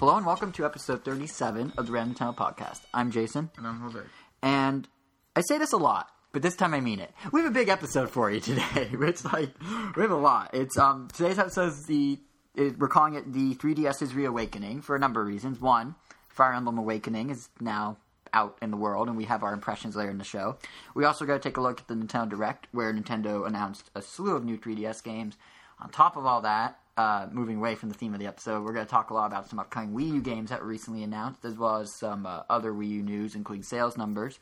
Hello 0.00 0.16
and 0.16 0.24
welcome 0.24 0.50
to 0.52 0.64
episode 0.64 1.04
37 1.04 1.74
of 1.76 1.86
the 1.86 1.92
Random 1.92 2.14
Town 2.14 2.34
Podcast. 2.34 2.80
I'm 2.94 3.10
Jason, 3.10 3.50
And 3.58 3.66
I'm 3.66 3.80
Jose. 3.80 4.00
and 4.42 4.88
I 5.36 5.42
say 5.42 5.58
this 5.58 5.72
a 5.72 5.76
lot, 5.76 6.08
but 6.32 6.40
this 6.42 6.56
time 6.56 6.72
I 6.72 6.80
mean 6.80 7.00
it. 7.00 7.12
We 7.32 7.42
have 7.42 7.50
a 7.50 7.54
big 7.54 7.68
episode 7.68 8.10
for 8.10 8.30
you 8.30 8.40
today. 8.40 8.88
It's 8.92 9.24
like 9.24 9.50
we 9.94 10.02
have 10.02 10.10
a 10.10 10.16
lot. 10.16 10.50
It's 10.54 10.78
um 10.78 11.08
today's 11.12 11.38
episode 11.38 11.68
is 11.68 11.84
the 11.86 12.18
is, 12.54 12.76
we're 12.78 12.88
calling 12.88 13.14
it 13.14 13.30
the 13.32 13.54
3DS's 13.56 14.14
reawakening 14.14 14.80
for 14.80 14.96
a 14.96 14.98
number 14.98 15.20
of 15.20 15.26
reasons. 15.28 15.60
One, 15.60 15.94
Fire 16.28 16.54
Emblem 16.54 16.78
Awakening 16.78 17.28
is 17.30 17.48
now 17.60 17.98
out 18.32 18.56
in 18.62 18.70
the 18.70 18.76
world, 18.78 19.08
and 19.08 19.16
we 19.16 19.24
have 19.24 19.42
our 19.42 19.52
impressions 19.52 19.96
later 19.96 20.10
in 20.10 20.18
the 20.18 20.24
show. 20.24 20.56
We 20.94 21.04
also 21.04 21.26
got 21.26 21.34
to 21.34 21.40
take 21.48 21.56
a 21.58 21.60
look 21.60 21.80
at 21.80 21.88
the 21.88 21.94
Nintendo 21.94 22.30
Direct, 22.30 22.68
where 22.72 22.92
Nintendo 22.92 23.46
announced 23.46 23.90
a 23.94 24.00
slew 24.02 24.34
of 24.34 24.44
new 24.44 24.56
3DS 24.56 25.02
games. 25.04 25.36
On 25.80 25.90
top 25.90 26.16
of 26.16 26.26
all 26.26 26.40
that, 26.42 26.78
uh, 27.00 27.26
moving 27.32 27.56
away 27.56 27.74
from 27.74 27.88
the 27.88 27.94
theme 27.94 28.12
of 28.12 28.20
the 28.20 28.26
episode, 28.26 28.62
we're 28.62 28.74
going 28.74 28.84
to 28.84 28.90
talk 28.90 29.08
a 29.08 29.14
lot 29.14 29.24
about 29.24 29.48
some 29.48 29.58
upcoming 29.58 29.94
Wii 29.94 30.16
U 30.16 30.20
games 30.20 30.50
that 30.50 30.60
were 30.60 30.66
recently 30.66 31.02
announced, 31.02 31.46
as 31.46 31.56
well 31.56 31.76
as 31.76 31.94
some 31.94 32.26
uh, 32.26 32.42
other 32.50 32.72
Wii 32.72 32.88
U 32.88 33.02
news, 33.02 33.34
including 33.34 33.62
sales 33.62 33.96
numbers. 33.96 34.38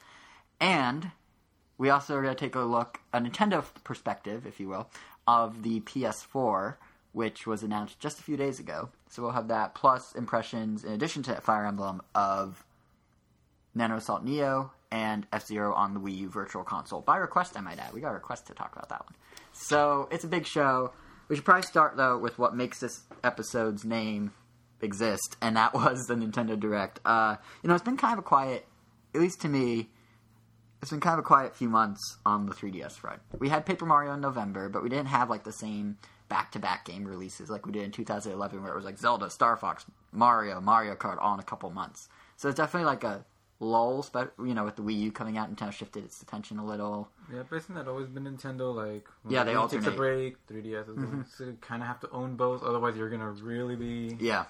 And 0.59 1.13
we 1.79 1.89
also 1.89 2.17
are 2.17 2.23
going 2.23 2.35
to 2.35 2.41
take 2.41 2.57
a 2.57 2.61
look, 2.61 2.99
a 3.13 3.21
Nintendo 3.21 3.65
perspective, 3.85 4.45
if 4.45 4.59
you 4.59 4.69
will, 4.69 4.91
of 5.29 5.63
the 5.63 5.79
PS4, 5.83 6.75
which 7.13 7.47
was 7.47 7.63
announced 7.63 8.01
just 8.01 8.19
a 8.19 8.23
few 8.25 8.37
days 8.37 8.59
ago. 8.59 8.89
So 9.09 9.23
we'll 9.23 9.31
have 9.31 9.49
that, 9.49 9.77
plus 9.77 10.17
impressions, 10.17 10.83
in 10.83 10.91
addition 10.91 11.23
to 11.25 11.41
Fire 11.41 11.65
Emblem, 11.65 12.03
of 12.17 12.65
Nano 13.73 13.99
Assault 13.99 14.25
Neo 14.25 14.73
and 14.91 15.29
F 15.33 15.47
Zero 15.47 15.73
on 15.75 15.95
the 15.95 16.01
Wii 16.01 16.17
U 16.19 16.29
Virtual 16.29 16.65
Console. 16.65 17.03
By 17.03 17.19
request, 17.19 17.57
I 17.57 17.61
might 17.61 17.79
add. 17.79 17.93
We 17.93 18.01
got 18.01 18.11
a 18.11 18.15
request 18.15 18.49
to 18.49 18.55
talk 18.55 18.73
about 18.73 18.89
that 18.89 19.05
one. 19.05 19.15
So 19.53 20.09
it's 20.11 20.25
a 20.25 20.29
big 20.29 20.45
show. 20.45 20.91
We 21.29 21.37
should 21.37 21.45
probably 21.45 21.63
start, 21.63 21.97
though, 21.97 22.19
with 22.19 22.39
what 22.39 22.57
makes 22.57 22.81
this 22.81 23.03
episode's 23.23 23.85
name 23.85 24.33
exist, 24.81 25.37
and 25.41 25.57
that 25.57 25.75
was 25.75 26.07
the 26.07 26.15
Nintendo 26.15 26.59
Direct. 26.59 27.01
Uh, 27.05 27.37
you 27.63 27.69
know, 27.69 27.75
it's 27.75 27.85
been 27.85 27.97
kind 27.97 28.15
of 28.15 28.21
a 28.21 28.23
quiet, 28.23 28.67
at 29.15 29.21
least 29.21 29.41
to 29.43 29.49
me, 29.49 29.91
it's 30.81 30.91
been 30.91 31.01
kind 31.01 31.15
of 31.15 31.21
a 31.21 31.27
quiet 31.27 31.57
few 31.57 31.69
months 31.69 32.19
on 32.25 32.47
the 32.47 32.55
3DS 32.55 32.93
front. 32.93 33.21
We 33.39 33.49
had 33.49 33.67
Paper 33.67 33.85
Mario 33.85 34.15
in 34.15 34.21
November, 34.21 34.69
but 34.69 34.83
we 34.83 34.89
didn't 34.89 35.09
have 35.09 35.29
like 35.29 35.45
the 35.45 35.53
same 35.53 35.99
back-to-back 36.29 36.85
game 36.85 37.05
releases 37.05 37.51
like 37.51 37.67
we 37.67 37.73
did 37.73 37.83
in 37.83 37.91
2011, 37.91 38.63
where 38.63 38.73
it 38.73 38.77
was 38.77 38.85
like 38.85 38.99
Zelda, 38.99 39.29
Star 39.31 39.57
Fox, 39.57 39.85
Mario, 40.13 40.61
Mario 40.61 40.95
Kart 40.95 41.19
all 41.21 41.35
in 41.35 41.41
a 41.41 41.45
couple 41.45 41.71
months. 41.71 42.09
So 42.37 42.49
it's 42.49 42.57
definitely 42.57 42.87
like 42.87 43.03
a 43.03 43.25
spe- 44.03 44.39
you 44.39 44.55
know, 44.55 44.65
with 44.65 44.77
the 44.77 44.83
Wii 44.83 44.99
U 45.01 45.13
coming 45.13 45.37
out, 45.37 45.55
Nintendo 45.55 45.73
shifted 45.73 46.05
its 46.05 46.23
attention 46.23 46.59
a 46.59 46.65
little. 46.65 47.09
Yeah, 47.33 47.43
but 47.49 47.57
isn't 47.57 47.75
that 47.75 47.89
always 47.89 48.09
been 48.09 48.25
Nintendo? 48.25 48.75
Like, 48.75 49.07
when 49.23 49.35
Yeah, 49.35 49.45
they 49.45 49.55
Wii 49.55 49.71
takes 49.71 49.87
a 49.87 49.91
break. 49.91 50.37
3DS 50.47 50.89
is 50.89 50.97
going 50.97 51.25
to 51.39 51.57
kind 51.61 51.83
of 51.83 51.89
have 51.89 52.01
to 52.01 52.11
own 52.11 52.37
both, 52.37 52.63
otherwise 52.63 52.97
you're 52.97 53.11
gonna 53.11 53.31
really 53.31 53.77
be. 53.77 54.17
Yeah, 54.21 54.45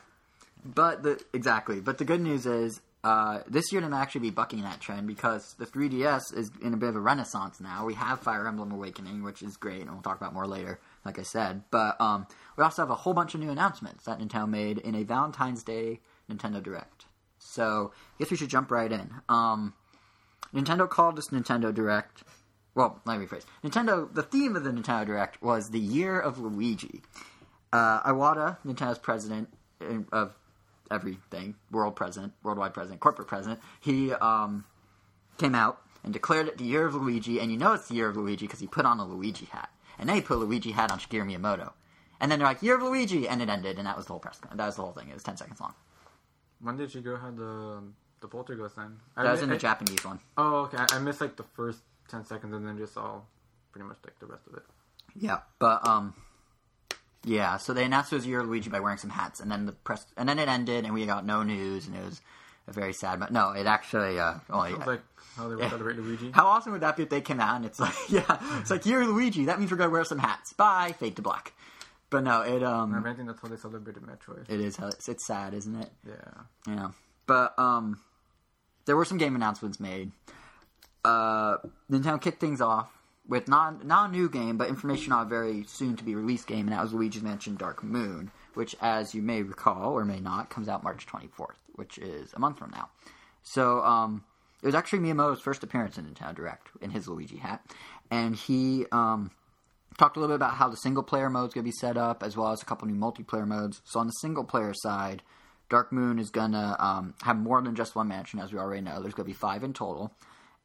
but 0.65 1.03
the 1.03 1.23
exactly. 1.33 1.81
But 1.81 1.99
the 1.99 2.05
good 2.05 2.21
news 2.21 2.47
is. 2.47 2.81
Uh, 3.05 3.43
this 3.49 3.71
year, 3.71 3.81
to 3.81 3.95
actually 3.95 4.23
be 4.23 4.31
bucking 4.31 4.63
that 4.63 4.81
trend 4.81 5.07
because 5.07 5.55
the 5.55 5.65
3DS 5.65 6.37
is 6.37 6.51
in 6.61 6.75
a 6.75 6.77
bit 6.77 6.89
of 6.89 6.97
a 6.97 7.01
renaissance 7.01 7.61
now. 7.61 7.87
We 7.87 7.95
have 7.95 8.19
Fire 8.19 8.47
Emblem 8.47 8.73
Awakening, 8.73 9.23
which 9.23 9.41
is 9.41 9.57
great, 9.57 9.83
and 9.83 9.91
we'll 9.93 10.03
talk 10.03 10.17
about 10.17 10.35
more 10.35 10.49
later, 10.49 10.81
like 11.05 11.17
I 11.17 11.23
said. 11.23 11.63
But 11.71 11.99
um, 12.01 12.27
we 12.57 12.65
also 12.65 12.83
have 12.83 12.91
a 12.91 12.97
whole 12.97 13.15
bunch 13.15 13.35
of 13.35 13.41
new 13.41 13.51
announcements 13.51 14.05
that 14.05 14.19
Nintendo 14.19 14.49
made 14.49 14.79
in 14.79 14.97
a 14.97 15.05
Valentine's 15.05 15.63
Day 15.63 16.01
Nintendo 16.29 16.61
Direct. 16.61 17.07
So 17.49 17.93
I 17.95 18.15
guess 18.19 18.31
we 18.31 18.37
should 18.37 18.51
jump 18.51 18.71
right 18.71 18.93
in. 18.93 19.11
Um, 19.29 19.75
Nintendo 20.55 20.89
called 20.89 21.17
this 21.17 21.29
Nintendo 21.29 21.75
Direct. 21.75 22.23
Well, 22.75 23.01
let 23.07 23.19
me 23.19 23.27
rephrase. 23.27 23.45
Nintendo. 23.65 24.13
The 24.13 24.23
theme 24.23 24.55
of 24.55 24.65
the 24.65 24.71
Nintendo 24.71 25.07
Direct 25.07 25.43
was 25.43 25.71
the 25.71 25.81
year 25.81 26.21
of 26.21 26.39
Luigi. 26.39 27.03
Uh, 27.73 28.03
Iwata, 28.03 28.59
Nintendo's 28.65 28.99
president 28.99 29.49
of 30.13 30.37
everything, 30.91 31.55
world 31.71 31.97
president, 31.97 32.33
worldwide 32.43 32.75
president, 32.75 33.01
corporate 33.01 33.29
president, 33.29 33.61
he 33.81 34.13
um, 34.15 34.65
came 35.37 35.55
out 35.55 35.83
and 36.05 36.13
declared 36.13 36.49
it 36.49 36.59
the 36.59 36.65
year 36.65 36.87
of 36.87 36.95
Luigi. 36.95 37.41
And 37.41 37.51
you 37.51 37.59
know 37.59 37.73
it's 37.73 37.89
the 37.89 37.95
year 37.95 38.09
of 38.09 38.17
Luigi 38.17 38.47
because 38.47 38.61
he 38.61 38.67
put 38.67 38.87
on 38.87 38.99
a 38.99 39.07
Luigi 39.07 39.47
hat, 39.47 39.71
and 39.99 40.09
then 40.09 40.17
he 40.17 40.23
put 40.23 40.37
a 40.37 40.41
Luigi 40.41 40.73
hat 40.73 40.93
on 40.93 40.99
Shigeru 40.99 41.27
Miyamoto. 41.27 41.73
And 42.21 42.31
then 42.31 42.41
they're 42.41 42.49
like, 42.49 42.63
"Year 42.63 42.77
of 42.77 42.83
Luigi," 42.83 43.29
and 43.29 43.41
it 43.41 43.49
ended, 43.49 43.79
and 43.79 43.87
that 43.87 43.97
was 43.97 44.07
the 44.07 44.13
whole 44.13 44.21
press. 44.21 44.41
That 44.53 44.67
was 44.67 44.77
the 44.77 44.83
whole 44.83 44.93
thing. 44.93 45.09
It 45.09 45.15
was 45.15 45.23
ten 45.23 45.37
seconds 45.37 45.61
long. 45.61 45.75
When 46.61 46.77
did 46.77 46.91
Shigeru 46.91 47.21
have 47.21 47.37
the 47.37 47.83
the 48.21 48.29
poltergeist 48.29 48.77
then? 48.77 48.99
I 49.17 49.23
That 49.23 49.31
was 49.33 49.41
mi- 49.41 49.45
in 49.45 49.49
the 49.51 49.55
I- 49.57 49.59
Japanese 49.59 50.05
one. 50.05 50.19
Oh, 50.37 50.57
okay. 50.65 50.77
I 50.79 50.87
I 50.97 50.99
missed 50.99 51.21
like 51.21 51.37
the 51.37 51.45
first 51.55 51.81
ten 52.09 52.25
seconds 52.25 52.55
and 52.55 52.67
then 52.67 52.77
just 52.79 52.95
saw 52.95 53.21
pretty 53.73 53.87
much 53.87 53.99
like 54.05 54.19
the 54.19 54.27
rest 54.27 54.47
of 54.49 54.55
it. 54.55 54.63
Yeah, 55.17 55.39
but 55.59 55.87
um, 55.87 56.15
yeah. 57.25 57.57
So 57.57 57.73
they 57.73 57.85
announced 57.85 58.13
it 58.13 58.17
was 58.17 58.27
Luigi 58.43 58.71
by 58.71 58.81
wearing 58.81 58.99
some 58.99 59.11
hats, 59.11 59.41
and 59.41 59.51
then 59.51 59.67
the 59.67 59.73
press, 59.73 60.07
and 60.17 60.29
then 60.29 60.39
it 60.39 60.49
ended, 60.49 60.85
and 60.85 60.95
we 60.95 61.07
got 61.07 61.25
no 61.25 61.43
news, 61.43 61.87
and 61.87 61.97
it 61.97 62.05
was 62.05 62.21
a 62.67 62.73
very 62.73 62.93
sad. 62.93 63.19
But 63.21 63.33
no, 63.33 63.51
it 63.53 63.67
actually 63.67 64.19
uh, 64.19 64.35
only. 64.51 64.73
Sounds 64.73 64.87
like 64.87 65.01
how 65.37 65.49
they 65.49 65.55
would 65.55 65.63
Yeah. 65.65 65.71
celebrate 65.71 65.97
Luigi. 65.97 66.31
How 66.33 66.47
awesome 66.47 66.73
would 66.73 66.83
that 66.83 66.97
be 66.97 67.05
if 67.05 67.09
they 67.11 67.21
came 67.21 67.41
out 67.41 67.57
and 67.57 67.65
it's 67.65 67.79
like, 67.81 67.95
yeah, 68.09 68.39
it's 68.61 68.71
like 68.71 68.85
of 68.87 69.09
Luigi. 69.09 69.45
That 69.47 69.59
means 69.59 69.71
we're 69.71 69.77
gonna 69.77 69.91
wear 69.91 70.05
some 70.05 70.19
hats. 70.19 70.53
Bye, 70.53 70.95
fade 70.99 71.17
to 71.17 71.23
black. 71.23 71.53
But 72.11 72.25
no, 72.25 72.43
it 72.43 72.63
um. 72.63 72.93
If 72.93 72.99
um, 72.99 73.07
anything, 73.07 73.27
that's 73.27 73.41
how 73.41 73.49
they 73.49 73.57
celebrated 73.57 74.03
Metroid. 74.03 74.49
it 74.49 74.61
is 74.61 74.77
how 74.77 74.89
it's, 74.89 75.09
it's 75.09 75.27
sad, 75.27 75.55
isn't 75.55 75.75
it? 75.81 75.91
yeah. 76.07 76.15
Yeah. 76.67 76.89
But 77.27 77.59
um 77.59 78.01
there 78.87 78.97
were 78.97 79.05
some 79.05 79.19
game 79.19 79.37
announcements 79.37 79.79
made. 79.79 80.13
Uh 81.05 81.59
Nintendo 81.91 82.21
kicked 82.21 82.41
things 82.41 82.61
off 82.61 82.91
with 83.27 83.47
not 83.49 83.85
not 83.85 84.09
a 84.09 84.13
new 84.13 84.29
game, 84.31 84.57
but 84.57 84.69
information 84.69 85.13
on 85.13 85.27
a 85.27 85.29
very 85.29 85.65
soon 85.65 85.97
to 85.97 86.05
be 86.05 86.15
released 86.15 86.47
game, 86.47 86.67
and 86.67 86.73
that 86.73 86.83
was 86.83 86.93
Luigi's 86.95 87.23
Mansion 87.23 87.57
Dark 87.57 87.83
Moon, 87.85 88.31
which 88.55 88.75
as 88.81 89.15
you 89.15 89.21
may 89.21 89.43
recall 89.43 89.93
or 89.93 90.05
may 90.05 90.21
not, 90.21 90.49
comes 90.49 90.69
out 90.69 90.83
March 90.83 91.05
twenty 91.07 91.29
fourth, 91.29 91.59
which 91.75 91.99
is 91.99 92.33
a 92.33 92.39
month 92.39 92.59
from 92.59 92.71
now. 92.71 92.89
So 93.43 93.83
um 93.85 94.25
it 94.63 94.67
was 94.67 94.75
actually 94.75 95.01
Miyamoto's 95.01 95.41
first 95.41 95.63
appearance 95.63 95.99
in 95.99 96.07
Nintendo 96.07 96.35
Direct 96.35 96.69
in 96.81 96.91
his 96.91 97.07
Luigi 97.07 97.37
hat. 97.37 97.63
And 98.11 98.35
he 98.35 98.87
um 98.91 99.31
talked 99.99 100.17
a 100.17 100.21
little 100.21 100.35
bit 100.35 100.43
about 100.43 100.55
how 100.55 100.69
the 100.69 100.77
single 100.77 101.03
player 101.03 101.29
mode's 101.29 101.53
going 101.53 101.65
to 101.65 101.69
be 101.69 101.73
set 101.73 101.97
up, 101.97 102.23
as 102.23 102.37
well 102.37 102.53
as 102.53 102.63
a 102.63 102.65
couple 102.65 102.89
new 102.89 102.95
multiplayer 102.95 103.47
modes. 103.47 103.83
So 103.85 104.01
on 104.01 104.07
the 104.07 104.13
single 104.13 104.45
player 104.45 104.73
side, 104.73 105.23
Dark 105.69 105.93
Moon 105.93 106.19
is 106.19 106.31
going 106.31 106.53
to 106.53 106.77
um, 106.79 107.15
have 107.23 107.37
more 107.37 107.61
than 107.61 107.75
just 107.75 107.95
one 107.95 108.09
mansion, 108.09 108.39
as 108.39 108.53
we 108.53 108.59
already 108.59 108.81
know. 108.81 109.03
There's 109.03 109.15
going 109.15 109.27
to 109.27 109.31
be 109.31 109.35
five 109.35 109.63
in 109.63 109.75
total. 109.75 110.15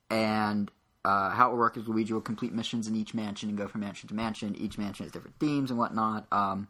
And 0.09 0.71
uh, 1.03 1.31
how 1.31 1.49
it 1.49 1.51
will 1.51 1.59
work 1.59 1.75
is 1.75 1.87
Luigi 1.87 2.13
will 2.13 2.21
complete 2.21 2.53
missions 2.53 2.87
in 2.87 2.95
each 2.95 3.13
mansion 3.13 3.49
and 3.49 3.57
go 3.57 3.67
from 3.67 3.81
mansion 3.81 4.07
to 4.09 4.15
mansion. 4.15 4.55
Each 4.55 4.77
mansion 4.77 5.05
has 5.05 5.11
different 5.11 5.39
themes 5.39 5.71
and 5.71 5.79
whatnot. 5.79 6.27
Um, 6.31 6.67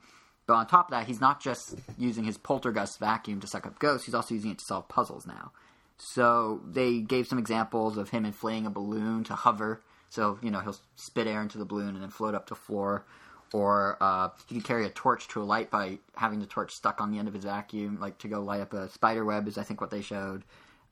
but 0.47 0.56
on 0.56 0.68
top 0.68 0.88
of 0.88 0.91
that, 0.91 1.06
he's 1.07 1.22
not 1.22 1.41
just 1.41 1.75
using 1.97 2.24
his 2.24 2.38
poltergust 2.38 3.00
vacuum 3.00 3.40
to 3.41 3.47
suck 3.47 3.66
up 3.66 3.80
ghosts, 3.80 4.06
he's 4.06 4.16
also 4.16 4.34
using 4.34 4.51
it 4.51 4.59
to 4.59 4.66
solve 4.66 4.88
puzzles 4.88 5.28
now. 5.28 5.51
So 5.97 6.62
they 6.66 7.00
gave 7.00 7.28
some 7.28 7.40
examples 7.40 7.97
of 7.97 8.09
him 8.09 8.25
inflating 8.25 8.66
a 8.66 8.69
balloon 8.69 9.24
to 9.25 9.35
hover. 9.35 9.81
So, 10.13 10.38
you 10.44 10.51
know, 10.51 10.59
he'll 10.59 10.78
spit 10.96 11.25
air 11.25 11.41
into 11.41 11.57
the 11.57 11.66
balloon 11.66 11.96
and 11.96 12.03
then 12.03 12.12
float 12.12 12.35
up 12.35 12.46
to 12.47 12.56
floor. 12.56 13.03
Or 13.51 13.97
uh, 14.00 14.29
he 14.47 14.56
can 14.56 14.63
carry 14.63 14.85
a 14.85 14.90
torch 14.90 15.28
to 15.29 15.41
a 15.41 15.44
light 15.44 15.72
by 15.72 15.97
having 16.16 16.40
the 16.40 16.46
torch 16.46 16.72
stuck 16.72 17.01
on 17.01 17.12
the 17.12 17.18
end 17.18 17.28
of 17.28 17.34
his 17.34 17.46
vacuum, 17.46 17.97
like 18.00 18.19
to 18.19 18.28
go 18.28 18.41
light 18.41 18.62
up 18.62 18.74
a 18.74 18.90
spider 18.90 19.25
web, 19.25 19.47
is 19.47 19.57
I 19.57 19.63
think 19.63 19.81
what 19.81 19.90
they 19.90 20.01
showed. 20.01 20.44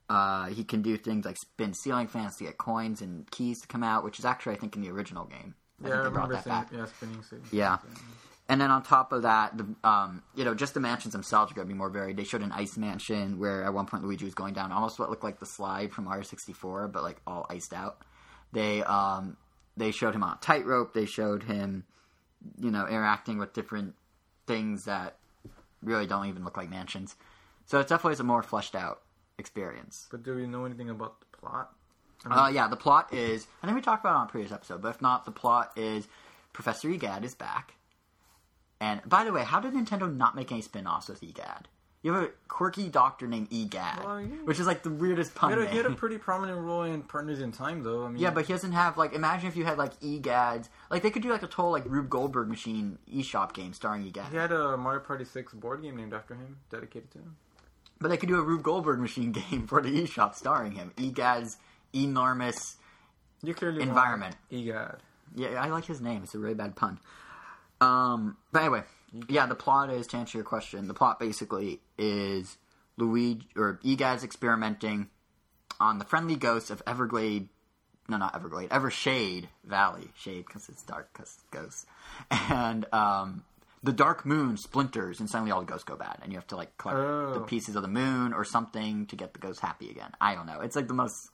Uh, 0.09 0.48
he 0.48 0.64
can 0.64 0.82
do 0.82 0.98
things 0.98 1.24
like 1.24 1.38
spin 1.38 1.74
ceiling 1.74 2.08
fans 2.08 2.38
to 2.38 2.46
get 2.46 2.58
coins 2.58 3.02
and 3.02 3.30
keys 3.30 3.62
to 3.62 3.68
come 3.68 3.84
out, 3.84 4.04
which 4.04 4.18
is 4.18 4.26
actually, 4.26 4.56
I 4.56 4.58
think, 4.58 4.76
in 4.76 4.82
the 4.82 4.90
original 4.90 5.26
game. 5.26 5.53
I 5.84 5.88
Yeah, 5.88 5.90
I 5.90 5.92
think 5.92 6.03
they 6.03 6.09
brought 6.09 6.30
remember 6.30 6.36
that 6.36 6.46
back. 6.46 6.68
yeah, 6.72 6.86
spinning 6.86 7.24
suit. 7.24 7.44
Yeah. 7.52 7.78
And 8.50 8.59
then 8.59 8.72
on 8.72 8.82
top 8.82 9.14
of 9.14 9.22
that, 9.22 9.56
the 9.58 9.68
um, 9.88 10.24
you 10.36 10.44
know, 10.46 10.56
just 10.56 10.74
the 10.74 10.80
mansions 10.80 11.14
themselves 11.14 11.52
are 11.52 11.56
going 11.56 11.68
to 11.68 11.74
be 11.74 11.78
more 11.78 11.90
varied. 11.90 12.18
They 12.18 12.24
showed 12.24 12.42
an 12.42 12.52
ice 12.52 12.76
mansion 12.76 13.40
where 13.40 13.64
at 13.64 13.74
one 13.74 13.86
point 13.86 14.03
Luigi 14.03 14.26
was 14.26 14.34
going 14.34 14.56
down 14.56 14.72
almost 14.72 15.00
what 15.00 15.09
looked 15.09 15.24
like 15.24 15.40
the 15.40 15.46
slide 15.46 15.94
from 15.94 16.08
R64, 16.08 16.92
but 16.92 17.03
like 17.03 17.22
all 17.26 17.46
iced 17.50 17.72
out. 17.72 18.02
They 18.52 18.84
um, 18.84 19.38
they 19.78 19.92
showed 19.92 20.16
him 20.16 20.24
on 20.24 20.34
a 20.34 20.40
tightrope. 20.42 20.94
They 20.94 21.06
showed 21.06 21.44
him, 21.44 21.86
you 22.60 22.72
know, 22.72 22.88
interacting 22.88 23.38
with 23.38 23.53
different 23.53 23.96
things 24.48 24.86
that 24.86 25.18
really 25.82 26.08
don't 26.08 26.28
even 26.28 26.44
look 26.44 26.58
like 26.58 26.70
mansions. 26.70 27.16
So 27.66 27.80
it 27.80 27.88
definitely 27.88 28.14
is 28.14 28.20
a 28.20 28.24
more 28.24 28.44
fleshed 28.44 28.76
out 28.76 29.02
experience. 29.38 30.08
But 30.12 30.24
do 30.24 30.36
we 30.36 30.46
know 30.46 30.66
anything 30.66 30.90
about 30.90 31.20
the 31.22 31.38
plot? 31.38 31.74
Uh, 32.30 32.52
yeah, 32.53 32.68
the 32.68 32.76
plot 32.76 33.14
is. 33.14 33.48
I 33.64 33.68
think 33.68 33.76
we 33.76 33.82
talked 33.82 34.03
about 34.03 34.14
it 34.14 34.20
on 34.20 34.28
a 34.28 34.30
previous 34.30 34.52
episode, 34.52 34.82
but 34.82 34.90
if 34.90 35.02
not, 35.02 35.26
the 35.26 35.32
plot 35.32 35.72
is 35.76 36.08
Professor 36.54 36.90
Egad 36.90 37.26
is 37.26 37.34
back. 37.34 37.74
And 38.80 39.02
by 39.06 39.24
the 39.24 39.32
way, 39.32 39.44
how 39.44 39.59
did 39.59 39.74
Nintendo 39.74 40.14
not 40.14 40.36
make 40.36 40.52
any 40.52 40.62
spin 40.62 40.88
offs 40.88 41.08
with 41.08 41.24
Egad? 41.24 41.68
You 42.03 42.14
have 42.14 42.24
a 42.24 42.30
quirky 42.48 42.90
doctor 42.90 43.28
named 43.28 43.50
Egad, 43.52 44.03
Well, 44.03 44.20
yeah. 44.22 44.28
which 44.46 44.59
is 44.59 44.66
like 44.66 44.82
the 44.82 44.90
weirdest 44.90 45.36
pun 45.36 45.52
He 45.52 45.59
had, 45.59 45.68
a, 45.68 45.72
he 45.72 45.78
had 45.78 45.86
a 45.86 45.92
pretty 45.92 46.18
prominent 46.18 46.58
role 46.59 46.82
in 46.82 47.03
Partners 47.03 47.40
in 47.42 47.52
Time, 47.52 47.84
though. 47.84 48.06
I 48.06 48.09
mean, 48.09 48.18
Yeah, 48.20 48.32
but 48.32 48.46
he 48.46 48.53
doesn't 48.53 48.72
have 48.72 48.98
like. 48.98 49.14
Imagine 49.14 49.48
if 49.48 49.56
you 49.56 49.66
had 49.66 49.78
like 49.78 50.00
Egads. 50.00 50.70
Like 50.90 51.03
they 51.03 51.12
could 51.12 51.22
do 51.22 51.30
like 51.30 51.44
a 51.44 51.48
total 51.48 51.70
like 51.72 51.84
Rube 51.86 52.09
Goldberg 52.09 52.48
machine 52.48 52.98
eShop 53.14 53.53
game 53.53 53.74
starring 53.74 54.03
Egad. 54.06 54.32
he 54.32 54.38
had 54.38 54.52
a 54.52 54.76
Mario 54.78 55.02
Party 55.02 55.26
6 55.26 55.53
board 55.53 55.84
game 55.84 55.96
named 55.96 56.14
after 56.14 56.34
him, 56.34 56.58
dedicated 56.72 57.12
to 57.12 57.20
him. 57.20 57.36
But 58.00 58.08
they 58.09 58.18
could 58.18 58.30
do 58.30 58.40
a 58.40 58.42
Rube 58.42 58.64
Goldberg 58.64 59.00
machine 59.00 59.32
game 59.50 59.68
for 59.68 59.80
the 59.80 59.90
eShop 60.04 60.34
starring 60.34 60.72
him. 60.72 60.92
Egad's 60.97 61.58
enormous. 61.94 62.78
You 63.44 63.54
clearly 63.54 63.82
Environment. 63.84 64.36
EGAD. 64.52 64.97
Yeah, 65.36 65.50
I 65.64 65.68
like 65.70 65.86
his 65.86 66.02
name. 66.02 66.24
It's 66.24 66.34
a 66.36 66.40
really 66.40 66.54
bad 66.56 66.76
pun. 66.76 67.00
Um, 67.80 68.38
but 68.52 68.64
anyway, 68.64 68.84
yeah, 69.28 69.46
the 69.46 69.55
plot 69.55 69.90
is 69.90 70.08
to 70.08 70.17
answer 70.17 70.37
your 70.37 70.46
question. 70.46 70.87
The 70.87 70.93
plot 70.93 71.19
basically 71.19 71.81
is 71.97 72.58
Luigi 72.97 73.47
or 73.55 73.79
Egad's 73.84 74.23
experimenting 74.23 75.09
on 75.79 75.97
the 75.99 76.05
friendly 76.05 76.35
ghosts 76.35 76.69
of 76.69 76.81
Everglade. 76.87 77.49
No, 78.09 78.17
not 78.17 78.35
Everglade. 78.35 78.69
Evershade 78.69 79.46
Valley. 79.63 80.09
Shade 80.16 80.46
because 80.46 80.67
it's 80.69 80.84
dark 80.84 81.09
because 81.13 81.37
ghosts. 81.52 81.85
And 82.29 82.85
um, 82.93 83.43
the 83.84 83.93
dark 83.93 84.25
moon 84.25 84.58
splinters, 84.58 85.19
and 85.19 85.29
suddenly 85.29 85.52
all 85.52 85.61
the 85.61 85.66
ghosts 85.66 85.85
go 85.85 85.96
bad, 85.96 86.19
and 86.22 86.31
you 86.31 86.37
have 86.37 86.47
to 86.47 86.55
like 86.55 86.78
collect 86.78 86.97
the 86.99 87.40
Oh. 87.41 87.46
pieces 87.47 87.75
of 87.75 87.81
the 87.81 87.87
moon 87.87 88.34
or 88.34 88.43
something 88.43 89.05
to 89.08 89.16
get 89.16 89.34
the 89.34 89.40
ghosts 89.40 89.61
happy 89.61 89.90
again. 89.90 90.11
I 90.19 90.35
don't 90.35 90.46
know. 90.46 90.59
It's 90.61 90.75
like 90.75 90.87
the 90.87 90.93
most 90.93 91.29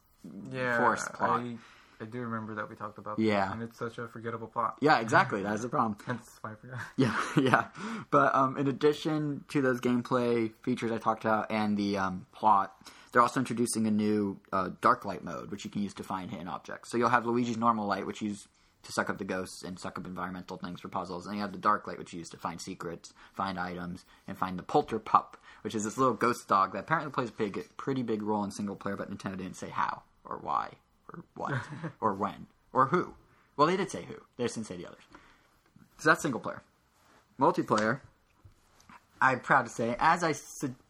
Yeah, 0.51 0.77
forced 0.77 1.12
plot. 1.13 1.39
I, 1.41 1.57
I 2.00 2.06
do 2.06 2.20
remember 2.20 2.56
that 2.56 2.70
we 2.70 2.76
talked 2.76 2.98
about. 2.98 3.20
Yeah. 3.20 3.46
that, 3.48 3.54
and 3.54 3.64
it's 3.64 3.78
such 3.78 3.98
a 3.98 4.08
forgettable 4.08 4.48
plot. 4.48 4.78
Yeah, 4.82 5.00
exactly. 5.00 5.42
That's 5.42 5.62
the 5.62 5.70
problem. 5.70 5.98
Hence 6.06 6.30
why 6.42 6.52
I 6.52 6.56
forgot. 6.56 6.80
Yeah, 6.98 7.16
yeah. 7.40 7.68
But 8.12 8.36
um, 8.36 8.58
in 8.58 8.68
addition 8.68 9.44
to 9.50 9.62
those 9.62 9.80
gameplay 9.82 10.52
features 10.64 10.92
I 10.92 10.98
talked 10.98 11.26
about 11.26 11.52
and 11.52 11.78
the 11.78 11.98
um, 11.98 12.26
plot, 12.32 12.76
they're 13.12 13.22
also 13.22 13.40
introducing 13.40 13.88
a 13.88 13.92
new 13.92 14.40
uh, 14.52 14.70
dark 14.82 15.06
light 15.06 15.24
mode, 15.24 15.52
which 15.52 15.66
you 15.66 15.72
can 15.72 15.82
use 15.82 15.94
to 15.96 16.04
find 16.04 16.30
hidden 16.30 16.48
objects. 16.48 16.92
So 16.92 16.98
you'll 16.98 17.10
have 17.10 17.26
Luigi's 17.26 17.58
normal 17.58 17.88
light, 17.88 18.06
which 18.06 18.22
you 18.22 18.30
use 18.30 18.48
to 18.84 18.92
suck 18.92 19.10
up 19.10 19.18
the 19.18 19.26
ghosts 19.26 19.64
and 19.64 19.78
suck 19.80 19.98
up 19.98 20.06
environmental 20.06 20.58
things 20.58 20.82
for 20.82 20.88
puzzles, 20.88 21.26
and 21.26 21.36
you 21.36 21.42
have 21.42 21.52
the 21.52 21.58
dark 21.58 21.88
light, 21.88 21.98
which 21.98 22.14
you 22.14 22.20
use 22.20 22.30
to 22.30 22.38
find 22.38 22.62
secrets, 22.62 23.14
find 23.34 23.60
items, 23.60 24.06
and 24.28 24.38
find 24.38 24.58
the 24.58 24.64
Polter 24.64 25.00
Pup, 25.00 25.38
which 25.64 25.76
is 25.76 25.84
this 25.84 25.98
little 25.98 26.14
ghost 26.14 26.48
dog 26.48 26.74
that 26.74 26.80
apparently 26.80 27.12
plays 27.12 27.30
a 27.30 27.34
big, 27.34 27.66
pretty 27.76 28.04
big 28.04 28.22
role 28.22 28.44
in 28.44 28.52
single 28.52 28.76
player, 28.76 28.96
but 28.96 29.12
Nintendo 29.12 29.38
didn't 29.38 29.56
say 29.56 29.70
how 29.70 30.04
or 30.24 30.38
why 30.38 30.72
or 31.12 31.24
what 31.36 31.54
or 32.01 32.13
when 32.13 32.48
or 32.74 32.88
who. 32.88 33.13
Well, 33.56 33.68
they 33.68 33.77
did 33.77 33.89
say 33.92 34.04
who. 34.04 34.15
They 34.38 34.44
just 34.45 34.56
didn't 34.56 34.68
say 34.68 34.77
the 34.77 34.88
others. 34.88 35.04
So 35.98 36.09
that's 36.09 36.21
single 36.21 36.39
player. 36.39 36.62
Multiplayer. 37.39 38.01
I'm 39.19 39.39
proud 39.39 39.63
to 39.63 39.71
say, 39.71 39.95
as 40.00 40.24
I 40.24 40.36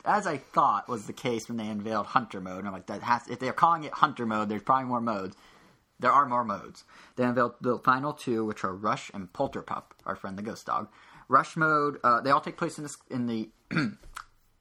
as 0.06 0.28
I 0.28 0.38
thought 0.38 0.90
was 0.90 1.08
the 1.08 1.14
case 1.14 1.48
when 1.48 1.58
they 1.58 1.68
unveiled 1.68 2.08
Hunter 2.08 2.42
mode. 2.42 2.60
And 2.60 2.68
I'm 2.68 2.74
like, 2.74 2.88
that 2.88 3.02
has 3.04 3.28
if 3.30 3.40
they're 3.40 3.54
calling 3.54 3.86
it 3.86 3.94
Hunter 3.94 4.26
mode, 4.26 4.50
there's 4.50 4.64
probably 4.64 4.86
more 4.86 5.02
modes. 5.02 5.36
There 6.00 6.12
are 6.12 6.28
more 6.28 6.44
modes. 6.44 6.84
They 7.16 7.24
unveiled 7.24 7.54
the 7.62 7.80
final 7.80 8.14
two, 8.14 8.46
which 8.46 8.64
are 8.64 8.76
Rush 8.76 9.10
and 9.14 9.32
Polterpup, 9.34 9.84
our 10.06 10.16
friend 10.16 10.38
the 10.38 10.44
ghost 10.44 10.66
dog. 10.66 10.90
Rush 11.30 11.56
mode. 11.56 12.00
Uh, 12.04 12.22
they 12.22 12.30
all 12.30 12.42
take 12.42 12.58
place 12.58 12.78
in 12.78 12.84
the 12.84 12.96
in 13.10 13.28
the 13.28 13.50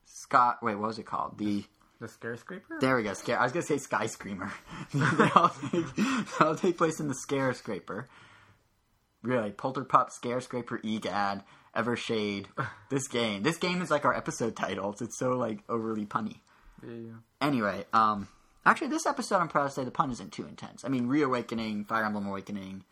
Scott. 0.06 0.62
Wait, 0.62 0.76
what 0.76 0.88
was 0.88 0.98
it 0.98 1.06
called? 1.06 1.38
The 1.38 1.64
The 2.00 2.08
scare 2.08 2.36
scraper. 2.36 2.76
there 2.80 2.96
we 2.96 3.02
go. 3.04 3.14
Scare. 3.14 3.40
I 3.40 3.44
was 3.44 3.52
gonna 3.52 3.64
say 3.64 3.78
Sky 3.78 4.06
Screamer. 4.06 4.52
they, 4.94 5.30
all 5.34 5.48
take, 5.70 5.94
they 5.96 6.44
all 6.44 6.54
take 6.54 6.76
place 6.76 7.00
in 7.00 7.08
the 7.08 7.14
Scare 7.14 7.54
Scraper. 7.54 8.06
Really, 9.22 9.50
Polterpup, 9.50 10.10
Scare 10.10 10.40
Scraper, 10.40 10.78
Egad, 10.84 11.42
Evershade. 11.74 12.46
This 12.88 13.08
game. 13.08 13.42
This 13.42 13.56
game 13.56 13.82
is 13.82 13.90
like 13.90 14.04
our 14.04 14.14
episode 14.14 14.54
titles. 14.54 15.02
It's 15.02 15.18
so 15.18 15.30
like 15.30 15.58
overly 15.68 16.06
punny. 16.06 16.36
Yeah. 16.86 17.14
Anyway, 17.40 17.84
um, 17.92 18.28
actually, 18.64 18.88
this 18.88 19.06
episode 19.06 19.38
I'm 19.38 19.48
proud 19.48 19.64
to 19.64 19.70
say 19.70 19.82
the 19.82 19.90
pun 19.90 20.12
isn't 20.12 20.32
too 20.32 20.46
intense. 20.46 20.84
I 20.84 20.88
mean, 20.88 21.08
Reawakening, 21.08 21.84
Fire 21.84 22.04
Emblem 22.04 22.28
Awakening, 22.28 22.84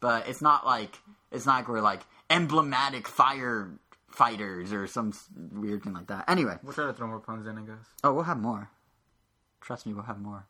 but 0.00 0.28
it's 0.28 0.40
not 0.40 0.64
like 0.64 0.98
it's 1.30 1.44
not 1.44 1.56
like 1.56 1.68
we're 1.68 1.80
like 1.82 2.02
emblematic 2.30 3.06
fire 3.06 3.70
fighters 4.14 4.72
or 4.72 4.86
some 4.86 5.12
weird 5.52 5.82
thing 5.82 5.92
like 5.92 6.06
that. 6.06 6.24
Anyway, 6.28 6.56
We'll 6.62 6.72
try 6.72 6.86
to 6.86 6.92
throw 6.92 7.08
more 7.08 7.18
puns 7.20 7.46
in, 7.46 7.58
I 7.58 7.62
guess. 7.62 7.84
Oh, 8.04 8.12
we'll 8.12 8.24
have 8.24 8.38
more. 8.40 8.70
Trust 9.60 9.86
me, 9.86 9.92
we'll 9.94 10.04
have 10.04 10.20
more. 10.20 10.46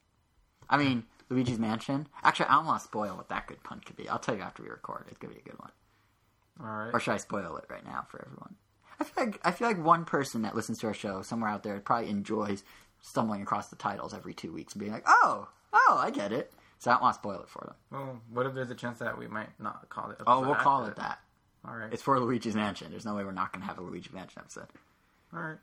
I 0.69 0.77
mean, 0.77 1.05
Luigi's 1.31 1.59
Mansion. 1.59 2.07
Actually, 2.23 2.47
I 2.47 2.55
don't 2.55 2.67
want 2.67 2.81
to 2.83 2.85
spoil 2.85 3.17
what 3.17 3.29
that 3.31 3.47
good 3.47 3.63
pun 3.63 3.81
could 3.81 3.97
be. 3.97 4.09
I'll 4.09 4.19
tell 4.19 4.37
you 4.37 4.43
after 4.43 4.63
we 4.63 4.69
record. 4.69 5.07
It's 5.09 5.19
gonna 5.19 5.33
be 5.35 5.41
a 5.41 5.43
good 5.43 5.59
one. 5.59 5.71
All 6.61 6.67
right. 6.67 6.91
Or 6.93 7.01
should 7.01 7.13
I 7.15 7.17
spoil 7.19 7.57
it 7.57 7.65
right 7.71 7.85
now 7.85 8.07
for 8.11 8.23
everyone? 8.25 8.55
I 9.01 9.05
feel 9.05 9.25
like 9.25 9.41
I 9.45 9.51
feel 9.51 9.67
like 9.69 9.83
one 9.83 10.05
person 10.05 10.43
that 10.43 10.55
listens 10.55 10.79
to 10.81 10.87
our 10.89 10.95
show 10.95 11.23
somewhere 11.23 11.51
out 11.51 11.63
there 11.63 11.81
probably 11.81 12.11
enjoys 12.11 12.63
stumbling 13.01 13.43
across 13.43 13.69
the 13.69 13.77
titles 13.77 14.15
every 14.15 14.35
two 14.35 14.53
weeks 14.53 14.75
and 14.75 14.81
being 14.81 14.93
like, 14.93 15.05
"Oh, 15.07 15.49
oh, 15.73 15.99
I 16.01 16.11
get 16.11 16.33
it." 16.33 16.53
So 16.79 16.91
I 16.91 16.95
don't 16.95 17.03
want 17.03 17.15
to 17.15 17.19
spoil 17.21 17.41
it 17.41 17.49
for 17.49 17.65
them. 17.65 17.75
Well, 17.91 18.21
what 18.31 18.47
if 18.47 18.55
there's 18.55 18.71
a 18.71 18.75
chance 18.75 18.99
that 18.99 19.19
we 19.19 19.27
might 19.27 19.59
not 19.59 19.89
call 19.89 20.11
it? 20.11 20.19
Oh, 20.27 20.41
we'll 20.43 20.55
call 20.55 20.85
it 20.85 20.97
that. 20.97 21.19
All 21.67 21.75
right. 21.75 21.93
It's 21.93 22.03
for 22.03 22.19
Luigi's 22.21 22.55
Mansion. 22.55 22.91
There's 22.91 23.05
no 23.07 23.15
way 23.15 23.25
we're 23.25 23.33
not 23.33 23.53
gonna 23.53 23.65
have 23.65 23.79
a 23.79 23.83
Luigi 23.83 24.11
Mansion 24.13 24.41
episode. 24.41 24.67
All 25.35 25.41
right. 25.43 25.59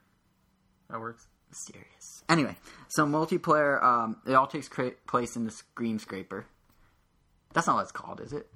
That 0.90 1.00
works. 1.00 1.28
Mysterious. 1.50 2.24
Anyway, 2.30 2.56
so 2.90 3.06
multiplayer, 3.06 3.84
um, 3.84 4.18
it 4.26 4.34
all 4.34 4.48
takes 4.48 4.68
cra- 4.70 4.92
place 5.08 5.36
in 5.36 5.44
the 5.46 5.52
Scream 5.52 6.00
Scraper. 6.00 6.46
That's 7.54 7.68
not 7.68 7.76
what 7.76 7.84
it's 7.84 7.92
called, 7.92 8.22
is 8.22 8.32
it? 8.34 8.48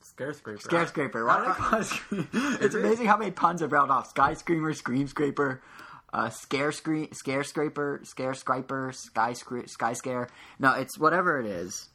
Scare 0.00 0.32
scraper. 0.32 0.60
Scare 0.60 0.86
Scraper. 0.86 1.26
Why 1.26 1.38
did 1.40 1.48
I 1.48 1.52
call 1.54 1.78
it 1.80 1.84
Scream? 1.84 2.28
It's 2.32 2.74
amazing 2.74 3.06
how 3.06 3.18
many 3.18 3.30
puns 3.30 3.60
have 3.60 3.72
railed 3.72 3.90
off. 3.90 4.08
Sky 4.08 4.32
Screamer, 4.34 4.72
Scream 4.72 5.06
Scraper, 5.08 5.62
uh, 6.14 6.30
Scare 6.30 6.72
Screen, 6.72 7.12
Scare 7.12 7.44
Scraper, 7.44 8.00
Scare 8.04 8.32
Scraper, 8.34 8.92
Sky 8.94 9.34
Scre- 9.34 9.66
Sky 9.66 9.92
Scare. 9.92 10.28
No, 10.58 10.72
it's 10.72 10.98
whatever 10.98 11.38
it 11.40 11.46
is. 11.46 11.90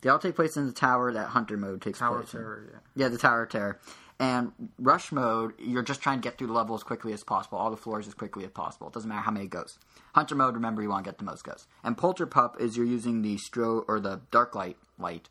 They 0.00 0.10
all 0.10 0.18
take 0.18 0.34
place 0.34 0.56
in 0.56 0.66
the 0.66 0.72
tower 0.72 1.12
that 1.12 1.28
Hunter 1.28 1.56
mode 1.56 1.80
takes 1.80 2.00
Tower 2.00 2.20
place 2.22 2.34
in. 2.34 2.40
terror. 2.40 2.68
Yeah. 2.72 3.04
Yeah, 3.04 3.08
the 3.08 3.18
Tower 3.18 3.44
of 3.44 3.50
Terror. 3.50 3.78
And 4.20 4.52
Rush 4.78 5.10
mode, 5.10 5.54
you're 5.58 5.82
just 5.82 6.00
trying 6.00 6.20
to 6.20 6.22
get 6.22 6.38
through 6.38 6.46
the 6.46 6.52
level 6.52 6.76
as 6.76 6.84
quickly 6.84 7.12
as 7.12 7.24
possible, 7.24 7.58
all 7.58 7.70
the 7.70 7.76
floors 7.76 8.06
as 8.06 8.14
quickly 8.14 8.44
as 8.44 8.50
possible. 8.50 8.86
It 8.86 8.94
doesn't 8.94 9.08
matter 9.08 9.22
how 9.22 9.32
many 9.32 9.48
ghosts. 9.48 9.78
Hunter 10.14 10.36
mode, 10.36 10.54
remember, 10.54 10.82
you 10.82 10.88
want 10.88 11.04
to 11.04 11.10
get 11.10 11.18
the 11.18 11.24
most 11.24 11.42
ghosts. 11.42 11.66
And 11.82 11.96
Polterpup 11.96 12.60
is 12.60 12.76
you're 12.76 12.86
using 12.86 13.22
the 13.22 13.36
stro 13.36 13.84
or 13.88 13.98
the 13.98 14.20
dark 14.30 14.54
light 14.54 14.76
light, 14.98 15.30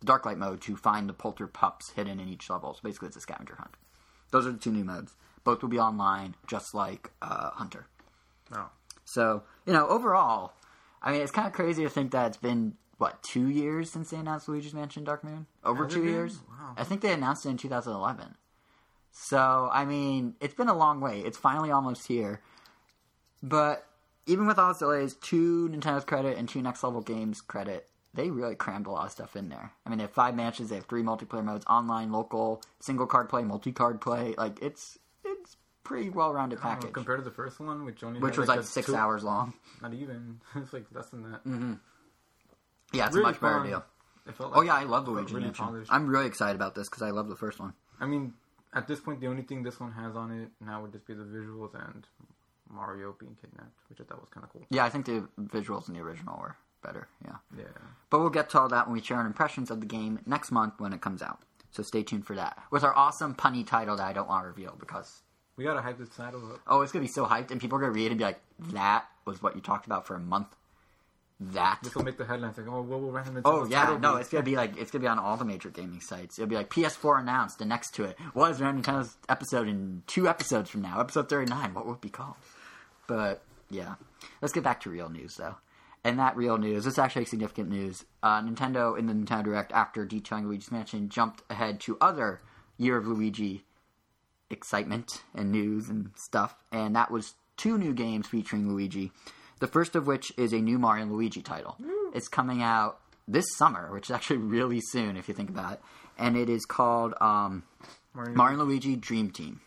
the 0.00 0.06
dark 0.06 0.26
light 0.26 0.38
mode 0.38 0.60
to 0.62 0.76
find 0.76 1.08
the 1.08 1.14
Polterpups 1.14 1.94
hidden 1.94 2.18
in 2.18 2.28
each 2.28 2.50
level. 2.50 2.74
So 2.74 2.80
basically, 2.82 3.08
it's 3.08 3.16
a 3.16 3.20
scavenger 3.20 3.54
hunt. 3.56 3.76
Those 4.30 4.46
are 4.46 4.52
the 4.52 4.58
two 4.58 4.72
new 4.72 4.84
modes. 4.84 5.14
Both 5.44 5.62
will 5.62 5.68
be 5.68 5.78
online, 5.78 6.34
just 6.46 6.74
like 6.74 7.10
uh, 7.22 7.50
Hunter. 7.50 7.86
Oh. 8.52 8.70
So 9.04 9.44
you 9.64 9.72
know, 9.72 9.86
overall, 9.86 10.54
I 11.00 11.12
mean, 11.12 11.22
it's 11.22 11.30
kind 11.30 11.46
of 11.46 11.52
crazy 11.52 11.84
to 11.84 11.88
think 11.88 12.10
that 12.10 12.26
it's 12.26 12.36
been 12.36 12.74
what 12.98 13.22
two 13.22 13.48
years 13.48 13.90
since 13.90 14.10
they 14.10 14.16
announced 14.16 14.48
Luigi's 14.48 14.74
Mansion 14.74 15.04
Dark 15.04 15.24
Moon. 15.24 15.46
Over 15.64 15.84
Has 15.84 15.94
two 15.94 16.04
years. 16.04 16.40
Wow. 16.48 16.74
I 16.76 16.84
think 16.84 17.00
they 17.00 17.12
announced 17.12 17.46
it 17.46 17.50
in 17.50 17.56
2011. 17.56 18.34
So 19.12 19.70
I 19.72 19.84
mean, 19.84 20.34
it's 20.40 20.54
been 20.54 20.68
a 20.68 20.76
long 20.76 21.00
way. 21.00 21.20
It's 21.20 21.38
finally 21.38 21.70
almost 21.70 22.06
here. 22.06 22.40
But 23.42 23.86
even 24.26 24.46
with 24.46 24.58
all 24.58 24.70
its 24.70 24.80
delays, 24.80 25.14
to 25.14 25.68
Nintendo's 25.68 26.04
credit 26.04 26.36
and 26.36 26.48
two 26.48 26.60
Next 26.60 26.82
Level 26.82 27.00
Games 27.00 27.40
credit, 27.40 27.88
they 28.14 28.30
really 28.30 28.54
crammed 28.54 28.86
a 28.86 28.90
lot 28.90 29.06
of 29.06 29.12
stuff 29.12 29.36
in 29.36 29.48
there. 29.48 29.72
I 29.86 29.88
mean, 29.88 29.98
they 29.98 30.04
have 30.04 30.12
five 30.12 30.34
matches, 30.34 30.68
they 30.68 30.74
have 30.76 30.86
three 30.86 31.02
multiplayer 31.02 31.44
modes: 31.44 31.64
online, 31.66 32.12
local, 32.12 32.62
single 32.80 33.06
card 33.06 33.28
play, 33.28 33.42
multi 33.42 33.72
card 33.72 34.00
play. 34.00 34.34
Like 34.36 34.60
it's 34.60 34.98
it's 35.24 35.56
pretty 35.84 36.10
well 36.10 36.32
rounded 36.32 36.56
don't 36.56 36.64
know, 36.64 36.70
package, 36.70 36.92
compared 36.92 37.20
to 37.20 37.24
the 37.24 37.30
first 37.30 37.60
one, 37.60 37.84
which 37.84 38.02
only 38.02 38.20
which 38.20 38.34
had, 38.34 38.40
was 38.40 38.48
like 38.48 38.60
a 38.60 38.64
six 38.64 38.88
two- 38.88 38.96
hours 38.96 39.24
long. 39.24 39.54
Not 39.82 39.94
even. 39.94 40.40
it's 40.56 40.72
like 40.72 40.86
less 40.92 41.08
than 41.10 41.30
that. 41.30 41.44
Mm-hmm. 41.44 41.74
Yeah, 42.92 43.06
it's 43.06 43.14
Really 43.14 43.24
a 43.24 43.32
much 43.32 43.40
better 43.40 43.62
deal. 43.64 43.84
It 44.26 44.34
felt 44.34 44.52
Oh 44.54 44.60
yeah, 44.62 44.74
I 44.74 44.84
love 44.84 45.08
Luigi 45.08 45.34
really 45.34 45.46
Mansion. 45.46 45.84
I'm 45.90 46.06
really 46.06 46.26
excited 46.26 46.54
about 46.56 46.74
this 46.74 46.88
because 46.88 47.02
I 47.02 47.10
love 47.10 47.28
the 47.28 47.36
first 47.36 47.58
one. 47.60 47.72
I 48.00 48.06
mean, 48.06 48.34
at 48.74 48.86
this 48.86 49.00
point, 49.00 49.20
the 49.20 49.26
only 49.26 49.42
thing 49.42 49.62
this 49.62 49.80
one 49.80 49.92
has 49.92 50.16
on 50.16 50.30
it 50.30 50.50
now 50.64 50.82
would 50.82 50.92
just 50.92 51.06
be 51.06 51.14
the 51.14 51.24
visuals 51.24 51.74
and 51.74 52.06
Mario 52.70 53.14
being 53.18 53.36
kidnapped, 53.40 53.78
which 53.88 54.00
I 54.00 54.04
thought 54.04 54.20
was 54.20 54.28
kind 54.30 54.44
of 54.44 54.50
cool. 54.52 54.66
Yeah, 54.70 54.84
I 54.84 54.90
think 54.90 55.06
the 55.06 55.26
visuals 55.40 55.88
in 55.88 55.94
the 55.94 56.00
original 56.00 56.38
were 56.38 56.56
better. 56.82 57.08
Yeah. 57.24 57.36
Yeah. 57.56 57.64
But 58.10 58.20
we'll 58.20 58.30
get 58.30 58.50
to 58.50 58.60
all 58.60 58.68
that 58.68 58.86
when 58.86 58.94
we 58.94 59.02
share 59.02 59.16
our 59.16 59.26
impressions 59.26 59.70
of 59.70 59.80
the 59.80 59.86
game 59.86 60.20
next 60.26 60.50
month 60.50 60.74
when 60.78 60.92
it 60.92 61.00
comes 61.00 61.22
out. 61.22 61.40
So 61.70 61.82
stay 61.82 62.02
tuned 62.02 62.26
for 62.26 62.36
that. 62.36 62.58
With 62.70 62.84
our 62.84 62.94
awesome 62.96 63.34
punny 63.34 63.66
title 63.66 63.96
that 63.96 64.06
I 64.06 64.12
don't 64.12 64.28
want 64.28 64.44
to 64.44 64.48
reveal 64.48 64.76
because 64.78 65.22
We 65.56 65.64
gotta 65.64 65.82
hype 65.82 65.98
this 65.98 66.08
title 66.10 66.52
up. 66.52 66.60
oh, 66.66 66.82
it's 66.82 66.92
gonna 66.92 67.04
be 67.04 67.08
so 67.10 67.26
hyped 67.26 67.50
and 67.50 67.60
people 67.60 67.78
are 67.78 67.80
gonna 67.80 67.92
read 67.92 68.06
it 68.06 68.10
and 68.12 68.18
be 68.18 68.24
like, 68.24 68.40
"That 68.72 69.06
was 69.24 69.42
what 69.42 69.54
you 69.54 69.60
talked 69.60 69.86
about 69.86 70.06
for 70.06 70.14
a 70.14 70.20
month." 70.20 70.54
That. 71.40 71.78
This 71.84 71.94
will 71.94 72.02
make 72.02 72.18
the 72.18 72.24
headlines 72.24 72.58
like, 72.58 72.66
oh, 72.66 72.82
what 72.82 73.00
will 73.00 73.12
random 73.12 73.42
Oh 73.44 73.64
yeah, 73.64 73.96
no, 74.00 74.16
it's 74.16 74.28
gonna 74.28 74.42
be 74.42 74.56
like 74.56 74.76
it's 74.76 74.90
gonna 74.90 75.02
be 75.02 75.08
on 75.08 75.20
all 75.20 75.36
the 75.36 75.44
major 75.44 75.70
gaming 75.70 76.00
sites. 76.00 76.36
It'll 76.36 76.48
be 76.48 76.56
like 76.56 76.68
PS4 76.68 77.20
announced, 77.20 77.60
and 77.60 77.68
next 77.68 77.94
to 77.94 78.04
it 78.04 78.18
was 78.34 78.60
Random 78.60 78.82
Nintendo's 78.82 79.16
episode 79.28 79.68
in 79.68 80.02
two 80.08 80.28
episodes 80.28 80.68
from 80.68 80.82
now, 80.82 81.00
episode 81.00 81.28
39. 81.28 81.74
What 81.74 81.86
would 81.86 81.94
it 81.94 82.00
be 82.00 82.08
called? 82.08 82.34
But 83.06 83.42
yeah, 83.70 83.94
let's 84.42 84.52
get 84.52 84.64
back 84.64 84.80
to 84.80 84.90
real 84.90 85.08
news 85.10 85.36
though. 85.36 85.54
And 86.02 86.18
that 86.18 86.36
real 86.36 86.58
news, 86.58 86.84
this 86.84 86.94
is 86.94 86.98
actually 86.98 87.26
significant 87.26 87.68
news. 87.68 88.04
Uh, 88.22 88.40
Nintendo 88.40 88.98
in 88.98 89.06
the 89.06 89.12
Nintendo 89.12 89.44
Direct, 89.44 89.72
after 89.72 90.04
detailing 90.04 90.46
Luigi's 90.46 90.72
Mansion, 90.72 91.08
jumped 91.08 91.42
ahead 91.50 91.80
to 91.80 91.98
other 92.00 92.40
Year 92.78 92.96
of 92.96 93.06
Luigi 93.06 93.64
excitement 94.50 95.22
and 95.34 95.52
news 95.52 95.88
and 95.88 96.10
stuff, 96.16 96.56
and 96.72 96.96
that 96.96 97.10
was 97.10 97.34
two 97.56 97.76
new 97.76 97.92
games 97.92 98.26
featuring 98.26 98.68
Luigi. 98.68 99.12
The 99.60 99.66
first 99.66 99.96
of 99.96 100.06
which 100.06 100.32
is 100.36 100.52
a 100.52 100.58
new 100.58 100.78
Mario 100.78 101.02
and 101.04 101.12
Luigi 101.12 101.42
title. 101.42 101.76
It's 102.14 102.28
coming 102.28 102.62
out 102.62 103.00
this 103.26 103.46
summer, 103.56 103.92
which 103.92 104.08
is 104.08 104.14
actually 104.14 104.38
really 104.38 104.80
soon 104.80 105.16
if 105.16 105.28
you 105.28 105.34
think 105.34 105.50
about 105.50 105.74
it, 105.74 105.80
and 106.16 106.36
it 106.36 106.48
is 106.48 106.64
called 106.64 107.14
um, 107.20 107.64
Mario, 108.14 108.34
Mario 108.34 108.60
and 108.60 108.68
Luigi 108.68 108.96
Dream 108.96 109.30
Team. 109.30 109.60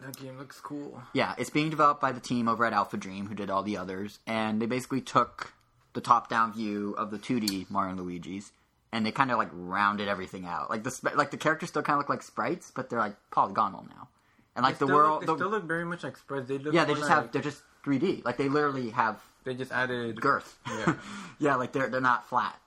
That 0.00 0.16
game 0.16 0.38
looks 0.38 0.60
cool. 0.60 1.02
Yeah, 1.12 1.34
it's 1.38 1.50
being 1.50 1.70
developed 1.70 2.00
by 2.00 2.10
the 2.12 2.20
team 2.20 2.48
over 2.48 2.64
at 2.64 2.72
Alpha 2.72 2.96
Dream, 2.96 3.26
who 3.26 3.34
did 3.34 3.50
all 3.50 3.62
the 3.62 3.76
others, 3.76 4.18
and 4.26 4.60
they 4.60 4.66
basically 4.66 5.00
took 5.00 5.52
the 5.92 6.00
top-down 6.00 6.52
view 6.54 6.94
of 6.98 7.10
the 7.10 7.18
2D 7.18 7.70
Mario 7.70 7.92
and 7.92 8.00
Luigi's, 8.00 8.50
and 8.92 9.04
they 9.06 9.12
kind 9.12 9.30
of 9.30 9.38
like 9.38 9.50
rounded 9.52 10.08
everything 10.08 10.44
out. 10.46 10.70
Like 10.70 10.82
the 10.82 10.90
sp- 10.90 11.14
like 11.14 11.30
the 11.30 11.36
characters 11.36 11.68
still 11.68 11.82
kind 11.82 11.96
of 11.96 12.00
look 12.00 12.08
like 12.08 12.22
sprites, 12.22 12.72
but 12.74 12.90
they're 12.90 12.98
like 12.98 13.14
polygonal 13.30 13.86
now, 13.90 14.08
and 14.56 14.64
like 14.64 14.78
They 14.78 14.86
the 14.86 14.92
world. 14.92 15.12
Look, 15.12 15.20
they 15.20 15.26
the- 15.26 15.36
still 15.36 15.50
look 15.50 15.64
very 15.64 15.84
much 15.84 16.02
like 16.02 16.16
sprites. 16.16 16.48
They 16.48 16.58
look 16.58 16.74
yeah, 16.74 16.84
they 16.84 16.94
just 16.94 17.02
like, 17.08 17.10
have 17.10 17.32
they're 17.32 17.42
just 17.42 17.62
3D. 17.84 18.24
Like 18.24 18.38
they 18.38 18.48
literally 18.48 18.90
have 18.90 19.20
They 19.44 19.54
just 19.54 19.72
added 19.72 20.20
girth. 20.20 20.58
Yeah. 20.68 20.94
yeah, 21.38 21.54
like 21.56 21.72
they're 21.72 21.88
they're 21.88 22.00
not 22.00 22.28
flat. 22.28 22.58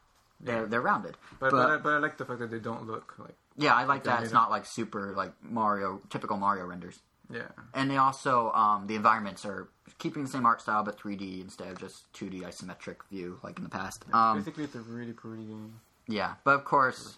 They're 0.42 0.62
Yeah. 0.62 0.66
they're 0.68 0.82
rounded. 0.82 1.16
But 1.40 1.52
but, 1.52 1.70
I, 1.70 1.78
but 1.78 1.94
I 1.94 1.98
like 2.00 2.18
the 2.18 2.26
fact 2.26 2.40
that 2.40 2.52
they 2.52 2.60
don't 2.60 2.86
look 2.88 3.16
like 3.18 3.36
yeah, 3.58 3.74
I 3.74 3.86
like 3.86 4.04
that. 4.04 4.24
It's 4.24 4.34
not 4.34 4.50
like 4.52 4.66
super 4.66 5.14
like 5.16 5.32
Mario 5.42 6.02
typical 6.10 6.36
Mario 6.38 6.66
renders. 6.66 7.00
yeah. 7.32 7.44
And 7.74 7.90
they 7.90 7.98
also 7.98 8.52
um, 8.52 8.88
the 8.88 8.96
environments 8.96 9.46
are 9.46 9.70
keeping 9.98 10.24
the 10.24 10.30
same 10.30 10.46
art 10.46 10.60
style 10.62 10.84
but 10.84 11.00
3D 11.00 11.42
instead 11.42 11.70
of 11.70 11.80
just 11.80 12.12
2D 12.14 12.42
isometric 12.42 12.98
view 13.10 13.40
like 13.44 13.58
in 13.58 13.64
the 13.64 13.70
past. 13.70 14.04
Um, 14.12 14.40
Basically, 14.40 14.66
it's 14.66 14.76
a 14.76 14.80
really 14.80 15.14
pretty 15.14 15.46
game. 15.46 15.80
yeah, 16.08 16.34
but 16.44 16.56
of 16.56 16.66
course, 16.66 17.18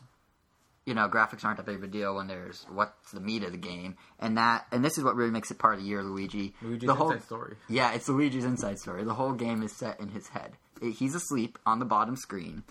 you 0.87 0.93
know, 0.95 1.07
graphics 1.09 1.43
aren't 1.45 1.57
that 1.57 1.65
big 1.67 1.75
of 1.75 1.83
a 1.83 1.87
deal 1.87 2.15
when 2.15 2.25
there's 2.27 2.65
what's 2.71 3.11
the 3.11 3.19
meat 3.19 3.43
of 3.43 3.51
the 3.51 3.57
game, 3.59 3.95
and 4.19 4.37
that 4.37 4.65
and 4.71 4.83
this 4.83 4.97
is 4.97 5.03
what 5.03 5.15
really 5.15 5.29
makes 5.31 5.51
it 5.51 5.59
part 5.59 5.75
of 5.75 5.81
the 5.81 5.85
year, 5.85 6.01
Luigi. 6.01 6.55
Luigi's 6.63 6.87
the 6.87 6.95
whole 6.95 7.11
inside 7.11 7.25
story. 7.25 7.55
yeah, 7.69 7.93
it's 7.93 8.07
Luigi's 8.09 8.45
inside 8.45 8.79
story. 8.79 9.03
The 9.03 9.13
whole 9.13 9.33
game 9.33 9.61
is 9.61 9.71
set 9.75 9.99
in 9.99 10.07
his 10.07 10.29
head. 10.29 10.53
He's 10.81 11.13
asleep 11.13 11.59
on 11.65 11.79
the 11.79 11.85
bottom 11.85 12.15
screen. 12.15 12.63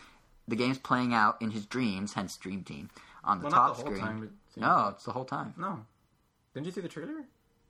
The 0.49 0.57
game's 0.57 0.79
playing 0.79 1.13
out 1.13 1.41
in 1.43 1.51
his 1.51 1.67
dreams, 1.67 2.15
hence 2.15 2.37
Dream 2.37 2.63
Team. 2.65 2.89
On 3.25 3.39
the 3.41 3.45
Well, 3.45 3.53
top 3.53 3.69
not 3.69 3.77
the 3.77 3.83
whole 3.83 3.93
screen, 3.93 4.07
time. 4.07 4.23
It 4.57 4.61
no, 4.61 4.89
it's 4.95 5.05
the 5.05 5.13
whole 5.13 5.25
time. 5.25 5.55
no. 5.59 5.85
Didn't 6.55 6.67
you 6.67 6.73
see 6.73 6.81
the 6.81 6.89
trailer? 6.89 7.25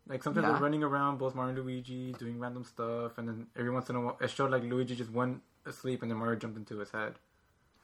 Like 0.07 0.23
sometimes 0.23 0.45
Yeah. 0.45 0.53
they're 0.53 0.61
running 0.63 0.85
around, 0.85 1.19
both 1.19 1.35
Mario 1.35 1.57
and 1.57 1.65
Luigi, 1.65 2.13
doing 2.13 2.39
random 2.39 2.63
stuff, 2.65 3.19
and 3.19 3.27
then 3.29 3.47
every 3.57 3.71
once 3.73 3.91
in 3.91 3.97
a 3.97 4.01
while, 4.01 4.17
it 4.21 4.31
showed 4.31 4.53
like 4.53 4.63
Luigi 4.63 4.95
just 4.95 5.11
went 5.11 5.43
asleep, 5.65 6.03
and 6.03 6.11
then 6.11 6.19
Mario 6.19 6.37
jumped 6.39 6.57
into 6.59 6.79
his 6.79 6.91
head. 6.93 7.15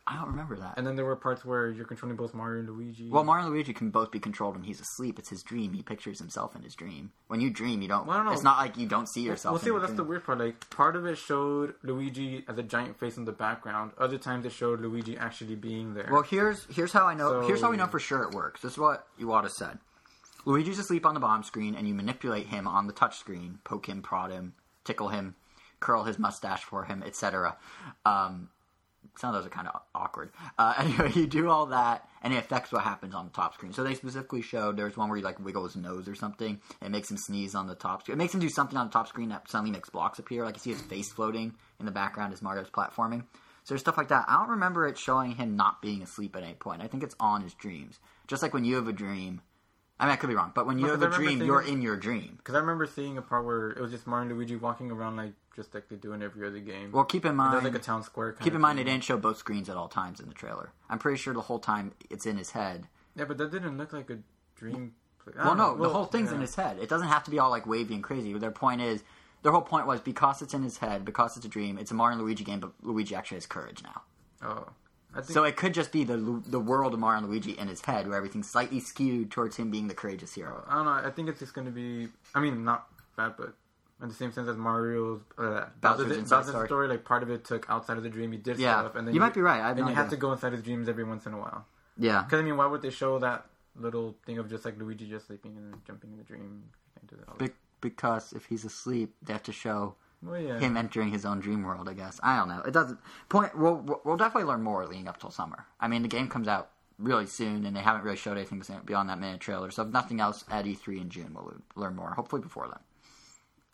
I 0.05 0.17
don't 0.17 0.31
remember 0.31 0.57
that. 0.57 0.75
And 0.77 0.87
then 0.87 0.97
there 0.97 1.05
were 1.05 1.15
parts 1.15 1.45
where 1.45 1.71
you're 1.71 1.85
controlling 1.85 2.17
both 2.17 2.35
Mario 2.35 2.59
and 2.61 2.69
Luigi. 2.69 3.09
Well, 3.09 3.23
Mario 3.23 3.45
and 3.45 3.55
Luigi 3.55 3.73
can 3.73 3.91
both 3.91 4.11
be 4.11 4.19
controlled 4.19 4.57
when 4.57 4.65
he's 4.65 4.81
asleep. 4.81 5.17
It's 5.17 5.31
his 5.31 5.45
dream. 5.45 5.75
He 5.75 5.83
pictures 5.83 6.19
himself 6.19 6.57
in 6.57 6.63
his 6.63 6.75
dream. 6.75 7.13
When 7.29 7.41
you 7.41 7.51
dream, 7.51 7.83
you 7.83 7.89
don't. 7.89 8.07
Well, 8.07 8.17
I 8.17 8.19
don't 8.19 8.27
know. 8.27 8.33
It's 8.33 8.43
not 8.43 8.59
like 8.59 8.77
you 8.77 8.89
don't 8.89 9.09
see 9.09 9.23
yourself. 9.23 9.53
Well, 9.53 9.61
see, 9.61 9.69
in 9.69 9.75
well, 9.75 9.81
your 9.83 9.87
that's 9.87 9.97
the 9.97 10.03
weird 10.03 10.25
part. 10.25 10.39
Like, 10.39 10.69
part 10.71 10.97
of 10.97 11.07
it 11.07 11.19
showed 11.19 11.75
Luigi 11.85 12.45
as 12.49 12.59
a 12.59 12.65
giant 12.65 12.99
face 12.99 13.17
in 13.17 13.25
the 13.27 13.33
background. 13.33 13.93
Other 13.97 14.19
times, 14.19 14.45
it 14.45 14.51
showed 14.51 14.81
Luigi 14.81 15.17
actually 15.17 15.55
being 15.55 15.95
there. 15.95 16.09
Well, 16.11 16.23
here's 16.23 16.67
here's 16.75 16.93
how 16.93 17.07
I 17.07 17.15
know. 17.15 17.43
So- 17.43 17.47
Here's 17.47 17.61
how 17.61 17.71
we 17.71 17.77
know 17.77 17.87
for 17.87 18.01
sure 18.01 18.25
it 18.25 18.35
works. 18.35 18.61
This 18.61 18.73
is 18.73 18.79
what 18.79 19.07
Iwata 19.21 19.51
said. 19.51 19.79
Luigi's 20.45 20.81
asleep 20.81 21.07
on 21.07 21.15
the 21.15 21.21
bottom 21.21 21.45
screen, 21.45 21.77
and 21.77 21.87
you 21.87 21.95
manipulate 21.95 22.47
him 22.47 22.67
on 22.67 22.89
the 22.89 22.93
touch 22.93 23.19
screen, 23.19 23.61
poke 23.63 23.89
him, 23.89 24.03
prod 24.03 24.33
him, 24.33 24.55
tickle 24.85 25.09
him, 25.09 25.37
curl 25.79 26.03
his 26.05 26.19
mustache 26.19 26.65
for 26.65 26.85
him, 26.85 27.05
etc. 27.07 27.57
Um, 28.05 28.49
some 29.17 29.35
of 29.35 29.35
those 29.35 29.47
are 29.47 29.55
kind 29.55 29.69
of 29.69 29.81
awkward. 29.95 30.31
Uh, 30.59 30.75
anyway, 30.79 31.13
you 31.15 31.27
do 31.27 31.49
all 31.49 31.67
that, 31.67 32.09
and 32.23 32.33
it 32.33 32.39
affects 32.39 32.73
what 32.73 32.83
happens 32.83 33.15
on 33.15 33.27
the 33.27 33.33
top 33.33 33.55
screen. 33.55 33.73
So 33.73 33.85
they 33.85 33.95
specifically 33.95 34.43
showed 34.43 34.77
there's 34.77 34.97
one 34.97 35.09
where 35.09 35.19
you 35.19 35.25
like 35.25 35.39
wiggle 35.39 35.65
his 35.65 35.77
nose 35.77 36.09
or 36.09 36.15
something. 36.15 36.61
It 36.81 36.91
makes 36.91 37.11
him 37.11 37.17
sneeze 37.19 37.55
on 37.55 37.67
the 37.67 37.75
top 37.75 38.03
screen. 38.03 38.15
It 38.15 38.19
makes 38.19 38.35
him 38.35 38.41
do 38.41 38.49
something 38.49 38.77
on 38.77 38.87
the 38.87 38.93
top 38.93 39.09
screen 39.09 39.29
that 39.31 39.51
suddenly 39.51 39.71
makes 39.71 39.91
blocks 39.91 40.19
appear. 40.19 40.45
Like 40.45 40.57
you 40.57 40.61
see 40.61 40.73
his 40.73 40.83
face 40.83 41.13
floating 41.13 41.55
in 41.79 41.87
the 41.87 41.93
background 41.93 42.33
as 42.33 42.43
Mario's 42.43 42.71
platforming. 42.71 43.25
So 43.65 43.75
there's 43.75 43.81
stuff 43.81 43.97
like 43.97 44.09
that. 44.09 44.25
I 44.27 44.41
don't 44.41 44.51
remember 44.51 44.87
it 44.87 44.99
showing 44.99 45.37
him 45.37 45.57
not 45.57 45.81
being 45.81 46.03
asleep 46.03 46.35
at 46.35 46.43
any 46.43 46.55
point. 46.55 46.83
I 46.83 46.89
think 46.89 47.05
it's 47.05 47.15
on 47.21 47.43
his 47.43 47.55
dreams. 47.55 48.01
Just 48.27 48.43
like 48.43 48.55
when 48.55 48.65
you 48.65 48.77
have 48.77 48.89
a 48.89 48.93
dream. 48.93 49.41
I 49.99 50.07
mean, 50.07 50.13
I 50.13 50.17
could 50.17 50.29
be 50.29 50.35
wrong, 50.35 50.53
but 50.55 50.67
when 50.67 50.79
you 50.79 50.87
have 50.87 51.03
a 51.03 51.09
dream, 51.09 51.39
seeing- 51.39 51.45
you're 51.45 51.63
in 51.63 51.81
your 51.81 51.97
dream. 51.97 52.35
Because 52.37 52.55
I 52.55 52.59
remember 52.59 52.87
seeing 52.87 53.19
a 53.19 53.23
part 53.23 53.45
where 53.45 53.71
it 53.71 53.81
was 53.81 53.93
just 53.93 54.07
Mario 54.07 54.29
and 54.29 54.37
Luigi 54.37 54.57
walking 54.57 54.91
around 54.91 55.17
like 55.17 55.33
just 55.55 55.75
like 55.75 55.89
they 55.89 55.97
do 55.97 56.13
in 56.13 56.23
every 56.23 56.47
other 56.47 56.59
game. 56.59 56.93
Well, 56.93 57.05
keep 57.05 57.25
in 57.25 57.37
mind. 57.37 57.55
there's 57.55 57.65
like 57.65 57.75
a 57.75 57.79
town 57.79 58.03
square. 58.03 58.33
Kind 58.33 58.45
Keep 58.45 58.55
in 58.55 58.61
mind, 58.61 58.81
it 58.81 58.85
didn't 58.85 59.05
show 59.05 59.17
both 59.17 59.37
screens 59.37 59.69
at 59.69 59.77
all 59.77 59.89
times 59.89 60.19
in 60.19 60.29
the 60.29 60.35
trailer. 60.35 60.73
I'm 60.89 60.99
pretty 60.99 61.19
sure 61.19 61.35
the 61.35 61.43
whole 61.43 61.59
time 61.59 61.93
it's 62.11 62.27
in 62.27 62.37
his 62.37 62.51
head. 62.51 62.89
Yeah, 63.15 63.27
but 63.27 63.39
that 63.39 63.51
didn't 63.53 63.77
look 63.77 63.93
like 63.93 64.11
a 64.11 64.19
dream. 64.57 64.95
Well, 65.37 65.55
no, 65.55 65.75
know. 65.75 65.83
the 65.83 65.89
whole 65.89 66.07
thing's 66.07 66.31
yeah. 66.31 66.37
in 66.37 66.41
his 66.41 66.55
head. 66.55 66.79
It 66.81 66.89
doesn't 66.89 67.09
have 67.09 67.23
to 67.25 67.31
be 67.31 67.39
all 67.39 67.51
like 67.51 67.67
wavy 67.67 67.95
and 67.95 68.03
crazy. 68.03 68.33
Their 68.33 68.51
point 68.51 68.81
is, 68.81 69.05
their 69.43 69.53
whole 69.53 69.63
point 69.63 69.87
was 69.87 70.01
because 70.01 70.43
it's 70.43 70.55
in 70.55 70.63
his 70.63 70.79
head, 70.79 71.05
because 71.05 71.37
it's 71.37 71.47
a 71.47 71.49
dream. 71.49 71.79
It's 71.79 71.91
a 71.91 71.95
Mario 71.95 72.17
and 72.17 72.25
Luigi 72.25 72.45
game, 72.45 72.61
but 72.61 72.73
Luigi 72.83 73.15
actually 73.15 73.37
has 73.37 73.47
courage 73.47 73.83
now. 73.83 74.03
Oh, 74.43 74.69
So 75.25 75.45
it 75.45 75.57
could 75.57 75.75
just 75.75 75.93
be 75.93 76.05
the 76.05 76.17
the 76.47 76.61
world 76.61 76.95
of 76.95 77.01
Mario 77.01 77.19
and 77.23 77.29
Luigi 77.29 77.53
in 77.59 77.69
his 77.69 77.81
head, 77.83 78.09
where 78.09 78.17
everything's 78.17 78.49
slightly 78.49 78.81
skewed 78.81 79.31
towards 79.31 79.57
him 79.57 79.71
being 79.71 79.89
the 79.89 79.95
courageous 79.95 80.35
hero. 80.35 80.65
I 80.67 80.77
don't 80.77 80.85
know. 80.87 80.93
I 80.93 81.11
think 81.11 81.29
it's 81.29 81.39
just 81.41 81.55
going 81.55 81.67
to 81.67 81.71
be. 81.73 82.09
I 82.35 82.41
mean, 82.41 82.65
not 82.65 82.87
bad, 83.17 83.35
but 83.37 83.55
in 84.01 84.09
the 84.09 84.15
same 84.15 84.33
sense 84.33 84.49
as 84.49 84.57
Mario's 84.57 85.21
uh, 85.39 85.67
Bowser's 85.81 86.07
Bowser's, 86.09 86.31
Bowser's 86.31 86.49
story. 86.51 86.67
story. 86.69 86.89
Like 86.89 87.05
part 87.05 87.23
of 87.23 87.31
it 87.31 87.45
took 87.45 87.69
outside 87.69 87.97
of 87.99 88.03
the 88.03 88.09
dream. 88.09 88.33
He 88.33 88.39
did 88.39 88.59
Yeah, 88.59 88.81
stuff, 88.81 88.97
and 88.97 89.07
then 89.07 89.15
you 89.15 89.21
might 89.21 89.35
be 89.35 89.41
right. 89.43 89.61
I 89.61 89.69
have 89.69 89.77
and 89.77 89.87
no 89.87 89.91
you 89.91 89.95
have 89.97 90.11
to 90.11 90.17
go 90.17 90.33
inside 90.33 90.53
his 90.53 90.63
dreams 90.63 90.89
every 90.89 91.05
once 91.05 91.27
in 91.27 91.35
a 91.35 91.39
while. 91.39 91.67
Yeah, 91.99 92.23
Because 92.23 92.41
I 92.41 92.43
mean, 92.43 92.57
why 92.57 92.65
would 92.67 92.81
they 92.81 92.91
show 92.91 93.19
that 93.19 93.45
little 93.77 94.17
thing 94.25 94.39
of 94.39 94.49
just 94.49 94.65
like 94.65 94.79
Luigi 94.79 95.09
just 95.11 95.27
sleeping 95.27 95.57
and 95.59 95.75
jumping 95.87 96.11
in 96.13 96.17
the 96.19 96.25
dream? 96.25 96.63
You 96.65 96.93
can't 96.95 97.07
do 97.11 97.17
that. 97.17 97.29
all 97.29 97.35
the 97.39 97.49
Be- 97.49 97.55
because 97.83 98.33
if 98.33 98.47
he's 98.47 98.65
asleep, 98.65 99.15
they 99.23 99.33
have 99.35 99.43
to 99.43 99.53
show 99.53 99.95
Well, 100.23 100.41
yeah. 100.41 100.59
him 100.59 100.77
entering 100.77 101.11
his 101.11 101.25
own 101.25 101.41
dream 101.41 101.63
world. 101.65 101.89
I 101.89 101.95
guess 101.95 102.21
I 102.23 102.37
don't 102.37 102.49
know. 102.49 102.63
It 102.67 102.73
doesn't 102.73 102.99
point. 103.29 103.57
We'll 103.59 104.01
we'll- 104.05 104.17
definitely 104.17 104.45
learn 104.49 104.63
more 104.63 104.87
leading 104.87 105.09
up 105.09 105.19
till 105.19 105.31
summer. 105.31 105.67
I 105.81 105.89
mean, 105.89 106.03
the 106.03 106.09
game 106.09 106.29
comes 106.29 106.47
out 106.49 106.71
really 106.99 107.27
soon, 107.27 107.67
and 107.67 107.75
they 107.77 107.81
haven't 107.81 108.05
really 108.05 108.17
showed 108.17 108.37
anything 108.37 108.63
beyond 108.85 109.09
that 109.09 109.19
minute 109.19 109.41
trailer. 109.41 109.71
So 109.73 109.83
if 109.83 109.89
nothing 109.89 110.21
else, 110.21 110.45
at 110.51 110.65
E3 110.65 111.01
in 111.01 111.11
June, 111.11 111.35
we'll 111.35 111.55
learn 111.75 111.97
more. 111.97 112.11
Hopefully 112.13 112.41
before 112.43 112.69
then. 112.69 112.79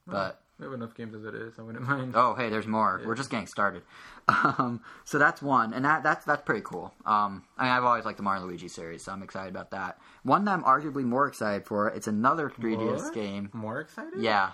But 0.06 0.40
We 0.58 0.64
have 0.64 0.72
enough 0.72 0.94
games 0.94 1.14
as 1.14 1.24
it 1.26 1.34
is. 1.34 1.58
I 1.58 1.62
wouldn't 1.62 1.86
mind. 1.86 2.14
oh, 2.16 2.34
hey, 2.34 2.48
there's 2.48 2.66
more. 2.66 3.02
We're 3.04 3.14
just 3.14 3.30
getting 3.30 3.46
started. 3.46 3.82
Um, 4.30 4.82
so 5.04 5.18
that's 5.18 5.40
one, 5.40 5.72
and 5.72 5.86
that 5.86 6.02
that's 6.02 6.26
that's 6.26 6.42
pretty 6.42 6.60
cool. 6.62 6.92
Um, 7.06 7.44
I 7.56 7.64
mean, 7.64 7.72
I've 7.72 7.84
always 7.84 8.04
liked 8.04 8.18
the 8.18 8.22
Mario 8.22 8.44
Luigi 8.44 8.68
series, 8.68 9.02
so 9.02 9.10
I'm 9.10 9.22
excited 9.22 9.48
about 9.48 9.70
that. 9.70 9.98
One 10.22 10.44
that 10.44 10.50
I'm 10.52 10.62
arguably 10.64 11.02
more 11.04 11.26
excited 11.26 11.64
for. 11.64 11.88
It's 11.88 12.06
another 12.06 12.50
3DS 12.50 13.04
What? 13.04 13.14
game. 13.14 13.48
More 13.54 13.80
excited? 13.80 14.20
Yeah. 14.20 14.50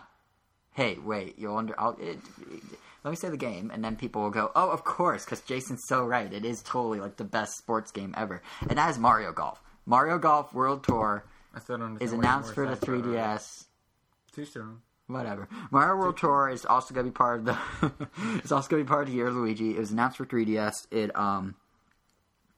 Hey, 0.74 0.98
wait. 0.98 1.38
You'll 1.38 1.56
under. 1.56 1.78
I'll, 1.80 1.96
it, 2.00 2.18
let 3.04 3.10
me 3.10 3.16
say 3.16 3.28
the 3.28 3.36
game, 3.36 3.70
and 3.72 3.84
then 3.84 3.96
people 3.96 4.22
will 4.22 4.30
go, 4.30 4.50
"Oh, 4.54 4.70
of 4.70 4.84
course," 4.84 5.24
because 5.24 5.40
Jason's 5.40 5.82
so 5.86 6.04
right. 6.04 6.32
It 6.32 6.44
is 6.44 6.62
totally 6.62 7.00
like 7.00 7.16
the 7.16 7.24
best 7.24 7.56
sports 7.56 7.90
game 7.90 8.14
ever, 8.16 8.42
and 8.60 8.78
that 8.78 8.90
is 8.90 8.98
Mario 8.98 9.32
Golf. 9.32 9.62
Mario 9.86 10.18
Golf 10.18 10.52
World 10.54 10.84
Tour 10.84 11.24
I 11.54 11.60
still 11.60 11.78
don't 11.78 12.02
is 12.02 12.12
understand 12.12 12.12
why 12.12 12.16
you're 12.16 12.22
announced 12.22 12.54
for 12.54 12.66
the 12.66 12.72
excited 12.72 12.94
about 12.94 13.14
it. 13.14 13.16
3DS. 13.16 13.64
Too 14.34 14.44
strong. 14.44 14.80
Whatever. 15.06 15.48
Mario 15.70 15.96
World 15.96 16.16
Tour 16.16 16.48
is 16.48 16.64
also 16.64 16.94
going 16.94 17.06
to 17.06 17.12
be 17.12 17.14
part 17.14 17.40
of 17.40 17.44
the. 17.44 17.58
it's 18.38 18.50
also 18.50 18.68
going 18.68 18.80
to 18.82 18.86
be 18.86 18.88
part 18.88 19.02
of 19.02 19.08
the 19.08 19.14
year 19.14 19.28
of 19.28 19.34
Luigi. 19.34 19.72
It 19.72 19.78
was 19.78 19.90
announced 19.90 20.16
for 20.16 20.24
3DS. 20.24 20.86
It 20.90 21.14
um. 21.16 21.54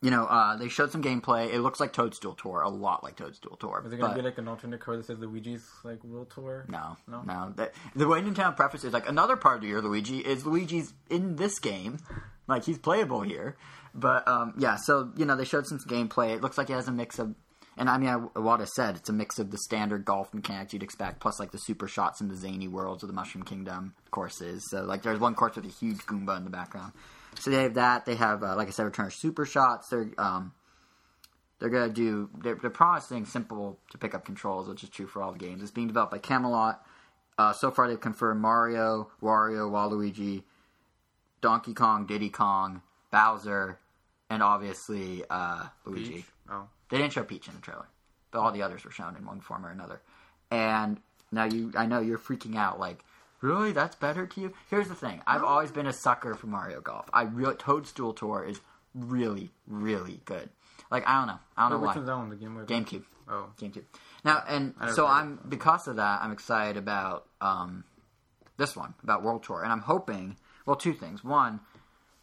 You 0.03 0.11
know, 0.11 0.27
uh, 0.27 0.57
they 0.57 0.69
showed 0.69 0.93
some 0.93 1.03
gameplay. 1.03 1.53
It 1.53 1.61
looks 1.61 1.81
like 1.81 1.93
Toadstool 1.95 2.35
Tour, 2.35 2.61
a 2.61 2.69
lot 2.69 3.03
like 3.03 3.17
Toadstool 3.17 3.57
Tour. 3.57 3.83
Is 3.87 3.93
it 3.93 3.97
gonna 3.97 4.15
be 4.15 4.21
like 4.23 4.37
an 4.37 4.47
alternate 4.47 4.79
card 4.81 4.99
that 4.99 5.07
says 5.07 5.19
Luigi's 5.19 5.67
like 5.85 6.05
World 6.05 6.31
Tour? 6.31 6.67
No, 6.69 6.97
No? 7.09 7.23
no. 7.23 7.53
The, 7.57 7.73
the 7.95 8.07
way 8.07 8.21
Nintendo 8.21 8.55
prefaces 8.55 8.93
like 8.93 9.09
another 9.09 9.37
part 9.37 9.59
of 9.59 9.65
your 9.65 9.81
Luigi 9.81 10.19
is 10.19 10.45
Luigi's 10.45 10.93
in 11.09 11.37
this 11.37 11.59
game, 11.59 11.99
like 12.47 12.65
he's 12.65 12.79
playable 12.79 13.23
here. 13.23 13.57
But 13.95 14.29
um, 14.29 14.53
yeah, 14.59 14.77
so 14.77 15.11
you 15.17 15.25
know 15.25 15.35
they 15.35 15.47
showed 15.47 15.67
some 15.67 15.79
gameplay. 15.79 16.35
It 16.35 16.43
looks 16.43 16.59
like 16.59 16.69
it 16.69 16.75
has 16.75 16.89
a 16.89 16.93
mix 16.93 17.19
of, 17.19 17.35
and 17.79 17.89
I 17.89 17.97
mean, 17.97 18.11
I 18.37 18.65
said, 18.67 18.97
it's 18.97 19.09
a 19.09 19.15
mix 19.15 19.39
of 19.39 19.51
the 19.51 19.57
standard 19.59 20.05
golf 20.05 20.35
mechanics 20.35 20.75
you'd 20.75 20.83
expect, 20.83 21.21
plus 21.21 21.41
like 21.41 21.53
the 21.53 21.59
super 21.59 21.89
shots 21.89 22.21
and 22.21 22.31
the 22.31 22.37
zany 22.37 22.69
worlds 22.69 23.03
of 23.03 23.07
the 23.09 23.15
Mushroom 23.15 23.45
Kingdom 23.45 23.95
courses. 24.11 24.63
So 24.71 24.83
like 24.85 25.03
there's 25.03 25.19
one 25.19 25.35
course 25.35 25.57
with 25.57 25.65
a 25.65 25.69
huge 25.69 26.01
Goomba 26.01 26.37
in 26.37 26.45
the 26.45 26.51
background. 26.51 26.93
So 27.41 27.51
they 27.51 27.63
have 27.63 27.75
that. 27.75 28.05
They 28.07 28.15
have, 28.17 28.43
uh, 28.43 28.57
like 28.57 28.69
I 28.69 28.71
said, 28.71 28.85
return 28.85 29.11
super 29.11 29.45
shots. 29.45 29.89
They're 29.89 30.11
um, 30.19 30.53
they're 31.59 31.71
gonna 31.71 31.93
do. 31.93 32.31
They're, 32.43 32.57
they're 32.57 32.71
promising 32.71 33.25
simple 33.25 33.79
to 33.91 33.99
pick 33.99 34.15
up 34.15 34.25
controls, 34.25 34.69
which 34.69 34.83
is 34.83 34.91
true 34.91 35.07
for 35.07 35.23
all 35.23 35.33
the 35.33 35.39
games. 35.39 35.63
It's 35.63 35.71
being 35.71 35.87
developed 35.87 36.13
by 36.13 36.19
Camelot. 36.19 36.85
Uh, 37.39 37.53
so 37.53 37.71
far, 37.71 37.89
they've 37.89 38.01
confirmed 38.01 38.41
Mario, 38.41 39.11
Wario, 39.23 39.71
Waluigi, 39.71 40.43
Donkey 41.43 41.75
Kong, 41.75 42.07
Diddy 42.07 42.31
Kong, 42.31 42.81
Bowser, 43.11 43.79
and 44.31 44.43
obviously 44.43 45.23
uh, 45.29 45.65
Luigi. 45.85 46.25
Oh. 46.51 46.69
They 46.89 46.99
didn't 46.99 47.13
show 47.13 47.25
Peach 47.25 47.49
in 47.49 47.55
the 47.55 47.61
trailer, 47.61 47.89
but 48.31 48.41
all 48.41 48.53
the 48.53 48.63
others 48.63 48.85
were 48.85 48.91
shown 48.91 49.17
in 49.17 49.27
one 49.27 49.41
form 49.41 49.67
or 49.67 49.71
another. 49.71 50.01
And 50.51 50.99
now 51.33 51.45
you, 51.45 51.73
I 51.77 51.87
know 51.87 52.01
you're 52.01 52.19
freaking 52.19 52.57
out. 52.57 52.79
Like, 52.79 53.05
really? 53.41 53.73
That's 53.73 53.97
better 53.97 54.27
to 54.27 54.41
you? 54.41 54.53
Here's 54.71 54.89
the 54.89 54.95
thing. 54.95 55.23
I've 55.27 55.45
always 55.45 55.71
been 55.71 55.87
a 55.87 55.93
sucker 55.93 56.35
for 56.35 56.47
Mario 56.47 56.81
Golf. 56.81 57.09
I 57.13 57.23
real 57.23 57.55
Toadstool 57.55 58.13
Tour 58.15 58.45
is 58.49 58.61
really, 58.95 59.51
really 59.67 60.21
good. 60.25 60.51
Like, 60.91 61.07
I 61.07 61.19
don't 61.19 61.27
know. 61.27 61.39
I 61.57 61.69
don't 61.69 61.71
know 61.73 61.87
which 61.87 61.89
why. 61.89 61.95
one's 61.97 62.07
that 62.07 62.17
one? 62.17 62.31
The 62.31 62.37
Game 62.37 62.85
GameCube. 62.85 63.05
Oh. 63.29 63.49
GameCube. 63.61 63.85
Now, 64.25 64.43
and 64.49 64.75
so. 64.95 65.07
I'm 65.07 65.41
because 65.49 65.89
of 65.89 65.97
that, 65.97 66.23
I'm 66.23 66.33
excited 66.33 66.77
about 66.77 67.27
um, 67.41 67.85
this 68.57 68.77
one 68.77 68.95
about 69.03 69.23
World 69.23 69.43
Tour, 69.43 69.63
and 69.63 69.73
I'm 69.73 69.81
hoping. 69.81 70.37
Well, 70.65 70.77
two 70.77 70.95
things. 70.95 71.23
One, 71.23 71.61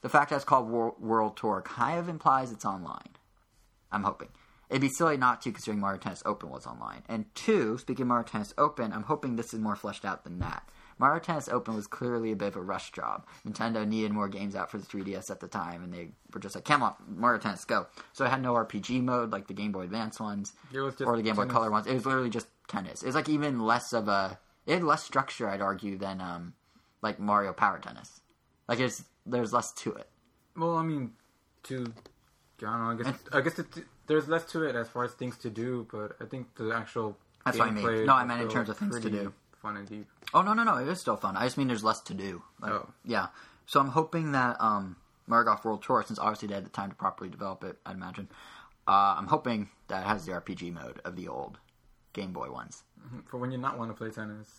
the 0.01 0.09
fact 0.09 0.29
that 0.29 0.37
it's 0.37 0.45
called 0.45 0.69
Wor- 0.69 0.95
World 0.99 1.37
Tour 1.37 1.61
kind 1.65 1.99
of 1.99 2.09
implies 2.09 2.51
it's 2.51 2.65
online. 2.65 3.09
I'm 3.91 4.03
hoping. 4.03 4.29
It'd 4.69 4.81
be 4.81 4.89
silly 4.89 5.17
not 5.17 5.41
to, 5.43 5.51
considering 5.51 5.79
Mario 5.79 5.99
Tennis 5.99 6.23
Open 6.25 6.49
was 6.49 6.65
online. 6.65 7.03
And 7.07 7.25
two, 7.35 7.77
speaking 7.77 8.03
of 8.03 8.07
Mario 8.07 8.25
Tennis 8.25 8.53
Open, 8.57 8.91
I'm 8.91 9.03
hoping 9.03 9.35
this 9.35 9.53
is 9.53 9.59
more 9.59 9.75
fleshed 9.75 10.03
out 10.03 10.23
than 10.23 10.39
that. 10.39 10.67
Mario 10.97 11.19
Tennis 11.19 11.49
Open 11.49 11.75
was 11.75 11.87
clearly 11.87 12.31
a 12.31 12.35
bit 12.35 12.49
of 12.49 12.55
a 12.55 12.61
rush 12.61 12.91
job. 12.91 13.25
Nintendo 13.47 13.87
needed 13.87 14.11
more 14.11 14.27
games 14.27 14.55
out 14.55 14.69
for 14.71 14.77
the 14.77 14.85
3DS 14.85 15.29
at 15.29 15.39
the 15.39 15.47
time, 15.47 15.83
and 15.83 15.93
they 15.93 16.09
were 16.33 16.39
just 16.39 16.55
like, 16.55 16.65
"Come 16.65 16.83
on, 16.83 16.93
Mario 17.07 17.39
Tennis, 17.39 17.65
go!" 17.65 17.87
So 18.13 18.25
it 18.25 18.29
had 18.29 18.41
no 18.41 18.53
RPG 18.53 19.01
mode 19.01 19.31
like 19.31 19.47
the 19.47 19.53
Game 19.53 19.71
Boy 19.71 19.81
Advance 19.81 20.19
ones 20.19 20.53
It 20.71 20.79
was 20.79 20.95
just 20.95 21.07
or 21.07 21.17
the 21.17 21.23
Game 21.23 21.35
Boy. 21.35 21.45
Color 21.45 21.71
ones. 21.71 21.87
It 21.87 21.93
was 21.93 22.05
literally 22.05 22.29
just 22.29 22.47
tennis. 22.67 23.03
It 23.03 23.07
was 23.07 23.15
like 23.15 23.29
even 23.29 23.59
less 23.59 23.93
of 23.93 24.07
a 24.07 24.39
it 24.65 24.73
had 24.75 24.83
less 24.83 25.03
structure, 25.03 25.49
I'd 25.49 25.61
argue, 25.61 25.97
than 25.97 26.21
um, 26.21 26.53
like 27.01 27.19
Mario 27.19 27.53
Power 27.53 27.79
Tennis. 27.79 28.21
Like 28.67 28.79
it's 28.79 29.03
there's 29.25 29.53
less 29.53 29.71
to 29.73 29.93
it. 29.93 30.09
Well, 30.55 30.77
I 30.77 30.83
mean, 30.83 31.11
to 31.63 31.93
I 32.61 32.65
don't 32.65 32.79
know. 32.79 32.91
I 32.91 33.11
guess 33.11 33.19
I 33.33 33.41
guess 33.41 33.59
it, 33.59 33.67
there's 34.07 34.27
less 34.27 34.45
to 34.51 34.63
it 34.63 34.75
as 34.75 34.87
far 34.87 35.03
as 35.03 35.13
things 35.13 35.37
to 35.39 35.49
do, 35.49 35.87
but 35.91 36.15
I 36.21 36.25
think 36.25 36.55
the 36.55 36.71
actual 36.71 37.17
That's 37.45 37.57
what 37.57 37.67
I 37.67 37.71
mean. 37.71 38.05
No, 38.05 38.13
I 38.13 38.23
meant 38.25 38.41
in 38.41 38.49
terms 38.49 38.69
of 38.69 38.77
things 38.77 38.99
to 38.99 39.09
do. 39.09 39.33
Fun 39.63 39.77
and 39.77 39.87
deep. 39.89 40.07
Oh 40.33 40.41
no 40.43 40.53
no 40.53 40.63
no! 40.63 40.75
It 40.77 40.87
is 40.87 40.99
still 40.99 41.15
fun. 41.17 41.35
I 41.37 41.45
just 41.45 41.57
mean 41.57 41.67
there's 41.69 41.83
less 41.83 42.01
to 42.01 42.13
do. 42.13 42.43
Like, 42.61 42.73
Oh. 42.73 42.89
yeah. 43.05 43.27
So 43.65 43.79
I'm 43.79 43.87
hoping 43.87 44.33
that 44.33 44.57
um, 44.59 44.97
Mario 45.25 45.45
Golf 45.45 45.63
World 45.65 45.81
Tour, 45.81 46.03
since 46.05 46.19
obviously 46.19 46.49
they 46.49 46.55
had 46.55 46.65
the 46.65 46.69
time 46.69 46.89
to 46.89 46.95
properly 46.95 47.29
develop 47.29 47.63
it, 47.63 47.79
I'd 47.85 47.95
imagine. 47.95 48.27
Uh, 48.87 49.15
I'm 49.17 49.27
hoping 49.27 49.69
that 49.87 50.01
it 50.03 50.07
has 50.07 50.25
the 50.25 50.33
RPG 50.33 50.73
mode 50.73 50.99
of 51.05 51.15
the 51.15 51.29
old 51.29 51.57
Game 52.11 52.33
Boy 52.33 52.51
ones. 52.51 52.83
For 53.25 53.37
when 53.37 53.51
you 53.51 53.57
not 53.57 53.77
want 53.79 53.89
to 53.89 53.95
play 53.95 54.09
tennis. 54.11 54.49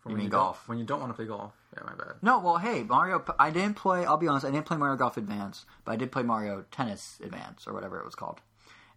For 0.00 0.10
You 0.10 0.14
when 0.14 0.22
mean 0.24 0.30
don't- 0.30 0.40
golf? 0.40 0.68
When 0.68 0.78
you 0.78 0.84
don't 0.84 1.00
want 1.00 1.10
to 1.10 1.16
play 1.16 1.26
golf. 1.26 1.54
Yeah, 1.76 1.84
my 1.84 1.94
bad. 1.94 2.16
No, 2.22 2.38
well, 2.40 2.58
hey, 2.58 2.82
Mario. 2.82 3.24
I 3.38 3.50
didn't 3.50 3.74
play. 3.76 4.04
I'll 4.04 4.16
be 4.18 4.28
honest. 4.28 4.44
I 4.44 4.50
didn't 4.50 4.66
play 4.66 4.76
Mario 4.76 4.96
Golf 4.96 5.16
Advance, 5.16 5.64
but 5.86 5.92
I 5.92 5.96
did 5.96 6.12
play 6.12 6.22
Mario 6.22 6.64
Tennis 6.70 7.18
Advance 7.24 7.66
or 7.66 7.72
whatever 7.72 7.98
it 7.98 8.04
was 8.04 8.14
called. 8.14 8.40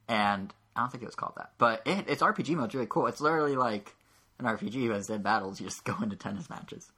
And 0.10 0.54
I 0.76 0.82
don't 0.82 0.92
think 0.92 1.04
it 1.04 1.08
was 1.08 1.16
called 1.16 1.34
that, 1.38 1.52
but 1.58 1.82
it, 1.86 2.10
its 2.10 2.22
RPG 2.22 2.56
mode. 2.56 2.66
It's 2.66 2.76
really 2.76 2.88
cool. 2.90 3.08
It's 3.08 3.22
literally 3.22 3.56
like 3.56 3.96
an 4.40 4.46
RPG, 4.46 4.88
but 4.88 4.98
instead 4.98 5.16
of 5.18 5.24
battles, 5.24 5.60
you 5.60 5.68
just 5.68 5.84
go 5.84 5.96
into 6.02 6.16
tennis 6.16 6.50
matches. 6.50 6.92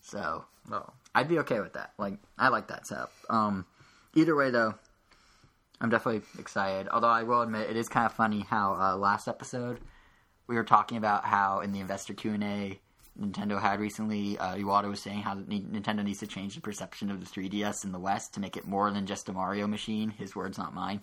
So 0.00 0.44
No. 0.68 0.92
I'd 1.14 1.28
be 1.28 1.38
okay 1.40 1.60
with 1.60 1.74
that. 1.74 1.92
Like 1.98 2.14
I 2.38 2.48
like 2.48 2.68
that 2.68 2.86
setup. 2.86 3.12
Um, 3.28 3.66
either 4.14 4.34
way, 4.34 4.50
though, 4.50 4.74
I'm 5.80 5.90
definitely 5.90 6.22
excited. 6.38 6.88
Although 6.88 7.08
I 7.08 7.24
will 7.24 7.42
admit, 7.42 7.70
it 7.70 7.76
is 7.76 7.88
kind 7.88 8.06
of 8.06 8.12
funny 8.12 8.40
how 8.48 8.74
uh, 8.74 8.96
last 8.96 9.28
episode 9.28 9.80
we 10.46 10.56
were 10.56 10.64
talking 10.64 10.98
about 10.98 11.24
how 11.24 11.60
in 11.60 11.72
the 11.72 11.80
investor 11.80 12.14
Q 12.14 12.32
and 12.32 12.44
A 12.44 12.80
Nintendo 13.20 13.60
had 13.60 13.78
recently, 13.78 14.38
uh, 14.38 14.54
Iwata 14.56 14.88
was 14.88 15.00
saying 15.02 15.20
how 15.20 15.34
Nintendo 15.34 16.02
needs 16.02 16.20
to 16.20 16.26
change 16.26 16.54
the 16.54 16.60
perception 16.62 17.10
of 17.10 17.20
the 17.20 17.26
3DS 17.26 17.84
in 17.84 17.92
the 17.92 17.98
West 17.98 18.34
to 18.34 18.40
make 18.40 18.56
it 18.56 18.66
more 18.66 18.90
than 18.90 19.06
just 19.06 19.28
a 19.28 19.32
Mario 19.32 19.66
machine. 19.66 20.08
His 20.10 20.34
words, 20.34 20.56
not 20.56 20.74
mine. 20.74 21.00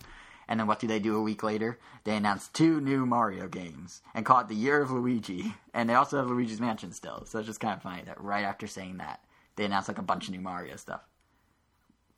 And 0.50 0.58
then 0.58 0.66
what 0.66 0.80
do 0.80 0.88
they 0.88 0.98
do 0.98 1.16
a 1.16 1.22
week 1.22 1.44
later? 1.44 1.78
They 2.02 2.16
announce 2.16 2.48
two 2.48 2.80
new 2.80 3.06
Mario 3.06 3.46
games 3.46 4.02
and 4.14 4.26
call 4.26 4.40
it 4.40 4.48
the 4.48 4.54
Year 4.54 4.82
of 4.82 4.90
Luigi. 4.90 5.54
And 5.72 5.88
they 5.88 5.94
also 5.94 6.18
have 6.18 6.26
Luigi's 6.26 6.60
Mansion 6.60 6.92
still. 6.92 7.24
So 7.24 7.38
it's 7.38 7.46
just 7.46 7.60
kind 7.60 7.74
of 7.74 7.82
funny 7.82 8.02
that 8.02 8.20
right 8.20 8.44
after 8.44 8.66
saying 8.66 8.98
that, 8.98 9.24
they 9.54 9.64
announce 9.64 9.86
like 9.86 9.98
a 9.98 10.02
bunch 10.02 10.26
of 10.26 10.34
new 10.34 10.40
Mario 10.40 10.74
stuff. 10.74 11.02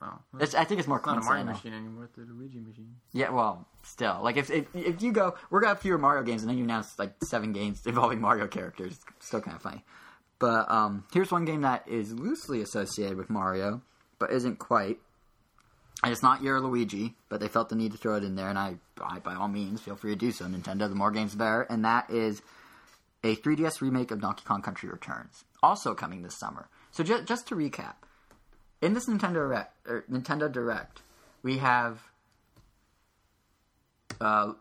Oh. 0.01 0.19
It's, 0.41 0.55
I 0.55 0.65
think 0.65 0.81
it's 0.81 0.89
more 0.89 0.97
It's 0.97 1.07
not 1.07 1.19
a 1.19 1.21
Mario 1.21 1.45
machine 1.45 1.75
anymore. 1.75 2.05
It's 2.05 2.17
a 2.17 2.23
Luigi 2.23 2.59
machine. 2.59 2.97
Yeah, 3.13 3.31
well, 3.31 3.69
still, 3.83 4.19
like 4.23 4.37
if, 4.37 4.51
if 4.51 4.67
if 4.75 5.01
you 5.01 5.13
go, 5.13 5.37
we're 5.49 5.61
gonna 5.61 5.75
have 5.75 5.81
fewer 5.81 5.99
Mario 5.99 6.25
games, 6.25 6.43
and 6.43 6.51
then 6.51 6.59
you 6.59 6.65
announce 6.65 6.99
like 6.99 7.15
seven 7.23 7.53
games 7.53 7.87
involving 7.87 8.21
Mario 8.21 8.49
characters. 8.49 8.99
It's 9.17 9.27
still 9.27 9.41
kind 9.41 9.55
of 9.55 9.63
funny. 9.63 9.85
But 10.41 10.69
um, 10.69 11.05
here's 11.13 11.31
one 11.31 11.45
game 11.45 11.61
that 11.61 11.87
is 11.87 12.13
loosely 12.13 12.63
associated 12.63 13.17
with 13.17 13.31
Mario, 13.31 13.83
but 14.19 14.33
isn't 14.33 14.59
quite. 14.59 14.99
And 16.03 16.11
it's 16.11 16.23
not 16.23 16.43
your 16.43 16.61
Luigi, 16.61 17.15
but 17.29 17.39
they 17.39 17.49
felt 17.49 17.69
the 17.69 17.77
need 17.77 17.93
to 17.93 17.99
throw 17.99 18.17
it 18.17 18.25
in 18.25 18.35
there, 18.35 18.49
and 18.49 18.59
I, 18.59 18.75
I 19.01 19.21
by 19.21 19.35
all 19.35 19.49
means, 19.49 19.81
feel 19.81 19.95
free 19.95 20.13
to 20.13 20.19
do 20.19 20.33
so. 20.33 20.47
Nintendo, 20.47 20.89
the 20.89 20.97
more 20.97 21.13
games, 21.13 21.33
the 21.33 21.39
better. 21.39 21.63
And 21.63 21.85
that 21.85 22.11
is 22.11 22.43
a 23.23 23.37
3DS 23.37 23.81
remake 23.81 24.11
of 24.11 24.21
Donkey 24.21 24.43
Kong 24.45 24.63
Country 24.63 24.89
Returns, 24.89 25.45
also 25.63 25.95
coming 25.95 26.23
this 26.23 26.37
summer. 26.37 26.69
So 26.91 27.05
ju- 27.05 27.23
just 27.23 27.47
to 27.49 27.55
recap, 27.55 27.95
in 28.81 28.95
this 28.95 29.09
Nintendo 29.09 29.35
Direct, 29.35 29.75
er, 29.87 30.05
Nintendo 30.11 30.51
Direct, 30.51 31.03
we 31.45 31.59
have 31.59 32.03
uh, 34.21 34.53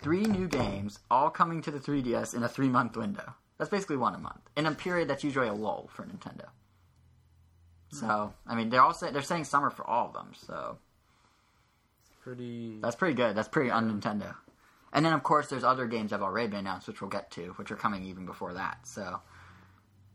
three 0.00 0.24
new 0.24 0.48
games 0.48 0.98
all 1.10 1.30
coming 1.30 1.62
to 1.62 1.70
the 1.70 1.78
3DS 1.78 2.34
in 2.34 2.42
a 2.42 2.48
three 2.48 2.68
month 2.68 2.96
window. 2.96 3.34
That's 3.58 3.70
basically 3.70 3.96
one 3.96 4.14
a 4.14 4.18
month 4.18 4.40
in 4.56 4.66
a 4.66 4.72
period 4.72 5.08
that's 5.08 5.22
usually 5.22 5.46
a 5.46 5.52
lull 5.52 5.88
for 5.92 6.04
Nintendo. 6.04 6.46
So 7.92 8.32
I 8.46 8.54
mean, 8.54 8.70
they're 8.70 8.80
all 8.82 8.94
say, 8.94 9.10
they're 9.10 9.22
saying 9.22 9.44
summer 9.44 9.70
for 9.70 9.86
all 9.88 10.06
of 10.08 10.14
them. 10.14 10.32
So 10.34 10.78
Pretty. 12.22 12.78
that's 12.80 12.96
pretty 12.96 13.14
good. 13.14 13.36
That's 13.36 13.48
pretty 13.48 13.70
on 13.70 13.90
Nintendo. 14.00 14.34
And 14.92 15.04
then 15.04 15.12
of 15.12 15.22
course 15.22 15.48
there's 15.48 15.64
other 15.64 15.86
games 15.86 16.10
that 16.10 16.16
have 16.16 16.22
already 16.22 16.48
been 16.48 16.60
announced, 16.60 16.86
which 16.86 17.00
we'll 17.00 17.10
get 17.10 17.30
to, 17.32 17.48
which 17.56 17.70
are 17.70 17.76
coming 17.76 18.04
even 18.04 18.26
before 18.26 18.54
that. 18.54 18.78
So 18.86 19.20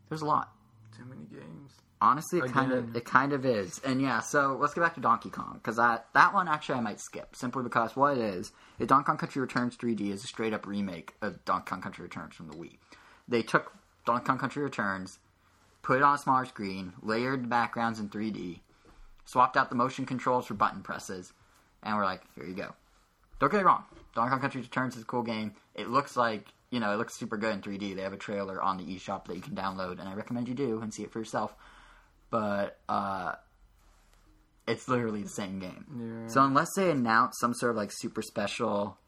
there's 0.08 0.22
a 0.22 0.26
lot. 0.26 0.52
too 0.96 1.04
many 1.04 1.24
games. 1.26 1.72
Honestly, 2.00 2.38
it 2.38 2.44
Again. 2.44 2.54
kind 2.54 2.72
of 2.72 2.96
it 2.96 3.04
kind 3.04 3.32
of 3.32 3.44
is, 3.44 3.80
and 3.84 4.00
yeah. 4.00 4.20
So 4.20 4.56
let's 4.60 4.72
get 4.72 4.82
back 4.82 4.94
to 4.94 5.00
Donkey 5.00 5.30
Kong 5.30 5.54
because 5.54 5.76
that 5.76 6.06
that 6.14 6.32
one 6.32 6.46
actually 6.46 6.76
I 6.76 6.80
might 6.80 7.00
skip 7.00 7.34
simply 7.34 7.64
because 7.64 7.96
what 7.96 8.16
it 8.16 8.22
is, 8.22 8.52
is 8.78 8.86
Donkey 8.86 9.06
Kong 9.06 9.16
Country 9.18 9.40
Returns 9.42 9.76
3D 9.76 10.12
is 10.12 10.22
a 10.22 10.26
straight 10.28 10.54
up 10.54 10.64
remake 10.66 11.14
of 11.22 11.44
Donkey 11.44 11.70
Kong 11.70 11.82
Country 11.82 12.04
Returns 12.04 12.36
from 12.36 12.46
the 12.48 12.54
Wii. 12.56 12.76
They 13.26 13.42
took 13.42 13.72
Donkey 14.06 14.26
Kong 14.26 14.38
Country 14.38 14.62
Returns, 14.62 15.18
put 15.88 15.96
it 15.96 16.02
on 16.02 16.14
a 16.14 16.18
smaller 16.18 16.44
screen, 16.44 16.92
layered 17.02 17.42
the 17.42 17.48
backgrounds 17.48 17.98
in 17.98 18.08
3D, 18.08 18.60
swapped 19.24 19.56
out 19.56 19.70
the 19.70 19.74
motion 19.74 20.04
controls 20.04 20.46
for 20.46 20.54
button 20.54 20.82
presses, 20.82 21.32
and 21.82 21.96
we're 21.96 22.04
like, 22.04 22.22
here 22.34 22.44
you 22.44 22.54
go. 22.54 22.74
Don't 23.40 23.50
get 23.50 23.58
me 23.58 23.64
wrong, 23.64 23.84
Donkey 24.14 24.30
Kong 24.30 24.40
Country 24.40 24.60
Returns 24.60 24.96
is 24.96 25.02
a 25.02 25.06
cool 25.06 25.22
game. 25.22 25.54
It 25.74 25.88
looks 25.88 26.16
like 26.16 26.46
you 26.70 26.78
know 26.78 26.92
it 26.92 26.96
looks 26.96 27.16
super 27.16 27.36
good 27.36 27.54
in 27.54 27.62
3D. 27.62 27.96
They 27.96 28.02
have 28.02 28.12
a 28.12 28.18
trailer 28.18 28.62
on 28.62 28.76
the 28.76 28.84
eShop 28.84 29.24
that 29.26 29.34
you 29.36 29.42
can 29.42 29.56
download, 29.56 29.98
and 29.98 30.08
I 30.08 30.14
recommend 30.14 30.46
you 30.46 30.54
do 30.54 30.80
and 30.80 30.92
see 30.92 31.02
it 31.02 31.10
for 31.10 31.18
yourself 31.18 31.54
but 32.30 32.78
uh, 32.88 33.32
it's 34.66 34.88
literally 34.88 35.22
the 35.22 35.28
same 35.28 35.58
game. 35.58 35.86
Yeah. 36.24 36.28
So 36.28 36.42
unless 36.42 36.68
they 36.76 36.90
announce 36.90 37.38
some 37.38 37.54
sort 37.54 37.70
of 37.70 37.76
like 37.76 37.90
super 37.92 38.22
special, 38.22 38.98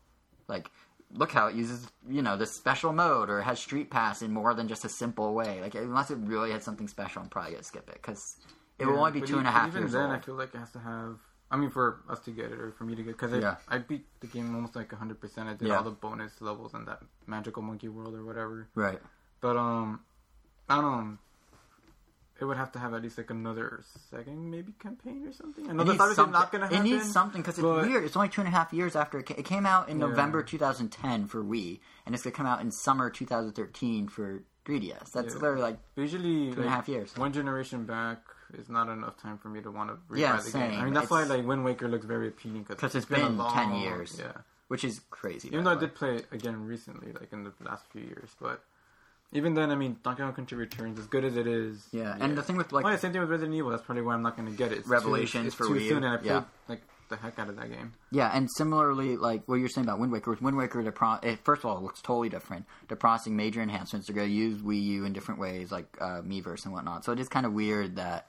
like 0.48 0.70
look 1.12 1.32
how 1.32 1.48
it 1.48 1.54
uses 1.56 1.88
you 2.08 2.22
know 2.22 2.36
this 2.36 2.52
special 2.52 2.92
mode 2.92 3.30
or 3.30 3.40
it 3.40 3.44
has 3.44 3.58
Street 3.58 3.90
Pass 3.90 4.22
in 4.22 4.32
more 4.32 4.54
than 4.54 4.68
just 4.68 4.84
a 4.84 4.88
simple 4.88 5.34
way, 5.34 5.60
like 5.60 5.74
unless 5.74 6.10
it 6.10 6.18
really 6.18 6.50
had 6.52 6.62
something 6.62 6.88
special, 6.88 7.22
I'm 7.22 7.28
probably 7.28 7.52
gonna 7.52 7.62
skip 7.64 7.88
it 7.88 7.94
because 7.96 8.36
it 8.78 8.86
will 8.86 8.98
only 8.98 9.20
be 9.20 9.26
two 9.26 9.36
e- 9.36 9.38
and 9.38 9.46
a 9.48 9.50
half 9.50 9.68
Even 9.68 9.82
years 9.82 9.92
then, 9.92 10.02
old. 10.06 10.12
I 10.12 10.18
feel 10.20 10.34
like 10.36 10.54
it 10.54 10.58
has 10.58 10.72
to 10.72 10.78
have. 10.78 11.18
I 11.52 11.56
mean, 11.56 11.70
for 11.70 12.00
us 12.08 12.20
to 12.20 12.30
get 12.30 12.46
it 12.52 12.60
or 12.60 12.70
for 12.70 12.84
me 12.84 12.94
to 12.94 13.02
get, 13.02 13.12
because 13.18 13.32
Yeah. 13.32 13.56
I 13.68 13.78
beat 13.78 14.06
the 14.20 14.28
game 14.28 14.54
almost 14.54 14.76
like 14.76 14.92
100. 14.92 15.20
percent 15.20 15.48
I 15.48 15.54
did 15.54 15.66
Yeah. 15.68 15.78
all 15.78 15.82
the 15.82 15.90
bonus 15.90 16.40
levels 16.40 16.74
in 16.74 16.84
that 16.84 17.02
magical 17.26 17.60
monkey 17.62 17.88
world 17.88 18.14
or 18.14 18.24
whatever. 18.24 18.68
Right. 18.76 19.00
But 19.40 19.56
um, 19.56 20.00
I 20.68 20.80
don't 20.80 20.84
know. 21.10 21.18
It 22.40 22.44
would 22.46 22.56
have 22.56 22.72
to 22.72 22.78
have 22.78 22.94
at 22.94 23.02
least 23.02 23.18
like 23.18 23.28
another 23.30 23.82
second, 24.10 24.50
maybe 24.50 24.72
campaign 24.72 25.26
or 25.28 25.32
something. 25.32 25.68
I 25.68 25.72
know 25.74 25.84
that's 25.84 26.00
obviously 26.00 26.14
something. 26.16 26.32
not 26.32 26.50
gonna 26.50 26.64
happen. 26.68 26.80
It 26.86 26.90
needs 26.90 27.12
something 27.12 27.42
because 27.42 27.58
it's 27.58 27.62
but- 27.62 27.86
weird. 27.86 28.04
It's 28.04 28.16
only 28.16 28.30
two 28.30 28.40
and 28.40 28.48
a 28.48 28.50
half 28.50 28.72
years 28.72 28.96
after 28.96 29.18
it, 29.18 29.26
ca- 29.26 29.34
it 29.36 29.44
came 29.44 29.66
out 29.66 29.88
in 29.90 30.00
Yeah. 30.00 30.06
November 30.06 30.42
2010 30.42 31.26
for 31.26 31.44
Wii, 31.44 31.80
and 32.06 32.14
it's 32.14 32.24
gonna 32.24 32.34
come 32.34 32.46
out 32.46 32.60
in 32.62 32.70
summer 32.70 33.10
2013 33.10 34.08
for 34.08 34.42
3DS. 34.64 35.10
That's 35.12 35.34
Yeah. 35.34 35.40
literally 35.40 35.62
like 35.62 35.78
Usually, 35.96 36.52
two 36.52 36.60
and 36.60 36.66
a 36.68 36.70
half 36.70 36.88
years. 36.88 37.14
One 37.16 37.32
generation 37.32 37.84
back 37.84 38.22
is 38.54 38.68
not 38.70 38.88
enough 38.88 39.16
time 39.18 39.36
for 39.38 39.48
me 39.48 39.60
to 39.62 39.70
want 39.70 39.90
to 39.90 39.96
retry 40.12 40.18
Yeah, 40.20 40.36
the 40.40 40.50
game. 40.50 40.80
I 40.80 40.84
mean, 40.84 40.94
that's 40.94 41.10
why 41.10 41.24
like 41.24 41.46
Wind 41.46 41.64
Waker 41.64 41.88
looks 41.88 42.06
very 42.06 42.28
appealing 42.28 42.62
because 42.64 42.94
it's 42.94 43.04
it's 43.04 43.06
been, 43.06 43.38
a 43.40 43.50
10 43.50 43.74
years. 43.76 44.16
Yeah, 44.18 44.32
which 44.68 44.82
is 44.84 45.00
crazy. 45.10 45.48
even 45.48 45.64
though 45.64 45.72
I 45.72 45.76
did 45.76 45.94
play 45.94 46.16
it 46.16 46.26
again 46.32 46.66
recently, 46.66 47.12
like 47.12 47.32
in 47.32 47.44
the 47.44 47.52
last 47.64 47.84
few 47.92 48.02
years, 48.02 48.34
but 48.40 48.64
even 49.32 49.54
then, 49.54 49.70
I 49.70 49.74
mean, 49.76 49.96
Donkey 50.02 50.22
Kong 50.22 50.32
Country 50.32 50.58
Returns, 50.58 50.98
as 50.98 51.06
good 51.06 51.24
as 51.24 51.36
it 51.36 51.46
is. 51.46 51.86
Yeah, 51.92 52.16
and 52.18 52.36
the 52.36 52.42
thing 52.42 52.56
with 52.56 52.72
like 52.72 52.84
oh, 52.84 52.88
yeah, 52.88 52.96
same 52.96 53.12
thing 53.12 53.20
with 53.20 53.30
Resident 53.30 53.54
Evil. 53.56 53.70
That's 53.70 53.82
probably 53.82 54.02
why 54.02 54.14
I'm 54.14 54.22
not 54.22 54.36
going 54.36 54.50
to 54.50 54.56
get 54.56 54.72
it. 54.72 54.78
It's 54.78 54.88
Revelations 54.88 55.42
too, 55.42 55.46
it's 55.48 55.56
for 55.56 55.66
too 55.66 55.74
Wii 55.74 55.82
U. 55.82 55.88
soon, 55.90 56.04
and 56.04 56.14
I 56.14 56.16
played 56.16 56.26
Yeah. 56.30 56.42
like 56.68 56.82
the 57.08 57.16
heck 57.16 57.38
out 57.40 57.48
of 57.48 57.56
that 57.56 57.68
game. 57.70 57.92
yeah, 58.12 58.30
and 58.32 58.48
similarly, 58.56 59.16
like 59.16 59.42
what 59.48 59.56
you're 59.56 59.68
saying 59.68 59.84
about 59.86 59.98
Wind 59.98 60.12
Waker, 60.12 60.30
with 60.30 60.40
Wind 60.42 60.56
Waker, 60.56 60.82
the 60.82 60.92
pro- 60.92 61.14
it, 61.22 61.40
first 61.44 61.60
of 61.64 61.66
all, 61.70 61.76
it 61.78 61.82
looks 61.82 62.00
totally 62.00 62.28
different. 62.28 62.66
They're 62.86 62.96
promising 62.96 63.34
major 63.36 63.60
enhancements. 63.60 64.06
They're 64.06 64.14
going 64.16 64.28
to 64.28 64.34
use 64.34 64.60
Wii 64.62 64.80
U 64.82 65.04
in 65.04 65.12
different 65.12 65.40
ways, 65.40 65.72
like 65.72 65.86
uh, 66.00 66.22
Miiverse 66.22 66.64
and 66.64 66.72
whatnot. 66.72 67.04
So 67.04 67.10
it 67.12 67.18
is 67.18 67.28
kind 67.28 67.46
of 67.46 67.52
weird 67.52 67.96
that 67.96 68.26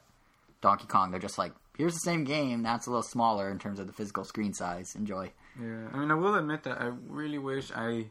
Donkey 0.62 0.88
Kong, 0.88 1.12
they're 1.12 1.20
just 1.20 1.38
like, 1.38 1.52
here's 1.78 1.94
the 1.94 2.00
same 2.00 2.24
game, 2.24 2.64
that's 2.64 2.88
a 2.88 2.90
little 2.90 3.04
smaller 3.04 3.50
in 3.52 3.60
terms 3.60 3.80
of 3.80 3.86
the 3.88 3.94
physical 3.94 4.24
screen 4.24 4.54
size. 4.54 4.96
Enjoy. 4.96 5.32
Yeah, 5.60 5.88
I 5.94 5.98
mean, 5.98 6.10
I 6.10 6.16
will 6.16 6.34
admit 6.36 6.64
that 6.64 6.82
I 6.82 6.92
really 7.08 7.38
wish 7.38 7.72
I 7.76 8.06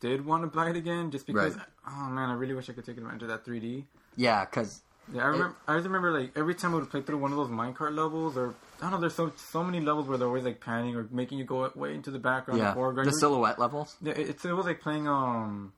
did 0.00 0.24
want 0.24 0.42
to 0.42 0.46
buy 0.48 0.70
it 0.70 0.76
again, 0.76 1.10
just 1.10 1.26
because. 1.26 1.54
Right. 1.56 1.64
Oh 1.88 2.08
man, 2.10 2.30
I 2.30 2.34
really 2.34 2.54
wish 2.54 2.68
I 2.70 2.72
could 2.72 2.84
take 2.84 2.96
advantage 2.98 3.22
of 3.22 3.28
that 3.28 3.44
3D. 3.44 3.84
Yeah, 4.16 4.44
because 4.44 4.82
Yeah, 5.12 5.22
I 5.22 5.26
remember. 5.26 5.56
I 5.66 5.72
always 5.72 5.84
remember 5.86 6.10
like 6.18 6.32
every 6.36 6.54
time 6.54 6.72
I 6.74 6.78
would 6.78 6.90
play 6.90 7.02
through 7.02 7.18
one 7.18 7.30
of 7.32 7.38
those 7.38 7.48
minecart 7.48 7.94
levels, 7.96 8.36
or 8.36 8.54
I 8.78 8.82
don't 8.82 8.92
know. 8.92 9.00
There's 9.00 9.14
so 9.14 9.32
so 9.36 9.62
many 9.64 9.80
levels 9.80 10.06
where 10.08 10.18
they're 10.18 10.28
always 10.28 10.44
like 10.44 10.60
panning 10.60 10.94
or 10.96 11.08
making 11.10 11.38
you 11.38 11.44
go 11.44 11.70
way 11.74 11.94
into 11.94 12.10
the 12.10 12.18
background, 12.18 12.60
yeah, 12.60 12.70
or 12.72 12.74
foreground. 12.74 13.08
the 13.08 13.12
silhouette 13.12 13.58
levels. 13.58 13.96
Yeah, 14.02 14.12
it- 14.12 14.28
it's 14.30 14.44
it 14.44 14.52
was 14.52 14.66
like 14.66 14.80
playing 14.80 15.08
um, 15.08 15.72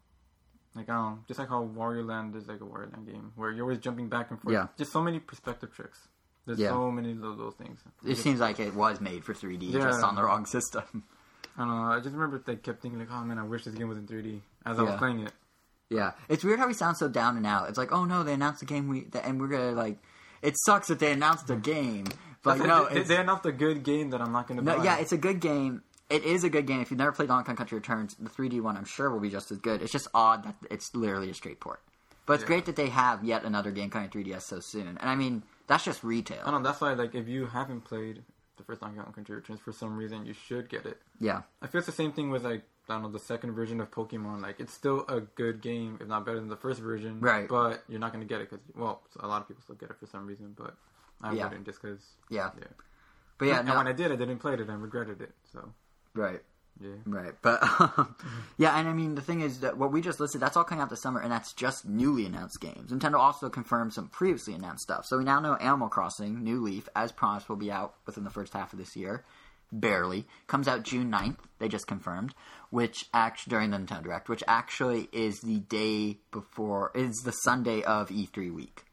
like 0.74 0.88
I 0.88 0.94
don't 0.94 1.26
just 1.28 1.38
like 1.38 1.48
how 1.48 1.62
Wario 1.64 2.04
Land 2.06 2.35
is 2.37 2.48
like 2.48 2.61
a 2.61 2.64
Wario 2.64 2.92
Land 2.92 3.06
game 3.06 3.33
where 3.37 3.50
you're 3.52 3.64
always 3.64 3.78
jumping 3.78 4.09
back 4.09 4.30
and 4.30 4.40
forth. 4.40 4.52
Yeah. 4.52 4.66
just 4.78 4.92
so 4.92 5.00
many 5.02 5.18
perspective 5.20 5.72
tricks. 5.74 6.09
There's 6.46 6.59
Yeah. 6.59 6.70
so 6.70 6.90
many 6.90 7.12
of 7.12 7.20
those 7.20 7.54
things. 7.54 7.80
It 8.04 8.16
seems 8.16 8.40
like 8.40 8.59
it 8.59 8.74
was 8.74 9.00
made 9.00 9.24
for 9.24 9.35
3D, 9.35 9.70
Yeah. 9.72 9.80
just 9.83 10.02
on 10.02 10.14
the 10.16 10.22
wrong 10.24 10.46
system. 10.46 11.04
I 11.57 11.61
don't 11.65 11.69
know. 11.69 11.93
I 11.93 12.01
just 12.01 12.15
remember 12.15 12.43
like 12.47 12.63
kept 12.63 12.81
thinking 12.83 12.99
like, 13.01 13.09
oh 13.11 13.23
man, 13.25 13.39
I 13.39 13.45
wish 13.45 13.65
this 13.65 13.75
game 13.75 13.89
was 13.89 13.99
in 13.99 14.07
3D 14.07 14.41
as 14.67 14.79
I 14.79 14.83
was 14.83 14.93
Yeah. 14.93 14.99
playing 14.99 15.21
it. 15.21 15.33
Yeah, 15.89 16.13
it's 16.29 16.45
weird 16.45 16.59
how 16.61 16.69
we 16.69 16.75
sound 16.75 16.97
so 16.97 17.09
down 17.09 17.37
and 17.37 17.45
out. 17.47 17.69
It's 17.69 17.79
like, 17.79 17.93
oh 17.93 18.05
no, 18.05 18.23
they 18.23 18.33
announced 18.35 18.61
the 18.61 18.67
game, 18.67 18.89
we 18.89 19.07
and 19.25 19.41
we're 19.41 19.49
gonna 19.49 19.73
like. 19.73 19.99
It 20.43 20.55
sucks 20.65 20.89
that 20.89 20.99
they 21.01 21.13
announced 21.13 21.49
the 21.49 21.57
game, 21.57 22.05
but 22.43 22.59
That's- 22.59 22.67
no, 22.67 22.89
they, 22.89 23.01
it's, 23.01 23.09
they 23.09 23.17
announced 23.17 23.45
a 23.45 23.53
good 23.53 23.83
game 23.83 24.11
that 24.11 24.21
I'm 24.23 24.33
not 24.33 24.47
gonna 24.49 24.63
no, 24.63 24.79
buy. 24.79 24.85
yeah, 24.85 24.99
it's 24.99 25.13
a 25.13 25.19
good 25.19 25.41
game. 25.41 25.83
It 26.09 26.25
is 26.25 26.43
a 26.45 26.51
good 26.51 26.67
game. 26.67 26.81
If 26.81 26.91
you've 26.91 26.99
never 26.99 27.13
played 27.13 27.29
Donkey 27.29 27.47
Kong 27.47 27.57
Country 27.57 27.77
Returns, 27.77 28.17
the 28.19 28.29
3D 28.31 28.61
one, 28.61 28.77
I'm 28.77 28.85
sure 28.85 29.11
will 29.11 29.21
be 29.21 29.31
just 29.31 29.51
as 29.53 29.59
good. 29.59 29.81
It's 29.83 29.93
just 29.93 30.09
odd 30.15 30.45
that 30.45 30.55
it's 30.71 30.93
literally 30.95 31.31
a 31.31 31.35
straight 31.35 31.61
port. 31.61 31.81
But 32.27 32.35
it's 32.35 32.43
Yeah. 32.43 32.47
great 32.49 32.67
that 32.67 32.75
they 32.77 32.89
have 32.89 33.23
yet 33.25 33.45
another 33.45 33.71
game 33.71 33.91
coming 33.91 34.09
to 34.09 34.19
3DS 34.19 34.43
so 34.43 34.59
soon. 34.61 34.89
And 34.89 34.99
I 35.11 35.15
mean, 35.15 35.43
that's 35.69 35.85
just 35.85 36.03
retail. 36.03 36.41
I 36.45 36.51
don't 36.51 36.63
know. 36.63 36.69
That's 36.69 36.81
why, 36.81 36.95
like, 36.95 37.15
if 37.15 37.29
you 37.29 37.47
haven't 37.47 37.83
played 37.83 38.23
the 38.61 38.66
first 38.66 38.81
Donkey 38.81 38.99
Kong 39.01 39.12
Country 39.12 39.35
Returns 39.35 39.61
for 39.61 39.73
some 39.73 39.96
reason, 39.96 40.25
you 40.27 40.33
should 40.35 40.68
get 40.68 40.87
it. 40.87 40.99
Yeah, 41.18 41.42
I 41.62 41.66
feel 41.66 41.79
it's 41.81 41.87
the 41.87 41.92
same 41.92 42.12
thing 42.12 42.31
with 42.31 42.44
like 42.44 42.62
I 42.88 42.94
don't 42.94 43.03
know 43.03 43.11
the 43.11 43.18
second 43.18 43.53
version 43.53 43.81
of 43.81 43.90
Pokemon. 43.90 44.42
Like, 44.42 44.59
it's 44.59 44.73
still 44.73 45.05
a 45.09 45.20
good 45.20 45.61
game, 45.61 45.99
if 46.01 46.09
not 46.09 46.25
better 46.27 46.40
than 46.40 46.49
the 46.49 46.57
first 46.57 46.81
version. 46.81 47.20
Right. 47.20 47.49
But 47.49 47.85
you're 47.88 48.01
not 48.01 48.12
gonna 48.12 48.25
get 48.25 48.40
it 48.40 48.51
because 48.51 48.64
well, 48.77 49.03
a 49.20 49.27
lot 49.29 49.42
of 49.42 49.49
people 49.49 49.62
still 49.62 49.77
get 49.77 49.90
it 49.90 49.96
for 49.99 50.07
some 50.07 50.27
reason, 50.27 50.55
but 50.57 50.75
I 51.23 51.33
Yeah. 51.33 51.44
wouldn't 51.49 51.66
just 51.66 51.81
because. 51.81 52.01
yeah, 52.31 52.51
Yeah. 52.59 52.64
but 53.38 53.46
yeah, 53.46 53.59
and 53.61 53.68
no, 53.68 53.77
when 53.77 53.87
I 53.87 53.92
did, 53.92 54.11
I 54.11 54.16
didn't 54.16 54.38
play 54.38 54.55
it 54.55 54.61
and 54.61 54.70
I 54.70 54.75
regretted 54.75 55.20
it. 55.23 55.33
So 55.53 55.73
right. 56.14 56.42
Yeah. 56.81 56.97
Right, 57.05 57.35
but 57.43 57.62
um, 57.62 58.14
yeah, 58.57 58.79
and 58.79 58.88
I 58.88 58.93
mean 58.93 59.14
the 59.14 59.21
thing 59.21 59.43
is 59.43 59.61
that 59.61 59.77
what 59.77 59.93
we 59.93 60.01
just 60.01 60.19
listed 60.19 60.40
that's 60.40 60.57
all 60.57 60.64
coming 60.64 60.83
out 60.83 60.88
this 60.88 61.03
summer, 61.03 61.21
and 61.21 61.31
that's 61.31 61.53
just 61.53 61.87
newly 61.87 62.25
announced 62.25 62.61
games. 62.61 62.90
Nintendo 62.90 63.19
also 63.19 63.51
confirmed 63.51 63.93
some 63.93 64.09
previously 64.09 64.55
announced 64.55 64.85
stuff, 64.85 65.05
so 65.05 65.19
we 65.19 65.25
now 65.25 65.40
know 65.40 65.55
Animal 65.57 65.88
Crossing 65.88 66.43
New 66.43 66.62
Leaf, 66.62 66.88
as 66.97 67.12
promised, 67.12 67.49
will 67.49 67.57
be 67.57 67.71
out 67.71 67.95
within 68.07 68.25
the 68.25 68.31
first 68.31 68.55
half 68.55 68.73
of 68.73 68.79
this 68.79 68.97
year. 68.97 69.25
Barely 69.73 70.27
comes 70.49 70.66
out 70.66 70.83
June 70.83 71.12
9th, 71.12 71.37
They 71.61 71.69
just 71.69 71.87
confirmed, 71.87 72.35
which 72.71 73.05
actually 73.14 73.51
during 73.51 73.71
the 73.71 73.77
Nintendo 73.77 74.05
Direct, 74.05 74.29
which 74.29 74.43
actually 74.49 75.09
is 75.12 75.40
the 75.43 75.61
day 75.61 76.19
before 76.33 76.90
is 76.95 77.14
the 77.25 77.31
Sunday 77.31 77.83
of 77.83 78.09
E3 78.09 78.53
week. 78.53 78.85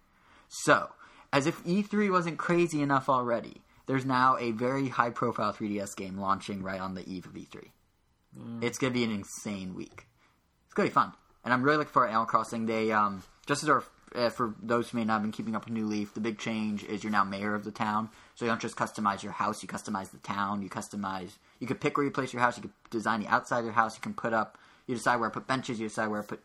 So, 0.50 0.90
as 1.34 1.48
if 1.48 1.64
E3 1.64 2.12
wasn't 2.12 2.38
crazy 2.38 2.82
enough 2.82 3.10
already, 3.10 3.64
there's 3.88 4.06
now 4.06 4.38
a 4.38 4.52
very 4.52 4.90
high 4.90 5.10
profile 5.10 5.54
3DS 5.54 5.96
game 5.96 6.18
launching 6.18 6.62
right 6.62 6.80
on 6.80 6.94
the 6.94 7.10
eve 7.10 7.26
of 7.26 7.34
E3. 7.34 7.70
It's 8.62 8.78
gonna 8.78 8.94
be 8.94 9.04
an 9.04 9.12
insane 9.12 9.76
week. 9.76 10.06
It's 10.66 10.74
gonna 10.74 10.90
be 10.90 10.94
fun, 10.94 11.14
and 11.44 11.54
I'm 11.54 11.64
really 11.64 11.78
looking 11.78 11.92
forward 11.92 12.08
to 12.08 12.12
Animal 12.12 12.28
Crossing. 12.28 12.66
They 12.66 12.92
um, 12.92 13.24
just 13.46 13.64
as 13.64 13.70
our, 13.70 13.84
uh, 14.16 14.30
for 14.30 14.54
those 14.62 14.90
who 14.90 14.98
may 14.98 15.06
not 15.06 15.14
have 15.14 15.22
been 15.24 15.32
keeping 15.32 15.56
up 15.56 15.66
with 15.66 15.74
New 15.74 15.86
Leaf, 15.88 16.14
the 16.14 16.20
big 16.20 16.38
change 16.38 16.84
is 16.84 17.04
you're 17.04 17.12
now 17.12 17.24
mayor 17.24 17.56
of 17.56 17.64
the 17.64 17.72
town. 17.72 18.10
So 18.36 18.46
you 18.46 18.52
don't 18.52 18.62
just 18.62 18.76
customize 18.76 19.24
your 19.24 19.32
house; 19.32 19.64
you 19.64 19.68
customize 19.68 20.12
the 20.12 20.18
town. 20.18 20.62
You 20.62 20.70
customize. 20.70 21.32
You 21.60 21.68
could 21.68 21.82
pick 21.82 21.98
where 21.98 22.06
you 22.06 22.12
place 22.12 22.34
your 22.34 22.42
house. 22.42 22.58
You 22.58 22.64
could 22.64 22.74
design 22.90 23.22
the 23.22 23.28
outside 23.28 23.60
of 23.60 23.66
your 23.66 23.74
house. 23.74 23.96
You 23.96 24.02
can 24.02 24.14
put 24.14 24.34
up. 24.34 24.58
You 24.86 24.96
decide 24.96 25.18
where 25.20 25.30
to 25.30 25.34
put 25.34 25.48
benches. 25.48 25.80
You 25.80 25.88
decide 25.88 26.08
where 26.08 26.22
to 26.22 26.28
put 26.28 26.42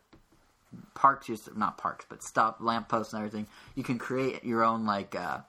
parks. 0.95 1.29
You 1.29 1.37
just, 1.37 1.55
not 1.57 1.77
parks, 1.79 2.07
but 2.09 2.23
stop 2.23 2.59
lampposts 2.61 3.13
and 3.13 3.21
everything. 3.21 3.47
You 3.75 3.83
can 3.83 3.99
create 3.99 4.45
your 4.45 4.65
own 4.65 4.87
like. 4.87 5.15
Uh, 5.15 5.41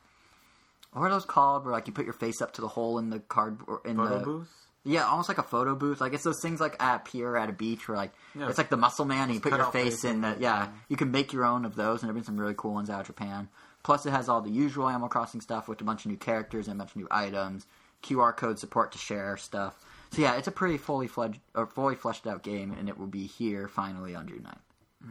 what 0.91 1.03
are 1.03 1.09
those 1.09 1.25
called? 1.25 1.65
Where 1.65 1.73
like 1.73 1.87
you 1.87 1.93
put 1.93 2.05
your 2.05 2.13
face 2.13 2.41
up 2.41 2.53
to 2.53 2.61
the 2.61 2.67
hole 2.67 2.99
in 2.99 3.09
the 3.09 3.19
card 3.19 3.59
or 3.67 3.81
in 3.85 3.97
Photo 3.97 4.19
the 4.19 4.25
booth. 4.25 4.62
Yeah, 4.85 5.05
almost 5.05 5.29
like 5.29 5.37
a 5.37 5.43
photo 5.43 5.75
booth. 5.75 6.01
Like 6.01 6.13
it's 6.13 6.23
those 6.23 6.41
things 6.41 6.59
like 6.59 6.75
at 6.81 6.95
a 6.95 6.99
pier 6.99 7.35
at 7.37 7.49
a 7.49 7.53
beach 7.53 7.87
where 7.87 7.97
like 7.97 8.11
Yeah. 8.35 8.49
it's 8.49 8.57
like 8.57 8.69
the 8.69 8.77
muscle 8.77 9.05
man 9.05 9.23
and 9.29 9.33
you 9.35 9.39
put 9.39 9.53
your 9.53 9.65
face 9.71 10.01
face 10.01 10.03
in 10.03 10.21
the 10.21 10.35
yeah. 10.39 10.69
You 10.89 10.97
can 10.97 11.11
make 11.11 11.31
your 11.33 11.45
own 11.45 11.65
of 11.65 11.75
those 11.75 12.01
and 12.01 12.07
there've 12.09 12.15
been 12.15 12.23
some 12.25 12.37
really 12.39 12.55
cool 12.57 12.73
ones 12.73 12.89
out 12.89 13.01
of 13.01 13.07
Japan. 13.07 13.49
Plus 13.83 14.05
it 14.05 14.11
has 14.11 14.29
all 14.29 14.41
the 14.41 14.49
usual 14.49 14.87
Animal 14.89 15.09
Crossing 15.09 15.41
stuff 15.41 15.67
with 15.67 15.81
a 15.81 15.83
bunch 15.83 16.05
of 16.05 16.11
new 16.11 16.17
characters 16.17 16.67
and 16.67 16.77
a 16.77 16.79
bunch 16.79 16.91
of 16.91 16.95
new 16.97 17.07
items, 17.11 17.65
QR 18.01 18.35
code 18.35 18.57
support 18.59 18.91
to 18.93 18.97
share 18.97 19.35
stuff. 19.37 19.79
So 20.11 20.21
yeah, 20.21 20.35
it's 20.37 20.47
a 20.47 20.51
pretty 20.51 20.77
fully 20.77 21.07
fledged 21.07 21.39
or 21.55 21.65
fully 21.65 21.95
fleshed 21.95 22.27
out 22.27 22.43
game 22.43 22.71
and 22.77 22.87
it 22.89 22.97
will 22.97 23.07
be 23.07 23.25
here 23.25 23.67
finally 23.67 24.15
on 24.15 24.27
June 24.27 24.45
9th. 24.47 24.57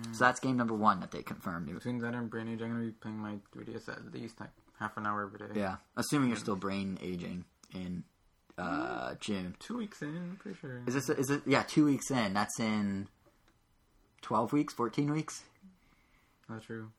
Mm. 0.08 0.14
So 0.16 0.24
that's 0.24 0.40
game 0.40 0.56
number 0.56 0.74
one 0.74 1.00
that 1.00 1.10
they 1.10 1.22
confirmed. 1.22 1.66
Between 1.72 1.98
that 1.98 2.14
and 2.14 2.30
Brain 2.30 2.48
Age, 2.48 2.62
I'm 2.62 2.70
gonna 2.70 2.84
be 2.84 2.92
playing 2.92 3.18
my 3.18 3.34
3DS 3.54 3.88
at 3.88 4.12
least 4.12 4.40
like 4.40 4.50
half 4.78 4.96
an 4.96 5.06
hour 5.06 5.22
every 5.24 5.38
day. 5.38 5.60
Yeah, 5.60 5.76
assuming 5.96 6.28
you're 6.28 6.38
still 6.38 6.56
brain 6.56 6.98
aging 7.02 7.44
in 7.74 8.04
uh, 8.58 9.14
June. 9.20 9.56
Two 9.58 9.78
weeks 9.78 10.02
in, 10.02 10.08
I'm 10.16 10.36
pretty 10.40 10.58
sure. 10.58 10.82
Is 10.86 10.94
this 10.94 11.08
is 11.08 11.30
it? 11.30 11.42
Yeah, 11.46 11.62
two 11.62 11.84
weeks 11.84 12.10
in. 12.10 12.34
That's 12.34 12.58
in 12.60 13.08
twelve 14.20 14.52
weeks, 14.52 14.72
fourteen 14.74 15.10
weeks. 15.12 15.42
Not 16.48 16.62
true. 16.62 16.90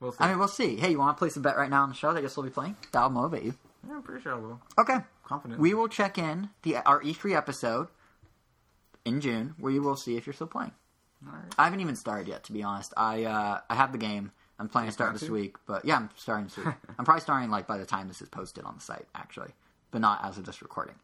We'll 0.00 0.12
see. 0.12 0.18
I 0.20 0.28
mean, 0.28 0.38
we'll 0.38 0.48
see. 0.48 0.76
Hey, 0.76 0.90
you 0.90 0.98
want 0.98 1.16
to 1.16 1.18
play 1.18 1.28
some 1.28 1.42
bet 1.42 1.56
right 1.56 1.70
now 1.70 1.82
on 1.82 1.88
the 1.88 1.94
show 1.94 2.12
that 2.12 2.20
you'll 2.20 2.30
still 2.30 2.42
be 2.42 2.50
playing? 2.50 2.76
That'll 2.92 3.10
motivate 3.10 3.44
you. 3.44 3.54
yeah, 3.86 3.94
I'm 3.96 4.02
pretty 4.02 4.22
sure 4.22 4.34
I 4.34 4.38
will. 4.38 4.60
Okay, 4.78 4.96
Confident. 5.24 5.60
we 5.60 5.74
will 5.74 5.88
check 5.88 6.18
in 6.18 6.48
the 6.62 6.76
our 6.78 7.00
E3 7.02 7.36
episode 7.36 7.88
in 9.04 9.20
June. 9.20 9.54
where 9.58 9.72
you 9.72 9.82
will 9.82 9.96
see 9.96 10.16
if 10.16 10.26
you're 10.26 10.32
still 10.34 10.46
playing. 10.48 10.72
All 11.26 11.32
right. 11.34 11.54
I 11.56 11.64
haven't 11.64 11.80
even 11.80 11.94
started 11.94 12.26
yet, 12.26 12.42
to 12.44 12.52
be 12.52 12.62
honest. 12.64 12.92
I 12.96 13.24
uh, 13.24 13.60
I 13.70 13.74
have 13.76 13.92
the 13.92 13.98
game. 13.98 14.32
I'm 14.58 14.68
planning 14.68 14.88
to 14.88 14.92
start 14.92 15.12
this 15.12 15.26
to? 15.26 15.32
week, 15.32 15.56
but 15.66 15.84
yeah, 15.84 15.96
I'm 15.96 16.10
starting 16.16 16.46
this 16.46 16.56
week. 16.56 16.66
I'm 16.98 17.04
probably 17.04 17.20
starting 17.22 17.50
like 17.50 17.66
by 17.66 17.78
the 17.78 17.86
time 17.86 18.08
this 18.08 18.22
is 18.22 18.28
posted 18.28 18.64
on 18.64 18.74
the 18.76 18.80
site, 18.80 19.06
actually, 19.14 19.50
but 19.92 20.00
not 20.00 20.24
as 20.24 20.38
of 20.38 20.44
this 20.44 20.60
recording. 20.62 20.96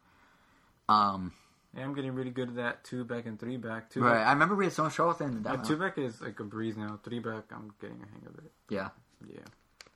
Um, 0.89 1.31
Yeah, 1.77 1.83
I'm 1.83 1.93
getting 1.93 2.13
really 2.13 2.31
good 2.31 2.49
at 2.49 2.55
that. 2.55 2.83
Two 2.83 3.05
back 3.05 3.25
and 3.25 3.39
three 3.39 3.55
back. 3.55 3.89
Two 3.89 4.01
right. 4.01 4.15
back. 4.15 4.27
I 4.27 4.33
remember 4.33 4.55
we 4.55 4.65
had 4.65 4.73
someone 4.73 4.91
show 4.91 5.11
us 5.11 5.21
in 5.21 5.43
the 5.43 5.49
Yeah, 5.49 5.61
two 5.61 5.77
back 5.77 5.97
is 5.97 6.19
like 6.19 6.39
a 6.39 6.43
breeze 6.43 6.75
now. 6.75 6.99
Three 7.03 7.19
back, 7.19 7.45
I'm 7.51 7.71
getting 7.79 7.97
a 7.97 8.07
hang 8.11 8.27
of 8.27 8.43
it. 8.43 8.51
Yeah. 8.69 8.89
Yeah. 9.31 9.39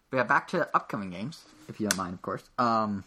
But 0.09 0.17
yeah, 0.17 0.23
back 0.23 0.47
to 0.49 0.69
upcoming 0.75 1.09
games, 1.09 1.43
if 1.67 1.79
you 1.79 1.89
don't 1.89 1.97
mind, 1.97 2.13
of 2.13 2.21
course. 2.21 2.43
Um, 2.59 3.03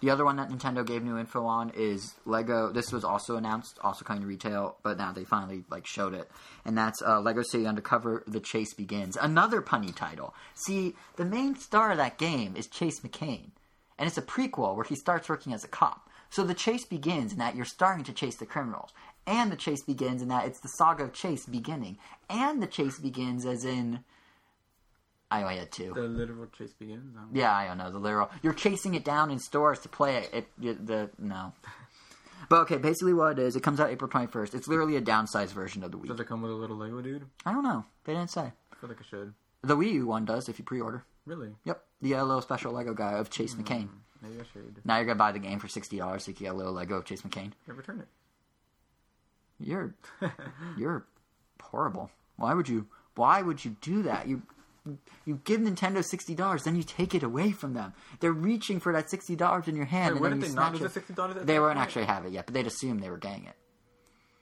the 0.00 0.10
other 0.10 0.24
one 0.24 0.36
that 0.36 0.48
Nintendo 0.50 0.84
gave 0.84 1.04
new 1.04 1.16
info 1.18 1.44
on 1.46 1.70
is 1.76 2.14
Lego. 2.24 2.72
This 2.72 2.90
was 2.90 3.04
also 3.04 3.36
announced, 3.36 3.78
also 3.82 4.04
coming 4.04 4.22
to 4.22 4.26
retail, 4.26 4.76
but 4.82 4.98
now 4.98 5.12
they 5.12 5.24
finally 5.24 5.64
like 5.70 5.86
showed 5.86 6.14
it, 6.14 6.28
and 6.64 6.76
that's 6.76 7.00
uh, 7.02 7.20
Lego 7.20 7.42
City 7.42 7.66
Undercover: 7.66 8.24
The 8.26 8.40
Chase 8.40 8.74
Begins. 8.74 9.16
Another 9.16 9.62
punny 9.62 9.94
title. 9.94 10.34
See, 10.54 10.96
the 11.16 11.24
main 11.24 11.56
star 11.56 11.92
of 11.92 11.98
that 11.98 12.18
game 12.18 12.56
is 12.56 12.66
Chase 12.66 13.00
McCain, 13.00 13.50
and 13.98 14.06
it's 14.06 14.18
a 14.18 14.22
prequel 14.22 14.74
where 14.74 14.84
he 14.84 14.94
starts 14.94 15.28
working 15.28 15.52
as 15.52 15.64
a 15.64 15.68
cop. 15.68 16.08
So 16.30 16.42
the 16.42 16.54
chase 16.54 16.84
begins 16.84 17.32
in 17.32 17.38
that 17.38 17.54
you're 17.54 17.64
starting 17.64 18.04
to 18.04 18.12
chase 18.12 18.36
the 18.36 18.46
criminals, 18.46 18.90
and 19.26 19.52
the 19.52 19.56
chase 19.56 19.82
begins 19.82 20.20
in 20.20 20.28
that 20.28 20.46
it's 20.46 20.60
the 20.60 20.68
saga 20.68 21.04
of 21.04 21.12
Chase 21.12 21.46
beginning, 21.46 21.98
and 22.28 22.62
the 22.62 22.66
chase 22.66 22.98
begins 22.98 23.46
as 23.46 23.64
in. 23.64 24.00
I 25.30 25.42
only 25.42 25.56
had 25.58 25.72
two. 25.72 25.92
The 25.94 26.02
literal 26.02 26.46
chase 26.46 26.72
begins. 26.72 27.16
Um, 27.16 27.30
Yeah, 27.32 27.52
I 27.54 27.66
don't 27.66 27.78
know 27.78 27.90
the 27.90 27.98
literal. 27.98 28.30
You're 28.42 28.52
chasing 28.52 28.94
it 28.94 29.04
down 29.04 29.30
in 29.30 29.38
stores 29.38 29.80
to 29.80 29.88
play 29.88 30.16
it. 30.32 30.46
it 30.60 30.86
the 30.86 31.10
no. 31.18 31.52
But 32.50 32.60
okay, 32.62 32.76
basically 32.76 33.14
what 33.14 33.38
it 33.38 33.42
is, 33.42 33.56
it 33.56 33.62
comes 33.62 33.80
out 33.80 33.88
April 33.88 34.10
21st. 34.10 34.54
It's 34.54 34.68
literally 34.68 34.96
a 34.96 35.00
downsized 35.00 35.52
version 35.52 35.82
of 35.82 35.92
the 35.92 35.98
Wii. 35.98 36.08
Does 36.08 36.20
it 36.20 36.26
come 36.28 36.42
with 36.42 36.50
a 36.50 36.54
little 36.54 36.76
Lego 36.76 37.00
dude? 37.00 37.24
I 37.46 37.52
don't 37.52 37.62
know. 37.62 37.86
They 38.04 38.12
didn't 38.12 38.30
say. 38.30 38.42
I 38.70 38.76
feel 38.78 38.90
like 38.90 39.00
it 39.00 39.06
should. 39.08 39.32
The 39.62 39.76
Wii 39.76 39.92
U 39.94 40.06
one 40.06 40.26
does 40.26 40.50
if 40.50 40.58
you 40.58 40.64
pre-order. 40.64 41.04
Really? 41.24 41.54
Yep, 41.64 41.82
the 42.04 42.22
little 42.22 42.42
special 42.42 42.72
Lego 42.72 42.94
guy 42.94 43.14
of 43.14 43.30
Chase 43.30 43.54
hmm. 43.54 43.62
McCain. 43.62 43.88
Maybe 44.22 44.40
I 44.40 44.44
should. 44.52 44.80
Now 44.84 44.96
you're 44.96 45.06
gonna 45.06 45.16
buy 45.16 45.32
the 45.32 45.38
game 45.38 45.58
for 45.58 45.68
sixty 45.68 45.98
dollars 45.98 46.24
so 46.24 46.30
you 46.30 46.34
can 46.34 46.44
get 46.44 46.54
a 46.54 46.56
little 46.56 46.72
Lego 46.72 46.96
of 46.96 47.04
Chase 47.04 47.22
McCain. 47.22 47.52
Yeah, 47.66 47.74
return 47.74 48.00
it. 48.00 48.08
You're 49.58 49.94
you're 50.78 51.06
horrible. 51.60 52.10
Why 52.36 52.54
would 52.54 52.68
you? 52.68 52.86
Why 53.16 53.42
would 53.42 53.64
you 53.64 53.76
do 53.80 54.02
that? 54.02 54.28
You 54.28 54.42
you 55.24 55.40
give 55.44 55.60
Nintendo 55.60 56.04
sixty 56.04 56.34
dollars, 56.34 56.64
then 56.64 56.76
you 56.76 56.82
take 56.82 57.14
it 57.14 57.22
away 57.22 57.52
from 57.52 57.74
them. 57.74 57.94
They're 58.20 58.32
reaching 58.32 58.80
for 58.80 58.92
that 58.92 59.10
sixty 59.10 59.34
dollars 59.36 59.68
in 59.68 59.76
your 59.76 59.86
hand, 59.86 60.14
Wait, 60.14 60.16
and 60.16 60.16
then 60.16 60.22
wouldn't 60.22 60.42
you 60.42 60.48
they 60.48 60.54
not 60.54 60.76
snatch 60.76 60.90
it. 60.90 60.92
sixty 60.92 61.14
dollars? 61.14 61.36
They 61.44 61.58
won't 61.58 61.78
actually 61.78 62.04
have 62.04 62.26
it 62.26 62.32
yet, 62.32 62.46
but 62.46 62.54
they'd 62.54 62.66
assume 62.66 62.98
they 62.98 63.10
were 63.10 63.18
getting 63.18 63.46
it. 63.46 63.56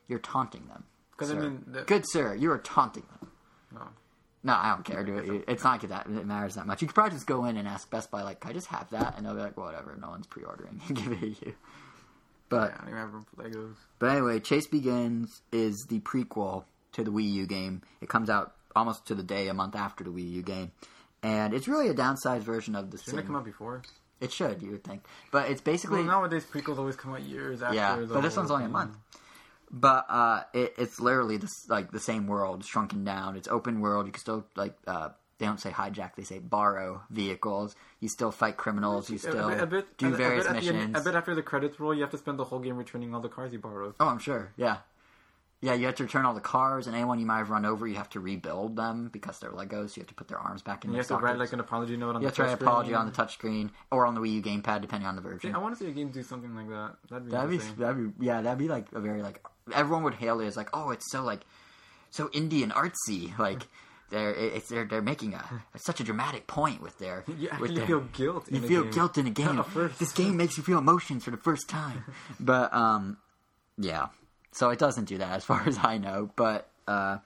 You're 0.08 0.18
taunting 0.18 0.66
them. 0.66 0.84
Because 1.12 1.30
I 1.30 1.34
mean, 1.34 1.64
the, 1.66 1.82
Good 1.82 2.04
sir, 2.08 2.34
you 2.34 2.50
are 2.50 2.58
taunting 2.58 3.04
them. 3.20 3.30
No. 3.72 3.88
No, 4.44 4.54
I 4.54 4.70
don't 4.74 4.84
care, 4.84 5.04
dude. 5.04 5.44
It's 5.46 5.62
not 5.62 5.80
like 5.82 5.90
that. 5.90 6.06
It 6.06 6.26
matters 6.26 6.56
that 6.56 6.66
much. 6.66 6.82
You 6.82 6.88
could 6.88 6.94
probably 6.94 7.12
just 7.12 7.26
go 7.28 7.44
in 7.44 7.56
and 7.56 7.68
ask 7.68 7.88
Best 7.90 8.10
Buy, 8.10 8.22
like, 8.22 8.40
"Can 8.40 8.50
I 8.50 8.54
just 8.54 8.66
have 8.68 8.90
that?" 8.90 9.14
And 9.16 9.24
they'll 9.24 9.34
be 9.34 9.40
like, 9.40 9.56
"Whatever, 9.56 9.96
no 10.00 10.10
one's 10.10 10.26
pre-ordering." 10.26 10.80
give 10.92 11.12
it 11.12 11.20
to 11.20 11.28
you. 11.28 11.54
But 12.48 12.72
I 12.74 12.78
don't 12.78 12.88
even 12.88 12.98
have 12.98 13.12
room 13.14 13.24
for 13.34 13.42
Legos. 13.44 13.74
but 13.98 14.10
anyway, 14.10 14.40
Chase 14.40 14.66
Begins 14.66 15.40
is 15.52 15.86
the 15.88 16.00
prequel 16.00 16.64
to 16.92 17.04
the 17.04 17.10
Wii 17.10 17.30
U 17.32 17.46
game. 17.46 17.82
It 18.00 18.08
comes 18.08 18.28
out 18.28 18.54
almost 18.76 19.06
to 19.06 19.14
the 19.14 19.22
day 19.22 19.48
a 19.48 19.54
month 19.54 19.76
after 19.76 20.02
the 20.04 20.10
Wii 20.10 20.30
U 20.32 20.42
game, 20.42 20.72
and 21.22 21.54
it's 21.54 21.68
really 21.68 21.88
a 21.88 21.94
downsized 21.94 22.40
version 22.42 22.74
of 22.74 22.90
the 22.90 22.98
Didn't 22.98 23.20
it 23.20 23.26
come 23.26 23.36
out 23.36 23.44
before? 23.44 23.82
It 24.20 24.32
should, 24.32 24.62
you 24.62 24.70
would 24.72 24.84
think, 24.84 25.02
but 25.30 25.50
it's 25.50 25.60
basically 25.60 25.98
Well, 25.98 26.06
nowadays 26.20 26.44
prequels 26.44 26.78
always 26.78 26.94
come 26.96 27.12
out 27.12 27.22
years 27.22 27.60
after. 27.62 27.74
yeah. 27.74 27.96
the 27.96 28.06
But 28.06 28.20
this 28.20 28.36
one's 28.36 28.50
only 28.50 28.66
a 28.66 28.68
month. 28.68 28.96
But 29.72 30.06
uh, 30.10 30.42
it, 30.52 30.74
it's 30.76 31.00
literally 31.00 31.38
this, 31.38 31.66
like 31.68 31.90
the 31.90 32.00
same 32.00 32.26
world 32.26 32.64
shrunken 32.64 33.04
down. 33.04 33.36
It's 33.36 33.48
open 33.48 33.80
world. 33.80 34.06
You 34.06 34.12
can 34.12 34.20
still 34.20 34.44
like 34.54 34.76
uh, 34.86 35.10
they 35.38 35.46
don't 35.46 35.58
say 35.60 35.70
hijack, 35.70 36.14
they 36.14 36.24
say 36.24 36.38
borrow 36.40 37.02
vehicles. 37.10 37.74
You 38.00 38.08
still 38.08 38.30
fight 38.32 38.56
criminals. 38.58 39.08
You 39.08 39.16
still 39.18 39.48
a 39.48 39.50
bit, 39.50 39.60
a 39.62 39.66
bit, 39.66 39.96
do 39.96 40.06
a- 40.08 40.12
a 40.12 40.16
various 40.16 40.46
bit 40.46 40.56
end- 40.56 40.66
missions. 40.66 40.96
I 40.96 41.02
bet 41.02 41.14
after 41.16 41.34
the 41.34 41.42
credits 41.42 41.80
roll, 41.80 41.94
you 41.94 42.02
have 42.02 42.10
to 42.10 42.18
spend 42.18 42.38
the 42.38 42.44
whole 42.44 42.58
game 42.58 42.76
returning 42.76 43.14
all 43.14 43.20
the 43.22 43.30
cars 43.30 43.52
you 43.52 43.58
borrowed. 43.58 43.94
Oh, 43.98 44.08
I'm 44.08 44.18
sure. 44.18 44.52
Yeah. 44.56 44.78
Yeah, 45.64 45.74
you 45.74 45.86
have 45.86 45.94
to 45.94 46.02
return 46.02 46.26
all 46.26 46.34
the 46.34 46.40
cars, 46.40 46.88
and 46.88 46.96
anyone 46.96 47.20
you 47.20 47.26
might 47.26 47.38
have 47.38 47.48
run 47.48 47.64
over, 47.64 47.86
you 47.86 47.94
have 47.94 48.10
to 48.10 48.20
rebuild 48.20 48.74
them 48.74 49.10
because 49.12 49.38
they're 49.38 49.52
Legos. 49.52 49.96
You 49.96 50.00
have 50.00 50.08
to 50.08 50.14
put 50.14 50.26
their 50.26 50.38
arms 50.38 50.60
back 50.60 50.82
in 50.84 50.88
And 50.90 50.94
you 50.96 50.98
have 50.98 51.06
to 51.06 51.16
write 51.16 51.38
like 51.38 51.52
an 51.52 51.60
apology 51.60 51.96
note 51.96 52.16
on 52.16 52.20
you 52.20 52.20
the 52.22 52.24
have 52.26 52.34
to 52.34 52.42
write 52.42 52.60
an 52.60 52.66
apology 52.66 52.94
on 52.94 53.06
the 53.06 53.12
touchscreen 53.12 53.70
or 53.92 54.04
on 54.04 54.14
the 54.16 54.20
Wii 54.20 54.32
U 54.34 54.42
gamepad, 54.42 54.80
depending 54.80 55.06
on 55.08 55.14
the 55.14 55.22
version. 55.22 55.54
I 55.54 55.58
want 55.58 55.78
to 55.78 55.84
see 55.84 55.88
a 55.88 55.94
game 55.94 56.10
do 56.10 56.24
something 56.24 56.52
like 56.56 56.68
that. 56.68 56.96
That'd 57.08 57.26
be 57.26 57.30
That'd 57.30 57.50
be, 57.50 57.58
that'd 57.80 58.18
be, 58.18 58.26
yeah, 58.26 58.42
that'd 58.42 58.58
be 58.58 58.66
like 58.68 58.86
a 58.92 59.00
very 59.00 59.22
like 59.22 59.40
everyone 59.74 60.02
would 60.04 60.14
hail 60.14 60.40
it 60.40 60.46
as 60.46 60.56
like, 60.56 60.68
oh, 60.72 60.90
it's 60.90 61.10
so 61.10 61.22
like 61.22 61.40
so 62.10 62.28
indie 62.28 62.62
and 62.62 62.72
artsy. 62.72 63.36
Like 63.38 63.62
they're 64.10 64.30
it's 64.34 64.68
they're 64.68 64.84
they're 64.84 65.02
making 65.02 65.34
a 65.34 65.44
such 65.76 66.00
a 66.00 66.04
dramatic 66.04 66.46
point 66.46 66.82
with 66.82 66.98
their 66.98 67.24
Yeah, 67.38 67.58
with 67.58 67.70
you 67.70 67.76
their, 67.78 67.86
feel 67.86 68.00
guilt. 68.12 68.46
you 68.50 68.58
in 68.58 68.64
a 68.64 68.68
feel 68.68 68.82
game. 68.84 68.92
guilt 68.92 69.18
in 69.18 69.26
a 69.26 69.30
game. 69.42 69.64
This 69.98 70.12
game 70.12 70.36
makes 70.36 70.56
you 70.56 70.62
feel 70.62 70.78
emotions 70.78 71.24
for 71.24 71.30
the 71.30 71.36
first 71.38 71.68
time. 71.68 72.04
but 72.40 72.72
um, 72.74 73.16
yeah. 73.78 74.08
So 74.52 74.68
it 74.70 74.78
doesn't 74.78 75.06
do 75.06 75.18
that 75.18 75.32
as 75.32 75.44
far 75.44 75.62
as 75.66 75.78
I 75.82 75.96
know. 75.98 76.30
But 76.36 76.68
uh, 76.86 77.18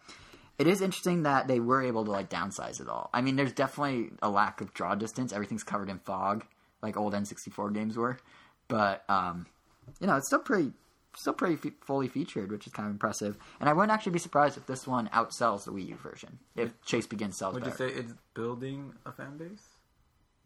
It 0.59 0.69
is 0.69 0.81
interesting 0.81 1.25
that 1.25 1.49
they 1.49 1.59
were 1.59 1.83
able 1.83 2.05
to 2.05 2.11
like 2.13 2.31
downsize 2.31 2.81
it 2.81 2.89
all. 2.89 3.11
I 3.13 3.21
mean, 3.21 3.35
there's 3.35 3.53
definitely 3.53 4.11
a 4.23 4.31
lack 4.31 4.61
of 4.61 4.73
draw 4.73 4.95
distance. 4.95 5.33
Everything's 5.33 5.65
covered 5.65 5.89
in 5.91 5.99
fog, 5.99 6.45
like 6.83 6.97
old 6.97 7.15
N64 7.15 7.75
games 7.75 7.97
were. 7.97 8.19
But 8.69 9.03
um, 9.11 9.47
you 10.01 10.07
know, 10.07 10.15
it's 10.17 10.29
still 10.29 10.39
pretty, 10.39 10.71
still 11.17 11.33
pretty 11.33 11.57
fe- 11.57 11.73
fully 11.81 12.07
featured, 12.07 12.53
which 12.53 12.67
is 12.67 12.73
kind 12.73 12.87
of 12.87 12.93
impressive. 12.93 13.37
And 13.59 13.69
I 13.69 13.73
wouldn't 13.73 13.91
actually 13.91 14.13
be 14.13 14.19
surprised 14.21 14.57
if 14.57 14.67
this 14.67 14.87
one 14.87 15.09
outsells 15.09 15.65
the 15.65 15.73
Wii 15.73 15.89
U 15.89 15.97
version. 15.97 16.39
If 16.55 16.81
Chase 16.85 17.07
Begins 17.07 17.37
sells 17.37 17.55
Would 17.55 17.67
you 17.67 17.73
say 17.73 17.89
it's 17.89 18.15
building 18.35 18.93
a 19.05 19.13
fan 19.13 19.37
base? 19.37 19.67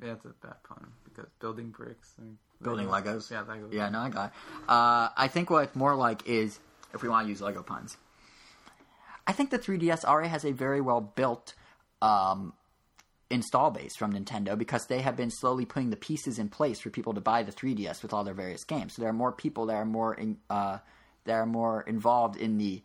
Yeah, 0.02 0.12
it's 0.12 0.24
a 0.24 0.34
bad 0.40 0.62
pun 0.66 0.92
because 1.04 1.28
building 1.40 1.70
bricks 1.70 2.14
and 2.16 2.38
Building 2.62 2.88
Legos. 2.88 3.30
Yeah, 3.30 3.44
Legos. 3.44 3.72
Yeah, 3.72 3.88
no, 3.88 4.00
I 4.00 4.08
got. 4.10 4.26
It. 4.26 4.68
Uh, 4.68 5.08
I 5.16 5.28
think 5.28 5.50
what 5.50 5.64
it's 5.64 5.76
more 5.76 5.94
like 5.94 6.26
is 6.26 6.58
if 6.92 7.02
we 7.02 7.08
want 7.08 7.26
to 7.26 7.28
use 7.28 7.40
Lego 7.40 7.62
puns. 7.62 7.96
I 9.26 9.32
think 9.32 9.50
the 9.50 9.58
3DS 9.58 10.04
already 10.04 10.28
has 10.28 10.44
a 10.44 10.52
very 10.52 10.80
well 10.80 11.00
built 11.00 11.54
um, 12.02 12.52
install 13.30 13.70
base 13.70 13.96
from 13.96 14.12
Nintendo 14.12 14.58
because 14.58 14.86
they 14.86 15.00
have 15.00 15.16
been 15.16 15.30
slowly 15.30 15.64
putting 15.64 15.90
the 15.90 15.96
pieces 15.96 16.38
in 16.38 16.48
place 16.48 16.80
for 16.80 16.90
people 16.90 17.14
to 17.14 17.20
buy 17.20 17.42
the 17.42 17.52
3DS 17.52 18.02
with 18.02 18.12
all 18.12 18.24
their 18.24 18.34
various 18.34 18.64
games. 18.64 18.94
So 18.94 19.02
there 19.02 19.10
are 19.10 19.14
more 19.14 19.32
people 19.32 19.66
that 19.66 19.76
are 19.76 19.84
more 19.84 20.14
in, 20.14 20.38
uh, 20.50 20.78
that 21.24 21.34
are 21.34 21.46
more 21.46 21.82
involved 21.82 22.36
in 22.36 22.58
the 22.58 22.82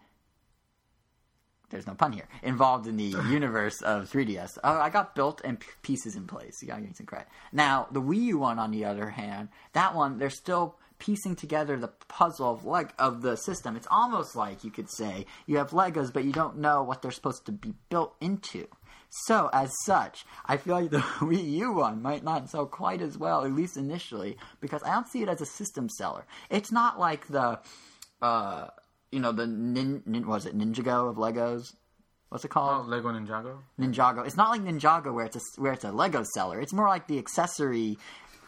there's 1.72 1.88
no 1.88 1.96
pun 1.96 2.14
here 2.14 2.28
involved 2.44 2.88
in 2.88 2.96
the 2.96 3.04
universe 3.30 3.82
of 3.82 4.10
3DS. 4.10 4.60
Oh, 4.64 4.78
I 4.78 4.90
got 4.90 5.16
built 5.16 5.42
and 5.44 5.60
p- 5.60 5.68
pieces 5.82 6.16
in 6.16 6.28
place. 6.28 6.62
You 6.62 6.68
gotta 6.68 6.82
give 6.82 6.92
me 6.92 6.96
some 6.96 7.08
credit. 7.08 7.28
Now 7.52 7.88
the 7.92 8.02
Wii 8.02 8.22
U 8.26 8.38
one, 8.38 8.60
on 8.60 8.72
the 8.72 8.86
other 8.86 9.10
hand, 9.10 9.50
that 9.74 9.96
one 9.96 10.20
they're 10.20 10.30
still 10.30 10.78
piecing 11.00 11.36
together 11.36 11.76
the 11.78 11.90
puzzle 12.08 12.52
of 12.52 12.66
like 12.66 12.94
of 13.00 13.22
the 13.22 13.36
system. 13.36 13.76
It's 13.76 13.88
almost 13.90 14.36
like 14.36 14.64
you 14.64 14.72
could 14.72 14.90
say 14.90 15.26
you 15.46 15.58
have 15.58 15.72
Legos, 15.72 16.14
but 16.14 16.24
you 16.24 16.32
don't 16.32 16.58
know 16.58 16.84
what 16.84 17.02
they're 17.02 17.12
supposed 17.12 17.46
to 17.48 17.52
be 17.52 17.74
built 17.90 18.16
into. 18.22 18.68
So, 19.10 19.50
as 19.54 19.72
such, 19.84 20.26
I 20.46 20.58
feel 20.58 20.76
like 20.76 20.90
the 20.90 20.98
Wii 21.20 21.52
U 21.60 21.74
one 21.74 22.02
might 22.02 22.24
not 22.24 22.50
sell 22.50 22.66
quite 22.66 23.02
as 23.02 23.18
well, 23.18 23.46
at 23.46 23.52
least 23.54 23.78
initially, 23.78 24.38
because 24.60 24.84
I 24.84 24.94
don't 24.94 25.08
see 25.08 25.22
it 25.24 25.30
as 25.30 25.42
a 25.42 25.46
system 25.46 25.88
seller. 25.90 26.26
It's 26.50 26.72
not 26.72 27.00
like 27.00 27.28
the, 27.28 27.60
uh, 28.22 28.68
you 29.12 29.20
know, 29.20 29.32
the 29.32 29.48
nin, 29.48 30.04
nin 30.06 30.28
was 30.28 30.46
it 30.46 30.58
Ninjago 30.58 31.10
of 31.10 31.16
Legos? 31.18 31.74
What's 32.30 32.44
it 32.44 32.52
Oh, 32.52 32.54
called? 32.54 32.88
Lego 32.88 33.10
Ninjago. 33.10 33.60
Ninjago. 33.80 34.26
It's 34.26 34.36
not 34.36 34.50
like 34.50 34.62
Ninjago 34.62 35.14
where 35.14 35.26
it's 35.26 35.38
a 35.38 35.62
where 35.62 35.72
it's 35.74 35.84
a 35.86 35.92
Lego 35.92 36.24
seller. 36.34 36.60
It's 36.60 36.74
more 36.74 36.88
like 36.88 37.08
the 37.08 37.18
accessory. 37.20 37.98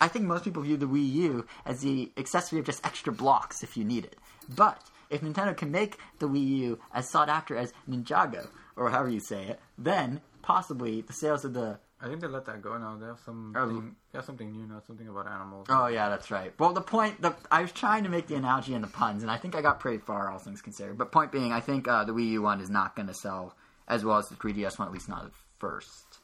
I 0.01 0.07
think 0.09 0.25
most 0.25 0.43
people 0.43 0.63
view 0.63 0.77
the 0.77 0.87
Wii 0.87 1.13
U 1.13 1.45
as 1.65 1.79
the 1.81 2.11
accessory 2.17 2.59
of 2.59 2.65
just 2.65 2.85
extra 2.85 3.13
blocks 3.13 3.63
if 3.63 3.77
you 3.77 3.83
need 3.85 4.03
it. 4.03 4.15
But 4.53 4.81
if 5.09 5.21
Nintendo 5.21 5.55
can 5.55 5.71
make 5.71 5.97
the 6.19 6.27
Wii 6.27 6.47
U 6.57 6.79
as 6.93 7.09
sought 7.09 7.29
after 7.29 7.55
as 7.55 7.71
Ninjago 7.89 8.47
or 8.75 8.89
however 8.89 9.09
you 9.09 9.19
say 9.21 9.45
it, 9.45 9.59
then 9.77 10.21
possibly 10.47 11.01
the 11.01 11.11
sales 11.11 11.43
of 11.43 11.53
the 11.53 11.77
I 11.99 12.07
think 12.07 12.21
they 12.21 12.27
let 12.27 12.45
that 12.45 12.61
go 12.61 12.77
now. 12.77 12.95
They 12.95 13.07
have 13.07 13.19
some. 13.25 13.53
Or- 13.55 13.67
they 14.11 14.19
have 14.19 14.23
something 14.25 14.51
new 14.51 14.67
now. 14.67 14.79
Something 14.85 15.07
about 15.07 15.27
animals. 15.27 15.65
Oh 15.67 15.87
yeah, 15.87 16.09
that's 16.09 16.29
right. 16.29 16.53
Well, 16.59 16.71
the 16.71 16.81
point, 16.81 17.21
the 17.21 17.35
I 17.51 17.63
was 17.63 17.71
trying 17.71 18.03
to 18.03 18.09
make 18.09 18.27
the 18.27 18.35
analogy 18.35 18.75
and 18.75 18.83
the 18.83 18.87
puns, 18.87 19.23
and 19.23 19.31
I 19.31 19.37
think 19.37 19.55
I 19.55 19.61
got 19.61 19.79
pretty 19.79 19.97
far, 19.97 20.31
all 20.31 20.37
things 20.37 20.61
considered. 20.61 20.97
But 20.97 21.11
point 21.11 21.31
being, 21.31 21.51
I 21.51 21.59
think 21.59 21.87
uh, 21.87 22.03
the 22.05 22.13
Wii 22.13 22.29
U 22.29 22.43
one 22.43 22.61
is 22.61 22.69
not 22.69 22.95
going 22.95 23.07
to 23.07 23.15
sell 23.15 23.55
as 23.87 24.05
well 24.05 24.17
as 24.17 24.29
the 24.29 24.35
3DS 24.35 24.77
one, 24.77 24.87
at 24.87 24.93
least 24.93 25.09
not 25.09 25.25
at 25.25 25.31
first. 25.57 26.19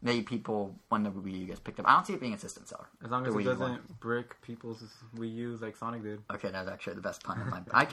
Maybe 0.00 0.22
people 0.22 0.74
when 0.88 1.02
the 1.02 1.10
Wii 1.10 1.40
U 1.40 1.46
gets 1.46 1.60
picked 1.60 1.78
up. 1.80 1.86
I 1.86 1.92
don't 1.92 2.06
see 2.06 2.14
it 2.14 2.20
being 2.20 2.34
a 2.34 2.38
system 2.38 2.64
seller. 2.64 2.88
As 3.04 3.10
long 3.10 3.26
as 3.26 3.34
it 3.34 3.44
doesn't 3.44 3.60
one. 3.60 3.80
brick 4.00 4.40
people's 4.40 4.82
Wii 5.16 5.34
U's 5.34 5.60
like 5.60 5.76
Sonic 5.76 6.02
did. 6.02 6.22
Okay, 6.34 6.50
that's 6.50 6.68
actually 6.68 6.94
the 6.94 7.02
best 7.02 7.22
pun 7.22 7.40
of 7.40 7.46
my. 7.48 7.60
I, 7.72 7.86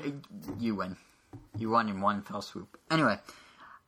you 0.60 0.76
win. 0.76 0.96
You 1.58 1.72
won 1.72 1.90
in 1.90 2.00
one 2.00 2.22
fell 2.22 2.42
swoop. 2.42 2.80
Anyway, 2.90 3.18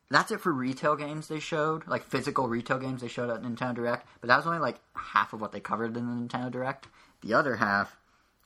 that's 0.10 0.32
it 0.32 0.39
for 0.41 0.52
retail 0.54 0.96
games 0.96 1.28
they 1.28 1.39
showed, 1.39 1.88
like 1.88 2.04
physical 2.04 2.48
retail 2.48 2.78
games 2.80 3.02
they 3.02 3.08
showed 3.08 3.30
at 3.30 3.41
Nintendo 3.41 3.76
Direct. 3.76 4.08
But 4.22 4.28
that 4.28 4.38
was 4.38 4.48
only 4.48 4.60
like 4.60 4.80
half 4.96 5.34
of 5.34 5.41
what 5.41 5.52
they 5.52 5.60
covered 5.60 5.96
in 5.98 6.06
the 6.08 6.28
Nintendo 6.28 6.52
Direct. 6.52 6.88
The 7.22 7.34
other 7.34 7.56
half 7.58 7.98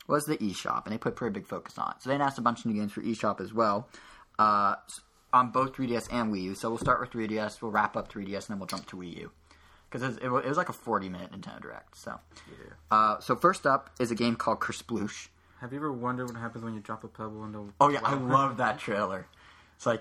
was 0.08 0.24
the 0.24 0.36
eShop, 0.38 0.84
and 0.84 0.92
they 0.92 0.98
put 0.98 1.14
pretty 1.14 1.32
big 1.32 1.46
focus 1.46 1.78
on 1.78 1.90
it. 1.92 2.02
So 2.02 2.08
they 2.10 2.16
announced 2.16 2.38
a 2.38 2.42
bunch 2.42 2.60
of 2.60 2.66
new 2.66 2.74
games 2.80 2.92
for 2.92 3.02
eShop 3.02 3.40
as 3.40 3.52
well, 3.54 3.88
uh, 4.38 4.74
on 5.32 5.50
both 5.50 5.74
3DS 5.74 6.08
and 6.12 6.32
Wii 6.32 6.42
U. 6.42 6.54
So 6.54 6.68
we'll 6.70 6.78
start 6.78 7.00
with 7.00 7.10
3DS, 7.10 7.62
we'll 7.62 7.70
wrap 7.70 7.96
up 7.96 8.12
3DS, 8.12 8.34
and 8.34 8.54
then 8.54 8.58
we'll 8.58 8.66
jump 8.66 8.86
to 8.86 8.96
Wii 8.96 9.16
U. 9.20 9.30
Because 9.88 10.16
it, 10.16 10.28
was- 10.30 10.44
it 10.44 10.48
was 10.48 10.56
like 10.58 10.68
a 10.70 10.72
40 10.72 11.08
minute 11.10 11.30
Nintendo 11.32 11.60
Direct. 11.62 11.96
So, 11.96 12.18
Yeah. 12.48 12.74
uh, 12.90 13.20
so 13.20 13.36
first 13.36 13.66
up 13.66 13.90
is 14.00 14.10
a 14.10 14.14
game 14.16 14.34
called 14.36 14.58
Kersploosh. 14.60 15.28
Have 15.60 15.72
you 15.72 15.78
ever 15.78 15.92
wondered 15.92 16.26
what 16.26 16.36
happens 16.40 16.64
when 16.64 16.74
you 16.74 16.80
drop 16.80 17.04
a 17.04 17.08
pebble 17.08 17.44
into? 17.44 17.72
Oh 17.80 17.88
yeah, 17.88 18.00
I 18.02 18.14
love 18.14 18.56
that 18.56 18.80
trailer. 18.80 19.26
It's 19.76 19.86
like, 19.86 20.00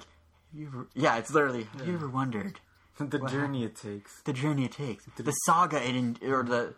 you 0.53 0.67
ever, 0.67 0.87
yeah, 0.93 1.17
it's 1.17 1.31
literally. 1.33 1.67
Have 1.77 1.87
you 1.87 1.93
ever 1.95 2.09
wondered 2.09 2.59
the 2.99 3.19
journey 3.19 3.63
it 3.63 3.75
takes. 3.75 4.21
the 4.23 4.33
journey 4.33 4.65
it 4.65 4.71
takes, 4.73 5.05
the 5.17 5.31
saga 5.45 5.77
it 5.87 5.95
in, 5.95 6.17
or 6.25 6.43
the 6.43 6.73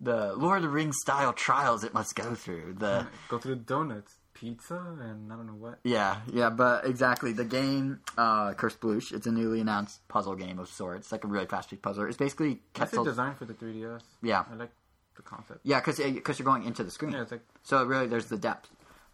the 0.00 0.34
Lord 0.34 0.58
of 0.58 0.62
the 0.64 0.68
Rings 0.68 0.96
style 1.00 1.32
trials 1.32 1.84
it 1.84 1.94
must 1.94 2.14
go 2.14 2.34
through? 2.34 2.74
The 2.78 3.06
Go 3.28 3.38
through 3.38 3.54
the 3.56 3.60
donuts, 3.62 4.14
pizza, 4.34 4.74
and 5.00 5.32
I 5.32 5.36
don't 5.36 5.46
know 5.46 5.54
what. 5.54 5.78
yeah, 5.84 6.20
yeah, 6.32 6.50
but 6.50 6.84
exactly 6.86 7.32
the 7.32 7.44
game, 7.44 8.00
uh, 8.18 8.52
Kersploosh. 8.54 9.12
It's 9.12 9.26
a 9.26 9.32
newly 9.32 9.60
announced 9.60 10.06
puzzle 10.08 10.34
game 10.34 10.58
of 10.58 10.68
sorts. 10.68 11.10
Like 11.12 11.24
a 11.24 11.28
really 11.28 11.46
fast-paced 11.46 11.82
puzzle. 11.82 12.04
It's 12.06 12.16
basically 12.16 12.60
That's 12.74 12.90
the 12.90 12.96
Ketzal's- 12.98 13.06
design 13.08 13.34
for 13.36 13.44
the 13.46 13.54
3DS. 13.54 14.02
Yeah. 14.22 14.44
I 14.50 14.54
like 14.56 14.70
the 15.16 15.22
concept. 15.22 15.60
yeah, 15.62 15.78
because 15.80 15.98
because 15.98 16.38
you're 16.38 16.44
going 16.46 16.64
into 16.64 16.82
the 16.84 16.90
screen. 16.90 17.12
Yeah, 17.12 17.22
it's 17.22 17.30
like 17.32 17.42
So 17.62 17.82
really, 17.84 18.06
there's 18.08 18.26
the 18.26 18.36
depth, 18.36 18.68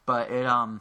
but 0.07 0.31
it 0.31 0.47
um, 0.47 0.81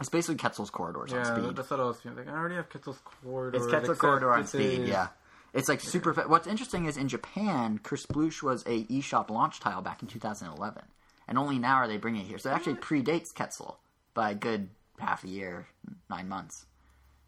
it's 0.00 0.08
basically 0.08 0.36
Ketzal's 0.36 0.70
corridors 0.70 1.10
yeah, 1.12 1.18
on 1.18 1.24
speed. 1.42 1.56
that's 1.56 1.70
what 1.70 1.80
I 1.80 1.84
was. 1.84 2.04
Like 2.04 2.28
I 2.28 2.32
already 2.32 2.56
have 2.56 2.68
Ketzal's 2.68 2.98
corridor. 3.22 3.56
It's 3.56 3.66
Ketzal 3.66 3.80
except 3.80 3.98
Corridor 3.98 4.32
on 4.32 4.46
speed, 4.46 4.80
is- 4.80 4.88
yeah. 4.88 5.08
It's 5.52 5.68
like 5.68 5.80
super. 5.80 6.12
Fa- 6.12 6.24
What's 6.26 6.48
interesting 6.48 6.86
is 6.86 6.96
in 6.96 7.06
Japan, 7.08 7.78
Kersploosh 7.78 8.42
was 8.42 8.62
a 8.66 8.84
eShop 8.86 9.30
launch 9.30 9.60
tile 9.60 9.82
back 9.82 10.02
in 10.02 10.08
2011, 10.08 10.82
and 11.28 11.38
only 11.38 11.60
now 11.60 11.76
are 11.76 11.86
they 11.86 11.96
bringing 11.96 12.22
it 12.22 12.26
here. 12.26 12.38
So 12.38 12.50
it 12.50 12.54
actually 12.54 12.74
predates 12.74 13.32
Ketzal 13.32 13.76
by 14.14 14.32
a 14.32 14.34
good 14.34 14.68
half 14.98 15.22
a 15.22 15.28
year, 15.28 15.68
nine 16.10 16.28
months, 16.28 16.66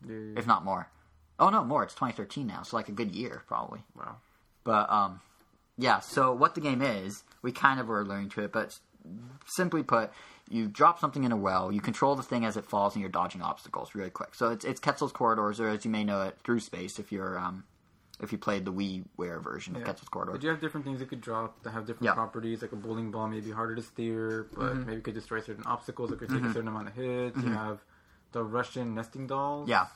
Yeah, 0.04 0.16
if 0.36 0.44
not 0.46 0.64
more. 0.64 0.90
Oh 1.38 1.50
no, 1.50 1.62
more. 1.62 1.84
It's 1.84 1.94
2013 1.94 2.48
now, 2.48 2.62
so 2.62 2.76
like 2.76 2.88
a 2.88 2.92
good 2.92 3.14
year 3.14 3.42
probably. 3.46 3.84
wow. 3.96 4.16
But 4.64 4.90
um, 4.90 5.20
yeah. 5.78 6.00
So 6.00 6.32
what 6.32 6.56
the 6.56 6.60
game 6.60 6.82
is, 6.82 7.22
we 7.42 7.52
kind 7.52 7.78
of 7.78 7.86
were 7.86 8.04
learning 8.04 8.30
to 8.30 8.42
it, 8.42 8.52
but 8.52 8.76
simply 9.46 9.84
put, 9.84 10.10
you 10.48 10.68
drop 10.68 10.98
something 11.00 11.24
in 11.24 11.32
a 11.32 11.36
well, 11.36 11.72
you 11.72 11.80
control 11.80 12.14
the 12.14 12.22
thing 12.22 12.44
as 12.44 12.56
it 12.56 12.64
falls, 12.64 12.94
and 12.94 13.00
you're 13.02 13.10
dodging 13.10 13.42
obstacles 13.42 13.94
really 13.94 14.10
quick. 14.10 14.34
So 14.34 14.50
it's 14.50 14.64
it's 14.64 14.80
Ketzal's 14.80 15.12
corridors, 15.12 15.60
or 15.60 15.68
as 15.68 15.84
you 15.84 15.90
may 15.90 16.04
know 16.04 16.22
it, 16.22 16.38
through 16.44 16.60
space. 16.60 16.98
If 16.98 17.10
you're 17.12 17.38
um, 17.38 17.64
if 18.20 18.32
you 18.32 18.38
played 18.38 18.64
the 18.64 18.72
WiiWare 18.72 19.42
version 19.42 19.74
of 19.76 19.82
Yeah. 19.82 19.88
Ketzal's 19.88 20.08
corridor. 20.08 20.32
But 20.32 20.42
you 20.42 20.48
have 20.50 20.60
different 20.60 20.86
things 20.86 21.00
you 21.00 21.06
could 21.06 21.20
drop 21.20 21.62
that 21.64 21.70
have 21.72 21.86
different 21.86 22.04
Yeah. 22.06 22.14
properties. 22.14 22.62
Like 22.62 22.72
a 22.72 22.76
bowling 22.76 23.10
ball 23.10 23.28
may 23.28 23.40
be 23.40 23.50
harder 23.50 23.74
to 23.76 23.82
steer, 23.82 24.46
but 24.54 24.72
Mm-hmm. 24.74 24.86
maybe 24.88 25.00
could 25.02 25.14
destroy 25.14 25.40
certain 25.40 25.64
obstacles. 25.66 26.12
It 26.12 26.18
could 26.18 26.30
take 26.30 26.42
a 26.42 26.52
certain 26.52 26.68
amount 26.68 26.88
of 26.88 26.94
hits. 26.94 27.36
You 27.42 27.50
have 27.52 27.80
the 28.32 28.42
Russian 28.42 28.94
nesting 28.94 29.26
dolls. 29.26 29.68
Yeah. 29.68 29.86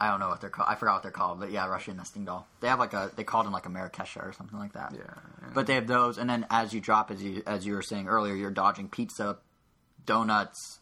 I 0.00 0.08
don't 0.10 0.20
know 0.20 0.28
what 0.28 0.40
they're 0.40 0.50
called. 0.50 0.68
I 0.70 0.76
forgot 0.76 0.94
what 0.94 1.02
they're 1.02 1.10
called, 1.10 1.40
but 1.40 1.50
yeah, 1.50 1.66
Russian 1.66 1.96
nesting 1.96 2.24
doll. 2.24 2.46
They 2.60 2.68
have 2.68 2.78
like 2.78 2.92
a 2.94 3.10
they 3.16 3.24
called 3.24 3.46
them 3.46 3.52
like 3.52 3.66
a 3.66 3.68
Marrakesha 3.68 4.24
or 4.28 4.32
something 4.32 4.56
like 4.58 4.72
that. 4.74 4.92
Yeah. 4.96 5.14
But 5.54 5.66
they 5.66 5.74
have 5.74 5.88
those, 5.88 6.18
and 6.18 6.30
then 6.30 6.46
as 6.50 6.72
you 6.72 6.80
drop, 6.80 7.10
as 7.10 7.20
you 7.22 7.42
as 7.46 7.66
you 7.66 7.74
were 7.74 7.82
saying 7.82 8.06
earlier, 8.06 8.34
you're 8.34 8.52
dodging 8.52 8.88
pizza, 8.88 9.38
donuts, 10.08 10.80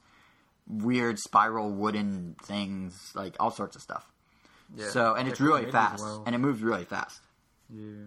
weird 0.67 1.19
spiral 1.19 1.71
wooden 1.71 2.37
things, 2.43 3.13
like 3.15 3.37
all 3.39 3.51
sorts 3.51 3.77
of 3.77 3.83
stuff. 3.83 4.11
yeah. 4.75 4.89
So 4.89 5.15
and 5.15 5.27
They're 5.27 5.33
it's 5.33 5.41
really 5.41 5.71
fast, 5.71 6.03
well. 6.03 6.23
and 6.27 6.35
it 6.35 6.39
moves 6.39 6.63
really 6.63 6.85
fast. 6.85 7.21
yeah. 7.69 8.07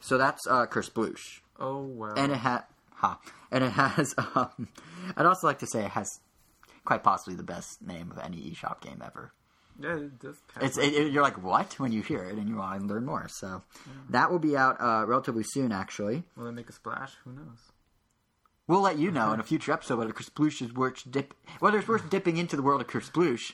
So 0.00 0.18
that's 0.18 0.46
uh, 0.46 0.66
Kersploosh, 0.66 1.40
Oh 1.58 1.78
wow. 1.82 2.14
and 2.16 2.30
it 2.32 2.36
has 2.38 2.62
ha, 2.94 3.18
and 3.50 3.62
it 3.64 3.70
has. 3.72 4.14
Um, 4.34 4.68
I'd 5.16 5.26
also 5.26 5.46
like 5.46 5.60
to 5.60 5.66
say 5.66 5.84
it 5.84 5.90
has 5.92 6.20
quite 6.84 7.02
possibly 7.02 7.34
the 7.36 7.42
best 7.42 7.80
name 7.80 8.10
of 8.10 8.18
any 8.18 8.36
eShop 8.50 8.80
game 8.82 9.00
ever. 9.04 9.32
yeah, 9.80 9.96
it 9.96 10.18
does. 10.18 10.36
pass 10.54 10.62
It's 10.64 10.78
it, 10.78 10.92
it- 10.92 11.12
you're 11.12 11.22
like 11.22 11.42
what 11.42 11.78
when 11.80 11.90
you 11.92 12.02
hear 12.02 12.22
it, 12.24 12.36
and 12.36 12.48
you 12.48 12.56
want 12.56 12.80
to 12.82 12.86
learn 12.86 13.06
more. 13.06 13.28
So 13.28 13.62
that 14.10 14.30
will 14.30 14.38
be 14.38 14.56
out 14.56 14.76
uh, 14.80 15.04
relatively 15.06 15.42
soon, 15.44 15.72
actually. 15.72 16.24
Will 16.36 16.48
it 16.48 16.52
make 16.52 16.68
a 16.68 16.72
splash? 16.72 17.12
Who 17.24 17.32
knows? 17.32 17.60
We'll 18.66 18.80
let 18.80 18.98
you 18.98 19.10
know 19.10 19.32
in 19.32 19.40
a 19.40 19.42
future 19.42 19.72
episode 19.72 19.98
whether 19.98 20.14
is 20.18 20.72
worth 20.72 21.10
dip, 21.10 21.34
whether 21.60 21.78
it's 21.78 21.88
worth 21.88 22.08
dipping 22.08 22.38
into 22.38 22.56
the 22.56 22.62
world 22.62 22.80
of 22.80 22.86
Kersploosh 22.86 23.52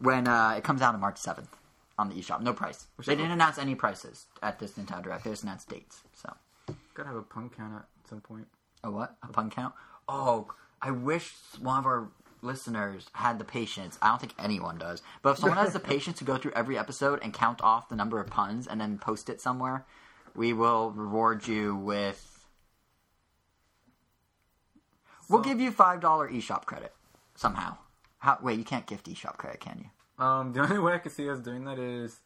when 0.00 0.26
uh, 0.26 0.54
it 0.56 0.64
comes 0.64 0.82
out 0.82 0.94
on 0.94 1.00
March 1.00 1.18
seventh 1.18 1.54
on 1.98 2.08
the 2.08 2.16
eShop. 2.16 2.40
No 2.40 2.52
price. 2.52 2.86
They 3.04 3.14
didn't 3.14 3.30
announce 3.30 3.58
any 3.58 3.76
prices 3.76 4.26
at 4.42 4.58
this 4.58 4.72
Nintendo 4.72 5.04
Direct. 5.04 5.24
They 5.24 5.30
just 5.30 5.44
announced 5.44 5.68
dates. 5.68 6.02
So, 6.14 6.34
Gotta 6.94 7.08
have 7.08 7.16
a 7.16 7.22
punk 7.22 7.56
count 7.56 7.74
at 7.74 8.08
some 8.08 8.20
point. 8.20 8.46
a 8.82 8.90
what? 8.90 9.16
A 9.22 9.28
pun 9.28 9.50
count? 9.50 9.74
Oh, 10.08 10.48
I 10.82 10.90
wish 10.90 11.32
one 11.60 11.78
of 11.78 11.86
our 11.86 12.08
listeners 12.42 13.06
had 13.12 13.38
the 13.38 13.44
patience. 13.44 13.98
I 14.02 14.08
don't 14.08 14.20
think 14.20 14.34
anyone 14.38 14.78
does. 14.78 15.02
But 15.22 15.30
if 15.30 15.38
someone 15.38 15.58
has 15.58 15.72
the 15.72 15.80
patience 15.94 16.18
to 16.18 16.24
go 16.24 16.36
through 16.38 16.52
every 16.56 16.76
episode 16.76 17.20
and 17.22 17.32
count 17.32 17.60
off 17.62 17.88
the 17.88 17.96
number 17.96 18.20
of 18.20 18.28
puns 18.28 18.66
and 18.66 18.80
then 18.80 18.98
post 18.98 19.28
it 19.28 19.40
somewhere, 19.40 19.84
we 20.34 20.52
will 20.52 20.90
reward 20.90 21.46
you 21.46 21.76
with. 21.76 22.37
We'll 25.28 25.42
give 25.42 25.60
you 25.60 25.70
five 25.70 26.00
dollar 26.00 26.28
eShop 26.30 26.64
credit 26.64 26.92
somehow. 27.34 27.76
How, 28.18 28.38
wait, 28.42 28.58
you 28.58 28.64
can't 28.64 28.86
gift 28.86 29.06
eShop 29.08 29.36
credit, 29.36 29.60
can 29.60 29.78
you? 29.84 30.24
Um, 30.24 30.52
the 30.52 30.60
only 30.62 30.78
way 30.78 30.94
I 30.94 30.98
could 30.98 31.12
see 31.12 31.28
us 31.30 31.38
doing 31.38 31.64
that 31.66 31.78
is 31.78 32.20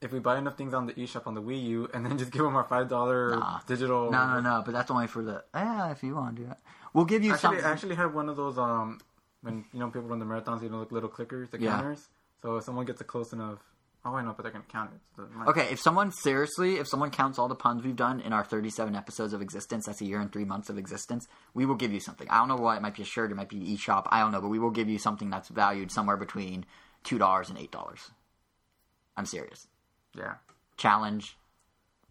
if 0.00 0.12
we 0.12 0.18
buy 0.18 0.38
enough 0.38 0.56
things 0.56 0.72
on 0.72 0.86
the 0.86 0.94
eShop 0.94 1.26
on 1.26 1.34
the 1.34 1.42
Wii 1.42 1.62
U, 1.64 1.88
and 1.92 2.04
then 2.06 2.16
just 2.18 2.30
give 2.30 2.42
them 2.42 2.56
our 2.56 2.64
five 2.64 2.88
dollar 2.88 3.30
Nah. 3.38 3.60
digital. 3.66 4.10
No, 4.10 4.26
no, 4.34 4.40
no. 4.40 4.62
But 4.64 4.72
that's 4.72 4.90
only 4.90 5.06
for 5.06 5.22
the. 5.22 5.44
Yeah, 5.54 5.90
if 5.90 6.02
you 6.02 6.14
want 6.14 6.36
to 6.36 6.42
do 6.42 6.48
that, 6.48 6.60
we'll 6.92 7.04
give 7.04 7.22
you 7.24 7.32
Actually, 7.32 7.56
something. 7.58 7.64
I 7.64 7.72
actually 7.72 7.94
have 7.96 8.14
one 8.14 8.28
of 8.28 8.36
those. 8.36 8.56
Um, 8.58 9.00
when 9.42 9.64
you 9.72 9.80
know 9.80 9.86
people 9.88 10.02
run 10.08 10.18
the 10.20 10.24
marathons, 10.24 10.62
you 10.62 10.70
know, 10.70 10.78
like 10.78 10.92
little 10.92 11.08
clickers, 11.10 11.50
the 11.50 11.60
Yeah. 11.60 11.72
counters. 11.76 12.08
So 12.40 12.56
if 12.56 12.64
someone 12.64 12.86
gets 12.86 13.00
it 13.00 13.06
close 13.06 13.32
enough, 13.34 13.58
oh, 14.04 14.14
I 14.14 14.22
know, 14.22 14.34
but 14.36 14.42
they're 14.42 14.52
gonna 14.52 14.64
count 14.68 14.90
it. 14.94 15.48
Okay, 15.48 15.68
if 15.70 15.80
someone 15.80 16.12
seriously, 16.12 16.76
if 16.76 16.88
someone 16.88 17.10
counts 17.10 17.38
all 17.38 17.48
the 17.48 17.54
puns 17.54 17.82
we've 17.82 17.96
done 17.96 18.20
in 18.20 18.32
our 18.32 18.44
37 18.44 18.94
episodes 18.94 19.32
of 19.32 19.40
existence, 19.40 19.86
that's 19.86 20.00
a 20.00 20.04
year 20.04 20.20
and 20.20 20.32
three 20.32 20.44
months 20.44 20.68
of 20.68 20.78
existence, 20.78 21.26
we 21.54 21.66
will 21.66 21.74
give 21.74 21.92
you 21.92 22.00
something. 22.00 22.28
I 22.28 22.38
don't 22.38 22.48
know 22.48 22.56
what, 22.56 22.76
it 22.76 22.82
might 22.82 22.94
be 22.94 23.02
a 23.02 23.06
shirt, 23.06 23.30
it 23.30 23.34
might 23.34 23.48
be 23.48 23.76
eShop, 23.76 24.06
I 24.10 24.20
don't 24.20 24.32
know, 24.32 24.40
but 24.40 24.48
we 24.48 24.58
will 24.58 24.70
give 24.70 24.88
you 24.88 24.98
something 24.98 25.30
that's 25.30 25.48
valued 25.48 25.90
somewhere 25.90 26.16
between 26.16 26.66
$2 27.04 27.48
and 27.50 27.58
$8. 27.58 28.10
I'm 29.16 29.26
serious. 29.26 29.66
Yeah. 30.16 30.34
Challenge. 30.76 31.36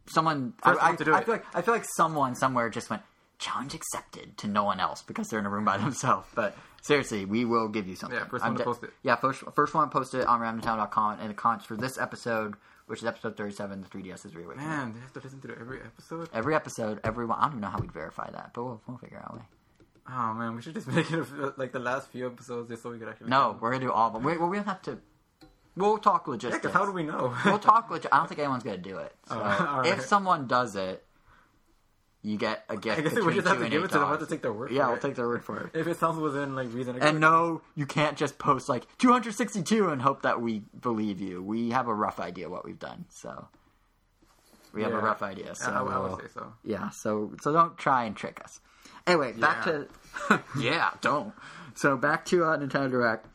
Someone, 0.07 0.53
I, 0.63 0.71
I, 0.71 0.95
to 0.95 1.11
I 1.13 1.19
it. 1.19 1.25
feel 1.25 1.33
like 1.35 1.45
I 1.55 1.61
feel 1.61 1.73
like 1.73 1.85
someone 1.95 2.35
somewhere 2.35 2.69
just 2.69 2.89
went 2.89 3.03
challenge 3.39 3.73
accepted 3.73 4.37
to 4.37 4.47
no 4.47 4.63
one 4.63 4.79
else 4.79 5.01
because 5.01 5.27
they're 5.27 5.39
in 5.39 5.45
a 5.45 5.49
room 5.49 5.65
by 5.65 5.77
themselves. 5.85 6.27
But 6.35 6.57
seriously, 6.83 7.25
we 7.25 7.43
will 7.45 7.67
give 7.67 7.87
you 7.87 7.95
something. 7.95 8.19
Yeah, 8.19 8.25
first 8.27 8.43
one 8.45 8.55
to 8.55 8.63
post 8.63 8.83
it. 8.83 8.91
Yeah, 9.01 9.15
first 9.15 9.43
first 9.55 9.73
one 9.73 9.89
to 9.89 9.91
post 9.91 10.13
it 10.13 10.27
on 10.27 10.39
randomtown.com 10.39 11.17
and 11.19 11.29
the 11.31 11.33
comments 11.33 11.65
for 11.65 11.75
this 11.75 11.97
episode, 11.97 12.53
which 12.85 12.99
is 12.99 13.05
episode 13.05 13.35
37, 13.35 13.81
the 13.81 13.87
3DS 13.87 14.25
is 14.27 14.35
reawakening. 14.35 14.67
Man, 14.67 14.93
they 14.93 14.99
have 14.99 15.13
to 15.13 15.19
listen 15.21 15.41
to 15.41 15.57
every 15.59 15.79
episode. 15.81 16.29
Every 16.31 16.53
episode, 16.53 16.99
everyone. 17.03 17.39
I 17.39 17.43
don't 17.45 17.51
even 17.53 17.61
know 17.61 17.69
how 17.69 17.79
we'd 17.79 17.91
verify 17.91 18.29
that, 18.29 18.51
but 18.53 18.63
we'll, 18.63 18.81
we'll 18.87 18.97
figure 18.97 19.17
out 19.17 19.33
a 19.33 19.37
way. 19.37 19.43
Oh 20.09 20.33
man, 20.33 20.55
we 20.55 20.61
should 20.61 20.75
just 20.75 20.87
make 20.99 21.09
it 21.11 21.19
a- 21.19 21.53
like 21.57 21.71
the 21.71 21.79
last 21.79 22.09
few 22.09 22.27
episodes 22.27 22.69
just 22.69 22.83
so 22.83 22.91
we 22.91 22.99
could 22.99 23.07
actually. 23.09 23.29
No, 23.29 23.57
we're 23.59 23.71
gonna 23.71 23.85
do 23.85 23.91
all 23.91 24.07
of 24.07 24.13
them. 24.13 24.23
We, 24.23 24.37
well, 24.37 24.49
we 24.49 24.57
don't 24.57 24.67
have 24.67 24.81
to. 24.83 24.99
We'll 25.75 25.97
talk 25.97 26.27
logistics. 26.27 26.61
because 26.61 26.75
how 26.75 26.85
do 26.85 26.91
we 26.91 27.01
know? 27.03 27.33
we'll 27.45 27.57
talk 27.57 27.89
legit. 27.89 28.11
I 28.13 28.17
don't 28.17 28.27
think 28.27 28.39
anyone's 28.39 28.61
gonna 28.63 28.77
do 28.77 28.97
it. 28.97 29.15
Oh, 29.31 29.35
so 29.35 29.39
Oh, 29.41 29.67
all 29.69 29.77
right. 29.81 29.87
if 29.93 30.01
someone 30.05 30.45
does 30.45 30.75
it, 30.75 31.03
you 32.23 32.37
get 32.37 32.63
a 32.69 32.77
gift. 32.77 32.97
I 32.97 33.01
guess 33.01 33.13
we 33.13 33.33
just 33.35 33.47
have 33.47 33.59
to 33.59 33.69
give 33.69 33.83
it 33.83 33.87
to 33.89 33.93
them. 33.95 34.01
We'll 34.03 34.11
have 34.11 34.19
to 34.21 34.25
take 34.25 34.41
their 34.41 34.53
word. 34.53 34.71
Yeah, 34.71 34.87
we'll 34.87 34.95
it. 34.95 35.01
take 35.01 35.15
their 35.15 35.27
word 35.27 35.43
for 35.43 35.59
it. 35.59 35.71
If 35.73 35.87
it 35.87 35.97
sounds 35.97 36.17
within 36.19 36.55
like 36.55 36.73
reason. 36.73 37.01
And 37.01 37.19
no, 37.19 37.61
you 37.75 37.85
can't 37.85 38.17
just 38.17 38.37
post 38.39 38.69
like 38.69 38.87
262 38.97 39.89
and 39.89 40.01
hope 40.01 40.21
that 40.23 40.41
we 40.41 40.63
believe 40.79 41.19
you. 41.19 41.43
We 41.43 41.71
have 41.71 41.87
a 41.87 41.93
rough 41.93 42.19
idea 42.21 42.49
what 42.49 42.63
we've 42.65 42.79
done, 42.79 43.05
so 43.09 43.49
we 44.73 44.83
have 44.83 44.93
a 44.93 44.99
rough 44.99 45.21
idea. 45.21 45.53
So 45.53 45.69
I, 45.71 45.79
I 45.81 45.99
would 45.99 46.21
say 46.21 46.27
so. 46.33 46.53
yeah, 46.63 46.89
so 46.91 47.31
so 47.41 47.51
don't 47.51 47.77
try 47.77 48.05
and 48.05 48.15
trick 48.15 48.39
us. 48.43 48.59
Anyway, 49.05 49.33
back 49.33 49.65
Yeah. 49.65 49.83
to 50.29 50.39
yeah, 50.59 50.89
don't. 51.01 51.33
So 51.75 51.97
back 51.97 52.25
to 52.27 52.45
uh, 52.45 52.57
Nintendo 52.57 52.89
Direct. 52.89 53.25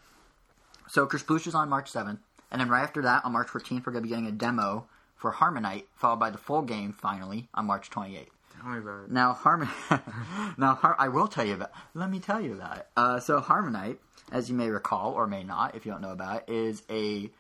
So 0.89 1.07
Kersploosh 1.07 1.47
is 1.47 1.55
on 1.55 1.69
March 1.69 1.91
seventh, 1.91 2.21
and 2.51 2.59
then 2.61 2.71
right 2.71 2.83
after 2.83 3.03
that, 3.03 3.27
on 3.27 3.33
March 3.33 3.49
fourteenth, 3.49 3.87
we're 3.87 3.93
gonna 3.93 4.03
be 4.05 4.09
getting 4.09 4.27
a 4.27 4.33
demo 4.33 4.87
for 5.15 5.33
HarmoKnight, 5.33 5.83
followed 5.95 6.21
by 6.21 6.31
the 6.31 6.39
full 6.39 6.63
game 6.63 6.93
finally 6.95 7.49
on 7.53 7.67
March 7.67 7.91
twenty 7.91 8.17
eighth. 8.17 8.31
Tell 8.61 8.71
me 8.71 8.79
about 8.79 9.05
it. 9.05 9.11
Now 9.11 9.33
Harmon, 9.33 9.69
now 10.59 10.75
Har- 10.75 10.97
I 10.99 11.09
will 11.09 11.29
tell 11.29 11.45
you 11.47 11.55
about. 11.55 11.71
Let 11.95 12.11
me 12.11 12.21
tell 12.21 12.41
you 12.41 12.55
about 12.55 12.79
it. 12.79 12.87
Uh, 12.97 13.21
so 13.21 13.41
HarmoKnight, 13.41 13.99
as 14.33 14.49
you 14.51 14.57
may 14.57 14.69
recall 14.69 15.13
or 15.13 15.27
may 15.27 15.43
not, 15.45 15.75
if 15.75 15.87
you 15.87 15.93
don't 15.93 16.01
know 16.03 16.13
about 16.13 16.45
it, 16.49 16.53
is 16.53 16.83
a 16.91 17.31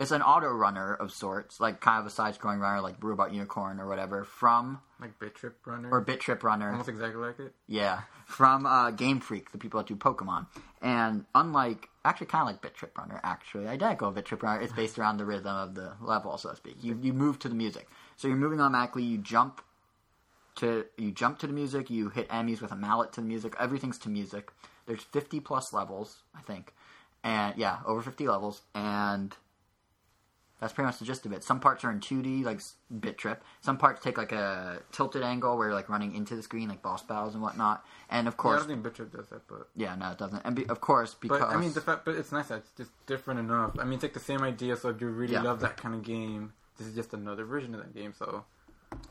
it's 0.00 0.12
an 0.12 0.22
auto 0.22 0.46
runner 0.48 0.94
of 0.94 1.10
sorts, 1.12 1.58
like 1.58 1.80
kind 1.80 1.98
of 1.98 2.06
a 2.06 2.10
side-scrolling 2.10 2.60
runner, 2.60 2.80
like 2.80 3.02
Robot 3.02 3.32
Unicorn 3.32 3.80
or 3.80 3.88
whatever, 3.88 4.22
from 4.22 4.80
Like 5.00 5.18
Bit 5.18 5.34
Trip 5.34 5.56
Runner. 5.66 5.90
or 5.90 6.00
Bit 6.00 6.20
Trip 6.20 6.44
Runner. 6.44 6.70
Almost 6.70 6.88
exactly 6.88 7.20
like 7.20 7.40
it. 7.40 7.52
Yeah, 7.66 8.02
from 8.24 8.64
uh, 8.64 8.92
Game 8.92 9.18
Freak, 9.18 9.50
the 9.50 9.58
people 9.58 9.80
that 9.80 9.88
do 9.88 9.96
Pokemon. 9.96 10.46
And 10.80 11.24
unlike, 11.34 11.88
actually, 12.04 12.28
kind 12.28 12.42
of 12.42 12.46
like 12.46 12.62
Bit 12.62 12.74
Trip 12.76 12.96
Runner, 12.96 13.20
actually, 13.24 13.66
identical 13.66 14.10
to 14.10 14.14
Bit 14.14 14.26
Trip 14.26 14.40
Runner, 14.40 14.60
it's 14.62 14.72
based 14.72 15.00
around 15.00 15.16
the 15.16 15.24
rhythm 15.24 15.48
of 15.56 15.74
the 15.74 15.94
level, 16.00 16.38
so 16.38 16.50
to 16.50 16.56
speak. 16.56 16.76
You 16.80 16.96
you 17.02 17.12
move 17.12 17.40
to 17.40 17.48
the 17.48 17.56
music, 17.56 17.88
so 18.16 18.28
you're 18.28 18.36
moving 18.36 18.60
automatically. 18.60 19.02
You 19.02 19.18
jump 19.18 19.62
to 20.58 20.86
you 20.96 21.10
jump 21.10 21.38
to 21.40 21.46
the 21.46 21.52
music. 21.52 21.90
You 21.90 22.10
hit 22.10 22.26
enemies 22.30 22.60
with 22.60 22.72
a 22.72 22.76
mallet 22.76 23.12
to 23.14 23.20
the 23.20 23.26
music. 23.26 23.54
Everything's 23.58 23.98
to 23.98 24.08
music. 24.08 24.50
There's 24.86 25.02
50 25.02 25.40
plus 25.40 25.72
levels, 25.72 26.22
I 26.36 26.40
think, 26.40 26.72
and 27.24 27.56
yeah, 27.56 27.78
over 27.84 28.00
50 28.00 28.26
levels, 28.28 28.62
and 28.74 29.36
that's 30.60 30.72
pretty 30.72 30.86
much 30.86 30.98
the 30.98 31.04
gist 31.04 31.24
of 31.24 31.32
it. 31.32 31.44
Some 31.44 31.60
parts 31.60 31.84
are 31.84 31.90
in 31.92 32.00
2D, 32.00 32.42
like 32.44 32.60
Bit 33.00 33.16
Trip. 33.16 33.42
Some 33.60 33.76
parts 33.78 34.02
take 34.02 34.18
like 34.18 34.32
a 34.32 34.80
tilted 34.90 35.22
angle 35.22 35.56
where 35.56 35.68
you're 35.68 35.74
like 35.76 35.88
running 35.88 36.14
into 36.16 36.34
the 36.34 36.42
screen, 36.42 36.68
like 36.68 36.82
boss 36.82 37.02
battles 37.02 37.34
and 37.34 37.42
whatnot. 37.42 37.84
And 38.10 38.26
of 38.26 38.34
Yeah, 38.34 38.38
I 38.38 38.42
course, 38.42 38.58
don't 38.60 38.68
think 38.68 38.82
Bit 38.82 38.94
Trip 38.94 39.12
does 39.12 39.28
that, 39.28 39.46
but 39.46 39.68
yeah, 39.76 39.94
no, 39.94 40.10
it 40.10 40.18
doesn't. 40.18 40.42
And 40.44 40.56
be, 40.56 40.66
of 40.68 40.80
course, 40.80 41.14
because 41.14 41.40
but 41.40 41.50
I 41.50 41.60
mean 41.60 41.72
the 41.74 41.80
fact, 41.80 42.04
but 42.04 42.16
it's 42.16 42.32
nice 42.32 42.48
that 42.48 42.58
it's 42.58 42.70
just 42.76 42.90
different 43.06 43.38
enough. 43.40 43.78
I 43.78 43.84
mean, 43.84 43.94
it's 43.94 44.02
like 44.02 44.14
the 44.14 44.20
same 44.20 44.42
idea. 44.42 44.76
So 44.76 44.88
if 44.88 45.00
you 45.00 45.08
really 45.08 45.34
Yeah. 45.34 45.42
love 45.42 45.60
that 45.60 45.76
kind 45.76 45.94
of 45.94 46.02
game, 46.02 46.54
this 46.76 46.86
is 46.88 46.94
just 46.94 47.12
another 47.14 47.44
version 47.44 47.74
of 47.74 47.80
that 47.80 47.94
game. 47.94 48.12
So 48.18 48.44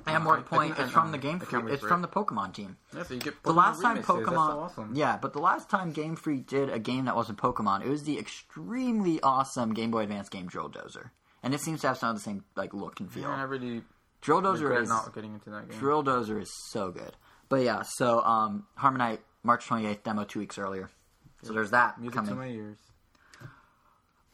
and 0.07 0.27
I 0.27 0.41
point, 0.41 0.75
it's 0.79 0.91
from 0.91 1.11
the 1.11 1.17
Game 1.17 1.39
Freak. 1.39 1.65
It's 1.69 1.83
from 1.83 2.01
the 2.01 2.07
Pokemon 2.07 2.53
team. 2.53 2.77
yeah, 2.95 3.03
so 3.03 3.13
you 3.13 3.19
get 3.19 3.41
The 3.43 3.51
last 3.53 3.81
time 3.81 3.97
remixes. 3.97 4.23
Pokemon, 4.23 4.37
awesome. 4.55 4.91
yeah, 4.95 5.17
but 5.21 5.33
the 5.33 5.39
last 5.39 5.69
time 5.69 5.91
Game 5.91 6.15
Freak 6.15 6.47
did 6.47 6.69
a 6.69 6.79
game 6.79 7.05
that 7.05 7.15
wasn't 7.15 7.37
Pokemon, 7.37 7.85
it 7.85 7.89
was 7.89 8.03
the 8.03 8.17
extremely 8.17 9.19
awesome 9.21 9.73
Game 9.73 9.91
Boy 9.91 10.03
Advance 10.03 10.29
game 10.29 10.47
Drill 10.47 10.69
Dozer, 10.69 11.11
and 11.43 11.53
it 11.53 11.61
seems 11.61 11.81
to 11.81 11.87
have 11.87 11.97
some 11.97 12.09
of 12.09 12.15
the 12.15 12.21
same 12.21 12.43
like 12.55 12.73
look 12.73 12.99
and 12.99 13.11
feel. 13.11 13.23
Yeah, 13.23 13.35
I 13.35 13.43
really 13.43 13.83
Drill 14.21 14.41
Dozer 14.41 14.81
is 14.81 14.89
not 14.89 15.13
getting 15.13 15.33
into 15.33 15.49
that 15.51 15.69
game. 15.69 15.79
Drill 15.79 16.03
Dozer 16.03 16.41
is 16.41 16.51
so 16.69 16.91
good. 16.91 17.15
But 17.49 17.61
yeah, 17.63 17.83
so 17.83 18.21
um, 18.21 18.65
HarmoKnight 18.77 19.19
March 19.43 19.65
28th 19.67 20.03
demo 20.03 20.23
two 20.25 20.39
weeks 20.39 20.57
earlier. 20.57 20.89
So 21.43 21.53
there's 21.53 21.71
that 21.71 21.99
Music 21.99 22.15
coming. 22.15 22.31
to 22.31 22.35
my 22.35 22.47
ears. 22.47 22.77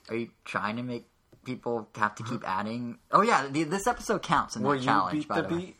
Are 0.10 0.16
you 0.16 0.30
trying 0.46 0.78
to 0.78 0.84
make 0.84 1.06
people 1.46 1.88
have 1.96 2.16
to 2.16 2.24
keep 2.24 2.48
adding? 2.48 2.98
Oh 3.12 3.22
yeah, 3.22 3.48
the, 3.48 3.64
this 3.64 3.88
episode 3.88 4.22
counts 4.22 4.56
in 4.56 4.64
Will 4.64 4.72
that 4.72 4.78
you 4.80 4.84
challenge. 4.86 5.14
beat 5.20 5.28
by 5.28 5.42
the 5.42 5.48
the 5.48 5.56
way. 5.56 5.62
beat? 5.62 5.76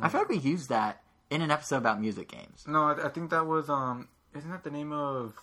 I. 0.00 0.06
I 0.06 0.08
feel 0.08 0.20
like 0.20 0.28
we 0.28 0.38
used 0.38 0.68
that 0.68 1.02
in 1.30 1.42
an 1.42 1.50
episode 1.50 1.76
about 1.78 2.00
music 2.00 2.28
games. 2.30 2.64
No, 2.66 2.84
I, 2.84 3.06
I 3.06 3.08
think 3.08 3.30
that 3.30 3.46
was 3.46 3.68
um. 3.68 4.08
Isn't 4.34 4.50
that 4.50 4.64
the 4.64 4.70
name 4.70 4.92
of 4.92 5.34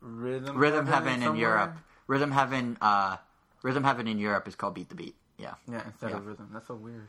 Rhythm? 0.00 0.56
Rhythm 0.56 0.86
Heaven 0.86 1.14
in 1.14 1.20
somewhere? 1.22 1.40
Europe. 1.40 1.76
Rhythm 2.06 2.30
Heaven. 2.30 2.76
Uh, 2.80 3.16
Rhythm 3.62 3.84
Heaven 3.84 4.06
in 4.06 4.18
Europe 4.18 4.46
is 4.46 4.54
called 4.54 4.74
Beat 4.74 4.88
the 4.88 4.94
Beat. 4.94 5.14
Yeah. 5.38 5.54
Yeah, 5.70 5.82
instead 5.86 6.10
Yeah. 6.10 6.16
of 6.18 6.26
Rhythm. 6.26 6.50
That's 6.52 6.68
so 6.68 6.74
weird. 6.74 7.08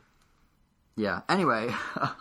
Yeah. 0.96 1.20
Anyway, 1.28 1.72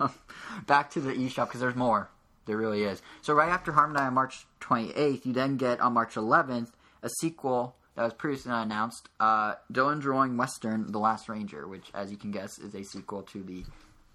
back 0.68 0.90
to 0.92 1.00
the 1.02 1.12
eShop 1.14 1.48
because 1.48 1.62
there's 1.62 1.76
more. 1.76 2.10
There 2.46 2.58
really 2.58 2.84
is. 2.84 3.02
So 3.22 3.34
right 3.34 3.50
after 3.50 3.72
Harmony 3.72 4.00
on 4.02 4.14
March 4.14 4.46
28th, 4.62 5.26
you 5.26 5.34
then 5.34 5.58
get 5.58 5.80
on 5.82 5.94
March 5.94 6.16
11th 6.16 6.72
a 7.04 7.10
sequel 7.20 7.76
that 8.00 8.06
was 8.06 8.14
previously 8.14 8.50
not 8.52 8.66
announced. 8.66 9.10
Uh, 9.20 9.56
Dillon's 9.70 10.06
Rolling 10.06 10.38
Western: 10.38 10.90
The 10.90 11.00
Last 11.00 11.28
Ranger, 11.28 11.68
which, 11.68 11.92
as 11.94 12.10
you 12.12 12.16
can 12.18 12.32
guess, 12.32 12.58
is 12.58 12.74
a 12.74 12.84
sequel 12.84 13.24
to 13.24 13.44
the 13.44 13.66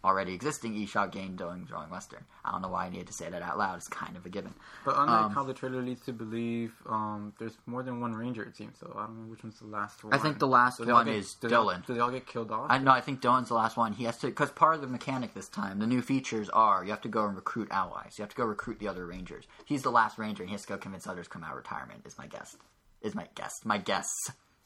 already 0.03 0.35
existing 0.35 0.75
eShop 0.75 1.11
game 1.13 1.35
Dillon's 1.37 1.71
Rolling 1.71 1.89
Western. 1.91 2.25
I 2.45 2.51
don't 2.53 2.61
know 2.63 2.69
why 2.69 2.85
I 2.87 2.91
needed 2.91 3.07
to 3.09 3.13
say 3.15 3.29
that 3.31 3.41
out 3.41 3.57
loud. 3.57 3.77
It's 3.77 3.89
kind 3.89 4.17
of 4.19 4.25
a 4.27 4.29
given. 4.29 4.53
But 4.85 4.97
unlike 4.99 5.25
Um, 5.25 5.33
how 5.33 5.45
the 5.45 5.55
trailer 5.55 5.81
leads 5.83 6.03
to 6.07 6.13
believe, 6.13 6.75
um, 6.87 7.33
there's 7.39 7.57
more 7.67 7.83
than 7.83 8.01
one 8.01 8.15
ranger. 8.15 8.43
It 8.43 8.55
seems 8.57 8.79
so. 8.79 8.91
I 8.97 9.07
don't 9.07 9.25
know 9.25 9.31
which 9.31 9.43
one's 9.43 9.59
the 9.61 9.67
last 9.67 10.03
one. 10.05 10.13
I 10.15 10.19
think 10.19 10.39
the 10.39 10.47
last 10.47 10.79
they 10.79 10.91
all 10.91 10.99
one 10.99 11.07
get- 11.07 11.17
is 11.17 11.35
do 11.35 11.49
they 11.49 11.55
Dillon. 11.55 11.85
Do 11.87 11.93
they 11.95 12.01
all 12.01 12.11
get 12.11 12.27
killed 12.27 12.51
off? 12.53 12.67
I 12.71 12.79
know. 12.79 12.91
I 12.91 13.01
think 13.03 13.21
Dillon's 13.23 13.49
the 13.49 13.55
last 13.55 13.77
one. 13.79 13.93
He 13.93 14.05
has 14.05 14.19
to 14.19 14.27
because 14.29 14.51
part 14.51 14.75
of 14.75 14.81
the 14.83 14.87
mechanic 14.89 15.33
this 15.35 15.49
time, 15.49 15.79
the 15.79 15.87
new 15.87 16.01
features 16.03 16.49
are 16.51 16.85
you 16.85 16.91
have 16.91 17.01
to 17.03 17.09
go 17.09 17.25
and 17.27 17.35
recruit 17.35 17.69
allies. 17.71 18.15
You 18.19 18.23
have 18.23 18.31
to 18.31 18.37
go 18.37 18.45
recruit 18.45 18.79
the 18.81 18.89
other 18.89 19.07
rangers. 19.07 19.47
He's 19.67 19.83
the 19.83 19.91
last 19.91 20.19
ranger, 20.19 20.43
and 20.43 20.51
he 20.51 20.55
has 20.55 20.63
to 20.63 20.69
go 20.69 20.77
convince 20.79 21.07
others 21.07 21.27
to 21.27 21.31
come 21.31 21.45
out 21.45 21.51
of 21.53 21.57
retirement. 21.57 22.03
Is 22.07 22.19
my 22.19 22.27
guess. 22.27 22.57
Is 23.05 23.15
my 23.15 23.29
guess. 23.37 23.61
My 23.65 23.79
guess. 23.79 24.09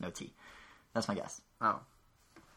No 0.00 0.10
T. 0.10 0.32
That's 0.94 1.08
my 1.08 1.14
guess. 1.14 1.42
oh, 1.60 1.80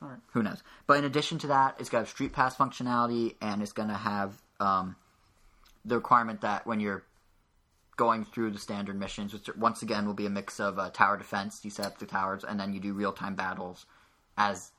All 0.01 0.07
right. 0.07 0.19
Who 0.33 0.43
knows? 0.43 0.63
But 0.87 0.99
in 0.99 1.05
addition 1.05 1.39
to 1.39 1.47
that, 1.47 1.75
it's 1.79 1.89
got 1.89 2.07
street 2.07 2.31
pass 2.33 2.55
functionality, 2.55 3.35
and 3.41 3.61
it's 3.61 3.73
going 3.73 3.89
to 3.89 3.95
have 3.95 4.41
um, 4.59 4.95
the 5.83 5.95
requirement 5.95 6.41
that 6.41 6.65
when 6.65 6.79
you're 6.79 7.03
going 7.97 8.23
through 8.23 8.51
the 8.51 8.59
standard 8.59 8.97
missions, 8.97 9.33
which 9.33 9.49
once 9.57 9.81
again 9.81 10.05
will 10.05 10.13
be 10.13 10.25
a 10.25 10.29
mix 10.29 10.59
of 10.59 10.79
uh, 10.79 10.89
tower 10.91 11.17
defense, 11.17 11.59
you 11.63 11.69
set 11.69 11.85
up 11.87 11.97
the 11.97 12.05
towers, 12.05 12.43
and 12.43 12.59
then 12.59 12.73
you 12.73 12.79
do 12.79 12.93
real 12.93 13.11
time 13.11 13.35
battles 13.35 13.85
as 14.37 14.71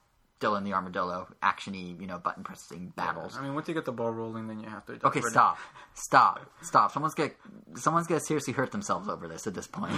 Dillon 0.42 0.64
the 0.64 0.72
Armadillo, 0.72 1.28
actiony, 1.40 1.98
you 2.00 2.08
know, 2.08 2.18
button 2.18 2.42
pressing 2.42 2.92
battles. 2.96 3.36
I 3.38 3.42
mean, 3.42 3.54
once 3.54 3.68
you 3.68 3.74
get 3.74 3.84
the 3.84 3.92
ball 3.92 4.10
rolling, 4.10 4.48
then 4.48 4.58
you 4.58 4.68
have 4.68 4.84
to. 4.86 4.98
Okay, 5.06 5.20
stop, 5.20 5.56
stop, 5.94 6.50
stop. 6.62 6.90
Someone's 6.90 7.14
gonna, 7.14 7.30
someone's 7.76 8.08
gonna 8.08 8.20
seriously 8.20 8.52
hurt 8.52 8.72
themselves 8.72 9.08
over 9.08 9.28
this 9.28 9.46
at 9.46 9.54
this 9.54 9.68
point. 9.68 9.94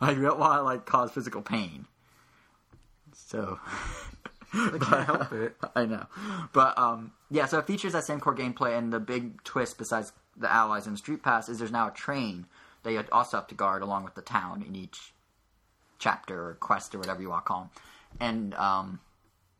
I 0.00 0.12
don't 0.12 0.36
want 0.36 0.58
to 0.58 0.62
like 0.62 0.84
cause 0.84 1.12
physical 1.12 1.42
pain. 1.42 1.86
So, 3.12 3.60
I 4.52 4.78
can't 4.80 5.06
help 5.06 5.32
it. 5.32 5.56
I 5.76 5.86
know, 5.86 6.06
but 6.52 6.76
um, 6.76 7.12
yeah. 7.30 7.46
So 7.46 7.60
it 7.60 7.66
features 7.68 7.92
that 7.92 8.04
same 8.04 8.18
core 8.18 8.34
gameplay, 8.34 8.76
and 8.76 8.92
the 8.92 8.98
big 8.98 9.44
twist 9.44 9.78
besides 9.78 10.12
the 10.36 10.52
allies 10.52 10.88
and 10.88 10.94
the 10.94 10.98
street 10.98 11.22
pass 11.22 11.48
is 11.48 11.60
there's 11.60 11.70
now 11.70 11.86
a 11.86 11.92
train 11.92 12.46
that 12.82 12.90
you 12.90 13.04
also 13.12 13.36
have 13.36 13.46
to 13.46 13.54
guard 13.54 13.80
along 13.80 14.02
with 14.02 14.16
the 14.16 14.22
town 14.22 14.64
in 14.66 14.74
each 14.74 15.14
chapter 16.00 16.48
or 16.48 16.54
quest 16.54 16.96
or 16.96 16.98
whatever 16.98 17.22
you 17.22 17.30
want 17.30 17.44
to 17.44 17.48
call 17.48 17.60
them. 17.60 17.70
And 18.18 18.54
um, 18.54 18.98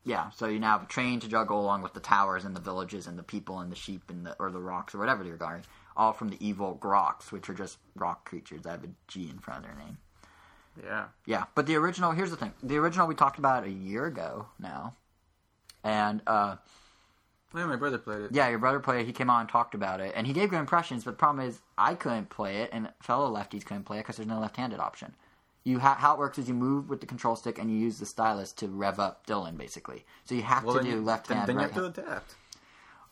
yeah, 0.05 0.31
so 0.31 0.47
you 0.47 0.59
now 0.59 0.73
have 0.73 0.83
a 0.83 0.87
train 0.87 1.21
to 1.21 1.29
juggle 1.29 1.61
along 1.61 1.83
with 1.83 1.95
the 1.95 2.01
towers 2.01 2.45
and 2.45 2.55
the 2.55 2.61
villages 2.61 3.07
and 3.07 3.19
the 3.19 3.23
people 3.23 3.61
and 3.61 3.73
the 3.73 3.77
sheep 3.77 4.03
and 4.11 4.27
the 4.27 4.37
or 4.39 4.51
the 4.51 4.61
rocks 4.61 4.95
or 4.95 4.99
whatever 4.99 5.25
you're 5.25 5.37
guarding, 5.37 5.65
all 5.97 6.13
from 6.13 6.29
the 6.29 6.37
evil 6.47 6.75
Grocks, 6.75 7.33
which 7.33 7.49
are 7.49 7.55
just 7.55 7.79
rock 7.97 8.29
creatures 8.29 8.63
that 8.63 8.71
have 8.71 8.85
a 8.85 8.89
G 9.09 9.31
in 9.31 9.39
front 9.39 9.65
of 9.65 9.67
their 9.71 9.85
name. 9.85 9.99
Yeah. 10.83 11.05
Yeah, 11.25 11.45
but 11.55 11.67
the 11.67 11.77
original. 11.77 12.13
Here's 12.13 12.31
the 12.31 12.37
thing: 12.37 12.53
the 12.63 12.77
original 12.77 13.07
we 13.07 13.15
talked 13.15 13.39
about 13.39 13.65
a 13.65 13.71
year 13.71 14.07
ago 14.07 14.47
now, 14.59 14.95
and 15.85 16.21
uh, 16.27 16.57
Yeah, 17.55 17.67
my 17.67 17.77
brother 17.77 17.99
played 17.99 18.23
it. 18.23 18.31
yeah, 18.33 18.49
your 18.49 18.59
brother 18.59 18.81
played. 18.81 19.03
it, 19.03 19.07
He 19.07 19.13
came 19.13 19.31
on 19.31 19.43
and 19.43 19.49
talked 19.49 19.75
about 19.75 20.01
it, 20.01 20.13
and 20.17 20.27
he 20.27 20.33
gave 20.33 20.51
good 20.51 20.59
impressions. 20.59 21.05
But 21.05 21.13
the 21.13 21.17
problem 21.17 21.47
is, 21.47 21.61
I 21.79 21.95
couldn't 21.95 22.29
play 22.29 22.57
it, 22.63 22.71
and 22.73 22.91
fellow 23.01 23.33
lefties 23.33 23.65
couldn't 23.65 23.85
play 23.85 23.99
it 23.99 24.01
because 24.01 24.17
there's 24.17 24.29
no 24.29 24.41
left-handed 24.41 24.81
option. 24.81 25.15
You 25.65 25.79
ha- 25.79 25.97
how 25.99 26.13
it 26.13 26.19
works 26.19 26.39
is 26.39 26.47
you 26.47 26.55
move 26.55 26.91
with 26.91 27.01
the 27.01 27.07
control 27.07 27.37
stick 27.37 27.59
and 27.59 27.71
you 27.71 27.77
use 27.79 27.99
the 27.99 28.05
stylus 28.07 28.53
to 28.53 28.69
rev 28.69 29.01
up 29.01 29.25
Dillon, 29.27 29.57
basically. 29.57 30.05
So 30.25 30.35
you 30.35 30.43
have 30.43 30.65
Well, 30.65 30.77
to 30.77 30.83
do 30.83 30.89
you, 30.91 31.01
left 31.01 31.29
then, 31.29 31.39
hand, 31.39 31.49
then 31.49 31.57
you 31.57 31.61
right 31.63 31.71
have 31.73 31.83
hand, 31.83 31.95
to 31.95 32.03
adapt, 32.03 32.35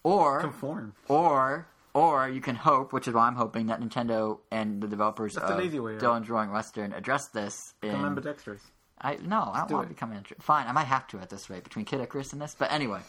or 0.03 0.41
conform. 0.41 0.95
or 1.09 1.67
or 1.95 2.29
you 2.29 2.41
can 2.41 2.55
hope, 2.57 2.93
which 2.93 3.07
is 3.09 3.15
why 3.15 3.27
I'm 3.27 3.37
hoping 3.37 3.67
that 3.67 3.81
Nintendo 3.81 4.39
and 4.51 4.83
the 4.83 4.87
developers 4.89 5.35
That's 5.35 5.51
of 5.51 5.59
lazy 5.59 5.79
way 5.81 5.95
out. 5.95 6.01
Dillon's 6.01 6.29
Rolling 6.31 6.51
Western 6.53 6.93
address 6.93 7.29
this 7.29 7.75
in 7.83 7.91
Become 7.91 8.05
ambidextrous. 8.07 8.63
I 9.01 9.17
no, 9.17 9.51
I 9.53 9.59
don't 9.61 9.69
do 9.69 9.75
want 9.75 9.85
it. 9.87 9.89
to 9.89 9.95
become 9.95 10.13
intro. 10.13 10.37
Fine, 10.41 10.67
I 10.69 10.73
might 10.73 10.85
have 10.87 11.07
to 11.09 11.19
at 11.21 11.31
this 11.31 11.49
rate 11.51 11.65
between 11.65 11.85
Kid 11.87 12.01
Icarus 12.01 12.33
and 12.33 12.41
this. 12.41 12.55
But 12.59 12.71
anyway, 12.71 13.01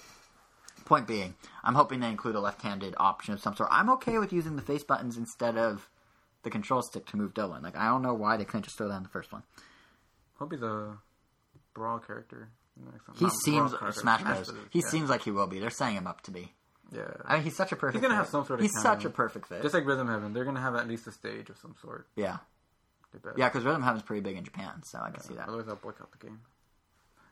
point 0.86 1.06
being, 1.08 1.36
I'm 1.64 1.76
hoping 1.76 2.00
they 2.00 2.10
include 2.10 2.36
a 2.36 2.40
left-handed 2.40 2.96
option 2.98 3.34
of 3.34 3.40
some 3.42 3.56
sort. 3.56 3.70
I'm 3.72 3.90
okay 3.92 4.18
with 4.20 4.34
using 4.34 4.56
the 4.56 4.62
face 4.62 4.84
buttons 4.84 5.18
instead 5.18 5.58
of 5.58 5.90
the 6.44 6.50
control 6.50 6.82
stick 6.82 7.06
to 7.08 7.18
move 7.18 7.34
Dillon. 7.34 7.64
Like 7.64 7.76
I 7.76 7.88
don't 7.88 8.02
know 8.02 8.14
why 8.14 8.38
they 8.38 8.46
couldn't 8.46 8.64
just 8.64 8.78
throw 8.78 8.88
that 8.90 8.98
in 8.98 9.04
the 9.04 9.10
first 9.10 9.32
one. 9.32 9.44
Hope 10.40 10.52
he's 10.52 10.62
a 10.62 10.98
brawl 11.74 12.00
character. 12.00 12.50
the 12.78 12.92
next. 12.92 13.04
He 13.18 13.26
Not 13.26 13.34
seems 13.44 13.70
brawl 13.72 13.80
character, 13.80 14.02
Smash 14.02 14.24
Bros. 14.24 14.54
He 14.70 14.80
yeah. 14.80 14.90
se's 14.90 15.10
like 15.10 15.24
he 15.24 15.32
will 15.32 15.48
be. 15.48 15.60
They're 15.60 15.70
setting 15.70 15.96
him 15.96 16.08
up 16.08 16.22
to 16.22 16.32
be. 16.32 16.52
Yeah. 16.92 17.06
I 17.26 17.36
mean, 17.36 17.44
he's 17.44 17.56
such 17.56 17.72
a 17.72 17.76
perfect. 17.76 17.96
He's 17.96 18.02
gonna 18.02 18.14
fit. 18.14 18.18
have 18.18 18.30
some 18.30 18.46
sort 18.46 18.60
of 18.60 18.64
He's 18.64 18.80
such 18.82 19.06
a 19.06 19.10
perfect 19.10 19.48
fit. 19.48 19.62
Just 19.62 19.74
like 19.74 19.86
Rhythm 19.86 20.08
Heaven, 20.08 20.34
they're 20.34 20.46
gonna 20.46 20.62
have 20.62 20.76
at 20.76 20.88
least 20.88 21.08
a 21.08 21.12
stage 21.12 21.50
of 21.50 21.58
some 21.58 21.76
sort. 21.82 22.08
yeah, 22.16 22.38
yeah, 23.36 23.48
because 23.50 23.64
Rhythm 23.64 23.82
Heaven's 23.82 24.04
pretty 24.04 24.22
big 24.22 24.38
in 24.38 24.44
Japan, 24.44 24.84
so 24.84 25.00
I 25.00 25.10
can 25.12 25.22
see 25.22 25.34
that. 25.36 25.48
Otherwise, 25.48 25.68
I'll 25.70 25.76
boycott 25.76 26.12
the 26.12 26.26
game. 26.26 26.40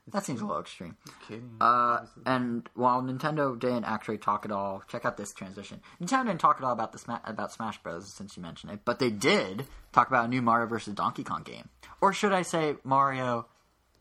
That 0.08 0.26
seems 0.26 0.42
a 0.42 0.46
little 0.46 0.62
extreme. 0.62 0.98
Kidding. 1.28 1.58
Uh, 1.62 2.06
and 2.26 2.68
while 2.74 3.02
Nintendo 3.02 3.58
didn't 3.58 3.86
actually 3.86 4.18
talk 4.18 4.46
at 4.46 4.52
all, 4.52 4.84
check 4.88 5.06
out 5.06 5.16
this 5.16 5.32
transition. 5.32 5.82
Nintendo 6.02 6.26
didn't 6.28 6.42
talk 6.42 6.58
at 6.58 6.64
all 6.64 6.74
about 6.74 6.92
the 6.92 6.98
Sma- 6.98 7.22
about 7.24 7.52
Smash 7.52 7.82
Bros. 7.84 8.12
Since 8.12 8.36
you 8.36 8.44
mentioned 8.44 8.74
it, 8.74 8.80
but 8.84 9.00
they 9.00 9.10
did 9.10 9.68
talk 9.92 10.08
about 10.08 10.26
a 10.26 10.28
new 10.28 10.42
Mario 10.42 10.68
vs. 10.68 10.94
Donkey 10.96 11.24
Kong 11.24 11.44
game, 11.44 11.70
or 12.02 12.14
should 12.14 12.34
I 12.34 12.42
say 12.42 12.76
Mario 12.84 13.48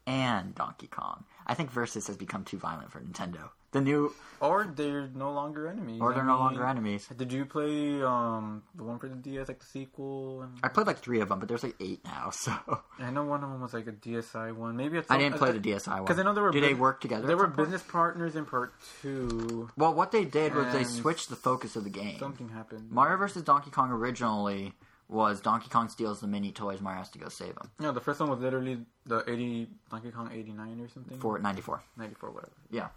and 0.07 0.55
Donkey 0.55 0.87
Kong? 0.87 1.25
I 1.47 1.55
think 1.55 1.71
versus 1.71 2.07
has 2.07 2.17
become 2.17 2.45
too 2.45 2.59
violent 2.59 2.91
for 2.91 3.01
Nintendo. 3.01 3.51
The 3.73 3.81
new, 3.81 4.13
or 4.41 4.65
they're 4.75 5.09
no 5.15 5.31
longer 5.33 5.69
enemies. 5.69 6.01
or 6.01 6.13
they're 6.13 6.25
I 6.25 6.27
no 6.27 6.33
mean, 6.33 6.41
longer 6.43 6.67
enemies. 6.67 7.07
Did 7.17 7.33
you 7.33 7.45
play 7.45 8.03
um 8.03 8.63
the 8.75 8.83
one 8.83 8.99
for 8.99 9.09
the 9.09 9.15
DS, 9.15 9.47
like 9.47 9.61
the 9.61 9.65
sequel? 9.67 10.43
And 10.43 10.59
I 10.65 10.69
played 10.69 10.89
like 10.89 10.99
three 10.99 11.21
of 11.21 11.29
them, 11.29 11.39
but 11.39 11.47
there's 11.49 11.63
like 11.63 11.77
eight 11.81 12.05
now. 12.05 12.31
So 12.41 12.53
I 12.99 13.11
know 13.11 13.25
one 13.25 13.45
of 13.45 13.51
them 13.51 13.61
was 13.61 13.73
like 13.73 13.87
a 13.87 13.93
DSi 13.93 14.53
one. 14.57 14.77
Maybe 14.77 14.99
it's 14.99 15.09
I 15.11 15.19
didn't 15.19 15.39
play 15.39 15.53
the 15.53 15.61
DSi 15.61 15.87
one. 15.89 16.03
because 16.03 16.19
I 16.19 16.25
know 16.25 16.35
they 16.35 16.41
were. 16.41 16.51
Do 16.51 16.61
they 16.61 16.75
work 16.75 17.01
together? 17.01 17.27
They 17.29 17.35
were 17.37 17.45
some 17.45 17.53
point? 17.53 17.69
business 17.69 17.83
partners 17.83 18.35
in 18.35 18.45
part 18.45 18.75
two. 19.03 19.71
Well, 19.77 19.95
what 19.95 20.11
they 20.11 20.25
did 20.25 20.55
was 20.55 20.73
they 20.73 20.85
switched 20.85 21.29
the 21.31 21.37
focus 21.37 21.77
of 21.77 21.85
the 21.85 21.91
game. 21.91 22.19
Something 22.19 22.49
happened. 22.49 22.91
Mario 22.91 23.19
versus 23.19 23.43
Donkey 23.43 23.71
Kong 23.71 23.91
originally 23.93 24.73
was 25.09 25.41
Donkey 25.41 25.69
Kong 25.69 25.89
steals 25.89 26.21
the 26.21 26.27
mini 26.27 26.51
toys. 26.53 26.81
Mario 26.81 26.99
has 26.99 27.11
to 27.11 27.19
go 27.19 27.29
save 27.29 27.55
them. 27.55 27.71
No, 27.79 27.93
the 27.93 28.01
first 28.01 28.19
one 28.21 28.31
was 28.31 28.41
literally 28.41 28.79
the 29.07 29.23
eighty 29.31 29.69
Donkey 29.91 30.11
Kong 30.11 30.29
eighty 30.33 30.53
nine 30.53 30.81
or 30.81 30.89
something. 30.89 31.19
For 31.19 31.39
94. 31.39 31.83
ninety 31.97 32.15
four, 32.15 32.31
whatever. 32.31 32.53
Yeah. 32.71 32.89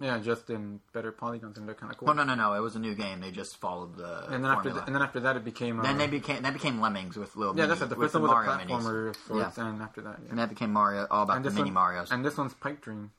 Yeah, 0.00 0.18
just 0.20 0.48
in 0.48 0.78
better 0.92 1.10
polygons 1.10 1.58
and 1.58 1.66
they're 1.66 1.74
kind 1.74 1.90
of 1.90 1.98
cool. 1.98 2.06
Well, 2.06 2.14
no, 2.14 2.22
no, 2.22 2.36
no. 2.36 2.52
It 2.52 2.60
was 2.60 2.76
a 2.76 2.78
new 2.78 2.94
game. 2.94 3.20
They 3.20 3.32
just 3.32 3.56
followed 3.56 3.96
the 3.96 4.26
and 4.32 4.44
then 4.44 4.50
after 4.52 4.70
formula. 4.70 4.74
that, 4.80 4.86
and 4.86 4.94
then 4.94 5.02
after 5.02 5.20
that, 5.20 5.36
it 5.36 5.44
became. 5.44 5.80
Uh, 5.80 5.82
then 5.82 5.98
they 5.98 6.06
became 6.06 6.42
that 6.42 6.52
became 6.52 6.80
Lemmings 6.80 7.16
with 7.16 7.34
little 7.34 7.54
yeah, 7.56 7.62
mini, 7.62 7.68
that's 7.70 7.82
it. 7.82 7.88
The 7.88 7.96
first 7.96 8.14
one 8.14 8.22
was 8.22 8.30
Mario 8.30 8.52
a 8.52 8.58
platformer 8.58 9.16
sorts, 9.26 9.58
and 9.58 9.82
after 9.82 10.00
that, 10.02 10.20
yeah. 10.22 10.30
and 10.30 10.38
that 10.38 10.50
became 10.50 10.72
Mario 10.72 11.08
all 11.10 11.24
about 11.24 11.42
the 11.42 11.50
mini 11.50 11.64
one, 11.64 11.72
Mario's 11.74 12.12
And 12.12 12.24
this 12.24 12.36
one's 12.36 12.54
Pipe 12.54 12.80
Dream. 12.80 13.10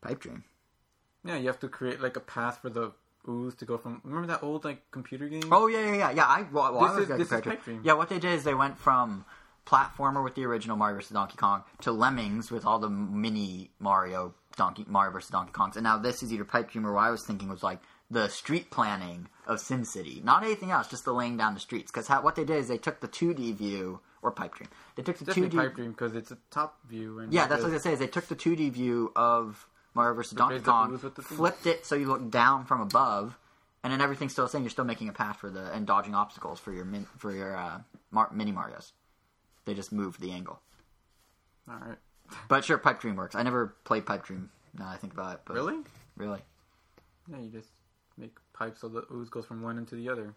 pipe 0.00 0.20
dream. 0.20 0.44
Yeah, 1.24 1.38
you 1.38 1.48
have 1.48 1.58
to 1.60 1.68
create 1.68 2.00
like 2.00 2.16
a 2.16 2.20
path 2.20 2.58
for 2.62 2.70
the 2.70 2.92
ooze 3.28 3.56
to 3.56 3.64
go 3.64 3.76
from. 3.76 4.00
Remember 4.04 4.28
that 4.28 4.44
old 4.44 4.64
like 4.64 4.88
computer 4.92 5.28
game? 5.28 5.42
Oh 5.50 5.66
yeah, 5.66 5.80
yeah, 5.86 5.94
yeah, 5.96 6.10
yeah. 6.12 6.24
I 6.26 6.42
well, 6.52 6.72
well, 6.72 6.82
This 6.82 6.90
I 6.90 6.94
was 7.00 7.10
is- 7.10 7.18
this 7.18 7.32
is 7.32 7.40
Pipe 7.40 7.64
Dream. 7.64 7.80
Yeah, 7.82 7.94
what 7.94 8.08
they 8.10 8.20
did 8.20 8.32
is 8.32 8.44
they 8.44 8.54
went 8.54 8.78
from 8.78 9.24
platformer 9.66 10.22
with 10.22 10.34
the 10.34 10.44
original 10.44 10.76
Mario 10.76 10.96
vs 10.96 11.10
Donkey 11.10 11.36
Kong 11.36 11.62
to 11.82 11.92
Lemmings 11.92 12.50
with 12.50 12.64
all 12.64 12.78
the 12.78 12.88
mini 12.90 13.70
Mario 13.78 14.34
Donkey 14.56 14.84
Mario 14.88 15.12
vs 15.12 15.30
Donkey 15.30 15.52
Kongs, 15.52 15.74
and 15.76 15.84
now 15.84 15.98
this 15.98 16.22
is 16.22 16.32
either 16.32 16.44
pipe 16.44 16.70
dream 16.70 16.86
or 16.86 16.92
what 16.92 17.04
I 17.04 17.10
was 17.10 17.22
thinking 17.24 17.48
was 17.48 17.62
like 17.62 17.80
the 18.10 18.28
street 18.28 18.70
planning 18.70 19.28
of 19.46 19.58
SimCity, 19.58 20.22
not 20.22 20.44
anything 20.44 20.70
else, 20.70 20.86
just 20.88 21.04
the 21.04 21.12
laying 21.12 21.36
down 21.36 21.54
the 21.54 21.60
streets. 21.60 21.90
Because 21.90 22.08
what 22.08 22.36
they 22.36 22.44
did 22.44 22.56
is 22.58 22.68
they 22.68 22.78
took 22.78 23.00
the 23.00 23.08
2D 23.08 23.54
view 23.56 24.00
or 24.22 24.30
pipe 24.30 24.54
dream. 24.54 24.70
They 24.94 25.02
took 25.02 25.18
the 25.18 25.24
2D. 25.32 25.56
Pipe 25.56 25.74
Dream 25.74 25.90
because 25.90 26.14
it's 26.14 26.30
a 26.30 26.38
top 26.50 26.78
view. 26.88 27.18
And 27.18 27.32
Yeah, 27.32 27.46
that's 27.48 27.50
what 27.50 27.54
I 27.54 27.56
just- 27.56 27.62
was 27.64 27.72
gonna 27.72 27.80
say. 27.82 27.92
Is 27.94 27.98
they 27.98 28.06
took 28.06 28.26
the 28.28 28.36
2D 28.36 28.70
view 28.70 29.12
of 29.16 29.68
Mario 29.94 30.14
vs. 30.14 30.32
Donkey 30.38 30.60
Kong, 30.60 30.92
ooze 30.92 31.02
with 31.02 31.14
the 31.16 31.22
thing. 31.22 31.36
flipped 31.36 31.66
it 31.66 31.84
so 31.84 31.94
you 31.96 32.06
look 32.06 32.30
down 32.30 32.64
from 32.64 32.80
above, 32.80 33.36
and 33.82 33.92
then 33.92 34.00
everything's 34.00 34.32
still 34.32 34.44
the 34.46 34.50
same. 34.50 34.62
You're 34.62 34.70
still 34.70 34.84
making 34.84 35.08
a 35.08 35.12
path 35.12 35.38
for 35.38 35.50
the 35.50 35.72
and 35.72 35.86
dodging 35.86 36.14
obstacles 36.14 36.58
for 36.60 36.72
your 36.72 36.84
min, 36.84 37.06
for 37.18 37.32
your 37.32 37.56
uh, 37.56 37.80
Mar- 38.10 38.30
mini 38.32 38.52
Mario's. 38.52 38.92
They 39.66 39.74
just 39.74 39.92
moved 39.92 40.20
the 40.20 40.32
angle. 40.32 40.60
All 41.68 41.76
right. 41.76 41.98
But 42.48 42.64
sure, 42.64 42.78
Pipe 42.78 43.00
Dream 43.00 43.16
works. 43.16 43.34
I 43.34 43.42
never 43.42 43.76
played 43.84 44.06
Pipe 44.06 44.24
Dream. 44.24 44.50
Now 44.78 44.88
I 44.88 44.96
think 44.96 45.12
about 45.12 45.34
it, 45.34 45.40
but 45.44 45.54
Really? 45.54 45.76
really. 46.16 46.40
Yeah, 47.30 47.38
you 47.38 47.50
just 47.50 47.68
make 48.16 48.36
pipes 48.52 48.80
so 48.80 48.88
the 48.88 49.04
ooze 49.12 49.28
goes 49.28 49.44
from 49.46 49.62
one 49.62 49.78
into 49.78 49.94
the 49.96 50.08
other, 50.08 50.34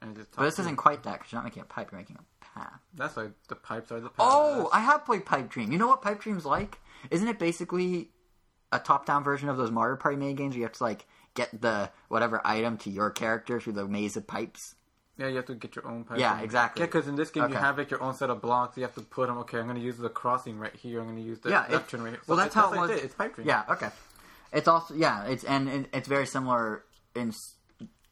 and 0.00 0.16
it 0.16 0.20
just. 0.20 0.32
But 0.36 0.44
this 0.44 0.58
isn't 0.58 0.76
quite 0.76 1.02
that 1.04 1.14
because 1.18 1.32
you're 1.32 1.40
not 1.40 1.44
making 1.44 1.62
a 1.62 1.66
pipe. 1.66 1.90
You're 1.92 2.00
making 2.00 2.16
a 2.18 2.44
path. 2.58 2.80
That's 2.94 3.16
why 3.16 3.28
the 3.48 3.54
pipes 3.56 3.92
are 3.92 4.00
the. 4.00 4.08
Paths. 4.08 4.18
Oh, 4.18 4.68
I 4.72 4.80
have 4.80 5.04
played 5.04 5.24
Pipe 5.24 5.48
Dream. 5.50 5.70
You 5.72 5.78
know 5.78 5.86
what 5.88 6.02
Pipe 6.02 6.20
Dream's 6.20 6.44
like? 6.44 6.78
Isn't 7.10 7.28
it 7.28 7.38
basically 7.38 8.10
a 8.72 8.78
top-down 8.78 9.22
version 9.22 9.48
of 9.48 9.56
those 9.56 9.70
Mario 9.70 9.96
Party 9.96 10.16
mini 10.16 10.34
games 10.34 10.54
where 10.54 10.58
you 10.60 10.64
have 10.64 10.72
to 10.72 10.82
like 10.84 11.06
get 11.34 11.60
the 11.60 11.90
whatever 12.08 12.40
item 12.44 12.76
to 12.78 12.90
your 12.90 13.10
character 13.10 13.60
through 13.60 13.74
the 13.74 13.86
maze 13.86 14.16
of 14.16 14.26
pipes? 14.26 14.74
Yeah, 15.22 15.28
you 15.28 15.36
have 15.36 15.46
to 15.46 15.54
get 15.54 15.76
your 15.76 15.86
own 15.86 16.02
pipe. 16.02 16.18
Yeah, 16.18 16.40
exactly. 16.40 16.80
Yeah, 16.80 16.86
because 16.86 17.06
in 17.06 17.14
this 17.14 17.30
game 17.30 17.48
you 17.48 17.54
have 17.54 17.78
like 17.78 17.90
your 17.92 18.02
own 18.02 18.12
set 18.14 18.28
of 18.28 18.40
blocks. 18.42 18.76
You 18.76 18.82
have 18.82 18.94
to 18.96 19.02
put 19.02 19.28
them. 19.28 19.38
Okay, 19.38 19.58
I'm 19.58 19.64
going 19.66 19.76
to 19.76 19.82
use 19.82 19.96
the 19.96 20.08
crossing 20.08 20.58
right 20.58 20.74
here. 20.74 20.98
I'm 21.00 21.06
going 21.06 21.16
to 21.16 21.22
use 21.22 21.38
the 21.38 21.50
Yeah, 21.50 21.60
left 21.70 21.72
it- 21.74 21.88
turn 21.90 22.02
right 22.02 22.10
here. 22.10 22.20
well, 22.26 22.36
So 22.36 22.42
that's 22.42 22.54
how 22.54 22.72
it 22.72 22.76
like 22.76 22.90
was- 22.90 23.00
It's 23.02 23.14
pipe 23.14 23.36
dream. 23.36 23.46
Yeah, 23.46 23.62
okay. 23.70 23.90
It's 24.52 24.66
also 24.66 24.94
yeah, 24.94 25.24
it's 25.26 25.44
and, 25.44 25.68
and 25.68 25.88
it's 25.94 26.08
very 26.08 26.26
similar 26.26 26.82
in 27.14 27.32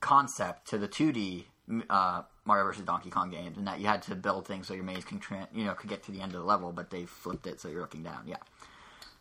concept 0.00 0.68
to 0.68 0.78
the 0.78 0.88
2D 0.88 1.44
uh, 1.90 2.22
Mario 2.44 2.64
versus 2.64 2.84
Donkey 2.84 3.10
Kong 3.10 3.30
games, 3.30 3.58
in 3.58 3.64
that 3.64 3.80
you 3.80 3.86
had 3.86 4.02
to 4.02 4.14
build 4.14 4.46
things 4.46 4.66
so 4.66 4.74
your 4.74 4.84
maze 4.84 5.04
can 5.04 5.18
tran 5.20 5.46
you 5.52 5.64
know 5.64 5.74
could 5.74 5.90
get 5.90 6.02
to 6.04 6.12
the 6.12 6.20
end 6.20 6.32
of 6.34 6.40
the 6.40 6.46
level, 6.46 6.72
but 6.72 6.90
they 6.90 7.04
flipped 7.04 7.46
it 7.46 7.60
so 7.60 7.68
you're 7.68 7.80
looking 7.80 8.02
down. 8.02 8.22
Yeah. 8.26 8.36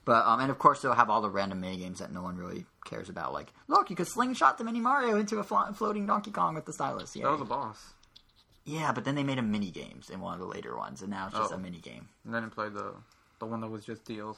But 0.10 0.26
um, 0.26 0.40
and 0.40 0.50
of 0.52 0.58
course 0.60 0.82
they'll 0.82 0.94
have 0.94 1.10
all 1.10 1.22
the 1.22 1.30
random 1.30 1.62
mini 1.62 1.78
games 1.78 2.00
that 2.00 2.12
no 2.12 2.22
one 2.24 2.36
really 2.38 2.66
cares 2.86 3.10
about. 3.10 3.32
Like, 3.34 3.54
look, 3.68 3.90
you 3.90 3.96
could 3.96 4.08
slingshot 4.08 4.58
the 4.58 4.64
mini 4.64 4.80
Mario 4.80 5.18
into 5.18 5.38
a 5.40 5.44
flo- 5.44 5.72
floating 5.74 6.06
Donkey 6.08 6.32
Kong 6.32 6.56
with 6.56 6.66
the 6.66 6.74
stylus. 6.74 7.16
Yeah, 7.16 7.26
That 7.26 7.32
was 7.34 7.42
a 7.42 7.46
boss. 7.46 7.94
yeah, 8.66 8.92
but 8.92 9.04
then 9.06 9.16
they 9.16 9.24
made 9.24 9.38
a 9.38 9.42
mini 9.44 9.72
games 9.72 10.10
in 10.10 10.20
one 10.20 10.34
of 10.34 10.40
the 10.40 10.46
later 10.46 10.76
ones, 10.76 11.02
and 11.02 11.12
now 11.12 11.28
it's 11.28 11.38
just 11.38 11.52
Oh. 11.52 11.56
a 11.56 11.60
mini 11.60 11.80
game. 11.80 12.08
And 12.26 12.34
then 12.34 12.44
it 12.44 12.52
played 12.52 12.74
the 12.74 12.94
the 13.40 13.46
one 13.46 13.62
that 13.62 13.70
was 13.70 13.86
just 13.86 14.04
DLC, 14.04 14.36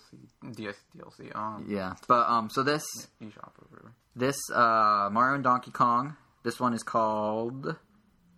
DS 0.56 0.76
DLC. 0.96 1.36
Um, 1.36 1.66
Yeah, 1.68 1.96
but 2.08 2.30
um, 2.30 2.50
so 2.52 2.62
this 2.64 2.84
eShop 3.22 3.54
or 3.58 3.66
whatever. 3.70 3.92
this 4.16 4.38
uh 4.54 5.10
Mario 5.12 5.36
and 5.36 5.44
Donkey 5.44 5.72
Kong. 5.72 6.16
This 6.44 6.60
one 6.60 6.74
is 6.74 6.84
called 6.84 7.64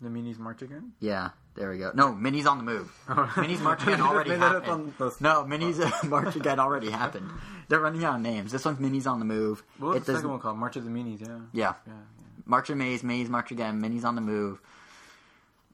The 0.02 0.10
minis 0.10 0.38
march 0.38 0.62
again. 0.62 0.94
Yeah, 1.00 1.30
there 1.56 1.70
we 1.70 1.78
go. 1.78 1.92
No, 1.94 2.08
Minis 2.14 2.46
on 2.48 2.58
the 2.58 2.64
move. 2.64 2.92
Minis 3.08 3.62
March 3.62 3.84
Again 3.84 4.02
already 4.02 4.32
made 4.32 4.42
that 4.42 4.56
up 4.56 4.66
happened. 4.66 4.94
No, 5.20 5.44
Minis 5.44 5.80
uh, 6.04 6.08
March 6.08 6.36
Again 6.36 6.60
already 6.60 6.90
happened. 6.90 7.30
They're 7.70 7.80
running 7.80 8.04
out 8.04 8.16
of 8.16 8.22
names. 8.22 8.52
This 8.52 8.66
one's 8.66 8.80
Minis 8.80 9.08
on 9.10 9.20
the 9.20 9.26
move. 9.26 9.64
What 9.78 9.90
was 9.90 9.98
It 9.98 10.06
the 10.06 10.16
second 10.16 10.30
one 10.30 10.40
called? 10.40 10.58
March 10.58 10.76
of 10.76 10.84
the 10.84 10.90
Minis. 10.90 11.22
Yeah. 11.22 11.38
Yeah, 11.54 11.74
Yeah. 11.88 11.94
March 12.46 12.70
of 12.70 12.78
Maze, 12.78 13.04
Maze 13.04 13.30
March 13.30 13.52
Again, 13.52 13.82
Minis 13.82 14.04
on 14.04 14.16
the 14.16 14.22
move. 14.22 14.60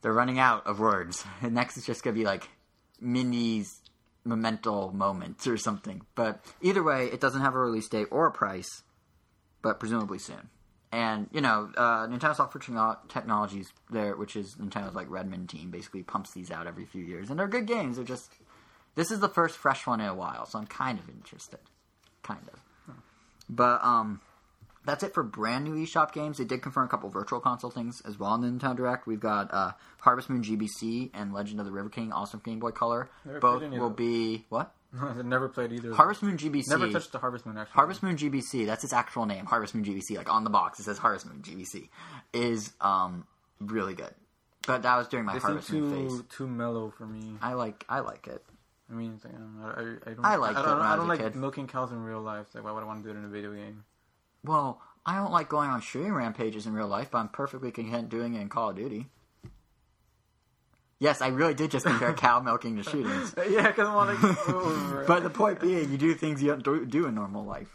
They're 0.02 0.12
running 0.12 0.38
out 0.38 0.66
of 0.66 0.78
words. 0.80 1.24
And 1.42 1.54
next 1.54 1.76
is 1.76 1.84
just 1.86 2.02
gonna 2.02 2.14
be 2.14 2.24
like 2.24 2.48
Minnie's 3.00 3.80
Memento 4.24 4.90
Moments 4.90 5.46
or 5.46 5.56
something. 5.56 6.02
But 6.14 6.44
either 6.60 6.82
way, 6.82 7.06
it 7.06 7.20
doesn't 7.20 7.40
have 7.40 7.54
a 7.54 7.58
release 7.58 7.88
date 7.88 8.06
or 8.10 8.26
a 8.26 8.30
price, 8.32 8.82
but 9.62 9.80
presumably 9.80 10.18
soon. 10.18 10.50
And 10.92 11.28
you 11.32 11.40
know, 11.40 11.70
uh, 11.76 12.08
Nintendo 12.08 12.34
Software 12.34 12.96
Technologies, 13.08 13.72
there, 13.90 14.16
which 14.16 14.34
is 14.34 14.56
Nintendo's 14.56 14.94
like 14.94 15.08
Redmond 15.08 15.48
team, 15.48 15.70
basically 15.70 16.02
pumps 16.02 16.32
these 16.32 16.50
out 16.50 16.66
every 16.66 16.84
few 16.84 17.04
years, 17.04 17.30
and 17.30 17.38
they're 17.38 17.46
good 17.46 17.66
games. 17.66 17.96
They're 17.96 18.04
just 18.04 18.32
this 18.96 19.10
is 19.10 19.20
the 19.20 19.28
first 19.28 19.56
fresh 19.56 19.86
one 19.86 20.00
in 20.00 20.08
a 20.08 20.14
while, 20.14 20.46
so 20.46 20.58
I'm 20.58 20.66
kind 20.66 20.98
of 20.98 21.08
interested, 21.08 21.60
kind 22.22 22.46
of. 22.52 22.60
But 23.48 23.84
um, 23.84 24.20
that's 24.84 25.02
it 25.02 25.14
for 25.14 25.22
brand 25.22 25.64
new 25.64 25.74
eShop 25.74 26.12
games. 26.12 26.38
They 26.38 26.44
did 26.44 26.62
confirm 26.62 26.86
a 26.86 26.88
couple 26.88 27.08
virtual 27.08 27.40
console 27.40 27.70
things 27.70 28.00
as 28.04 28.18
well 28.18 28.34
in 28.34 28.40
the 28.40 28.48
Nintendo 28.48 28.76
Direct. 28.76 29.06
We've 29.06 29.20
got 29.20 29.52
uh, 29.52 29.72
Harvest 30.00 30.30
Moon 30.30 30.42
GBC 30.42 31.10
and 31.14 31.32
Legend 31.32 31.60
of 31.60 31.66
the 31.66 31.72
River 31.72 31.88
King, 31.88 32.12
awesome 32.12 32.40
Game 32.44 32.58
Boy 32.58 32.70
Color. 32.70 33.08
Never 33.24 33.40
Both 33.40 33.58
played 33.58 33.66
any 33.68 33.76
of 33.76 33.82
will 33.82 33.90
be 33.90 34.44
what? 34.48 34.74
I 34.98 35.22
never 35.22 35.48
played 35.48 35.72
either. 35.72 35.94
Harvest 35.94 36.22
Moon 36.22 36.36
GBC. 36.36 36.68
Never 36.68 36.90
touched 36.90 37.12
the 37.12 37.18
Harvest 37.18 37.46
Moon 37.46 37.56
actually. 37.58 37.74
Harvest 37.74 38.02
Moon 38.02 38.16
GBC, 38.16 38.66
that's 38.66 38.82
its 38.84 38.92
actual 38.92 39.26
name, 39.26 39.46
Harvest 39.46 39.74
Moon 39.74 39.84
GBC, 39.84 40.16
like 40.16 40.32
on 40.32 40.44
the 40.44 40.50
box 40.50 40.80
it 40.80 40.84
says 40.84 40.98
Harvest 40.98 41.26
Moon 41.26 41.42
GBC, 41.42 41.88
is 42.32 42.72
um 42.80 43.26
really 43.60 43.94
good. 43.94 44.12
But 44.66 44.82
that 44.82 44.96
was 44.96 45.08
during 45.08 45.26
my 45.26 45.34
They 45.34 45.38
Harvest 45.38 45.70
Moon 45.72 45.90
too 46.08 46.08
phase. 46.18 46.22
too 46.36 46.46
mellow 46.48 46.90
for 46.90 47.06
me. 47.06 47.34
I 47.40 47.52
like 47.54 47.84
I 47.88 48.00
like 48.00 48.26
it. 48.26 48.44
I 48.90 48.94
mean, 48.94 49.20
I 49.24 49.28
don't, 49.28 49.60
I, 50.06 50.10
I 50.10 50.14
don't. 50.14 50.24
I 50.24 50.34
liked 50.36 50.56
I 50.58 50.62
it 50.62 50.64
don't, 50.66 50.80
I 50.82 50.92
I 50.92 50.96
don't 50.96 51.06
like 51.08 51.20
kid. 51.20 51.36
milking 51.36 51.68
cows 51.68 51.92
in 51.92 52.02
real 52.02 52.20
life. 52.20 52.46
Like, 52.54 52.64
why 52.64 52.72
would 52.72 52.82
I 52.82 52.86
want 52.86 53.04
to 53.04 53.08
do 53.08 53.16
it 53.16 53.18
in 53.20 53.24
a 53.24 53.28
video 53.28 53.54
game? 53.54 53.84
Well, 54.44 54.80
I 55.06 55.14
don't 55.16 55.30
like 55.30 55.48
going 55.48 55.70
on 55.70 55.80
shooting 55.80 56.12
rampages 56.12 56.66
in 56.66 56.72
real 56.72 56.88
life, 56.88 57.08
but 57.12 57.18
I'm 57.18 57.28
perfectly 57.28 57.70
content 57.70 58.08
doing 58.08 58.34
it 58.34 58.40
in 58.40 58.48
Call 58.48 58.70
of 58.70 58.76
Duty. 58.76 59.06
Yes, 61.00 61.22
I 61.22 61.28
really 61.28 61.54
did 61.54 61.70
just 61.70 61.86
compare 61.86 62.12
cow 62.26 62.40
milking 62.40 62.76
to 62.76 62.82
shootings. 62.82 63.34
yeah, 63.50 63.68
because 63.68 63.88
I 63.88 63.94
want 63.94 64.20
to. 64.20 65.04
But 65.06 65.22
the 65.22 65.30
point 65.30 65.58
being, 65.60 65.90
you 65.90 65.96
do 65.98 66.14
things 66.14 66.42
you 66.42 66.54
don't 66.56 66.88
do- 66.90 67.06
in 67.06 67.14
normal 67.14 67.44
life. 67.44 67.74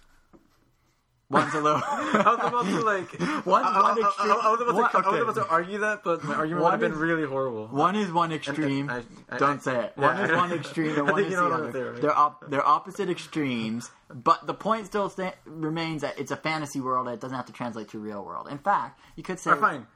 One's 1.27 1.55
a 1.55 1.59
little. 1.59 1.81
I 1.83 2.37
was 2.37 2.47
about 2.47 2.65
to 2.65 2.81
like. 2.81 3.45
One's 3.47 3.65
I, 3.65 3.81
one 3.81 4.03
I- 4.03 4.07
extreme. 4.07 4.31
I, 4.31 4.35
I 4.43 4.51
was 4.51 4.61
about 4.61 4.75
one- 4.75 4.91
to. 4.91 4.97
I 5.09 5.09
was 5.09 5.21
about 5.23 5.35
to 5.43 5.47
argue 5.47 5.77
that, 5.79 6.03
but 6.03 6.23
my 6.23 6.35
argument 6.35 6.61
One 6.63 6.71
would 6.73 6.81
have 6.83 6.91
been 6.91 6.99
really 6.99 7.25
horrible. 7.27 7.65
One 7.65 7.95
is 7.95 8.11
one 8.11 8.31
extreme. 8.31 8.91
I- 8.91 9.01
I- 9.31 9.37
don't 9.39 9.61
say 9.63 9.75
it. 9.85 9.93
yeah, 9.97 10.03
One 10.05 10.19
is 10.29 10.31
one 10.37 10.51
extreme, 10.53 10.95
and 10.95 11.09
one 11.09 11.23
is 11.25 11.33
the 11.33 11.43
other. 11.43 11.71
saying, 11.71 11.85
right? 11.93 12.01
They're 12.01 12.15
op- 12.15 12.47
they're 12.51 12.65
opposite 12.65 13.09
extremes, 13.09 13.89
but 14.13 14.45
the 14.45 14.53
point 14.53 14.85
still 14.85 15.09
sta- 15.09 15.33
remains 15.45 16.03
that 16.03 16.19
it's 16.19 16.29
a 16.29 16.37
fantasy 16.37 16.79
world 16.79 17.07
that 17.07 17.19
doesn't 17.21 17.35
have 17.35 17.47
to 17.47 17.53
translate 17.53 17.89
to 17.89 17.97
real 17.97 18.23
world. 18.23 18.47
In 18.47 18.59
fact, 18.59 18.99
you 19.15 19.23
could 19.23 19.39
say, 19.39 19.49
Alright, 19.49 19.81
fine. 19.81 19.87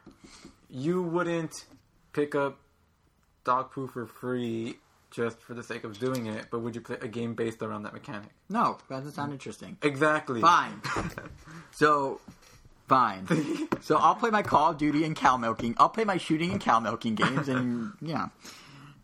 You 0.67 1.03
wouldn't 1.03 1.65
pick 2.11 2.33
up 2.33 2.57
dog 3.49 3.71
poo 3.71 3.87
for 3.87 4.05
free 4.05 4.77
just 5.09 5.41
for 5.41 5.55
the 5.55 5.63
sake 5.63 5.83
of 5.83 5.97
doing 5.99 6.27
it, 6.27 6.45
but 6.51 6.59
would 6.59 6.75
you 6.75 6.81
play 6.81 6.97
a 7.01 7.07
game 7.07 7.33
based 7.33 7.63
around 7.63 7.81
that 7.83 7.93
mechanic? 7.93 8.29
"No, 8.47 8.77
that 8.89 8.97
doesn't 8.97 9.13
sound 9.13 9.31
interesting." 9.31 9.75
Exactly. 9.81 10.39
Fine. 10.39 10.81
so, 11.71 12.21
fine. 12.87 13.25
So 13.81 13.97
I'll 13.97 14.13
play 14.13 14.29
my 14.29 14.43
Call 14.43 14.71
of 14.71 14.77
Duty 14.77 15.03
and 15.03 15.15
cow 15.15 15.35
milking. 15.35 15.73
I'll 15.79 15.89
play 15.89 16.03
my 16.03 16.17
shooting 16.17 16.51
and 16.51 16.61
cow 16.61 16.79
milking 16.79 17.15
games, 17.15 17.49
and 17.49 17.93
yeah, 18.01 18.27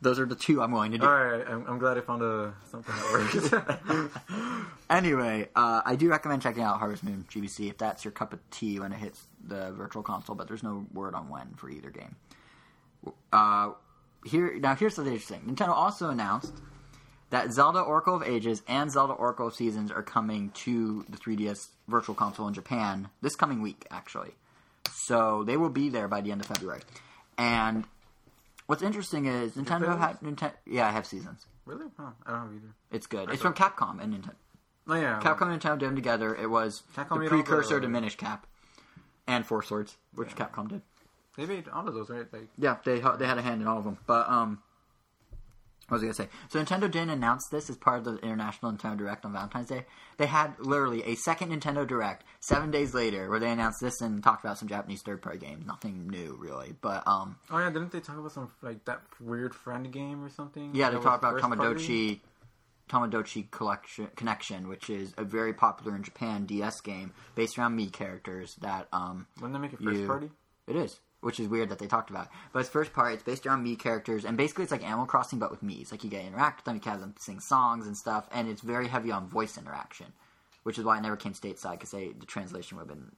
those 0.02 0.20
are 0.20 0.28
the 0.28 0.36
two 0.36 0.62
I'm 0.62 0.72
willing 0.72 0.92
to 0.92 1.00
do. 1.00 1.06
All 1.08 1.26
right, 1.26 1.44
I'm, 1.48 1.66
I'm 1.66 1.80
glad 1.80 1.98
I 1.98 2.02
found 2.02 2.22
a 2.22 2.54
something 2.70 2.94
that 2.96 3.12
works. 3.12 4.30
Anyway, 4.88 5.50
uh, 5.56 5.82
I 5.84 5.96
do 5.96 6.10
recommend 6.10 6.44
checking 6.44 6.62
out 6.62 6.78
Harvest 6.78 7.04
Moon 7.04 7.26
GBC 7.28 7.72
if 7.72 7.80
that's 7.80 8.06
your 8.06 8.12
cup 8.12 8.34
of 8.34 8.40
tea 8.52 8.80
when 8.80 8.92
it 8.94 9.00
hits 9.00 9.26
the 9.44 9.72
Virtual 9.72 10.04
Console. 10.04 10.36
But 10.36 10.48
there's 10.48 10.62
no 10.62 10.86
word 10.94 11.16
on 11.16 11.28
when 11.30 11.56
for 11.56 11.68
either 11.72 11.90
game. 11.90 12.16
Uh, 13.34 13.72
here 14.26 14.58
now, 14.60 14.76
here's 14.76 14.96
something 14.96 15.14
interesting. 15.14 15.42
Nintendo 15.42 15.70
also 15.70 16.10
announced 16.10 16.54
that 17.30 17.52
Zelda 17.54 17.80
Oracle 17.80 18.16
of 18.16 18.24
Ages 18.24 18.62
and 18.68 18.92
Zelda 18.92 19.14
Oracle 19.14 19.48
of 19.48 19.56
Seasons 19.56 19.92
are 19.92 20.04
coming 20.04 20.52
to 20.52 21.06
the 21.10 21.18
3DS 21.18 21.68
Virtual 21.88 22.16
Console 22.16 22.48
in 22.48 22.54
Japan 22.54 23.10
this 23.22 23.36
coming 23.36 23.62
week, 23.62 23.86
actually. 23.92 24.32
So 24.94 25.44
they 25.44 25.58
will 25.58 25.70
be 25.70 25.90
there 25.90 26.08
by 26.08 26.22
the 26.22 26.32
end 26.32 26.42
of 26.42 26.48
February. 26.48 26.82
And 27.38 27.86
what's 28.68 28.82
interesting 28.82 29.26
is 29.26 29.54
Nintendo 29.54 29.98
had 29.98 30.20
Nintendo. 30.22 30.54
Yeah, 30.66 30.88
I 30.88 30.92
have 30.92 31.06
Seasons. 31.06 31.46
really? 31.66 31.86
Oh, 32.00 32.14
I 32.26 32.32
don't 32.32 32.42
have 32.42 32.52
either. 32.52 32.74
It's 32.92 33.08
good. 33.08 33.30
It's 33.32 33.42
from 33.42 33.54
Capcom 33.54 34.02
and 34.02 34.14
Nintendo. 34.14 34.36
Oh 34.88 34.96
yeah. 34.96 35.20
Capcom 35.22 35.52
and 35.52 35.62
Nintendo 35.62 35.80
did 35.80 35.88
them 35.90 35.96
together. 35.96 36.36
It 36.36 36.50
was 36.50 36.84
Capcom 36.96 37.24
the 37.24 37.30
precursor 37.30 37.80
to 37.80 37.88
Minish 37.88 38.16
Cap 38.18 38.46
and 39.28 39.46
Four 39.46 39.64
Swords, 39.64 39.98
which 40.14 40.36
Capcom 40.36 40.70
did. 40.70 40.82
They 41.38 41.46
made 41.46 41.68
all 41.68 41.88
of 41.88 41.94
those, 41.94 42.10
right? 42.10 42.26
Like, 42.32 42.48
Yeah, 42.58 42.78
they 42.86 43.00
they 43.00 43.26
had 43.28 43.38
a 43.38 43.42
hand 43.42 43.62
in 43.62 43.68
all 43.68 43.78
of 43.78 43.84
them. 43.84 43.98
But 44.08 44.30
um, 44.30 44.62
what 45.88 45.98
was 45.98 46.04
I 46.04 46.06
gonna 46.06 46.14
say? 46.16 46.30
So 46.50 46.64
Nintendo 46.64 46.90
didn't 46.90 47.12
announce 47.12 47.48
this 47.52 47.70
as 47.70 47.78
part 47.78 48.00
of 48.00 48.06
the 48.06 48.18
International 48.18 48.72
Nintendo 48.72 48.98
Direct 48.98 49.24
on 49.26 49.34
Valentine's 49.34 49.68
Day. 49.68 49.86
They 50.18 50.26
had 50.26 50.56
literally 50.60 51.04
a 51.04 51.16
second 51.16 51.52
Nintendo 51.52 51.86
Direct 51.88 52.24
seven 52.40 52.72
days 52.72 52.94
later, 52.94 53.30
where 53.30 53.40
they 53.40 53.52
announced 53.52 53.82
this 53.82 54.02
and 54.02 54.24
talked 54.24 54.44
about 54.44 54.58
some 54.58 54.68
Japanese 54.68 55.02
third 55.04 55.22
party 55.22 55.38
games. 55.38 55.66
Nothing 55.66 56.08
new 56.08 56.38
really, 56.40 56.74
but 56.82 57.08
um, 57.08 57.36
oh 57.52 57.60
yeah, 57.60 57.70
didn't 57.70 57.92
they 57.92 58.00
talk 58.00 58.18
about 58.18 58.32
some 58.32 58.50
like 58.64 58.84
that 58.86 59.02
weird 59.20 59.54
friend 59.54 59.92
game 59.92 60.24
or 60.24 60.30
something? 60.30 60.72
yeah, 60.74 60.90
they 60.90 60.98
talked 61.00 61.24
about 61.24 61.34
first 61.40 61.44
party? 61.44 62.22
Tomodachi. 62.90 63.52
Collection 63.52 64.08
Connection, 64.16 64.68
which 64.68 64.90
is 64.90 65.14
a 65.18 65.24
very 65.24 65.54
popular 65.54 65.96
in 65.96 66.04
Japan 66.04 66.46
DS 66.46 66.82
game 66.82 67.14
based 67.34 67.58
around 67.58 67.78
Mii 67.78 67.92
characters 67.92 68.56
that 68.62 68.88
um, 68.94 69.26
Wouldn't 69.38 69.54
they 69.54 69.60
make 69.60 69.74
it 69.74 69.80
first 69.84 70.00
you- 70.00 70.08
party? 70.08 70.30
It 70.68 70.76
is, 70.76 71.00
which 71.26 71.40
is 71.40 71.48
weird 71.48 71.70
that 71.70 71.80
they 71.80 71.88
talked 71.88 72.12
about. 72.12 72.28
But 72.54 72.60
it's 72.60 72.70
first 72.70 72.94
part. 72.94 73.12
It's 73.16 73.24
based 73.24 73.48
around 73.48 73.66
Mii 73.66 73.80
characters, 73.80 74.26
and 74.26 74.38
basically 74.38 74.62
it's 74.62 74.72
like 74.72 74.84
Animal 74.84 75.08
Crossing, 75.08 75.40
but 75.40 75.50
with 75.50 75.64
me. 75.64 75.80
It's 75.82 75.92
like 75.92 76.04
you 76.04 76.10
get 76.12 76.22
to 76.22 76.28
interact 76.28 76.60
with 76.60 76.66
them, 76.66 76.76
you 76.76 76.82
can 76.82 76.92
have 76.92 77.02
them 77.02 77.16
sing 77.18 77.40
songs 77.40 77.88
and 77.88 77.98
stuff, 77.98 78.28
and 78.32 78.48
it's 78.48 78.62
very 78.62 78.88
heavy 78.88 79.12
on 79.12 79.28
voice 79.28 79.58
interaction, 79.58 80.06
which 80.62 80.78
is 80.78 80.86
why 80.86 81.00
it 81.00 81.02
never 81.02 81.18
came 81.18 81.34
stateside 81.34 81.80
because 81.80 81.90
the 81.90 82.14
translation 82.28 82.78
would 82.78 82.88
have 82.88 82.96
been 82.96 83.12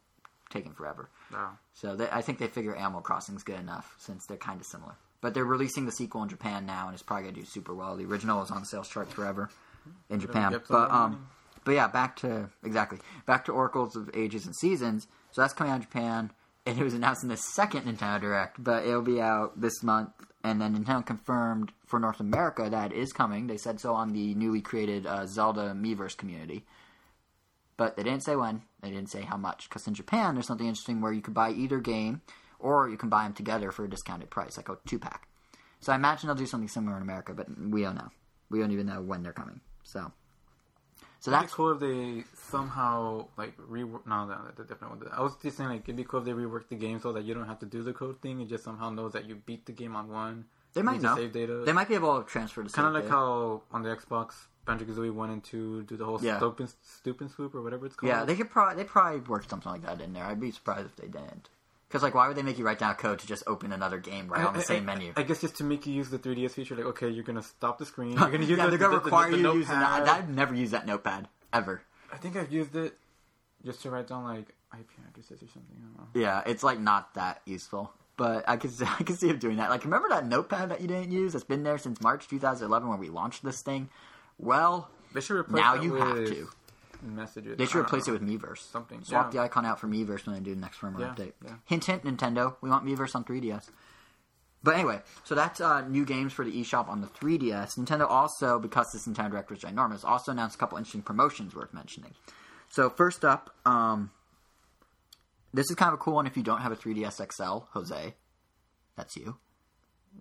taken 0.50 0.72
forever. 0.72 1.10
No. 1.34 1.50
So 1.74 1.98
they, 1.98 2.08
I 2.10 2.22
think 2.22 2.40
they 2.40 2.48
figure 2.48 2.74
Animal 2.74 3.02
Crossing's 3.02 3.44
good 3.44 3.60
enough 3.60 3.96
since 4.00 4.26
they're 4.26 4.38
kind 4.38 4.62
of 4.62 4.66
similar. 4.66 4.96
But 5.20 5.34
they're 5.34 5.44
releasing 5.44 5.86
the 5.86 5.92
sequel 5.92 6.24
in 6.24 6.30
Japan 6.30 6.66
now, 6.66 6.86
and 6.86 6.94
it's 6.94 7.04
probably 7.04 7.24
gonna 7.26 7.42
do 7.42 7.46
super 7.46 7.76
well. 7.76 7.98
The 7.98 8.06
original 8.06 8.40
was 8.40 8.52
on 8.52 8.62
the 8.62 8.68
sales 8.68 8.88
charts 8.88 9.12
forever 9.12 9.50
in 10.10 10.22
Japan, 10.22 10.62
but 10.70 10.92
um. 10.92 11.28
But 11.66 11.74
yeah, 11.74 11.90
back 11.90 12.16
to 12.18 12.50
exactly 12.64 13.00
back 13.26 13.44
to 13.46 13.52
Oracles 13.52 13.98
of 13.98 14.10
Ages 14.14 14.46
and 14.46 14.56
Seasons. 14.56 15.08
So 15.32 15.42
that's 15.42 15.54
coming 15.54 15.74
out 15.74 15.76
in 15.76 15.82
Japan, 15.82 16.32
and 16.68 16.78
it 16.78 16.84
was 16.84 16.94
announced 16.94 17.24
in 17.24 17.30
the 17.30 17.38
second 17.38 17.84
Nintendo 17.84 18.20
Direct, 18.20 18.62
but 18.62 18.86
it'll 18.86 19.02
be 19.02 19.22
out 19.22 19.60
this 19.60 19.82
month. 19.84 20.10
And 20.44 20.62
then 20.62 20.76
Nintendo 20.76 21.06
confirmed 21.06 21.72
for 21.86 21.98
North 22.00 22.20
America 22.20 22.68
that 22.70 22.92
is 22.92 23.14
coming. 23.14 23.48
They 23.48 23.58
said 23.58 23.80
so 23.80 23.94
on 23.94 24.12
the 24.12 24.36
newly 24.36 24.62
created 24.62 25.08
uh, 25.08 25.26
Zelda 25.26 25.74
Miiverse 25.74 26.18
community, 26.18 26.66
but 27.78 27.96
they 27.96 28.04
didn't 28.04 28.24
say 28.24 28.36
when. 28.36 28.64
They 28.82 28.90
didn't 28.90 29.10
say 29.10 29.22
how 29.22 29.38
much. 29.38 29.70
Because 29.70 29.88
in 29.88 29.94
Japan, 29.94 30.36
there's 30.36 30.48
something 30.48 30.68
interesting 30.68 31.02
where 31.02 31.14
you 31.14 31.22
can 31.22 31.34
buy 31.34 31.52
either 31.52 31.80
game, 31.80 32.22
or 32.60 32.90
you 32.90 32.98
can 32.98 33.10
buy 33.10 33.24
them 33.24 33.34
together 33.34 33.72
for 33.72 33.86
a 33.86 33.90
discounted 33.90 34.30
price, 34.30 34.58
like 34.58 34.70
a 34.70 34.78
two 34.86 35.00
pack. 35.00 35.28
So 35.80 35.94
I 35.94 35.96
imagine 35.96 36.28
they'll 36.28 36.36
do 36.36 36.46
something 36.46 36.68
similar 36.68 36.98
in 36.98 37.02
America, 37.02 37.34
but 37.34 37.48
we 37.58 37.82
don't 37.82 37.96
know. 37.96 38.10
We 38.50 38.60
don't 38.60 38.72
even 38.72 38.88
know 38.88 39.02
when 39.02 39.24
they're 39.24 39.34
coming. 39.34 39.62
So. 39.84 40.12
So 41.20 41.32
It'd 41.32 41.42
that's 41.44 41.54
cool 41.54 41.72
if 41.72 41.80
they 41.80 42.24
somehow 42.36 43.28
like 43.38 43.58
rework. 43.58 44.06
No, 44.06 44.26
no, 44.26 44.38
that's 44.46 44.60
a 44.60 44.64
different 44.64 45.00
one. 45.02 45.12
I 45.12 45.22
was 45.22 45.36
just 45.42 45.58
saying 45.58 45.70
like 45.70 45.82
it'd 45.84 45.96
be 45.96 46.04
cool 46.04 46.20
if 46.20 46.26
they 46.26 46.32
rework 46.32 46.70
the 46.70 46.76
game 46.76 47.00
so 47.00 47.12
that 47.14 47.24
you 47.24 47.34
don't 47.34 47.48
have 47.48 47.60
to 47.60 47.66
do 47.66 47.84
the 47.84 47.94
code 47.94 48.22
thing. 48.22 48.42
It 48.42 48.50
just 48.50 48.64
somehow 48.64 48.90
knows 48.90 49.14
that 49.14 49.26
you 49.26 49.36
beat 49.36 49.66
the 49.66 49.72
game 49.72 49.96
on 49.96 50.10
one. 50.10 50.46
They 50.74 50.84
might 50.84 51.02
know. 51.02 51.16
save 51.16 51.34
data. 51.34 51.64
They 51.66 51.74
might 51.74 51.88
be 51.88 51.96
able 51.96 52.22
to 52.22 52.30
transfer 52.30 52.64
to 52.64 52.70
kind 52.70 52.88
of 52.88 52.94
like 52.94 53.04
data. 53.04 53.16
how 53.16 53.64
on 53.72 53.82
the 53.82 53.90
Xbox 53.96 54.34
Banjo 54.66 54.86
Kazooie 54.86 55.12
one 55.12 55.32
and 55.32 55.44
two 55.44 55.84
do 55.84 55.98
the 55.98 56.06
whole 56.06 56.20
Yeah. 56.22 56.38
stoop 56.38 56.60
and, 56.60 56.70
stoop 56.82 57.30
swoop 57.32 57.56
or 57.56 57.64
whatever 57.64 57.88
it's 57.88 57.96
called. 57.96 58.10
Yeah, 58.10 58.26
they 58.26 58.36
could 58.36 58.52
probably 58.52 58.84
they 58.84 58.88
probably 58.88 59.22
work 59.22 59.50
something 59.50 59.72
like 59.72 59.82
that 59.84 60.02
in 60.02 60.14
there. 60.14 60.24
I'd 60.24 60.40
be 60.40 60.52
surprised 60.52 60.86
if 60.86 60.96
they 60.98 61.08
didn't. 61.08 61.50
Because 61.88 62.04
like, 62.04 62.14
why 62.14 62.28
would 62.28 62.36
they 62.36 62.42
make 62.44 62.58
you 62.58 62.66
write 62.66 62.80
down 62.80 62.94
code 62.96 63.20
to 63.20 63.28
just 63.28 63.44
open 63.48 63.72
another 63.72 63.98
game 63.98 64.28
right 64.28 64.46
on 64.46 64.54
the 64.54 64.60
I- 64.60 64.64
same 64.64 64.84
I- 64.90 64.94
menu? 64.96 65.14
I 65.16 65.24
guess 65.24 65.40
just 65.42 65.56
to 65.58 65.64
make 65.64 65.86
you 65.86 65.94
use 65.94 66.10
the 66.10 66.20
3DS 66.20 66.52
feature, 66.52 66.76
like 66.76 66.86
okay, 66.86 67.10
you're 67.10 67.24
gonna 67.24 67.42
stop 67.44 67.78
the 67.78 67.86
screen. 67.86 68.12
You're 68.18 68.30
gonna 68.30 68.40
use 68.46 68.58
yeah, 68.58 68.66
the, 68.66 68.72
they're 68.72 68.80
gonna 68.80 68.98
the- 69.00 69.04
require 69.06 69.32
the 69.32 69.38
you 69.38 69.44
to 69.44 69.54
use 69.54 69.68
notepad. 69.70 70.08
I've 70.10 70.30
never 70.30 70.54
used 70.54 70.74
that 70.74 70.86
notepad 70.86 71.28
ever. 71.54 71.82
I 72.12 72.18
think 72.18 72.36
I've 72.36 72.52
used 72.52 72.76
it 72.76 72.98
just 73.66 73.82
to 73.84 73.90
write 73.90 74.08
down 74.08 74.24
like 74.26 74.54
IP 74.78 74.88
addresses 75.08 75.42
or 75.42 75.48
something. 75.48 75.78
I 75.80 75.84
don't 75.86 75.98
know. 75.98 76.22
Yeah, 76.22 76.44
it's 76.46 76.64
like 76.64 76.80
not 76.80 77.14
that 77.16 77.42
useful. 77.46 77.92
But 78.18 78.50
I 78.50 78.58
could 78.58 78.72
I 79.00 79.04
could 79.04 79.18
see 79.18 79.30
him 79.30 79.38
doing 79.38 79.58
that. 79.58 79.70
Like, 79.70 79.86
remember 79.86 80.10
that 80.10 80.26
notepad 80.26 80.70
that 80.72 80.82
you 80.82 80.88
didn't 80.88 81.12
use? 81.12 81.34
That's 81.34 81.46
been 81.46 81.64
there 81.64 81.78
since 81.78 82.02
March 82.02 82.28
2011 82.28 82.90
when 82.90 83.00
we 83.00 83.10
launched 83.10 83.44
this 83.46 83.62
thing. 83.62 83.90
Well, 84.40 84.90
They 85.14 85.22
should 85.22 85.38
replace 85.38 85.62
now 85.64 85.76
you 85.76 85.92
with 85.94 86.02
have 86.02 86.16
to. 86.26 86.50
Messages. 87.02 87.58
They 87.58 87.66
should 87.66 87.80
replace 87.80 88.08
know. 88.08 88.14
it 88.16 88.22
with 88.22 88.30
Miiverse. 88.30 88.60
Something, 88.72 89.04
Swap 89.04 89.26
yeah. 89.34 89.42
the 89.42 89.46
icon 89.46 89.66
out 89.66 89.80
for 89.80 89.88
Miiverse 89.88 90.26
when 90.26 90.36
they 90.36 90.42
do 90.42 90.54
the 90.56 90.62
next 90.62 90.80
firmware 90.80 91.00
Yeah, 91.00 91.14
update. 91.16 91.34
yeah. 91.44 91.54
Hint, 91.66 91.86
hint, 91.86 92.04
Nintendo. 92.04 92.56
We 92.62 92.70
want 92.70 92.86
Miiverse 92.86 93.16
on 93.16 93.24
3DS. 93.24 93.70
But 94.64 94.76
anyway, 94.76 95.02
so 95.24 95.36
that's 95.36 95.62
uh, 95.62 95.88
new 95.88 96.04
games 96.04 96.34
for 96.34 96.44
the 96.44 96.52
eShop 96.52 96.90
on 96.90 97.02
the 97.02 97.08
3DS. 97.08 97.78
Nintendo 97.78 98.10
also, 98.10 98.60
because 98.60 98.88
this 98.92 99.08
Nintendo 99.08 99.32
Direct 99.32 99.50
was 99.50 99.60
ginormous, 99.60 100.04
also 100.04 100.32
announced 100.32 100.56
a 100.56 100.58
couple 100.58 100.78
interesting 100.78 101.04
promotions 101.04 101.56
worth 101.56 101.74
mentioning. 101.74 102.14
So 102.70 102.90
first 102.90 103.24
up, 103.24 103.54
um, 103.66 104.12
this 105.54 105.70
is 105.70 105.76
kind 105.76 105.90
of 105.90 105.94
a 105.94 105.98
cool 105.98 106.16
one 106.16 106.28
if 106.28 106.36
you 106.36 106.44
don't 106.44 106.62
have 106.62 106.72
a 106.72 106.76
3DS 106.76 107.22
XL, 107.34 107.66
Jose. 107.74 108.16
That's 108.96 109.16
you. 109.16 109.38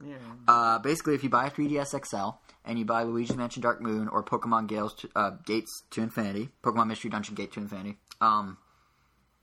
Yeah. 0.05 0.17
Uh, 0.49 0.79
basically, 0.79 1.15
if 1.15 1.23
you 1.25 1.31
buy 1.31 1.47
a 1.47 1.51
3DS 1.51 1.95
XL 2.07 2.39
and 2.65 2.79
you 2.79 2.85
buy 2.85 3.03
Luigi's 3.05 3.37
Mansion 3.37 3.63
Dark 3.63 3.81
Moon 3.81 4.09
or 4.09 4.23
Pokemon 4.23 4.67
Gales 4.67 4.95
to, 4.95 5.09
uh, 5.17 5.31
Gates 5.45 5.83
to 5.91 6.03
Infinity, 6.03 6.51
Pokemon 6.63 6.89
Mystery 6.89 7.11
Dungeon 7.11 7.35
Gate 7.35 7.53
to 7.53 7.61
Infinity, 7.61 7.97
um, 8.21 8.59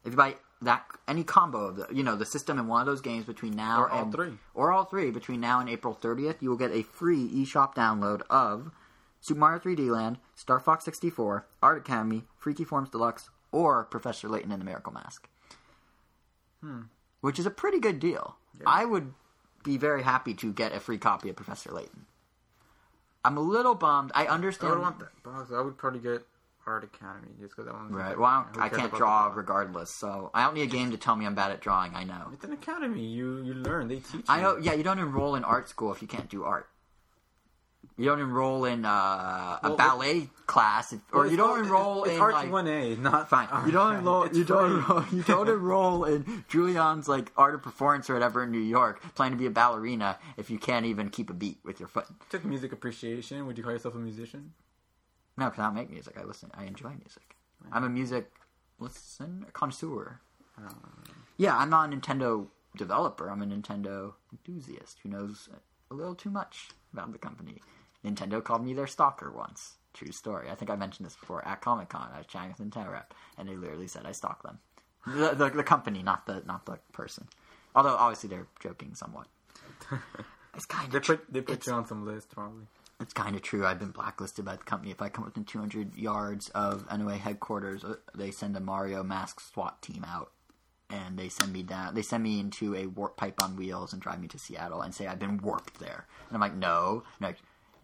if 0.04 0.12
you 0.12 0.18
buy 0.18 0.36
that 0.62 0.86
any 1.08 1.24
combo 1.26 1.66
of 1.68 1.76
the 1.76 1.88
you 1.92 2.04
know 2.04 2.16
the 2.16 2.26
system 2.26 2.58
in 2.58 2.68
one 2.68 2.80
of 2.82 2.88
those 2.88 3.02
games 3.02 3.26
between 3.26 3.54
now 3.54 3.82
Or 3.82 3.90
all 3.90 4.10
three. 4.12 4.34
or 4.54 4.72
all 4.72 4.86
three 4.86 5.12
between 5.12 5.42
now 5.42 5.60
and 5.60 5.68
April 5.70 5.98
30th, 6.02 6.42
you 6.42 6.50
will 6.50 6.58
get 6.58 6.72
a 6.72 6.84
free 6.84 7.28
eShop 7.30 7.76
download 7.76 8.22
of 8.30 8.72
Super 9.20 9.40
Mario 9.40 9.60
3D 9.60 9.90
Land, 9.90 10.20
Star 10.36 10.60
Fox 10.60 10.86
64, 10.86 11.48
Art 11.62 11.78
Academy, 11.80 12.24
Freaky 12.38 12.64
Forms 12.64 12.90
Deluxe, 12.90 13.30
or 13.52 13.86
Professor 13.86 14.28
Layton 14.30 14.52
and 14.52 14.62
the 14.62 14.66
Miracle 14.66 14.94
Mask. 14.94 15.28
Which 17.22 17.40
is 17.40 17.46
a 17.46 17.52
pretty 17.52 17.80
good 17.80 18.00
deal. 18.00 18.38
I 18.66 18.86
would 18.86 19.14
be 19.64 19.78
very 19.78 20.04
happy 20.04 20.34
to 20.36 20.54
get 20.54 20.74
a 20.74 20.80
free 20.80 20.98
copy 20.98 21.30
of 21.30 21.36
Professor 21.36 21.72
Layton. 21.72 22.06
I'm 23.26 23.38
a 23.38 23.42
little 23.42 23.76
bummed. 23.76 24.12
I 24.14 24.26
understand. 24.28 24.74
I 24.74 24.76
would 24.76 24.82
want 24.82 25.00
that 25.00 25.24
box. 25.24 25.52
I 25.52 25.62
would 25.62 25.78
probably 25.78 26.00
get 26.00 26.26
Art 26.66 26.84
Academy 26.84 27.30
just 27.40 27.56
because 27.56 27.66
that 27.66 27.74
one's 27.74 27.92
Right. 27.92 28.18
Well, 28.18 28.48
I, 28.58 28.66
I 28.66 28.70
can't 28.70 28.94
draw 28.94 29.32
regardless, 29.34 29.90
so 29.90 30.30
I 30.34 30.44
don't 30.44 30.54
need 30.54 30.64
a 30.64 30.68
game 30.68 30.92
to 30.92 30.98
tell 30.98 31.16
me 31.16 31.26
I'm 31.26 31.36
bad 31.36 31.52
at 31.52 31.62
drawing. 31.62 31.96
I 31.96 32.04
know. 32.04 32.30
It's 32.34 32.44
an 32.44 32.54
academy. 32.54 33.06
You 33.06 33.42
you 33.44 33.54
learn. 33.54 33.88
They 33.88 33.96
teach. 33.96 34.14
You. 34.14 34.24
I 34.28 34.42
know. 34.42 34.58
Yeah, 34.58 34.74
you 34.74 34.84
don't 34.84 35.00
enroll 35.00 35.36
in 35.36 35.44
art 35.44 35.70
school 35.70 35.92
if 35.92 36.02
you 36.02 36.08
can't 36.08 36.30
do 36.30 36.44
art. 36.44 36.70
You 37.98 38.06
don't 38.06 38.20
enroll 38.20 38.66
in 38.66 38.86
uh, 38.86 38.90
a 38.90 39.60
Well, 39.64 39.78
ballet 39.78 40.30
class, 40.48 40.94
if, 40.94 41.00
or 41.12 41.28
you 41.28 41.38
don't 41.38 41.60
enroll 41.64 42.06
it's 42.06 42.14
in 42.16 42.22
Arts 42.22 42.34
like. 42.34 42.52
one 42.52 42.68
A, 42.68 42.96
not 42.96 43.30
Fine. 43.30 43.48
You 43.68 43.72
don't 43.72 43.96
enroll. 43.98 44.28
You 44.28 44.44
don't. 44.44 44.72
Enroll, 44.72 45.06
you 45.12 45.22
don't 45.24 45.48
enroll 45.58 46.06
in 46.06 46.44
Juilliard's 46.50 47.08
like 47.08 47.32
art 47.38 47.54
of 47.54 47.62
performance 47.62 48.10
or 48.10 48.14
whatever 48.16 48.44
in 48.44 48.52
New 48.52 48.58
York, 48.60 49.02
planning 49.14 49.38
to 49.38 49.40
be 49.42 49.46
a 49.46 49.52
ballerina 49.52 50.18
if 50.38 50.50
you 50.50 50.58
can't 50.58 50.86
even 50.88 51.10
keep 51.10 51.30
a 51.30 51.34
beat 51.34 51.60
with 51.64 51.80
your 51.80 51.88
foot. 51.88 52.06
Took 52.32 52.44
music 52.46 52.72
appreciation. 52.72 53.46
Would 53.46 53.58
you 53.58 53.64
call 53.64 53.74
yourself 53.74 53.94
a 53.94 54.00
musician? 54.00 54.54
No, 55.38 55.46
because 55.46 55.60
I 55.60 55.66
don't 55.66 55.76
make 55.76 55.92
music. 55.92 56.18
I 56.20 56.24
listen. 56.24 56.50
I 56.56 56.66
enjoy 56.66 56.90
music. 56.90 57.36
I'm 57.72 57.84
a 57.84 57.90
music 57.90 58.32
listen 58.80 59.46
connoisseur. 59.54 60.20
Yeah, 61.38 61.58
I'm 61.58 61.70
not 61.70 61.92
a 61.92 61.96
Nintendo 61.96 62.48
developer. 62.76 63.30
I'm 63.30 63.42
a 63.42 63.46
Nintendo 63.46 64.14
enthusiast 64.32 64.98
who 65.04 65.10
knows 65.10 65.48
a 65.90 65.94
little 65.94 66.16
too 66.16 66.30
much 66.30 66.70
about 66.94 67.12
the 67.12 67.18
company. 67.18 67.62
Nintendo 68.06 68.44
called 68.44 68.64
me 68.66 68.74
their 68.74 68.88
stalker 68.88 69.32
once. 69.32 69.78
True 69.94 70.12
story. 70.12 70.50
I 70.50 70.56
think 70.56 70.72
I 70.72 70.76
mentioned 70.76 71.06
this 71.06 71.16
before 71.16 71.48
at 71.48 71.62
Comic 71.62 71.90
Con. 71.90 72.10
I 72.14 72.18
was 72.20 72.28
chatting 72.28 72.54
with 72.58 72.68
Nintendo 72.68 72.92
rep, 72.92 73.14
and 73.38 73.48
they 73.48 73.56
literally 73.56 73.88
said 73.88 74.06
I 74.06 74.12
stalk 74.12 74.44
them. 74.44 74.60
The, 75.06 75.34
the, 75.36 75.50
the 75.50 75.64
company, 75.64 76.02
not 76.02 76.26
the 76.26 76.42
not 76.46 76.66
the 76.66 76.80
person. 76.94 77.28
Although 77.76 77.96
obviously 77.96 78.30
they're 78.30 78.48
joking 78.62 78.96
somewhat. 78.96 79.28
It's 80.56 80.66
kind 80.66 80.86
of 80.86 80.92
They 80.94 81.00
put 81.00 81.34
they 81.34 81.42
put 81.42 81.66
you 81.66 81.74
on 81.74 81.88
some 81.88 82.06
list 82.06 82.30
probably. 82.30 82.66
it's 83.02 83.14
kind 83.14 83.36
of 83.36 83.42
true. 83.42 83.66
I've 83.66 83.80
been 83.80 83.90
blacklisted 83.92 84.46
by 84.46 84.56
the 84.56 84.64
company. 84.64 84.92
If 84.92 85.02
I 85.02 85.10
come 85.10 85.26
within 85.26 85.46
200 85.46 85.96
yards 85.96 86.50
of 86.50 86.86
NOA 86.96 87.16
headquarters, 87.18 87.84
uh, 87.84 87.96
they 88.16 88.30
send 88.32 88.56
a 88.56 88.60
Mario 88.60 89.04
mask 89.04 89.40
SWAT 89.40 89.82
team 89.82 90.06
out, 90.08 90.32
and 90.90 91.18
they 91.18 91.30
send 91.30 91.52
me 91.54 91.64
down. 91.64 91.96
They 91.96 92.02
send 92.02 92.24
me 92.24 92.40
into 92.40 92.76
a 92.76 92.86
warp 92.88 93.18
pipe 93.18 93.42
on 93.42 93.56
wheels 93.56 93.94
and 93.94 94.02
drive 94.02 94.20
me 94.22 94.28
to 94.30 94.38
Seattle 94.40 94.82
and 94.82 94.94
say 94.94 95.08
I've 95.08 95.20
been 95.20 95.38
warped 95.38 95.80
there. 95.80 96.06
And 96.30 96.36
I'm 96.36 96.42
like, 96.42 96.56
no, 96.56 97.04
no. 97.20 97.34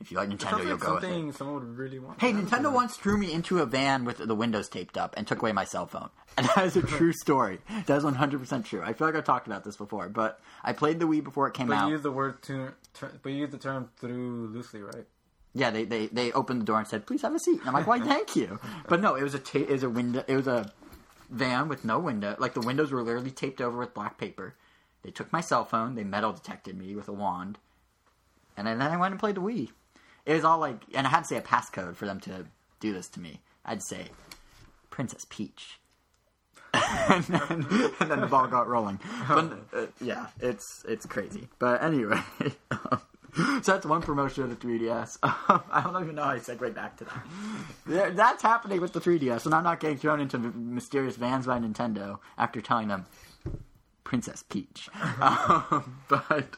If 0.02 0.12
you 0.14 0.18
like 0.18 0.30
Nintendo, 0.30 0.60
you'll 0.64 0.72
like 0.72 0.80
go 0.80 0.96
with 0.96 1.04
it. 1.04 1.36
someone 1.36 1.56
would 1.56 1.78
really 1.78 2.00
want. 2.00 2.22
Hey. 2.22 2.32
Nintendo 2.32 2.72
once 2.74 2.96
threw 2.96 3.18
me 3.18 3.34
into 3.34 3.60
a 3.60 3.66
van 3.66 4.06
with 4.06 4.20
the 4.20 4.34
windows 4.36 4.70
taped 4.70 4.98
up 4.98 5.14
and 5.18 5.28
took 5.28 5.42
away 5.42 5.52
my 5.52 5.66
cell 5.66 5.86
phone. 5.88 6.10
And 6.38 6.48
that 6.56 6.66
is 6.68 6.78
a 6.78 6.82
true 6.82 7.12
story. 7.22 7.60
That 7.86 7.98
is 7.98 8.04
100% 8.06 8.64
true. 8.64 8.82
I 8.82 8.94
feel 8.94 9.08
like 9.08 9.16
I've 9.18 9.26
talked 9.26 9.48
about 9.48 9.66
this 9.66 9.76
before, 9.76 10.08
but 10.08 10.40
I 10.64 10.72
played 10.72 11.00
the 11.02 11.06
Wii 11.06 11.22
before 11.22 11.50
it 11.50 11.54
came 11.54 11.68
But 11.68 11.74
out. 11.80 11.88
you 11.88 11.94
use 11.96 12.02
the 12.02 12.12
word 12.14 12.42
to, 12.44 12.72
ter- 12.94 13.12
but 13.22 13.30
you 13.34 13.40
use 13.40 13.50
the 13.52 13.58
term 13.58 13.90
through 13.98 14.48
loosely, 14.54 14.82
right? 14.82 15.06
Yeah, 15.54 15.70
they, 15.72 15.84
they, 15.84 16.08
they 16.08 16.32
opened 16.32 16.62
the 16.62 16.66
door 16.66 16.78
and 16.80 16.88
said, 16.88 17.06
"Please 17.08 17.24
have 17.24 17.36
a 17.36 17.40
seat." 17.40 17.60
And 17.60 17.68
I'm 17.68 17.74
like, 17.74 17.88
"Why, 17.88 18.00
thank 18.06 18.36
you." 18.38 18.58
But 18.88 19.02
no, 19.02 19.16
it 19.16 19.24
was 19.24 19.34
a 19.34 19.40
ta- 19.40 19.60
it 19.60 19.70
was 19.70 19.84
a 19.84 19.90
window. 19.90 20.24
It 20.28 20.36
was 20.38 20.48
a 20.48 20.72
van 21.30 21.68
with 21.68 21.86
no 21.86 22.00
window. 22.00 22.36
Like 22.40 22.54
the 22.54 22.62
windows 22.62 22.92
were 22.92 23.04
literally 23.04 23.32
taped 23.32 23.62
over 23.62 23.78
with 23.78 23.94
black 23.94 24.18
paper. 24.18 24.56
They 25.04 25.12
took 25.12 25.32
my 25.32 25.42
cell 25.42 25.66
phone. 25.66 25.96
They 25.96 26.04
metal 26.04 26.34
detected 26.34 26.78
me 26.78 26.96
with 26.96 27.08
a 27.08 27.14
wand, 27.14 27.58
and 28.58 28.68
then 28.68 28.82
I 28.82 28.98
went 28.98 29.12
and 29.12 29.20
played 29.20 29.36
the 29.36 29.42
Wii. 29.42 29.70
It 30.26 30.34
was 30.34 30.44
all 30.44 30.60
like, 30.60 30.82
and 30.94 31.08
I 31.08 31.10
had 31.10 31.22
to 31.22 31.26
say 31.26 31.38
a 31.38 31.42
passcode 31.42 31.96
for 31.96 32.06
them 32.06 32.20
to 32.22 32.46
do 32.80 32.94
this 32.94 33.08
to 33.10 33.20
me. 33.20 33.40
I'd 33.66 33.82
say 33.82 34.08
Princess 34.90 35.26
Peach. 35.30 35.80
and, 36.74 37.24
then, 37.24 37.66
and 38.00 38.12
then 38.12 38.22
the 38.22 38.28
ball 38.28 38.48
got 38.48 38.68
rolling. 38.68 39.00
But 39.28 39.54
uh, 39.74 39.86
yeah, 40.02 40.28
it's 40.40 40.84
it's 40.88 41.06
crazy. 41.06 41.48
But 41.58 41.82
anyway, 41.84 42.20
so 43.36 43.60
that's 43.74 43.86
one 43.86 44.02
promotion 44.02 44.44
of 44.44 44.50
the 44.50 44.56
3DS. 44.56 45.18
I 45.24 45.82
don't 45.84 46.02
even 46.04 46.16
know 46.16 46.24
how 46.24 46.32
I 46.32 46.40
segue 46.40 46.74
back 46.74 46.98
to 46.98 47.06
that. 47.88 48.16
That's 48.16 48.42
happening 48.42 48.82
with 48.82 48.94
the 48.94 49.00
3DS, 49.00 49.46
and 49.46 49.54
I'm 49.54 49.64
not 49.64 49.80
getting 49.80 49.98
thrown 49.98 50.20
into 50.20 50.38
mysterious 50.38 51.16
vans 51.16 51.46
by 51.46 51.60
Nintendo 51.60 52.20
after 52.38 52.62
telling 52.62 52.88
them 52.88 53.06
Princess 54.04 54.44
Peach. 54.44 54.90
um, 55.22 56.02
but 56.08 56.58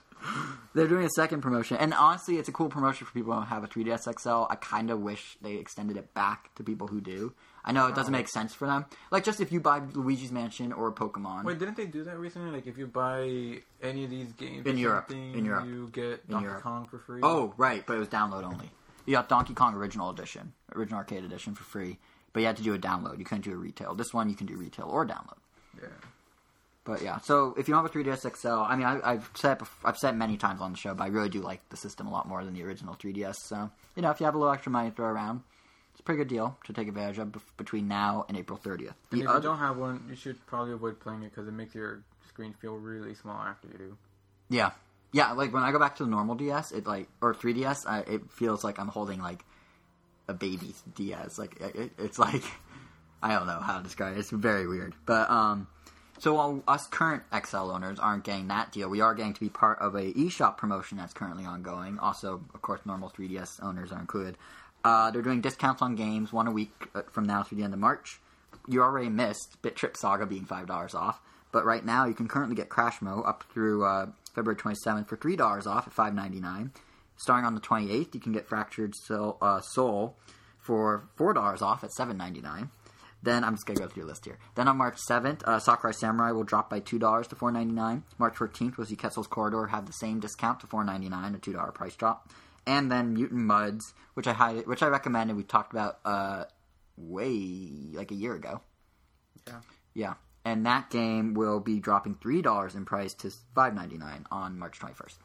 they're 0.74 0.88
doing 0.88 1.05
a 1.05 1.09
second 1.09 1.41
promotion, 1.41 1.78
and 1.78 1.93
honestly, 1.93 2.38
it's 2.38 2.49
a 2.49 2.53
cool 2.53 2.69
promotion 2.69 3.05
for 3.05 3.13
people 3.13 3.34
who 3.34 3.41
have 3.41 3.63
a 3.63 3.67
3DS 3.67 4.19
XL. 4.19 4.45
I 4.49 4.55
kind 4.55 4.89
of 4.89 5.01
wish 5.01 5.38
they 5.41 5.55
extended 5.55 5.97
it 5.97 6.13
back 6.13 6.53
to 6.55 6.63
people 6.63 6.88
who 6.88 7.01
do. 7.01 7.34
I 7.64 7.72
know 7.72 7.88
it 7.88 7.95
doesn't 7.95 8.12
make 8.12 8.28
sense 8.28 8.53
for 8.53 8.66
them. 8.66 8.86
Like, 9.12 9.24
just 9.24 9.39
if 9.39 9.51
you 9.51 9.59
buy 9.59 9.80
Luigi's 9.93 10.32
Mansion 10.32 10.74
or 10.74 10.91
Pokemon. 10.91 11.43
Wait, 11.43 11.59
didn't 11.59 11.78
they 11.78 11.86
do 11.86 12.03
that 12.05 12.18
recently? 12.18 12.51
Like, 12.51 12.66
if 12.68 12.78
you 12.78 12.88
buy 12.88 13.59
any 13.82 14.03
of 14.03 14.09
these 14.09 14.32
games 14.34 14.66
In 14.66 14.76
or 14.76 14.80
Europe. 14.80 15.12
In 15.12 15.45
Europe. 15.45 15.66
you 15.68 15.89
get 15.91 16.28
Donkey 16.30 16.45
Europe. 16.45 16.64
Kong 16.64 16.86
for 16.89 16.97
free. 16.99 17.20
Oh, 17.24 17.53
right, 17.57 17.84
but 17.86 17.95
it 17.95 17.99
was 17.99 18.07
download 18.07 18.43
only. 18.43 18.72
You 19.05 19.14
got 19.14 19.30
Donkey 19.30 19.53
Kong 19.53 19.76
Original 19.76 20.09
Edition, 20.09 20.53
Original 20.76 20.99
Arcade 20.99 21.24
Edition 21.24 21.53
for 21.55 21.64
free, 21.64 21.97
but 22.34 22.39
you 22.39 22.45
had 22.45 22.57
to 22.57 22.64
do 22.64 22.74
a 22.74 22.80
download. 22.80 23.20
You 23.20 23.26
couldn't 23.26 23.43
do 23.45 23.53
a 23.53 23.57
retail. 23.57 23.93
This 23.95 24.14
one 24.14 24.30
you 24.30 24.36
can 24.36 24.47
do 24.47 24.55
retail 24.55 24.86
or 24.88 25.05
download. 25.05 25.38
yeah. 25.80 25.88
But 26.84 27.03
yeah, 27.03 27.20
so 27.20 27.53
if 27.59 27.68
you 27.68 27.76
don't 27.76 27.86
have 27.86 27.95
a 27.95 27.97
3DS 27.97 28.36
XL, 28.38 28.47
I 28.49 28.76
mean, 28.76 28.88
I, 28.88 28.99
I've 29.03 29.30
said 29.36 29.57
it 29.57 29.64
bef- 29.64 29.86
I've 29.86 29.97
said 29.99 30.16
it 30.16 30.18
many 30.18 30.36
times 30.36 30.62
on 30.62 30.72
the 30.72 30.78
show, 30.80 30.95
but 30.95 31.03
I 31.03 31.07
really 31.07 31.30
do 31.30 31.39
like 31.41 31.62
the 31.70 31.78
system 31.78 32.07
a 32.07 32.12
lot 32.12 32.28
more 32.28 32.43
than 32.43 32.55
the 32.55 32.64
original 32.64 32.95
3DS. 32.95 33.36
So 33.36 33.70
you 33.95 34.01
know, 34.01 34.09
if 34.09 34.20
you 34.20 34.26
have 34.26 34.34
a 34.34 34.38
little 34.39 34.51
extra 34.51 34.72
money 34.72 34.89
to 34.89 34.95
throw 34.95 35.05
around, 35.05 35.41
it's 36.01 36.05
a 36.05 36.05
pretty 36.05 36.23
good 36.23 36.29
deal 36.33 36.57
to 36.65 36.73
take 36.73 36.87
advantage 36.87 37.19
of 37.19 37.27
bef- 37.27 37.57
between 37.57 37.87
now 37.87 38.25
and 38.27 38.35
April 38.35 38.57
30th. 38.57 38.93
And 39.11 39.21
if 39.21 39.27
you 39.27 39.39
don't 39.41 39.59
have 39.59 39.77
one, 39.77 40.03
you 40.09 40.15
should 40.15 40.43
probably 40.47 40.73
avoid 40.73 40.99
playing 40.99 41.21
it 41.21 41.29
because 41.29 41.47
it 41.47 41.51
makes 41.51 41.75
your 41.75 42.01
screen 42.27 42.53
feel 42.53 42.75
really 42.75 43.13
small 43.13 43.39
after 43.39 43.67
you 43.67 43.77
do. 43.77 43.97
yeah, 44.49 44.71
yeah, 45.11 45.33
like 45.33 45.53
when 45.53 45.61
I 45.61 45.71
go 45.71 45.77
back 45.79 45.97
to 45.97 46.03
the 46.03 46.09
normal 46.09 46.35
DS, 46.35 46.71
it 46.71 46.87
like 46.87 47.07
or 47.21 47.35
3DS, 47.35 47.85
I, 47.85 47.99
it 47.99 48.31
feels 48.31 48.63
like 48.63 48.79
I'm 48.79 48.87
holding 48.87 49.21
like 49.21 49.43
a 50.27 50.33
baby 50.33 50.73
DS. 50.95 51.37
Like 51.37 51.59
it, 51.59 51.91
it's 51.99 52.17
like 52.17 52.43
I 53.21 53.37
don't 53.37 53.45
know 53.45 53.59
how 53.59 53.77
to 53.77 53.83
describe 53.83 54.15
it. 54.15 54.19
It's 54.19 54.31
very 54.31 54.67
weird, 54.67 54.95
but 55.05 55.29
um. 55.29 55.67
So 56.19 56.35
while 56.35 56.63
us 56.67 56.85
current 56.85 57.23
XL 57.33 57.71
owners 57.71 57.97
aren't 57.97 58.23
getting 58.23 58.49
that 58.49 58.71
deal, 58.71 58.89
we 58.89 59.01
are 59.01 59.15
getting 59.15 59.33
to 59.33 59.39
be 59.39 59.49
part 59.49 59.79
of 59.79 59.95
a 59.95 60.13
eShop 60.13 60.55
promotion 60.55 60.99
that's 60.99 61.13
currently 61.13 61.45
ongoing. 61.45 61.97
Also, 61.97 62.43
of 62.53 62.61
course, 62.61 62.79
normal 62.85 63.09
3DS 63.09 63.63
owners 63.63 63.91
are 63.91 63.99
included. 63.99 64.37
Uh, 64.84 65.11
they're 65.11 65.21
doing 65.21 65.41
discounts 65.41 65.82
on 65.82 65.95
games, 65.95 66.34
one 66.34 66.47
a 66.47 66.51
week 66.51 66.88
uh, 66.95 67.01
from 67.11 67.25
now 67.25 67.43
through 67.43 67.57
the 67.57 67.63
end 67.63 67.73
of 67.73 67.79
March. 67.79 68.19
You 68.67 68.82
already 68.82 69.09
missed 69.09 69.61
Bit 69.61 69.75
Trip 69.75 69.95
Saga 69.97 70.25
being 70.25 70.45
five 70.45 70.67
dollars 70.67 70.95
off, 70.95 71.21
but 71.51 71.65
right 71.65 71.86
now 71.86 72.05
you 72.05 72.13
can 72.13 72.27
currently 72.27 72.55
get 72.55 72.69
Crash 72.69 72.99
Crashmo 72.99 73.27
up 73.27 73.43
through 73.53 73.86
uh, 73.86 74.07
February 74.34 74.59
27th 74.59 75.07
for 75.07 75.15
three 75.15 75.36
dollars 75.36 75.67
off 75.67 75.88
at 75.88 75.93
5.99. 75.93 76.71
Starting 77.17 77.45
on 77.45 77.53
the 77.53 77.61
28th, 77.61 78.13
you 78.15 78.19
can 78.19 78.32
get 78.32 78.47
Fractured 78.47 78.95
Soul, 78.95 79.38
uh, 79.41 79.61
Soul 79.61 80.15
for 80.57 81.07
four 81.15 81.34
dollars 81.34 81.61
off 81.61 81.84
at 81.84 81.91
7.99. 81.91 82.69
Then 83.23 83.43
I'm 83.43 83.53
just 83.53 83.65
gonna 83.67 83.79
go 83.79 83.88
through 83.88 84.03
the 84.03 84.09
list 84.09 84.25
here. 84.25 84.39
Then 84.55 84.67
on 84.67 84.77
March 84.77 84.97
7th, 85.07 85.43
uh, 85.43 85.59
Sakura 85.59 85.93
Samurai 85.93 86.32
will 86.32 86.43
drop 86.43 86.69
by 86.69 86.79
two 86.79 86.97
dollars 86.97 87.27
to 87.27 87.36
4.99. 87.36 88.03
March 88.17 88.36
14th 88.36 88.77
was 88.77 88.89
Ketzal's 88.89 89.27
Corridor 89.27 89.67
have 89.67 89.86
the 89.86 89.93
same 89.93 90.19
discount 90.19 90.59
to 90.61 90.67
4.99, 90.67 91.36
a 91.36 91.39
two 91.39 91.53
dollar 91.53 91.71
price 91.71 91.95
drop. 91.95 92.29
And 92.66 92.91
then 92.91 93.14
Mutant 93.14 93.41
Mudds, 93.41 93.93
which 94.14 94.28
I 94.28 94.34
highly, 94.34 94.62
which 94.62 94.84
I 94.84 94.88
recommended. 94.88 95.36
We 95.36 95.43
talked 95.43 95.74
about 95.74 95.99
uh, 96.05 96.45
way 96.97 97.72
like 97.93 98.12
a 98.12 98.16
year 98.16 98.36
ago. 98.36 98.62
Yeah. 99.47 99.59
Yeah, 99.93 100.14
and 100.45 100.66
that 100.66 100.89
game 100.89 101.34
will 101.34 101.59
be 101.59 101.80
dropping 101.80 102.16
three 102.16 102.41
dollars 102.41 102.76
in 102.76 102.86
price 102.86 103.14
to 103.16 103.28
5.99 103.28 104.26
on 104.32 104.57
March 104.57 104.80
21st. 104.80 105.18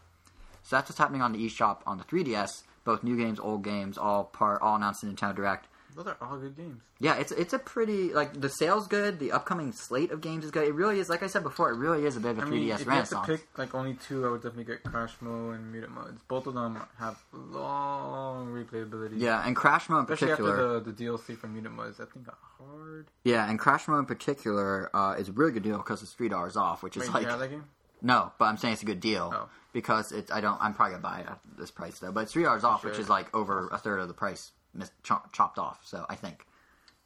So 0.62 0.76
that's 0.76 0.90
what's 0.90 0.98
happening 0.98 1.22
on 1.22 1.32
the 1.32 1.46
eShop 1.46 1.78
on 1.86 1.98
the 1.98 2.04
3DS. 2.04 2.64
Both 2.84 3.04
new 3.04 3.16
games, 3.16 3.38
old 3.38 3.62
games, 3.62 3.98
all 3.98 4.24
part, 4.24 4.62
all 4.62 4.76
announced 4.76 5.02
in 5.04 5.14
Nintendo 5.14 5.36
Direct. 5.36 5.66
Those 5.96 6.06
are 6.08 6.16
all 6.20 6.36
good 6.36 6.56
games. 6.56 6.82
Yeah, 7.00 7.14
it's 7.16 7.32
it's 7.32 7.54
a 7.54 7.58
pretty 7.58 8.12
like 8.12 8.38
the 8.38 8.50
sales 8.50 8.86
good. 8.86 9.18
The 9.18 9.32
upcoming 9.32 9.72
slate 9.72 10.10
of 10.10 10.20
games 10.20 10.44
is 10.44 10.50
good. 10.50 10.68
It 10.68 10.74
really 10.74 11.00
is, 11.00 11.08
like 11.08 11.22
I 11.22 11.26
said 11.26 11.42
before, 11.42 11.70
it 11.70 11.76
really 11.76 12.04
is 12.04 12.16
a 12.16 12.20
bit 12.20 12.32
of 12.32 12.38
a 12.38 12.42
I 12.42 12.44
3DS 12.44 12.50
mean, 12.50 12.68
if 12.70 12.84
you 12.84 12.90
have 12.90 13.08
to 13.08 13.22
pick 13.26 13.46
like 13.56 13.74
only 13.74 13.94
two, 14.06 14.26
I 14.26 14.30
would 14.30 14.42
definitely 14.42 14.64
get 14.64 14.84
Crashmo 14.84 15.54
and 15.54 15.72
Mutant 15.72 15.94
Mudds. 15.94 16.18
Both 16.28 16.46
of 16.46 16.54
them 16.54 16.78
have 16.98 17.16
long 17.32 18.48
replayability. 18.48 19.14
yeah, 19.20 19.42
and 19.46 19.56
Crashmo 19.56 19.98
in 19.98 20.04
Especially 20.04 20.28
particular. 20.28 20.52
after 20.76 20.80
the, 20.80 20.92
the 20.92 21.04
DLC 21.04 21.36
from 21.38 21.54
Mutant 21.54 21.76
Mudds, 21.76 21.96
that 21.96 22.12
thing 22.12 22.22
got 22.24 22.38
hard. 22.58 23.06
Yeah, 23.24 23.48
and 23.48 23.58
Crashmo 23.58 23.98
in 23.98 24.06
particular 24.06 24.90
uh, 24.94 25.14
is 25.18 25.28
a 25.28 25.32
really 25.32 25.52
good 25.52 25.62
deal 25.62 25.78
because 25.78 26.02
it's 26.02 26.12
three 26.12 26.28
dollars 26.28 26.56
off, 26.56 26.82
which 26.82 26.96
is 26.96 27.04
Wait, 27.12 27.24
like 27.24 27.38
that 27.38 27.50
game? 27.50 27.64
no, 28.02 28.32
but 28.38 28.46
I'm 28.46 28.56
saying 28.58 28.74
it's 28.74 28.82
a 28.82 28.86
good 28.86 29.00
deal 29.00 29.32
Oh. 29.34 29.48
because 29.72 30.12
it's 30.12 30.30
I 30.30 30.40
don't 30.40 30.60
I'm 30.60 30.74
probably 30.74 30.92
gonna 30.96 31.02
buy 31.02 31.20
it 31.20 31.26
at 31.26 31.38
this 31.58 31.70
price 31.70 31.98
though, 31.98 32.12
but 32.12 32.24
it's 32.24 32.32
three 32.32 32.42
dollars 32.42 32.64
off, 32.64 32.84
which 32.84 32.98
is 32.98 33.08
like 33.08 33.34
over 33.34 33.68
a 33.72 33.78
third 33.78 33.98
of 34.00 34.08
the 34.08 34.14
price 34.14 34.52
mis- 34.76 34.90
chop, 35.02 35.32
chopped 35.32 35.58
off. 35.58 35.80
So 35.84 36.06
I 36.08 36.14
think 36.14 36.46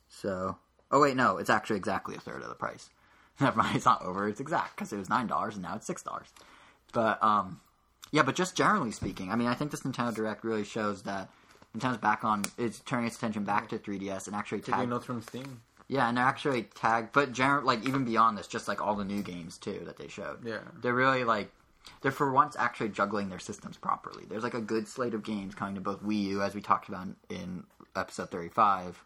so. 0.09 0.57
Oh 0.91 1.01
wait, 1.01 1.17
no, 1.17 1.37
it's 1.39 1.51
actually 1.51 1.77
exactly 1.77 2.17
a 2.17 2.21
third 2.21 2.43
of 2.43 2.49
the 2.49 2.55
price. 2.55 2.91
Never 3.41 3.57
mind, 3.57 3.77
it's 3.77 3.85
not 3.87 4.03
over; 4.03 4.29
it's 4.29 4.41
exact 4.41 4.77
because 4.77 4.93
it 4.93 4.99
was 4.99 5.09
nine 5.09 5.27
dollars 5.27 5.55
and 5.55 5.63
now 5.63 5.77
it's 5.77 5.87
six 5.87 6.03
dollars. 6.03 6.27
But 6.93 7.23
um, 7.23 7.61
yeah, 8.11 8.23
but 8.23 8.35
just 8.35 8.57
generally 8.57 8.91
speaking, 8.91 9.31
I 9.31 9.37
mean, 9.37 9.49
I 9.49 9.55
think 9.55 9.71
this 9.71 9.83
Nintendo 9.83 10.15
Direct 10.15 10.43
really 10.45 10.65
shows 10.65 11.03
that 11.03 11.31
Nintendo's 11.77 11.99
back 11.99 12.25
on, 12.25 12.45
it's 12.59 12.81
turning 12.81 13.07
its 13.07 13.17
attention 13.17 13.45
back 13.45 13.69
to 13.69 13.79
3DS 13.79 14.27
and 14.27 14.35
actually 14.35 14.61
Taking 14.61 14.89
notes 14.91 15.07
from 15.07 15.23
Steam. 15.23 15.61
yeah, 15.87 16.09
and 16.09 16.17
they're 16.17 16.25
actually 16.25 16.65
tag, 16.65 17.11
but 17.13 17.33
general 17.33 17.65
like 17.65 17.87
even 17.87 18.05
beyond 18.05 18.37
this, 18.37 18.49
just 18.49 18.67
like 18.67 18.85
all 18.85 18.97
the 18.97 19.05
new 19.05 19.23
games 19.23 19.57
too 19.57 19.81
that 19.87 19.97
they 19.97 20.09
showed. 20.09 20.45
Yeah. 20.45 20.59
they're 20.83 20.93
really 20.95 21.23
like 21.23 21.53
they're 22.01 22.13
for 22.13 22.33
once 22.33 22.57
actually 22.59 22.89
juggling 22.89 23.29
their 23.29 23.39
systems 23.39 23.77
properly. 23.77 24.25
There's 24.29 24.43
like 24.43 24.55
a 24.55 24.61
good 24.61 24.89
slate 24.89 25.15
of 25.15 25.23
games 25.23 25.55
coming 25.55 25.75
to 25.75 25.81
both 25.81 26.03
Wii 26.03 26.23
U, 26.25 26.43
as 26.43 26.55
we 26.55 26.61
talked 26.61 26.89
about 26.89 27.09
in 27.29 27.65
episode 27.97 28.31
35, 28.31 29.03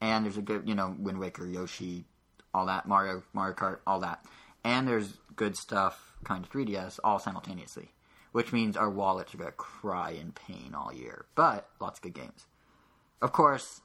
and 0.00 0.24
there's 0.24 0.36
a 0.36 0.42
good, 0.42 0.68
you 0.68 0.74
know, 0.74 0.94
Wind 0.98 1.18
Waker, 1.18 1.46
Yoshi, 1.46 2.04
all 2.52 2.66
that, 2.66 2.86
Mario, 2.86 3.22
Mario 3.32 3.54
Kart, 3.54 3.78
all 3.86 4.00
that, 4.00 4.24
and 4.64 4.86
there's 4.88 5.14
good 5.36 5.56
stuff 5.56 6.12
coming 6.24 6.42
to 6.42 6.48
3DS 6.48 6.98
all 7.04 7.18
simultaneously, 7.18 7.92
which 8.32 8.52
means 8.52 8.76
our 8.76 8.90
wallets 8.90 9.34
are 9.34 9.38
gonna 9.38 9.52
cry 9.52 10.10
in 10.10 10.32
pain 10.32 10.74
all 10.74 10.92
year. 10.92 11.26
But 11.34 11.68
lots 11.80 11.98
of 11.98 12.02
good 12.02 12.14
games. 12.14 12.46
Of 13.20 13.32
course, 13.32 13.80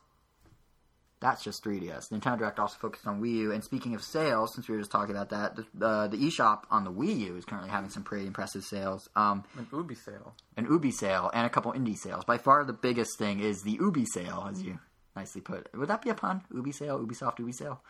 that's 1.22 1.44
just 1.44 1.64
3DS. 1.64 2.10
Nintendo 2.12 2.40
Direct 2.40 2.60
also 2.60 2.78
focused 2.80 3.06
on 3.06 3.22
Wii 3.22 3.34
U. 3.36 3.52
And 3.52 3.62
speaking 3.64 3.94
of 3.94 4.02
sales, 4.04 4.54
since 4.56 4.68
we 4.70 4.76
were 4.76 4.82
just 4.82 4.92
talking 4.92 5.14
about 5.16 5.30
that, 5.30 5.56
the, 5.74 5.86
uh, 5.86 6.08
the 6.08 6.16
eShop 6.18 6.64
on 6.72 6.86
the 6.86 6.92
Wii 6.92 7.20
U 7.28 7.36
is 7.36 7.44
currently 7.46 7.70
having 7.70 7.90
some 7.90 8.04
pretty 8.04 8.26
impressive 8.26 8.64
sales. 8.64 9.10
Um, 9.16 9.44
An 9.58 9.68
Ubi 9.74 9.96
sale. 9.96 10.34
an 10.56 10.66
Ubi 10.66 10.92
sale 10.92 11.30
and 11.34 11.46
a 11.46 11.50
couple 11.50 11.74
indie 11.74 11.98
sales. 11.98 12.24
By 12.24 12.38
far, 12.38 12.64
the 12.64 12.72
biggest 12.74 13.18
thing 13.18 13.40
is 13.42 13.64
the 13.64 13.74
Ubi 13.82 14.06
sale, 14.06 14.48
as 14.50 14.64
you 14.64 14.80
nicely 15.16 15.42
put. 15.42 15.68
Would 15.76 15.90
that 15.90 16.02
be 16.02 16.10
a 16.10 16.16
pun? 16.16 16.42
Ubi 16.54 16.72
sale, 16.72 17.00
Ubisoft 17.00 17.40
Ubi 17.40 17.52
sale. 17.52 17.82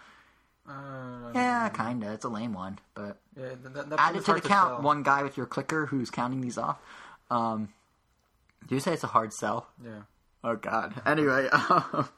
Uh, 0.67 1.31
Yeah, 1.33 1.69
kinda. 1.69 2.11
It's 2.13 2.25
a 2.25 2.29
lame 2.29 2.53
one, 2.53 2.79
but 2.93 3.17
yeah 3.35 3.49
that, 3.63 3.73
that, 3.73 3.89
that 3.91 3.99
add 3.99 4.15
it 4.15 4.19
is 4.19 4.25
to 4.25 4.33
the 4.33 4.41
count. 4.41 4.83
One 4.83 5.03
guy 5.03 5.23
with 5.23 5.37
your 5.37 5.45
clicker 5.45 5.85
who's 5.87 6.09
counting 6.09 6.41
these 6.41 6.57
off. 6.57 6.79
Um, 7.31 7.69
do 8.67 8.75
you 8.75 8.81
say 8.81 8.93
it's 8.93 9.03
a 9.03 9.07
hard 9.07 9.33
sell? 9.33 9.67
Yeah. 9.83 10.01
Oh 10.43 10.55
God. 10.55 10.93
Anyway, 11.05 11.47
um, 11.51 12.09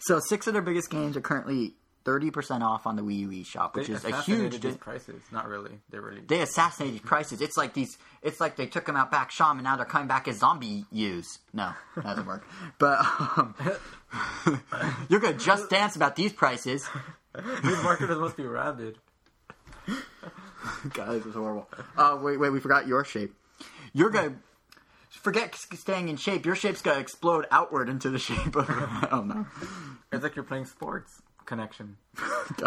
so 0.00 0.20
six 0.20 0.46
of 0.46 0.52
their 0.52 0.62
biggest 0.62 0.90
games 0.90 1.16
are 1.16 1.20
currently 1.22 1.74
thirty 2.04 2.30
percent 2.30 2.62
off 2.62 2.86
on 2.86 2.96
the 2.96 3.02
Wii 3.02 3.18
U 3.20 3.28
eShop, 3.28 3.74
which 3.74 3.86
They 3.86 3.94
is 3.94 4.04
a 4.04 4.20
huge. 4.22 4.60
these 4.60 4.76
prices. 4.76 5.22
Not 5.30 5.48
really. 5.48 5.80
They 5.90 5.98
really. 5.98 6.20
they 6.20 6.40
assassinated 6.42 7.02
prices. 7.04 7.40
It's 7.40 7.56
like 7.56 7.72
these. 7.74 7.96
It's 8.22 8.40
like 8.40 8.56
they 8.56 8.66
took 8.66 8.84
them 8.86 8.96
out 8.96 9.10
back 9.10 9.30
Sham, 9.30 9.56
and 9.58 9.64
now 9.64 9.76
they're 9.76 9.86
coming 9.86 10.08
back 10.08 10.28
as 10.28 10.38
zombie 10.38 10.84
use. 10.90 11.38
No, 11.54 11.72
that 11.96 12.04
doesn't 12.04 12.26
work. 12.26 12.44
But 12.78 12.98
um, 13.00 13.54
you're 15.08 15.20
gonna 15.20 15.38
just 15.38 15.70
dance 15.70 15.96
about 15.96 16.16
these 16.16 16.32
prices. 16.32 16.86
These 17.62 17.82
marketers 17.82 18.18
must 18.18 18.36
be 18.36 18.44
rabid. 18.44 18.98
God, 20.92 21.12
this 21.12 21.26
is 21.26 21.34
horrible. 21.34 21.68
Oh 21.96 22.16
wait, 22.22 22.36
wait, 22.38 22.50
we 22.50 22.60
forgot 22.60 22.86
your 22.86 23.04
shape. 23.04 23.34
You're 23.92 24.10
gonna 24.10 24.34
forget 25.20 25.54
staying 25.54 26.08
in 26.08 26.16
shape. 26.16 26.44
Your 26.46 26.54
shape's 26.56 26.82
gonna 26.82 27.00
explode 27.00 27.46
outward 27.50 27.88
into 27.88 28.10
the 28.10 28.18
shape 28.28 28.56
of. 28.56 28.66
I 28.68 29.08
don't 29.10 29.28
know. 29.28 29.46
It's 30.12 30.22
like 30.22 30.36
you're 30.36 30.44
playing 30.44 30.66
sports. 30.66 31.22
Connection. 31.44 31.96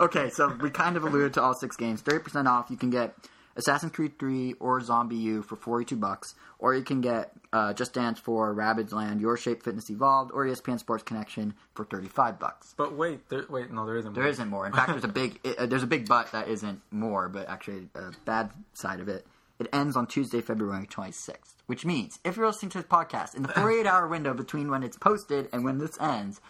Okay, 0.00 0.30
so 0.30 0.48
we 0.60 0.68
kind 0.70 0.96
of 0.96 1.04
alluded 1.04 1.34
to 1.34 1.42
all 1.42 1.54
six 1.54 1.76
games. 1.76 2.00
Thirty 2.02 2.22
percent 2.22 2.48
off. 2.48 2.70
You 2.70 2.76
can 2.76 2.90
get 2.90 3.14
Assassin's 3.56 3.92
Creed 3.92 4.18
Three 4.18 4.54
or 4.54 4.80
ZombiU 4.80 5.44
for 5.44 5.56
forty-two 5.56 5.96
bucks, 5.96 6.34
or 6.58 6.74
you 6.74 6.82
can 6.82 7.00
get 7.00 7.32
uh, 7.52 7.72
Just 7.72 7.94
Dance 7.94 8.18
for 8.18 8.54
Rabbids 8.54 8.92
Land, 8.92 9.20
Your 9.20 9.36
Shape 9.36 9.62
Fitness 9.62 9.88
Evolved, 9.90 10.32
or 10.34 10.44
ESPN 10.44 10.78
Sports 10.78 11.02
Connection 11.04 11.54
for 11.74 11.84
thirty-five 11.84 12.38
bucks. 12.38 12.74
But 12.76 12.94
wait, 12.94 13.28
there, 13.28 13.44
wait, 13.48 13.70
no, 13.70 13.86
there 13.86 13.96
isn't. 13.96 14.12
There 14.12 14.24
more. 14.24 14.30
isn't 14.30 14.48
more. 14.48 14.66
In 14.66 14.72
fact, 14.72 14.90
there's 14.90 15.04
a 15.04 15.08
big 15.22 15.40
uh, 15.58 15.66
there's 15.66 15.82
a 15.84 15.86
big 15.86 16.08
but 16.08 16.32
that 16.32 16.48
isn't 16.48 16.80
more, 16.90 17.28
but 17.28 17.48
actually 17.48 17.88
a 17.94 18.10
bad 18.24 18.50
side 18.74 19.00
of 19.00 19.08
it. 19.08 19.26
It 19.58 19.68
ends 19.72 19.96
on 19.96 20.06
Tuesday, 20.06 20.42
February 20.42 20.86
26th, 20.86 21.54
which 21.66 21.86
means 21.86 22.18
if 22.24 22.36
you're 22.36 22.46
listening 22.46 22.70
to 22.70 22.78
this 22.78 22.86
podcast 22.86 23.34
in 23.34 23.42
the 23.42 23.48
48 23.48 23.86
hour 23.86 24.06
window 24.06 24.34
between 24.34 24.70
when 24.70 24.82
it's 24.82 24.98
posted 24.98 25.48
and 25.52 25.64
when 25.64 25.78
this 25.78 25.98
ends, 25.98 26.40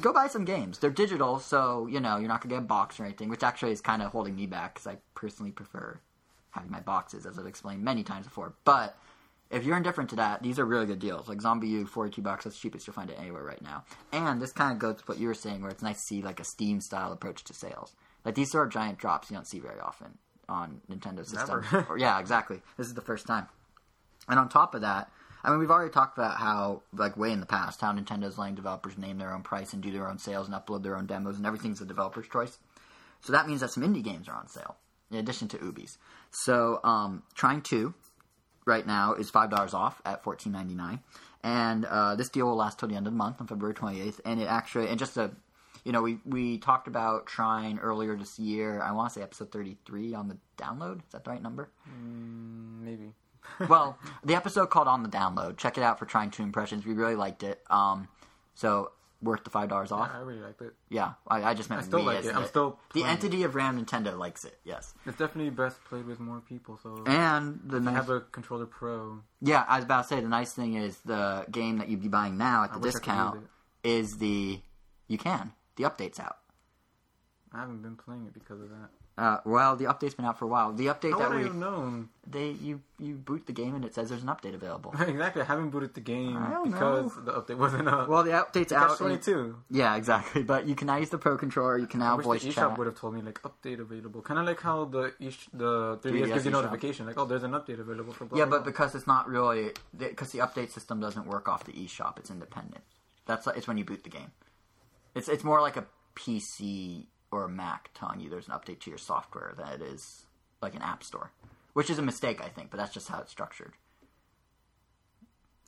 go 0.00 0.12
buy 0.12 0.28
some 0.28 0.46
games. 0.46 0.78
They're 0.78 0.90
digital, 0.90 1.38
so 1.38 1.86
you 1.86 2.00
know 2.00 2.16
you're 2.16 2.28
not 2.28 2.40
gonna 2.40 2.54
get 2.54 2.62
a 2.62 2.66
box 2.66 2.98
or 2.98 3.04
anything, 3.04 3.28
which 3.28 3.42
actually 3.42 3.72
is 3.72 3.82
kind 3.82 4.00
of 4.00 4.10
holding 4.10 4.34
me 4.34 4.46
back 4.46 4.74
because 4.74 4.86
I 4.86 4.96
personally 5.14 5.52
prefer 5.52 6.00
having 6.50 6.70
my 6.70 6.80
boxes, 6.80 7.26
as 7.26 7.38
I've 7.38 7.46
explained 7.46 7.82
many 7.82 8.02
times 8.02 8.26
before. 8.26 8.54
But 8.64 8.96
if 9.50 9.64
you're 9.64 9.76
indifferent 9.76 10.08
to 10.10 10.16
that, 10.16 10.42
these 10.42 10.58
are 10.58 10.64
really 10.64 10.86
good 10.86 11.00
deals. 11.00 11.28
Like 11.28 11.38
ZombiU, 11.38 11.86
42 11.86 12.22
bucks. 12.22 12.44
That's 12.44 12.58
cheapest 12.58 12.86
you'll 12.86 12.94
find 12.94 13.10
it 13.10 13.18
anywhere 13.18 13.44
right 13.44 13.60
now. 13.60 13.84
And 14.12 14.40
this 14.40 14.52
kind 14.52 14.72
of 14.72 14.78
goes 14.78 14.96
to 14.96 15.04
what 15.04 15.18
you 15.18 15.28
were 15.28 15.34
saying, 15.34 15.60
where 15.60 15.70
it's 15.70 15.82
nice 15.82 15.98
to 15.98 16.06
see 16.06 16.22
like 16.22 16.40
a 16.40 16.44
Steam 16.44 16.80
style 16.80 17.12
approach 17.12 17.44
to 17.44 17.52
sales. 17.52 17.94
Like 18.24 18.34
these 18.34 18.50
sort 18.50 18.68
of 18.68 18.72
giant 18.72 18.98
drops 18.98 19.30
you 19.30 19.36
don't 19.36 19.46
see 19.46 19.58
very 19.58 19.80
often 19.80 20.18
on 20.48 20.80
Nintendo 20.90 21.26
system. 21.26 21.64
Never. 21.72 21.96
yeah, 21.98 22.18
exactly. 22.18 22.60
This 22.76 22.86
is 22.86 22.94
the 22.94 23.00
first 23.00 23.26
time. 23.26 23.48
And 24.28 24.38
on 24.38 24.48
top 24.48 24.74
of 24.74 24.80
that, 24.82 25.10
I 25.42 25.50
mean, 25.50 25.58
we've 25.58 25.70
already 25.70 25.90
talked 25.92 26.16
about 26.16 26.38
how, 26.38 26.82
like, 26.94 27.16
way 27.18 27.30
in 27.30 27.40
the 27.40 27.46
past, 27.46 27.82
how 27.82 27.92
Nintendo's 27.92 28.38
letting 28.38 28.54
developers 28.54 28.96
name 28.96 29.18
their 29.18 29.32
own 29.32 29.42
price 29.42 29.74
and 29.74 29.82
do 29.82 29.92
their 29.92 30.08
own 30.08 30.18
sales 30.18 30.48
and 30.48 30.56
upload 30.56 30.82
their 30.82 30.96
own 30.96 31.06
demos, 31.06 31.36
and 31.36 31.44
everything's 31.44 31.82
a 31.82 31.84
developer's 31.84 32.28
choice. 32.28 32.58
So 33.20 33.32
that 33.32 33.46
means 33.46 33.60
that 33.60 33.70
some 33.70 33.82
indie 33.82 34.02
games 34.02 34.26
are 34.26 34.34
on 34.34 34.48
sale, 34.48 34.76
in 35.10 35.18
addition 35.18 35.48
to 35.48 35.58
Ubi's. 35.58 35.98
So, 36.30 36.80
um, 36.82 37.22
Trine 37.34 37.60
2 37.60 37.92
right 38.64 38.86
now 38.86 39.12
is 39.12 39.30
$5 39.30 39.74
off 39.74 40.00
at 40.06 40.24
fourteen 40.24 40.52
ninety 40.52 40.74
nine, 40.74 41.00
And 41.42 41.84
uh, 41.84 42.14
this 42.16 42.30
deal 42.30 42.46
will 42.46 42.56
last 42.56 42.78
till 42.78 42.88
the 42.88 42.96
end 42.96 43.06
of 43.06 43.12
the 43.12 43.18
month 43.18 43.40
on 43.40 43.46
February 43.46 43.74
28th. 43.74 44.20
And 44.24 44.40
it 44.40 44.46
actually, 44.46 44.88
and 44.88 44.98
just 44.98 45.18
a, 45.18 45.30
you 45.84 45.92
know, 45.92 46.02
we, 46.02 46.18
we 46.24 46.58
talked 46.58 46.88
about 46.88 47.26
Trine 47.26 47.78
earlier 47.78 48.16
this 48.16 48.38
year. 48.38 48.80
I 48.82 48.92
want 48.92 49.12
to 49.12 49.18
say 49.18 49.22
episode 49.22 49.52
33 49.52 50.14
on 50.14 50.28
the 50.28 50.38
download. 50.56 50.98
Is 51.04 51.12
that 51.12 51.24
the 51.24 51.30
right 51.30 51.42
number? 51.42 51.68
Mm, 51.88 52.80
maybe. 52.82 53.12
well, 53.68 53.98
the 54.24 54.34
episode 54.34 54.70
called 54.70 54.88
"On 54.88 55.02
the 55.02 55.08
Download." 55.08 55.58
Check 55.58 55.76
it 55.76 55.84
out 55.84 55.98
for 55.98 56.06
Trine 56.06 56.30
two 56.30 56.42
impressions. 56.42 56.86
We 56.86 56.94
really 56.94 57.14
liked 57.16 57.42
it. 57.42 57.60
Um, 57.68 58.08
so 58.54 58.92
worth 59.20 59.44
the 59.44 59.50
five 59.50 59.68
dollars 59.68 59.92
off. 59.92 60.10
I 60.14 60.20
really 60.20 60.40
liked 60.40 60.62
it. 60.62 60.72
Yeah, 60.88 61.12
I, 61.28 61.42
I 61.42 61.54
just 61.54 61.68
meant 61.68 61.82
I 61.82 61.84
still 61.84 61.98
we 62.00 62.06
like 62.06 62.24
it. 62.24 62.34
I'm 62.34 62.42
the- 62.42 62.48
still 62.48 62.78
the 62.94 63.04
entity 63.04 63.42
of 63.42 63.54
Ram 63.54 63.82
Nintendo 63.82 64.18
likes 64.18 64.46
it. 64.46 64.58
Yes, 64.64 64.94
It's 65.04 65.18
definitely 65.18 65.50
best 65.50 65.82
played 65.84 66.06
with 66.06 66.20
more 66.20 66.40
people. 66.40 66.78
So 66.82 67.04
and 67.06 67.60
the 67.66 67.76
I 67.76 67.80
nice, 67.80 67.94
have 67.96 68.08
a 68.10 68.20
controller 68.20 68.64
pro. 68.66 69.20
yeah, 69.42 69.64
I 69.68 69.76
was 69.76 69.84
about 69.84 70.02
to 70.02 70.08
say 70.08 70.20
the 70.20 70.28
nice 70.28 70.52
thing 70.54 70.74
is 70.74 70.98
the 71.04 71.44
game 71.50 71.78
that 71.78 71.88
you'd 71.90 72.02
be 72.02 72.08
buying 72.08 72.38
now 72.38 72.64
at 72.64 72.72
the 72.72 72.78
I 72.78 72.82
discount 72.82 73.46
is 73.82 74.16
the 74.16 74.58
you 75.08 75.18
can 75.18 75.52
the 75.76 75.84
updates 75.84 76.20
out. 76.20 76.38
I 77.52 77.60
haven't 77.60 77.82
been 77.82 77.96
playing 77.96 78.26
it 78.26 78.34
because 78.34 78.60
of 78.60 78.68
that. 78.70 78.88
Uh, 79.16 79.38
well, 79.44 79.76
the 79.76 79.84
update's 79.84 80.14
been 80.14 80.24
out 80.24 80.36
for 80.40 80.44
a 80.44 80.48
while. 80.48 80.72
The 80.72 80.86
update 80.86 81.12
How 81.12 81.20
that 81.20 81.28
would 81.28 81.36
I 81.36 81.40
we 81.42 81.44
have 81.44 81.54
known? 81.54 82.08
they 82.26 82.48
you 82.50 82.80
you 82.98 83.14
boot 83.14 83.46
the 83.46 83.52
game 83.52 83.76
and 83.76 83.84
it 83.84 83.94
says 83.94 84.08
there's 84.08 84.22
an 84.24 84.28
update 84.28 84.54
available. 84.54 84.92
exactly. 85.00 85.40
I 85.40 85.44
haven't 85.44 85.70
booted 85.70 85.94
the 85.94 86.00
game 86.00 86.36
I 86.36 86.50
don't 86.50 86.72
because 86.72 87.14
the 87.24 87.30
update 87.30 87.56
wasn't 87.56 87.86
up. 87.86 88.08
well, 88.08 88.24
the 88.24 88.32
update's 88.32 88.72
out. 88.72 88.98
twenty 88.98 89.32
and- 89.32 89.54
yeah, 89.70 89.94
exactly. 89.94 90.42
But 90.42 90.66
you 90.66 90.74
can 90.74 90.88
now 90.88 90.96
use 90.96 91.10
the 91.10 91.18
Pro 91.18 91.36
controller. 91.38 91.78
You 91.78 91.86
can 91.86 92.02
I 92.02 92.06
now 92.06 92.16
wish 92.16 92.24
voice 92.26 92.42
the 92.42 92.50
chat. 92.50 92.70
eShop 92.70 92.78
would 92.78 92.88
have 92.88 92.96
told 92.98 93.14
me 93.14 93.22
like 93.22 93.40
update 93.42 93.78
available. 93.78 94.20
Kind 94.20 94.40
of 94.40 94.46
like 94.46 94.60
how 94.60 94.84
the 94.86 95.12
eSh- 95.20 95.46
the 95.52 95.98
3DS 95.98 96.10
3DS 96.10 96.26
gives 96.34 96.44
you 96.46 96.50
notification 96.50 97.06
like 97.06 97.16
oh 97.16 97.24
there's 97.24 97.44
an 97.44 97.52
update 97.52 97.78
available 97.78 98.12
for. 98.12 98.24
Blah, 98.24 98.36
Yeah, 98.36 98.46
blah, 98.46 98.58
but 98.58 98.64
blah. 98.64 98.72
because 98.72 98.96
it's 98.96 99.06
not 99.06 99.28
really 99.28 99.70
because 99.96 100.32
the 100.32 100.40
update 100.40 100.70
system 100.70 100.98
doesn't 100.98 101.28
work 101.28 101.48
off 101.48 101.62
the 101.62 101.72
eShop, 101.72 102.18
it's 102.18 102.32
independent. 102.32 102.82
That's 103.26 103.46
it's 103.46 103.68
when 103.68 103.78
you 103.78 103.84
boot 103.84 104.02
the 104.02 104.10
game. 104.10 104.32
It's 105.14 105.28
it's 105.28 105.44
more 105.44 105.60
like 105.60 105.76
a 105.76 105.86
PC 106.16 107.06
or 107.30 107.44
a 107.44 107.48
Mac 107.48 107.90
telling 107.94 108.20
you 108.20 108.30
there's 108.30 108.48
an 108.48 108.54
update 108.54 108.80
to 108.80 108.90
your 108.90 108.98
software 108.98 109.54
than 109.56 109.68
it 109.68 109.82
is 109.82 110.26
like 110.62 110.74
an 110.74 110.82
app 110.82 111.02
store, 111.02 111.32
which 111.72 111.90
is 111.90 111.98
a 111.98 112.02
mistake, 112.02 112.40
I 112.42 112.48
think. 112.48 112.70
But 112.70 112.78
that's 112.78 112.94
just 112.94 113.08
how 113.08 113.20
it's 113.20 113.30
structured. 113.30 113.72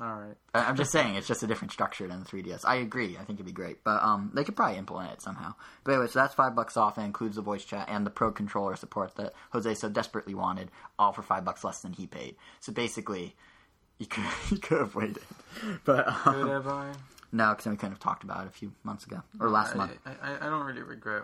all 0.01 0.15
right. 0.15 0.37
I'm 0.55 0.77
just 0.77 0.93
saying 0.93 1.15
it's 1.17 1.27
just 1.27 1.43
a 1.43 1.47
different 1.47 1.73
structure 1.73 2.07
than 2.07 2.21
the 2.21 2.27
3DS. 2.27 2.65
I 2.65 2.77
agree. 2.77 3.17
I 3.17 3.25
think 3.25 3.39
it'd 3.39 3.47
be 3.47 3.53
great, 3.53 3.83
but 3.83 4.03
um, 4.03 4.31
they 4.35 4.45
could 4.45 4.55
probably 4.57 4.79
implement 4.79 5.13
it 5.13 5.23
somehow. 5.23 5.55
But 5.85 5.93
anyway, 5.93 6.09
so 6.09 6.19
that's 6.19 6.35
five 6.35 6.55
bucks 6.55 6.77
off 6.77 6.97
and 6.99 7.07
includes 7.07 7.37
the 7.37 7.43
voice 7.43 7.65
chat 7.65 7.89
and 7.89 8.05
the 8.05 8.11
Pro 8.11 8.31
controller 8.31 8.77
support 8.77 9.17
that 9.17 9.33
Jose 9.53 9.75
so 9.75 9.89
desperately 9.89 10.35
wanted, 10.35 10.71
all 10.99 11.13
for 11.13 11.23
five 11.23 11.45
bucks 11.45 11.65
less 11.65 11.81
than 11.81 11.95
he 11.95 12.07
paid. 12.07 12.37
So 12.61 12.73
basically, 12.73 13.35
you 13.99 14.07
could 14.07 14.25
you 14.51 14.59
could 14.59 14.79
have 14.81 14.95
waited, 14.95 15.23
but 15.85 16.07
Could 16.07 16.35
um, 16.43 16.49
have 16.49 16.69
I? 16.69 16.93
No, 17.37 17.51
because 17.51 17.65
then 17.65 17.73
we 17.75 17.77
kind 17.77 17.93
of 17.93 18.01
talked 18.01 18.25
about 18.25 18.45
it 18.45 18.49
a 18.49 18.53
few 18.53 18.73
months 18.83 19.05
ago 19.07 19.23
or 19.41 19.51
last 19.51 19.75
I, 19.75 19.79
month. 19.79 19.93
I, 20.07 20.47
I, 20.47 20.49
don't 20.51 20.65
really 20.67 20.83
regret 20.83 21.23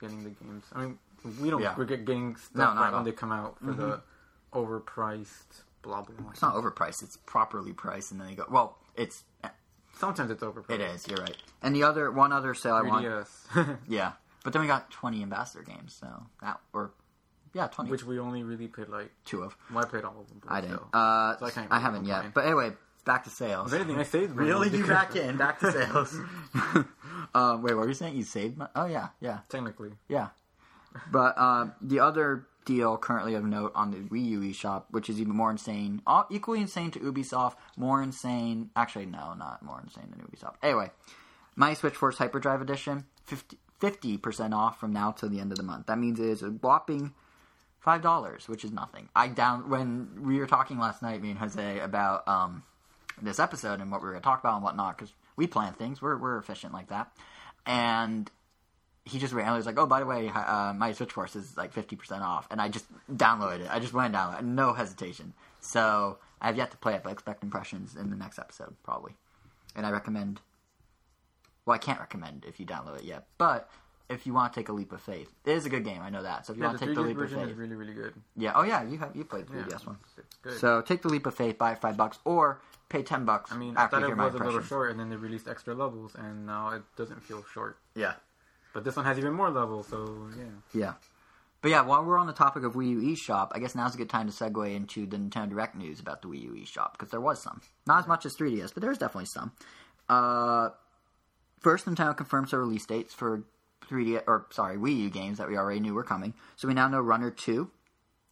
getting 0.00 0.22
the 0.24 0.30
games. 0.30 0.64
I 0.72 0.82
mean, 0.84 0.98
we 1.40 1.50
don't 1.50 1.60
Yeah. 1.62 1.74
regret 1.76 2.04
getting 2.04 2.36
stuff 2.36 2.74
No, 2.74 2.80
right 2.80 2.92
when 2.92 3.04
they 3.04 3.12
come 3.12 3.32
out 3.32 3.58
for 3.58 3.72
the 3.72 4.00
overpriced 4.52 5.62
blah 5.82 6.02
blah. 6.02 6.14
blah. 6.16 6.30
It's 6.30 6.42
not 6.42 6.54
overpriced; 6.54 7.02
it's 7.02 7.16
properly 7.26 7.72
priced, 7.72 8.12
and 8.12 8.20
then 8.20 8.28
they 8.28 8.34
go. 8.34 8.46
Well, 8.50 8.78
it's 8.96 9.24
Sometimes 9.98 10.30
it's 10.30 10.42
overpriced. 10.42 10.70
it 10.70 10.80
is. 10.80 11.06
You're 11.08 11.18
right. 11.18 11.36
And 11.62 11.74
the 11.76 11.82
other 11.82 12.10
one 12.10 12.32
other 12.32 12.54
sale 12.54 12.74
I 12.74 12.82
want, 12.82 13.04
3DS, 13.04 13.78
yeah, 13.88 14.12
but 14.44 14.52
then 14.54 14.62
we 14.62 14.68
got 14.68 14.90
20 14.90 15.22
ambassador 15.22 15.62
games, 15.62 15.92
so 15.98 16.06
that 16.40 16.58
or 16.72 16.92
yeah, 17.52 17.66
20. 17.66 17.90
which 17.90 18.04
we 18.04 18.18
only 18.18 18.42
really 18.42 18.66
played 18.68 18.88
like. 18.88 19.10
two 19.24 19.42
of. 19.42 19.56
Well, 19.70 19.84
I 19.84 19.88
played 19.88 20.04
all 20.04 20.18
of 20.20 20.28
them. 20.28 20.40
I 20.48 20.60
didn't. 20.62 20.80
Uh, 20.92 21.36
So 21.38 21.46
I 21.46 21.50
can't 21.50 21.70
I 21.70 21.80
haven't 21.80 22.06
yet. 22.06 22.32
But 22.32 22.46
anyway, 22.46 22.72
back 23.04 23.24
to 23.24 23.30
sales. 23.30 23.72
if 23.72 23.80
anything, 23.80 23.98
I 23.98 24.04
saved. 24.04 24.34
money 24.34 24.48
Really, 24.48 24.76
you 24.76 24.86
back 24.86 25.16
in, 25.16 25.36
back 25.36 25.60
to 25.60 25.72
sales. 25.72 26.14
um, 27.34 27.62
wait, 27.62 27.74
what 27.74 27.82
were 27.82 27.88
you 27.88 27.94
saying? 27.94 28.16
You 28.16 28.22
saved? 28.22 28.58
Money? 28.58 28.70
Oh 28.74 28.86
yeah, 28.86 29.08
yeah, 29.20 29.40
Technically, 29.48 29.90
yeah. 30.08 30.28
But 31.10 31.38
um, 31.38 31.72
the 31.80 32.00
other 32.00 32.46
deal 32.64 32.96
currently 32.96 33.34
of 33.34 33.44
note 33.44 33.72
on 33.74 33.90
the 33.90 33.98
Wii 33.98 34.28
U 34.30 34.40
eShop, 34.40 34.84
which 34.90 35.08
is 35.08 35.20
even 35.20 35.34
more 35.34 35.50
insane, 35.50 36.02
uh, 36.06 36.24
equally 36.30 36.60
insane 36.60 36.90
to 36.92 36.98
Ubisoft, 37.00 37.54
more 37.76 38.02
insane. 38.02 38.70
Actually, 38.76 39.06
no, 39.06 39.34
not 39.34 39.62
more 39.62 39.80
insane 39.82 40.08
than 40.10 40.20
Ubisoft. 40.26 40.54
Anyway, 40.62 40.90
Mighty 41.56 41.76
Switch 41.76 41.94
Force 41.94 42.18
Hyperdrive 42.18 42.60
Edition, 42.60 43.04
50 43.80 44.16
percent 44.18 44.54
off 44.54 44.78
from 44.78 44.92
now 44.92 45.10
till 45.12 45.28
the 45.28 45.40
end 45.40 45.52
of 45.52 45.58
the 45.58 45.64
month. 45.64 45.86
That 45.86 45.98
means 45.98 46.18
it 46.20 46.26
is 46.26 46.42
a 46.42 46.48
whopping 46.50 47.14
five 47.80 48.02
dollars, 48.02 48.48
which 48.48 48.64
is 48.64 48.70
nothing. 48.70 49.08
I 49.16 49.28
down 49.28 49.68
when 49.68 50.22
we 50.22 50.38
were 50.38 50.46
talking 50.46 50.78
last 50.78 51.02
night, 51.02 51.22
me 51.22 51.30
and 51.30 51.38
Jose, 51.38 51.80
about 51.80 52.28
um, 52.28 52.62
this 53.20 53.38
episode 53.38 53.80
and 53.80 53.90
what 53.90 54.00
we 54.00 54.06
were 54.06 54.12
going 54.12 54.22
to 54.22 54.24
talk 54.24 54.40
about 54.40 54.54
and 54.54 54.62
whatnot, 54.62 54.96
because 54.96 55.12
we 55.36 55.46
plan 55.46 55.72
things. 55.72 56.00
We're 56.02 56.16
we're 56.16 56.38
efficient 56.38 56.72
like 56.72 56.88
that, 56.88 57.12
and 57.66 58.30
he 59.04 59.18
just 59.18 59.32
randomly 59.32 59.58
was 59.58 59.66
like, 59.66 59.78
"Oh, 59.78 59.86
by 59.86 60.00
the 60.00 60.06
way, 60.06 60.28
uh, 60.28 60.72
Mighty 60.74 60.94
Switch 60.94 61.12
Force 61.12 61.36
is 61.36 61.56
like 61.56 61.72
fifty 61.72 61.96
percent 61.96 62.22
off," 62.22 62.46
and 62.50 62.60
I 62.60 62.68
just 62.68 62.86
downloaded 63.12 63.60
it. 63.60 63.68
I 63.70 63.78
just 63.78 63.92
went 63.92 64.06
and 64.06 64.14
down, 64.14 64.54
no 64.54 64.72
hesitation. 64.72 65.34
So 65.60 66.18
I 66.40 66.46
have 66.46 66.56
yet 66.56 66.70
to 66.70 66.76
play 66.76 66.94
it, 66.94 67.02
but 67.02 67.12
expect 67.12 67.42
impressions 67.42 67.96
in 67.96 68.10
the 68.10 68.16
next 68.16 68.38
episode 68.38 68.74
probably. 68.82 69.12
And 69.74 69.86
I 69.86 69.90
recommend. 69.90 70.40
Well, 71.66 71.74
I 71.74 71.78
can't 71.78 72.00
recommend 72.00 72.46
if 72.48 72.58
you 72.58 72.66
download 72.66 72.98
it 72.98 73.04
yet, 73.04 73.26
but 73.38 73.70
if 74.10 74.26
you 74.26 74.34
want 74.34 74.52
to 74.52 74.60
take 74.60 74.68
a 74.68 74.72
leap 74.72 74.92
of 74.92 75.00
faith, 75.00 75.30
it 75.44 75.52
is 75.52 75.64
a 75.66 75.70
good 75.70 75.84
game. 75.84 76.02
I 76.02 76.10
know 76.10 76.22
that. 76.22 76.44
So 76.46 76.52
if 76.52 76.58
you 76.58 76.64
Yeah, 76.64 76.68
want 76.70 76.78
to 76.80 76.86
take 76.86 76.94
the 76.94 77.00
leap 77.00 77.18
of 77.18 77.30
faith, 77.30 77.48
is 77.48 77.56
really 77.56 77.76
really 77.76 77.94
good. 77.94 78.14
yeah. 78.36 78.52
Oh 78.54 78.62
yeah, 78.62 78.82
you 78.82 78.98
have 78.98 79.14
you 79.16 79.24
played 79.24 79.46
the 79.46 79.56
Yeah, 79.56 79.62
3DS 79.64 79.86
one. 79.86 79.98
it's 80.16 80.36
good. 80.42 80.58
So 80.58 80.82
take 80.82 81.02
the 81.02 81.08
leap 81.08 81.26
of 81.26 81.34
faith, 81.34 81.56
buy 81.58 81.72
it 81.72 81.78
five 81.80 81.96
bucks, 81.96 82.18
or 82.24 82.60
pay 82.88 83.02
ten 83.02 83.24
bucks 83.24 83.52
I 83.52 83.56
mean, 83.56 83.76
I 83.76 83.86
thought 83.86 84.02
it 84.02 84.16
was 84.16 84.34
a 84.34 84.38
little 84.38 84.62
short, 84.62 84.90
and 84.90 84.98
then 85.00 85.08
they 85.08 85.16
released 85.16 85.48
extra 85.48 85.74
levels, 85.74 86.14
and 86.14 86.44
now 86.46 86.70
it 86.70 86.82
doesn't 86.96 87.22
feel 87.22 87.44
short. 87.54 87.78
Yeah. 87.94 88.14
But 88.74 88.84
this 88.84 88.94
one 88.96 89.04
has 89.04 89.18
even 89.18 89.32
more 89.32 89.50
levels, 89.50 89.88
so 89.88 90.28
yeah. 90.36 90.44
Yeah. 90.72 90.92
But 91.62 91.70
yeah, 91.72 91.82
while 91.82 92.02
we're 92.04 92.16
on 92.18 92.26
the 92.26 92.32
topic 92.32 92.62
of 92.64 92.72
Wii 92.74 92.88
U 92.90 93.00
eShop, 93.14 93.48
I 93.52 93.58
guess 93.58 93.74
now's 93.74 93.94
a 93.94 93.98
good 93.98 94.08
time 94.08 94.26
to 94.26 94.32
segue 94.32 94.74
into 94.74 95.06
the 95.06 95.18
Nintendo 95.18 95.50
Direct 95.50 95.74
news 95.76 96.00
about 96.00 96.22
the 96.22 96.28
Wii 96.28 96.42
U 96.44 96.52
eShop 96.52 96.92
because 96.92 97.10
there 97.10 97.20
was 97.20 97.42
some. 97.42 97.60
Not 97.86 97.98
as 97.98 98.06
much 98.08 98.24
as 98.24 98.34
3DS, 98.34 98.72
but 98.72 98.80
there's 98.80 98.96
definitely 98.96 99.26
some. 99.26 99.52
Uh, 100.08 100.70
first, 101.60 101.84
Nintendo 101.86 102.16
confirms 102.16 102.52
their 102.52 102.60
release 102.60 102.86
dates 102.86 103.12
for 103.12 103.42
3D 103.90 104.22
or 104.26 104.46
sorry 104.50 104.76
Wii 104.76 104.96
U 104.98 105.10
games 105.10 105.38
that 105.38 105.48
we 105.48 105.56
already 105.56 105.80
knew 105.80 105.94
were 105.94 106.04
coming. 106.04 106.34
So 106.56 106.68
we 106.68 106.74
now 106.74 106.88
know 106.88 107.00
Runner 107.00 107.30
2, 107.30 107.70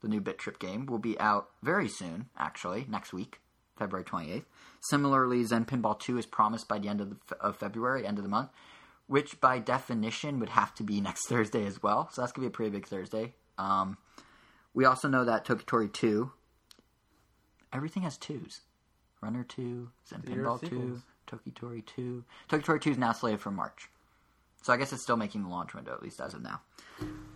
the 0.02 0.08
new 0.08 0.20
Bit 0.20 0.38
Trip 0.38 0.58
game, 0.58 0.86
will 0.86 0.98
be 0.98 1.18
out 1.18 1.48
very 1.62 1.88
soon. 1.88 2.26
Actually, 2.38 2.86
next 2.88 3.12
week, 3.12 3.40
February 3.76 4.04
28th. 4.04 4.44
Similarly, 4.80 5.42
Zen 5.44 5.64
Pinball 5.64 5.98
2 5.98 6.18
is 6.18 6.26
promised 6.26 6.68
by 6.68 6.78
the 6.78 6.88
end 6.88 7.00
of, 7.00 7.10
the, 7.10 7.36
of 7.36 7.56
February, 7.56 8.06
end 8.06 8.18
of 8.18 8.24
the 8.24 8.30
month 8.30 8.50
which 9.08 9.40
by 9.40 9.58
definition 9.58 10.38
would 10.38 10.50
have 10.50 10.72
to 10.76 10.84
be 10.84 11.00
next 11.00 11.26
Thursday 11.26 11.66
as 11.66 11.82
well. 11.82 12.08
So 12.12 12.22
that's 12.22 12.30
gonna 12.30 12.46
be 12.46 12.52
a 12.52 12.54
pretty 12.54 12.70
big 12.70 12.86
Thursday. 12.86 13.34
Um, 13.56 13.98
we 14.74 14.84
also 14.84 15.08
know 15.08 15.24
that 15.24 15.44
Toki 15.44 15.64
Tori 15.66 15.88
two. 15.88 16.30
Everything 17.72 18.04
has 18.04 18.16
twos. 18.16 18.60
Runner 19.20 19.44
two, 19.44 19.90
Zen 20.08 20.22
Pinball 20.22 20.60
two. 20.60 21.02
Toki 21.26 21.50
Tori 21.50 21.82
two. 21.82 22.24
Toki 22.48 22.62
Tori 22.62 22.80
two 22.80 22.92
is 22.92 22.98
now 22.98 23.12
slated 23.12 23.40
for 23.40 23.50
March. 23.50 23.88
So 24.68 24.74
I 24.74 24.76
guess 24.76 24.92
it's 24.92 25.02
still 25.02 25.16
making 25.16 25.44
the 25.44 25.48
launch 25.48 25.72
window 25.72 25.94
at 25.94 26.02
least 26.02 26.20
as 26.20 26.34
of 26.34 26.42
now. 26.42 26.60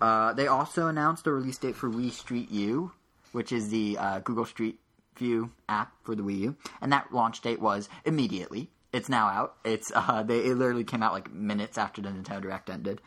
Uh, 0.02 0.34
they 0.34 0.48
also 0.48 0.88
announced 0.88 1.24
the 1.24 1.32
release 1.32 1.56
date 1.56 1.74
for 1.74 1.88
Wii 1.88 2.12
Street 2.12 2.50
U, 2.50 2.92
which 3.32 3.52
is 3.52 3.70
the 3.70 3.96
uh, 3.98 4.18
Google 4.18 4.44
Street 4.44 4.78
View 5.16 5.50
app 5.66 5.94
for 6.02 6.14
the 6.14 6.22
Wii 6.22 6.38
U, 6.40 6.56
and 6.82 6.92
that 6.92 7.10
launch 7.10 7.40
date 7.40 7.58
was 7.58 7.88
immediately. 8.04 8.68
It's 8.92 9.08
now 9.08 9.28
out. 9.28 9.54
It's 9.64 9.90
uh, 9.94 10.22
they 10.26 10.40
it 10.40 10.58
literally 10.58 10.84
came 10.84 11.02
out 11.02 11.14
like 11.14 11.32
minutes 11.32 11.78
after 11.78 12.02
the 12.02 12.10
Nintendo 12.10 12.42
Direct 12.42 12.68
ended, 12.68 13.00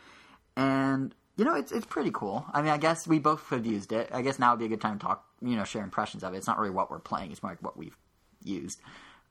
and 0.57 1.13
you 1.37 1.45
know 1.45 1.53
it's 1.53 1.71
it's 1.71 1.85
pretty 1.85 2.09
cool. 2.11 2.47
I 2.51 2.63
mean, 2.63 2.71
I 2.71 2.77
guess 2.77 3.05
we 3.05 3.19
both 3.19 3.47
have 3.49 3.63
used 3.63 3.91
it. 3.91 4.09
I 4.11 4.23
guess 4.23 4.39
now 4.39 4.53
would 4.53 4.59
be 4.59 4.65
a 4.65 4.69
good 4.69 4.81
time 4.81 4.97
to 4.97 5.05
talk. 5.05 5.23
You 5.43 5.55
know, 5.55 5.65
share 5.65 5.83
impressions 5.83 6.23
of 6.23 6.33
it. 6.33 6.37
It's 6.37 6.47
not 6.47 6.57
really 6.57 6.71
what 6.71 6.89
we're 6.89 6.97
playing. 6.97 7.31
It's 7.31 7.43
more 7.43 7.51
like 7.51 7.61
what 7.61 7.77
we've 7.77 7.95
used. 8.43 8.81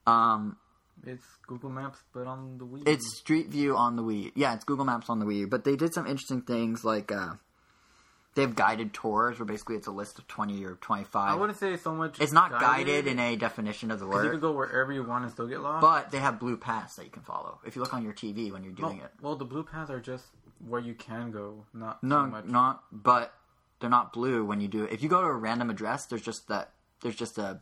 Um, 0.07 0.57
It's 1.07 1.25
Google 1.47 1.71
Maps, 1.71 1.99
but 2.13 2.27
on 2.27 2.59
the 2.59 2.65
Wii. 2.65 2.89
it's 2.89 3.19
Street 3.19 3.49
View 3.49 3.77
on 3.77 3.97
the 3.97 4.03
Wii. 4.03 4.33
Yeah, 4.35 4.55
it's 4.55 4.65
Google 4.65 4.85
Maps 4.85 5.11
on 5.11 5.19
the 5.19 5.27
Wii. 5.27 5.39
U. 5.41 5.47
But 5.47 5.65
they 5.65 5.77
did 5.77 5.93
some 5.93 6.07
interesting 6.07 6.41
things 6.43 6.85
like 6.85 7.13
uh, 7.13 7.35
they 8.35 8.43
have 8.43 8.55
guided 8.57 8.95
tours 8.95 9.39
where 9.39 9.45
basically 9.47 9.77
it's 9.77 9.87
a 9.87 9.91
list 9.93 10.19
of 10.19 10.27
twenty 10.29 10.65
or 10.65 10.77
twenty-five. 10.77 11.31
I 11.31 11.35
wouldn't 11.35 11.59
say 11.59 11.77
so 11.77 11.95
much. 11.95 12.21
It's 12.21 12.33
not 12.33 12.53
guided 12.53 13.07
in 13.07 13.19
a 13.19 13.37
definition 13.37 13.91
of 13.91 14.01
the 14.01 14.07
'cause 14.07 14.15
You 14.15 14.29
word, 14.29 14.31
could 14.33 14.41
go 14.41 14.53
wherever 14.53 14.93
you 14.93 15.03
want 15.05 15.25
and 15.25 15.33
still 15.33 15.47
get 15.47 15.61
lost. 15.61 15.83
but 15.83 16.11
they 16.11 16.19
have 16.19 16.39
blue 16.41 16.57
paths 16.57 16.97
that 16.97 17.05
you 17.05 17.11
can 17.11 17.23
follow. 17.23 17.59
If 17.67 17.77
you 17.77 17.83
look 17.83 17.93
on 17.95 18.03
your 18.03 18.15
TV 18.15 18.51
when 18.51 18.65
you're 18.65 18.73
well, 18.79 18.91
doing 18.91 19.03
it, 19.03 19.11
well, 19.21 19.37
the 19.37 19.45
blue 19.45 19.63
paths 19.65 19.91
are 19.91 20.01
just 20.01 20.25
where 20.67 20.81
you 20.81 20.95
can 20.95 21.31
go, 21.31 21.65
not 21.75 22.03
no, 22.03 22.25
so 22.25 22.27
much. 22.31 22.45
not. 22.47 22.85
But 22.91 23.35
they're 23.81 23.91
not 23.91 24.13
blue 24.15 24.45
when 24.45 24.61
you 24.61 24.69
do 24.69 24.85
it. 24.85 24.93
If 24.93 25.03
you 25.03 25.09
go 25.11 25.21
to 25.21 25.27
a 25.27 25.33
random 25.33 25.69
address, 25.71 26.07
there's 26.07 26.23
just 26.23 26.49
that. 26.49 26.71
There's 27.03 27.17
just 27.17 27.37
a, 27.37 27.61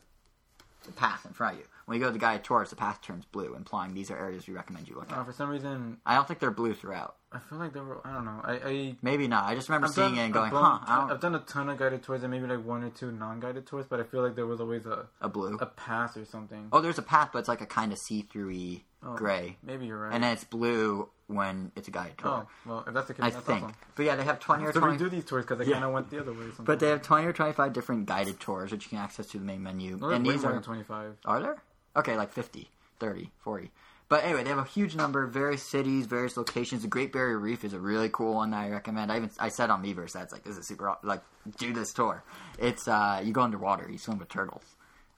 a 0.87 0.91
path 0.91 1.25
in 1.25 1.33
front 1.33 1.55
of 1.55 1.59
you. 1.61 1.65
When 1.85 1.97
you 1.97 2.01
go 2.01 2.07
to 2.09 2.13
the 2.13 2.19
guided 2.19 2.45
tours, 2.45 2.69
the 2.69 2.77
path 2.77 3.01
turns 3.01 3.25
blue, 3.25 3.55
implying 3.55 3.93
these 3.93 4.09
are 4.09 4.17
areas 4.17 4.47
we 4.47 4.53
recommend 4.53 4.87
you 4.87 4.95
look 4.95 5.11
at. 5.11 5.17
Uh, 5.17 5.23
for 5.25 5.33
some 5.33 5.49
reason, 5.49 5.97
I 6.05 6.15
don't 6.15 6.25
think 6.25 6.39
they're 6.39 6.49
blue 6.49 6.73
throughout. 6.73 7.17
I 7.33 7.39
feel 7.39 7.57
like 7.57 7.73
there 7.73 7.83
were. 7.83 7.99
I 8.07 8.13
don't 8.13 8.23
know. 8.25 8.39
I, 8.41 8.53
I 8.53 8.95
Maybe 9.01 9.27
not. 9.27 9.43
I 9.45 9.55
just 9.55 9.67
remember 9.67 9.87
I've 9.87 9.93
seeing 9.93 10.11
done 10.11 10.17
it 10.19 10.23
and 10.25 10.33
going, 10.33 10.51
bunch- 10.51 10.81
"Huh, 10.85 11.07
I 11.07 11.11
I've 11.13 11.19
done 11.19 11.35
a 11.35 11.39
ton 11.39 11.67
of 11.69 11.77
guided 11.77 12.01
tours 12.03 12.21
and 12.23 12.31
maybe 12.31 12.47
like 12.47 12.63
one 12.65 12.83
or 12.85 12.89
two 12.89 13.11
non-guided 13.11 13.65
tours, 13.65 13.85
but 13.89 13.99
I 13.99 14.03
feel 14.03 14.21
like 14.21 14.35
there 14.35 14.45
was 14.45 14.61
always 14.61 14.85
a 14.85 15.07
a 15.19 15.27
blue." 15.27 15.57
a 15.59 15.65
pass 15.65 16.15
or 16.15 16.23
something. 16.23 16.69
Oh, 16.71 16.79
there's 16.79 16.99
a 16.99 17.03
path, 17.03 17.31
but 17.33 17.39
it's 17.39 17.49
like 17.49 17.59
a 17.61 17.65
kind 17.65 17.91
of 17.91 17.97
see-through 17.97 18.77
Oh, 19.05 19.15
gray, 19.17 19.57
Maybe 19.61 19.87
you're 19.87 19.99
right. 19.99 20.13
and 20.13 20.23
then 20.23 20.31
it's 20.31 20.45
blue 20.45 21.09
when 21.27 21.71
it's 21.75 21.87
a 21.87 21.91
guided 21.91 22.17
tour. 22.17 22.45
oh, 22.45 22.47
well, 22.65 22.83
if 22.87 22.93
that's 22.93 23.07
the 23.07 23.13
case, 23.13 23.23
I 23.23 23.29
that's 23.31 23.45
think. 23.45 23.63
awesome. 23.63 23.75
But 23.95 24.05
yeah, 24.05 24.15
they 24.15 24.23
have 24.23 24.39
twenty 24.39 24.65
or 24.65 24.73
So 24.73 24.79
twenty. 24.81 24.97
redo 25.03 25.09
these 25.09 25.25
tours 25.25 25.45
because 25.45 25.61
I 25.61 25.63
Yeah. 25.69 25.73
kind 25.75 25.85
of 25.85 25.93
went 25.93 26.09
the 26.09 26.19
other 26.19 26.31
way. 26.33 26.39
Sometimes. 26.47 26.65
But 26.65 26.79
they 26.79 26.89
have 26.89 27.01
twenty 27.01 27.25
or 27.27 27.33
twenty-five 27.33 27.73
different 27.73 28.05
guided 28.05 28.39
tours, 28.39 28.71
which 28.71 28.85
you 28.85 28.89
can 28.89 28.99
access 28.99 29.27
through 29.27 29.39
the 29.41 29.45
main 29.45 29.63
menu. 29.63 29.97
Well, 29.97 30.11
and 30.11 30.25
these 30.25 30.43
are 30.43 30.59
25. 30.61 31.17
are 31.25 31.39
there? 31.39 31.57
Okay, 31.95 32.17
like 32.17 32.31
50, 32.33 32.69
30, 32.99 33.29
40. 33.39 33.71
But 34.09 34.23
anyway, 34.25 34.43
they 34.43 34.49
have 34.49 34.59
a 34.59 34.63
huge 34.65 34.95
number, 34.95 35.25
various 35.25 35.63
cities, 35.63 36.05
various 36.05 36.35
locations. 36.37 36.81
The 36.81 36.87
Great 36.87 37.11
Barrier 37.13 37.39
Reef 37.39 37.63
is 37.63 37.73
a 37.73 37.79
really 37.79 38.09
cool 38.09 38.35
one 38.35 38.51
that 38.51 38.57
I 38.57 38.69
recommend. 38.69 39.11
I 39.11 39.17
even 39.17 39.31
I 39.39 39.49
said 39.49 39.69
on 39.69 39.81
Miiverse 39.83 40.11
that's 40.11 40.31
like 40.33 40.43
this 40.43 40.57
is 40.57 40.67
super 40.67 40.95
like 41.03 41.21
do 41.57 41.71
this 41.73 41.93
tour. 41.93 42.23
It's 42.59 42.87
uh 42.87 43.21
you 43.23 43.31
go 43.31 43.41
underwater, 43.41 43.89
you 43.89 43.97
swim 43.97 44.19
with 44.19 44.29
turtles, 44.29 44.63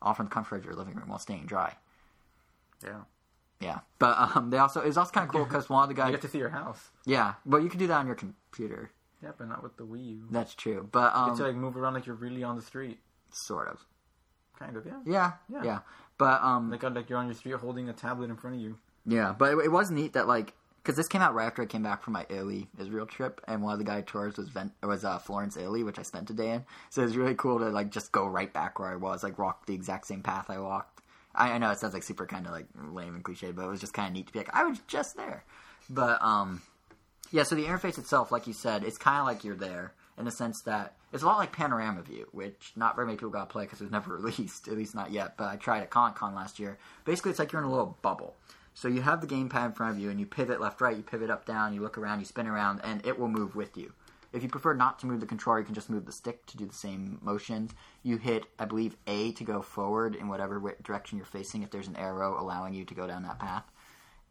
all 0.01 0.13
from 0.13 0.27
the 0.27 0.31
comfort 0.31 0.57
of 0.57 0.65
your 0.65 0.75
living 0.75 0.95
room 0.95 1.09
while 1.09 1.19
staying 1.19 1.45
dry. 1.45 1.73
Yeah. 2.83 3.01
Yeah, 3.61 3.79
but 3.99 4.35
um, 4.35 4.49
they 4.49 4.57
also 4.57 4.81
it's 4.81 4.97
also 4.97 5.11
kind 5.11 5.27
of 5.27 5.31
cool 5.33 5.45
because 5.49 5.69
one 5.69 5.83
of 5.83 5.89
the 5.89 5.95
guys 5.95 6.07
You 6.07 6.13
get 6.13 6.21
to 6.23 6.27
see 6.27 6.37
your 6.39 6.49
house. 6.49 6.89
yeah, 7.05 7.35
well 7.45 7.61
you 7.61 7.69
can 7.69 7.79
do 7.79 7.87
that 7.87 7.97
on 7.99 8.05
your 8.05 8.15
computer. 8.15 8.91
Yeah, 9.23 9.31
but 9.37 9.47
not 9.47 9.63
with 9.63 9.77
the 9.77 9.85
Wii 9.85 10.05
U. 10.17 10.27
That's 10.29 10.53
true, 10.53 10.87
but 10.91 11.13
You 11.15 11.19
um, 11.21 11.29
get 11.29 11.37
to 11.37 11.43
like 11.47 11.55
move 11.55 11.77
around 11.77 11.93
like 11.95 12.05
you're 12.05 12.15
really 12.15 12.43
on 12.43 12.57
the 12.57 12.61
street. 12.61 12.99
sort 13.31 13.67
of, 13.69 13.79
Kind 14.59 14.77
of, 14.77 14.85
yeah. 14.85 14.99
yeah, 15.05 15.31
yeah, 15.49 15.63
Yeah. 15.63 15.79
but 16.17 16.41
um, 16.43 16.69
Like, 16.69 16.83
like 16.83 17.09
you're 17.09 17.17
on 17.19 17.25
your 17.27 17.33
street 17.35 17.55
holding 17.55 17.89
a 17.89 17.93
tablet 17.93 18.29
in 18.29 18.35
front 18.35 18.57
of 18.57 18.61
you. 18.61 18.77
Yeah, 19.05 19.33
but 19.37 19.53
it, 19.53 19.57
it 19.65 19.71
was 19.71 19.89
neat 19.89 20.13
that 20.13 20.27
like 20.27 20.53
because 20.83 20.97
this 20.97 21.07
came 21.07 21.21
out 21.21 21.33
right 21.33 21.47
after 21.47 21.63
I 21.63 21.65
came 21.65 21.81
back 21.81 22.03
from 22.03 22.13
my 22.13 22.27
Italy 22.29 22.67
Israel 22.77 23.07
trip, 23.07 23.41
and 23.47 23.63
one 23.63 23.73
of 23.73 23.79
the 23.79 23.85
guide 23.85 24.05
tours 24.05 24.37
was 24.37 24.49
Ven- 24.49 24.71
was 24.83 25.03
uh, 25.03 25.17
Florence, 25.17 25.57
Italy, 25.57 25.83
which 25.83 25.97
I 25.97 26.03
spent 26.03 26.29
a 26.29 26.33
day 26.33 26.51
in. 26.51 26.65
So 26.91 27.01
it 27.01 27.05
was 27.05 27.17
really 27.17 27.33
cool 27.35 27.57
to 27.59 27.69
like 27.69 27.89
just 27.89 28.11
go 28.11 28.27
right 28.27 28.51
back 28.53 28.77
where 28.77 28.89
I 28.89 28.95
was, 28.95 29.23
like 29.23 29.39
walk 29.39 29.65
the 29.65 29.73
exact 29.73 30.05
same 30.05 30.21
path 30.21 30.49
I 30.49 30.59
walked. 30.59 30.94
I, 31.35 31.53
I 31.53 31.57
know 31.57 31.71
it 31.71 31.79
sounds 31.79 31.93
like 31.93 32.03
super 32.03 32.25
kind 32.25 32.45
of 32.45 32.51
like 32.51 32.67
lame 32.91 33.15
and 33.15 33.23
cliche, 33.23 33.51
but 33.51 33.63
it 33.63 33.69
was 33.69 33.81
just 33.81 33.93
kind 33.93 34.07
of 34.07 34.13
neat 34.13 34.27
to 34.27 34.33
be 34.33 34.39
like 34.39 34.53
I 34.53 34.63
was 34.63 34.79
just 34.87 35.15
there. 35.15 35.43
But 35.89 36.21
um, 36.21 36.61
yeah. 37.31 37.43
So 37.43 37.55
the 37.55 37.65
interface 37.65 37.97
itself, 37.97 38.31
like 38.31 38.47
you 38.47 38.53
said, 38.53 38.83
it's 38.83 38.97
kind 38.97 39.19
of 39.19 39.25
like 39.25 39.43
you're 39.43 39.55
there 39.55 39.93
in 40.17 40.25
the 40.25 40.31
sense 40.31 40.61
that 40.65 40.95
it's 41.11 41.23
a 41.23 41.25
lot 41.25 41.37
like 41.37 41.51
Panorama 41.51 42.01
View, 42.01 42.27
which 42.31 42.71
not 42.75 42.95
very 42.95 43.07
many 43.07 43.17
people 43.17 43.29
got 43.29 43.49
to 43.49 43.53
play 43.53 43.63
because 43.63 43.81
it 43.81 43.85
was 43.85 43.91
never 43.91 44.17
released, 44.17 44.67
at 44.67 44.77
least 44.77 44.95
not 44.95 45.11
yet. 45.11 45.37
But 45.37 45.49
I 45.49 45.55
tried 45.57 45.81
at 45.81 45.89
Comic 45.89 46.15
Con 46.15 46.35
last 46.35 46.59
year. 46.59 46.77
Basically, 47.05 47.31
it's 47.31 47.39
like 47.39 47.51
you're 47.51 47.61
in 47.61 47.67
a 47.67 47.71
little 47.71 47.97
bubble. 48.01 48.35
So 48.73 48.89
you 48.89 49.01
have 49.01 49.21
the 49.21 49.27
gamepad 49.27 49.67
in 49.67 49.71
front 49.71 49.95
of 49.95 49.99
you, 50.01 50.09
and 50.09 50.19
you 50.19 50.25
pivot 50.25 50.59
left, 50.59 50.81
right, 50.81 50.97
you 50.97 51.03
pivot 51.03 51.29
up, 51.29 51.45
down, 51.45 51.73
you 51.73 51.81
look 51.81 51.97
around, 51.97 52.19
you 52.19 52.25
spin 52.25 52.45
around, 52.45 52.81
and 52.83 53.05
it 53.05 53.17
will 53.17 53.29
move 53.29 53.55
with 53.55 53.77
you. 53.77 53.93
If 54.33 54.43
you 54.43 54.49
prefer 54.49 54.73
not 54.73 54.99
to 54.99 55.05
move 55.05 55.19
the 55.19 55.25
controller, 55.25 55.59
you 55.59 55.65
can 55.65 55.75
just 55.75 55.89
move 55.89 56.05
the 56.05 56.11
stick 56.11 56.45
to 56.47 56.57
do 56.57 56.65
the 56.65 56.73
same 56.73 57.19
motions. 57.21 57.71
You 58.03 58.17
hit, 58.17 58.45
I 58.59 58.65
believe, 58.65 58.95
A 59.07 59.31
to 59.33 59.43
go 59.43 59.61
forward 59.61 60.15
in 60.15 60.27
whatever 60.27 60.75
direction 60.83 61.17
you're 61.17 61.25
facing. 61.25 61.63
If 61.63 61.71
there's 61.71 61.87
an 61.87 61.95
arrow 61.95 62.39
allowing 62.39 62.73
you 62.73 62.85
to 62.85 62.93
go 62.93 63.07
down 63.07 63.23
that 63.23 63.39
path, 63.39 63.63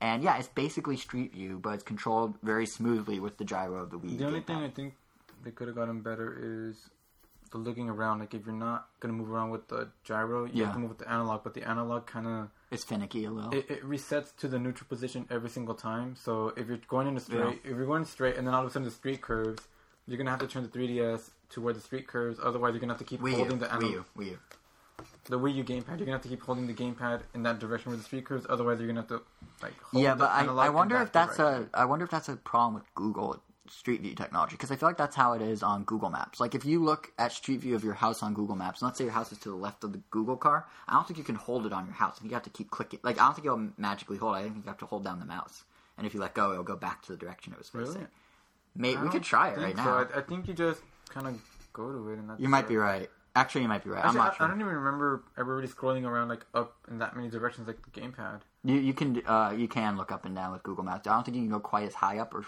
and 0.01 0.23
yeah, 0.23 0.37
it's 0.39 0.49
basically 0.49 0.97
Street 0.97 1.33
View, 1.33 1.59
but 1.63 1.71
it's 1.75 1.85
controlled 1.85 2.35
very 2.43 2.67
smoothly 2.67 3.21
with 3.21 3.39
the 3.39 3.45
gyro 3.45 3.83
of 3.83 3.91
the 3.91 3.99
Wii. 3.99 4.19
The 4.19 4.27
only 4.27 4.41
thing 4.41 4.57
I 4.57 4.69
think 4.69 4.95
they 5.43 5.51
could 5.51 5.69
have 5.69 5.77
gotten 5.77 6.01
better 6.01 6.37
is 6.41 6.91
the 7.51 7.59
looking 7.59 7.89
around. 7.89 8.19
Like, 8.19 8.35
if 8.35 8.45
you're 8.45 8.55
not 8.55 8.89
gonna 9.01 9.15
move 9.15 9.31
around 9.31 9.51
with 9.51 9.69
the 9.69 9.89
gyro, 10.03 10.45
you 10.45 10.51
Yeah. 10.55 10.65
have 10.67 10.75
to 10.75 10.81
move 10.81 10.89
with 10.91 10.99
the 10.99 11.09
analog. 11.11 11.43
But 11.45 11.55
the 11.55 11.63
analog 11.67 12.07
kind 12.07 12.27
of 12.27 12.51
it's 12.71 12.83
finicky 12.85 13.25
a 13.25 13.31
little. 13.31 13.55
it, 13.55 13.71
it 13.71 13.83
resets 13.85 14.35
to 14.39 14.49
the 14.49 14.59
neutral 14.59 14.89
position 14.89 15.27
every 15.31 15.49
single 15.49 15.75
time. 15.77 16.17
So 16.17 16.49
if 16.57 16.67
you're 16.69 16.79
going 16.89 17.07
in 17.07 17.17
a 17.17 17.21
straight, 17.21 17.61
if 17.65 17.77
you're 17.77 17.87
going 17.87 18.05
straight, 18.05 18.37
and 18.37 18.47
then 18.47 18.55
all 18.55 18.63
of 18.63 18.69
a 18.69 18.73
sudden 18.73 18.85
the 18.87 18.91
street 18.95 19.21
curves, 19.23 19.69
you're 20.07 20.19
gonna 20.19 20.31
have 20.31 20.41
to 20.41 20.47
turn 20.47 20.63
the 20.63 20.69
3ds 20.69 21.31
to 21.51 21.61
where 21.61 21.73
the 21.75 21.81
street 21.81 22.07
curves. 22.07 22.39
Otherwise, 22.43 22.73
you're 22.73 22.81
gonna 22.81 22.93
have 22.93 22.99
to 22.99 23.05
keep 23.05 23.21
Wii 23.21 23.31
U, 23.33 23.37
holding 23.37 23.59
the 23.59 23.67
Wii. 23.67 23.91
U, 23.93 24.05
Wii 24.19 24.27
U. 24.27 24.39
the 25.27 25.39
Wii 25.39 25.55
U 25.57 25.65
gamepad. 25.65 25.89
You're 25.89 25.99
gonna 26.07 26.13
have 26.13 26.23
to 26.23 26.29
keep 26.29 26.43
holding 26.43 26.67
the 26.67 26.75
gamepad 26.75 27.23
in 27.35 27.43
that 27.45 27.59
direction 27.59 27.91
where 27.91 27.97
the 27.99 28.05
street 28.05 28.25
curves. 28.25 28.47
Otherwise, 28.49 28.79
you're 28.79 28.89
gonna 28.89 29.01
have 29.01 29.09
to 29.09 29.23
like. 29.63 29.79
Hold 29.83 30.03
Yeah, 30.05 30.15
the 30.15 30.19
but 30.25 30.31
I, 30.31 30.41
analog 30.41 30.67
I 30.67 30.69
wonder 30.71 31.01
if 31.03 31.13
that's 31.13 31.37
direction. 31.37 31.71
a 31.75 31.79
I 31.79 31.85
wonder 31.87 32.05
if 32.05 32.11
that's 32.11 32.29
a 32.29 32.37
problem 32.37 32.75
with 32.75 32.85
Google 32.95 33.43
Street 33.71 34.03
View 34.03 34.15
technology 34.15 34.53
because 34.53 34.71
I 34.71 34.77
feel 34.77 34.89
like 34.91 34.99
that's 34.99 35.17
how 35.17 35.33
it 35.33 35.41
is 35.41 35.63
on 35.63 35.85
Google 35.85 36.11
Maps. 36.11 36.39
Like 36.39 36.55
if 36.55 36.67
you 36.67 36.85
look 36.85 37.13
at 37.19 37.33
Street 37.33 37.61
View 37.61 37.75
of 37.75 37.83
your 37.83 37.95
house 37.95 38.23
on 38.23 38.35
Google 38.35 38.57
Maps, 38.57 38.83
and 38.83 38.89
let's 38.89 38.99
say 38.99 39.05
your 39.05 39.13
house 39.15 39.33
is 39.33 39.39
to 39.39 39.49
the 39.49 39.55
left 39.57 39.85
of 39.85 39.93
the 39.93 40.03
Google 40.11 40.37
car, 40.37 40.67
I 40.87 40.93
don't 40.93 41.07
think 41.09 41.17
you 41.17 41.25
can 41.25 41.37
hold 41.37 41.65
it 41.65 41.73
on 41.73 41.87
your 41.87 41.95
house. 41.95 42.17
I 42.17 42.21
think 42.21 42.31
you 42.31 42.35
have 42.35 42.43
to 42.45 42.51
keep 42.51 42.71
clicking. 42.71 43.01
Like 43.03 43.19
I 43.19 43.25
don't 43.25 43.35
think 43.35 43.47
you'll 43.47 43.71
magically 43.79 44.19
hold. 44.19 44.37
it. 44.37 44.41
I 44.41 44.43
think 44.43 44.57
you 44.57 44.63
have 44.67 44.79
to 44.79 44.87
hold 44.87 45.03
down 45.05 45.19
the 45.19 45.25
mouse, 45.25 45.65
and 45.97 46.07
if 46.07 46.13
you 46.13 46.21
let 46.21 46.35
go, 46.35 46.53
it'll 46.53 46.63
go 46.63 46.77
back 46.77 47.01
to 47.07 47.13
the 47.13 47.19
direction 47.19 47.53
it 47.55 47.59
was 47.59 47.69
facing. 47.71 47.95
Really? 47.95 48.07
Mate, 48.77 49.01
we 49.01 49.09
could 49.09 49.23
try 49.23 49.51
it 49.51 49.59
right 49.59 49.77
so. 49.77 49.83
now. 49.85 50.07
I, 50.15 50.19
I 50.19 50.21
think 50.23 50.49
you 50.49 50.55
just 50.55 50.81
kind 51.09 51.27
of 51.27 51.41
go 51.73 51.93
to 51.93 52.11
it, 52.11 52.19
and 52.19 52.31
that's 52.31 52.41
You 52.41 52.49
might 52.49 52.65
it. 52.65 52.69
be 52.69 52.77
right. 52.77 53.09
Actually, 53.37 53.63
you 53.63 53.69
might 53.69 53.83
be 53.83 53.91
right. 53.91 54.05
Actually, 54.05 54.21
I'm 54.21 54.25
not 54.27 54.35
I, 54.35 54.37
sure. 54.37 54.47
I 54.47 54.49
don't 54.51 54.61
even 54.61 54.73
remember 54.75 55.25
everybody 55.37 55.67
scrolling 55.67 56.05
around 56.05 56.29
like 56.29 56.47
up 56.55 56.77
in 56.89 56.99
that 56.99 57.17
many 57.17 57.29
directions 57.29 57.67
like 57.67 57.79
the 57.83 58.01
gamepad. 58.01 58.41
You 58.63 58.77
you 58.77 58.95
can 58.95 59.23
uh, 59.27 59.53
you 59.57 59.67
can 59.67 59.97
look 59.97 60.13
up 60.13 60.25
and 60.25 60.35
down 60.37 60.53
with 60.53 60.63
Google 60.63 60.85
Maps. 60.85 61.07
I 61.09 61.15
don't 61.15 61.25
think 61.25 61.37
you 61.37 61.43
can 61.43 61.51
go 61.51 61.59
quite 61.61 61.87
as 61.87 61.95
high 61.95 62.19
up 62.19 62.33
or 62.33 62.45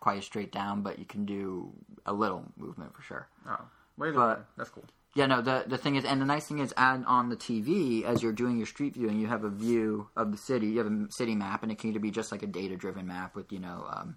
quite 0.00 0.18
as 0.18 0.24
straight 0.24 0.50
down, 0.50 0.80
but 0.82 0.98
you 0.98 1.04
can 1.04 1.26
do 1.26 1.70
a 2.06 2.12
little 2.12 2.44
movement 2.56 2.94
for 2.94 3.02
sure. 3.02 3.28
Oh, 3.46 3.60
wait, 3.98 4.14
But- 4.14 4.46
that's 4.56 4.70
cool. 4.70 4.84
Yeah, 5.14 5.26
no. 5.26 5.42
The 5.42 5.64
the 5.66 5.76
thing 5.76 5.96
is, 5.96 6.04
and 6.04 6.20
the 6.22 6.24
nice 6.24 6.46
thing 6.46 6.60
is, 6.60 6.72
and 6.76 7.04
on 7.04 7.28
the 7.30 7.36
TV 7.36 8.04
as 8.04 8.22
you're 8.22 8.32
doing 8.32 8.56
your 8.58 8.66
street 8.66 8.94
viewing, 8.94 9.18
you 9.18 9.26
have 9.26 9.42
a 9.44 9.50
view 9.50 10.08
of 10.16 10.30
the 10.30 10.38
city. 10.38 10.68
You 10.68 10.78
have 10.78 10.86
a 10.86 11.10
city 11.12 11.34
map, 11.34 11.62
and 11.64 11.72
it 11.72 11.78
can 11.78 11.90
either 11.90 11.98
be 11.98 12.12
just 12.12 12.30
like 12.30 12.44
a 12.44 12.46
data 12.46 12.76
driven 12.76 13.08
map 13.08 13.34
with 13.34 13.52
you 13.52 13.58
know, 13.58 13.86
um, 13.90 14.16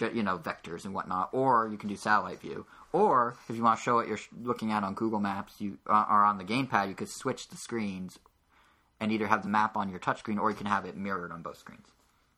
you 0.00 0.22
know, 0.22 0.38
vectors 0.38 0.84
and 0.84 0.92
whatnot, 0.94 1.30
or 1.32 1.68
you 1.70 1.76
can 1.78 1.88
do 1.88 1.96
satellite 1.96 2.40
view. 2.40 2.66
Or 2.92 3.36
if 3.48 3.56
you 3.56 3.62
want 3.62 3.78
to 3.78 3.82
show 3.82 3.94
what 3.96 4.08
you're 4.08 4.18
looking 4.42 4.72
at 4.72 4.82
on 4.84 4.94
Google 4.94 5.20
Maps, 5.20 5.54
you 5.60 5.78
uh, 5.88 5.92
are 6.08 6.24
on 6.24 6.38
the 6.38 6.44
gamepad. 6.44 6.88
You 6.88 6.94
could 6.94 7.08
switch 7.08 7.48
the 7.48 7.56
screens 7.56 8.18
and 9.00 9.12
either 9.12 9.26
have 9.26 9.42
the 9.42 9.48
map 9.48 9.76
on 9.76 9.88
your 9.90 9.98
touchscreen, 9.98 10.38
or 10.40 10.50
you 10.50 10.56
can 10.56 10.66
have 10.66 10.84
it 10.86 10.96
mirrored 10.96 11.30
on 11.32 11.42
both 11.42 11.58
screens. 11.58 11.86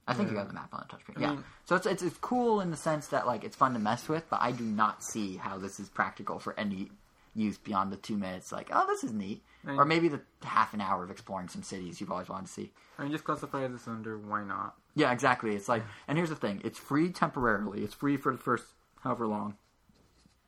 I 0.07 0.15
think 0.15 0.31
you 0.31 0.35
got 0.37 0.49
the 0.49 0.55
map 0.55 0.73
on 0.73 0.85
the 0.89 0.97
touchscreen. 0.97 1.21
yeah. 1.21 1.31
mean- 1.33 1.45
So 1.67 1.77
it's, 1.77 1.85
it's 1.87 2.03
it's 2.03 2.17
cool 2.19 2.61
in 2.63 2.71
the 2.71 2.77
sense 2.79 3.09
that 3.09 3.27
like 3.27 3.45
it's 3.45 3.55
fun 3.57 3.75
to 3.75 3.79
mess 3.79 4.09
with, 4.09 4.25
but 4.31 4.41
I 4.41 4.53
do 4.53 4.65
not 4.65 5.05
see 5.05 5.37
how 5.37 5.59
this 5.59 5.79
is 5.79 5.89
practical 5.91 6.39
for 6.39 6.59
any 6.59 6.91
use 7.35 7.59
beyond 7.59 7.93
the 7.93 7.97
two 7.99 8.17
minutes. 8.17 8.51
Like, 8.51 8.71
oh, 8.73 8.87
this 8.87 9.05
is 9.05 9.13
neat, 9.13 9.43
I 9.65 9.71
mean- 9.71 9.81
or 9.81 9.85
maybe 9.85 10.09
the 10.09 10.21
half 10.43 10.73
an 10.75 10.81
hour 10.81 11.03
of 11.03 11.11
exploring 11.11 11.49
some 11.49 11.63
cities 11.63 12.01
you've 12.01 12.13
always 12.13 12.29
wanted 12.29 12.47
to 12.47 12.53
see. 12.53 12.73
I 12.99 13.03
mean, 13.03 13.13
just 13.13 13.25
classify 13.25 13.67
this 13.67 13.87
under 13.89 14.17
why 14.19 14.45
not? 14.45 14.77
Yeah, 14.95 15.13
exactly. 15.13 15.55
It's 15.55 15.69
like, 15.69 15.85
and 16.07 16.17
here's 16.19 16.31
the 16.31 16.37
thing: 16.37 16.61
it's 16.65 16.79
free 16.79 17.11
temporarily. 17.11 17.83
It's 17.83 17.95
free 17.95 18.17
for 18.17 18.33
the 18.33 18.39
first 18.39 18.65
however 19.03 19.27
long, 19.27 19.57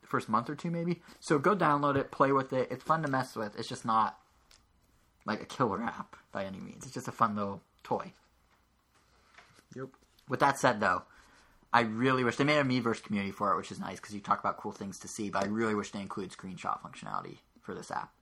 the 0.01 0.09
first 0.09 0.29
month 0.29 0.51
or 0.51 0.55
two 0.55 0.71
maybe. 0.71 1.03
So 1.21 1.39
go 1.39 1.55
download 1.55 1.97
it, 1.97 2.11
play 2.11 2.33
with 2.33 2.53
it. 2.53 2.69
It's 2.71 2.85
fun 2.85 3.03
to 3.03 3.09
mess 3.09 3.37
with. 3.37 3.59
It's 3.59 3.69
just 3.69 3.85
not 3.85 4.19
like 5.27 5.43
a 5.43 5.47
killer 5.47 5.83
app 5.83 6.17
by 6.33 6.45
any 6.45 6.59
means. 6.59 6.85
It's 6.85 6.95
just 6.95 7.09
a 7.09 7.13
fun 7.13 7.37
little 7.37 7.63
toy. 7.85 8.13
Yep. 9.77 9.89
With 10.29 10.41
that 10.41 10.59
said, 10.59 10.81
though, 10.81 11.03
I 11.73 11.83
really 11.83 12.25
wish 12.25 12.37
they 12.37 12.45
made 12.45 12.59
a 12.59 12.65
Miiverse 12.65 13.03
community 13.03 13.33
for 13.33 13.53
it, 13.53 13.57
which 13.57 13.71
is 13.71 13.79
nice 13.79 14.01
because 14.01 14.15
you 14.15 14.21
talk 14.21 14.41
about 14.41 14.57
cool 14.57 14.73
things 14.73 14.99
to 15.01 15.09
see. 15.09 15.31
But 15.31 15.45
I 15.45 15.47
really 15.47 15.75
wish 15.75 15.91
they 15.93 16.01
include 16.01 16.31
screenshot 16.33 16.81
functionality 16.81 17.39
for 17.63 17.75
this 17.75 17.91
app. 17.91 18.13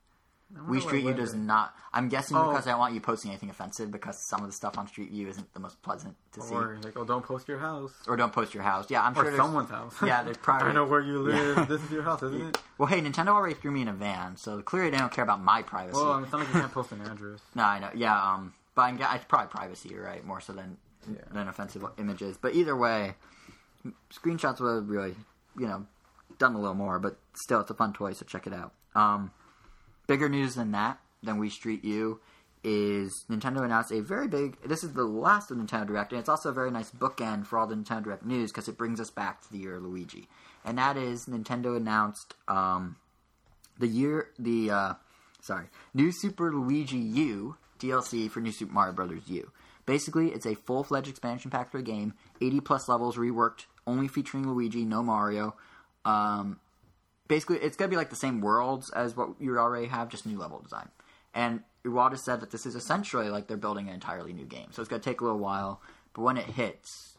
I 0.56 0.62
We 0.70 0.80
Street 0.80 1.02
View 1.02 1.12
does 1.14 1.34
not. 1.34 1.74
I'm 1.92 2.08
guessing 2.08 2.36
Oh. 2.36 2.48
because 2.50 2.66
I 2.66 2.70
don't 2.70 2.78
want 2.80 2.94
you 2.94 3.00
posting 3.00 3.30
anything 3.30 3.50
offensive 3.50 3.90
because 3.90 4.18
some 4.28 4.40
of 4.40 4.46
the 4.46 4.52
stuff 4.52 4.78
on 4.78 4.86
Street 4.88 5.10
View 5.10 5.28
isn't 5.28 5.52
the 5.52 5.60
most 5.60 5.80
pleasant 5.82 6.16
to 6.32 6.40
see. 6.40 6.54
Or 6.54 6.78
like, 6.82 6.96
oh, 6.96 7.04
don't 7.04 7.24
post 7.24 7.48
your 7.48 7.58
house. 7.58 7.92
Or 8.06 8.16
don't 8.16 8.32
post 8.32 8.54
your 8.54 8.62
house. 8.62 8.86
Yeah, 8.90 9.02
I'm 9.02 9.12
Or 9.12 9.16
sure 9.16 9.24
there's 9.24 9.36
someone's 9.36 9.68
house. 9.70 9.94
Yeah, 10.02 10.22
there's 10.22 10.38
probably. 10.38 10.68
I 10.70 10.72
know 10.72 10.86
where 10.86 11.00
you 11.00 11.18
live. 11.22 11.56
Yeah. 11.58 11.64
This 11.64 11.82
is 11.82 11.90
your 11.90 12.02
house, 12.02 12.22
isn't 12.22 12.40
it? 12.40 12.58
Well, 12.78 12.86
hey, 12.86 13.00
Nintendo 13.02 13.28
already 13.28 13.54
threw 13.54 13.70
me 13.70 13.82
in 13.82 13.88
a 13.88 13.92
van, 13.92 14.36
so 14.36 14.62
clearly 14.62 14.90
they 14.90 14.96
don't 14.98 15.12
care 15.12 15.24
about 15.24 15.42
my 15.42 15.62
privacy. 15.62 15.98
Well, 15.98 16.22
it's 16.22 16.32
not 16.32 16.38
like 16.38 16.48
you 16.54 16.60
can't 16.60 16.72
post 16.72 16.92
an 16.92 17.02
address. 17.02 17.40
No, 17.54 17.64
I 17.64 17.78
know. 17.80 17.90
Yeah, 17.94 18.18
um, 18.34 18.54
but 18.74 18.82
I'm, 18.82 18.98
it's 19.00 19.24
probably 19.26 19.48
privacy, 19.48 19.94
right? 19.96 20.24
More 20.24 20.40
so 20.40 20.52
than 20.54 20.78
Yeah. 21.10 21.16
than 21.30 21.48
offensive 21.48 21.84
images. 21.98 22.38
But 22.40 22.54
either 22.54 22.74
way, 22.76 23.14
screenshots 24.12 24.60
would 24.60 24.74
have 24.74 24.88
really, 24.88 25.14
you 25.58 25.66
know, 25.66 25.86
done 26.38 26.54
a 26.54 26.58
little 26.58 26.74
more. 26.74 26.98
But 26.98 27.18
still, 27.34 27.60
it's 27.60 27.70
a 27.70 27.74
fun 27.74 27.92
toy, 27.92 28.12
so 28.12 28.24
check 28.24 28.46
it 28.46 28.52
out. 28.54 28.72
Um, 28.94 29.30
bigger 30.08 30.28
news 30.28 30.56
than 30.56 30.72
that, 30.72 30.98
than 31.22 31.40
Wii 31.40 31.52
Street 31.52 31.84
U, 31.84 32.18
is 32.64 33.24
Nintendo 33.30 33.62
announced 33.64 33.92
a 33.92 34.00
very 34.00 34.26
big. 34.26 34.60
This 34.66 34.82
is 34.82 34.94
the 34.94 35.04
last 35.04 35.52
of 35.52 35.58
Nintendo 35.58 35.86
Direct, 35.86 36.12
and 36.12 36.18
it's 36.18 36.28
also 36.28 36.48
a 36.48 36.52
very 36.52 36.72
nice 36.72 36.90
bookend 36.90 37.46
for 37.46 37.56
all 37.56 37.68
the 37.68 37.76
Nintendo 37.76 38.02
Direct 38.02 38.24
news 38.26 38.50
because 38.50 38.66
it 38.66 38.76
brings 38.76 39.00
us 39.00 39.10
back 39.10 39.40
to 39.42 39.52
the 39.52 39.58
year 39.58 39.76
of 39.76 39.84
Luigi, 39.84 40.26
and 40.64 40.76
that 40.78 40.96
is 40.96 41.26
Nintendo 41.26 41.76
announced 41.76 42.34
um, 42.48 42.96
the 43.78 43.86
year 43.86 44.30
the 44.40 44.70
uh, 44.72 44.94
sorry 45.40 45.66
New 45.94 46.10
Super 46.10 46.52
Luigi 46.52 46.98
U 46.98 47.56
DLC 47.78 48.28
for 48.28 48.40
New 48.40 48.52
Super 48.52 48.72
Mario 48.72 48.92
Brothers 48.92 49.22
U. 49.28 49.52
Basically, 49.86 50.28
it's 50.32 50.44
a 50.44 50.54
full 50.54 50.84
fledged 50.84 51.08
expansion 51.08 51.50
pack 51.50 51.70
for 51.70 51.78
the 51.78 51.82
game, 51.82 52.12
80 52.42 52.60
plus 52.60 52.88
levels 52.88 53.16
reworked, 53.16 53.66
only 53.86 54.06
featuring 54.06 54.46
Luigi, 54.46 54.84
no 54.84 55.02
Mario. 55.02 55.56
Um, 56.04 56.60
basically, 57.28 57.58
it's 57.58 57.76
gonna 57.76 57.90
be 57.90 57.96
like 57.96 58.10
the 58.10 58.16
same 58.16 58.40
worlds 58.40 58.90
as 58.90 59.16
what 59.16 59.30
you 59.38 59.56
already 59.58 59.86
have, 59.86 60.08
just 60.08 60.26
new 60.26 60.38
level 60.38 60.60
design. 60.60 60.88
And 61.34 61.62
Iwata 61.84 62.18
said 62.18 62.40
that 62.40 62.50
this 62.50 62.66
is 62.66 62.74
essentially 62.74 63.28
like 63.28 63.46
they're 63.46 63.56
building 63.56 63.88
an 63.88 63.94
entirely 63.94 64.32
new 64.32 64.46
game, 64.46 64.68
so 64.72 64.82
it's 64.82 64.88
gonna 64.88 65.02
take 65.02 65.20
a 65.20 65.24
little 65.24 65.38
while. 65.38 65.80
But 66.14 66.22
when 66.22 66.36
it 66.36 66.46
hits, 66.46 67.18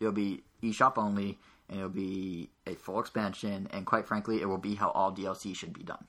it'll 0.00 0.12
be 0.12 0.44
eShop 0.62 0.98
only, 0.98 1.38
and 1.68 1.78
it'll 1.78 1.90
be 1.90 2.50
a 2.66 2.74
full 2.74 3.00
expansion. 3.00 3.68
And 3.72 3.86
quite 3.86 4.06
frankly, 4.06 4.40
it 4.40 4.46
will 4.46 4.58
be 4.58 4.74
how 4.74 4.90
all 4.90 5.12
DLC 5.12 5.56
should 5.56 5.72
be 5.72 5.82
done. 5.82 6.04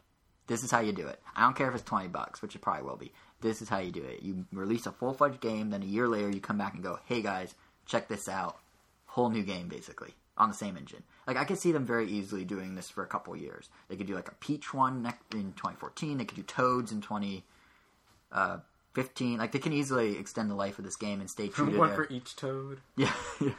This 0.48 0.64
is 0.64 0.72
how 0.72 0.80
you 0.80 0.92
do 0.92 1.08
it. 1.08 1.22
I 1.36 1.42
don't 1.42 1.56
care 1.56 1.70
if 1.70 1.76
it's 1.76 1.84
twenty 1.84 2.08
bucks, 2.08 2.42
which 2.42 2.56
it 2.56 2.62
probably 2.62 2.84
will 2.84 2.98
be. 2.98 3.14
This 3.42 3.62
is 3.62 3.70
how 3.70 3.80
you 3.80 3.92
do 3.92 4.04
it. 4.04 4.22
You 4.22 4.46
release 4.52 4.86
a 4.86 4.92
full 4.92 5.14
fledged 5.14 5.40
game, 5.40 5.70
then 5.70 5.84
a 5.84 5.86
year 5.86 6.08
later 6.08 6.30
you 6.30 6.42
come 6.42 6.58
back 6.58 6.74
and 6.74 6.84
go, 6.84 7.00
"Hey 7.06 7.22
guys, 7.22 7.56
check 7.86 8.08
this 8.08 8.28
out." 8.28 8.58
Whole 9.06 9.30
new 9.30 9.44
game, 9.44 9.68
basically 9.68 10.14
on 10.40 10.50
the 10.50 10.56
same 10.56 10.78
engine. 10.78 11.04
Like 11.30 11.38
I 11.38 11.46
could 11.46 11.60
see 11.60 11.72
them 11.72 11.86
very 11.86 12.08
easily 12.08 12.44
doing 12.44 12.74
this 12.74 12.90
for 12.90 13.04
a 13.04 13.08
couple 13.08 13.36
years. 13.36 13.70
They 13.88 13.96
could 13.96 14.08
do 14.08 14.16
like 14.16 14.30
a 14.30 14.34
Peach 14.36 14.74
one 14.74 15.06
in 15.32 15.54
2014. 15.54 16.18
They 16.18 16.26
could 16.26 16.36
do 16.38 16.42
Toads 16.42 16.92
in 16.92 17.02
2015. 17.02 17.44
Uh, 18.32 19.38
like 19.38 19.52
they 19.52 19.60
can 19.60 19.72
easily 19.72 20.18
extend 20.18 20.50
the 20.50 20.56
life 20.56 20.80
of 20.80 20.86
this 20.86 20.96
game 20.96 21.20
and 21.20 21.30
stay 21.30 21.48
true 21.48 21.72
to 21.72 21.78
One 21.78 21.90
their 21.90 21.98
for 22.06 22.12
each 22.12 22.36
toad. 22.36 22.80
yeah, 22.98 23.14
yeah. 23.40 23.52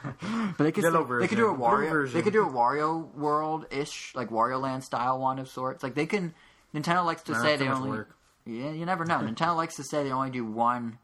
But 0.57 0.65
they 0.65 0.71
could 0.73 0.83
still- 0.83 1.05
they 1.05 1.27
could 1.29 1.37
do 1.37 1.47
a 1.47 1.55
version, 1.55 2.09
Wario 2.09 2.11
they 2.13 2.21
could 2.21 2.33
do 2.33 2.43
a 2.45 2.51
Wario 2.51 3.13
World 3.15 3.65
ish 3.71 4.13
like 4.15 4.29
Wario 4.29 4.59
Land 4.61 4.83
style 4.83 5.17
one 5.19 5.39
of 5.39 5.47
sorts. 5.47 5.81
Like 5.81 5.95
they 5.95 6.05
can 6.05 6.33
Nintendo 6.75 7.05
likes 7.05 7.21
to 7.23 7.31
Nah, 7.31 7.41
say 7.41 7.55
they 7.55 7.69
only 7.69 7.89
work. 7.89 8.15
yeah 8.45 8.71
you 8.71 8.85
never 8.85 9.05
know. 9.05 9.19
Nintendo 9.21 9.55
likes 9.55 9.77
to 9.77 9.83
say 9.83 10.03
they 10.03 10.11
only 10.11 10.29
do 10.31 10.43
one 10.45 10.99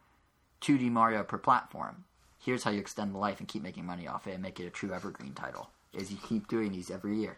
2D 0.62 0.92
Mario 0.92 1.24
per 1.24 1.38
platform. 1.38 2.04
Here's 2.40 2.64
how 2.64 2.72
you 2.72 2.80
extend 2.80 3.14
the 3.14 3.18
life 3.20 3.40
and 3.40 3.48
keep 3.48 3.64
making 3.64 3.86
money 3.86 4.08
off 4.08 4.28
it 4.28 4.34
and 4.34 4.44
make 4.44 4.60
it 4.60 4.68
a 4.68 4.70
true 4.70 4.94
evergreen 4.94 5.34
title. 5.34 5.70
Is 5.98 6.12
you 6.12 6.18
keep 6.18 6.48
doing 6.48 6.72
these 6.72 6.90
every 6.92 7.18
year. 7.18 7.38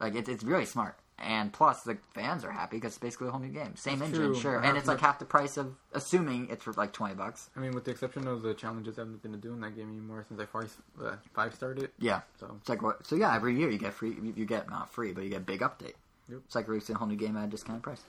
Like 0.00 0.14
it, 0.14 0.28
it's 0.28 0.44
really 0.44 0.66
smart. 0.66 0.96
And 1.18 1.50
plus, 1.50 1.82
the 1.82 1.96
fans 2.14 2.44
are 2.44 2.50
happy 2.50 2.76
because 2.76 2.90
it's 2.92 2.98
basically 2.98 3.28
a 3.28 3.30
whole 3.30 3.40
new 3.40 3.48
game. 3.48 3.74
Same 3.76 4.00
That's 4.00 4.10
engine, 4.10 4.32
true. 4.32 4.40
sure, 4.40 4.58
and 4.60 4.76
it's 4.76 4.86
like 4.86 5.00
half 5.00 5.18
the 5.18 5.24
price 5.24 5.56
of 5.56 5.74
assuming 5.94 6.48
it's 6.50 6.62
for 6.64 6.74
like 6.74 6.92
twenty 6.92 7.14
bucks. 7.14 7.48
I 7.56 7.60
mean, 7.60 7.72
with 7.72 7.84
the 7.86 7.90
exception 7.90 8.28
of 8.28 8.42
the 8.42 8.52
challenges, 8.52 8.98
I 8.98 9.02
haven't 9.02 9.22
been 9.22 9.40
doing 9.40 9.60
that 9.62 9.74
game 9.74 9.88
anymore 9.88 10.26
since 10.28 10.38
I 10.38 10.44
five, 10.44 10.70
uh, 11.02 11.16
five 11.32 11.54
started. 11.54 11.90
Yeah, 11.98 12.20
So 12.38 12.54
It's 12.60 12.68
like 12.68 12.82
what? 12.82 13.06
So 13.06 13.16
yeah, 13.16 13.34
every 13.34 13.58
year 13.58 13.70
you 13.70 13.78
get 13.78 13.94
free. 13.94 14.14
You 14.34 14.44
get 14.44 14.68
not 14.68 14.92
free, 14.92 15.12
but 15.12 15.24
you 15.24 15.30
get 15.30 15.38
a 15.38 15.44
big 15.44 15.60
update. 15.60 15.94
Yep. 16.28 16.40
It's 16.44 16.54
like 16.54 16.68
releasing 16.68 16.96
a 16.96 16.98
whole 16.98 17.08
new 17.08 17.16
game 17.16 17.34
at 17.38 17.44
a 17.44 17.46
discounted 17.48 17.82
price. 17.82 18.02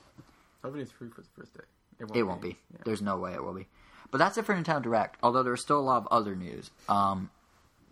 hopefully 0.61 0.83
it's 0.83 0.91
free 0.91 1.07
for 1.09 1.21
the 1.21 1.27
first 1.37 1.53
day. 1.53 1.63
It 2.13 2.23
won't 2.23 2.41
be. 2.41 2.57
Yeah. 2.73 2.79
There's 2.83 3.01
no 3.01 3.17
way 3.17 3.33
it 3.33 3.41
will 3.43 3.53
be. 3.53 3.67
But 4.11 4.17
that's 4.17 4.37
it 4.37 4.45
for 4.45 4.53
Nintendo 4.53 4.81
Direct. 4.83 5.17
Although 5.23 5.43
there's 5.43 5.61
still 5.61 5.79
a 5.79 5.81
lot 5.81 5.97
of 5.97 6.07
other 6.11 6.35
news. 6.35 6.71
Um, 6.89 7.29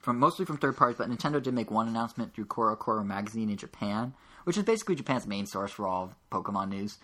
from 0.06 0.20
mostly 0.20 0.46
from 0.46 0.58
third 0.58 0.78
parties, 0.78 0.98
but 0.98 1.10
Nintendo 1.10 1.42
did 1.42 1.54
make 1.54 1.72
one 1.72 1.88
announcement 1.88 2.34
through 2.34 2.46
CoroCoro 2.46 3.06
magazine 3.06 3.50
in 3.50 3.58
Japan, 3.58 4.14
which 4.44 4.56
is 4.56 4.64
basically 4.64 4.96
Japan's 4.96 5.26
main 5.26 5.48
source 5.48 5.72
for 5.72 5.88
all 5.88 6.14
Pokemon 6.32 6.70
news. 6.70 7.00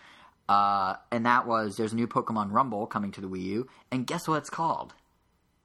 Uh, 0.48 0.96
and 1.12 1.26
that 1.26 1.48
was 1.48 1.76
there's 1.76 1.94
a 1.94 1.96
new 1.96 2.08
Pokemon 2.08 2.52
Rumble 2.52 2.86
coming 2.86 3.12
to 3.12 3.20
the 3.20 3.28
Wii 3.28 3.44
U, 3.44 3.68
and 3.92 4.06
guess 4.06 4.28
what 4.28 4.38
it's 4.38 4.50
called? 4.50 4.94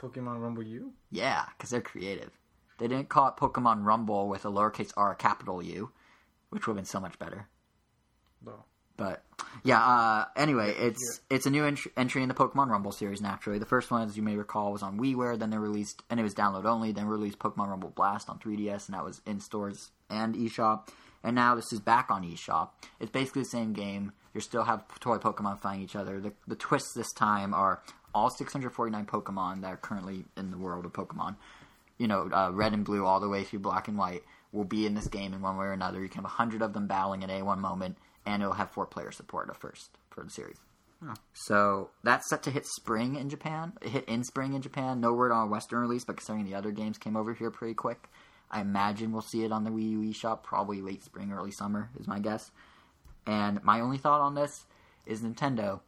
Pokemon 0.01 0.41
Rumble 0.41 0.63
U. 0.63 0.93
Yeah, 1.11 1.45
because 1.57 1.71
they're 1.71 1.81
creative. 1.81 2.31
They 2.79 2.89
didn't 2.89 3.11
call 3.11 3.29
it 3.29 3.37
Pokemon 3.37 3.85
Rumble 3.85 4.29
with 4.29 4.45
a 4.45 4.51
lowercase 4.51 4.93
r, 4.97 5.13
a 5.13 5.17
capital 5.17 5.63
U, 5.63 5.91
which 6.49 6.67
would 6.67 6.73
have 6.73 6.77
been 6.77 6.85
so 6.87 7.01
much 7.01 7.19
better. 7.19 7.49
Well, 8.43 8.67
But 8.97 9.23
yeah, 9.63 9.81
uh, 9.81 10.25
anyway, 10.37 10.75
it's 10.79 11.21
it's 11.31 11.47
a 11.47 11.51
new 11.51 11.65
ent- 11.65 11.87
entry 11.97 12.23
in 12.23 12.29
the 12.29 12.35
Pokemon 12.35 12.69
Rumble 12.69 12.93
series. 12.93 13.21
Naturally, 13.21 13.59
the 13.59 13.67
first 13.67 13.91
one, 13.91 14.03
as 14.03 14.17
you 14.17 14.23
may 14.23 14.37
recall, 14.37 14.73
was 14.73 14.83
on 14.83 14.99
WiiWare. 14.99 15.39
Then 15.39 15.51
they 15.51 15.59
released, 15.59 16.03
and 16.09 16.19
it 16.19 16.23
was 16.23 16.35
download 16.35 16.65
only. 16.65 16.93
Then 16.93 17.07
released 17.07 17.39
Pokemon 17.39 17.69
Rumble 17.69 17.91
Blast 17.91 18.29
on 18.29 18.39
3DS, 18.39 18.87
and 18.87 18.95
that 18.95 19.05
was 19.05 19.21
in 19.27 19.41
stores 19.41 19.91
and 20.09 20.35
eShop. 20.35 20.89
And 21.23 21.35
now 21.35 21.55
this 21.57 21.73
is 21.73 21.81
back 21.81 22.11
on 22.11 22.23
eShop. 22.23 22.71
It's 23.01 23.11
basically 23.11 23.43
the 23.43 23.49
same 23.49 23.73
game. 23.73 24.13
You 24.33 24.41
still 24.41 24.65
have 24.65 24.87
toy 25.01 25.17
Pokemon 25.17 25.61
fighting 25.61 25.83
each 25.83 25.97
other. 25.97 26.21
The, 26.21 26.33
the 26.47 26.57
twists 26.57 26.93
this 26.95 27.13
time 27.13 27.53
are 27.53 27.83
all 28.15 28.31
649 28.31 29.07
Pokemon 29.07 29.63
that 29.63 29.73
are 29.73 29.77
currently 29.77 30.25
in 30.37 30.51
the 30.51 30.59
world 30.59 30.85
of 30.85 30.93
Pokemon. 30.93 31.37
You 31.99 32.07
know, 32.07 32.31
uh, 32.33 32.51
red 32.53 32.73
and 32.73 32.85
blue 32.85 33.05
all 33.05 33.21
the 33.21 33.29
way 33.29 33.45
through 33.45 33.61
black 33.61 33.89
and 33.89 33.99
white 33.99 34.23
will 34.53 34.65
be 34.65 34.87
in 34.87 34.95
this 34.95 35.09
game 35.09 35.35
in 35.35 35.43
one 35.43 35.57
way 35.57 35.67
or 35.67 35.73
another. 35.73 36.01
You 36.01 36.09
can 36.09 36.23
have 36.23 36.25
100 36.25 36.63
of 36.63 36.73
them 36.73 36.87
battling 36.87 37.25
at 37.25 37.31
a 37.31 37.43
one 37.43 37.61
moment, 37.61 37.99
and 38.27 38.43
it'll 38.43 38.55
have 38.55 38.71
four 38.71 38.87
player 38.87 39.13
support 39.13 39.49
at 39.49 39.57
first 39.57 39.97
for 40.11 40.23
the 40.23 40.31
series. 40.31 40.59
Oh. 41.05 41.15
So 41.33 41.91
that's 42.03 42.29
set 42.29 42.43
to 42.45 42.51
hit 42.51 42.67
spring 42.67 43.17
in 43.17 43.29
Japan. 43.29 43.75
It 43.81 43.91
hit 43.91 44.09
in 44.09 44.25
spring 44.25 44.55
in 44.55 44.63
Japan. 44.63 45.01
No 45.01 45.13
word 45.13 45.33
on 45.33 45.47
a 45.47 45.51
Western 45.51 45.81
release, 45.81 46.05
but 46.05 46.17
considering 46.17 46.45
the 46.45 46.55
other 46.55 46.73
games 46.73 46.99
came 46.99 47.17
over 47.17 47.33
here 47.35 47.51
pretty 47.51 47.75
quick, 47.75 48.09
I 48.51 48.61
imagine 48.61 49.13
we'll 49.13 49.23
see 49.23 49.45
it 49.45 49.53
on 49.53 49.65
the 49.65 49.71
Wii 49.71 49.91
U 49.91 49.99
eShop 50.01 50.43
probably 50.43 50.81
late 50.81 51.05
spring, 51.05 51.33
early 51.33 51.53
summer 51.53 51.91
is 51.99 52.07
my 52.07 52.19
guess. 52.19 52.51
And 53.27 53.63
my 53.65 53.81
only 53.81 53.99
thought 53.99 54.21
on 54.21 54.35
this 54.35 54.67
is 55.05 55.21
Nintendo, 55.21 55.81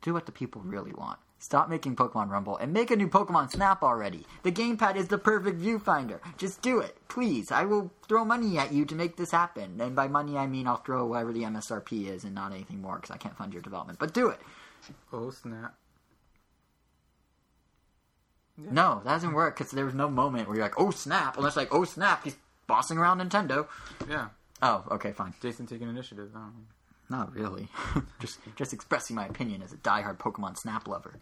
do 0.00 0.12
what 0.12 0.26
the 0.26 0.32
people 0.32 0.62
really 0.62 0.92
want. 0.92 1.18
Stop 1.42 1.68
making 1.68 1.96
Pokemon 1.96 2.30
Rumble 2.30 2.56
and 2.56 2.72
make 2.72 2.92
a 2.92 2.96
new 2.96 3.08
Pokemon 3.08 3.50
Snap 3.50 3.82
already. 3.82 4.24
The 4.44 4.52
gamepad 4.52 4.94
is 4.94 5.08
the 5.08 5.18
perfect 5.18 5.60
viewfinder. 5.60 6.20
Just 6.38 6.62
do 6.62 6.78
it, 6.78 6.96
please. 7.08 7.50
I 7.50 7.64
will 7.64 7.90
throw 8.06 8.24
money 8.24 8.58
at 8.58 8.72
you 8.72 8.84
to 8.84 8.94
make 8.94 9.16
this 9.16 9.32
happen. 9.32 9.80
And 9.80 9.96
by 9.96 10.06
money, 10.06 10.38
I 10.38 10.46
mean 10.46 10.68
I'll 10.68 10.76
throw 10.76 11.04
whatever 11.04 11.32
the 11.32 11.42
MSRP 11.42 12.06
is 12.06 12.22
and 12.22 12.32
not 12.32 12.52
anything 12.52 12.80
more 12.80 12.94
because 12.94 13.10
I 13.10 13.16
can't 13.16 13.36
fund 13.36 13.52
your 13.52 13.60
development. 13.60 13.98
But 13.98 14.14
do 14.14 14.28
it. 14.28 14.38
oh 15.12 15.30
snap! 15.30 15.74
No, 18.56 19.00
that 19.04 19.10
doesn't 19.10 19.32
work 19.32 19.58
because 19.58 19.72
there 19.72 19.84
was 19.84 19.94
no 19.94 20.08
moment 20.08 20.46
where 20.46 20.56
you're 20.56 20.64
like, 20.64 20.78
oh 20.78 20.92
snap, 20.92 21.36
unless 21.36 21.56
like, 21.56 21.74
oh 21.74 21.82
snap, 21.84 22.22
he's 22.22 22.36
bossing 22.68 22.98
around 22.98 23.18
Nintendo. 23.20 23.66
Yeah, 24.08 24.28
Oh, 24.62 24.84
okay, 24.92 25.10
fine. 25.10 25.34
Jason 25.42 25.66
taking 25.66 25.88
initiative. 25.88 26.30
I 26.36 26.38
don't 26.38 26.54
know. 26.54 26.64
Not 27.12 27.34
really. 27.34 27.68
just 28.20 28.38
just 28.56 28.72
expressing 28.72 29.14
my 29.14 29.26
opinion 29.26 29.60
as 29.60 29.70
a 29.70 29.76
diehard 29.76 30.16
Pokemon 30.16 30.56
Snap 30.56 30.88
lover. 30.88 31.18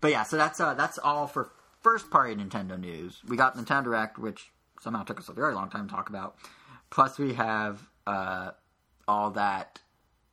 But 0.00 0.10
yeah, 0.10 0.24
so 0.24 0.36
that's 0.36 0.58
uh, 0.58 0.74
that's 0.74 0.98
all 0.98 1.28
for 1.28 1.52
first 1.80 2.10
party 2.10 2.34
Nintendo 2.34 2.78
news. 2.78 3.22
We 3.28 3.36
got 3.36 3.56
Nintendo 3.56 3.84
Direct, 3.84 4.18
which 4.18 4.50
somehow 4.80 5.04
took 5.04 5.20
us 5.20 5.28
a 5.28 5.32
very 5.32 5.54
long 5.54 5.70
time 5.70 5.86
to 5.86 5.94
talk 5.94 6.08
about. 6.08 6.38
Plus, 6.90 7.20
we 7.20 7.34
have 7.34 7.88
uh, 8.04 8.50
all 9.06 9.30
that, 9.30 9.78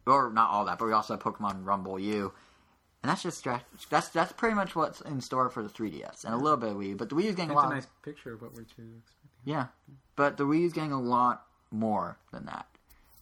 or 0.08 0.32
not 0.34 0.50
all 0.50 0.66
that, 0.66 0.80
but 0.80 0.86
we 0.86 0.94
also 0.94 1.14
have 1.14 1.22
Pokemon 1.22 1.64
Rumble 1.64 2.00
U, 2.00 2.34
and 3.04 3.12
that's 3.12 3.22
just 3.22 3.46
that's 3.92 4.10
that's 4.10 4.32
pretty 4.32 4.56
much 4.56 4.76
what's 4.76 5.02
in 5.02 5.22
store 5.22 5.52
for 5.52 5.62
the 5.62 5.70
3DS 5.70 6.26
and 6.26 6.34
a 6.34 6.38
little 6.38 6.58
bit 6.58 6.70
of 6.70 6.78
Wii. 6.78 6.88
U. 6.90 6.96
But 6.96 7.10
the 7.10 7.16
Wii 7.16 7.26
is 7.26 7.36
getting 7.36 7.52
a 7.52 7.54
lot. 7.54 7.72
a 7.72 7.76
nice 7.76 7.88
picture 8.02 8.34
of 8.34 8.42
what 8.42 8.56
we're 8.56 8.64
expecting. 8.64 9.04
Yeah, 9.44 9.68
but 10.16 10.38
the 10.38 10.46
Wii 10.46 10.66
is 10.66 10.74
getting 10.74 10.94
a 10.94 11.00
lot 11.00 11.46
more 11.70 12.18
than 12.32 12.48
that. 12.48 12.66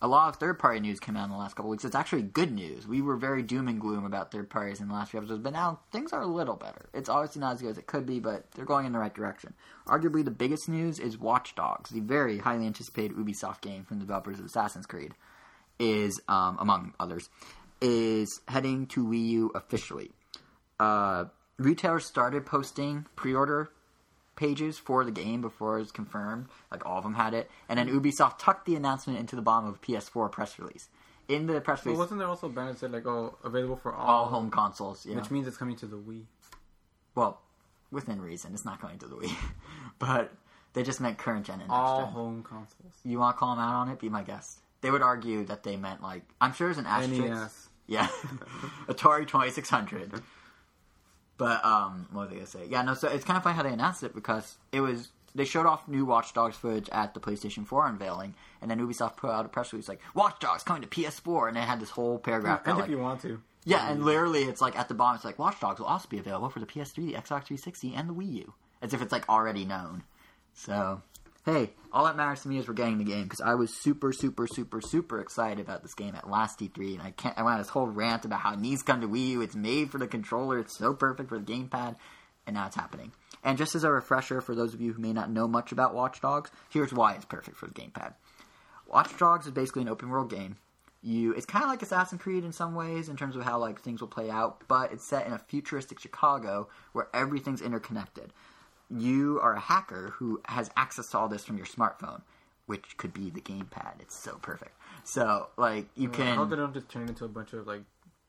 A 0.04 0.08
lot 0.08 0.28
of 0.28 0.36
third 0.36 0.60
party 0.60 0.82
news 0.82 0.99
came 0.99 1.16
out 1.16 1.24
in 1.24 1.32
the 1.32 1.38
last 1.38 1.56
couple 1.56 1.72
weeks. 1.72 1.86
It's 1.86 1.95
actually 1.95 2.24
good 2.24 2.51
news. 2.51 2.86
We 2.86 3.01
were 3.01 3.16
very 3.16 3.41
doom 3.41 3.70
and 3.70 3.80
gloom 3.80 4.04
about 4.04 4.34
third 4.34 4.49
parties 4.49 4.82
in 4.82 4.89
the 4.89 4.93
last 4.93 5.12
few 5.12 5.18
episodes, 5.18 5.41
but 5.41 5.54
now 5.54 5.80
things 5.93 6.12
are 6.12 6.22
a 6.22 6.28
little 6.28 6.58
better. 6.58 6.89
It's 6.93 7.08
obviously 7.08 7.39
not 7.39 7.54
as 7.54 7.62
good 7.62 7.70
as 7.72 7.78
it 7.78 7.88
could 7.88 8.06
be, 8.06 8.20
but 8.20 8.51
they're 8.51 8.66
going 8.66 8.86
in 8.86 8.91
the 8.91 8.99
right 8.99 9.14
direction. 9.14 9.54
Arguably, 9.88 10.26
the 10.26 10.30
biggest 10.30 10.68
news 10.68 10.99
is 10.99 11.18
Watch 11.18 11.56
Dogs, 11.56 11.89
the 11.89 12.01
very 12.01 12.39
highly 12.39 12.68
anticipated 12.68 13.16
Ubisoft 13.16 13.62
game 13.62 13.86
from 13.86 13.99
the 13.99 14.04
developers 14.04 14.39
of 14.39 14.45
Assassin's 14.45 14.86
Creed, 14.86 15.14
is 15.80 16.20
um, 16.28 16.58
among 16.60 16.93
others, 16.99 17.30
is 17.80 18.41
heading 18.49 18.88
to 18.88 19.06
Wii 19.06 19.26
U 19.30 19.51
officially. 19.56 20.12
Uh, 20.82 21.26
retailers 21.58 22.06
started 22.06 22.45
posting 22.45 23.06
pre-order 23.16 23.70
pages 24.36 24.77
for 24.77 25.03
the 25.05 25.11
game 25.11 25.41
before 25.41 25.77
it 25.77 25.81
was 25.81 25.91
confirmed. 25.91 26.47
Like 26.71 26.86
all 26.86 26.97
of 26.97 27.03
them 27.03 27.15
had 27.15 27.34
it, 27.34 27.49
and 27.69 27.77
then 27.77 27.88
Ubisoft 27.88 28.39
tucked 28.39 28.65
the 28.65 28.75
announcement 28.75 29.19
into 29.19 29.36
the 29.36 29.41
bottom 29.41 29.69
of 29.69 29.75
a 29.75 29.77
PS4 29.79 30.31
press 30.31 30.59
release. 30.59 30.89
In 31.27 31.47
the 31.47 31.61
press 31.61 31.86
release, 31.86 31.99
wasn't 31.99 32.19
there 32.19 32.27
also 32.27 32.47
a 32.47 32.49
banner 32.49 32.71
that 32.73 32.79
said 32.79 32.91
like, 32.91 33.05
"Oh, 33.05 33.38
available 33.43 33.77
for 33.77 33.93
all,", 33.93 34.07
all 34.07 34.25
home 34.25 34.49
consoles, 34.51 35.05
yeah. 35.05 35.15
which 35.15 35.31
means 35.31 35.47
it's 35.47 35.57
coming 35.57 35.75
to 35.77 35.86
the 35.86 35.97
Wii. 35.97 36.25
well, 37.15 37.41
within 37.91 38.21
reason, 38.21 38.53
it's 38.53 38.65
not 38.65 38.81
going 38.81 38.99
to 38.99 39.07
the 39.07 39.15
Wii, 39.15 39.34
but 39.99 40.34
they 40.73 40.84
just 40.84 40.99
meant 40.99 41.17
current 41.17 41.45
gen 41.45 41.61
and 41.61 41.69
next 41.69 41.71
All 41.71 42.01
gen. 42.01 42.11
home 42.11 42.43
consoles. 42.43 42.93
You 43.05 43.19
want 43.19 43.36
to 43.36 43.39
call 43.39 43.55
them 43.55 43.63
out 43.63 43.75
on 43.75 43.89
it? 43.89 43.99
Be 43.99 44.09
my 44.09 44.23
guest. 44.23 44.59
They 44.81 44.91
would 44.91 45.01
argue 45.01 45.45
that 45.45 45.63
they 45.63 45.77
meant 45.77 46.01
like 46.01 46.23
I'm 46.41 46.53
sure 46.53 46.67
there's 46.67 46.77
an 46.77 46.86
asterisk. 46.86 47.19
NES. 47.21 47.69
Yeah, 47.88 48.07
Atari 48.88 49.27
Twenty 49.27 49.51
Six 49.51 49.69
Hundred. 49.69 50.21
But 51.38 51.63
um, 51.65 52.07
what 52.11 52.25
was 52.25 52.31
I 52.31 52.36
gonna 52.36 52.47
say? 52.47 52.67
Yeah, 52.69 52.81
no. 52.84 52.93
So 52.93 53.07
it's 53.07 53.25
kind 53.25 53.38
of 53.38 53.43
funny 53.43 53.55
how 53.55 53.63
they 53.63 53.73
announced 53.73 54.03
it 54.03 54.13
because 54.13 54.57
it 54.71 54.81
was 54.81 55.09
they 55.36 55.45
showed 55.45 55.65
off 55.65 55.88
new 55.88 56.05
Watch 56.05 56.34
Dogs 56.34 56.55
footage 56.55 56.89
at 56.89 57.13
the 57.13 57.19
PlayStation 57.19 57.65
4 57.65 57.88
unveiling, 57.88 58.36
and 58.61 58.69
then 58.69 58.79
Ubisoft 58.79 59.17
put 59.17 59.31
out 59.31 59.45
a 59.45 59.49
press 59.49 59.73
release 59.73 59.89
like 59.89 59.99
Watch 60.13 60.39
Dogs 60.39 60.63
coming 60.63 60.84
to 60.84 60.88
PS4, 60.88 61.47
and 61.47 61.57
they 61.57 61.61
had 61.61 61.79
this 61.79 61.89
whole 61.89 62.19
paragraph. 62.19 62.61
And 62.65 62.73
about, 62.77 62.84
if 62.86 62.91
you 62.91 62.99
want 62.99 63.21
to, 63.21 63.41
yeah, 63.65 63.89
and 63.89 64.03
literally 64.03 64.43
it's 64.43 64.61
like 64.61 64.77
at 64.77 64.88
the 64.88 64.93
bottom 64.93 65.15
it's 65.15 65.25
like 65.25 65.39
Watch 65.39 65.59
Dogs 65.59 65.79
will 65.79 65.88
also 65.88 66.07
be 66.07 66.19
available 66.19 66.49
for 66.49 66.59
the 66.59 66.65
PS3, 66.65 66.95
the 66.95 67.13
Xbox 67.13 67.45
360, 67.45 67.95
and 67.95 68.09
the 68.09 68.13
Wii 68.13 68.34
U, 68.34 68.53
as 68.81 68.93
if 68.93 69.01
it's 69.01 69.11
like 69.11 69.27
already 69.27 69.65
known. 69.65 70.03
So 70.53 71.01
hey, 71.45 71.71
all 71.91 72.05
that 72.05 72.15
matters 72.15 72.41
to 72.41 72.49
me 72.49 72.57
is 72.57 72.67
we're 72.67 72.73
getting 72.73 72.97
the 72.97 73.03
game 73.03 73.23
because 73.23 73.41
I 73.41 73.55
was 73.55 73.73
super, 73.73 74.13
super, 74.13 74.47
super, 74.47 74.81
super 74.81 75.19
excited 75.19 75.59
about 75.59 75.83
this 75.83 75.93
game 75.93 76.15
at 76.15 76.29
last 76.29 76.59
E3, 76.59 76.93
and 76.93 77.01
I 77.01 77.11
can't. 77.11 77.37
I 77.37 77.43
went 77.43 77.53
on 77.53 77.59
this 77.59 77.69
whole 77.69 77.87
rant 77.87 78.25
about 78.25 78.39
how 78.39 78.53
it 78.53 78.59
needs 78.59 78.81
come 78.81 79.01
to 79.01 79.07
Wii 79.07 79.29
U. 79.29 79.41
It's 79.41 79.55
made 79.55 79.91
for 79.91 79.97
the 79.97 80.07
controller. 80.07 80.59
It's 80.59 80.77
so 80.77 80.93
perfect 80.93 81.29
for 81.29 81.37
the 81.37 81.45
gamepad, 81.45 81.95
and 82.47 82.55
now 82.55 82.67
it's 82.67 82.75
happening. 82.75 83.11
And 83.43 83.57
just 83.57 83.75
as 83.75 83.83
a 83.83 83.91
refresher 83.91 84.39
for 84.41 84.55
those 84.55 84.73
of 84.73 84.81
you 84.81 84.93
who 84.93 85.01
may 85.01 85.11
not 85.11 85.29
know 85.29 85.47
much 85.47 85.71
about 85.71 85.93
Watch 85.93 86.21
Dogs, 86.21 86.49
here's 86.69 86.93
why 86.93 87.13
it's 87.13 87.25
perfect 87.25 87.57
for 87.57 87.67
the 87.67 87.73
gamepad. 87.73 88.13
Watch 88.87 89.17
Dogs 89.17 89.45
is 89.45 89.51
basically 89.51 89.81
an 89.81 89.89
open 89.89 90.09
world 90.09 90.29
game. 90.29 90.57
You, 91.01 91.33
it's 91.33 91.45
kind 91.45 91.65
of 91.65 91.69
like 91.69 91.81
Assassin's 91.81 92.21
Creed 92.21 92.45
in 92.45 92.53
some 92.53 92.75
ways 92.75 93.09
in 93.09 93.17
terms 93.17 93.35
of 93.35 93.43
how 93.43 93.57
like 93.59 93.81
things 93.81 93.99
will 93.99 94.07
play 94.07 94.29
out, 94.29 94.63
but 94.69 94.93
it's 94.93 95.05
set 95.05 95.27
in 95.27 95.33
a 95.33 95.39
futuristic 95.39 95.99
Chicago 95.99 96.69
where 96.93 97.09
everything's 97.13 97.61
interconnected 97.61 98.31
you 98.99 99.39
are 99.41 99.53
a 99.53 99.59
hacker 99.59 100.13
who 100.17 100.41
has 100.45 100.69
access 100.77 101.09
to 101.11 101.17
all 101.17 101.27
this 101.27 101.43
from 101.45 101.57
your 101.57 101.65
smartphone, 101.65 102.21
which 102.65 102.97
could 102.97 103.13
be 103.13 103.29
the 103.29 103.41
gamepad. 103.41 103.99
It's 103.99 104.15
so 104.15 104.37
perfect. 104.41 104.71
So, 105.03 105.47
like, 105.57 105.87
you 105.95 106.09
I 106.09 106.15
can. 106.15 106.37
hope 106.37 106.49
they 106.49 106.55
don't 106.55 106.73
just 106.73 106.89
turn 106.89 107.03
it 107.03 107.09
into 107.09 107.25
a 107.25 107.29
bunch 107.29 107.53
of 107.53 107.67
like 107.67 107.83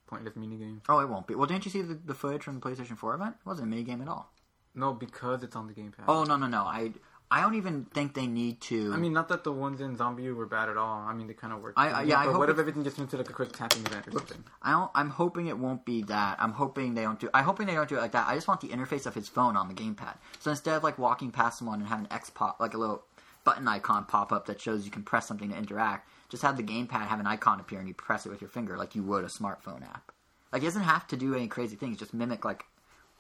pointless 0.06 0.36
mini 0.36 0.56
games. 0.56 0.82
Oh, 0.88 0.98
it 1.00 1.08
won't 1.08 1.26
be. 1.26 1.34
Well, 1.34 1.46
didn't 1.46 1.64
you 1.64 1.70
see 1.70 1.82
the, 1.82 1.94
the 1.94 2.14
footage 2.14 2.42
from 2.42 2.58
the 2.58 2.60
PlayStation 2.60 2.96
4 2.96 3.14
event? 3.14 3.36
It 3.40 3.46
wasn't 3.46 3.68
a 3.68 3.70
mini 3.70 3.82
game 3.84 4.02
at 4.02 4.08
all. 4.08 4.30
No, 4.74 4.92
because 4.92 5.42
it's 5.44 5.54
on 5.54 5.68
the 5.68 5.72
gamepad. 5.72 6.04
Oh, 6.08 6.24
no, 6.24 6.36
no, 6.36 6.46
no. 6.48 6.62
I, 6.62 6.92
I 7.30 7.40
don't 7.40 7.54
even 7.56 7.86
think 7.86 8.14
they 8.14 8.26
need 8.28 8.60
to. 8.62 8.92
I 8.92 8.96
mean, 8.96 9.12
not 9.12 9.28
that 9.28 9.42
the 9.42 9.50
ones 9.50 9.80
in 9.80 9.96
ZombiU 9.96 10.36
were 10.36 10.46
bad 10.46 10.68
at 10.68 10.76
all. 10.76 11.00
I 11.00 11.12
mean, 11.14 11.26
they 11.26 11.34
kind 11.34 11.52
of 11.52 11.60
worked. 11.62 11.78
I- 11.78 11.90
I- 11.90 12.02
yeah, 12.02 12.18
I 12.20 12.24
hope 12.24 12.36
what 12.38 12.50
if 12.50 12.58
everything 12.58 12.84
just 12.84 12.96
went 12.98 13.10
to 13.10 13.16
like 13.16 13.28
a 13.28 13.32
quick 13.32 13.50
tapping 13.52 13.84
event 13.84 14.06
or 14.06 14.12
something? 14.12 14.44
I 14.62 14.70
don't, 14.72 14.90
I'm 14.94 15.10
hoping 15.10 15.46
it 15.48 15.58
won't 15.58 15.84
be 15.84 16.02
that. 16.02 16.36
I'm 16.40 16.52
hoping 16.52 16.94
they 16.94 17.02
don't 17.02 17.18
do. 17.18 17.28
I'm 17.34 17.44
hoping 17.44 17.66
they 17.66 17.74
don't 17.74 17.88
do 17.88 17.96
it 17.96 18.00
like 18.00 18.12
that. 18.12 18.28
I 18.28 18.34
just 18.34 18.46
want 18.46 18.60
the 18.60 18.68
interface 18.68 19.06
of 19.06 19.14
his 19.14 19.28
phone 19.28 19.56
on 19.56 19.68
the 19.68 19.74
gamepad. 19.74 20.16
So 20.38 20.50
instead 20.50 20.76
of 20.76 20.84
like 20.84 20.98
walking 20.98 21.30
past 21.32 21.58
someone 21.58 21.80
and 21.80 21.88
having 21.88 22.04
an 22.06 22.12
X 22.12 22.30
pop, 22.30 22.60
like 22.60 22.74
a 22.74 22.78
little 22.78 23.04
button 23.42 23.66
icon 23.66 24.04
pop 24.04 24.30
up 24.32 24.46
that 24.46 24.60
shows 24.60 24.84
you 24.84 24.90
can 24.92 25.02
press 25.02 25.26
something 25.26 25.50
to 25.50 25.56
interact, 25.56 26.08
just 26.28 26.42
have 26.42 26.56
the 26.56 26.62
gamepad 26.62 27.06
have 27.08 27.20
an 27.20 27.26
icon 27.26 27.58
appear 27.58 27.78
and 27.80 27.88
you 27.88 27.94
press 27.94 28.26
it 28.26 28.30
with 28.30 28.40
your 28.40 28.48
finger 28.50 28.76
like 28.78 28.94
you 28.94 29.02
would 29.02 29.24
a 29.24 29.28
smartphone 29.28 29.82
app. 29.82 30.12
Like 30.52 30.62
it 30.62 30.66
doesn't 30.66 30.82
have 30.82 31.06
to 31.08 31.16
do 31.16 31.34
any 31.34 31.48
crazy 31.48 31.74
things. 31.74 31.98
Just 31.98 32.14
mimic 32.14 32.44
like 32.44 32.64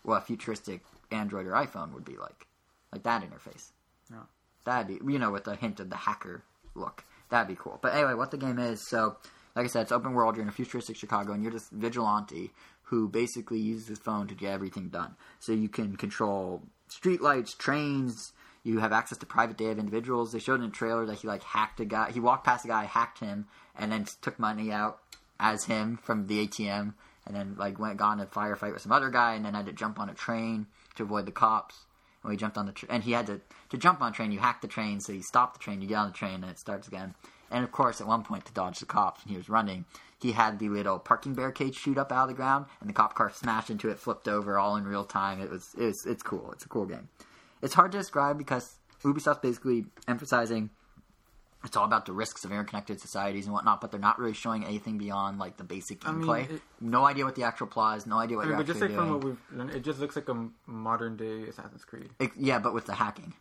what 0.02 0.18
a 0.18 0.24
futuristic 0.24 0.82
Android 1.10 1.46
or 1.46 1.52
iPhone 1.52 1.92
would 1.94 2.04
be 2.04 2.16
like, 2.16 2.46
like 2.92 3.02
that 3.02 3.22
interface. 3.22 3.70
Yeah. 4.10 4.22
That'd 4.64 4.88
be, 4.88 5.12
you 5.12 5.18
know, 5.18 5.30
with 5.30 5.46
a 5.46 5.56
hint 5.56 5.80
of 5.80 5.90
the 5.90 5.96
hacker 5.96 6.42
look. 6.74 7.04
That'd 7.30 7.48
be 7.48 7.60
cool. 7.60 7.78
But 7.82 7.94
anyway, 7.94 8.14
what 8.14 8.30
the 8.30 8.36
game 8.36 8.58
is, 8.58 8.86
so, 8.88 9.16
like 9.54 9.64
I 9.64 9.68
said, 9.68 9.82
it's 9.82 9.92
open 9.92 10.14
world. 10.14 10.36
You're 10.36 10.42
in 10.42 10.48
a 10.48 10.52
futuristic 10.52 10.96
Chicago, 10.96 11.32
and 11.32 11.42
you're 11.42 11.52
this 11.52 11.68
vigilante 11.70 12.52
who 12.84 13.08
basically 13.08 13.58
uses 13.58 13.88
his 13.88 13.98
phone 13.98 14.28
to 14.28 14.34
get 14.34 14.52
everything 14.52 14.88
done. 14.88 15.16
So 15.40 15.52
you 15.52 15.68
can 15.68 15.96
control 15.96 16.62
streetlights, 16.90 17.56
trains. 17.56 18.32
You 18.62 18.78
have 18.78 18.92
access 18.92 19.18
to 19.18 19.26
private 19.26 19.56
data 19.56 19.72
of 19.72 19.78
individuals. 19.78 20.32
They 20.32 20.38
showed 20.38 20.60
in 20.60 20.66
a 20.66 20.70
trailer 20.70 21.04
that 21.06 21.18
he 21.18 21.28
like 21.28 21.42
hacked 21.42 21.80
a 21.80 21.84
guy. 21.84 22.12
He 22.12 22.20
walked 22.20 22.44
past 22.44 22.64
a 22.64 22.68
guy, 22.68 22.84
hacked 22.84 23.20
him, 23.20 23.46
and 23.76 23.92
then 23.92 24.06
took 24.22 24.38
money 24.38 24.70
out 24.70 25.00
as 25.40 25.64
him 25.64 25.98
from 26.02 26.26
the 26.26 26.46
ATM, 26.46 26.94
and 27.26 27.34
then 27.34 27.56
like 27.58 27.78
went 27.78 27.96
gone 27.96 28.20
in 28.20 28.26
a 28.26 28.28
firefight 28.28 28.72
with 28.72 28.82
some 28.82 28.92
other 28.92 29.10
guy, 29.10 29.34
and 29.34 29.44
then 29.44 29.54
had 29.54 29.66
to 29.66 29.72
jump 29.72 29.98
on 29.98 30.08
a 30.08 30.14
train 30.14 30.66
to 30.94 31.02
avoid 31.02 31.26
the 31.26 31.32
cops. 31.32 31.84
When 32.24 32.32
he 32.32 32.38
jumped 32.38 32.56
on 32.56 32.64
the 32.64 32.72
train, 32.72 32.90
and 32.90 33.04
he 33.04 33.12
had 33.12 33.26
to 33.26 33.42
to 33.68 33.76
jump 33.76 34.00
on 34.00 34.10
a 34.10 34.14
train, 34.14 34.32
you 34.32 34.38
hack 34.38 34.62
the 34.62 34.66
train, 34.66 34.98
so 34.98 35.12
you 35.12 35.20
stop 35.20 35.52
the 35.52 35.58
train, 35.58 35.82
you 35.82 35.86
get 35.86 35.96
on 35.96 36.06
the 36.06 36.14
train, 36.14 36.42
and 36.42 36.46
it 36.46 36.58
starts 36.58 36.88
again. 36.88 37.14
And 37.50 37.62
of 37.62 37.70
course, 37.70 38.00
at 38.00 38.06
one 38.06 38.22
point, 38.22 38.46
to 38.46 38.52
dodge 38.54 38.80
the 38.80 38.86
cops, 38.86 39.24
when 39.24 39.32
he 39.32 39.36
was 39.36 39.50
running, 39.50 39.84
he 40.18 40.32
had 40.32 40.58
the 40.58 40.70
little 40.70 40.98
parking 40.98 41.34
barricade 41.34 41.74
shoot 41.74 41.98
up 41.98 42.10
out 42.10 42.22
of 42.22 42.28
the 42.28 42.34
ground, 42.34 42.64
and 42.80 42.88
the 42.88 42.94
cop 42.94 43.14
car 43.14 43.30
smashed 43.30 43.68
into 43.68 43.90
it, 43.90 43.98
flipped 43.98 44.26
over, 44.26 44.58
all 44.58 44.76
in 44.76 44.84
real 44.84 45.04
time. 45.04 45.38
It 45.38 45.50
was, 45.50 45.74
it 45.76 45.84
was 45.84 46.06
it's 46.06 46.22
cool. 46.22 46.50
It's 46.52 46.64
a 46.64 46.68
cool 46.68 46.86
game. 46.86 47.10
It's 47.60 47.74
hard 47.74 47.92
to 47.92 47.98
describe 47.98 48.38
because 48.38 48.76
Ubisoft's 49.02 49.40
basically 49.40 49.84
emphasizing 50.08 50.70
it's 51.64 51.76
all 51.76 51.84
about 51.84 52.06
the 52.06 52.12
risks 52.12 52.44
of 52.44 52.52
interconnected 52.52 53.00
societies 53.00 53.46
and 53.46 53.54
whatnot, 53.54 53.80
but 53.80 53.90
they're 53.90 54.00
not 54.00 54.18
really 54.18 54.34
showing 54.34 54.64
anything 54.64 54.98
beyond 54.98 55.38
like 55.38 55.56
the 55.56 55.64
basic 55.64 56.06
I 56.06 56.12
mean, 56.12 56.26
gameplay. 56.26 56.50
it- 56.50 56.62
no 56.80 57.04
idea 57.04 57.24
what 57.24 57.34
the 57.34 57.44
actual 57.44 57.66
plot 57.66 57.98
is. 57.98 58.06
No 58.06 58.18
idea 58.18 58.36
what 58.36 58.46
I 58.46 58.48
mean, 58.50 58.56
but 58.58 58.66
just 58.66 58.80
like 58.80 58.90
doing. 58.90 59.00
from 59.00 59.10
what 59.10 59.24
we've 59.24 59.74
it 59.76 59.80
just 59.80 59.98
looks 60.00 60.16
like 60.16 60.28
a 60.28 60.48
modern 60.66 61.16
day 61.16 61.44
Assassin's 61.48 61.84
Creed. 61.84 62.10
It- 62.18 62.32
yeah, 62.36 62.58
but 62.58 62.74
with 62.74 62.86
the 62.86 62.94
hacking. 62.94 63.34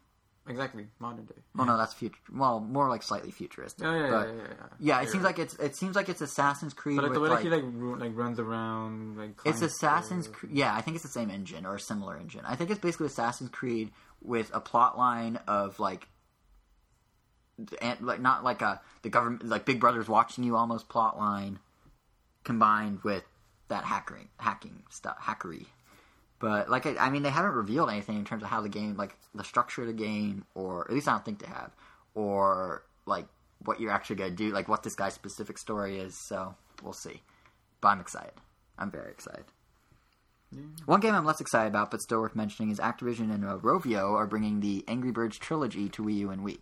Exactly, 0.45 0.87
modern 0.99 1.23
day. 1.23 1.35
Well, 1.55 1.67
no, 1.67 1.77
that's 1.77 1.93
future. 1.93 2.19
Well, 2.29 2.59
more 2.59 2.89
like 2.89 3.01
slightly 3.01 3.31
futuristic. 3.31 3.85
Yeah, 3.85 3.95
yeah, 3.97 4.09
but, 4.09 4.27
yeah, 4.27 4.33
yeah, 4.33 4.43
yeah. 4.49 4.55
Yeah, 4.79 4.97
it 4.97 5.03
You're 5.03 5.11
seems 5.11 5.23
right. 5.23 5.37
like 5.37 5.39
it's 5.39 5.55
it 5.55 5.75
seems 5.77 5.95
like 5.95 6.09
it's 6.09 6.19
Assassin's 6.19 6.73
Creed. 6.73 6.97
But 6.97 7.05
like 7.05 7.13
the 7.13 7.19
way 7.21 7.29
like, 7.29 7.43
he 7.43 7.49
like 7.49 7.63
like 7.63 8.11
runs 8.13 8.39
around, 8.39 9.17
like 9.17 9.39
it's 9.45 9.61
Assassin's 9.61 10.27
Creed. 10.27 10.51
Yeah, 10.53 10.75
I 10.75 10.81
think 10.81 10.95
it's 10.95 11.03
the 11.05 11.11
same 11.11 11.29
engine 11.29 11.65
or 11.65 11.75
a 11.75 11.79
similar 11.79 12.17
engine. 12.17 12.41
I 12.45 12.55
think 12.55 12.71
it's 12.71 12.79
basically 12.79 13.07
Assassin's 13.07 13.51
Creed 13.51 13.91
with 14.21 14.51
a 14.53 14.59
plot 14.59 14.97
line 14.97 15.37
of 15.47 15.79
like, 15.79 16.09
and 17.81 18.01
like 18.01 18.19
not 18.19 18.43
like 18.43 18.61
a 18.61 18.81
the 19.01 19.09
government 19.09 19.47
like 19.47 19.65
Big 19.65 19.79
Brother's 19.79 20.07
watching 20.07 20.43
you 20.43 20.55
almost 20.55 20.89
plot 20.89 21.17
line, 21.17 21.59
combined 22.43 23.01
with 23.03 23.23
that 23.67 23.83
hackering 23.83 24.27
hacking 24.37 24.83
stuff 24.89 25.17
hackery. 25.21 25.67
But 26.39 26.69
like 26.69 26.85
I, 26.85 26.95
I 26.97 27.09
mean, 27.09 27.23
they 27.23 27.29
haven't 27.29 27.53
revealed 27.53 27.89
anything 27.89 28.17
in 28.17 28.25
terms 28.25 28.43
of 28.43 28.49
how 28.49 28.61
the 28.61 28.69
game, 28.69 28.95
like 28.97 29.15
the 29.33 29.43
structure 29.43 29.81
of 29.81 29.87
the 29.87 29.93
game, 29.93 30.45
or 30.55 30.85
at 30.85 30.93
least 30.93 31.07
I 31.07 31.11
don't 31.11 31.23
think 31.23 31.39
they 31.39 31.47
have, 31.47 31.71
or 32.15 32.83
like 33.05 33.27
what 33.63 33.79
you're 33.79 33.91
actually 33.91 34.17
gonna 34.17 34.31
do, 34.31 34.51
like 34.51 34.67
what 34.67 34.83
this 34.83 34.95
guy's 34.95 35.13
specific 35.13 35.57
story 35.57 35.99
is. 35.99 36.17
So 36.17 36.55
we'll 36.83 36.93
see. 36.93 37.21
But 37.79 37.89
I'm 37.89 37.99
excited. 37.99 38.33
I'm 38.77 38.91
very 38.91 39.11
excited. 39.11 39.45
One 40.85 40.99
game 40.99 41.15
I'm 41.15 41.25
less 41.25 41.41
excited 41.41 41.69
about, 41.69 41.91
but 41.91 42.01
still 42.01 42.21
worth 42.21 42.35
mentioning, 42.35 42.71
is 42.71 42.79
Activision 42.79 43.33
and 43.33 43.45
uh, 43.45 43.57
Rovio 43.57 44.13
are 44.13 44.27
bringing 44.27 44.59
the 44.59 44.83
Angry 44.87 45.11
Birds 45.11 45.37
trilogy 45.37 45.89
to 45.89 46.03
Wii 46.03 46.17
U 46.17 46.29
and 46.29 46.45
Wii. 46.45 46.59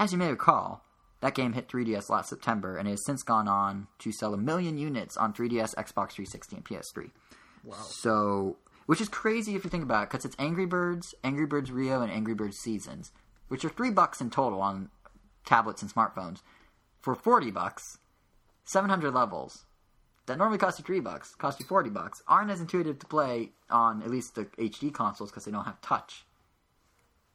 As 0.00 0.12
you 0.12 0.18
may 0.18 0.30
recall, 0.30 0.82
that 1.20 1.34
game 1.34 1.52
hit 1.52 1.68
3DS 1.68 2.08
last 2.08 2.30
September 2.30 2.78
and 2.78 2.88
it 2.88 2.92
has 2.92 3.04
since 3.04 3.22
gone 3.22 3.46
on 3.46 3.86
to 3.98 4.10
sell 4.10 4.32
a 4.32 4.38
million 4.38 4.78
units 4.78 5.14
on 5.18 5.34
3DS, 5.34 5.74
Xbox 5.74 6.12
360, 6.12 6.56
and 6.56 6.64
PS3. 6.64 7.10
Wow. 7.62 7.76
So, 7.82 8.56
which 8.86 9.02
is 9.02 9.10
crazy 9.10 9.54
if 9.54 9.62
you 9.62 9.68
think 9.68 9.82
about 9.82 10.04
it, 10.04 10.08
because 10.08 10.24
it's 10.24 10.36
Angry 10.38 10.64
Birds, 10.64 11.14
Angry 11.22 11.44
Birds 11.44 11.70
Rio, 11.70 12.00
and 12.00 12.10
Angry 12.10 12.32
Birds 12.32 12.56
Seasons, 12.56 13.12
which 13.48 13.62
are 13.62 13.68
three 13.68 13.90
bucks 13.90 14.22
in 14.22 14.30
total 14.30 14.62
on 14.62 14.88
tablets 15.44 15.82
and 15.82 15.92
smartphones 15.92 16.40
for 17.02 17.14
40 17.14 17.50
bucks, 17.50 17.98
700 18.64 19.12
levels 19.12 19.66
that 20.24 20.38
normally 20.38 20.56
cost 20.56 20.78
you 20.78 20.84
3 20.86 21.00
bucks, 21.00 21.34
cost 21.34 21.60
you 21.60 21.66
40 21.66 21.90
bucks, 21.90 22.22
aren't 22.26 22.50
as 22.50 22.62
intuitive 22.62 22.98
to 23.00 23.06
play 23.06 23.50
on 23.68 24.02
at 24.02 24.10
least 24.10 24.34
the 24.34 24.46
HD 24.46 24.94
consoles 24.94 25.30
because 25.30 25.44
they 25.44 25.52
don't 25.52 25.66
have 25.66 25.78
touch. 25.82 26.24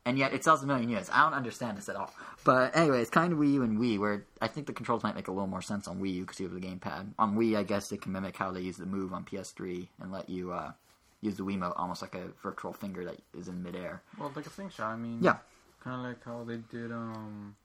And 0.07 0.19
yet 0.19 0.33
it 0.33 0.43
sells 0.43 0.61
a 0.61 0.67
million 0.67 0.89
units. 0.89 1.09
I 1.11 1.23
don't 1.23 1.33
understand 1.33 1.77
this 1.77 1.89
at 1.89 1.95
all. 1.95 2.13
But 2.43 2.75
anyway, 2.75 3.01
it's 3.01 3.09
kind 3.09 3.33
of 3.33 3.39
Wii 3.39 3.53
U 3.53 3.63
and 3.63 3.79
Wii, 3.79 3.97
where 3.99 4.25
I 4.39 4.47
think 4.47 4.67
the 4.67 4.73
controls 4.73 5.01
might 5.03 5.15
make 5.15 5.27
a 5.27 5.31
little 5.31 5.47
more 5.47 5.63
sense 5.63 5.87
on 5.87 5.99
Wii 5.99 6.13
U 6.15 6.21
because 6.21 6.39
you 6.39 6.47
have 6.47 6.53
the 6.53 6.65
gamepad. 6.65 7.07
On 7.17 7.35
Wii, 7.35 7.57
I 7.57 7.63
guess 7.63 7.89
they 7.89 7.97
can 7.97 8.11
mimic 8.11 8.37
how 8.37 8.51
they 8.51 8.61
use 8.61 8.77
the 8.77 8.85
Move 8.85 9.13
on 9.13 9.25
PS3 9.25 9.87
and 9.99 10.11
let 10.11 10.29
you 10.29 10.51
uh, 10.51 10.73
use 11.21 11.37
the 11.37 11.43
Wiimote 11.43 11.73
almost 11.75 12.03
like 12.03 12.13
a 12.13 12.27
virtual 12.43 12.71
finger 12.71 13.03
that 13.05 13.17
is 13.35 13.47
in 13.47 13.63
midair. 13.63 14.03
Well, 14.19 14.31
like 14.35 14.45
a 14.45 14.49
slingshot. 14.51 14.93
I 14.93 14.95
mean, 14.95 15.19
Yeah. 15.23 15.37
kind 15.83 15.95
of 15.99 16.03
like 16.05 16.23
how 16.23 16.43
they 16.43 16.57
did 16.57 16.91
um, 16.91 17.55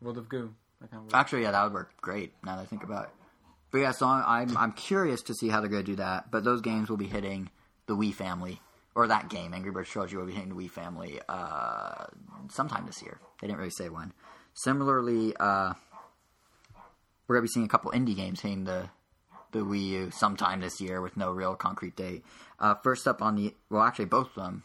World 0.00 0.16
of 0.18 0.28
Goo. 0.30 0.54
Kind 0.90 1.06
of. 1.08 1.14
Actually, 1.14 1.42
yeah, 1.42 1.50
that 1.50 1.64
would 1.64 1.72
work 1.74 1.90
great 2.00 2.32
now 2.44 2.56
that 2.56 2.62
I 2.62 2.66
think 2.66 2.84
about 2.84 3.04
it. 3.04 3.10
But 3.70 3.78
yeah, 3.78 3.90
so 3.92 4.06
I'm 4.06 4.56
I'm 4.56 4.72
curious 4.72 5.22
to 5.24 5.34
see 5.34 5.48
how 5.48 5.60
they're 5.60 5.68
going 5.70 5.84
to 5.84 5.92
do 5.92 5.96
that. 5.96 6.30
But 6.30 6.44
those 6.44 6.60
games 6.60 6.88
will 6.88 6.96
be 6.96 7.06
hitting 7.06 7.50
the 7.86 7.96
Wii 7.96 8.14
family, 8.14 8.60
or 8.94 9.08
that 9.08 9.28
game, 9.28 9.52
Angry 9.54 9.70
Birds 9.70 9.88
Trilogy, 9.88 10.16
will 10.16 10.26
be 10.26 10.32
hitting 10.32 10.50
the 10.50 10.54
Wii 10.54 10.70
family 10.70 11.20
uh, 11.28 12.06
sometime 12.48 12.86
this 12.86 13.02
year. 13.02 13.18
They 13.40 13.46
didn't 13.46 13.58
really 13.58 13.70
say 13.70 13.88
when. 13.88 14.12
Similarly, 14.54 15.34
uh, 15.38 15.74
we're 17.26 17.36
gonna 17.36 17.42
be 17.42 17.48
seeing 17.48 17.66
a 17.66 17.68
couple 17.68 17.90
indie 17.90 18.16
games 18.16 18.40
hitting 18.40 18.64
the 18.64 18.90
the 19.52 19.60
Wii 19.60 19.88
U 19.88 20.10
sometime 20.10 20.60
this 20.60 20.80
year 20.80 21.00
with 21.00 21.16
no 21.16 21.30
real 21.30 21.54
concrete 21.54 21.96
date. 21.96 22.24
Uh, 22.58 22.74
first 22.82 23.06
up 23.06 23.22
on 23.22 23.36
the 23.36 23.54
well, 23.70 23.82
actually 23.82 24.06
both 24.06 24.28
of 24.36 24.44
them. 24.44 24.64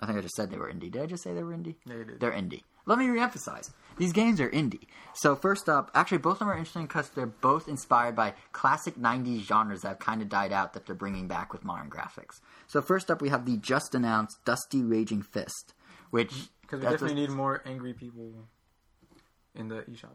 I 0.00 0.06
think 0.06 0.18
I 0.18 0.22
just 0.22 0.36
said 0.36 0.50
they 0.50 0.58
were 0.58 0.70
indie. 0.70 0.90
Did 0.92 1.02
I 1.02 1.06
just 1.06 1.22
say 1.24 1.34
they 1.34 1.42
were 1.42 1.52
indie? 1.52 1.74
Yeah, 1.84 1.96
you 1.96 2.04
did. 2.04 2.20
They're 2.20 2.32
indie. 2.32 2.62
Let 2.86 2.98
me 2.98 3.06
reemphasize. 3.06 3.70
These 3.98 4.12
games 4.12 4.40
are 4.40 4.48
indie. 4.50 4.86
So 5.14 5.34
first 5.36 5.68
up, 5.68 5.90
actually 5.94 6.18
both 6.18 6.34
of 6.34 6.38
them 6.40 6.48
are 6.50 6.56
interesting 6.56 6.86
because 6.86 7.10
they're 7.10 7.26
both 7.26 7.68
inspired 7.68 8.14
by 8.16 8.34
classic 8.52 8.96
90s 8.96 9.40
genres 9.40 9.82
that 9.82 9.88
have 9.88 9.98
kind 9.98 10.22
of 10.22 10.28
died 10.28 10.52
out 10.52 10.72
that 10.74 10.86
they're 10.86 10.94
bringing 10.94 11.26
back 11.28 11.52
with 11.52 11.64
modern 11.64 11.90
graphics. 11.90 12.40
So 12.68 12.80
first 12.80 13.10
up, 13.10 13.20
we 13.20 13.28
have 13.28 13.44
the 13.44 13.56
just 13.56 13.94
announced 13.94 14.44
Dusty 14.44 14.82
Raging 14.82 15.22
Fist, 15.22 15.74
which 16.10 16.32
Because 16.62 16.80
we 16.80 16.84
definitely 16.88 17.12
a- 17.24 17.26
need 17.26 17.30
more 17.30 17.62
angry 17.66 17.92
people 17.92 18.32
in 19.54 19.68
the 19.68 19.82
eShop. 19.82 20.14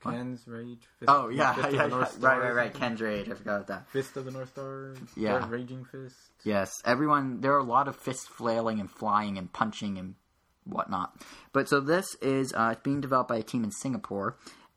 Ken's 0.00 0.46
Rage. 0.46 0.86
Fist, 1.00 1.08
Oh 1.10 1.28
yeah, 1.28 1.54
Fist 1.54 1.72
yeah, 1.72 1.86
the 1.88 1.96
yeah. 1.96 2.06
Right, 2.20 2.38
right, 2.40 2.54
right. 2.54 2.74
Ken's 2.74 3.00
Rage. 3.00 3.28
I 3.28 3.34
forgot 3.34 3.54
about 3.56 3.66
that. 3.66 3.88
Fist 3.88 4.16
of 4.16 4.26
the 4.26 4.30
North 4.30 4.50
Star. 4.50 4.94
Yeah. 5.16 5.44
Raging 5.48 5.84
Fist. 5.84 6.14
Yes, 6.44 6.70
everyone. 6.84 7.40
There 7.40 7.52
are 7.54 7.58
a 7.58 7.64
lot 7.64 7.88
of 7.88 7.96
fist 7.96 8.28
flailing 8.28 8.78
and 8.78 8.88
flying 8.88 9.36
and 9.36 9.52
punching 9.52 9.98
and 9.98 10.14
whatnot. 10.68 11.14
But 11.52 11.68
so 11.68 11.80
this 11.80 12.14
is 12.16 12.52
uh, 12.52 12.70
it's 12.72 12.82
being 12.82 13.00
developed 13.00 13.28
by 13.28 13.38
a 13.38 13.42
team 13.42 13.64
in 13.64 13.70
Singapore, 13.70 14.36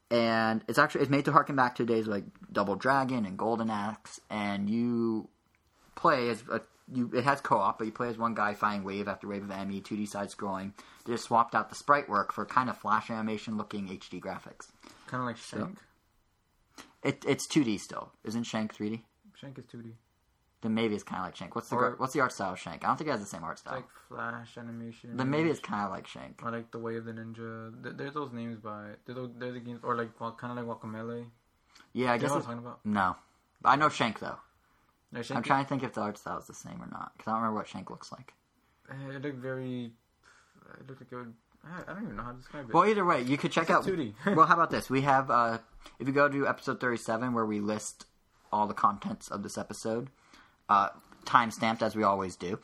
and 0.09 0.63
it's 0.68 0.80
actually 0.80 1.01
it's 1.01 1.09
made 1.09 1.26
to 1.26 1.31
harken 1.31 1.55
back 1.55 1.76
to 1.76 1.85
days 1.85 2.07
like 2.07 2.23
Double 2.51 2.76
Dragon 2.76 3.26
and 3.26 3.38
Golden 3.38 3.69
Axe, 3.69 4.19
and 4.30 4.69
you 4.69 5.30
play 5.95 6.30
as 6.30 6.43
a 6.51 6.61
you. 6.93 7.11
It 7.13 7.23
has 7.23 7.41
co-op, 7.41 7.77
but 7.77 7.85
you 7.85 7.93
play 7.93 8.09
as 8.09 8.18
one 8.18 8.34
guy 8.34 8.53
fighting 8.53 8.84
wave 8.84 9.07
after 9.07 9.27
wave 9.27 9.43
of 9.43 9.51
enemy, 9.51 9.81
2D 9.81 10.07
side 10.07 10.30
scrolling. 10.30 10.73
They 11.05 11.13
just 11.13 11.26
swapped 11.26 11.55
out 11.55 11.69
the 11.69 11.76
sprite 11.76 12.09
work 12.09 12.34
for 12.34 12.45
kind 12.45 12.69
of 12.69 12.77
flash 12.77 13.09
animation 13.09 13.57
looking 13.57 13.88
HD 13.88 14.19
graphics. 14.19 14.68
Kind 15.07 15.22
of 15.22 15.27
like 15.27 15.38
Shank. 15.38 15.77
It, 17.03 17.26
it's 17.27 17.47
2D 17.47 17.80
still, 17.80 18.11
isn't 18.23 18.43
Shank 18.43 18.76
3D? 18.76 19.01
Shank 19.35 19.57
is 19.57 19.65
2D. 19.65 19.93
Then 20.62 20.76
maybe 20.76 20.94
it's 20.94 21.04
kind 21.04 21.20
of 21.22 21.26
like 21.26 21.36
Shank. 21.36 21.56
What's 21.56 21.70
the 21.70 21.76
Or- 21.76 21.82
gar- 21.90 21.96
what's 21.98 22.14
the 22.14 22.20
art 22.22 22.32
style 22.32 22.54
of 22.54 22.60
Shank? 22.60 22.84
I 22.84 22.88
don't 22.88 22.98
think 22.98 23.08
it 23.08 23.12
has 23.12 23.20
the 23.20 23.26
same 23.26 23.44
art 23.44 23.54
It's 23.54 23.62
style. 23.62 23.76
like 23.78 23.86
Flash 24.08 24.58
animation. 24.58 25.18
then 25.18 25.30
maybe 25.30 25.50
it's 25.50 25.60
kind 25.60 25.84
of 25.86 25.92
like 25.92 26.06
Shank. 26.06 26.42
Or 26.44 26.52
like 26.52 26.70
the 26.72 26.78
Way 26.80 26.98
of 26.98 27.06
the 27.06 27.14
Ninja. 27.14 27.82
Th- 27.84 27.96
There's 27.96 28.14
those 28.14 28.32
names 28.32 28.60
by. 28.60 28.92
There's 29.06 29.16
those, 29.18 29.32
there's 29.38 29.54
the 29.56 29.60
games, 29.60 29.80
or 29.84 29.96
like 29.96 30.16
kind 30.38 30.58
of 30.60 30.68
like 30.68 30.80
Guacamelee. 30.80 31.26
Yeah, 31.94 32.12
I 32.12 32.16
You 32.16 32.22
guess 32.22 32.30
know 32.30 32.36
what 32.36 32.36
I'm 32.36 32.38
it's, 32.38 32.46
talking 32.46 32.60
about? 32.60 32.86
no. 32.86 33.16
I 33.66 33.76
know 33.76 33.90
Shank 33.90 34.20
though. 34.20 34.38
Shank 35.22 35.32
I'm 35.38 35.44
trying 35.44 35.66
to 35.66 35.70
think 35.70 35.84
if 35.84 35.94
the 35.94 36.02
art 36.02 36.18
style 36.18 36.38
is 36.40 36.48
the 36.48 36.54
same 36.54 36.82
or 36.82 36.88
not 36.88 37.12
because 37.18 37.30
I 37.30 37.32
don't 37.34 37.42
remember 37.42 37.58
what 37.60 37.68
Shank 37.68 37.90
looks 37.90 38.12
like. 38.12 38.34
Uh, 38.90 39.10
It 39.10 39.22
looked 39.24 39.38
very. 39.40 39.94
It 40.80 40.88
looked 40.88 41.02
like 41.02 41.12
it 41.12 41.16
would. 41.16 41.34
I 41.66 41.82
I 41.92 41.94
don't 41.94 42.04
even 42.04 42.16
know 42.16 42.24
how 42.24 42.32
to 42.32 42.38
describe 42.38 42.70
it. 42.70 42.74
Well, 42.74 42.86
either 42.86 43.04
way, 43.06 43.22
you 43.22 43.38
could 43.38 43.52
check 43.52 43.70
out. 43.70 43.84
2D. 43.84 44.14
well, 44.36 44.46
how 44.46 44.54
about 44.54 44.70
this? 44.72 44.90
We 44.90 45.02
have 45.02 45.30
uh, 45.30 45.58
if 46.00 46.08
you 46.08 46.14
go 46.14 46.30
to 46.30 46.48
episode 46.48 46.80
37 46.80 47.34
where 47.34 47.46
we 47.46 47.60
list 47.60 48.06
all 48.52 48.68
the 48.68 48.74
contents 48.74 49.28
of 49.30 49.44
this 49.44 49.58
episode, 49.58 50.10
uh, 50.72 50.89
time 51.26 51.52
stamped 51.52 51.84
as 51.84 51.95
we 51.95 52.03
always 52.03 52.35
do, 52.35 52.60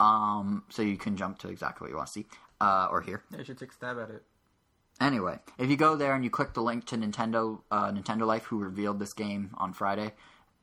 um, 0.00 0.64
so 0.70 0.82
you 0.82 0.96
can 0.96 1.16
jump 1.16 1.38
to 1.38 1.48
exactly 1.48 1.84
what 1.84 1.90
you 1.90 1.96
want 1.96 2.08
to 2.08 2.12
see 2.12 2.26
uh, 2.60 2.88
or 2.90 3.00
hear. 3.00 3.22
yeah, 3.30 3.38
you 3.38 3.44
should 3.44 3.58
take 3.58 3.70
a 3.70 3.74
stab 3.74 3.98
at 3.98 4.10
it. 4.10 4.22
Anyway, 5.00 5.38
if 5.58 5.68
you 5.70 5.76
go 5.76 5.96
there 5.96 6.14
and 6.14 6.24
you 6.24 6.30
click 6.30 6.54
the 6.54 6.62
link 6.62 6.86
to 6.86 6.96
Nintendo 6.96 7.60
uh, 7.70 7.90
Nintendo 7.90 8.26
Life, 8.26 8.44
who 8.44 8.58
revealed 8.58 8.98
this 8.98 9.12
game 9.12 9.50
on 9.56 9.72
Friday, 9.72 10.12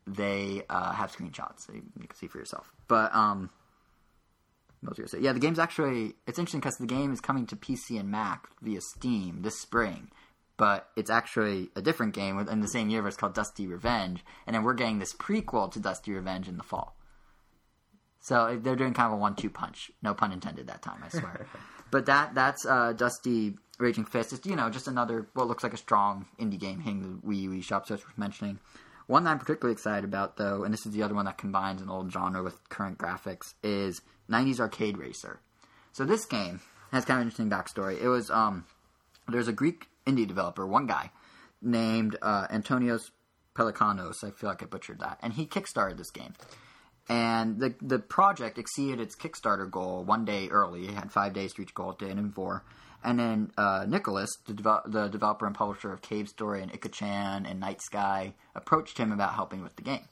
they 0.07 0.63
uh, 0.69 0.93
have 0.93 1.11
screenshots 1.15 1.67
so 1.67 1.73
you, 1.73 1.83
you 1.99 2.07
can 2.07 2.17
see 2.17 2.27
for 2.27 2.37
yourself. 2.37 2.71
But 2.87 3.13
um, 3.13 3.49
what 4.81 4.91
was 4.91 4.99
I 4.99 5.01
gonna 5.01 5.09
say? 5.09 5.19
Yeah, 5.19 5.33
the 5.33 5.39
game's 5.39 5.59
actually 5.59 6.15
it's 6.27 6.39
interesting 6.39 6.61
because 6.61 6.77
the 6.77 6.87
game 6.87 7.11
is 7.13 7.21
coming 7.21 7.45
to 7.47 7.55
PC 7.55 7.99
and 7.99 8.09
Mac 8.09 8.47
via 8.61 8.81
Steam 8.81 9.41
this 9.41 9.59
spring, 9.59 10.11
but 10.61 10.89
it's 10.95 11.09
actually 11.09 11.69
a 11.75 11.81
different 11.81 12.13
game 12.13 12.37
in 12.37 12.61
the 12.61 12.67
same 12.67 12.87
universe 12.87 13.15
called 13.15 13.33
Dusty 13.33 13.65
Revenge, 13.65 14.23
and 14.45 14.55
then 14.55 14.61
we're 14.61 14.75
getting 14.75 14.99
this 14.99 15.11
prequel 15.11 15.71
to 15.71 15.79
Dusty 15.79 16.13
Revenge 16.13 16.47
in 16.47 16.57
the 16.57 16.63
fall. 16.63 16.95
So 18.19 18.59
they're 18.61 18.75
doing 18.75 18.93
kind 18.93 19.07
of 19.07 19.13
a 19.13 19.19
one-two 19.19 19.49
punch. 19.49 19.89
No 20.03 20.13
pun 20.13 20.31
intended 20.31 20.67
that 20.67 20.83
time, 20.83 21.03
I 21.03 21.09
swear. 21.09 21.47
but 21.89 22.05
that 22.05 22.35
that's 22.35 22.63
uh, 22.63 22.93
Dusty 22.93 23.55
Raging 23.79 24.05
Fist. 24.05 24.33
It's 24.33 24.45
you 24.45 24.55
know 24.55 24.69
just 24.69 24.87
another 24.87 25.25
what 25.33 25.47
looks 25.47 25.63
like 25.63 25.73
a 25.73 25.77
strong 25.77 26.27
indie 26.39 26.59
game 26.59 26.79
hitting 26.79 27.01
the 27.01 27.27
Wii 27.27 27.41
U 27.41 27.49
eShop. 27.53 27.87
So 27.87 27.95
it's 27.95 28.05
worth 28.05 28.19
mentioning. 28.19 28.59
One 29.07 29.23
that 29.23 29.31
I'm 29.31 29.39
particularly 29.39 29.73
excited 29.73 30.03
about, 30.03 30.37
though, 30.37 30.63
and 30.63 30.71
this 30.71 30.85
is 30.85 30.91
the 30.91 31.01
other 31.01 31.15
one 31.15 31.25
that 31.25 31.39
combines 31.39 31.81
an 31.81 31.89
old 31.89 32.11
genre 32.13 32.43
with 32.43 32.69
current 32.69 32.99
graphics, 32.99 33.55
is 33.63 34.01
90s 34.29 34.59
Arcade 34.59 34.99
Racer. 34.99 35.39
So 35.91 36.05
this 36.05 36.23
game 36.25 36.61
has 36.91 37.03
kind 37.03 37.17
of 37.17 37.21
an 37.21 37.29
interesting 37.29 37.49
backstory. 37.49 37.99
It 37.99 38.09
was 38.09 38.29
um, 38.29 38.65
there's 39.27 39.47
a 39.47 39.53
Greek 39.53 39.87
indie 40.15 40.27
developer, 40.27 40.65
one 40.65 40.87
guy 40.87 41.11
named 41.61 42.17
uh, 42.21 42.47
Antonios 42.47 43.11
Pelekanos. 43.55 44.23
I 44.23 44.31
feel 44.31 44.49
like 44.49 44.63
I 44.63 44.65
butchered 44.65 44.99
that, 44.99 45.19
and 45.21 45.33
he 45.33 45.45
kickstarted 45.45 45.97
this 45.97 46.11
game. 46.11 46.33
And 47.09 47.59
the 47.59 47.75
the 47.81 47.99
project 47.99 48.57
exceeded 48.57 48.99
its 48.99 49.15
Kickstarter 49.15 49.69
goal 49.69 50.03
one 50.03 50.23
day 50.23 50.49
early. 50.49 50.85
It 50.85 50.93
had 50.93 51.11
five 51.11 51.33
days 51.33 51.53
to 51.53 51.61
reach 51.61 51.73
goal, 51.73 51.93
did 51.93 52.11
in 52.11 52.31
four. 52.31 52.63
And 53.03 53.17
then 53.17 53.51
uh, 53.57 53.85
Nicalis, 53.85 54.29
the, 54.45 54.81
the 54.85 55.07
developer 55.07 55.47
and 55.47 55.55
publisher 55.55 55.91
of 55.91 56.03
Cave 56.03 56.29
Story 56.29 56.61
and 56.61 56.71
Ikachan 56.71 57.49
and 57.49 57.59
Night 57.59 57.81
Sky, 57.81 58.35
approached 58.53 58.99
him 58.99 59.11
about 59.11 59.33
helping 59.33 59.63
with 59.63 59.75
the 59.75 59.81
game. 59.81 60.07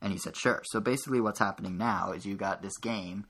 And 0.00 0.12
he 0.12 0.18
said, 0.18 0.36
sure. 0.36 0.62
So 0.66 0.78
basically, 0.80 1.20
what's 1.20 1.40
happening 1.40 1.76
now 1.76 2.12
is 2.12 2.24
you 2.24 2.36
got 2.36 2.62
this 2.62 2.78
game 2.78 3.26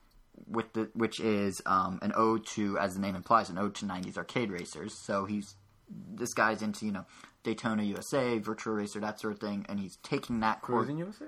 with 0.47 0.73
the 0.73 0.89
which 0.93 1.19
is 1.19 1.61
um, 1.65 1.99
an 2.01 2.11
ode 2.15 2.45
to, 2.55 2.77
as 2.77 2.93
the 2.93 2.99
name 2.99 3.15
implies, 3.15 3.49
an 3.49 3.57
ode 3.57 3.75
to 3.75 3.85
'90s 3.85 4.17
arcade 4.17 4.51
racers. 4.51 4.93
So 5.05 5.25
he's 5.25 5.55
this 5.89 6.33
guy's 6.33 6.61
into 6.61 6.85
you 6.85 6.91
know 6.91 7.05
Daytona 7.43 7.83
USA, 7.83 8.37
Virtual 8.39 8.73
Racer, 8.73 8.99
that 8.99 9.19
sort 9.19 9.33
of 9.33 9.39
thing, 9.39 9.65
and 9.69 9.79
he's 9.79 9.97
taking 9.97 10.39
that 10.41 10.61
core 10.61 10.85
Cruis'n 10.85 10.97
USA? 10.99 11.25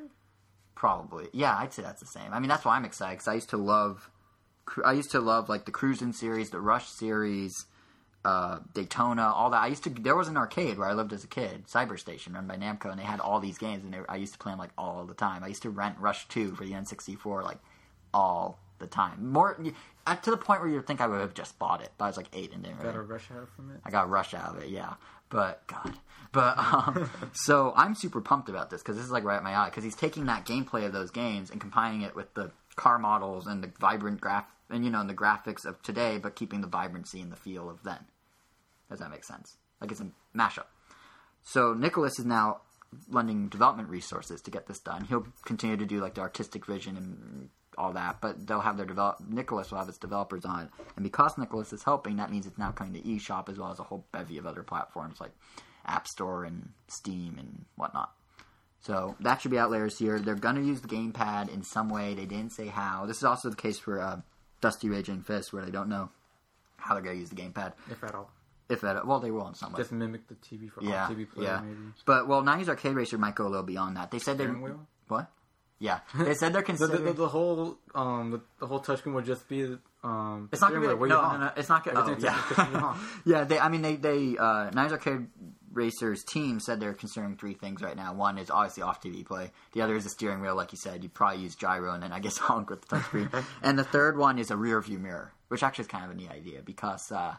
probably. 0.76 1.28
Yeah, 1.34 1.56
I'd 1.58 1.74
say 1.74 1.82
that's 1.82 2.02
the 2.02 2.08
same. 2.08 2.34
I 2.34 2.40
mean, 2.40 2.50
that's 2.50 2.66
why 2.66 2.76
I'm 2.76 2.86
excited 2.86 3.16
because 3.16 3.28
I 3.28 3.36
used 3.36 3.50
to 3.50 3.58
love, 3.58 4.10
I 4.84 4.94
used 4.94 5.12
to 5.12 5.20
love 5.20 5.50
like 5.50 5.66
the 5.66 5.72
Cruis'n 5.72 6.14
series, 6.14 6.50
the 6.50 6.62
Rush 6.62 6.90
series, 6.90 7.66
uh, 8.26 8.60
Daytona, 8.74 9.32
all 9.32 9.52
that. 9.52 9.62
I 9.62 9.68
used 9.68 9.84
to. 9.84 9.90
There 9.90 10.16
was 10.16 10.28
an 10.28 10.38
arcade 10.38 10.78
where 10.78 10.88
I 10.88 10.94
lived 10.94 11.14
as 11.14 11.24
a 11.24 11.28
kid, 11.28 11.68
Cyber 11.68 12.00
Station, 12.00 12.34
run 12.34 12.48
by 12.48 12.58
Namco, 12.58 12.90
and 12.90 13.00
they 13.00 13.04
had 13.04 13.20
all 13.20 13.40
these 13.40 13.60
games, 13.60 13.84
and 13.84 13.94
they, 13.94 14.00
I 14.10 14.16
used 14.16 14.34
to 14.34 14.40
play 14.40 14.52
them 14.52 14.60
like 14.60 14.72
all 14.78 15.06
the 15.06 15.14
time. 15.14 15.44
I 15.44 15.48
used 15.48 15.62
to 15.62 15.70
rent 15.70 15.98
Rush 16.00 16.28
Two 16.28 16.56
for 16.56 16.66
the 16.66 16.72
N64 16.72 17.44
like 17.44 17.60
all 18.14 18.60
the 18.80 18.88
time, 18.88 19.32
more 19.32 19.58
to 20.24 20.32
the 20.32 20.38
point 20.38 20.62
where 20.62 20.70
you'd 20.70 20.86
think 20.86 21.02
I 21.02 21.08
would 21.08 21.20
have 21.20 21.34
just 21.34 21.58
bought 21.58 21.82
it, 21.82 21.90
but 21.98 22.06
I 22.06 22.08
was 22.08 22.18
like 22.18 22.30
eight 22.34 22.54
and 22.54 22.64
didn't 22.64 22.78
really 22.78 22.94
Got 22.94 23.00
a 23.00 23.04
rush 23.04 23.32
out 23.32 23.50
from 23.56 23.72
it? 23.72 23.82
I 23.84 23.90
got 23.90 24.10
rush 24.10 24.34
out 24.34 24.56
of 24.56 24.64
it, 24.64 24.70
yeah. 24.70 24.96
But 25.30 25.66
God, 25.68 25.94
but 26.32 26.58
um, 26.74 27.10
so 27.34 27.74
I'm 27.76 27.96
super 27.96 28.22
pumped 28.22 28.50
about 28.50 28.70
this 28.70 28.82
because 28.82 28.98
this 28.98 29.06
is 29.06 29.12
like 29.12 29.24
right 29.24 29.38
up 29.38 29.44
my 29.44 29.56
eye 29.56 29.70
Because 29.70 29.84
he's 29.84 29.96
taking 29.96 30.26
that 30.26 30.46
gameplay 30.46 30.86
of 30.86 30.94
those 30.94 31.12
games 31.12 31.50
and 31.50 31.60
combining 31.60 32.02
it 32.02 32.16
with 32.16 32.34
the 32.34 32.52
car 32.76 33.00
models 33.00 33.48
and 33.48 33.64
the 33.64 33.72
vibrant 33.80 34.22
graph 34.22 34.46
and 34.70 34.84
you 34.84 34.92
know 34.92 35.00
and 35.00 35.10
the 35.10 35.16
graphics 35.16 35.66
of 35.66 35.82
today, 35.82 36.18
but 36.18 36.36
keeping 36.36 36.62
the 36.62 36.68
vibrancy 36.68 37.22
and 37.22 37.32
the 37.32 37.38
feel 37.38 37.70
of 37.70 37.84
then. 37.84 38.00
Does 38.90 39.00
that 39.00 39.10
make 39.10 39.24
sense? 39.24 39.58
Like 39.82 39.92
it's 39.92 40.02
a 40.02 40.08
mashup. 40.36 40.66
So 41.44 41.74
Nicalis 41.74 42.20
is 42.20 42.26
now 42.26 42.62
lending 43.10 43.50
development 43.50 43.90
resources 43.90 44.42
to 44.42 44.52
get 44.52 44.68
this 44.68 44.80
done. 44.80 45.06
He'll 45.06 45.28
continue 45.44 45.78
to 45.78 45.86
do 45.86 46.00
like 46.00 46.16
the 46.16 46.22
artistic 46.22 46.66
vision 46.66 46.98
and 46.98 47.50
all 47.78 47.94
that, 47.94 48.22
but 48.22 48.48
they'll 48.48 48.62
have 48.62 48.78
their 48.78 48.86
develop. 48.86 49.18
Nicalis 49.30 49.72
will 49.72 49.78
have 49.78 49.90
its 49.90 49.98
developers 49.98 50.46
on 50.46 50.64
it, 50.64 50.70
and 50.96 51.04
because 51.04 51.36
Nicalis 51.36 51.74
is 51.74 51.84
helping, 51.84 52.18
that 52.18 52.32
means 52.32 52.46
it's 52.46 52.58
now 52.58 52.72
coming 52.72 52.94
to 52.94 53.02
eShop 53.02 53.50
as 53.50 53.58
well 53.58 53.72
as 53.72 53.80
a 53.80 53.84
whole 53.84 54.06
bevy 54.12 54.38
of 54.38 54.46
other 54.46 54.64
platforms 54.64 55.20
like 55.20 55.32
App 55.86 56.08
Store 56.08 56.44
and 56.44 56.70
Steam 56.88 57.36
and 57.38 57.66
whatnot. 57.76 58.12
So 58.82 59.16
that 59.20 59.42
should 59.42 59.50
be 59.50 59.58
out 59.58 59.72
later 59.72 59.86
this 59.86 60.00
year. 60.00 60.20
They're 60.20 60.36
going 60.36 60.56
to 60.56 60.62
use 60.62 60.82
the 60.82 60.88
gamepad 60.88 61.52
in 61.52 61.64
some 61.64 61.90
way. 61.90 62.14
They 62.14 62.26
didn't 62.26 62.52
say 62.52 62.68
how. 62.68 63.08
This 63.08 63.18
is 63.18 63.24
also 63.24 63.50
the 63.50 63.56
case 63.56 63.80
for 63.80 64.00
uh, 64.00 64.22
Dusty 64.62 64.90
Raging 64.90 65.22
Fist, 65.22 65.52
where 65.52 65.66
they 65.66 65.72
don't 65.72 65.90
know 65.90 66.10
how 66.78 66.94
they're 66.94 67.02
going 67.04 67.16
to 67.16 67.20
use 67.20 67.30
the 67.32 67.36
gamepad. 67.36 67.74
If 67.90 68.04
at 68.04 68.14
all. 68.14 68.30
if 68.70 68.84
at 68.84 68.98
all. 68.98 69.08
well, 69.08 69.20
they 69.20 69.32
will 69.32 69.48
in 69.48 69.56
some 69.56 69.74
way. 69.74 69.78
Just 69.78 69.92
mimic 69.92 70.28
the 70.28 70.36
TV 70.36 70.70
for 70.70 70.84
yeah, 70.84 71.08
TV 71.10 71.28
player, 71.28 71.48
yeah. 71.48 71.62
maybe. 71.62 71.80
But 72.06 72.28
well, 72.28 72.44
'90s 72.44 72.68
arcade 72.70 72.96
racer 72.96 73.18
might 73.18 73.34
go 73.34 73.48
a 73.48 73.50
little 73.50 73.66
beyond 73.66 73.98
that. 73.98 74.12
They 74.12 74.20
said 74.20 74.38
they 74.38 74.44
Steering 74.44 74.62
wheel? 74.62 74.88
what? 75.08 75.32
Yeah, 75.80 76.00
they 76.18 76.34
said 76.36 76.54
they're 76.54 76.62
The, 76.62 76.66
considering. 76.66 77.04
the, 77.04 77.12
the, 77.12 77.18
the 77.24 77.28
whole 77.28 77.78
um 77.94 78.32
the, 78.32 78.42
the 78.60 78.68
whole 78.68 78.80
touchscreen 78.82 79.14
would 79.14 79.26
just 79.26 79.48
be 79.50 79.78
um. 80.04 80.50
It's 80.52 80.62
not 80.62 80.70
gonna 80.70 80.82
be 80.82 80.88
like, 80.88 81.00
where 81.00 81.10
no, 81.10 81.22
no, 81.32 81.38
no, 81.38 81.52
it's 81.58 81.68
not 81.70 81.84
gonna. 81.84 82.02
Oh, 82.02 82.10
yeah, 82.10 82.16
just 82.34 82.38
pushes 82.48 82.72
you 82.74 82.78
on. 82.80 83.00
yeah. 83.26 83.44
They, 83.44 83.60
I 83.60 83.70
mean, 83.70 83.82
they, 83.82 83.96
they, 83.96 84.38
uh, 84.38 84.70
Nines 84.72 84.92
Arcade 84.94 85.28
Racers 85.74 86.24
team 86.24 86.60
said 86.62 86.80
they're 86.80 86.94
considering 86.94 87.36
three 87.36 87.54
things 87.56 87.82
right 87.82 87.96
now. 87.98 88.14
One 88.14 88.38
is 88.38 88.50
obviously 88.50 88.84
off 88.84 89.02
TV 89.02 89.26
play. 89.26 89.52
The 89.74 89.82
other 89.82 89.96
is 89.98 90.06
the 90.06 90.10
steering 90.10 90.40
wheel, 90.42 90.56
like 90.56 90.72
you 90.72 90.78
said. 90.78 91.04
You 91.04 91.10
probably 91.10 91.42
use 91.44 91.56
gyro 91.56 91.94
and 91.94 92.02
then 92.02 92.14
I 92.14 92.20
guess 92.20 92.38
honk 92.48 92.70
with 92.70 92.88
the 92.88 92.96
touchscreen. 92.96 93.44
and 93.64 93.78
the 93.78 93.84
third 93.84 94.18
one 94.18 94.40
is 94.40 94.52
a 94.52 94.56
rear 94.56 94.80
view 94.82 95.00
mirror, 95.00 95.34
which 95.50 95.64
actually 95.64 95.84
is 95.84 95.88
kind 95.90 96.06
of 96.06 96.12
a 96.12 96.14
neat 96.14 96.32
idea 96.32 96.62
because 96.64 97.12
uh, 97.12 97.36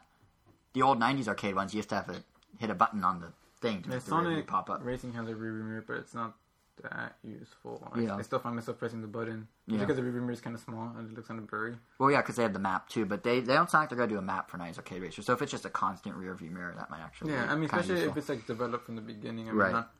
the 0.75 0.83
old 0.83 1.01
'90s 1.01 1.29
arcade 1.29 1.55
ones 1.55 1.73
you 1.73 1.79
used 1.79 1.89
to 1.89 1.95
have 1.95 2.07
to 2.09 2.23
hit 2.59 2.69
a 2.69 2.75
button 2.75 3.03
on 3.05 3.21
the 3.21 3.33
thing 3.63 3.83
to 3.83 3.89
Yeah, 3.89 3.95
make 3.95 4.05
the 4.05 4.15
rear 4.17 4.35
view 4.35 4.43
pop 4.43 4.69
up. 4.69 4.85
Racing 4.85 5.15
has 5.15 5.27
a 5.29 5.35
rear 5.35 5.53
view 5.55 5.63
mirror, 5.65 5.85
but 5.87 5.97
it's 5.97 6.13
not 6.15 6.35
that 6.83 7.17
useful. 7.23 7.89
I, 7.95 8.01
Yeah. 8.01 8.17
I 8.17 8.23
still 8.23 8.39
find 8.39 8.55
myself 8.55 8.79
pressing 8.79 9.01
the 9.01 9.07
button 9.07 9.49
Yeah. 9.67 9.79
because 9.81 9.97
the 9.97 10.03
rear 10.03 10.13
mirror 10.13 10.33
is 10.33 10.41
kind 10.41 10.55
of 10.55 10.63
small 10.63 10.93
and 10.97 11.11
it 11.11 11.15
looks 11.15 11.29
kind 11.29 11.41
of 11.41 11.49
blurry. 11.49 11.77
Well, 11.99 12.11
yeah, 12.11 12.21
because 12.21 12.37
they 12.37 12.43
have 12.43 12.53
the 12.53 12.59
map 12.59 12.89
too, 12.89 13.05
but 13.07 13.23
they, 13.23 13.41
they 13.41 13.55
don't 13.55 13.71
sound 13.71 13.83
like 13.83 13.89
they're 13.91 13.97
going 13.99 14.09
to 14.11 14.15
do 14.15 14.19
a 14.19 14.23
map 14.23 14.51
for 14.51 14.59
Nines 14.59 14.77
Arcade 14.79 15.03
Racer. 15.03 15.23
So 15.23 15.33
if 15.33 15.43
it's 15.43 15.51
just 15.51 15.65
a 15.65 15.71
constant 15.71 16.15
rear 16.17 16.35
view 16.35 16.51
mirror, 16.51 16.75
that 16.77 16.91
might 16.91 17.01
actually 17.01 17.33
Yeah, 17.33 17.47
I 17.51 17.55
mean, 17.55 17.65
especially 17.65 18.01
if 18.03 18.17
it's 18.17 18.29
like 18.29 18.47
developed 18.47 18.85
from 18.87 18.97
the 18.97 19.03
beginning. 19.03 19.49
I 19.49 19.53
mean, 19.53 19.61
Right. 19.61 19.73
not 19.73 19.93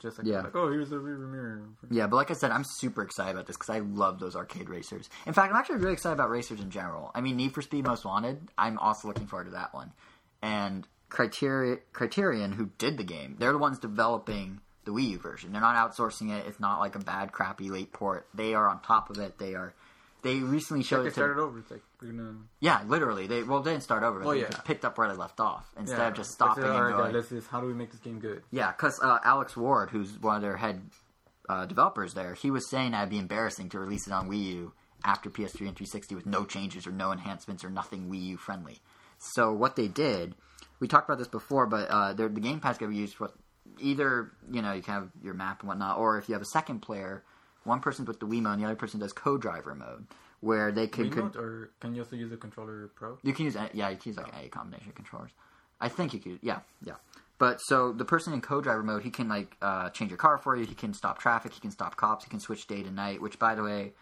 just 0.00 0.18
like, 0.18 0.26
Yeah. 0.26 0.42
like 0.42 0.54
oh, 0.54 0.70
here's 0.70 0.90
the 0.90 0.98
rear 0.98 1.16
view 1.16 1.26
mirror. 1.26 1.62
Yeah, 1.90 2.06
but 2.06 2.16
like 2.16 2.30
I 2.30 2.34
said, 2.34 2.50
I'm 2.52 2.64
super 2.64 3.02
excited 3.02 3.32
about 3.32 3.46
this 3.46 3.56
because 3.56 3.70
I 3.70 3.80
love 3.80 4.20
those 4.20 4.36
arcade 4.36 4.68
racers. 4.68 5.10
In 5.26 5.32
fact, 5.32 5.52
I'm 5.52 5.58
actually 5.58 5.78
really 5.78 5.92
excited 5.94 6.14
about 6.14 6.30
racers 6.30 6.60
in 6.60 6.70
general. 6.70 7.10
I 7.14 7.20
mean, 7.20 7.36
Need 7.36 7.52
for 7.52 7.62
Speed 7.62 7.84
Most 7.86 8.04
Wanted, 8.04 8.50
I'm 8.56 8.78
also 8.78 9.08
looking 9.08 9.26
forward 9.26 9.44
to 9.46 9.50
that 9.52 9.74
one. 9.74 9.92
And 10.40 10.86
Criteria, 11.08 11.78
Criterion, 11.92 12.52
who 12.52 12.70
did 12.78 12.96
the 12.98 13.02
game, 13.04 13.36
they're 13.38 13.52
the 13.52 13.58
ones 13.58 13.78
developing 13.78 14.60
the 14.88 14.94
Wii 14.94 15.10
U 15.10 15.18
version. 15.18 15.52
They're 15.52 15.60
not 15.60 15.76
outsourcing 15.76 16.30
it. 16.30 16.46
It's 16.46 16.58
not 16.58 16.80
like 16.80 16.94
a 16.94 16.98
bad, 16.98 17.30
crappy 17.30 17.68
late 17.68 17.92
port. 17.92 18.26
They 18.34 18.54
are 18.54 18.68
on 18.68 18.80
top 18.80 19.10
of 19.10 19.18
it. 19.18 19.38
They 19.38 19.54
are. 19.54 19.74
They 20.22 20.36
recently 20.36 20.82
showed 20.82 21.00
Like 21.00 21.08
it 21.08 21.10
to 21.10 21.14
started 21.14 21.40
over. 21.40 21.58
It's 21.58 21.70
like 21.70 21.82
gonna. 22.00 22.36
yeah, 22.58 22.82
literally. 22.86 23.26
They 23.26 23.42
well, 23.42 23.60
they 23.60 23.72
didn't 23.72 23.84
start 23.84 24.02
over. 24.02 24.24
Oh, 24.24 24.32
they 24.32 24.40
yeah. 24.40 24.48
just 24.48 24.64
picked 24.64 24.84
up 24.84 24.96
where 24.98 25.08
they 25.08 25.14
left 25.14 25.40
off 25.40 25.70
instead 25.78 25.98
yeah, 25.98 26.08
of 26.08 26.14
just 26.14 26.32
stopping 26.32 26.64
said, 26.64 26.72
and 26.72 26.80
right, 26.80 26.90
going. 26.90 27.04
guys, 27.04 27.14
let's 27.14 27.28
just 27.28 27.48
how 27.48 27.60
do 27.60 27.66
we 27.66 27.74
make 27.74 27.92
this 27.92 28.00
game 28.00 28.18
good? 28.18 28.42
Yeah, 28.50 28.72
because 28.72 28.98
uh, 29.00 29.18
Alex 29.24 29.56
Ward, 29.56 29.90
who's 29.90 30.18
one 30.18 30.36
of 30.36 30.42
their 30.42 30.56
head 30.56 30.80
uh, 31.48 31.66
developers 31.66 32.14
there, 32.14 32.34
he 32.34 32.50
was 32.50 32.68
saying 32.68 32.92
that 32.92 33.02
it'd 33.02 33.10
be 33.10 33.18
embarrassing 33.18 33.68
to 33.70 33.78
release 33.78 34.06
it 34.06 34.12
on 34.12 34.28
Wii 34.28 34.44
U 34.54 34.72
after 35.04 35.30
PS3 35.30 35.68
and 35.68 35.76
360 35.76 36.14
with 36.14 36.26
no 36.26 36.44
changes 36.44 36.86
or 36.86 36.90
no 36.90 37.12
enhancements 37.12 37.62
or 37.62 37.70
nothing 37.70 38.08
Wii 38.10 38.22
U 38.28 38.36
friendly. 38.38 38.80
So 39.18 39.52
what 39.52 39.76
they 39.76 39.86
did, 39.86 40.34
we 40.80 40.88
talked 40.88 41.08
about 41.08 41.18
this 41.18 41.28
before, 41.28 41.66
but 41.66 41.88
uh, 41.88 42.14
the 42.14 42.28
gamepad's 42.28 42.78
going 42.78 42.90
to 42.90 42.96
be 42.96 42.96
used 42.96 43.14
for 43.14 43.30
either 43.80 44.32
you 44.50 44.62
know 44.62 44.72
you 44.72 44.82
can 44.82 44.94
have 44.94 45.10
your 45.22 45.34
map 45.34 45.60
and 45.60 45.68
whatnot, 45.68 45.98
or 45.98 46.18
if 46.18 46.28
you 46.28 46.34
have 46.34 46.42
a 46.42 46.46
second 46.46 46.80
player, 46.80 47.24
one 47.64 47.80
person's 47.80 48.08
with 48.08 48.20
the 48.20 48.26
Wiimote 48.26 48.54
and 48.54 48.62
the 48.62 48.66
other 48.66 48.76
person 48.76 49.00
does 49.00 49.12
co-driver 49.12 49.74
mode, 49.74 50.06
where 50.40 50.72
they 50.72 50.86
can. 50.86 51.10
Could 51.10 51.36
or 51.36 51.70
can 51.80 51.94
you 51.94 52.02
also 52.02 52.16
use 52.16 52.32
a 52.32 52.36
controller 52.36 52.88
pro? 52.94 53.18
you 53.22 53.32
can 53.32 53.44
use 53.44 53.56
yeah, 53.72 53.88
you 53.88 53.96
can 53.96 54.10
use 54.10 54.16
like 54.16 54.32
a 54.44 54.48
combination 54.48 54.88
of 54.88 54.94
controllers. 54.94 55.30
I 55.80 55.88
think 55.88 56.12
you 56.12 56.20
could 56.20 56.38
yeah, 56.42 56.60
yeah. 56.84 56.94
But 57.38 57.60
so 57.60 57.92
the 57.92 58.04
person 58.04 58.32
in 58.32 58.40
co-driver 58.40 58.82
mode, 58.82 59.04
he 59.04 59.10
can 59.10 59.28
like 59.28 59.56
uh, 59.62 59.90
change 59.90 60.10
your 60.10 60.18
car 60.18 60.38
for 60.38 60.56
you. 60.56 60.66
He 60.66 60.74
can 60.74 60.92
stop 60.92 61.18
traffic. 61.18 61.52
He 61.52 61.60
can 61.60 61.70
stop 61.70 61.96
cops. 61.96 62.24
He 62.24 62.30
can 62.30 62.40
switch 62.40 62.66
day 62.66 62.82
to 62.82 62.90
night. 62.90 63.22
Which, 63.22 63.38
by 63.38 63.54
the 63.54 63.62
way, 63.62 63.92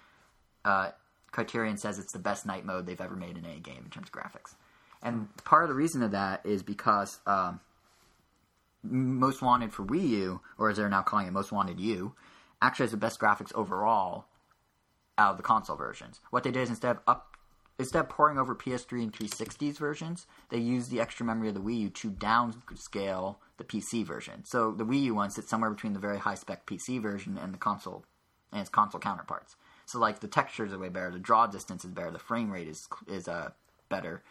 uh, 0.65 0.93
Criterion 1.33 1.77
says 1.77 1.99
it's 1.99 2.13
the 2.13 2.19
best 2.19 2.47
night 2.47 2.65
mode 2.65 2.87
they've 2.87 3.01
ever 3.01 3.15
made 3.15 3.37
in 3.37 3.45
any 3.45 3.61
game 3.61 3.83
in 3.85 3.91
terms 3.91 4.09
of 4.09 4.13
graphics. 4.13 4.55
And 5.03 5.29
part 5.45 5.65
of 5.65 5.69
the 5.69 5.75
reason 5.75 6.03
of 6.03 6.13
that 6.13 6.47
is 6.47 6.63
because 6.63 7.19
um, 7.27 7.61
Most 8.91 9.43
Wanted 9.43 9.73
for 9.73 9.85
Wii 9.85 10.09
U, 10.09 10.41
or 10.59 10.71
as 10.71 10.77
they're 10.77 10.89
now 10.89 11.03
calling 11.03 11.27
it, 11.27 11.33
Most 11.33 11.53
Wanted 11.53 11.81
U, 11.81 12.15
actually 12.63 12.85
has 12.85 12.91
the 12.91 12.97
best 12.97 13.21
graphics 13.21 13.55
overall 13.55 14.27
out 15.19 15.33
of 15.33 15.37
the 15.37 15.43
console 15.43 15.77
versions. 15.77 16.21
What 16.31 16.43
they 16.43 16.51
did 16.51 16.63
is 16.63 16.71
instead 16.71 16.97
of 16.97 17.03
up 17.07 17.37
instead 17.79 18.01
of 18.01 18.09
pouring 18.09 18.39
over 18.39 18.55
PS3 18.55 19.03
and 19.03 19.13
360s 19.13 19.77
versions, 19.77 20.27
they 20.49 20.59
used 20.59 20.91
the 20.91 21.01
extra 21.01 21.27
memory 21.27 21.49
of 21.49 21.55
the 21.55 21.61
Wii 21.61 21.81
U 21.81 21.91
to 21.91 22.11
downscale 22.11 23.37
the 23.59 23.65
PC 23.65 24.05
version. 24.05 24.45
So 24.45 24.73
the 24.73 24.85
Wii 24.85 25.03
U 25.05 25.15
one 25.15 25.31
sits 25.31 25.49
somewhere 25.49 25.71
between 25.71 25.93
the 25.93 25.99
very 25.99 26.19
high 26.19 26.35
spec 26.35 26.67
PC 26.67 27.01
version 27.01 27.39
and 27.39 27.53
the 27.53 27.59
console 27.59 28.05
and 28.53 28.61
its 28.61 28.71
console 28.71 29.01
counterparts. 29.01 29.57
So 29.85 29.99
like 29.99 30.21
the 30.21 30.29
textures 30.29 30.73
are 30.73 30.79
way 30.79 30.89
better, 30.89 31.11
the 31.11 31.19
draw 31.19 31.47
distance 31.47 31.85
is 31.85 31.91
better, 31.91 32.11
the 32.11 32.19
frame 32.19 32.51
rate 32.51 32.69
is 32.69 32.89
is 33.07 33.29
uh 33.29 33.51
better. 33.89 34.23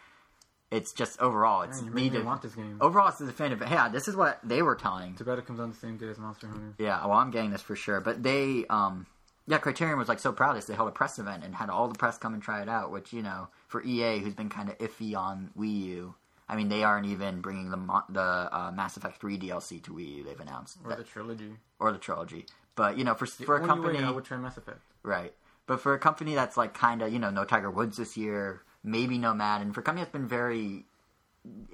It's 0.72 0.92
just 0.94 1.20
overall 1.22 1.62
it's 1.62 1.82
Man, 1.82 1.94
made 1.94 1.96
me 1.96 2.10
needed. 2.10 2.26
want 2.26 2.42
this 2.42 2.56
game. 2.56 2.78
Overall, 2.82 3.10
it's 3.10 3.22
a 3.22 3.26
definitive. 3.26 3.68
Yeah, 3.70 3.88
this 3.90 4.08
is 4.08 4.16
what 4.16 4.40
they 4.44 4.62
were 4.62 4.76
telling. 4.76 5.16
Too 5.16 5.24
bad 5.24 5.38
it 5.40 5.46
comes 5.46 5.60
on 5.60 5.70
the 5.70 5.76
same 5.78 5.98
day 5.98 6.08
as 6.10 6.18
Monster 6.18 6.48
Hunter. 6.48 6.74
Yeah, 6.80 7.06
well, 7.06 7.18
I'm 7.18 7.32
getting 7.32 7.52
this 7.52 7.62
for 7.62 7.76
sure. 7.76 8.02
But 8.02 8.24
they, 8.24 8.66
um, 8.70 9.06
yeah, 9.48 9.60
Criterion 9.60 9.98
was 10.00 10.08
like 10.10 10.20
so 10.20 10.32
proud 10.34 10.52
of 10.52 10.56
this. 10.58 10.66
They 10.66 10.74
held 10.74 10.90
a 10.90 10.92
press 10.92 11.20
event 11.20 11.44
and 11.44 11.54
had 11.56 11.70
all 11.70 11.88
the 11.88 11.98
press 11.98 12.18
come 12.18 12.34
and 12.34 12.42
try 12.42 12.62
it 12.64 12.68
out. 12.70 12.92
Which 12.92 13.14
you 13.14 13.22
know, 13.22 13.48
for 13.68 13.84
EA, 13.84 14.20
who's 14.20 14.34
been 14.34 14.50
kind 14.50 14.70
of 14.70 14.78
iffy 14.80 15.16
on 15.16 15.52
Wii 15.58 15.82
U, 15.86 16.16
I 16.50 16.56
mean, 16.56 16.70
they 16.70 16.84
aren't 16.84 17.06
even 17.06 17.42
bringing 17.42 17.70
the 17.70 17.78
mo- 17.78 18.04
the 18.10 18.22
uh, 18.22 18.72
Mass 18.76 18.98
Effect 18.98 19.22
3 19.22 19.38
DLC 19.38 19.82
to 19.84 19.92
Wii 19.92 20.16
U. 20.18 20.24
They've 20.24 20.40
announced 20.40 20.78
Or 20.84 20.90
that- 20.90 20.98
the 20.98 21.04
trilogy. 21.04 21.52
or 21.80 21.92
the 21.92 22.00
trilogy. 22.00 22.48
But 22.76 22.98
you 22.98 23.04
know, 23.04 23.14
for 23.14 23.26
The 23.28 23.46
for 23.46 23.56
a 23.56 23.66
company, 23.66 24.00
I 24.00 24.10
would 24.10 24.26
try 24.26 24.38
Mass 24.38 24.58
Effect. 24.58 24.80
Right. 25.04 25.34
But 25.68 25.80
for 25.80 25.94
a 25.94 26.00
company 26.00 26.34
that's 26.36 26.58
like 26.58 26.74
kind 26.74 27.02
of, 27.04 27.14
you 27.14 27.20
know, 27.20 27.30
no 27.30 27.46
Tiger 27.46 27.70
Woods 27.72 27.98
this 27.98 28.18
year, 28.18 28.64
maybe 28.86 29.18
no 29.18 29.34
Madden, 29.34 29.74
for 29.74 29.82
company 29.82 30.04
that's 30.04 30.14
been 30.14 30.28
very 30.28 30.86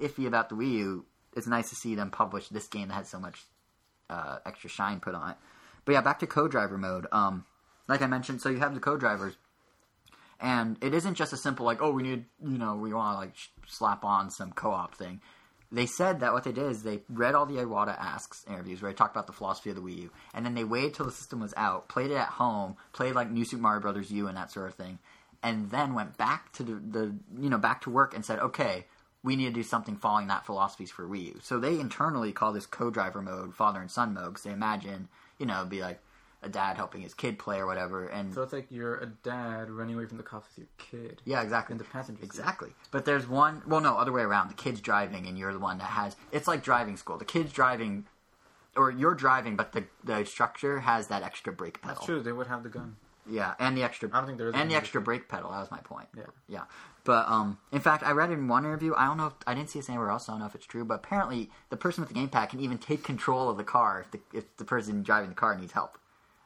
iffy 0.00 0.26
about 0.26 0.48
the 0.48 0.54
Wii 0.54 0.72
U, 0.78 1.04
it's 1.36 1.46
nice 1.46 1.68
to 1.70 1.76
see 1.76 1.94
them 1.94 2.10
publish 2.10 2.48
this 2.48 2.66
game 2.66 2.88
that 2.88 2.94
had 2.94 3.06
so 3.06 3.20
much 3.20 3.44
uh, 4.10 4.38
extra 4.44 4.68
shine 4.68 5.00
put 5.00 5.14
on 5.14 5.30
it. 5.30 5.36
But 5.84 5.92
yeah, 5.92 6.00
back 6.00 6.18
to 6.20 6.26
co-driver 6.26 6.78
mode. 6.78 7.06
Um, 7.12 7.44
like 7.88 8.02
I 8.02 8.06
mentioned, 8.06 8.40
so 8.40 8.48
you 8.48 8.58
have 8.58 8.74
the 8.74 8.80
co-drivers, 8.80 9.34
and 10.40 10.76
it 10.80 10.94
isn't 10.94 11.14
just 11.14 11.32
a 11.32 11.36
simple 11.36 11.66
like, 11.66 11.82
oh, 11.82 11.92
we 11.92 12.02
need, 12.02 12.24
you 12.42 12.58
know, 12.58 12.76
we 12.76 12.92
want 12.92 13.14
to 13.14 13.18
like 13.18 13.36
sh- 13.36 13.48
slap 13.66 14.04
on 14.04 14.30
some 14.30 14.52
co-op 14.52 14.94
thing. 14.94 15.20
They 15.70 15.86
said 15.86 16.20
that 16.20 16.34
what 16.34 16.44
they 16.44 16.52
did 16.52 16.70
is 16.70 16.82
they 16.82 17.00
read 17.08 17.34
all 17.34 17.46
the 17.46 17.56
Iwata 17.56 17.98
Asks 17.98 18.44
interviews 18.46 18.82
where 18.82 18.90
he 18.90 18.94
talked 18.94 19.16
about 19.16 19.26
the 19.26 19.32
philosophy 19.32 19.70
of 19.70 19.76
the 19.76 19.82
Wii 19.82 20.02
U, 20.02 20.10
and 20.34 20.44
then 20.44 20.54
they 20.54 20.64
waited 20.64 20.94
till 20.94 21.06
the 21.06 21.12
system 21.12 21.40
was 21.40 21.54
out, 21.56 21.88
played 21.88 22.10
it 22.10 22.16
at 22.16 22.28
home, 22.28 22.76
played 22.92 23.14
like 23.14 23.30
New 23.30 23.44
Super 23.46 23.62
Mario 23.62 23.80
Brothers 23.80 24.10
U 24.10 24.28
and 24.28 24.36
that 24.36 24.50
sort 24.50 24.68
of 24.68 24.74
thing, 24.74 24.98
and 25.42 25.70
then 25.70 25.94
went 25.94 26.16
back 26.16 26.52
to 26.52 26.62
the, 26.62 26.74
the 26.74 27.14
you 27.40 27.50
know 27.50 27.58
back 27.58 27.80
to 27.82 27.90
work 27.90 28.14
and 28.14 28.24
said, 28.24 28.38
okay, 28.38 28.86
we 29.22 29.36
need 29.36 29.46
to 29.46 29.52
do 29.52 29.62
something 29.62 29.96
following 29.96 30.26
that 30.28 30.44
philosophies 30.46 30.90
for 30.90 31.06
Wii 31.06 31.24
U. 31.26 31.38
So 31.42 31.58
they 31.58 31.78
internally 31.80 32.32
call 32.32 32.52
this 32.52 32.66
co-driver 32.66 33.22
mode 33.22 33.54
father 33.54 33.80
and 33.80 33.90
son 33.90 34.14
mode 34.14 34.30
because 34.30 34.42
they 34.44 34.50
imagine 34.52 35.08
you 35.38 35.46
know 35.46 35.58
it'd 35.58 35.70
be 35.70 35.80
like 35.80 36.00
a 36.44 36.48
dad 36.48 36.76
helping 36.76 37.02
his 37.02 37.14
kid 37.14 37.38
play 37.38 37.58
or 37.58 37.66
whatever, 37.66 38.06
and 38.08 38.34
So 38.34 38.42
it's 38.42 38.52
like 38.52 38.66
you're 38.68 38.96
a 38.96 39.06
dad 39.06 39.70
running 39.70 39.94
away 39.94 40.06
from 40.06 40.16
the 40.16 40.24
cops 40.24 40.48
with 40.56 40.66
your 40.66 40.68
kid. 40.76 41.22
yeah, 41.24 41.40
exactly. 41.40 41.74
In 41.74 41.78
the 41.78 41.84
passenger 41.84 42.20
seat. 42.20 42.26
Exactly. 42.26 42.70
But 42.90 43.04
there's 43.04 43.28
one. 43.28 43.62
Well, 43.64 43.80
no, 43.80 43.96
other 43.96 44.10
way 44.10 44.22
around. 44.22 44.48
The 44.48 44.54
kid's 44.54 44.80
driving, 44.80 45.28
and 45.28 45.38
you're 45.38 45.52
the 45.52 45.60
one 45.60 45.78
that 45.78 45.84
has. 45.84 46.16
It's 46.32 46.48
like 46.48 46.64
driving 46.64 46.96
school. 46.96 47.16
The 47.16 47.24
kid's 47.24 47.52
driving, 47.52 48.06
or 48.76 48.90
you're 48.90 49.14
driving, 49.14 49.54
but 49.54 49.70
the 49.70 49.84
the 50.02 50.18
instructor 50.18 50.80
has 50.80 51.06
that 51.06 51.22
extra 51.22 51.52
brake 51.52 51.80
pedal. 51.80 51.94
That's 51.94 52.06
true. 52.06 52.20
They 52.22 52.32
would 52.32 52.48
have 52.48 52.64
the 52.64 52.70
gun. 52.70 52.96
Yeah, 53.28 53.54
and 53.58 53.76
the 53.76 53.82
extra. 53.82 54.08
I 54.12 54.18
don't 54.18 54.26
think 54.26 54.38
there 54.38 54.48
is 54.48 54.54
And 54.54 54.70
the 54.70 54.74
extra 54.74 55.00
brake 55.00 55.28
pedal. 55.28 55.50
That 55.50 55.60
was 55.60 55.70
my 55.70 55.78
point. 55.78 56.08
Yeah. 56.16 56.24
Yeah. 56.48 56.62
But 57.04 57.28
um, 57.28 57.58
in 57.72 57.80
fact, 57.80 58.02
I 58.04 58.12
read 58.12 58.30
in 58.30 58.48
one 58.48 58.64
interview. 58.64 58.94
I 58.96 59.06
don't 59.06 59.16
know. 59.16 59.26
if 59.26 59.34
I 59.46 59.54
didn't 59.54 59.70
see 59.70 59.78
this 59.78 59.88
anywhere 59.88 60.10
else. 60.10 60.28
I 60.28 60.32
don't 60.32 60.40
know 60.40 60.46
if 60.46 60.54
it's 60.54 60.66
true. 60.66 60.84
But 60.84 60.94
apparently, 60.94 61.50
the 61.70 61.76
person 61.76 62.02
with 62.02 62.12
the 62.12 62.18
gamepad 62.18 62.50
can 62.50 62.60
even 62.60 62.78
take 62.78 63.02
control 63.02 63.48
of 63.48 63.56
the 63.56 63.64
car 63.64 64.00
if 64.00 64.10
the 64.10 64.20
if 64.36 64.56
the 64.56 64.64
person 64.64 65.02
driving 65.02 65.30
the 65.30 65.36
car 65.36 65.56
needs 65.56 65.72
help. 65.72 65.98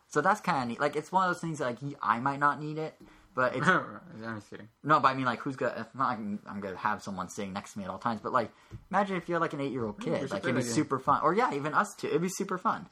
So 0.08 0.20
that's 0.20 0.40
kind 0.40 0.62
of 0.62 0.68
neat. 0.68 0.80
Like 0.80 0.96
it's 0.96 1.10
one 1.10 1.28
of 1.28 1.34
those 1.34 1.40
things 1.40 1.58
that 1.58 1.64
like 1.64 1.78
I 2.02 2.20
might 2.20 2.38
not 2.38 2.60
need 2.60 2.78
it, 2.78 2.94
but 3.34 3.54
it's 3.54 3.66
I'm 3.68 4.00
just 4.36 4.50
kidding. 4.50 4.68
no, 4.82 5.00
but 5.00 5.08
I 5.08 5.14
mean, 5.14 5.26
like, 5.26 5.40
who's 5.40 5.56
gonna? 5.56 5.86
Not 5.94 6.08
like 6.08 6.18
I'm, 6.46 6.60
gonna 6.60 6.76
have 6.76 7.02
someone 7.02 7.28
sitting 7.28 7.52
next 7.52 7.74
to 7.74 7.78
me 7.78 7.84
at 7.84 7.90
all 7.90 7.98
times. 7.98 8.20
But 8.22 8.32
like, 8.32 8.50
imagine 8.90 9.16
if 9.16 9.28
you're 9.28 9.40
like 9.40 9.52
an 9.52 9.60
eight 9.60 9.72
year 9.72 9.84
old 9.84 10.00
kid. 10.00 10.30
Like, 10.30 10.44
it'd 10.44 10.56
be 10.56 10.62
super 10.62 10.98
fun. 10.98 11.20
Or 11.22 11.34
yeah, 11.34 11.52
even 11.52 11.74
us 11.74 11.94
too. 11.94 12.06
It'd 12.08 12.22
be 12.22 12.28
super 12.28 12.58
fun. 12.58 12.86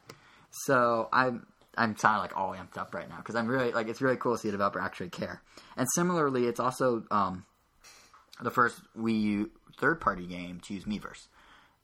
So 0.50 1.08
I'm 1.12 1.46
I'm 1.76 1.94
kind 1.94 2.16
of 2.16 2.22
like 2.22 2.36
all 2.36 2.52
amped 2.52 2.78
up 2.78 2.94
right 2.94 3.08
now 3.08 3.18
because 3.18 3.34
I'm 3.34 3.46
really 3.46 3.72
like 3.72 3.88
it's 3.88 4.00
really 4.00 4.16
cool 4.16 4.34
to 4.34 4.38
see 4.38 4.48
a 4.48 4.52
developer 4.52 4.80
actually 4.80 5.10
care. 5.10 5.42
And 5.76 5.86
similarly, 5.94 6.46
it's 6.46 6.60
also 6.60 7.04
um, 7.10 7.44
the 8.42 8.50
first 8.50 8.80
Wii 8.96 9.20
U 9.22 9.50
third 9.78 10.00
party 10.00 10.26
game 10.26 10.60
to 10.60 10.74
use 10.74 10.84
Miiverse. 10.84 11.28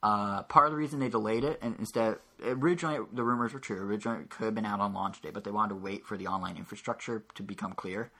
Uh, 0.03 0.43
part 0.45 0.67
of 0.67 0.73
the 0.73 0.79
reason 0.79 0.99
they 0.99 1.11
delayed 1.11 1.45
it, 1.45 1.59
and 1.61 1.77
instead, 1.79 2.17
originally 2.43 3.05
the 3.13 3.23
rumors 3.23 3.53
were 3.53 3.61
true. 3.61 3.77
Originally, 3.77 4.23
it 4.23 4.31
could 4.31 4.45
have 4.47 4.55
been 4.55 4.65
out 4.65 4.81
on 4.81 4.95
launch 4.95 5.21
day, 5.21 5.31
but 5.31 5.45
they 5.45 5.51
wanted 5.51 5.71
to 5.71 5.81
wait 5.81 6.07
for 6.07 6.17
the 6.17 6.27
online 6.27 6.57
infrastructure 6.57 7.23
to 7.35 7.43
become 7.43 7.75
clear, 7.75 8.11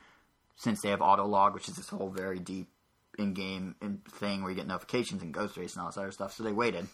since 0.57 0.83
they 0.83 0.91
have 0.91 1.01
Autolog, 1.01 1.55
which 1.55 1.69
is 1.71 1.77
this 1.77 1.89
whole 1.89 2.11
very 2.11 2.39
deep 2.39 2.69
in-game 3.19 3.77
thing 4.11 4.43
where 4.43 4.51
you 4.51 4.57
get 4.57 4.67
notifications 4.67 5.23
and 5.23 5.33
Ghost 5.33 5.57
Race 5.57 5.75
and 5.75 5.81
all 5.81 5.89
this 5.89 5.97
other 5.97 6.11
stuff. 6.13 6.35
So 6.35 6.43
they 6.43 6.53
waited, 6.53 6.87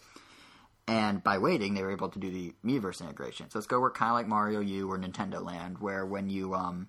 and 0.87 1.21
by 1.21 1.37
waiting, 1.37 1.73
they 1.73 1.83
were 1.83 1.91
able 1.91 2.09
to 2.09 2.19
do 2.19 2.31
the 2.31 2.53
Miiverse 2.65 3.01
integration. 3.01 3.49
So 3.49 3.59
it's 3.59 3.67
going 3.67 3.79
to 3.79 3.81
work 3.81 3.97
kind 3.97 4.11
of 4.11 4.15
like 4.15 4.27
Mario 4.27 4.61
U 4.61 4.89
or 4.89 4.97
Nintendo 4.97 5.43
Land, 5.43 5.79
where 5.79 6.05
when 6.05 6.29
you 6.29 6.53
um, 6.53 6.87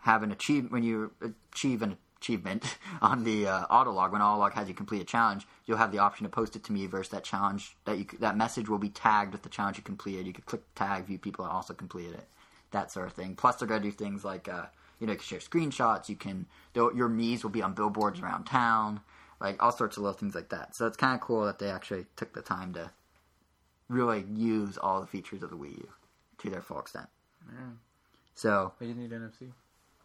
have 0.00 0.22
an 0.22 0.32
achieve 0.32 0.72
when 0.72 0.82
you 0.82 1.12
achieve 1.52 1.82
an 1.82 1.98
achievement 2.16 2.78
on 3.02 3.24
the 3.24 3.46
uh, 3.46 3.66
Autolog, 3.66 4.12
when 4.12 4.22
Autolog 4.22 4.54
has 4.54 4.68
you 4.68 4.74
complete 4.74 5.02
a 5.02 5.04
challenge, 5.04 5.46
you'll 5.66 5.76
have 5.76 5.92
the 5.92 5.98
option 5.98 6.24
to 6.24 6.30
post 6.30 6.56
it 6.56 6.64
to 6.64 6.72
Miiverse 6.72 7.10
that 7.10 7.22
challenge. 7.22 7.76
That 7.84 7.98
you 7.98 8.06
that 8.20 8.38
message 8.38 8.70
will 8.70 8.78
be 8.78 8.88
tagged 8.88 9.32
with 9.32 9.42
the 9.42 9.50
challenge 9.50 9.76
you 9.76 9.82
completed. 9.82 10.26
You 10.26 10.32
could 10.32 10.46
click 10.46 10.62
tag, 10.74 11.04
view 11.04 11.18
people 11.18 11.44
that 11.44 11.50
also 11.50 11.74
completed 11.74 12.14
it, 12.14 12.28
that 12.70 12.90
sort 12.90 13.06
of 13.06 13.12
thing. 13.12 13.36
Plus, 13.36 13.56
they're 13.56 13.68
gonna 13.68 13.80
do 13.80 13.90
things 13.90 14.24
like 14.24 14.48
uh, 14.48 14.64
you 14.98 15.06
know 15.06 15.12
you 15.12 15.18
can 15.18 15.26
share 15.26 15.40
screenshots. 15.40 16.08
You 16.08 16.16
can 16.16 16.46
your 16.74 17.10
Mii's 17.10 17.42
will 17.42 17.50
be 17.50 17.62
on 17.62 17.74
billboards 17.74 18.20
around 18.20 18.44
town, 18.44 19.02
like 19.42 19.62
all 19.62 19.72
sorts 19.72 19.98
of 19.98 20.04
little 20.04 20.18
things 20.18 20.34
like 20.34 20.48
that. 20.48 20.74
So 20.74 20.86
it's 20.86 20.96
kind 20.96 21.14
of 21.14 21.20
cool 21.20 21.44
that 21.44 21.58
they 21.58 21.70
actually 21.70 22.06
took 22.16 22.32
the 22.32 22.40
time 22.40 22.72
to 22.72 22.90
really 23.90 24.24
use 24.34 24.78
all 24.78 25.00
the 25.00 25.06
features 25.06 25.42
of 25.42 25.50
the 25.50 25.56
Wii 25.56 25.76
U 25.76 25.88
to 26.38 26.48
their 26.50 26.62
full 26.62 26.78
extent. 26.80 27.08
Yeah. 27.52 27.58
So 28.34 28.72
But 28.78 28.88
you 28.88 28.94
need 28.94 29.10
NFC. 29.10 29.52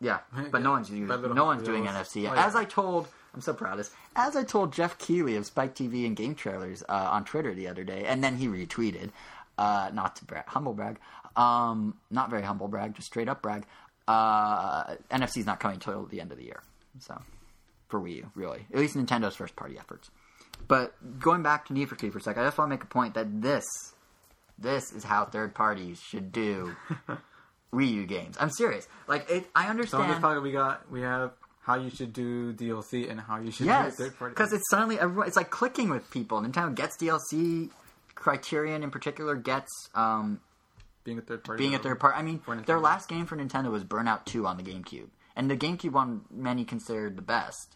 yeah, 0.01 0.19
but 0.51 0.61
no 0.61 0.71
one's 0.71 0.89
using, 0.89 1.07
no 1.07 1.45
one's 1.45 1.63
doing. 1.63 1.85
NFC 1.85 2.23
yet. 2.23 2.31
Oh, 2.33 2.35
yeah. 2.35 2.45
As 2.47 2.55
I 2.55 2.65
told, 2.65 3.07
I'm 3.33 3.41
so 3.41 3.53
proud 3.53 3.73
of 3.73 3.77
this. 3.77 3.91
As 4.15 4.35
I 4.35 4.43
told 4.43 4.73
Geoff 4.73 4.97
Keighley 4.97 5.35
of 5.37 5.45
Spike 5.45 5.75
TV 5.75 6.05
and 6.05 6.15
Game 6.15 6.35
Trailers 6.35 6.83
uh, 6.89 7.09
on 7.11 7.23
Twitter 7.23 7.53
the 7.53 7.67
other 7.67 7.83
day, 7.83 8.03
and 8.05 8.23
then 8.23 8.35
he 8.37 8.47
retweeted, 8.47 9.11
uh, 9.57 9.91
not 9.93 10.15
to 10.17 10.25
brag, 10.25 10.47
humble 10.47 10.73
brag, 10.73 10.99
um, 11.37 11.95
not 12.09 12.29
very 12.29 12.41
humble 12.43 12.67
brag, 12.67 12.95
just 12.95 13.07
straight 13.07 13.29
up 13.29 13.41
brag. 13.41 13.65
Uh, 14.07 14.95
NFC's 15.11 15.45
not 15.45 15.59
coming 15.59 15.75
until 15.75 16.05
the 16.05 16.19
end 16.21 16.31
of 16.31 16.37
the 16.37 16.43
year, 16.45 16.61
so 16.99 17.19
for 17.87 17.99
Wii 17.99 18.17
U, 18.17 18.31
really, 18.35 18.65
at 18.73 18.79
least 18.79 18.95
Nintendo's 18.95 19.35
first 19.35 19.55
party 19.55 19.77
efforts. 19.77 20.09
But 20.67 21.19
going 21.19 21.43
back 21.43 21.65
to 21.67 21.73
Need 21.73 21.89
for 21.89 21.95
Speed 21.95 22.11
for 22.13 22.19
a 22.19 22.21
sec, 22.21 22.37
I 22.37 22.43
just 22.43 22.57
want 22.57 22.69
to 22.69 22.75
make 22.75 22.83
a 22.83 22.87
point 22.87 23.13
that 23.13 23.41
this, 23.41 23.65
this 24.57 24.91
is 24.91 25.03
how 25.03 25.25
third 25.25 25.53
parties 25.53 26.01
should 26.01 26.31
do 26.31 26.75
Wii 27.73 27.91
U 27.91 28.05
games. 28.05 28.35
I'm 28.39 28.49
serious. 28.49 28.87
Like, 29.07 29.29
it, 29.29 29.47
I 29.55 29.65
So 29.65 29.69
on 29.71 29.77
this 29.77 29.91
understand. 29.95 30.23
podcast 30.23 30.41
we 30.43 30.51
got 30.51 30.91
we 30.91 31.01
have 31.01 31.31
how 31.61 31.75
you 31.75 31.89
should 31.89 32.13
do 32.13 32.53
DLC 32.53 33.09
and 33.09 33.19
how 33.19 33.39
you 33.39 33.51
should 33.51 33.65
Yes, 33.65 33.97
do 33.97 34.03
third 34.05 34.17
party. 34.19 34.33
because 34.33 34.53
it's 34.53 34.69
suddenly 34.69 34.99
everyone. 34.99 35.27
It's 35.27 35.35
like 35.37 35.49
clicking 35.49 35.89
with 35.89 36.09
people. 36.11 36.41
Nintendo 36.41 36.73
gets 36.73 36.97
DLC. 36.97 37.69
Criterion 38.15 38.81
in 38.81 38.91
particular 38.91 39.35
gets 39.35 39.89
um, 39.93 40.39
being 41.03 41.17
a 41.19 41.21
third 41.21 41.43
party. 41.43 41.61
being 41.61 41.75
a 41.75 41.79
third 41.79 41.99
party. 41.99 42.17
I 42.17 42.21
mean, 42.23 42.41
their 42.65 42.79
last 42.79 43.07
game 43.09 43.25
for 43.25 43.35
Nintendo 43.35 43.69
was 43.71 43.83
Burnout 43.83 44.25
Two 44.25 44.47
on 44.47 44.57
the 44.57 44.63
GameCube, 44.63 45.09
and 45.35 45.51
the 45.51 45.57
GameCube 45.57 45.91
one 45.91 46.21
many 46.31 46.63
considered 46.65 47.17
the 47.17 47.21
best 47.21 47.75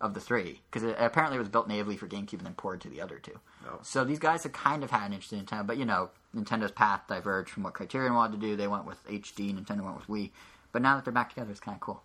of 0.00 0.14
the 0.14 0.20
three 0.20 0.60
because 0.70 0.84
it 0.84 0.96
apparently 0.98 1.36
it 1.36 1.40
was 1.40 1.48
built 1.48 1.66
natively 1.66 1.96
for 1.96 2.06
GameCube 2.06 2.34
and 2.34 2.46
then 2.46 2.54
ported 2.54 2.82
to 2.82 2.88
the 2.88 3.00
other 3.00 3.18
two. 3.18 3.38
Oh. 3.66 3.80
So 3.82 4.04
these 4.04 4.18
guys 4.18 4.44
have 4.44 4.52
kind 4.52 4.84
of 4.84 4.90
had 4.90 5.06
an 5.06 5.12
interest 5.12 5.32
in 5.32 5.44
Nintendo, 5.44 5.66
but 5.66 5.76
you 5.76 5.84
know, 5.84 6.10
Nintendo's 6.34 6.70
path 6.70 7.02
diverged 7.08 7.50
from 7.50 7.64
what 7.64 7.74
Criterion 7.74 8.14
wanted 8.14 8.40
to 8.40 8.46
do. 8.46 8.56
They 8.56 8.68
went 8.68 8.86
with 8.86 9.04
HD. 9.08 9.54
Nintendo 9.54 9.82
went 9.82 9.96
with 9.96 10.06
Wii. 10.06 10.30
But 10.72 10.82
now 10.82 10.96
that 10.96 11.04
they're 11.04 11.12
back 11.12 11.30
together, 11.30 11.50
it's 11.50 11.60
kind 11.60 11.74
of 11.76 11.80
cool. 11.80 12.02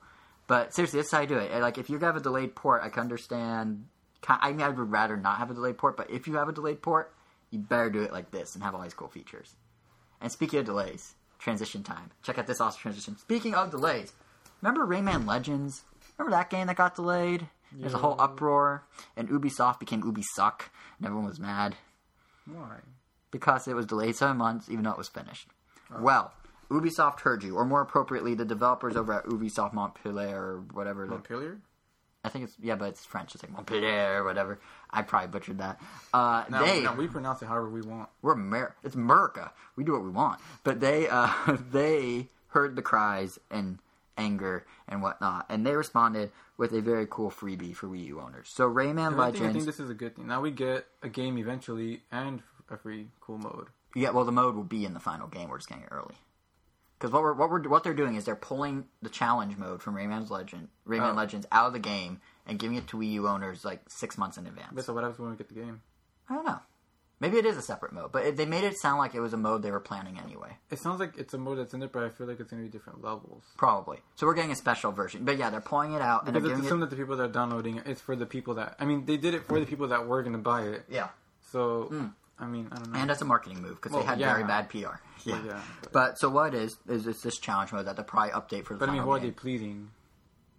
But 0.47 0.73
seriously, 0.73 0.99
this 0.99 1.07
is 1.07 1.11
how 1.11 1.19
I 1.19 1.25
do 1.25 1.37
it. 1.37 1.61
Like, 1.61 1.77
if 1.77 1.89
you 1.89 1.99
have 1.99 2.15
a 2.15 2.19
delayed 2.19 2.55
port, 2.55 2.81
I 2.83 2.89
can 2.89 3.01
understand. 3.01 3.85
I 4.27 4.51
mean, 4.51 4.61
I 4.61 4.69
would 4.69 4.91
rather 4.91 5.17
not 5.17 5.37
have 5.37 5.51
a 5.51 5.53
delayed 5.53 5.77
port, 5.77 5.97
but 5.97 6.09
if 6.09 6.27
you 6.27 6.35
have 6.35 6.47
a 6.47 6.53
delayed 6.53 6.81
port, 6.81 7.13
you 7.51 7.59
better 7.59 7.89
do 7.89 8.01
it 8.01 8.13
like 8.13 8.31
this 8.31 8.55
and 8.55 8.63
have 8.63 8.73
all 8.73 8.81
these 8.81 8.93
cool 8.93 9.09
features. 9.09 9.55
And 10.21 10.31
speaking 10.31 10.59
of 10.59 10.65
delays, 10.65 11.15
transition 11.39 11.83
time. 11.83 12.11
Check 12.23 12.37
out 12.37 12.47
this 12.47 12.61
awesome 12.61 12.81
transition. 12.81 13.17
Speaking 13.17 13.53
of 13.53 13.71
delays, 13.71 14.13
remember 14.61 14.85
Rayman 14.85 15.27
Legends? 15.27 15.83
Remember 16.17 16.37
that 16.37 16.49
game 16.49 16.67
that 16.67 16.77
got 16.77 16.95
delayed? 16.95 17.47
There's 17.77 17.93
a 17.93 17.97
whole 17.97 18.15
uproar, 18.19 18.83
and 19.17 19.29
Ubisoft 19.29 19.79
became 19.79 20.01
Ubisuck, 20.03 20.61
and 20.97 21.05
everyone 21.05 21.25
was 21.27 21.39
mad 21.39 21.75
Why? 22.45 22.77
because 23.31 23.67
it 23.67 23.75
was 23.75 23.85
delayed 23.85 24.15
seven 24.15 24.37
months, 24.37 24.69
even 24.69 24.83
though 24.83 24.91
it 24.91 24.97
was 24.97 25.09
finished. 25.09 25.47
Well, 25.99 26.33
Ubisoft 26.69 27.21
heard 27.21 27.43
you, 27.43 27.55
or 27.55 27.65
more 27.65 27.81
appropriately, 27.81 28.33
the 28.35 28.45
developers 28.45 28.95
over 28.95 29.13
at 29.13 29.25
Ubisoft 29.25 29.73
Montpellier 29.73 30.35
or 30.41 30.63
whatever. 30.73 31.05
Montpellier? 31.05 31.59
I 32.25 32.29
think 32.29 32.45
it's 32.45 32.55
yeah, 32.61 32.75
but 32.75 32.85
it's 32.89 33.03
French. 33.03 33.35
It's 33.35 33.43
like 33.43 33.51
Montpellier 33.51 34.21
or 34.21 34.23
whatever. 34.23 34.59
I 34.89 35.01
probably 35.01 35.27
butchered 35.27 35.57
that. 35.57 35.81
Uh, 36.13 36.45
No, 36.49 36.65
they 36.65 36.81
no, 36.81 36.93
we 36.93 37.07
pronounce 37.07 37.41
it 37.41 37.47
however 37.47 37.69
we 37.69 37.81
want. 37.81 38.07
we're 38.21 38.33
Amer- 38.35 38.75
it's 38.81 38.95
America. 38.95 39.51
We 39.75 39.83
do 39.83 39.91
what 39.91 40.03
we 40.03 40.09
want. 40.09 40.39
But 40.63 40.79
they 40.79 41.09
uh, 41.09 41.29
they 41.71 42.29
heard 42.47 42.75
the 42.77 42.81
cries 42.81 43.39
and 43.51 43.79
anger 44.17 44.65
and 44.87 45.01
whatnot, 45.01 45.47
and 45.49 45.65
they 45.65 45.75
responded 45.75 46.31
with 46.63 46.71
a 46.71 46.81
very 46.81 47.05
cool 47.09 47.29
freebie 47.29 47.75
for 47.75 47.87
Wii 47.87 48.05
U 48.07 48.21
owners. 48.21 48.47
So 48.47 48.69
Rayman 48.69 49.19
I 49.19 49.31
think, 49.31 49.43
I 49.43 49.51
think 49.51 49.65
this 49.65 49.81
is 49.81 49.89
a 49.89 49.93
good 49.93 50.15
thing. 50.15 50.27
Now 50.27 50.39
we 50.39 50.49
get 50.49 50.87
a 51.01 51.09
game 51.09 51.37
eventually 51.37 52.03
and 52.09 52.41
a 52.69 52.77
free 52.77 53.09
cool 53.19 53.37
mode. 53.37 53.67
Yeah, 53.93 54.11
well, 54.11 54.23
the 54.23 54.31
mode 54.31 54.55
will 54.55 54.63
be 54.63 54.85
in 54.85 54.93
the 54.93 55.01
final 55.01 55.27
game. 55.27 55.49
We're 55.49 55.57
just 55.57 55.67
getting 55.67 55.83
it 55.83 55.89
early. 55.91 56.15
Because 56.97 57.11
what 57.11 57.21
we're 57.21 57.33
what 57.33 57.49
we're 57.49 57.67
what 57.67 57.83
they're 57.83 57.93
doing 57.93 58.15
is 58.15 58.23
they're 58.23 58.37
pulling 58.37 58.85
the 59.01 59.09
challenge 59.09 59.57
mode 59.57 59.81
from 59.81 59.93
Rayman's 59.93 60.31
Legend, 60.31 60.69
Rayman 60.87 61.11
Oh. 61.11 61.15
Legends, 61.15 61.45
out 61.51 61.67
of 61.67 61.73
the 61.73 61.79
game 61.79 62.21
and 62.47 62.57
giving 62.57 62.77
it 62.77 62.87
to 62.87 62.97
Wii 62.97 63.11
U 63.13 63.27
owners 63.27 63.65
like 63.65 63.81
six 63.89 64.17
months 64.17 64.37
in 64.37 64.47
advance. 64.47 64.71
But 64.71 64.85
so 64.85 64.93
what 64.93 65.03
happens 65.03 65.19
when 65.19 65.31
we 65.31 65.35
get 65.35 65.49
the 65.49 65.55
game? 65.55 65.81
I 66.29 66.35
don't 66.35 66.45
know. 66.45 66.59
Maybe 67.23 67.37
it 67.37 67.45
is 67.45 67.55
a 67.55 67.61
separate 67.61 67.93
mode, 67.93 68.11
but 68.11 68.25
it, 68.25 68.35
they 68.35 68.45
made 68.45 68.65
it 68.65 68.77
sound 68.77 68.97
like 68.99 69.15
it 69.15 69.21
was 69.21 69.31
a 69.33 69.37
mode 69.37 69.63
they 69.63 69.71
were 69.71 69.79
planning 69.79 70.19
anyway. 70.19 70.57
It 70.69 70.77
sounds 70.79 70.99
like 70.99 71.17
it's 71.17 71.33
a 71.33 71.37
mode 71.37 71.57
that's 71.57 71.73
in 71.73 71.81
it, 71.81 71.91
but 71.93 72.03
I 72.03 72.09
feel 72.09 72.27
like 72.27 72.39
it's 72.41 72.51
going 72.51 72.61
to 72.61 72.67
be 72.69 72.71
different 72.71 73.01
levels. 73.01 73.43
Probably. 73.55 73.99
So 74.15 74.27
we're 74.27 74.33
getting 74.33 74.51
a 74.51 74.55
special 74.55 74.91
version. 74.91 75.23
But 75.23 75.37
yeah, 75.37 75.49
they're 75.49 75.61
pulling 75.61 75.93
it 75.93 76.01
out 76.01 76.25
and 76.27 76.35
they're 76.35 76.41
Because 76.41 76.51
it's 76.51 76.57
giving 76.59 76.67
assumed 76.67 76.83
it. 76.83 76.89
that 76.89 76.95
the 76.95 77.01
people 77.01 77.15
that 77.15 77.23
are 77.23 77.31
downloading 77.31 77.77
it, 77.77 77.87
it's 77.87 78.01
for 78.01 78.15
the 78.17 78.25
people 78.25 78.55
that. 78.55 78.75
I 78.79 78.83
mean, 78.85 79.05
they 79.05 79.15
did 79.17 79.33
it 79.33 79.45
for 79.47 79.57
the 79.59 79.65
people 79.65 79.87
that 79.87 80.05
were 80.05 80.21
going 80.21 80.33
to 80.33 80.39
buy 80.39 80.63
it. 80.63 80.83
Yeah, 80.89 81.07
So, 81.51 81.83
hmm. 81.85 82.05
I 82.39 82.45
mean, 82.47 82.67
I 82.71 82.75
don't 82.75 82.91
know. 82.91 82.99
and 82.99 83.09
that's 83.09 83.21
a 83.21 83.25
marketing 83.25 83.61
move 83.61 83.75
because 83.75 83.93
Well, 83.93 84.01
they 84.01 84.07
had 84.07 84.19
yeah. 84.19 84.33
very 84.33 84.43
bad 84.45 84.67
PR. 84.69 84.77
Yeah. 85.23 85.39
Yeah, 85.45 85.61
but- 85.81 85.93
But 85.93 86.19
so 86.19 86.29
what 86.29 86.53
it 86.53 86.61
is 86.61 86.77
is 86.89 87.07
it's 87.07 87.21
this 87.21 87.37
challenge 87.37 87.71
mode 87.71 87.85
that 87.85 87.95
they'll 87.95 88.03
probably 88.03 88.31
update 88.31 88.65
for 88.65 88.73
the 88.73 88.79
But 88.79 88.89
I 88.89 88.91
mean, 88.91 89.01
final 89.01 89.05
who 89.13 89.17
are 89.17 89.19
they 89.19 89.31
pleasing? 89.31 89.91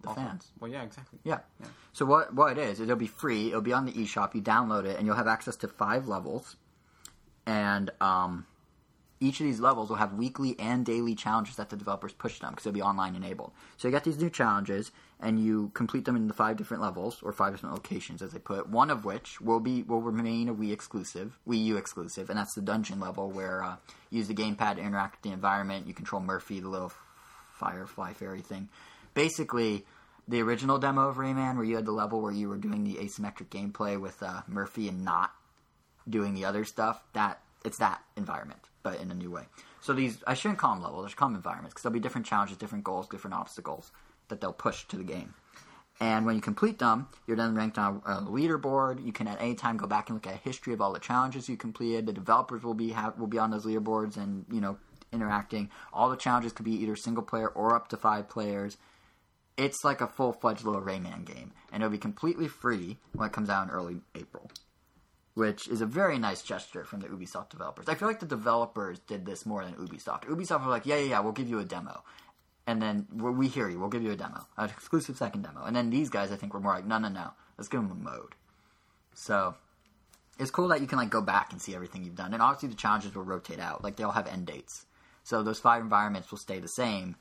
The 0.05 0.09
Also- 0.11 0.21
fans. 0.21 0.51
Well, 0.59 0.71
yeah, 0.71 0.83
exactly. 0.83 1.19
Yeah. 1.23 1.39
Yeah. 1.59 1.67
So 1.93 2.05
what 2.05 2.33
what 2.33 2.57
it 2.57 2.57
is, 2.57 2.79
it'll 2.79 2.95
be 2.95 3.07
free. 3.07 3.49
It'll 3.49 3.61
be 3.61 3.73
on 3.73 3.85
the 3.85 3.93
eShop. 3.93 4.33
You 4.35 4.41
download 4.41 4.85
it, 4.85 4.97
and 4.97 5.05
you'll 5.05 5.15
have 5.15 5.27
access 5.27 5.55
to 5.57 5.67
five 5.67 6.07
levels. 6.07 6.55
And 7.47 7.91
um, 8.01 8.47
each 9.19 9.39
of 9.39 9.45
these 9.45 9.59
levels 9.59 9.89
will 9.89 9.97
have 9.97 10.13
weekly 10.13 10.55
and 10.59 10.85
daily 10.85 11.13
challenges 11.15 11.55
that 11.57 11.69
the 11.69 11.75
developers 11.77 12.11
push 12.13 12.39
them 12.39 12.51
because 12.51 12.65
it'll 12.65 12.73
be 12.73 12.81
online 12.81 13.15
enabled. 13.15 13.51
So 13.77 13.87
you 13.87 13.91
get 13.91 14.03
these 14.03 14.17
new 14.17 14.29
challenges, 14.31 14.91
and 15.19 15.39
you 15.39 15.69
complete 15.73 16.05
them 16.05 16.15
in 16.15 16.27
the 16.27 16.33
five 16.33 16.57
different 16.57 16.81
levels 16.81 17.21
or 17.23 17.31
five 17.31 17.53
different 17.53 17.75
locations, 17.75 18.21
as 18.21 18.31
they 18.31 18.39
put. 18.39 18.59
it, 18.59 18.67
One 18.69 18.89
of 18.89 19.05
which 19.05 19.39
will 19.39 19.59
be 19.59 19.83
will 19.83 20.01
remain 20.01 20.49
a 20.49 20.55
Wii 20.55 20.71
exclusive, 20.73 21.37
Wii 21.47 21.63
U 21.65 21.77
exclusive, 21.77 22.29
and 22.29 22.37
that's 22.37 22.55
the 22.55 22.61
dungeon 22.61 22.99
level 22.99 23.29
where 23.29 23.63
uh, 23.63 23.75
you 24.09 24.17
use 24.19 24.27
the 24.27 24.33
gamepad 24.35 24.75
to 24.75 24.81
interact 24.81 25.15
with 25.17 25.21
the 25.21 25.31
environment. 25.31 25.87
You 25.87 25.93
control 25.93 26.21
Murphy, 26.21 26.59
the 26.59 26.69
little 26.69 26.91
firefly 27.53 28.13
fairy 28.13 28.41
thing. 28.41 28.67
Basically, 29.13 29.85
the 30.27 30.41
original 30.41 30.77
demo 30.77 31.09
of 31.09 31.17
Rayman, 31.17 31.55
where 31.55 31.65
you 31.65 31.75
had 31.75 31.85
the 31.85 31.91
level 31.91 32.21
where 32.21 32.31
you 32.31 32.49
were 32.49 32.57
doing 32.57 32.83
the 32.83 32.95
asymmetric 32.95 33.49
gameplay 33.49 33.99
with 33.99 34.21
uh, 34.23 34.41
Murphy 34.47 34.87
and 34.87 35.03
not 35.03 35.31
doing 36.09 36.33
the 36.33 36.45
other 36.45 36.65
stuff. 36.65 37.01
That 37.13 37.39
it's 37.63 37.77
that 37.77 38.01
environment, 38.15 38.61
but 38.83 38.99
in 38.99 39.11
a 39.11 39.15
new 39.15 39.31
way. 39.31 39.43
So 39.81 39.93
these 39.93 40.23
I 40.25 40.33
shouldn't 40.33 40.59
call 40.59 40.73
them 40.73 40.83
levels; 40.83 41.09
should 41.09 41.17
call 41.17 41.29
them 41.29 41.35
environments 41.35 41.73
because 41.73 41.83
there'll 41.83 41.93
be 41.93 41.99
different 41.99 42.27
challenges, 42.27 42.57
different 42.57 42.83
goals, 42.83 43.07
different 43.07 43.35
obstacles 43.35 43.91
that 44.29 44.41
they'll 44.41 44.53
push 44.53 44.85
to 44.85 44.97
the 44.97 45.03
game. 45.03 45.33
And 45.99 46.25
when 46.25 46.35
you 46.35 46.41
complete 46.41 46.79
them, 46.79 47.07
you're 47.25 47.37
then 47.37 47.55
ranked 47.55 47.77
on 47.77 48.01
a 48.05 48.21
leaderboard. 48.21 49.05
You 49.05 49.13
can 49.13 49.27
at 49.27 49.41
any 49.41 49.55
time 49.55 49.77
go 49.77 49.87
back 49.87 50.09
and 50.09 50.17
look 50.17 50.27
at 50.27 50.33
a 50.33 50.37
history 50.37 50.73
of 50.73 50.81
all 50.81 50.91
the 50.91 50.99
challenges 50.99 51.47
you 51.47 51.55
completed. 51.55 52.05
The 52.05 52.13
developers 52.13 52.63
will 52.63 52.73
be 52.73 52.89
have, 52.89 53.17
will 53.17 53.27
be 53.27 53.39
on 53.39 53.51
those 53.51 53.65
leaderboards 53.65 54.17
and 54.17 54.45
you 54.51 54.59
know 54.59 54.77
interacting. 55.13 55.69
All 55.93 56.09
the 56.09 56.17
challenges 56.17 56.51
could 56.51 56.65
be 56.65 56.73
either 56.73 56.95
single 56.95 57.23
player 57.23 57.47
or 57.47 57.75
up 57.75 57.87
to 57.89 57.97
five 57.97 58.27
players. 58.27 58.77
It's 59.57 59.83
like 59.83 60.01
a 60.01 60.07
full 60.07 60.33
fledged 60.33 60.65
little 60.65 60.81
Rayman 60.81 61.25
game, 61.25 61.53
and 61.71 61.81
it'll 61.81 61.91
be 61.91 61.97
completely 61.97 62.47
free 62.47 62.97
when 63.13 63.27
it 63.27 63.33
comes 63.33 63.49
out 63.49 63.67
in 63.67 63.73
early 63.73 64.01
April, 64.13 64.51
which 65.33 65.67
is 65.69 65.81
a 65.81 65.85
very 65.85 66.19
nice 66.19 66.41
gesture 66.41 66.83
from 66.83 66.99
the 66.99 67.07
Ubisoft 67.07 67.49
developers. 67.49 67.87
I 67.87 67.95
feel 67.95 68.07
like 68.07 68.19
the 68.19 68.25
developers 68.25 68.99
did 68.99 69.25
this 69.25 69.45
more 69.45 69.63
than 69.63 69.75
Ubisoft. 69.75 70.25
Ubisoft 70.25 70.65
were 70.65 70.71
like, 70.71 70.85
yeah, 70.85 70.97
yeah, 70.97 71.09
yeah, 71.09 71.19
we'll 71.21 71.31
give 71.31 71.49
you 71.49 71.59
a 71.59 71.65
demo 71.65 72.03
and 72.67 72.81
then 72.81 73.05
we 73.11 73.47
hear 73.47 73.69
you. 73.69 73.79
We'll 73.79 73.89
give 73.89 74.03
you 74.03 74.11
a 74.11 74.15
demo, 74.15 74.45
an 74.57 74.69
exclusive 74.69 75.17
second 75.17 75.43
demo. 75.43 75.63
And 75.63 75.75
then 75.75 75.89
these 75.89 76.09
guys, 76.09 76.31
I 76.31 76.35
think, 76.35 76.53
were 76.53 76.59
more 76.59 76.73
like, 76.73 76.85
no, 76.85 76.97
no, 76.97 77.09
no, 77.09 77.31
let's 77.57 77.67
give 77.67 77.81
them 77.81 77.91
a 77.91 77.95
mode. 77.95 78.35
So 79.13 79.55
it's 80.39 80.51
cool 80.51 80.69
that 80.69 80.81
you 80.81 80.87
can 80.87 80.97
like 80.97 81.09
go 81.09 81.21
back 81.21 81.51
and 81.51 81.61
see 81.61 81.75
everything 81.75 82.03
you've 82.03 82.15
done. 82.15 82.33
And 82.33 82.41
obviously, 82.41 82.69
the 82.69 82.75
challenges 82.75 83.13
will 83.15 83.23
rotate 83.23 83.59
out. 83.59 83.83
Like 83.83 83.95
they'll 83.95 84.11
have 84.11 84.27
end 84.27 84.47
dates, 84.47 84.85
so 85.23 85.43
those 85.43 85.59
five 85.59 85.81
environments 85.81 86.31
will 86.31 86.37
stay 86.39 86.59
the 86.59 86.67
same, 86.67 87.15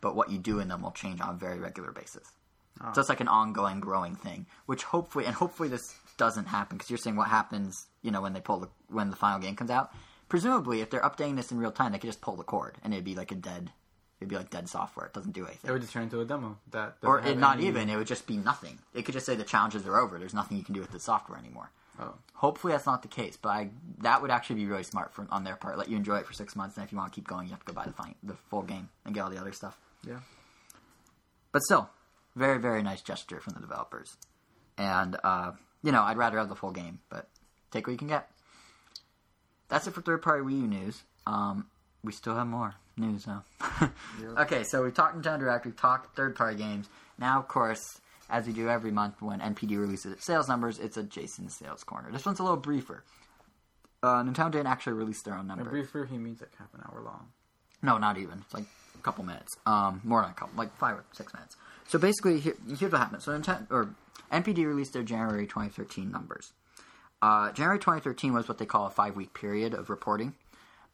but 0.00 0.14
what 0.16 0.30
you 0.30 0.38
do 0.38 0.60
in 0.60 0.68
them 0.68 0.82
will 0.82 0.90
change 0.92 1.20
on 1.20 1.30
a 1.30 1.38
very 1.38 1.58
regular 1.58 1.92
basis. 1.92 2.32
Ah. 2.80 2.92
So 2.92 3.00
it's 3.00 3.08
like 3.08 3.20
an 3.20 3.28
ongoing, 3.28 3.80
growing 3.80 4.14
thing. 4.14 4.46
Which 4.66 4.84
hopefully, 4.84 5.26
and 5.26 5.34
hopefully, 5.34 5.68
this 5.68 5.94
doesn't 6.16 6.46
happen 6.46 6.76
because 6.76 6.90
you're 6.90 6.98
saying 6.98 7.16
what 7.16 7.28
happens, 7.28 7.86
you 8.02 8.10
know, 8.10 8.20
when 8.22 8.32
they 8.32 8.40
pull 8.40 8.58
the 8.58 8.68
when 8.88 9.10
the 9.10 9.16
final 9.16 9.38
game 9.38 9.56
comes 9.56 9.70
out. 9.70 9.92
Presumably, 10.28 10.80
if 10.80 10.90
they're 10.90 11.00
updating 11.00 11.36
this 11.36 11.50
in 11.50 11.58
real 11.58 11.72
time, 11.72 11.92
they 11.92 11.98
could 11.98 12.08
just 12.08 12.20
pull 12.20 12.36
the 12.36 12.44
cord, 12.44 12.78
and 12.84 12.92
it'd 12.92 13.04
be 13.04 13.16
like 13.16 13.32
a 13.32 13.34
dead. 13.34 13.72
It'd 14.20 14.28
be 14.28 14.36
like 14.36 14.50
dead 14.50 14.68
software. 14.68 15.06
It 15.06 15.14
doesn't 15.14 15.32
do 15.32 15.46
anything 15.46 15.68
It 15.68 15.72
would 15.72 15.80
just 15.80 15.94
turn 15.94 16.02
into 16.02 16.20
a 16.20 16.26
demo. 16.26 16.58
That 16.72 16.96
or 17.02 17.20
it, 17.20 17.38
not 17.38 17.56
any- 17.56 17.68
even. 17.68 17.88
It 17.88 17.96
would 17.96 18.06
just 18.06 18.26
be 18.26 18.36
nothing. 18.36 18.78
It 18.94 19.06
could 19.06 19.14
just 19.14 19.24
say 19.24 19.34
the 19.34 19.44
challenges 19.44 19.86
are 19.86 19.98
over. 19.98 20.18
There's 20.18 20.34
nothing 20.34 20.58
you 20.58 20.62
can 20.62 20.74
do 20.74 20.80
with 20.80 20.92
the 20.92 21.00
software 21.00 21.38
anymore. 21.38 21.70
Oh. 21.98 22.14
Hopefully 22.34 22.72
that's 22.72 22.86
not 22.86 23.02
the 23.02 23.08
case, 23.08 23.36
but 23.40 23.48
I, 23.50 23.70
that 24.00 24.22
would 24.22 24.30
actually 24.30 24.56
be 24.56 24.66
really 24.66 24.82
smart 24.82 25.12
for, 25.12 25.26
on 25.30 25.44
their 25.44 25.56
part. 25.56 25.76
Let 25.78 25.88
you 25.88 25.96
enjoy 25.96 26.16
it 26.16 26.26
for 26.26 26.32
six 26.32 26.54
months, 26.54 26.76
and 26.76 26.84
if 26.84 26.92
you 26.92 26.98
want 26.98 27.12
to 27.12 27.16
keep 27.16 27.26
going, 27.26 27.46
you 27.46 27.50
have 27.50 27.60
to 27.60 27.66
go 27.66 27.72
buy 27.72 27.84
the, 27.84 27.92
fine, 27.92 28.14
the 28.22 28.34
full 28.34 28.62
game 28.62 28.88
and 29.04 29.14
get 29.14 29.20
all 29.22 29.30
the 29.30 29.40
other 29.40 29.52
stuff. 29.52 29.78
Yeah. 30.06 30.20
But 31.52 31.62
still, 31.62 31.90
very 32.36 32.58
very 32.58 32.82
nice 32.82 33.02
gesture 33.02 33.40
from 33.40 33.54
the 33.54 33.60
developers, 33.60 34.16
and 34.78 35.16
uh, 35.24 35.52
you 35.82 35.92
know 35.92 36.02
I'd 36.02 36.16
rather 36.16 36.38
have 36.38 36.48
the 36.48 36.54
full 36.56 36.70
game, 36.70 37.00
but 37.10 37.28
take 37.70 37.86
what 37.86 37.92
you 37.92 37.98
can 37.98 38.08
get. 38.08 38.30
That's 39.68 39.86
it 39.86 39.92
for 39.94 40.00
third 40.00 40.22
party 40.22 40.42
Wii 40.42 40.62
U 40.62 40.66
news. 40.66 41.02
Um, 41.26 41.66
we 42.02 42.12
still 42.12 42.34
have 42.34 42.46
more 42.46 42.74
news 42.96 43.24
though. 43.24 43.42
Okay, 44.36 44.62
so 44.64 44.82
we've 44.82 44.94
talked 44.94 45.16
Nintendo 45.16 45.40
Direct, 45.40 45.64
we've 45.64 45.76
talked 45.76 46.14
third 46.14 46.36
party 46.36 46.56
games. 46.56 46.88
Now, 47.18 47.38
of 47.38 47.48
course, 47.48 48.00
as 48.28 48.46
we 48.46 48.52
do 48.52 48.68
every 48.68 48.90
month 48.90 49.20
when 49.22 49.40
NPD 49.40 49.78
releases 49.78 50.12
its 50.12 50.24
sales 50.24 50.48
numbers, 50.48 50.78
it's 50.78 50.96
a 50.96 51.02
Jason 51.02 51.48
Sales 51.48 51.82
Corner. 51.82 52.10
This 52.12 52.26
one's 52.26 52.38
a 52.38 52.42
little 52.42 52.58
briefer. 52.58 53.02
Uh, 54.02 54.22
Nintendo 54.22 54.52
didn't 54.52 54.66
actually 54.66 54.94
release 54.94 55.22
their 55.22 55.34
own 55.34 55.46
number. 55.46 55.64
briefer, 55.64 56.04
he 56.04 56.18
means 56.18 56.40
like 56.40 56.54
half 56.58 56.72
an 56.74 56.80
hour 56.86 57.02
long. 57.02 57.28
No, 57.82 57.98
not 57.98 58.18
even. 58.18 58.38
It's 58.44 58.54
like 58.54 58.64
a 59.00 59.02
couple 59.02 59.24
minutes. 59.24 59.56
Um, 59.66 60.00
more 60.04 60.22
than 60.22 60.30
a 60.30 60.34
couple, 60.34 60.56
like 60.56 60.76
five 60.76 60.96
or 60.96 61.04
six 61.12 61.32
minutes. 61.34 61.56
So 61.88 61.98
basically, 61.98 62.38
here, 62.38 62.56
here's 62.66 62.92
what 62.92 62.98
happened. 62.98 63.22
So 63.22 63.32
Nintendo 63.32 63.66
or 63.70 63.94
NPD 64.32 64.66
released 64.66 64.92
their 64.92 65.02
January 65.02 65.46
2013 65.46 66.10
numbers. 66.10 66.52
Uh, 67.22 67.52
January 67.52 67.78
2013 67.78 68.32
was 68.32 68.48
what 68.48 68.58
they 68.58 68.66
call 68.66 68.86
a 68.86 68.90
five 68.90 69.16
week 69.16 69.34
period 69.34 69.74
of 69.74 69.90
reporting. 69.90 70.34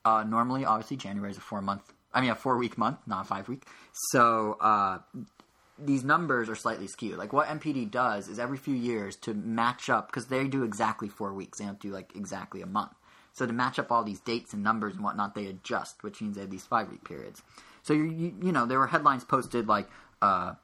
Uh, 0.04 0.24
normally, 0.24 0.64
obviously, 0.64 0.96
January 0.96 1.30
is 1.30 1.36
a 1.36 1.40
four 1.40 1.60
month. 1.60 1.92
I 2.14 2.20
mean, 2.20 2.30
a 2.30 2.34
four 2.34 2.56
week 2.56 2.78
month, 2.78 2.98
not 3.06 3.26
a 3.26 3.28
five 3.28 3.48
week. 3.48 3.64
So 4.10 4.56
uh, 4.60 4.98
these 5.78 6.04
numbers 6.04 6.48
are 6.48 6.54
slightly 6.54 6.86
skewed. 6.86 7.18
Like 7.18 7.32
what 7.32 7.48
NPD 7.48 7.90
does 7.90 8.28
is 8.28 8.38
every 8.38 8.56
few 8.56 8.74
years 8.74 9.16
to 9.16 9.34
match 9.34 9.90
up 9.90 10.08
because 10.08 10.26
they 10.26 10.46
do 10.48 10.62
exactly 10.62 11.08
four 11.08 11.34
weeks. 11.34 11.58
They 11.58 11.66
don't 11.66 11.80
do 11.80 11.90
like 11.90 12.16
exactly 12.16 12.62
a 12.62 12.66
month. 12.66 12.92
So 13.32 13.44
to 13.44 13.52
match 13.52 13.78
up 13.78 13.92
all 13.92 14.02
these 14.02 14.20
dates 14.20 14.54
and 14.54 14.62
numbers 14.62 14.94
and 14.94 15.04
whatnot, 15.04 15.34
they 15.34 15.46
adjust, 15.46 16.02
which 16.02 16.22
means 16.22 16.36
they 16.36 16.40
have 16.40 16.50
these 16.50 16.64
five 16.64 16.90
week 16.90 17.04
periods. 17.04 17.42
So 17.86 17.92
you, 17.92 18.34
you 18.42 18.50
know 18.52 18.66
there 18.66 18.80
were 18.80 18.88
headlines 18.88 19.22
posted 19.22 19.68
like 19.68 19.88
uh, 20.20 20.54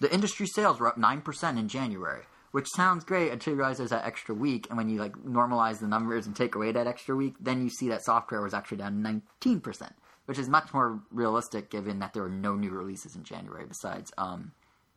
the 0.00 0.12
industry 0.14 0.46
sales 0.46 0.78
were 0.78 0.86
up 0.86 0.96
nine 0.96 1.20
percent 1.20 1.58
in 1.58 1.66
January, 1.66 2.22
which 2.52 2.68
sounds 2.68 3.02
great 3.02 3.32
until 3.32 3.54
you 3.54 3.58
realize 3.58 3.78
there's 3.78 3.90
that 3.90 4.06
extra 4.06 4.36
week, 4.36 4.68
and 4.68 4.76
when 4.76 4.88
you 4.88 5.00
like 5.00 5.16
normalize 5.16 5.80
the 5.80 5.88
numbers 5.88 6.26
and 6.26 6.36
take 6.36 6.54
away 6.54 6.70
that 6.70 6.86
extra 6.86 7.16
week, 7.16 7.34
then 7.40 7.60
you 7.60 7.70
see 7.70 7.88
that 7.88 8.04
software 8.04 8.40
was 8.40 8.54
actually 8.54 8.76
down 8.76 9.02
nineteen 9.02 9.60
percent, 9.60 9.94
which 10.26 10.38
is 10.38 10.48
much 10.48 10.72
more 10.72 11.02
realistic 11.10 11.70
given 11.70 11.98
that 11.98 12.14
there 12.14 12.22
were 12.22 12.28
no 12.28 12.54
new 12.54 12.70
releases 12.70 13.16
in 13.16 13.24
January 13.24 13.64
besides 13.66 14.12
um, 14.16 14.52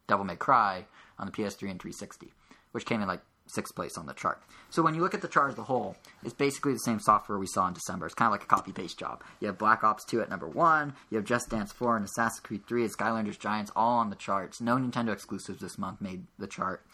Devil 0.07 0.25
May 0.25 0.35
Cry 0.35 0.85
on 1.17 1.25
the 1.25 1.31
PS3 1.31 1.71
and 1.71 1.81
360, 1.81 2.33
which 2.71 2.85
came 2.85 3.01
in 3.01 3.07
like 3.07 3.21
sixth 3.53 3.75
place 3.75 3.97
on 3.97 4.05
the 4.05 4.13
chart. 4.13 4.41
So 4.69 4.81
when 4.81 4.95
you 4.95 5.01
look 5.01 5.13
at 5.13 5.21
the 5.21 5.27
chart 5.27 5.51
as 5.51 5.57
a 5.57 5.63
whole, 5.63 5.95
it's 6.23 6.33
basically 6.33 6.73
the 6.73 6.79
same 6.79 6.99
software 6.99 7.37
we 7.37 7.47
saw 7.47 7.67
in 7.67 7.73
December. 7.73 8.05
It's 8.05 8.15
kind 8.15 8.27
of 8.27 8.31
like 8.31 8.43
a 8.43 8.47
copy 8.47 8.71
paste 8.71 8.97
job. 8.97 9.23
You 9.39 9.47
have 9.47 9.57
Black 9.57 9.83
Ops 9.83 10.05
2 10.05 10.21
at 10.21 10.29
number 10.29 10.47
one, 10.47 10.93
you 11.09 11.17
have 11.17 11.25
Just 11.25 11.49
Dance 11.49 11.71
4 11.71 11.97
and 11.97 12.05
Assassin's 12.05 12.39
Creed 12.39 12.65
3 12.67 12.83
and 12.83 12.97
Skylanders 12.97 13.39
Giants 13.39 13.71
all 13.75 13.99
on 13.99 14.09
the 14.09 14.15
charts. 14.15 14.61
No 14.61 14.77
Nintendo 14.77 15.13
exclusives 15.13 15.59
this 15.59 15.77
month 15.77 16.01
made 16.01 16.25
the 16.39 16.47
chart. 16.47 16.85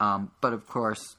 Um, 0.00 0.30
but 0.40 0.52
of 0.52 0.66
course, 0.66 1.16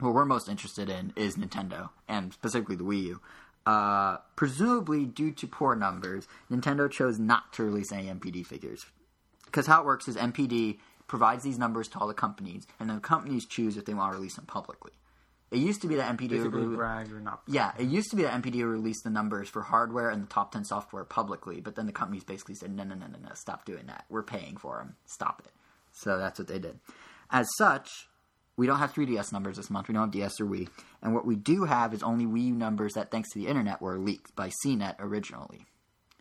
what 0.00 0.14
we're 0.14 0.24
most 0.24 0.48
interested 0.48 0.88
in 0.88 1.12
is 1.16 1.36
Nintendo, 1.36 1.90
and 2.08 2.32
specifically 2.32 2.76
the 2.76 2.84
Wii 2.84 3.02
U. 3.04 3.20
Uh, 3.66 4.18
presumably, 4.36 5.06
due 5.06 5.32
to 5.32 5.46
poor 5.46 5.74
numbers, 5.74 6.28
Nintendo 6.50 6.90
chose 6.90 7.18
not 7.18 7.52
to 7.54 7.62
release 7.62 7.92
any 7.92 8.08
NPD 8.08 8.44
figures. 8.46 8.84
Because 9.46 9.66
how 9.66 9.80
it 9.80 9.86
works 9.86 10.08
is 10.08 10.16
NPD 10.16 10.78
provides 11.06 11.44
these 11.44 11.58
numbers 11.58 11.88
to 11.88 11.98
all 11.98 12.06
the 12.06 12.14
companies, 12.14 12.66
and 12.80 12.88
then 12.88 12.96
the 12.96 13.02
companies 13.02 13.46
choose 13.46 13.76
if 13.76 13.84
they 13.84 13.94
want 13.94 14.12
to 14.12 14.16
release 14.16 14.36
them 14.36 14.46
publicly. 14.46 14.92
It 15.50 15.58
used 15.58 15.82
to 15.82 15.88
be 15.88 15.94
that 15.96 16.16
NPD 16.16 16.42
would 16.42 16.74
brag 16.74 17.12
or 17.12 17.20
not. 17.20 17.42
yeah, 17.46 17.72
it 17.78 17.84
used 17.84 18.10
to 18.10 18.16
be 18.16 18.22
that 18.22 18.42
NPD 18.42 18.56
would 18.56 18.64
release 18.64 19.02
the 19.02 19.10
numbers 19.10 19.48
for 19.48 19.62
hardware 19.62 20.10
and 20.10 20.22
the 20.22 20.26
top 20.26 20.50
10 20.52 20.64
software 20.64 21.04
publicly, 21.04 21.60
but 21.60 21.76
then 21.76 21.86
the 21.86 21.92
companies 21.92 22.24
basically 22.24 22.56
said, 22.56 22.74
no, 22.74 22.82
no, 22.82 22.94
no, 22.94 23.06
no, 23.06 23.18
no, 23.22 23.30
stop 23.34 23.64
doing 23.64 23.86
that. 23.86 24.04
We're 24.08 24.24
paying 24.24 24.56
for 24.56 24.78
them. 24.78 24.96
Stop 25.06 25.42
it. 25.44 25.52
So 25.92 26.18
that's 26.18 26.40
what 26.40 26.48
they 26.48 26.58
did. 26.58 26.80
As 27.30 27.46
such, 27.56 28.08
we 28.56 28.66
don't 28.66 28.78
have 28.78 28.92
3DS 28.92 29.32
numbers 29.32 29.56
this 29.56 29.70
month. 29.70 29.88
We 29.88 29.94
don't 29.94 30.04
have 30.04 30.10
DS 30.10 30.40
or 30.40 30.46
Wii. 30.46 30.68
And 31.02 31.14
what 31.14 31.26
we 31.26 31.36
do 31.36 31.64
have 31.64 31.94
is 31.94 32.02
only 32.02 32.24
Wii 32.24 32.48
U 32.48 32.54
numbers 32.54 32.94
that, 32.94 33.10
thanks 33.10 33.30
to 33.30 33.38
the 33.38 33.46
internet, 33.46 33.80
were 33.80 33.98
leaked 33.98 34.34
by 34.34 34.50
CNET 34.64 34.96
originally. 34.98 35.66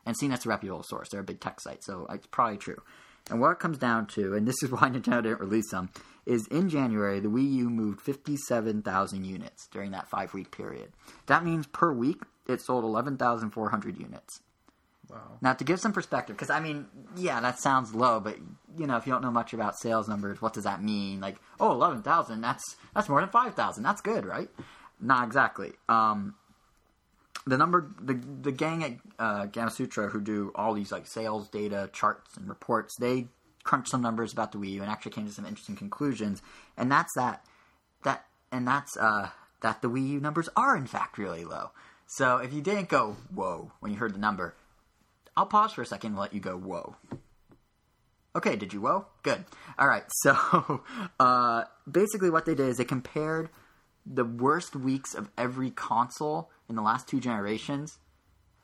And 0.06 0.16
CNET's 0.18 0.46
a 0.46 0.50
reputable 0.50 0.84
source. 0.84 1.10
They're 1.10 1.22
a 1.22 1.24
big 1.24 1.40
tech 1.40 1.62
site, 1.62 1.84
so 1.84 2.06
it's 2.10 2.28
probably 2.28 2.58
true. 2.58 2.82
And 3.30 3.40
what 3.40 3.52
it 3.52 3.60
comes 3.60 3.78
down 3.78 4.08
to, 4.08 4.34
and 4.34 4.48
this 4.48 4.62
is 4.64 4.72
why 4.72 4.90
Nintendo 4.90 5.24
didn't 5.24 5.40
release 5.40 5.70
them, 5.72 5.90
is 6.26 6.48
in 6.48 6.70
January, 6.70 7.20
the 7.20 7.30
Wii 7.30 7.52
U 7.54 7.70
moved 7.70 8.02
57,000 8.02 9.26
units 9.26 9.68
during 9.72 9.92
that 9.92 10.10
five 10.10 10.34
week 10.34 10.52
period. 10.52 10.92
That 11.28 11.44
means 11.44 11.68
per 11.68 11.92
week, 11.92 12.22
it 12.48 12.62
sold 12.62 12.84
11,400 12.84 14.00
units. 14.00 14.42
Wow. 15.10 15.38
Now, 15.42 15.54
to 15.54 15.64
give 15.64 15.80
some 15.80 15.94
perspective, 15.94 16.36
because 16.36 16.50
I 16.50 16.60
mean, 16.60 16.88
yeah, 17.18 17.40
that 17.42 17.60
sounds 17.60 17.94
low, 17.94 18.20
but 18.20 18.38
you 18.78 18.88
know, 18.88 18.98
if 18.98 19.06
you 19.06 19.14
don't 19.14 19.22
know 19.22 19.32
much 19.32 19.54
about 19.54 19.78
sales 19.78 20.08
numbers, 20.08 20.42
what 20.42 20.54
does 20.54 20.64
that 20.64 20.82
mean? 20.82 21.20
Like, 21.20 21.38
oh, 21.60 21.72
11,000, 21.72 22.42
that's 22.42 22.64
that's 22.96 23.10
more 23.10 23.20
than 23.20 23.30
5,000. 23.30 23.84
That's 23.84 24.02
good, 24.02 24.26
right? 24.26 24.50
Not 25.00 25.26
exactly. 25.26 25.74
Um, 25.90 26.36
the 27.46 27.58
number, 27.58 27.90
the 28.02 28.14
the 28.14 28.52
gang 28.52 28.84
at 28.84 28.94
uh, 29.20 29.46
Gamasutra 29.48 30.12
who 30.12 30.22
do 30.22 30.52
all 30.56 30.74
these 30.74 30.92
like 30.92 31.08
sales 31.08 31.50
data 31.50 31.90
charts 31.94 32.38
and 32.38 32.48
reports, 32.48 32.96
they 33.00 33.28
crunched 33.64 33.90
some 33.90 34.02
numbers 34.02 34.34
about 34.34 34.52
the 34.52 34.58
Wii 34.58 34.72
U 34.72 34.82
and 34.82 34.92
actually 34.92 35.12
came 35.12 35.26
to 35.26 35.32
some 35.32 35.46
interesting 35.46 35.76
conclusions. 35.76 36.42
And 36.78 36.92
that's 36.92 37.14
that 37.16 37.46
that 38.04 38.26
and 38.52 38.68
that's 38.68 38.96
uh, 38.98 39.30
that 39.62 39.82
the 39.82 39.90
Wii 39.90 40.10
U 40.10 40.20
numbers 40.20 40.50
are 40.56 40.78
in 40.78 40.88
fact 40.88 41.18
really 41.18 41.44
low. 41.46 41.72
So 42.06 42.38
if 42.38 42.54
you 42.54 42.62
didn't 42.62 42.90
go 42.90 43.18
whoa 43.34 43.72
when 43.80 43.92
you 43.92 43.98
heard 43.98 44.14
the 44.14 44.20
number, 44.20 44.56
I'll 45.36 45.46
pause 45.46 45.74
for 45.74 45.82
a 45.82 45.86
second 45.86 46.12
and 46.12 46.20
let 46.20 46.34
you 46.34 46.40
go 46.40 46.58
whoa. 46.58 46.96
Okay, 48.36 48.56
did 48.56 48.74
you 48.74 48.82
whoa? 48.82 49.06
Good. 49.24 49.44
All 49.78 49.88
right. 49.88 50.04
So 50.24 50.82
uh, 51.20 51.64
basically, 51.90 52.30
what 52.30 52.46
they 52.46 52.56
did 52.56 52.70
is 52.70 52.78
they 52.78 52.86
compared 52.86 53.50
the 54.06 54.26
worst 54.26 54.76
weeks 54.76 55.14
of 55.14 55.30
every 55.38 55.70
console 55.70 56.50
in 56.70 56.76
the 56.76 56.82
last 56.82 57.08
two 57.08 57.20
generations 57.20 57.98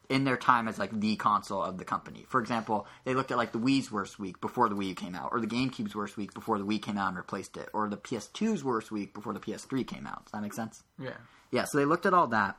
in 0.10 0.24
their 0.24 0.38
time 0.38 0.68
as 0.68 0.80
like 0.80 1.00
the 1.00 1.16
console 1.16 1.62
of 1.62 1.78
the 1.78 1.86
company. 1.86 2.26
For 2.28 2.42
example, 2.42 2.88
they 3.06 3.14
looked 3.14 3.32
at 3.32 3.38
like 3.38 3.52
the 3.52 3.60
Wii's 3.60 3.92
worst 3.92 4.18
week 4.18 4.42
before 4.42 4.68
the 4.68 4.76
Wii 4.76 4.88
U 4.90 4.96
came 4.96 5.16
out, 5.16 5.30
or 5.32 5.40
the 5.40 5.48
GameCube's 5.48 5.96
worst 5.96 6.18
week 6.18 6.34
before 6.34 6.58
the 6.58 6.66
Wii 6.66 6.82
came 6.82 6.98
out 6.98 7.10
and 7.10 7.18
replaced 7.18 7.58
it, 7.58 7.70
or 7.74 7.88
the 7.88 7.98
PS2's 7.98 8.64
worst 8.64 8.92
week 8.92 9.14
before 9.14 9.34
the 9.34 9.40
PS3 9.40 9.86
came 9.86 10.08
out. 10.08 10.26
Does 10.26 10.32
that 10.32 10.42
make 10.42 10.54
sense? 10.54 10.84
Yeah. 11.00 11.12
Yeah, 11.52 11.66
so 11.66 11.78
they 11.78 11.86
looked 11.86 12.06
at 12.06 12.14
all 12.14 12.28
that, 12.28 12.58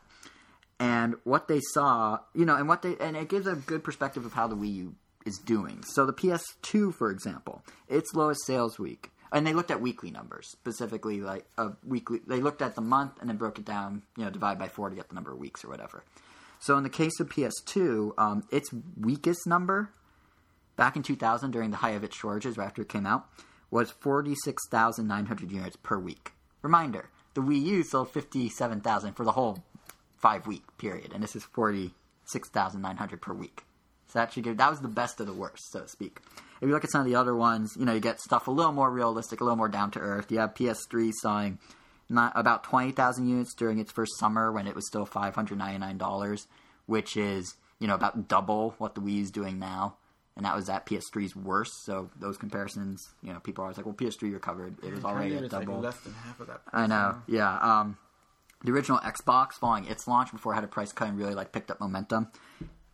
and 0.78 1.16
what 1.24 1.48
they 1.48 1.60
saw, 1.72 2.20
you 2.34 2.44
know, 2.44 2.56
and 2.56 2.68
what 2.68 2.82
they, 2.82 2.96
and 2.98 3.16
it 3.16 3.28
gives 3.28 3.46
a 3.46 3.54
good 3.54 3.84
perspective 3.84 4.24
of 4.24 4.32
how 4.32 4.46
the 4.46 4.56
Wii 4.56 4.74
U 4.74 4.94
is 5.26 5.38
doing. 5.38 5.82
So 5.84 6.06
the 6.06 6.12
PS2, 6.12 6.94
for 6.94 7.10
example, 7.10 7.62
its 7.88 8.14
lowest 8.14 8.46
sales 8.46 8.78
week, 8.78 9.10
and 9.32 9.46
they 9.46 9.52
looked 9.52 9.70
at 9.70 9.80
weekly 9.80 10.10
numbers 10.10 10.48
specifically, 10.48 11.20
like 11.20 11.46
a 11.56 11.72
weekly. 11.86 12.20
They 12.26 12.40
looked 12.40 12.62
at 12.62 12.74
the 12.74 12.80
month 12.80 13.12
and 13.20 13.28
then 13.28 13.36
broke 13.36 13.58
it 13.58 13.64
down, 13.64 14.02
you 14.16 14.24
know, 14.24 14.30
divide 14.30 14.58
by 14.58 14.68
four 14.68 14.90
to 14.90 14.96
get 14.96 15.08
the 15.08 15.14
number 15.14 15.32
of 15.32 15.38
weeks 15.38 15.64
or 15.64 15.68
whatever. 15.68 16.04
So 16.58 16.76
in 16.76 16.82
the 16.82 16.90
case 16.90 17.18
of 17.20 17.28
PS2, 17.28 18.12
um, 18.18 18.44
its 18.50 18.70
weakest 18.98 19.46
number 19.46 19.90
back 20.76 20.96
in 20.96 21.02
2000 21.02 21.50
during 21.50 21.70
the 21.70 21.78
height 21.78 21.96
of 21.96 22.04
its 22.04 22.16
shortages, 22.16 22.58
right 22.58 22.66
after 22.66 22.82
it 22.82 22.88
came 22.88 23.06
out, 23.06 23.26
was 23.70 23.90
46,900 23.90 25.50
units 25.50 25.76
per 25.76 25.98
week. 25.98 26.32
Reminder: 26.62 27.08
the 27.34 27.40
Wii 27.40 27.62
U 27.62 27.82
sold 27.82 28.10
57,000 28.10 29.14
for 29.14 29.24
the 29.24 29.32
whole 29.32 29.62
five 30.18 30.46
week 30.46 30.64
period, 30.78 31.12
and 31.12 31.22
this 31.22 31.36
is 31.36 31.44
46,900 31.44 33.22
per 33.22 33.32
week. 33.32 33.64
So 34.08 34.18
that 34.18 34.32
should 34.32 34.44
give 34.44 34.56
that 34.56 34.70
was 34.70 34.80
the 34.80 34.88
best 34.88 35.20
of 35.20 35.26
the 35.26 35.32
worst, 35.32 35.70
so 35.70 35.82
to 35.82 35.88
speak. 35.88 36.18
If 36.60 36.68
you 36.68 36.74
look 36.74 36.84
at 36.84 36.90
some 36.90 37.00
of 37.00 37.06
the 37.06 37.14
other 37.14 37.34
ones, 37.34 37.74
you 37.78 37.86
know, 37.86 37.94
you 37.94 38.00
get 38.00 38.20
stuff 38.20 38.46
a 38.46 38.50
little 38.50 38.72
more 38.72 38.90
realistic, 38.90 39.40
a 39.40 39.44
little 39.44 39.56
more 39.56 39.68
down 39.68 39.90
to 39.92 39.98
earth. 39.98 40.30
You 40.30 40.38
have 40.38 40.54
PS3 40.54 41.12
selling 41.12 41.58
not 42.10 42.32
about 42.34 42.64
20,000 42.64 43.28
units 43.28 43.54
during 43.54 43.78
its 43.78 43.92
first 43.92 44.18
summer 44.18 44.52
when 44.52 44.66
it 44.66 44.74
was 44.74 44.86
still 44.86 45.06
$599, 45.06 46.46
which 46.86 47.16
is, 47.16 47.54
you 47.78 47.86
know, 47.86 47.94
about 47.94 48.28
double 48.28 48.74
what 48.78 48.94
the 48.94 49.00
Wii 49.00 49.22
is 49.22 49.30
doing 49.30 49.58
now. 49.58 49.96
And 50.36 50.44
that 50.44 50.56
was 50.56 50.68
at 50.68 50.86
PS3's 50.86 51.36
worst. 51.36 51.84
So 51.84 52.10
those 52.18 52.36
comparisons, 52.36 53.10
you 53.22 53.32
know, 53.32 53.40
people 53.40 53.62
are 53.62 53.66
always 53.66 53.76
like, 53.76 53.86
well, 53.86 53.94
PS3 53.94 54.32
recovered. 54.32 54.76
It 54.82 54.92
was 54.92 55.04
already 55.04 55.36
at 55.36 55.44
it's 55.44 55.52
like 55.52 55.66
double. 55.66 55.80
less 55.80 55.98
than 56.00 56.14
half 56.14 56.40
of 56.40 56.46
that. 56.48 56.62
I 56.72 56.86
know. 56.86 57.22
Yeah. 57.26 57.58
Um, 57.58 57.96
the 58.64 58.72
original 58.72 58.98
Xbox, 58.98 59.54
following 59.54 59.86
its 59.86 60.06
launch 60.06 60.32
before 60.32 60.52
it 60.52 60.56
had 60.56 60.64
a 60.64 60.68
price 60.68 60.92
cut 60.92 61.08
and 61.08 61.18
really 61.18 61.34
like 61.34 61.52
picked 61.52 61.70
up 61.70 61.80
momentum, 61.80 62.28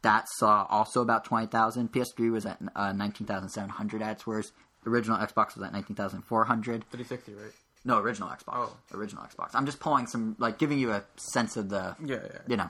that 0.02 0.26
saw 0.36 0.66
also 0.68 1.00
about 1.02 1.24
twenty 1.24 1.46
thousand. 1.46 1.92
PS3 1.92 2.30
was 2.30 2.46
at 2.46 2.58
uh, 2.74 2.92
nineteen 2.92 3.26
thousand 3.26 3.48
seven 3.50 3.70
hundred 3.70 4.02
at 4.02 4.12
its 4.12 4.26
worst. 4.26 4.52
Original 4.86 5.18
Xbox 5.18 5.54
was 5.56 5.62
at 5.64 5.72
nineteen 5.72 5.96
thousand 5.96 6.22
four 6.22 6.44
hundred. 6.44 6.84
360, 6.90 7.32
right? 7.34 7.52
No, 7.84 7.98
original 7.98 8.28
Xbox. 8.28 8.52
Oh. 8.52 8.76
Original 8.94 9.22
Xbox. 9.24 9.50
I'm 9.54 9.64
just 9.64 9.78
pulling 9.78 10.08
some, 10.08 10.34
like, 10.40 10.58
giving 10.58 10.80
you 10.80 10.90
a 10.90 11.04
sense 11.16 11.56
of 11.56 11.68
the, 11.68 11.94
Yeah, 12.04 12.16
yeah. 12.16 12.38
you 12.48 12.56
know, 12.56 12.68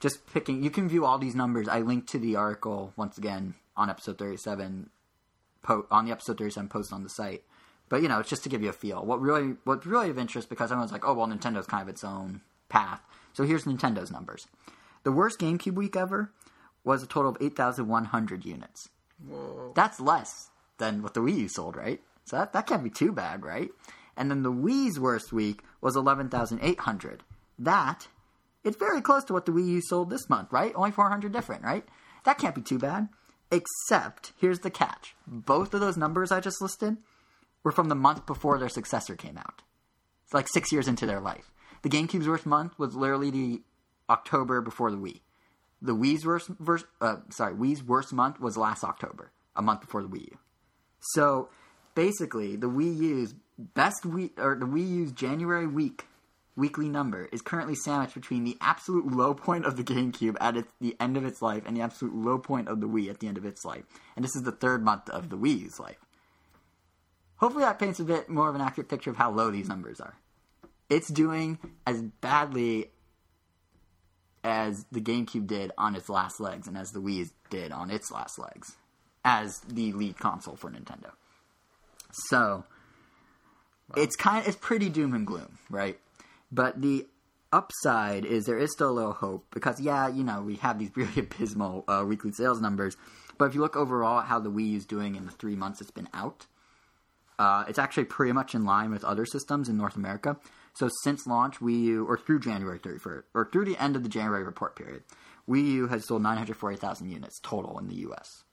just 0.00 0.26
picking. 0.32 0.62
You 0.62 0.70
can 0.70 0.88
view 0.88 1.04
all 1.04 1.18
these 1.18 1.34
numbers. 1.34 1.68
I 1.68 1.80
linked 1.80 2.08
to 2.12 2.18
the 2.18 2.36
article 2.36 2.92
once 2.96 3.18
again 3.18 3.54
on 3.76 3.90
episode 3.90 4.16
37, 4.16 4.88
po- 5.62 5.86
on 5.90 6.06
the 6.06 6.10
episode 6.12 6.38
37 6.38 6.68
post 6.70 6.90
on 6.90 7.02
the 7.02 7.10
site. 7.10 7.42
But 7.90 8.00
you 8.02 8.08
know, 8.08 8.18
it's 8.20 8.30
just 8.30 8.42
to 8.44 8.48
give 8.48 8.62
you 8.62 8.70
a 8.70 8.72
feel. 8.72 9.04
What 9.04 9.20
really, 9.20 9.56
what's 9.64 9.84
really 9.86 10.08
of 10.10 10.18
interest 10.18 10.48
because 10.48 10.72
everyone's 10.72 10.90
like, 10.90 11.06
oh 11.06 11.12
well, 11.14 11.26
Nintendo's 11.26 11.66
kind 11.66 11.82
of 11.82 11.88
its 11.88 12.02
own 12.02 12.40
path. 12.70 13.00
So 13.34 13.44
here's 13.44 13.64
Nintendo's 13.64 14.10
numbers. 14.10 14.46
The 15.04 15.12
worst 15.12 15.38
GameCube 15.38 15.74
week 15.74 15.96
ever 15.96 16.32
was 16.86 17.02
a 17.02 17.06
total 17.06 17.32
of 17.32 17.36
8,100 17.40 18.46
units. 18.46 18.88
Whoa. 19.28 19.72
That's 19.74 20.00
less 20.00 20.50
than 20.78 21.02
what 21.02 21.14
the 21.14 21.20
Wii 21.20 21.36
U 21.36 21.48
sold, 21.48 21.76
right? 21.76 22.00
So 22.24 22.36
that, 22.36 22.52
that 22.52 22.66
can't 22.66 22.84
be 22.84 22.90
too 22.90 23.12
bad, 23.12 23.44
right? 23.44 23.70
And 24.16 24.30
then 24.30 24.42
the 24.42 24.52
Wii's 24.52 24.98
worst 24.98 25.32
week 25.32 25.62
was 25.80 25.96
11,800. 25.96 27.22
That 27.58 28.08
it's 28.64 28.76
very 28.76 29.00
close 29.02 29.24
to 29.24 29.32
what 29.32 29.46
the 29.46 29.52
Wii 29.52 29.66
U 29.66 29.80
sold 29.82 30.10
this 30.10 30.30
month, 30.30 30.52
right? 30.52 30.72
Only 30.74 30.92
400 30.92 31.32
different, 31.32 31.64
right? 31.64 31.84
That 32.24 32.38
can't 32.38 32.54
be 32.54 32.62
too 32.62 32.78
bad. 32.78 33.08
Except, 33.50 34.32
here's 34.40 34.60
the 34.60 34.70
catch. 34.70 35.14
Both 35.26 35.74
of 35.74 35.80
those 35.80 35.96
numbers 35.96 36.32
I 36.32 36.40
just 36.40 36.62
listed 36.62 36.96
were 37.62 37.72
from 37.72 37.88
the 37.88 37.94
month 37.94 38.26
before 38.26 38.58
their 38.58 38.68
successor 38.68 39.16
came 39.16 39.38
out. 39.38 39.62
It's 40.24 40.34
like 40.34 40.48
six 40.48 40.72
years 40.72 40.88
into 40.88 41.06
their 41.06 41.20
life. 41.20 41.52
The 41.82 41.88
GameCube's 41.88 42.28
worst 42.28 42.46
month 42.46 42.78
was 42.78 42.94
literally 42.94 43.30
the 43.30 43.62
October 44.08 44.60
before 44.60 44.90
the 44.90 44.96
Wii. 44.96 45.20
The 45.82 45.94
Wii's 45.94 46.24
worst, 46.24 46.50
uh, 47.00 47.16
sorry, 47.30 47.54
Wii's 47.54 47.82
worst 47.82 48.12
month 48.12 48.40
was 48.40 48.56
last 48.56 48.82
October, 48.82 49.30
a 49.54 49.62
month 49.62 49.82
before 49.82 50.02
the 50.02 50.08
Wii 50.08 50.30
U. 50.30 50.38
So 51.00 51.50
basically, 51.94 52.56
the 52.56 52.68
Wii 52.68 52.96
U's 52.96 53.34
best 53.58 54.06
week 54.06 54.38
or 54.38 54.56
the 54.56 54.66
Wii 54.66 54.88
U's 54.88 55.12
January 55.12 55.66
week 55.66 56.06
weekly 56.56 56.88
number 56.88 57.28
is 57.32 57.42
currently 57.42 57.74
sandwiched 57.74 58.14
between 58.14 58.44
the 58.44 58.56
absolute 58.60 59.06
low 59.06 59.34
point 59.34 59.66
of 59.66 59.76
the 59.76 59.84
GameCube 59.84 60.36
at 60.40 60.56
its, 60.56 60.72
the 60.80 60.96
end 60.98 61.16
of 61.16 61.24
its 61.24 61.42
life 61.42 61.62
and 61.66 61.76
the 61.76 61.82
absolute 61.82 62.14
low 62.14 62.38
point 62.38 62.68
of 62.68 62.80
the 62.80 62.88
Wii 62.88 63.10
at 63.10 63.20
the 63.20 63.28
end 63.28 63.36
of 63.36 63.44
its 63.44 63.64
life. 63.64 63.84
And 64.16 64.24
this 64.24 64.34
is 64.34 64.42
the 64.42 64.52
third 64.52 64.82
month 64.82 65.10
of 65.10 65.28
the 65.28 65.36
Wii's 65.36 65.78
life. 65.78 65.98
Hopefully, 67.36 67.64
that 67.64 67.78
paints 67.78 68.00
a 68.00 68.04
bit 68.04 68.30
more 68.30 68.48
of 68.48 68.54
an 68.54 68.62
accurate 68.62 68.88
picture 68.88 69.10
of 69.10 69.16
how 69.16 69.30
low 69.30 69.50
these 69.50 69.68
numbers 69.68 70.00
are. 70.00 70.14
It's 70.88 71.10
doing 71.10 71.58
as 71.86 72.00
badly 72.00 72.90
as 74.46 74.86
the 74.92 75.00
GameCube 75.00 75.48
did 75.48 75.72
on 75.76 75.96
its 75.96 76.08
last 76.08 76.40
legs 76.40 76.68
and 76.68 76.78
as 76.78 76.92
the 76.92 77.00
Wii 77.00 77.30
did 77.50 77.72
on 77.72 77.90
its 77.90 78.12
last 78.12 78.38
legs 78.38 78.76
as 79.24 79.60
the 79.66 79.92
lead 79.92 80.16
console 80.18 80.54
for 80.54 80.70
Nintendo. 80.70 81.10
So, 82.28 82.64
it's 83.96 84.14
kind 84.14 84.38
of, 84.38 84.46
it's 84.46 84.56
pretty 84.56 84.88
doom 84.88 85.14
and 85.14 85.26
gloom, 85.26 85.58
right? 85.68 85.98
But 86.52 86.80
the 86.80 87.06
upside 87.52 88.24
is 88.24 88.46
there 88.46 88.58
is 88.58 88.72
still 88.72 88.90
a 88.90 88.92
little 88.92 89.12
hope 89.12 89.46
because 89.52 89.80
yeah, 89.80 90.08
you 90.08 90.22
know 90.22 90.42
we 90.42 90.56
have 90.56 90.78
these 90.78 90.90
really 90.94 91.18
abysmal 91.18 91.84
uh, 91.88 92.04
weekly 92.06 92.30
sales 92.30 92.60
numbers, 92.60 92.96
but 93.38 93.46
if 93.46 93.54
you 93.54 93.60
look 93.60 93.76
overall 93.76 94.20
at 94.20 94.26
how 94.26 94.38
the 94.38 94.50
Wii 94.50 94.76
is 94.76 94.86
doing 94.86 95.16
in 95.16 95.26
the 95.26 95.32
three 95.32 95.56
months 95.56 95.80
it's 95.80 95.90
been 95.90 96.08
out, 96.14 96.46
uh, 97.40 97.64
it's 97.68 97.80
actually 97.80 98.04
pretty 98.04 98.32
much 98.32 98.54
in 98.54 98.64
line 98.64 98.92
with 98.92 99.04
other 99.04 99.26
systems 99.26 99.68
in 99.68 99.76
North 99.76 99.96
America. 99.96 100.36
So 100.78 100.90
since 101.02 101.26
launch, 101.26 101.60
Wii 101.60 101.82
U 101.84 102.06
or 102.06 102.18
through 102.18 102.40
January 102.40 102.78
31st 102.78 103.22
or 103.34 103.48
through 103.50 103.64
the 103.64 103.82
end 103.82 103.96
of 103.96 104.02
the 104.02 104.08
January 104.08 104.44
report 104.44 104.76
period, 104.76 105.04
Wii 105.48 105.66
U 105.72 105.86
has 105.88 106.06
sold 106.06 106.22
940,000 106.22 107.08
units 107.08 107.40
total 107.42 107.78
in 107.78 107.88
the 107.88 107.94
U.S. 107.96 108.44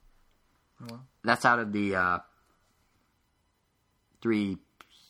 Oh, 0.90 1.00
That's 1.22 1.44
out 1.44 1.58
of 1.58 1.72
the 1.72 1.94
uh, 1.96 2.18
three 4.22 4.58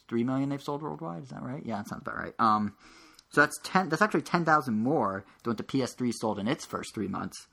three 0.09 0.25
million 0.25 0.51
they've 0.51 0.63
sold 0.63 0.83
worldwide. 0.83 1.23
Is 1.23 1.31
that 1.31 1.43
right? 1.43 1.63
Yeah, 1.65 1.77
that 1.77 1.89
sounds 1.89 2.03
about 2.03 2.17
right. 2.19 2.35
Um, 2.39 2.75
so 3.31 3.41
that's 3.41 3.59
ten. 3.63 3.89
That's 3.89 4.03
actually 4.03 4.23
ten 4.23 4.45
thousand 4.45 4.79
more 4.79 5.25
than 5.43 5.53
what 5.53 5.57
the 5.57 5.65
PS3 5.65 6.13
sold 6.13 6.39
in 6.39 6.49
its 6.49 6.67
first 6.67 6.95
three 6.95 7.09
months, 7.09 7.47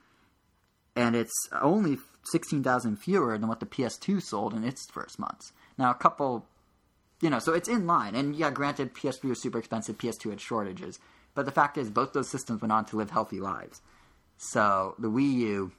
and 0.95 1.15
it's 1.15 1.33
only 1.61 1.97
sixteen 2.23 2.63
thousand 2.63 2.97
fewer 2.97 3.37
than 3.37 3.47
what 3.47 3.59
the 3.59 3.65
PS2 3.65 4.21
sold 4.21 4.53
in 4.53 4.63
its 4.63 4.85
first 4.91 5.17
months. 5.19 5.53
Now, 5.77 5.91
a 5.91 5.95
couple, 5.95 6.45
you 7.21 7.29
know, 7.29 7.39
so 7.39 7.53
it's 7.53 7.69
in 7.69 7.87
line. 7.87 8.15
And 8.15 8.35
yeah, 8.35 8.49
granted, 8.49 8.93
PS3 8.93 9.23
was 9.25 9.41
super 9.41 9.59
expensive. 9.59 9.97
PS2 9.97 10.31
had 10.31 10.41
shortages, 10.41 10.99
but 11.35 11.45
the 11.45 11.51
fact 11.51 11.77
is, 11.77 11.89
both 11.89 12.13
those 12.13 12.29
systems 12.29 12.61
went 12.61 12.71
on 12.71 12.85
to 12.85 12.97
live 12.97 13.11
healthy 13.11 13.39
lives. 13.39 13.81
So 14.37 14.95
the 14.97 15.09
Wii 15.09 15.33
U 15.33 15.71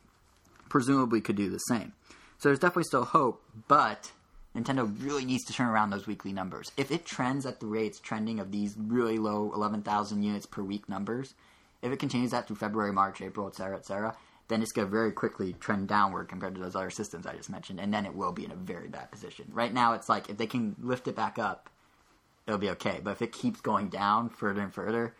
presumably 0.68 1.20
could 1.20 1.36
do 1.36 1.50
the 1.50 1.58
same. 1.58 1.92
So 2.38 2.48
there's 2.48 2.58
definitely 2.58 2.84
still 2.84 3.04
hope, 3.04 3.42
but 3.68 4.12
Nintendo 4.56 4.90
really 5.04 5.24
needs 5.24 5.44
to 5.44 5.52
turn 5.52 5.68
around 5.68 5.90
those 5.90 6.06
weekly 6.06 6.32
numbers. 6.32 6.72
If 6.76 6.90
it 6.90 7.04
trends 7.04 7.46
at 7.46 7.60
the 7.60 7.66
rates 7.66 8.00
trending 8.00 8.40
of 8.40 8.52
these 8.52 8.74
really 8.76 9.18
low 9.18 9.52
11,000 9.54 10.22
units 10.22 10.46
per 10.46 10.62
week 10.62 10.88
numbers, 10.88 11.34
if 11.82 11.92
it 11.92 11.98
continues 11.98 12.30
that 12.30 12.46
through 12.46 12.56
February, 12.56 12.92
March, 12.92 13.20
April, 13.20 13.48
etc., 13.48 13.76
etc., 13.76 14.16
then 14.48 14.62
it's 14.62 14.72
going 14.72 14.86
to 14.86 14.90
very 14.90 15.12
quickly 15.12 15.54
trend 15.54 15.88
downward 15.88 16.28
compared 16.28 16.54
to 16.54 16.60
those 16.60 16.76
other 16.76 16.90
systems 16.90 17.26
I 17.26 17.36
just 17.36 17.50
mentioned, 17.50 17.80
and 17.80 17.92
then 17.92 18.06
it 18.06 18.14
will 18.14 18.32
be 18.32 18.44
in 18.44 18.50
a 18.50 18.56
very 18.56 18.88
bad 18.88 19.10
position. 19.10 19.46
Right 19.52 19.72
now, 19.72 19.94
it's 19.94 20.08
like 20.08 20.28
if 20.28 20.36
they 20.36 20.46
can 20.46 20.76
lift 20.80 21.08
it 21.08 21.16
back 21.16 21.38
up, 21.38 21.70
it'll 22.46 22.58
be 22.58 22.70
okay. 22.70 23.00
But 23.02 23.12
if 23.12 23.22
it 23.22 23.32
keeps 23.32 23.60
going 23.60 23.88
down 23.88 24.28
further 24.28 24.60
and 24.60 24.72
further, 24.72 25.14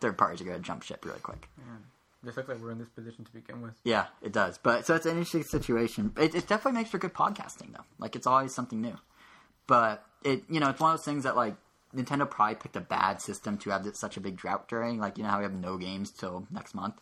third 0.00 0.18
parties 0.18 0.40
are 0.40 0.44
going 0.44 0.56
to 0.56 0.62
jump 0.62 0.82
ship 0.82 1.04
really 1.04 1.20
quick. 1.20 1.48
Yeah. 1.58 1.76
This 2.24 2.36
looks 2.36 2.48
like 2.48 2.58
we're 2.60 2.70
in 2.70 2.78
this 2.78 2.88
position 2.88 3.24
to 3.24 3.32
begin 3.32 3.60
with. 3.60 3.74
Yeah, 3.84 4.06
it 4.22 4.32
does. 4.32 4.56
But 4.56 4.86
so 4.86 4.94
it's 4.94 5.04
an 5.04 5.12
interesting 5.12 5.42
situation. 5.42 6.12
It, 6.16 6.34
it 6.34 6.46
definitely 6.46 6.80
makes 6.80 6.90
for 6.90 6.98
good 6.98 7.12
podcasting, 7.12 7.72
though. 7.72 7.84
Like 7.98 8.16
it's 8.16 8.26
always 8.26 8.54
something 8.54 8.80
new. 8.80 8.96
But 9.66 10.04
it, 10.24 10.44
you 10.48 10.58
know, 10.58 10.70
it's 10.70 10.80
one 10.80 10.92
of 10.92 10.98
those 10.98 11.04
things 11.04 11.24
that 11.24 11.36
like 11.36 11.56
Nintendo 11.94 12.28
probably 12.28 12.54
picked 12.54 12.76
a 12.76 12.80
bad 12.80 13.20
system 13.20 13.58
to 13.58 13.70
have 13.70 13.86
such 13.94 14.16
a 14.16 14.20
big 14.20 14.36
drought 14.36 14.68
during. 14.68 14.98
Like 14.98 15.18
you 15.18 15.24
know 15.24 15.30
how 15.30 15.38
we 15.38 15.44
have 15.44 15.52
no 15.52 15.76
games 15.76 16.10
till 16.10 16.46
next 16.50 16.74
month. 16.74 16.94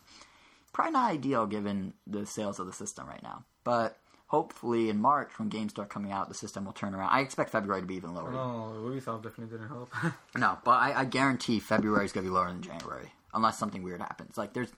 Probably 0.72 0.92
not 0.92 1.10
ideal 1.10 1.46
given 1.46 1.94
the 2.06 2.26
sales 2.26 2.58
of 2.58 2.66
the 2.66 2.72
system 2.72 3.06
right 3.06 3.22
now. 3.22 3.44
But 3.64 3.98
hopefully 4.26 4.88
in 4.88 4.98
March 4.98 5.30
when 5.38 5.48
games 5.48 5.72
start 5.72 5.90
coming 5.90 6.10
out, 6.10 6.28
the 6.28 6.34
system 6.34 6.64
will 6.64 6.72
turn 6.72 6.94
around. 6.94 7.10
I 7.10 7.20
expect 7.20 7.50
February 7.50 7.82
to 7.82 7.86
be 7.86 7.96
even 7.96 8.14
lower. 8.14 8.32
Oh, 8.32 8.74
Ubisoft 8.86 9.22
definitely 9.22 9.56
didn't 9.56 9.68
help. 9.68 9.92
no, 10.36 10.58
but 10.64 10.72
I, 10.72 11.00
I 11.00 11.04
guarantee 11.04 11.60
February 11.60 12.06
is 12.06 12.12
going 12.12 12.24
to 12.24 12.30
be 12.30 12.34
lower 12.34 12.48
than 12.48 12.62
January 12.62 13.12
unless 13.34 13.58
something 13.58 13.82
weird 13.82 14.00
happens. 14.00 14.38
Like 14.38 14.54
there's 14.54 14.72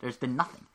there's 0.00 0.16
been 0.16 0.36
nothing. 0.36 0.66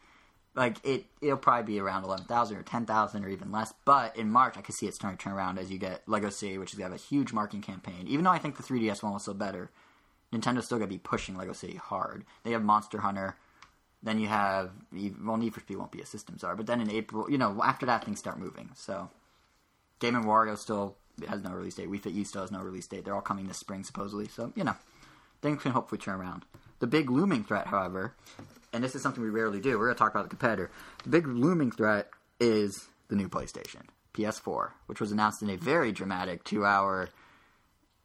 Like 0.55 0.77
it, 0.83 1.05
it'll 1.21 1.37
probably 1.37 1.73
be 1.73 1.79
around 1.79 2.03
eleven 2.03 2.25
thousand 2.25 2.57
or 2.57 2.63
ten 2.63 2.85
thousand 2.85 3.23
or 3.23 3.29
even 3.29 3.51
less. 3.51 3.73
But 3.85 4.17
in 4.17 4.29
March, 4.29 4.57
I 4.57 4.61
could 4.61 4.75
see 4.75 4.87
it 4.87 4.95
starting 4.95 5.17
to 5.17 5.23
turn 5.23 5.33
around 5.33 5.59
as 5.59 5.71
you 5.71 5.77
get 5.77 6.01
Lego 6.07 6.29
City, 6.29 6.57
which 6.57 6.73
is 6.73 6.79
gonna 6.79 6.91
have 6.91 6.99
a 6.99 7.03
huge 7.03 7.31
marketing 7.31 7.61
campaign. 7.61 8.07
Even 8.07 8.25
though 8.25 8.31
I 8.31 8.39
think 8.39 8.57
the 8.57 8.63
3DS 8.63 9.03
one 9.03 9.13
was 9.13 9.21
still 9.21 9.35
better, 9.35 9.69
Nintendo's 10.33 10.65
still 10.65 10.79
gonna 10.79 10.87
be 10.87 10.97
pushing 10.97 11.37
Lego 11.37 11.53
City 11.53 11.75
hard. 11.75 12.25
They 12.43 12.51
have 12.51 12.63
Monster 12.63 12.99
Hunter. 12.99 13.37
Then 14.03 14.19
you 14.19 14.27
have 14.27 14.71
well, 15.23 15.37
Need 15.37 15.53
for 15.53 15.59
Speed 15.59 15.77
won't 15.77 15.91
be 15.91 16.01
a 16.01 16.05
systems 16.05 16.41
czar, 16.41 16.55
but 16.55 16.67
then 16.67 16.81
in 16.81 16.89
April, 16.89 17.29
you 17.29 17.37
know, 17.37 17.61
after 17.63 17.85
that 17.87 18.05
things 18.05 18.19
start 18.19 18.39
moving. 18.39 18.69
So, 18.75 19.09
Game 19.99 20.15
and 20.15 20.25
Wario 20.25 20.57
still 20.57 20.95
has 21.27 21.43
no 21.43 21.51
release 21.51 21.75
date. 21.75 21.89
Wii 21.89 21.99
Fit 21.99 22.13
U 22.13 22.23
still 22.23 22.41
has 22.41 22.51
no 22.51 22.59
release 22.59 22.87
date. 22.87 23.05
They're 23.05 23.15
all 23.15 23.21
coming 23.21 23.47
this 23.47 23.57
spring 23.57 23.83
supposedly. 23.83 24.27
So 24.27 24.53
you 24.55 24.63
know, 24.63 24.75
things 25.41 25.61
can 25.61 25.71
hopefully 25.71 25.99
turn 25.99 26.19
around. 26.19 26.45
The 26.79 26.87
big 26.87 27.09
looming 27.09 27.43
threat, 27.43 27.67
however, 27.67 28.13
and 28.71 28.83
this 28.83 28.93
is 28.93 29.01
something 29.01 29.23
we 29.23 29.29
rarely 29.29 29.59
do. 29.59 29.79
We're 29.79 29.85
going 29.85 29.95
to 29.95 29.99
talk 29.99 30.11
about 30.11 30.25
the 30.25 30.29
competitor. 30.29 30.69
The 31.03 31.09
big 31.09 31.27
looming 31.27 31.71
threat 31.71 32.09
is 32.39 32.87
the 33.07 33.15
new 33.15 33.29
PlayStation, 33.29 33.83
PS4, 34.13 34.71
which 34.85 35.01
was 35.01 35.11
announced 35.11 35.41
in 35.41 35.49
a 35.49 35.57
very 35.57 35.91
dramatic 35.91 36.43
two-hour. 36.43 37.09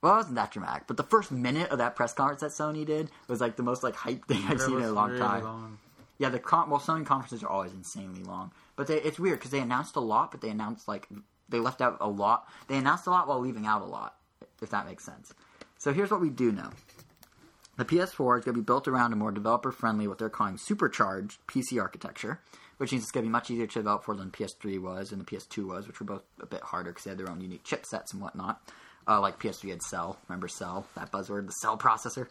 Well, 0.03 0.15
it 0.15 0.17
wasn't 0.17 0.35
that 0.35 0.51
dramatic, 0.51 0.89
but 0.89 0.97
the 0.97 1.05
first 1.05 1.31
minute 1.31 1.71
of 1.71 1.79
that 1.79 1.95
press 1.95 2.13
conference 2.13 2.41
that 2.41 2.51
Sony 2.51 2.85
did 2.85 3.09
was 3.29 3.41
like 3.41 3.55
the 3.55 3.63
most 3.63 3.85
like 3.85 3.95
hype 3.95 4.27
thing 4.27 4.43
I've 4.49 4.61
seen 4.61 4.79
in 4.79 4.83
a 4.83 4.93
long 4.93 5.11
really 5.11 5.21
time. 5.21 5.45
Long. 5.45 5.79
Yeah, 6.19 6.29
the 6.29 6.41
con- 6.41 6.69
well, 6.69 6.81
Sony 6.81 7.07
conferences 7.07 7.43
are 7.45 7.49
always 7.49 7.73
insanely 7.73 8.23
long, 8.25 8.51
but 8.75 8.89
they, 8.89 8.97
it's 9.01 9.19
weird 9.19 9.39
because 9.39 9.53
they 9.53 9.61
announced 9.61 9.95
a 9.97 10.01
lot, 10.01 10.33
but 10.33 10.41
they 10.41 10.51
announced 10.51 10.89
like 10.89 11.09
they 11.49 11.61
left 11.61 11.81
out 11.81 11.99
a 12.01 12.09
lot. 12.09 12.49
They 12.67 12.77
announced 12.77 13.07
a 13.07 13.11
lot 13.11 13.29
while 13.29 13.39
leaving 13.39 13.65
out 13.65 13.83
a 13.83 13.87
lot, 13.87 14.17
if 14.61 14.71
that 14.71 14.87
makes 14.87 15.05
sense. 15.05 15.33
So 15.79 15.93
here's 15.93 16.11
what 16.11 16.21
we 16.21 16.31
do 16.31 16.51
know: 16.51 16.71
the 17.77 17.85
PS4 17.85 18.39
is 18.39 18.45
going 18.45 18.55
to 18.55 18.61
be 18.61 18.61
built 18.61 18.89
around 18.89 19.13
a 19.13 19.17
more 19.17 19.31
developer 19.31 19.71
friendly, 19.71 20.09
what 20.09 20.19
they're 20.19 20.29
calling 20.29 20.59
supercharged 20.59 21.39
PC 21.47 21.81
architecture, 21.81 22.41
which 22.79 22.91
means 22.91 23.05
it's 23.05 23.13
going 23.13 23.25
to 23.25 23.29
be 23.29 23.33
much 23.33 23.51
easier 23.51 23.67
to 23.69 23.79
develop 23.79 24.05
for 24.05 24.17
than 24.17 24.31
PS3 24.31 24.81
was 24.81 25.13
and 25.13 25.21
the 25.21 25.25
PS2 25.25 25.67
was, 25.67 25.87
which 25.87 26.01
were 26.01 26.07
both 26.07 26.23
a 26.41 26.47
bit 26.47 26.61
harder 26.61 26.91
because 26.91 27.05
they 27.05 27.11
had 27.11 27.19
their 27.19 27.31
own 27.31 27.41
unique 27.41 27.65
chipsets 27.65 28.13
and 28.13 28.21
whatnot. 28.21 28.61
Uh, 29.07 29.21
like 29.21 29.41
PS3 29.41 29.71
had 29.71 29.83
Cell, 29.83 30.19
remember 30.29 30.49
Cell, 30.49 30.87
that 30.95 31.11
buzzword, 31.11 31.47
the 31.47 31.53
Cell 31.53 31.77
processor. 31.77 32.29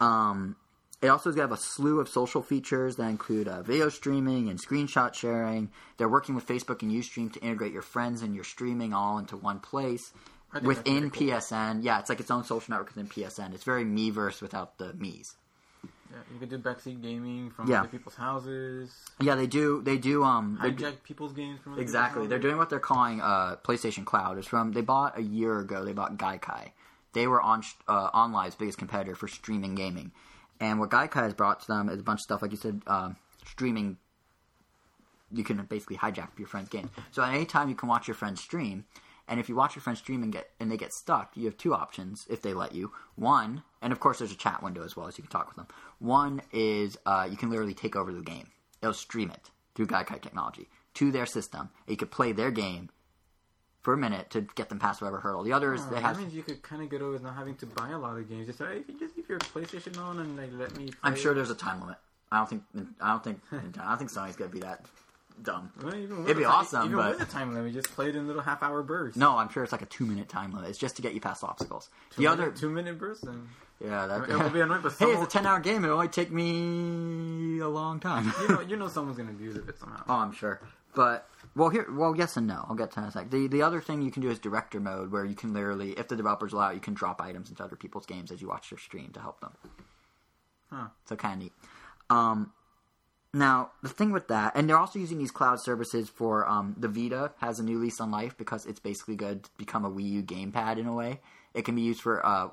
Um, 0.00 0.56
it 1.00 1.08
also 1.08 1.30
is 1.30 1.36
going 1.36 1.46
to 1.48 1.52
have 1.52 1.58
a 1.58 1.62
slew 1.62 2.00
of 2.00 2.08
social 2.08 2.42
features 2.42 2.96
that 2.96 3.08
include 3.08 3.46
uh, 3.46 3.62
video 3.62 3.88
streaming 3.88 4.48
and 4.48 4.60
screenshot 4.60 5.14
sharing. 5.14 5.70
They're 5.96 6.08
working 6.08 6.34
with 6.34 6.46
Facebook 6.46 6.82
and 6.82 6.90
Ustream 6.90 7.32
to 7.34 7.40
integrate 7.40 7.72
your 7.72 7.82
friends 7.82 8.22
and 8.22 8.34
your 8.34 8.44
streaming 8.44 8.92
all 8.92 9.18
into 9.18 9.36
one 9.36 9.60
place 9.60 10.12
within 10.62 11.10
cool. 11.10 11.28
PSN. 11.28 11.84
Yeah, 11.84 12.00
it's 12.00 12.08
like 12.08 12.20
its 12.20 12.30
own 12.30 12.42
social 12.42 12.72
network 12.72 12.94
within 12.94 13.08
PSN. 13.08 13.54
It's 13.54 13.64
very 13.64 13.84
Miiverse 13.84 14.42
without 14.42 14.78
the 14.78 14.92
Mii's. 14.94 15.36
Yeah, 16.10 16.18
you 16.32 16.38
can 16.38 16.48
do 16.48 16.58
backseat 16.58 17.02
gaming 17.02 17.50
from 17.50 17.70
yeah. 17.70 17.80
other 17.80 17.88
people's 17.88 18.14
houses. 18.14 18.90
Yeah, 19.20 19.34
they 19.34 19.46
do. 19.46 19.82
They 19.82 19.98
do. 19.98 20.24
Um, 20.24 20.58
hijack 20.60 21.02
people's 21.02 21.32
games 21.32 21.60
from 21.60 21.78
exactly. 21.78 22.26
They're 22.26 22.38
doing 22.38 22.56
what 22.56 22.70
they're 22.70 22.78
calling 22.78 23.20
uh, 23.20 23.56
PlayStation 23.62 24.04
Cloud. 24.04 24.38
It's 24.38 24.48
from 24.48 24.72
they 24.72 24.80
bought 24.80 25.18
a 25.18 25.22
year 25.22 25.58
ago. 25.58 25.84
They 25.84 25.92
bought 25.92 26.16
Gaikai. 26.16 26.70
They 27.12 27.26
were 27.26 27.40
on 27.40 27.62
uh, 27.86 28.10
OnLive's 28.10 28.54
biggest 28.54 28.78
competitor 28.78 29.14
for 29.14 29.28
streaming 29.28 29.74
gaming, 29.74 30.12
and 30.60 30.78
what 30.78 30.90
Gaikai 30.90 31.22
has 31.22 31.34
brought 31.34 31.60
to 31.60 31.66
them 31.66 31.88
is 31.88 32.00
a 32.00 32.02
bunch 32.02 32.20
of 32.20 32.24
stuff 32.24 32.42
like 32.42 32.52
you 32.52 32.56
said, 32.58 32.82
uh, 32.86 33.10
streaming. 33.46 33.98
You 35.30 35.44
can 35.44 35.62
basically 35.66 35.98
hijack 35.98 36.28
your 36.38 36.48
friend's 36.48 36.70
game. 36.70 36.88
So 37.10 37.22
at 37.22 37.34
any 37.34 37.44
time 37.44 37.68
you 37.68 37.74
can 37.74 37.88
watch 37.88 38.08
your 38.08 38.14
friend 38.14 38.38
stream 38.38 38.86
and 39.28 39.38
if 39.40 39.48
you 39.48 39.54
watch 39.54 39.74
your 39.76 39.82
friend 39.82 39.98
stream 39.98 40.22
and 40.22 40.32
get 40.32 40.50
and 40.58 40.70
they 40.70 40.76
get 40.76 40.92
stuck, 40.92 41.36
you 41.36 41.44
have 41.46 41.56
two 41.56 41.74
options 41.74 42.26
if 42.30 42.42
they 42.42 42.54
let 42.54 42.74
you. 42.74 42.92
One, 43.16 43.62
and 43.82 43.92
of 43.92 44.00
course 44.00 44.18
there's 44.18 44.32
a 44.32 44.36
chat 44.36 44.62
window 44.62 44.84
as 44.84 44.96
well, 44.96 45.06
so 45.10 45.16
you 45.18 45.22
can 45.24 45.30
talk 45.30 45.46
with 45.48 45.56
them. 45.56 45.66
One 45.98 46.42
is 46.52 46.96
uh, 47.06 47.28
you 47.30 47.36
can 47.36 47.50
literally 47.50 47.74
take 47.74 47.94
over 47.96 48.12
the 48.12 48.22
game. 48.22 48.48
They'll 48.80 48.94
stream 48.94 49.30
it 49.30 49.50
through 49.74 49.86
Gaikai 49.88 50.20
technology 50.22 50.68
to 50.94 51.10
their 51.12 51.26
system. 51.26 51.70
And 51.86 51.90
you 51.92 51.96
could 51.96 52.10
play 52.10 52.32
their 52.32 52.50
game 52.50 52.90
for 53.80 53.92
a 53.94 53.96
minute 53.96 54.30
to 54.30 54.42
get 54.54 54.68
them 54.68 54.78
past 54.78 55.00
whatever 55.00 55.20
hurdle. 55.20 55.42
The 55.44 55.52
others 55.52 55.80
Oh, 55.86 55.90
they 55.94 56.00
have. 56.00 56.16
that 56.16 56.22
means 56.22 56.34
you 56.34 56.42
could 56.42 56.62
kind 56.62 56.82
of 56.82 56.90
get 56.90 57.00
away 57.00 57.10
with 57.12 57.22
not 57.22 57.36
having 57.36 57.54
to 57.56 57.66
buy 57.66 57.90
a 57.90 57.98
lot 57.98 58.16
of 58.18 58.28
games. 58.28 58.46
Just 58.46 58.58
hey, 58.58 58.82
you 58.88 58.98
just 58.98 59.16
leave 59.16 59.28
your 59.28 59.38
PlayStation 59.38 59.98
on 59.98 60.18
and 60.18 60.36
like 60.36 60.50
let 60.54 60.76
me. 60.76 60.90
I'm 61.02 61.14
sure 61.14 61.34
there's 61.34 61.50
a 61.50 61.54
time 61.54 61.80
limit. 61.80 61.96
I 62.30 62.38
don't 62.38 62.48
think 62.50 62.62
I 63.00 63.10
don't 63.10 63.24
think 63.24 63.40
I 63.52 63.88
don't 63.88 63.98
think 63.98 64.10
Sony's 64.10 64.36
gonna 64.36 64.50
be 64.50 64.60
that 64.60 64.84
dumb. 65.42 65.70
Well, 65.82 65.94
It'd 66.24 66.36
be 66.36 66.44
awesome, 66.44 66.84
Even 66.84 66.96
but- 66.96 67.10
with 67.18 67.18
the 67.20 67.32
time 67.32 67.48
limit, 67.54 67.64
We 67.64 67.72
just 67.72 67.90
play 67.94 68.08
it 68.08 68.16
in 68.16 68.26
little 68.26 68.42
half 68.42 68.62
hour 68.62 68.82
bursts. 68.82 69.16
No, 69.16 69.36
I'm 69.38 69.48
sure 69.48 69.62
it's 69.62 69.72
like 69.72 69.82
a 69.82 69.86
two 69.86 70.06
minute 70.06 70.28
time 70.28 70.52
limit. 70.52 70.70
It's 70.70 70.78
just 70.78 70.96
to 70.96 71.02
get 71.02 71.14
you 71.14 71.20
past 71.20 71.42
obstacles. 71.44 71.90
two 72.10 72.22
the 72.22 72.28
minute, 72.28 72.42
other, 72.42 72.50
two 72.52 72.70
minute 72.70 72.98
bursts. 72.98 73.24
Then 73.24 73.48
yeah, 73.80 74.06
that 74.06 74.28
it 74.28 74.36
will 74.36 74.50
be 74.50 74.60
annoying, 74.60 74.82
but 74.82 74.92
hey, 74.98 75.06
it's 75.06 75.22
a 75.22 75.26
ten 75.26 75.46
hour 75.46 75.60
game. 75.60 75.84
It 75.84 75.88
only 75.88 76.08
take 76.08 76.30
me 76.32 77.58
a 77.60 77.68
long 77.68 78.00
time. 78.00 78.32
you 78.42 78.48
know, 78.48 78.60
you 78.68 78.76
know, 78.76 78.88
someone's 78.88 79.16
gonna 79.18 79.30
abuse 79.30 79.56
it 79.56 79.78
somehow. 79.78 80.02
Oh, 80.08 80.14
I'm 80.14 80.32
sure. 80.32 80.60
But 80.94 81.28
well, 81.54 81.68
here, 81.68 81.86
well, 81.90 82.16
yes 82.16 82.36
and 82.36 82.46
no. 82.46 82.64
I'll 82.68 82.74
get 82.74 82.90
to 82.92 82.96
that 82.96 83.02
in 83.02 83.08
a 83.08 83.12
sec. 83.12 83.30
The 83.30 83.46
the 83.46 83.62
other 83.62 83.80
thing 83.80 84.02
you 84.02 84.10
can 84.10 84.22
do 84.22 84.30
is 84.30 84.38
director 84.38 84.80
mode, 84.80 85.12
where 85.12 85.24
you 85.24 85.34
can 85.36 85.52
literally, 85.52 85.92
if 85.92 86.08
the 86.08 86.16
developers 86.16 86.52
allow, 86.52 86.70
it, 86.70 86.74
you 86.74 86.80
can 86.80 86.94
drop 86.94 87.20
items 87.20 87.50
into 87.50 87.62
other 87.62 87.76
people's 87.76 88.06
games 88.06 88.32
as 88.32 88.40
you 88.42 88.48
watch 88.48 88.70
their 88.70 88.78
stream 88.78 89.10
to 89.12 89.20
help 89.20 89.40
them. 89.40 89.52
Huh. 90.72 90.88
So 91.06 91.14
kind 91.16 91.34
of 91.34 91.38
neat. 91.44 91.52
Um, 92.10 92.52
now 93.34 93.70
the 93.82 93.88
thing 93.88 94.10
with 94.12 94.28
that, 94.28 94.52
and 94.54 94.68
they're 94.68 94.78
also 94.78 94.98
using 94.98 95.18
these 95.18 95.30
cloud 95.30 95.60
services 95.62 96.08
for 96.08 96.48
um, 96.48 96.74
the 96.78 96.88
Vita 96.88 97.32
has 97.38 97.58
a 97.58 97.62
new 97.64 97.78
lease 97.78 98.00
on 98.00 98.10
life 98.10 98.36
because 98.36 98.64
it's 98.66 98.80
basically 98.80 99.16
going 99.16 99.40
to 99.40 99.50
become 99.58 99.84
a 99.84 99.90
Wii 99.90 100.10
U 100.10 100.22
gamepad 100.22 100.78
in 100.78 100.86
a 100.86 100.94
way. 100.94 101.20
It 101.54 101.64
can 101.64 101.74
be 101.74 101.82
used 101.82 102.00
for 102.00 102.24
uh, 102.24 102.48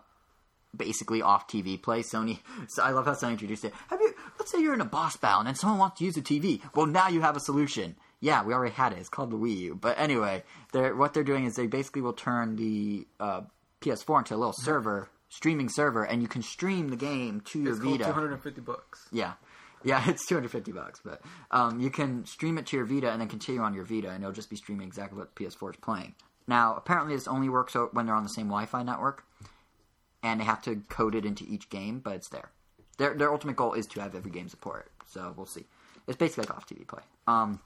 basically 0.75 1.21
off 1.21 1.47
TV 1.47 1.81
play. 1.81 2.01
Sony, 2.01 2.39
so 2.67 2.83
I 2.83 2.91
love 2.91 3.05
how 3.05 3.13
Sony 3.13 3.31
introduced 3.31 3.63
it. 3.65 3.73
Have 3.89 4.01
you? 4.01 4.13
Let's 4.37 4.51
say 4.51 4.61
you're 4.61 4.73
in 4.73 4.81
a 4.81 4.85
boss 4.85 5.15
battle 5.17 5.45
and 5.47 5.57
someone 5.57 5.79
wants 5.79 5.99
to 5.99 6.05
use 6.05 6.17
a 6.17 6.21
TV. 6.21 6.61
Well, 6.75 6.85
now 6.85 7.07
you 7.07 7.21
have 7.21 7.35
a 7.37 7.41
solution. 7.41 7.95
Yeah, 8.19 8.43
we 8.43 8.53
already 8.53 8.73
had 8.73 8.91
it. 8.93 8.99
It's 8.99 9.09
called 9.09 9.31
the 9.31 9.37
Wii 9.37 9.57
U. 9.57 9.75
But 9.79 9.99
anyway, 9.99 10.43
they're, 10.71 10.95
what 10.95 11.13
they're 11.13 11.23
doing 11.23 11.45
is 11.45 11.55
they 11.55 11.67
basically 11.67 12.01
will 12.01 12.13
turn 12.13 12.55
the 12.55 13.05
uh, 13.19 13.41
PS4 13.81 14.19
into 14.19 14.35
a 14.35 14.37
little 14.37 14.53
server, 14.53 15.09
streaming 15.29 15.69
server, 15.69 16.03
and 16.03 16.21
you 16.21 16.27
can 16.27 16.41
stream 16.41 16.89
the 16.89 16.95
game 16.95 17.41
to 17.41 17.61
your 17.61 17.73
It's 17.73 17.83
Vita. 17.83 18.05
two 18.05 18.11
hundred 18.11 18.31
and 18.33 18.41
fifty 18.41 18.61
bucks. 18.61 19.07
Yeah. 19.11 19.33
Yeah, 19.85 20.03
it's 20.09 20.25
250 20.25 20.71
bucks, 20.73 20.99
but 21.03 21.21
um, 21.51 21.79
you 21.79 21.89
can 21.89 22.25
stream 22.25 22.57
it 22.57 22.65
to 22.67 22.77
your 22.77 22.85
Vita 22.85 23.11
and 23.11 23.21
then 23.21 23.29
continue 23.29 23.61
on 23.61 23.73
your 23.73 23.85
Vita, 23.85 24.09
and 24.09 24.23
it'll 24.23 24.33
just 24.33 24.49
be 24.49 24.57
streaming 24.57 24.87
exactly 24.87 25.17
what 25.17 25.35
PS4 25.35 25.71
is 25.71 25.77
playing. 25.77 26.15
Now, 26.47 26.75
apparently, 26.75 27.15
this 27.15 27.27
only 27.27 27.49
works 27.49 27.75
when 27.93 28.05
they're 28.05 28.15
on 28.15 28.23
the 28.23 28.29
same 28.29 28.47
Wi-Fi 28.47 28.83
network, 28.83 29.23
and 30.21 30.41
they 30.41 30.45
have 30.45 30.61
to 30.63 30.81
code 30.89 31.15
it 31.15 31.25
into 31.25 31.45
each 31.47 31.69
game, 31.69 31.99
but 31.99 32.15
it's 32.15 32.29
there. 32.29 32.51
Their 32.97 33.13
their 33.13 33.31
ultimate 33.31 33.55
goal 33.55 33.73
is 33.73 33.87
to 33.87 34.01
have 34.01 34.15
every 34.15 34.31
game 34.31 34.47
support 34.47 34.89
so 35.05 35.33
we'll 35.35 35.45
see. 35.45 35.65
It's 36.07 36.17
basically 36.17 36.43
like 36.43 36.55
off 36.55 36.67
TV 36.67 36.87
play. 36.87 37.01
Um, 37.27 37.59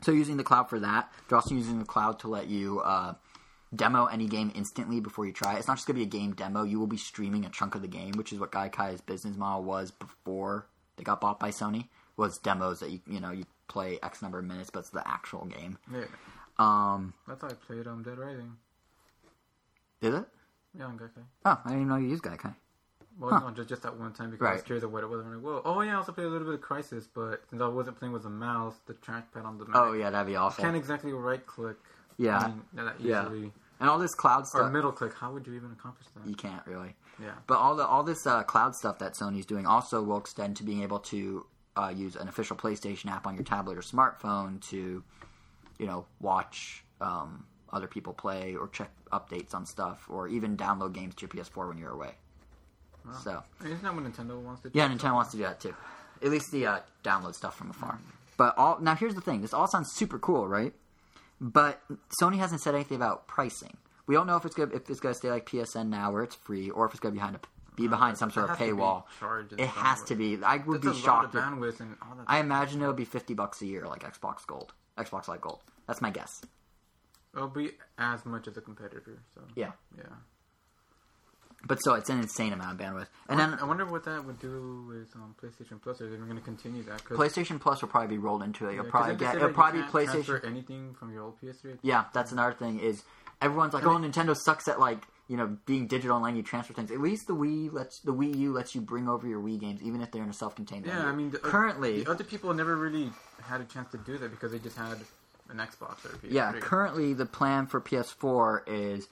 so 0.00 0.12
using 0.12 0.36
the 0.36 0.44
cloud 0.44 0.68
for 0.68 0.80
that, 0.80 1.10
they're 1.28 1.36
also 1.36 1.54
using 1.54 1.78
the 1.78 1.84
cloud 1.84 2.18
to 2.20 2.28
let 2.28 2.48
you 2.48 2.80
uh, 2.80 3.14
demo 3.74 4.06
any 4.06 4.26
game 4.26 4.52
instantly 4.54 5.00
before 5.00 5.26
you 5.26 5.32
try 5.32 5.54
it. 5.54 5.58
It's 5.58 5.68
not 5.68 5.76
just 5.76 5.86
going 5.86 5.98
to 5.98 6.04
be 6.04 6.16
a 6.16 6.20
game 6.20 6.34
demo. 6.34 6.64
You 6.64 6.78
will 6.78 6.86
be 6.86 6.96
streaming 6.96 7.44
a 7.44 7.48
chunk 7.48 7.74
of 7.74 7.82
the 7.82 7.88
game, 7.88 8.12
which 8.12 8.32
is 8.32 8.38
what 8.38 8.52
Gaikai's 8.52 9.00
business 9.00 9.36
model 9.36 9.64
was 9.64 9.90
before 9.90 10.66
they 10.98 11.04
got 11.04 11.20
bought 11.20 11.40
by 11.40 11.48
Sony. 11.50 11.86
Was 12.16 12.36
demos 12.38 12.80
that 12.80 12.90
you 12.90 13.00
you 13.06 13.20
know 13.20 13.30
you 13.30 13.46
play 13.68 13.98
X 14.02 14.20
number 14.20 14.38
of 14.40 14.44
minutes, 14.44 14.70
but 14.70 14.80
it's 14.80 14.90
the 14.90 15.06
actual 15.08 15.46
game. 15.46 15.78
Yeah, 15.92 16.04
Um, 16.58 17.14
that's 17.26 17.40
how 17.42 17.48
I 17.48 17.52
played 17.54 17.86
um 17.86 18.02
Dead 18.02 18.18
Rising. 18.18 18.56
Did 20.00 20.14
it? 20.14 20.24
Yeah, 20.76 20.86
on 20.86 20.98
Gaikai. 20.98 21.22
Oh, 21.44 21.60
I 21.64 21.68
didn't 21.68 21.82
even 21.82 21.88
know 21.88 21.96
you 21.96 22.08
used 22.08 22.22
Gaikai. 22.24 22.54
Well, 23.18 23.32
Huh. 23.32 23.40
no, 23.40 23.50
just 23.50 23.68
just 23.68 23.82
that 23.82 23.96
one 23.96 24.12
time 24.12 24.30
because 24.30 24.46
I 24.48 24.52
was 24.54 24.62
curious 24.62 24.84
of 24.84 24.92
what 24.92 25.02
it 25.02 25.08
was. 25.08 25.24
I'm 25.24 25.34
like, 25.34 25.42
whoa. 25.42 25.62
Oh 25.64 25.80
yeah, 25.80 25.92
I 25.92 25.94
also 25.96 26.12
played 26.12 26.26
a 26.26 26.30
little 26.30 26.46
bit 26.46 26.54
of 26.54 26.60
Crysis, 26.60 27.06
but 27.12 27.42
since 27.50 27.62
I 27.62 27.68
wasn't 27.68 27.98
playing 27.98 28.12
with 28.12 28.24
a 28.26 28.30
mouse, 28.30 28.74
the 28.86 28.94
trackpad 28.94 29.44
on 29.44 29.58
the 29.58 29.64
mouse. 29.66 29.76
Oh 29.76 29.92
yeah, 29.92 30.10
that'd 30.10 30.26
be 30.26 30.36
awful. 30.36 30.62
Can't 30.62 30.76
exactly 30.76 31.12
right 31.12 31.44
click. 31.46 31.76
Yeah. 32.16 32.38
I 32.38 32.46
mean, 32.48 32.62
that 32.74 33.00
Yeah. 33.00 33.28
And 33.80 33.88
all 33.88 33.98
this 33.98 34.14
cloud 34.14 34.46
stuff. 34.46 34.62
Or 34.62 34.70
middle 34.70 34.92
click. 34.92 35.14
How 35.14 35.32
would 35.32 35.46
you 35.46 35.54
even 35.54 35.70
accomplish 35.72 36.06
that? 36.16 36.26
you 36.26 36.34
can't 36.34 36.66
really. 36.66 36.94
Yeah. 37.22 37.32
But 37.46 37.58
all 37.58 37.76
the 37.76 37.86
all 37.86 38.02
this 38.02 38.26
uh, 38.26 38.42
cloud 38.42 38.74
stuff 38.74 38.98
that 38.98 39.14
Sony's 39.14 39.46
doing 39.46 39.66
also 39.66 40.02
will 40.02 40.18
extend 40.18 40.56
to 40.56 40.64
being 40.64 40.82
able 40.82 40.98
to 41.00 41.46
uh, 41.76 41.92
use 41.94 42.16
an 42.16 42.28
official 42.28 42.56
PlayStation 42.56 43.10
app 43.10 43.26
on 43.26 43.34
your 43.34 43.44
tablet 43.44 43.78
or 43.78 43.82
smartphone 43.82 44.60
to, 44.70 45.02
you 45.78 45.86
know, 45.86 46.06
watch 46.20 46.84
um, 47.00 47.44
other 47.72 47.86
people 47.86 48.12
play 48.12 48.56
or 48.56 48.68
check 48.68 48.90
updates 49.12 49.54
on 49.54 49.64
stuff, 49.64 50.06
or 50.08 50.28
even 50.28 50.56
download 50.56 50.92
games 50.92 51.14
to 51.16 51.22
your 51.22 51.44
PS4 51.44 51.68
when 51.68 51.78
you're 51.78 51.92
away. 51.92 52.12
So 53.22 53.42
I 53.60 53.64
mean, 53.64 53.72
isn't 53.72 53.84
that 53.84 53.94
what 53.94 54.04
Nintendo 54.04 54.38
wants 54.40 54.62
to 54.62 54.70
do? 54.70 54.78
yeah, 54.78 54.88
Nintendo 54.88 55.14
wants 55.14 55.30
to 55.30 55.36
do 55.38 55.44
that 55.44 55.60
too. 55.60 55.74
At 56.22 56.30
least 56.30 56.50
the 56.52 56.66
uh, 56.66 56.80
download 57.04 57.34
stuff 57.34 57.56
from 57.56 57.70
afar. 57.70 57.98
But 58.36 58.56
all 58.58 58.78
now 58.80 58.94
here's 58.94 59.14
the 59.14 59.20
thing. 59.20 59.40
This 59.40 59.54
all 59.54 59.66
sounds 59.66 59.92
super 59.94 60.18
cool, 60.18 60.46
right? 60.46 60.74
But 61.40 61.80
Sony 62.20 62.38
hasn't 62.38 62.60
said 62.62 62.74
anything 62.74 62.96
about 62.96 63.26
pricing. 63.28 63.76
We 64.06 64.14
don't 64.14 64.26
know 64.26 64.36
if 64.36 64.44
it's 64.44 64.54
gonna 64.54 64.74
if 64.74 64.88
it's 64.90 65.00
gonna 65.00 65.14
stay 65.14 65.30
like 65.30 65.48
PSN 65.48 65.88
now, 65.88 66.10
where 66.12 66.22
it's 66.22 66.34
free, 66.34 66.70
or 66.70 66.86
if 66.86 66.92
it's 66.92 67.00
gonna 67.00 67.12
be 67.12 67.18
behind 67.18 67.36
a, 67.36 67.40
be 67.76 67.86
behind 67.88 68.16
some 68.18 68.30
sort 68.30 68.50
of 68.50 68.56
to 68.58 68.64
paywall. 68.64 69.04
It 69.58 69.68
has 69.68 70.02
to 70.04 70.16
be. 70.16 70.38
I 70.42 70.56
would 70.56 70.82
That's 70.82 70.96
be 70.96 71.02
shocked. 71.02 71.34
lot 71.34 71.42
if- 71.42 71.46
of 71.46 71.58
bandwidth 71.58 71.80
and 71.80 71.96
all 72.02 72.16
that. 72.16 72.24
I 72.26 72.40
imagine 72.40 72.82
it 72.82 72.86
would 72.86 72.96
be 72.96 73.04
fifty 73.04 73.34
bucks 73.34 73.60
a 73.62 73.66
year, 73.66 73.86
like 73.86 74.02
Xbox 74.02 74.46
Gold, 74.46 74.72
Xbox 74.96 75.28
Live 75.28 75.40
Gold. 75.42 75.60
That's 75.86 76.00
my 76.00 76.10
guess. 76.10 76.40
It'll 77.34 77.48
be 77.48 77.72
as 77.98 78.24
much 78.26 78.48
as 78.48 78.56
a 78.56 78.60
competitor. 78.62 79.18
So 79.34 79.42
Yeah, 79.54 79.72
yeah. 79.96 80.04
But 81.66 81.78
so 81.82 81.94
it's 81.94 82.08
an 82.08 82.20
insane 82.20 82.52
amount 82.52 82.80
of 82.80 82.86
bandwidth. 82.86 83.08
And 83.28 83.38
then 83.38 83.54
I 83.60 83.64
wonder 83.64 83.84
what 83.84 84.04
that 84.04 84.24
would 84.24 84.38
do 84.38 84.84
with 84.88 85.14
um, 85.16 85.34
PlayStation 85.42 85.80
Plus. 85.82 86.00
Are 86.00 86.08
they 86.08 86.16
going 86.16 86.34
to 86.36 86.40
continue 86.42 86.82
that? 86.84 87.04
'Cause- 87.04 87.18
PlayStation 87.18 87.60
Plus 87.60 87.82
will 87.82 87.88
probably 87.88 88.08
be 88.08 88.18
rolled 88.18 88.42
into 88.42 88.68
it. 88.68 88.74
You'll 88.74 88.84
yeah, 88.84 88.90
probably 88.90 89.16
get 89.16 89.34
it'll 89.36 89.50
probably 89.52 89.82
be 89.82 89.88
PlayStation. 89.88 90.24
transfer 90.24 90.42
anything 90.46 90.94
from 90.94 91.12
your 91.12 91.22
old 91.24 91.40
PS3. 91.40 91.78
Yeah, 91.82 92.04
that's 92.12 92.32
another 92.32 92.52
thing. 92.52 92.78
Is 92.80 93.02
everyone's 93.42 93.74
like, 93.74 93.84
oh, 93.84 93.90
Nintendo 93.98 94.36
sucks 94.36 94.68
at 94.68 94.78
like 94.80 95.02
you 95.26 95.36
know 95.36 95.58
being 95.66 95.86
digital 95.88 96.16
and 96.16 96.22
letting 96.24 96.36
you 96.36 96.42
transfer 96.42 96.72
things. 96.72 96.90
At 96.90 97.00
least 97.00 97.26
the 97.26 97.34
Wii 97.34 97.72
lets 97.72 98.00
the 98.00 98.14
Wii 98.14 98.34
U 98.36 98.52
lets 98.52 98.74
you 98.74 98.80
bring 98.80 99.08
over 99.08 99.26
your 99.26 99.40
Wii 99.42 99.58
games, 99.60 99.82
even 99.82 100.00
if 100.00 100.10
they're 100.12 100.22
in 100.22 100.30
a 100.30 100.32
self-contained. 100.34 100.86
Yeah. 100.86 101.04
I 101.06 101.12
mean, 101.12 101.30
the, 101.32 101.38
currently, 101.38 102.02
the 102.04 102.10
other 102.10 102.24
people 102.24 102.54
never 102.54 102.76
really 102.76 103.10
had 103.42 103.60
a 103.60 103.64
chance 103.64 103.90
to 103.90 103.98
do 103.98 104.16
that 104.18 104.30
because 104.30 104.52
they 104.52 104.58
just 104.58 104.76
had 104.76 104.98
an 105.50 105.56
Xbox 105.58 106.04
or 106.04 106.14
a 106.14 106.18
PS3. 106.18 106.30
yeah, 106.32 106.52
currently 106.60 107.14
the 107.14 107.26
plan 107.26 107.66
for 107.66 107.80
PS4 107.80 108.60
is 108.66 109.08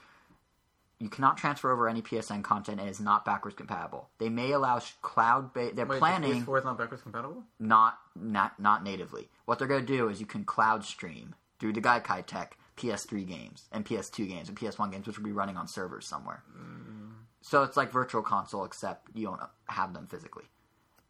you 0.98 1.09
cannot 1.09 1.36
transfer 1.36 1.70
over 1.70 1.89
any 1.89 2.01
PSN 2.01 2.43
content 2.43 2.81
and 2.81 2.89
is 2.89 3.01
not 3.01 3.24
backwards 3.24 3.56
compatible. 3.56 4.09
They 4.18 4.28
may 4.28 4.52
allow 4.52 4.78
sh- 4.78 4.93
cloud 5.02 5.52
based. 5.52 5.77
They're 5.77 5.86
Wait, 5.86 5.98
planning 5.98 6.40
the 6.40 6.47
PS4 6.47 6.59
is 6.59 6.64
not 6.64 6.78
backwards 6.78 7.02
compatible. 7.02 7.44
not 7.59 7.98
not 8.14 8.59
not 8.59 8.82
natively. 8.82 9.28
What 9.44 9.59
they're 9.59 9.68
going 9.68 9.85
to 9.85 9.97
do 9.97 10.09
is 10.09 10.20
you 10.20 10.27
can 10.27 10.44
cloud 10.44 10.85
stream 10.85 11.35
through 11.59 11.74
the 11.74 11.81
Gaikai 11.81 12.24
tech 12.27 12.56
PS3 12.77 13.27
games 13.27 13.68
and 13.73 13.85
PS2 13.85 14.28
games 14.28 14.48
and 14.48 14.59
PS1 14.59 14.93
games, 14.93 15.06
which 15.06 15.18
will 15.18 15.24
be 15.24 15.32
running 15.32 15.56
on 15.56 15.68
servers 15.68 16.06
somewhere. 16.06 16.43
Mm. 16.56 17.12
So 17.43 17.62
it's 17.62 17.77
like 17.77 17.93
Virtual 17.93 18.23
Console, 18.23 18.64
except 18.64 19.09
you 19.14 19.27
don't 19.27 19.40
have 19.68 19.94
them 19.94 20.06
physically. 20.06 20.44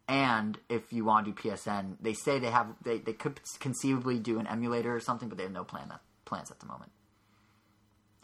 And 0.08 0.58
if 0.68 0.92
you 0.92 1.04
want 1.04 1.26
to 1.26 1.32
do 1.32 1.48
PSN, 1.48 1.96
they 2.00 2.12
say 2.12 2.38
they 2.38 2.50
have 2.50 2.68
they, 2.82 2.98
they 2.98 3.12
could 3.12 3.40
conceivably 3.58 4.18
do 4.18 4.38
an 4.38 4.46
emulator 4.46 4.94
or 4.94 5.00
something, 5.00 5.28
but 5.28 5.38
they 5.38 5.44
have 5.44 5.52
no 5.52 5.64
plan 5.64 5.88
that, 5.88 6.00
plans 6.24 6.50
at 6.50 6.60
the 6.60 6.66
moment. 6.66 6.92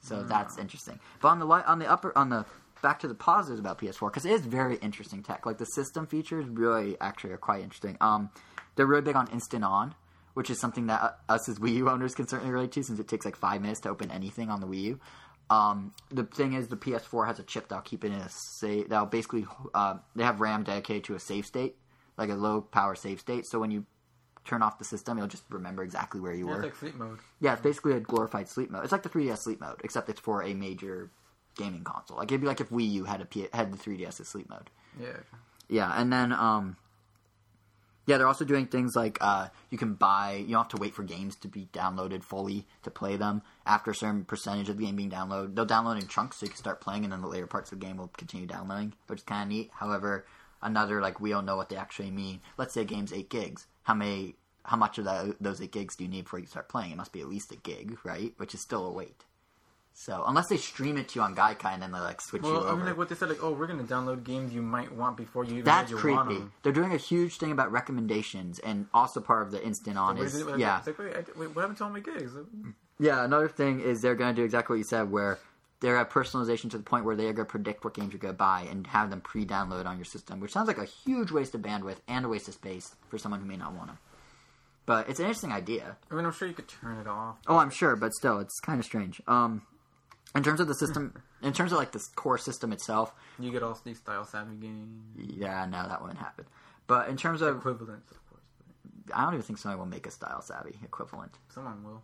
So 0.02 0.22
that's 0.22 0.58
interesting. 0.58 0.98
But 1.20 1.28
on 1.28 1.38
the 1.38 1.46
li- 1.46 1.62
on 1.66 1.78
the 1.78 1.90
upper 1.90 2.16
on 2.18 2.28
the 2.28 2.44
back 2.82 2.98
to 3.00 3.08
the 3.08 3.14
positives 3.14 3.60
about 3.60 3.78
PS4 3.78 4.10
because 4.10 4.26
it 4.26 4.32
is 4.32 4.44
very 4.44 4.76
interesting 4.76 5.22
tech. 5.22 5.46
Like 5.46 5.58
the 5.58 5.64
system 5.64 6.06
features 6.06 6.46
really 6.46 6.96
actually 7.00 7.32
are 7.32 7.38
quite 7.38 7.62
interesting. 7.62 7.96
Um, 8.00 8.30
they're 8.74 8.86
really 8.86 9.02
big 9.02 9.16
on 9.16 9.28
instant 9.28 9.64
on, 9.64 9.94
which 10.34 10.50
is 10.50 10.60
something 10.60 10.88
that 10.88 11.00
uh, 11.00 11.12
us 11.28 11.48
as 11.48 11.58
Wii 11.58 11.74
U 11.76 11.88
owners 11.88 12.14
can 12.14 12.26
certainly 12.26 12.52
relate 12.52 12.72
to 12.72 12.82
since 12.82 12.98
it 12.98 13.06
takes 13.06 13.24
like 13.24 13.36
five 13.36 13.62
minutes 13.62 13.80
to 13.80 13.88
open 13.88 14.10
anything 14.10 14.50
on 14.50 14.60
the 14.60 14.66
Wii 14.66 14.82
U. 14.82 15.00
Um, 15.50 15.92
the 16.10 16.24
thing 16.24 16.54
is, 16.54 16.68
the 16.68 16.76
PS4 16.76 17.26
has 17.26 17.38
a 17.38 17.42
chip 17.42 17.68
that'll 17.68 17.82
keep 17.82 18.04
it 18.04 18.08
in 18.08 18.18
a 18.18 18.28
save. 18.28 18.88
That'll 18.88 19.06
basically 19.06 19.46
uh, 19.74 19.96
they 20.16 20.24
have 20.24 20.40
RAM 20.40 20.64
dedicated 20.64 21.04
to 21.04 21.14
a 21.14 21.20
save 21.20 21.46
state, 21.46 21.76
like 22.16 22.30
a 22.30 22.34
low 22.34 22.60
power 22.60 22.94
save 22.94 23.20
state. 23.20 23.46
So 23.46 23.60
when 23.60 23.70
you 23.70 23.86
turn 24.44 24.62
off 24.62 24.78
the 24.78 24.84
system, 24.84 25.18
it'll 25.18 25.28
just 25.28 25.44
remember 25.50 25.82
exactly 25.82 26.20
where 26.20 26.32
you 26.34 26.46
Yeah, 26.46 26.52
were. 26.56 26.62
it's 26.62 26.64
like 26.64 26.76
sleep 26.76 26.94
mode. 26.96 27.18
Yeah, 27.40 27.52
it's 27.52 27.62
basically 27.62 27.92
a 27.92 28.00
glorified 28.00 28.48
sleep 28.48 28.70
mode. 28.70 28.82
It's 28.84 28.92
like 28.92 29.02
the 29.02 29.08
3DS 29.08 29.38
sleep 29.38 29.60
mode, 29.60 29.80
except 29.84 30.08
it's 30.08 30.20
for 30.20 30.42
a 30.42 30.54
major 30.54 31.10
gaming 31.56 31.84
console. 31.84 32.16
Like 32.18 32.30
it'd 32.32 32.40
be 32.40 32.46
like 32.46 32.60
if 32.60 32.70
Wii 32.70 32.90
U 32.92 33.04
had 33.04 33.20
a 33.20 33.24
P- 33.24 33.48
had 33.52 33.72
the 33.72 33.76
3DS 33.78 34.24
sleep 34.26 34.48
mode. 34.48 34.70
Yeah. 35.00 35.16
Yeah, 35.68 35.92
and 35.98 36.12
then 36.12 36.32
um, 36.32 36.76
yeah, 38.06 38.18
they're 38.18 38.26
also 38.26 38.44
doing 38.44 38.66
things 38.66 38.96
like 38.96 39.16
uh, 39.20 39.48
you 39.70 39.78
can 39.78 39.94
buy. 39.94 40.34
You 40.34 40.48
don't 40.54 40.64
have 40.64 40.68
to 40.70 40.76
wait 40.76 40.92
for 40.92 41.04
games 41.04 41.36
to 41.36 41.48
be 41.48 41.68
downloaded 41.72 42.24
fully 42.24 42.66
to 42.82 42.90
play 42.90 43.16
them. 43.16 43.42
After 43.64 43.92
a 43.92 43.94
certain 43.94 44.24
percentage 44.24 44.68
of 44.68 44.76
the 44.76 44.84
game 44.84 44.96
being 44.96 45.10
downloaded, 45.10 45.54
they'll 45.54 45.64
download 45.66 46.00
in 46.00 46.08
chunks 46.08 46.38
so 46.38 46.46
you 46.46 46.50
can 46.50 46.58
start 46.58 46.80
playing, 46.80 47.04
and 47.04 47.12
then 47.12 47.20
the 47.22 47.28
later 47.28 47.46
parts 47.46 47.70
of 47.70 47.78
the 47.78 47.86
game 47.86 47.96
will 47.96 48.08
continue 48.08 48.46
downloading, 48.46 48.94
which 49.06 49.20
is 49.20 49.24
kind 49.24 49.42
of 49.44 49.48
neat. 49.48 49.70
However, 49.74 50.26
another 50.60 51.00
like 51.00 51.20
we 51.20 51.30
don't 51.30 51.46
know 51.46 51.56
what 51.56 51.68
they 51.68 51.76
actually 51.76 52.10
mean. 52.10 52.40
Let's 52.58 52.74
say 52.74 52.80
a 52.82 52.84
game's 52.84 53.12
eight 53.12 53.30
gigs. 53.30 53.66
How 53.82 53.94
many? 53.94 54.36
How 54.64 54.76
much 54.76 54.98
of 54.98 55.06
that, 55.06 55.36
those 55.40 55.60
eight 55.60 55.72
gigs 55.72 55.96
do 55.96 56.04
you 56.04 56.10
need 56.10 56.22
before 56.22 56.38
you 56.38 56.46
start 56.46 56.68
playing? 56.68 56.92
It 56.92 56.96
must 56.96 57.12
be 57.12 57.20
at 57.20 57.28
least 57.28 57.50
a 57.50 57.56
gig, 57.56 57.98
right? 58.04 58.32
Which 58.36 58.54
is 58.54 58.60
still 58.60 58.86
a 58.86 58.92
wait. 58.92 59.24
So 59.94 60.24
unless 60.26 60.48
they 60.48 60.56
stream 60.56 60.96
it 60.96 61.08
to 61.10 61.18
you 61.18 61.22
on 61.22 61.34
Gaikai 61.36 61.74
and 61.74 61.82
then 61.82 61.92
they 61.92 61.98
like 61.98 62.20
switch 62.20 62.42
you 62.42 62.48
over. 62.48 62.68
I 62.68 62.74
mean, 62.74 62.86
like 62.86 62.96
what 62.96 63.08
they 63.08 63.14
said, 63.14 63.28
like, 63.28 63.42
oh, 63.42 63.52
we're 63.52 63.66
gonna 63.66 63.82
download 63.82 64.24
games 64.24 64.54
you 64.54 64.62
might 64.62 64.92
want 64.92 65.16
before 65.16 65.44
you 65.44 65.52
even 65.54 65.64
That's 65.64 65.90
you 65.90 65.96
creepy. 65.96 66.42
They're 66.62 66.72
doing 66.72 66.92
a 66.92 66.96
huge 66.96 67.36
thing 67.36 67.52
about 67.52 67.70
recommendations, 67.72 68.58
and 68.60 68.86
also 68.94 69.20
part 69.20 69.42
of 69.42 69.50
the 69.50 69.62
instant 69.62 69.98
on 69.98 70.16
What 70.16 70.26
is 70.26 70.40
it? 70.40 70.58
yeah, 70.58 70.80
like, 70.86 70.98
wait, 70.98 71.14
I, 71.14 71.38
wait, 71.38 71.54
what 71.54 71.62
happened 71.62 71.78
to 71.78 71.84
all 71.84 71.90
my 71.90 72.00
gigs? 72.00 72.32
Yeah, 72.98 73.24
another 73.24 73.48
thing 73.48 73.80
is 73.80 74.00
they're 74.00 74.14
going 74.14 74.34
to 74.34 74.40
do 74.40 74.44
exactly 74.44 74.74
what 74.74 74.78
you 74.78 74.84
said, 74.84 75.10
where 75.10 75.38
they're 75.82 75.98
at 75.98 76.08
personalization 76.10 76.70
to 76.70 76.78
the 76.78 76.82
point 76.82 77.04
where 77.04 77.14
they 77.16 77.26
are 77.26 77.32
going 77.34 77.44
to 77.46 77.50
predict 77.50 77.84
what 77.84 77.92
games 77.92 78.12
you're 78.12 78.20
going 78.20 78.32
to 78.32 78.38
buy 78.38 78.66
and 78.70 78.86
have 78.86 79.10
them 79.10 79.20
pre-download 79.20 79.84
on 79.84 79.98
your 79.98 80.04
system, 80.06 80.40
which 80.40 80.52
sounds 80.52 80.68
like 80.68 80.78
a 80.78 80.84
huge 80.86 81.30
waste 81.30 81.54
of 81.54 81.60
bandwidth 81.60 81.96
and 82.08 82.24
a 82.24 82.28
waste 82.28 82.48
of 82.48 82.54
space 82.54 82.94
for 83.10 83.18
someone 83.18 83.40
who 83.40 83.46
may 83.46 83.56
not 83.56 83.74
want 83.74 83.88
them. 83.88 83.98
But 84.86 85.08
it's 85.10 85.20
an 85.20 85.26
interesting 85.26 85.52
idea. 85.52 85.96
I 86.10 86.14
mean, 86.14 86.24
I'm 86.24 86.32
sure 86.32 86.48
you 86.48 86.54
could 86.54 86.68
turn 86.68 86.98
it 86.98 87.06
off. 87.06 87.36
Oh, 87.46 87.58
I'm 87.58 87.70
sure, 87.70 87.94
but 87.96 88.14
still, 88.14 88.38
it's 88.38 88.58
kind 88.60 88.78
of 88.80 88.84
strange. 88.86 89.20
Um, 89.26 89.62
in 90.34 90.42
terms 90.42 90.60
of 90.60 90.66
the 90.68 90.74
system, 90.74 91.14
in 91.42 91.52
terms 91.52 91.72
of 91.72 91.78
like 91.78 91.92
the 91.92 92.04
core 92.16 92.38
system 92.38 92.72
itself, 92.72 93.12
You 93.38 93.52
get 93.52 93.62
all 93.62 93.78
these 93.84 93.98
style 93.98 94.24
savvy 94.24 94.56
games. 94.56 95.02
yeah, 95.16 95.66
no, 95.66 95.86
that 95.86 96.00
wouldn't 96.00 96.18
happen. 96.20 96.46
But 96.86 97.08
in 97.08 97.16
terms 97.16 97.42
of, 97.42 97.56
Equivalents, 97.58 98.10
of 98.10 98.28
course. 98.30 98.42
But 99.06 99.16
I 99.16 99.24
don't 99.24 99.34
even 99.34 99.42
think 99.44 99.58
someone 99.58 99.78
will 99.78 99.86
make 99.86 100.06
a 100.06 100.10
style 100.10 100.42
savvy 100.42 100.78
equivalent, 100.84 101.32
someone 101.48 101.84
will. 101.84 102.02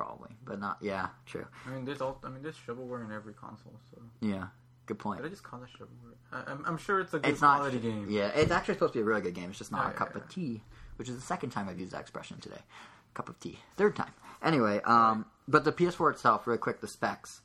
Probably, 0.00 0.30
but 0.44 0.58
not. 0.58 0.78
Yeah, 0.80 1.08
true. 1.26 1.46
I 1.66 1.70
mean, 1.70 1.84
there's 1.84 2.00
all. 2.00 2.18
I 2.24 2.28
mean, 2.30 2.42
there's 2.42 2.56
shovelware 2.56 3.04
in 3.04 3.12
every 3.12 3.34
console. 3.34 3.78
So 3.90 4.00
Yeah, 4.20 4.46
good 4.86 4.98
point. 4.98 5.20
did 5.20 5.26
I 5.26 5.28
just 5.30 5.42
call 5.42 5.62
it 5.62 5.68
shovelware? 5.78 6.14
I, 6.32 6.50
I'm, 6.50 6.64
I'm 6.66 6.78
sure 6.78 7.00
it's 7.00 7.12
a 7.12 7.18
good 7.18 7.30
It's 7.30 7.42
not 7.42 7.58
quality 7.58 7.78
game. 7.78 8.06
Yeah, 8.08 8.28
it's 8.34 8.50
actually 8.50 8.74
supposed 8.74 8.94
to 8.94 8.98
be 8.98 9.02
a 9.02 9.04
really 9.04 9.20
good 9.20 9.34
game. 9.34 9.50
It's 9.50 9.58
just 9.58 9.72
not 9.72 9.84
Yeah, 9.84 9.90
a 9.90 9.94
cup 9.94 10.10
yeah, 10.14 10.22
of 10.22 10.28
tea, 10.30 10.62
which 10.96 11.08
is 11.08 11.16
the 11.16 11.20
second 11.22 11.50
time 11.50 11.68
I've 11.68 11.78
used 11.78 11.92
that 11.92 12.00
expression 12.00 12.38
today. 12.40 12.62
Cup 13.12 13.28
of 13.28 13.38
tea, 13.40 13.58
third 13.76 13.94
time. 13.96 14.12
Anyway, 14.42 14.80
um, 14.84 15.26
but 15.46 15.64
the 15.64 15.72
PS4 15.72 16.12
itself, 16.12 16.46
real 16.46 16.56
quick, 16.58 16.80
the 16.80 16.88
specs. 16.88 17.42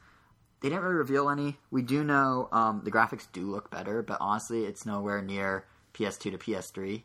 They 0.61 0.69
didn't 0.69 0.83
really 0.83 0.95
reveal 0.95 1.29
any. 1.29 1.57
We 1.71 1.81
do 1.81 2.03
know 2.03 2.47
um, 2.51 2.81
the 2.85 2.91
graphics 2.91 3.27
do 3.33 3.41
look 3.51 3.69
better, 3.69 4.01
but 4.01 4.17
honestly, 4.21 4.63
it's 4.65 4.85
nowhere 4.85 5.21
near 5.21 5.65
PS2 5.93 6.31
to 6.31 6.37
PS3. 6.37 7.03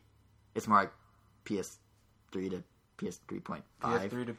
It's 0.54 0.68
more 0.68 0.78
like 0.78 0.92
PS3 1.44 2.50
to 2.50 2.62
PS3.5. 2.98 3.62
PS3 3.82 4.26
to 4.26 4.36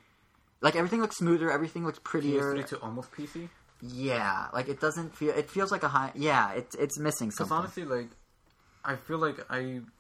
Like 0.61 0.75
everything 0.75 1.01
looks 1.01 1.17
smoother, 1.17 1.51
everything 1.51 1.85
looks 1.85 1.99
prettier. 2.03 2.53
PS3 2.53 2.67
to 2.67 2.79
almost 2.81 3.11
PC. 3.11 3.49
Yeah, 3.81 4.47
like 4.53 4.69
it 4.69 4.79
doesn't 4.79 5.15
feel. 5.15 5.33
It 5.33 5.49
feels 5.49 5.71
like 5.71 5.83
a 5.83 5.87
high. 5.87 6.11
Yeah, 6.15 6.51
it's 6.51 6.75
it's 6.75 6.99
missing 6.99 7.31
something. 7.31 7.57
Because 7.57 7.77
honestly, 7.77 7.85
like, 7.85 8.09
I 8.85 8.95
feel 8.95 9.17
like 9.17 9.39
I'm 9.49 9.91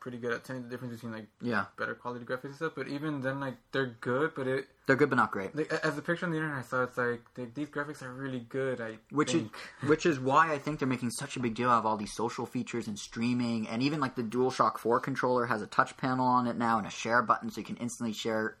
pretty 0.00 0.18
good 0.18 0.32
at 0.32 0.44
telling 0.44 0.62
the 0.62 0.68
difference 0.68 0.94
between 0.94 1.12
like 1.12 1.26
yeah, 1.40 1.66
better 1.78 1.94
quality 1.94 2.26
graphics 2.26 2.44
and 2.44 2.54
stuff. 2.56 2.72
But 2.76 2.88
even 2.88 3.22
then, 3.22 3.40
like, 3.40 3.54
they're 3.72 3.96
good. 4.00 4.32
But 4.34 4.46
it, 4.46 4.66
they're 4.86 4.96
good 4.96 5.08
but 5.08 5.16
not 5.16 5.30
great. 5.30 5.54
like, 5.56 5.72
as 5.72 5.96
a 5.96 6.02
picture 6.02 6.26
on 6.26 6.32
the 6.32 6.36
internet 6.36 6.58
I 6.58 6.62
saw, 6.62 6.82
it's 6.82 6.98
like 6.98 7.22
they, 7.34 7.46
these 7.46 7.68
graphics 7.68 8.02
are 8.02 8.12
really 8.12 8.40
good. 8.40 8.82
I 8.82 8.98
which 9.10 9.32
think. 9.32 9.54
is 9.82 9.88
which 9.88 10.04
is 10.04 10.20
why 10.20 10.52
I 10.52 10.58
think 10.58 10.78
they're 10.78 10.88
making 10.88 11.10
such 11.10 11.36
a 11.36 11.40
big 11.40 11.54
deal 11.54 11.70
out 11.70 11.78
of 11.78 11.86
all 11.86 11.96
these 11.96 12.12
social 12.12 12.44
features 12.44 12.86
and 12.86 12.98
streaming, 12.98 13.66
and 13.68 13.82
even 13.82 14.00
like 14.00 14.14
the 14.14 14.22
DualShock 14.22 14.76
Four 14.76 15.00
controller 15.00 15.46
has 15.46 15.62
a 15.62 15.66
touch 15.66 15.96
panel 15.96 16.26
on 16.26 16.46
it 16.46 16.56
now 16.58 16.76
and 16.76 16.86
a 16.86 16.90
share 16.90 17.22
button, 17.22 17.50
so 17.50 17.60
you 17.60 17.64
can 17.64 17.76
instantly 17.76 18.12
share. 18.12 18.56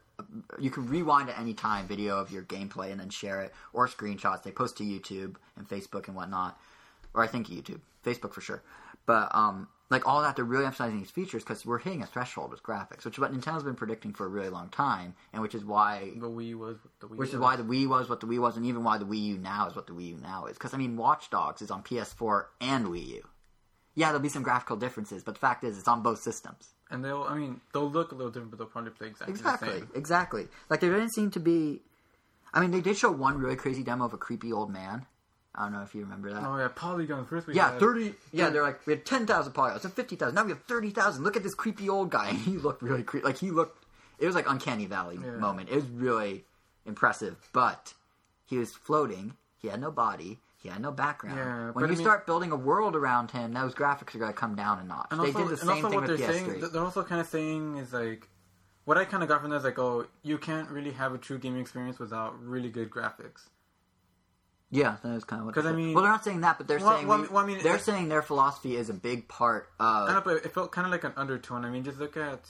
You 0.58 0.70
can 0.70 0.86
rewind 0.88 1.28
at 1.28 1.38
any 1.38 1.54
time 1.54 1.86
video 1.86 2.18
of 2.18 2.30
your 2.30 2.42
gameplay 2.42 2.90
and 2.90 3.00
then 3.00 3.10
share 3.10 3.40
it, 3.42 3.52
or 3.72 3.86
screenshots. 3.86 4.42
They 4.42 4.50
post 4.50 4.78
to 4.78 4.84
YouTube 4.84 5.36
and 5.56 5.68
Facebook 5.68 6.06
and 6.06 6.16
whatnot, 6.16 6.58
or 7.14 7.22
I 7.22 7.26
think 7.26 7.48
YouTube, 7.48 7.80
Facebook 8.04 8.32
for 8.32 8.40
sure. 8.40 8.62
But 9.04 9.34
um, 9.34 9.68
like 9.90 10.06
all 10.06 10.22
that, 10.22 10.34
they're 10.34 10.44
really 10.44 10.64
emphasizing 10.64 10.98
these 10.98 11.10
features 11.10 11.44
because 11.44 11.64
we're 11.64 11.78
hitting 11.78 12.02
a 12.02 12.06
threshold 12.06 12.50
with 12.50 12.62
graphics, 12.62 13.04
which 13.04 13.14
is 13.14 13.18
what 13.18 13.32
Nintendo's 13.32 13.62
been 13.62 13.74
predicting 13.74 14.12
for 14.12 14.26
a 14.26 14.28
really 14.28 14.48
long 14.48 14.68
time, 14.68 15.14
and 15.32 15.42
which 15.42 15.54
is 15.54 15.64
why 15.64 16.12
the 16.16 16.28
Wii 16.28 16.54
was 16.54 16.78
what 16.82 17.00
the 17.00 17.06
Wii 17.06 17.18
which 17.18 17.28
is 17.28 17.34
was. 17.34 17.42
why 17.42 17.56
the 17.56 17.62
Wii 17.62 17.86
was 17.86 18.08
what 18.08 18.20
the 18.20 18.26
Wii 18.26 18.38
was, 18.40 18.56
and 18.56 18.66
even 18.66 18.82
why 18.82 18.98
the 18.98 19.04
Wii 19.04 19.22
U 19.22 19.38
now 19.38 19.68
is 19.68 19.76
what 19.76 19.86
the 19.86 19.92
Wii 19.92 20.08
U 20.08 20.18
now 20.22 20.46
is. 20.46 20.54
Because 20.54 20.74
I 20.74 20.78
mean, 20.78 20.96
Watch 20.96 21.30
Dogs 21.30 21.62
is 21.62 21.70
on 21.70 21.82
PS4 21.82 22.46
and 22.60 22.86
Wii 22.86 23.06
U. 23.08 23.22
Yeah, 23.94 24.06
there'll 24.08 24.20
be 24.20 24.28
some 24.28 24.42
graphical 24.42 24.76
differences, 24.76 25.22
but 25.22 25.34
the 25.34 25.40
fact 25.40 25.64
is, 25.64 25.78
it's 25.78 25.88
on 25.88 26.02
both 26.02 26.20
systems. 26.20 26.74
And 26.90 27.04
they'll. 27.04 27.22
I 27.22 27.34
mean, 27.36 27.60
they'll 27.72 27.90
look 27.90 28.12
a 28.12 28.14
little 28.14 28.30
different, 28.30 28.50
but 28.50 28.58
they'll 28.58 28.68
probably 28.68 28.90
play 28.90 29.08
exactly, 29.08 29.34
the 29.34 29.78
same. 29.78 29.88
exactly. 29.94 30.48
Like 30.68 30.80
there 30.80 30.92
didn't 30.92 31.14
seem 31.14 31.30
to 31.32 31.40
be. 31.40 31.80
I 32.52 32.60
mean, 32.60 32.70
they 32.70 32.80
did 32.80 32.96
show 32.96 33.10
one 33.10 33.38
really 33.38 33.56
crazy 33.56 33.82
demo 33.82 34.04
of 34.06 34.12
a 34.14 34.18
creepy 34.18 34.52
old 34.52 34.70
man. 34.70 35.06
I 35.54 35.64
don't 35.64 35.72
know 35.72 35.82
if 35.82 35.94
you 35.94 36.02
remember 36.02 36.32
that. 36.32 36.44
Oh 36.44 36.58
yeah, 36.58 36.68
Polygon. 36.68 37.24
First 37.24 37.46
we 37.46 37.54
yeah, 37.54 37.70
had, 37.70 37.80
thirty. 37.80 38.14
Yeah, 38.32 38.50
they're 38.50 38.62
like 38.62 38.86
we 38.86 38.92
had 38.92 39.06
ten 39.06 39.26
thousand 39.26 39.52
polygons, 39.54 39.84
and 39.84 39.94
fifty 39.94 40.16
thousand. 40.16 40.34
Now 40.34 40.44
we 40.44 40.50
have 40.50 40.62
thirty 40.64 40.90
thousand. 40.90 41.24
Look 41.24 41.36
at 41.36 41.42
this 41.42 41.54
creepy 41.54 41.88
old 41.88 42.10
guy. 42.10 42.28
And 42.28 42.38
he 42.44 42.52
looked 42.58 42.82
really 42.82 43.02
creepy. 43.02 43.26
Like 43.26 43.38
he 43.38 43.50
looked. 43.50 43.84
It 44.18 44.26
was 44.26 44.34
like 44.34 44.48
uncanny 44.48 44.86
valley 44.86 45.18
Yeah. 45.22 45.32
moment. 45.32 45.68
It 45.70 45.74
was 45.74 45.86
really 45.86 46.44
impressive. 46.84 47.36
But 47.52 47.94
he 48.46 48.58
was 48.58 48.74
floating. 48.74 49.34
He 49.58 49.68
had 49.68 49.80
no 49.80 49.90
body. 49.90 50.38
Had 50.72 50.82
no 50.82 50.92
background. 50.92 51.36
Yeah, 51.38 51.70
when 51.72 51.84
you 51.84 51.92
I 51.92 51.94
mean- 51.94 51.98
start 51.98 52.26
building 52.26 52.52
a 52.52 52.56
world 52.56 52.94
around 52.96 53.30
him, 53.30 53.52
those 53.52 53.74
graphics 53.74 54.14
are 54.14 54.18
going 54.18 54.32
to 54.32 54.38
come 54.38 54.54
down 54.54 54.78
a 54.80 54.84
notch. 54.84 55.08
And 55.10 55.20
they 55.20 55.26
also, 55.26 55.38
did 55.38 55.46
the 55.48 55.50
and 55.52 55.58
same 55.60 55.74
thing 55.84 55.94
what 55.94 56.08
with 56.08 56.18
they're 56.18 56.28
PS3. 56.28 56.46
saying, 56.60 56.70
they're 56.72 56.82
also 56.84 57.02
kind 57.02 57.20
of 57.20 57.26
saying 57.26 57.76
is 57.78 57.92
like, 57.92 58.28
what 58.84 58.96
I 58.98 59.04
kind 59.04 59.22
of 59.22 59.28
got 59.28 59.40
from 59.40 59.50
that 59.50 59.56
is 59.56 59.64
like, 59.64 59.78
oh, 59.78 60.06
you 60.22 60.38
can't 60.38 60.68
really 60.70 60.92
have 60.92 61.12
a 61.14 61.18
true 61.18 61.38
gaming 61.38 61.60
experience 61.60 61.98
without 61.98 62.40
really 62.42 62.68
good 62.68 62.90
graphics. 62.90 63.48
Yeah, 64.70 64.96
that 65.02 65.12
is 65.14 65.24
kind 65.24 65.40
of 65.40 65.46
what. 65.46 65.54
'Cause, 65.54 65.64
they 65.64 65.70
I 65.70 65.72
mean- 65.72 65.94
well, 65.94 66.02
they're 66.02 66.12
not 66.12 66.24
saying 66.24 66.40
that, 66.42 66.58
but 66.58 66.66
they're 66.66 66.78
Well, 66.78 66.96
saying 66.96 67.06
well, 67.06 67.20
we- 67.22 67.28
well, 67.28 67.42
I 67.44 67.46
mean, 67.46 67.62
they're 67.62 67.78
saying 67.78 68.08
their 68.08 68.22
philosophy 68.22 68.76
is 68.76 68.90
a 68.90 68.94
big 68.94 69.28
part 69.28 69.68
of. 69.78 70.08
I 70.08 70.14
know, 70.14 70.20
but 70.20 70.44
it 70.44 70.52
felt 70.52 70.72
kind 70.72 70.86
of 70.86 70.90
like 70.90 71.04
an 71.04 71.12
undertone. 71.16 71.64
I 71.64 71.70
mean, 71.70 71.84
just 71.84 71.98
look 71.98 72.16
at, 72.16 72.48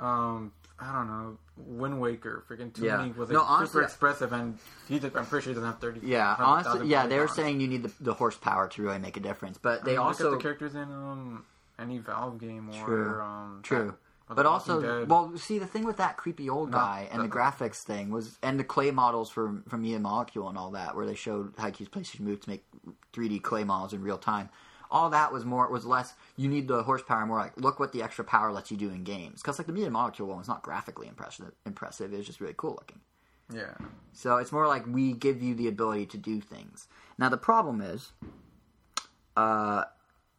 um, 0.00 0.52
I 0.82 0.92
don't 0.92 1.06
know, 1.06 1.38
Wind 1.56 2.00
Waker. 2.00 2.44
Freaking 2.48 2.72
Toon 2.74 2.84
Yeah. 2.84 3.00
Link 3.02 3.16
was 3.16 3.30
like 3.30 3.34
No, 3.38 3.64
super 3.64 3.82
expressive, 3.82 4.32
and 4.32 4.58
he 4.88 4.98
did, 4.98 5.16
I'm 5.16 5.26
pretty 5.26 5.44
sure 5.44 5.50
he 5.52 5.54
doesn't 5.54 5.70
have 5.70 5.78
thirty. 5.80 6.00
Yeah, 6.02 6.34
honestly, 6.38 6.88
yeah, 6.88 7.06
they 7.06 7.18
were 7.18 7.28
saying 7.28 7.60
you 7.60 7.68
need 7.68 7.84
the, 7.84 7.92
the 8.00 8.14
horsepower 8.14 8.68
to 8.68 8.82
really 8.82 8.98
make 8.98 9.16
a 9.16 9.20
difference, 9.20 9.58
but 9.58 9.82
I 9.82 9.84
they 9.84 9.90
mean, 9.92 9.98
also 10.00 10.24
look 10.24 10.32
at 10.32 10.38
the 10.38 10.42
characters 10.42 10.74
in 10.74 10.82
um 10.82 11.44
any 11.78 11.98
Valve 11.98 12.38
game 12.40 12.68
or 12.70 12.84
True. 12.84 13.20
um 13.20 13.60
true. 13.62 13.94
or 14.28 14.34
But 14.34 14.46
also, 14.46 14.80
Dead. 14.80 15.08
well, 15.08 15.36
see, 15.36 15.58
the 15.58 15.66
thing 15.66 15.84
with 15.84 15.98
that 15.98 16.16
creepy 16.16 16.48
old 16.48 16.70
No, 16.70 16.78
guy 16.78 17.08
and 17.12 17.22
the 17.22 17.28
graphics 17.28 17.82
thing 17.82 18.10
was, 18.10 18.38
and 18.42 18.58
the 18.58 18.64
clay 18.64 18.90
models 18.90 19.30
from 19.30 19.62
from 19.68 19.82
Media 19.82 20.00
Molecule 20.00 20.48
and 20.48 20.56
all 20.58 20.70
that, 20.72 20.96
where 20.96 21.06
they 21.06 21.14
showed 21.14 21.52
how 21.58 21.68
Haikyuu's 21.70 21.88
PlayStation 21.90 22.20
Move 22.20 22.40
to 22.40 22.50
make 22.50 22.64
3D 23.12 23.42
clay 23.42 23.62
models 23.64 23.92
in 23.92 24.02
real 24.02 24.18
time. 24.18 24.48
All 24.92 25.10
that 25.10 25.32
was 25.32 25.44
more 25.44 25.68
was 25.70 25.84
less. 25.86 26.12
You 26.36 26.48
need 26.48 26.68
the 26.68 26.82
horsepower. 26.84 27.26
More 27.26 27.38
like 27.38 27.56
look 27.56 27.80
what 27.80 27.92
the 27.92 28.02
extra 28.02 28.24
power 28.24 28.52
lets 28.52 28.70
you 28.70 28.76
do 28.76 28.90
in 28.90 29.02
games. 29.04 29.42
Because 29.42 29.58
like 29.58 29.66
the 29.66 29.72
Media 29.72 29.90
Molecule 29.90 30.28
one 30.28 30.38
was 30.38 30.48
not 30.48 30.62
graphically 30.62 31.08
impressive. 31.08 31.50
Impressive. 31.66 32.12
It 32.12 32.18
was 32.18 32.26
just 32.26 32.40
really 32.40 32.54
cool 32.56 32.72
looking. 32.78 33.00
yeah, 33.52 33.74
So 34.12 34.36
it's 34.36 34.52
more 34.52 34.66
like 34.68 34.86
we 34.86 35.12
give 35.14 35.42
you 35.42 35.54
the 35.54 35.66
ability 35.68 36.06
to 36.06 36.18
do 36.18 36.40
things. 36.40 36.86
Now 37.18 37.28
the 37.28 37.36
problem 37.38 37.80
is, 37.80 38.12
uh, 39.36 39.84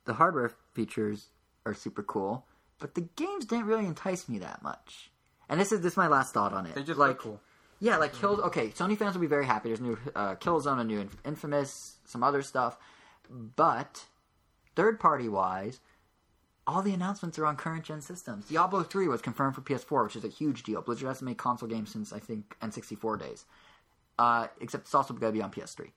the 0.05 0.13
hardware 0.13 0.51
features 0.73 1.27
are 1.65 1.73
super 1.73 2.03
cool, 2.03 2.45
but 2.79 2.95
the 2.95 3.01
games 3.15 3.45
didn't 3.45 3.65
really 3.65 3.85
entice 3.85 4.27
me 4.29 4.37
that 4.39 4.61
much. 4.61 5.11
And 5.49 5.59
this 5.59 5.71
is 5.71 5.81
this 5.81 5.93
is 5.93 5.97
my 5.97 6.07
last 6.07 6.33
thought 6.33 6.53
on 6.53 6.65
it. 6.65 6.75
they 6.75 6.83
just 6.83 6.99
like 6.99 7.09
look 7.09 7.19
cool. 7.19 7.41
yeah, 7.79 7.97
like 7.97 8.13
Kill. 8.13 8.41
Okay, 8.41 8.69
Sony 8.69 8.97
fans 8.97 9.13
will 9.15 9.21
be 9.21 9.27
very 9.27 9.45
happy. 9.45 9.69
There's 9.69 9.81
new 9.81 9.97
uh, 10.15 10.35
Killzone, 10.35 10.79
a 10.79 10.83
new 10.83 10.99
Inf- 11.01 11.17
Infamous, 11.25 11.97
some 12.05 12.23
other 12.23 12.41
stuff, 12.41 12.77
but 13.29 14.05
third 14.75 14.99
party 14.99 15.29
wise, 15.29 15.79
all 16.65 16.81
the 16.81 16.93
announcements 16.93 17.37
are 17.37 17.45
on 17.45 17.55
current 17.55 17.83
gen 17.83 18.01
systems. 18.01 18.47
Diablo 18.47 18.83
3 18.83 19.07
was 19.07 19.21
confirmed 19.21 19.55
for 19.55 19.61
PS4, 19.61 20.05
which 20.05 20.15
is 20.15 20.23
a 20.23 20.29
huge 20.29 20.63
deal. 20.63 20.81
Blizzard 20.81 21.07
hasn't 21.07 21.27
made 21.27 21.37
console 21.37 21.67
games 21.67 21.91
since 21.91 22.13
I 22.13 22.19
think 22.19 22.55
N64 22.61 23.19
days. 23.19 23.45
Uh, 24.17 24.47
except 24.61 24.85
it's 24.85 24.95
also 24.95 25.13
going 25.13 25.33
to 25.33 25.37
be 25.37 25.43
on 25.43 25.51
PS3. 25.51 25.91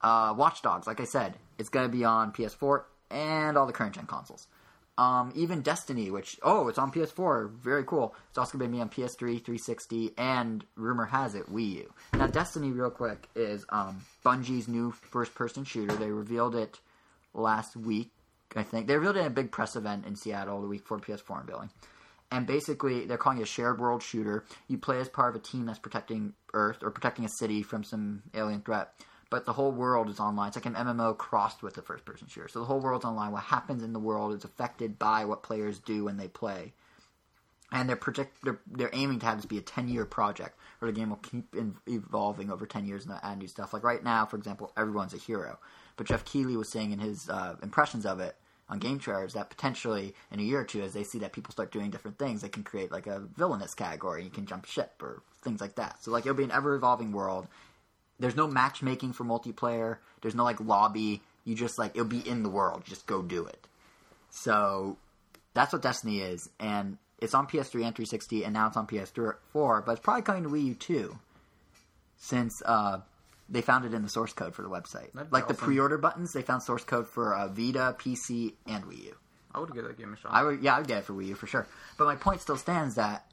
Uh, 0.00 0.34
Watch 0.36 0.62
Dogs, 0.62 0.86
like 0.86 1.00
I 1.00 1.04
said, 1.04 1.34
it's 1.58 1.68
going 1.68 1.90
to 1.90 1.94
be 1.94 2.04
on 2.04 2.32
PS4 2.32 2.84
and 3.10 3.56
all 3.56 3.66
the 3.66 3.72
current 3.72 3.94
gen 3.94 4.06
consoles. 4.06 4.46
Um, 4.96 5.32
even 5.34 5.60
Destiny, 5.60 6.10
which 6.10 6.38
oh, 6.42 6.68
it's 6.68 6.78
on 6.78 6.92
PS4, 6.92 7.50
very 7.50 7.82
cool. 7.84 8.14
It's 8.28 8.38
also 8.38 8.58
going 8.58 8.70
to 8.70 8.76
be 8.76 8.80
on 8.80 8.88
PS3, 8.88 9.44
360, 9.44 10.12
and 10.16 10.64
rumor 10.76 11.06
has 11.06 11.34
it 11.34 11.52
Wii 11.52 11.74
U. 11.76 11.94
Now, 12.12 12.28
Destiny, 12.28 12.70
real 12.70 12.90
quick, 12.90 13.28
is 13.34 13.66
um, 13.70 14.04
Bungie's 14.24 14.68
new 14.68 14.92
first-person 14.92 15.64
shooter. 15.64 15.96
They 15.96 16.10
revealed 16.10 16.54
it 16.54 16.78
last 17.34 17.76
week, 17.76 18.10
I 18.56 18.62
think. 18.62 18.86
They 18.86 18.94
revealed 18.94 19.16
it 19.16 19.20
at 19.20 19.26
a 19.26 19.30
big 19.30 19.50
press 19.50 19.76
event 19.76 20.06
in 20.06 20.16
Seattle 20.16 20.62
the 20.62 20.68
week 20.68 20.82
before 20.82 20.98
PS4 20.98 21.40
unveiling. 21.40 21.70
And 22.30 22.46
basically, 22.46 23.04
they're 23.04 23.18
calling 23.18 23.38
it 23.38 23.42
a 23.42 23.46
shared 23.46 23.78
world 23.78 24.02
shooter. 24.02 24.44
You 24.66 24.78
play 24.78 24.98
as 24.98 25.08
part 25.08 25.34
of 25.34 25.40
a 25.40 25.44
team 25.44 25.66
that's 25.66 25.78
protecting 25.78 26.32
Earth 26.52 26.78
or 26.82 26.90
protecting 26.90 27.24
a 27.24 27.28
city 27.28 27.62
from 27.62 27.84
some 27.84 28.22
alien 28.34 28.62
threat. 28.62 28.92
But 29.30 29.46
the 29.46 29.52
whole 29.52 29.72
world 29.72 30.08
is 30.08 30.20
online. 30.20 30.48
It's 30.48 30.56
like 30.56 30.66
an 30.66 30.74
MMO 30.74 31.16
crossed 31.16 31.62
with 31.62 31.76
a 31.78 31.82
first 31.82 32.04
person 32.04 32.28
shooter. 32.28 32.48
So 32.48 32.60
the 32.60 32.64
whole 32.66 32.80
world's 32.80 33.04
online. 33.04 33.32
What 33.32 33.44
happens 33.44 33.82
in 33.82 33.92
the 33.92 33.98
world 33.98 34.34
is 34.34 34.44
affected 34.44 34.98
by 34.98 35.24
what 35.24 35.42
players 35.42 35.78
do 35.78 36.04
when 36.04 36.16
they 36.16 36.28
play. 36.28 36.72
And 37.72 37.88
they're 37.88 37.96
project 37.96 38.38
they're, 38.44 38.60
they're 38.66 38.90
aiming 38.92 39.18
to 39.20 39.26
have 39.26 39.36
this 39.38 39.46
be 39.46 39.58
a 39.58 39.62
ten 39.62 39.88
year 39.88 40.04
project 40.04 40.58
where 40.78 40.90
the 40.90 40.98
game 40.98 41.10
will 41.10 41.16
keep 41.16 41.54
in, 41.54 41.76
evolving 41.88 42.50
over 42.50 42.66
ten 42.66 42.86
years 42.86 43.06
and 43.06 43.18
add 43.22 43.38
new 43.38 43.48
stuff. 43.48 43.72
Like 43.72 43.82
right 43.82 44.04
now, 44.04 44.26
for 44.26 44.36
example, 44.36 44.72
everyone's 44.76 45.14
a 45.14 45.18
hero. 45.18 45.58
But 45.96 46.06
Geoff 46.06 46.24
Keighley 46.24 46.56
was 46.56 46.70
saying 46.70 46.92
in 46.92 46.98
his 46.98 47.28
uh, 47.28 47.56
impressions 47.62 48.04
of 48.04 48.20
it 48.20 48.36
on 48.68 48.78
game 48.78 48.98
trailers 48.98 49.34
that 49.34 49.50
potentially 49.50 50.14
in 50.30 50.40
a 50.40 50.42
year 50.42 50.60
or 50.60 50.64
two, 50.64 50.82
as 50.82 50.94
they 50.94 51.04
see 51.04 51.18
that 51.18 51.32
people 51.32 51.52
start 51.52 51.70
doing 51.70 51.90
different 51.90 52.18
things, 52.18 52.40
they 52.42 52.48
can 52.48 52.64
create 52.64 52.90
like 52.90 53.06
a 53.06 53.20
villainous 53.36 53.74
category. 53.74 54.24
You 54.24 54.30
can 54.30 54.46
jump 54.46 54.64
ship 54.64 55.00
or 55.02 55.22
things 55.42 55.60
like 55.60 55.76
that. 55.76 56.02
So 56.02 56.10
like 56.10 56.24
it'll 56.24 56.36
be 56.36 56.44
an 56.44 56.50
ever 56.50 56.74
evolving 56.74 57.12
world. 57.12 57.46
There's 58.18 58.36
no 58.36 58.46
matchmaking 58.46 59.12
for 59.12 59.24
multiplayer. 59.24 59.98
There's 60.22 60.34
no 60.34 60.44
like 60.44 60.60
lobby. 60.60 61.22
You 61.44 61.54
just 61.54 61.78
like 61.78 61.92
it'll 61.94 62.06
be 62.06 62.26
in 62.26 62.42
the 62.42 62.48
world. 62.48 62.84
Just 62.84 63.06
go 63.06 63.22
do 63.22 63.44
it. 63.46 63.66
So 64.30 64.96
that's 65.52 65.72
what 65.72 65.82
Destiny 65.82 66.20
is, 66.20 66.48
and 66.58 66.98
it's 67.20 67.34
on 67.34 67.46
PS3 67.46 67.84
and 67.86 67.94
360, 67.94 68.44
and 68.44 68.52
now 68.52 68.66
it's 68.66 68.76
on 68.76 68.86
PS4. 68.86 69.86
But 69.86 69.92
it's 69.92 70.00
probably 70.00 70.22
coming 70.22 70.42
to 70.42 70.48
Wii 70.48 70.64
U 70.64 70.74
too. 70.74 71.18
since 72.16 72.62
uh, 72.64 72.98
they 73.48 73.60
found 73.60 73.84
it 73.84 73.92
in 73.94 74.02
the 74.02 74.08
source 74.08 74.32
code 74.32 74.54
for 74.54 74.62
the 74.62 74.68
website. 74.70 75.12
That'd 75.12 75.32
like 75.32 75.48
the 75.48 75.54
pre-order 75.54 75.98
buttons, 75.98 76.32
they 76.32 76.42
found 76.42 76.62
source 76.62 76.84
code 76.84 77.06
for 77.08 77.34
uh, 77.34 77.48
Vita, 77.48 77.94
PC, 77.98 78.54
and 78.66 78.84
Wii 78.84 79.04
U. 79.04 79.16
I 79.54 79.60
would 79.60 79.72
give 79.72 79.84
that 79.84 79.96
game 79.96 80.12
a 80.12 80.16
shot. 80.16 80.32
I 80.32 80.42
would, 80.42 80.62
yeah, 80.62 80.76
I'd 80.76 80.86
get 80.88 80.98
it 80.98 81.04
for 81.04 81.12
Wii 81.12 81.26
U 81.28 81.34
for 81.34 81.46
sure. 81.46 81.66
But 81.98 82.06
my 82.06 82.16
point 82.16 82.40
still 82.40 82.56
stands 82.56 82.96
that 82.96 83.26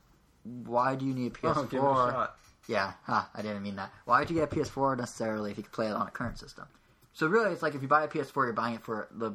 why 0.44 0.96
do 0.96 1.06
you 1.06 1.14
need 1.14 1.32
a 1.32 1.36
PS4? 1.36 1.58
Oh, 1.58 1.64
give 1.64 1.82
a 1.84 1.86
shot. 1.86 2.36
Yeah, 2.68 2.94
huh, 3.04 3.24
I 3.34 3.42
didn't 3.42 3.64
mean 3.64 3.76
that. 3.78 3.92
Why 4.06 4.20
would 4.20 4.30
you 4.30 4.36
get 4.36 4.52
a 4.52 4.56
PS4 4.56 4.98
necessarily 4.98 5.52
if 5.52 5.58
you 5.58 5.64
could 5.64 5.72
play 5.74 5.88
it 5.88 5.94
on 5.94 6.08
a 6.08 6.12
current 6.12 6.38
system? 6.38 6.66
So 7.14 7.28
really, 7.28 7.52
it's 7.52 7.62
like 7.62 7.76
if 7.76 7.82
you 7.82 7.88
buy 7.88 8.04
a 8.04 8.08
PS4, 8.08 8.36
you're 8.46 8.54
buying 8.54 8.76
it 8.76 8.82
for 8.84 9.08
the 9.12 9.34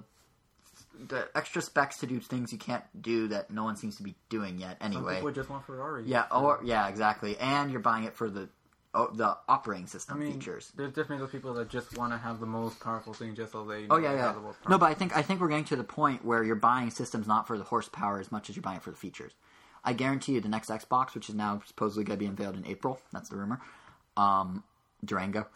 the 1.09 1.29
extra 1.35 1.61
specs 1.61 1.99
to 1.99 2.07
do 2.07 2.19
things 2.21 2.53
you 2.53 2.59
can't 2.59 2.83
do 3.03 3.29
that 3.29 3.51
no 3.51 3.65
one 3.65 3.77
seems 3.77 3.97
to 3.97 4.03
be 4.03 4.15
doing 4.31 4.59
yet. 4.59 4.79
Some 4.81 4.93
Anyway, 4.93 5.17
people 5.17 5.31
just 5.33 5.51
want 5.51 5.67
Ferrari. 5.67 6.05
yeah, 6.07 6.25
or 6.31 6.61
yeah, 6.65 6.89
exactly. 6.89 7.37
And 7.39 7.71
you're 7.71 7.81
buying 7.81 8.05
it 8.05 8.15
for 8.15 8.31
the 8.31 8.49
oh, 8.97 9.11
the 9.13 9.37
operating 9.49 9.85
I 9.85 9.89
system 9.89 10.19
mean, 10.19 10.33
features. 10.33 10.73
there's 10.77 10.91
definitely 10.91 11.19
those 11.19 11.31
people 11.31 11.55
that 11.55 11.69
just 11.69 11.97
want 11.97 12.13
to 12.13 12.19
have 12.19 12.41
the 12.41 12.47
most 12.47 12.81
powerful 12.81 13.13
thing 13.13 13.35
just 13.35 13.53
so 13.53 13.65
they. 13.65 13.87
Oh 13.89 13.97
yeah, 13.99 14.13
yeah. 14.13 14.23
have 14.27 14.35
the 14.35 14.41
most 14.41 14.59
No, 14.69 14.79
but 14.79 14.87
I 14.87 14.95
think 14.95 15.17
I 15.17 15.23
think 15.23 15.41
we're 15.41 15.49
getting 15.49 15.65
to 15.67 15.77
the 15.77 15.85
point 15.85 16.25
where 16.25 16.43
you're 16.43 16.57
buying 16.57 16.91
systems 16.91 17.27
not 17.27 17.47
for 17.47 17.59
the 17.59 17.65
horsepower 17.65 18.19
as 18.19 18.33
much 18.33 18.51
as 18.51 18.57
you're 18.57 18.63
buying 18.63 18.79
it 18.79 18.83
for 18.83 18.91
the 18.91 18.97
features. 18.97 19.33
I 19.85 19.93
guarantee 19.93 20.33
you, 20.33 20.41
the 20.41 20.49
next 20.49 20.69
Xbox, 20.69 21.15
which 21.15 21.29
is 21.29 21.35
now 21.37 21.63
supposedly 21.65 22.03
going 22.03 22.19
to 22.19 22.25
be 22.25 22.27
unveiled 22.27 22.57
in 22.57 22.67
April, 22.67 23.01
that's 23.13 23.29
the 23.29 23.37
rumor. 23.37 23.61
Um, 24.17 24.65
Durango. 25.05 25.47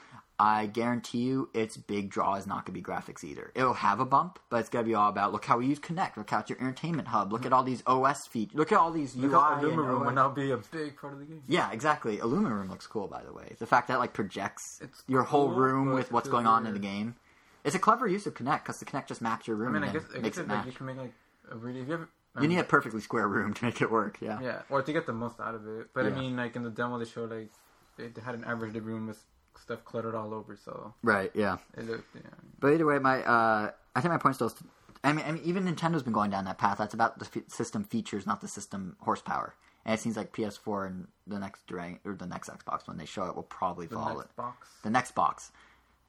I 0.42 0.66
guarantee 0.66 1.18
you, 1.18 1.50
its 1.52 1.76
big 1.76 2.08
draw 2.08 2.34
is 2.36 2.46
not 2.46 2.64
going 2.64 2.72
to 2.74 2.80
be 2.80 2.82
graphics 2.82 3.22
either. 3.22 3.52
It'll 3.54 3.74
have 3.74 4.00
a 4.00 4.06
bump, 4.06 4.38
but 4.48 4.60
it's 4.60 4.70
going 4.70 4.84
to 4.84 4.88
be 4.88 4.94
all 4.94 5.10
about 5.10 5.32
look 5.32 5.44
how 5.44 5.58
we 5.58 5.66
use 5.66 5.78
Kinect, 5.78 6.16
look 6.16 6.30
how 6.30 6.38
it's 6.38 6.48
your 6.48 6.58
entertainment 6.60 7.08
hub, 7.08 7.30
look 7.30 7.44
at 7.44 7.52
all 7.52 7.62
these 7.62 7.82
OS 7.86 8.26
features, 8.26 8.54
look 8.56 8.72
at 8.72 8.78
all 8.78 8.90
these 8.90 9.14
Look 9.14 9.32
UI. 9.32 9.38
how 9.38 9.54
and 9.56 9.62
Illuma 9.64 9.76
Room 9.86 10.00
OS. 10.00 10.06
would 10.06 10.14
now 10.14 10.28
be 10.30 10.50
a 10.50 10.56
big 10.56 10.96
part 10.96 11.12
of 11.12 11.18
the 11.18 11.26
game. 11.26 11.42
Yeah, 11.46 11.70
exactly. 11.72 12.16
IllumiRoom 12.16 12.70
looks 12.70 12.86
cool, 12.86 13.06
by 13.06 13.22
the 13.22 13.32
way. 13.34 13.54
The 13.58 13.66
fact 13.66 13.88
that 13.88 13.98
like 13.98 14.14
projects 14.14 14.78
It's 14.82 15.02
your 15.06 15.24
whole 15.24 15.50
room 15.50 15.92
with 15.92 16.10
what's 16.10 16.28
going 16.30 16.46
on 16.46 16.66
in 16.66 16.72
the 16.72 16.78
game. 16.80 17.16
It's 17.62 17.76
a 17.76 17.78
clever 17.78 18.08
use 18.08 18.26
of 18.26 18.32
Kinect 18.34 18.62
because 18.62 18.78
the 18.78 18.86
Kinect 18.86 19.08
just 19.08 19.20
maps 19.20 19.46
your 19.46 19.56
room 19.56 19.76
I 19.76 19.80
mean, 19.80 19.82
I 19.82 19.86
and 19.88 19.94
guess, 19.94 20.04
then 20.08 20.18
I 20.18 20.22
makes 20.22 20.36
guess 20.38 20.44
it 20.46 20.48
like, 20.48 20.56
match. 20.58 20.66
you 20.66 20.72
can 20.72 20.86
make 20.86 20.96
like 20.96 21.12
a 21.52 21.56
really. 21.56 21.80
If 21.80 21.88
you 21.88 21.94
ever, 21.94 22.08
I 22.34 22.40
You 22.42 22.48
need 22.48 22.58
a 22.60 22.64
perfectly 22.64 23.02
square 23.02 23.28
room 23.28 23.52
to 23.52 23.64
make 23.66 23.82
it 23.82 23.90
work. 23.90 24.16
Yeah. 24.22 24.40
Yeah, 24.40 24.62
or 24.70 24.80
to 24.80 24.92
get 24.92 25.04
the 25.04 25.12
most 25.12 25.38
out 25.38 25.54
of 25.54 25.66
it. 25.68 25.88
But 25.92 26.06
Yeah. 26.06 26.12
I 26.12 26.14
mean, 26.18 26.36
like 26.36 26.56
in 26.56 26.62
the 26.62 26.70
demo, 26.70 26.98
they 26.98 27.04
showed 27.04 27.30
like 27.30 27.50
they, 27.98 28.06
they 28.08 28.22
had 28.22 28.34
an 28.34 28.44
average 28.44 28.74
room 28.76 29.08
with 29.08 29.22
stuff 29.62 29.84
cluttered 29.84 30.14
all 30.14 30.32
over, 30.34 30.56
so 30.56 30.94
Right. 31.02 31.30
Yeah. 31.34 31.58
it 31.76 31.86
looked. 31.86 32.14
Yeah. 32.14 32.22
But 32.58 32.72
either 32.74 32.86
way, 32.86 32.98
my 32.98 33.22
uh, 33.24 33.70
I 33.94 34.00
think 34.00 34.12
my 34.12 34.18
point 34.18 34.34
still. 34.36 34.48
Is 34.48 34.54
I 35.02 35.12
mean, 35.12 35.24
I 35.26 35.32
mean, 35.32 35.42
even 35.44 35.64
Nintendo's 35.64 36.02
been 36.02 36.12
going 36.12 36.30
down 36.30 36.44
that 36.44 36.58
path. 36.58 36.76
That's 36.78 36.92
about 36.94 37.18
the 37.18 37.24
f- 37.34 37.48
system 37.48 37.84
features, 37.84 38.26
not 38.26 38.40
the 38.42 38.48
system 38.48 38.96
horsepower. 39.00 39.54
And 39.86 39.94
it 39.94 40.00
seems 40.00 40.14
like 40.16 40.32
PS4 40.34 40.86
and 40.86 41.08
the 41.26 41.38
next 41.38 41.66
Durang- 41.66 42.00
or 42.04 42.14
the 42.14 42.26
next 42.26 42.50
Xbox 42.50 42.86
when 42.86 42.98
they 42.98 43.06
show 43.06 43.24
it 43.24 43.34
will 43.34 43.44
probably 43.44 43.86
The 43.86 43.94
follow 43.94 44.16
next 44.18 44.24
it. 44.30 44.36
box. 44.36 44.68
the 44.82 44.90
next 44.90 45.14
box, 45.14 45.52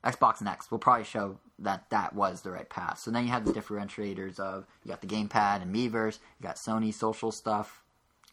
Xbox 0.03 0.41
Next, 0.41 0.71
will 0.71 0.79
probably 0.79 1.05
show 1.05 1.39
that 1.59 1.89
that 1.89 2.13
was 2.13 2.41
the 2.41 2.51
right 2.51 2.69
path. 2.69 2.99
So 2.99 3.11
then 3.11 3.23
you 3.23 3.29
have 3.31 3.45
the 3.45 3.53
differentiators 3.53 4.39
of 4.41 4.65
you 4.83 4.89
got 4.89 4.99
the 4.99 5.07
gamepad 5.07 5.61
and 5.61 5.73
Miiverse, 5.73 6.19
you 6.39 6.43
got 6.43 6.57
Sony 6.57 6.93
social 6.93 7.31
stuff 7.31 7.81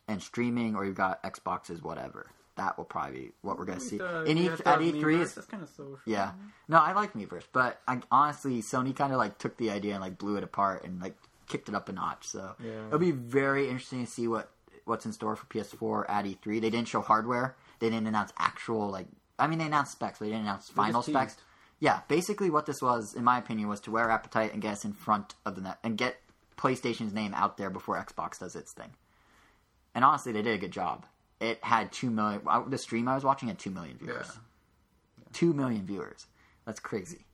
and 0.09 0.21
streaming, 0.21 0.75
or 0.75 0.85
you've 0.85 0.97
got 0.97 1.23
Xboxes, 1.23 1.83
whatever. 1.83 2.31
That 2.59 2.77
will 2.77 2.85
probably 2.85 3.19
be 3.21 3.31
what 3.41 3.59
we're 3.59 3.65
gonna 3.65 3.81
see. 3.81 4.01
Uh, 4.01 4.23
In 4.25 4.37
e- 4.37 4.49
at 4.49 4.61
E3 4.81 5.21
is 5.21 5.35
that's 5.35 5.47
kind 5.47 5.63
of 5.63 5.69
social. 5.71 5.99
yeah. 6.05 6.33
No, 6.69 6.77
I 6.79 6.93
like 6.93 7.15
Miiverse, 7.15 7.47
but 7.53 7.81
I, 7.89 8.01
honestly, 8.11 8.61
Sony 8.61 8.95
kind 8.95 9.13
of 9.13 9.19
like 9.19 9.39
took 9.39 9.57
the 9.57 9.71
idea 9.71 9.95
and 9.95 10.03
like 10.03 10.19
blew 10.19 10.37
it 10.37 10.45
apart 10.45 10.85
and 10.85 11.01
like 11.01 11.17
kicked 11.49 11.69
it 11.71 11.75
up 11.75 11.89
a 11.89 11.93
notch. 11.93 12.27
So 12.27 12.55
Yeah. 12.63 12.87
it'll 12.89 12.99
be 12.99 13.13
very 13.13 13.65
interesting 13.71 14.05
to 14.05 14.11
see 14.11 14.29
what 14.29 14.51
what's 14.85 15.07
in 15.07 15.13
store 15.13 15.37
for 15.37 15.47
PS4 15.47 16.05
at 16.09 16.25
E3. 16.27 16.61
They 16.61 16.71
didn't 16.71 16.89
show 16.89 17.01
hardware. 17.01 17.57
They 17.79 17.91
didn't 17.91 18.07
announce 18.07 18.33
actual 18.39 18.91
like. 18.91 19.07
I 19.39 19.47
mean, 19.47 19.59
they 19.59 19.67
announced 19.67 19.93
specs, 19.93 20.19
but 20.19 20.25
they 20.27 20.33
didn't 20.33 20.43
announce 20.47 20.69
final 20.69 21.03
specs. 21.03 21.35
teased. 21.35 21.45
Yeah, 21.81 22.01
basically 22.09 22.51
what 22.51 22.67
this 22.67 22.83
was, 22.83 23.15
in 23.15 23.23
my 23.23 23.39
opinion, 23.39 23.69
was 23.69 23.79
to 23.83 23.93
wear 23.93 24.11
appetite 24.11 24.53
and 24.53 24.61
get 24.61 24.73
us 24.73 24.85
in 24.85 24.93
front 24.95 25.37
of 25.47 25.55
the 25.55 25.61
net 25.61 25.79
and 25.85 25.97
get 25.97 26.17
PlayStation's 26.57 27.13
name 27.15 27.33
out 27.35 27.57
there 27.57 27.71
before 27.71 27.97
Xbox 28.05 28.41
does 28.41 28.57
its 28.57 28.73
thing. 28.73 28.91
And 29.95 30.05
honestly, 30.05 30.33
they 30.33 30.43
did 30.43 30.55
a 30.55 30.59
good 30.59 30.73
job. 30.73 31.07
It 31.41 31.63
had 31.63 31.93
two 31.93 32.11
million. 32.11 32.43
The 32.69 32.79
stream 32.79 33.09
I 33.09 33.15
was 33.15 33.25
watching 33.25 33.49
had 33.49 33.59
two 33.59 33.71
million 33.71 33.97
viewers. 33.99 34.27
Yeah. 34.29 34.41
Two 35.33 35.53
million 35.53 35.87
viewers. 35.87 36.27
That's 36.65 36.81
crazy. 36.81 37.27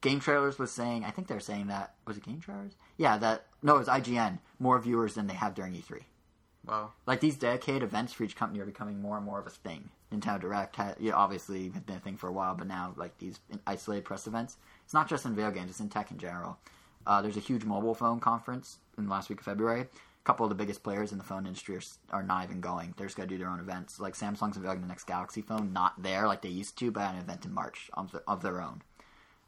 Game 0.00 0.18
Trailers 0.20 0.58
was 0.58 0.72
saying, 0.72 1.04
I 1.04 1.10
think 1.10 1.28
they're 1.28 1.40
saying 1.40 1.68
that 1.68 1.94
was 2.06 2.16
it 2.16 2.24
Game 2.24 2.40
Trailers? 2.40 2.72
Yeah, 2.96 3.18
that 3.18 3.46
no, 3.62 3.76
it 3.76 3.78
was 3.78 3.88
IGN. 3.88 4.38
More 4.58 4.78
viewers 4.78 5.14
than 5.14 5.26
they 5.26 5.34
have 5.34 5.54
during 5.54 5.74
E3. 5.74 6.02
Wow. 6.66 6.92
Like 7.06 7.20
these 7.20 7.36
dedicated 7.36 7.82
events 7.82 8.12
for 8.12 8.24
each 8.24 8.36
company 8.36 8.60
are 8.60 8.66
becoming 8.66 9.00
more 9.00 9.16
and 9.16 9.24
more 9.26 9.40
of 9.40 9.46
a 9.46 9.50
thing. 9.50 9.90
Nintendo 10.12 10.40
Direct, 10.40 10.76
had, 10.76 10.96
yeah, 11.00 11.14
obviously 11.14 11.70
had 11.70 11.86
been 11.86 11.96
a 11.96 12.00
thing 12.00 12.16
for 12.16 12.28
a 12.28 12.32
while, 12.32 12.54
but 12.54 12.66
now 12.66 12.94
like 12.96 13.16
these 13.18 13.40
isolated 13.66 14.04
press 14.04 14.26
events, 14.26 14.56
it's 14.84 14.94
not 14.94 15.08
just 15.08 15.24
in 15.24 15.34
video 15.34 15.50
games; 15.50 15.70
it's 15.70 15.80
in 15.80 15.88
tech 15.88 16.10
in 16.10 16.18
general. 16.18 16.58
Uh, 17.06 17.22
there's 17.22 17.36
a 17.36 17.40
huge 17.40 17.64
mobile 17.64 17.94
phone 17.94 18.20
conference 18.20 18.78
in 18.98 19.04
the 19.04 19.10
last 19.10 19.28
week 19.28 19.40
of 19.40 19.44
February. 19.44 19.86
A 20.22 20.24
couple 20.24 20.44
of 20.46 20.50
the 20.50 20.54
biggest 20.54 20.84
players 20.84 21.10
in 21.10 21.18
the 21.18 21.24
phone 21.24 21.46
industry 21.46 21.76
are, 21.76 21.82
are 22.10 22.22
not 22.22 22.44
even 22.44 22.60
going. 22.60 22.94
They're 22.96 23.08
just 23.08 23.16
going 23.16 23.28
to 23.28 23.34
do 23.34 23.38
their 23.38 23.50
own 23.50 23.58
events. 23.58 23.98
Like 23.98 24.14
Samsung's 24.14 24.56
unveiling 24.56 24.80
the 24.80 24.86
next 24.86 25.04
Galaxy 25.04 25.42
phone, 25.42 25.72
not 25.72 26.00
there 26.00 26.26
like 26.26 26.42
they 26.42 26.48
used 26.48 26.78
to, 26.78 26.90
but 26.90 27.02
at 27.02 27.14
an 27.14 27.20
event 27.20 27.44
in 27.44 27.52
March 27.52 27.90
of, 27.94 28.12
the, 28.12 28.22
of 28.28 28.42
their 28.42 28.62
own. 28.62 28.82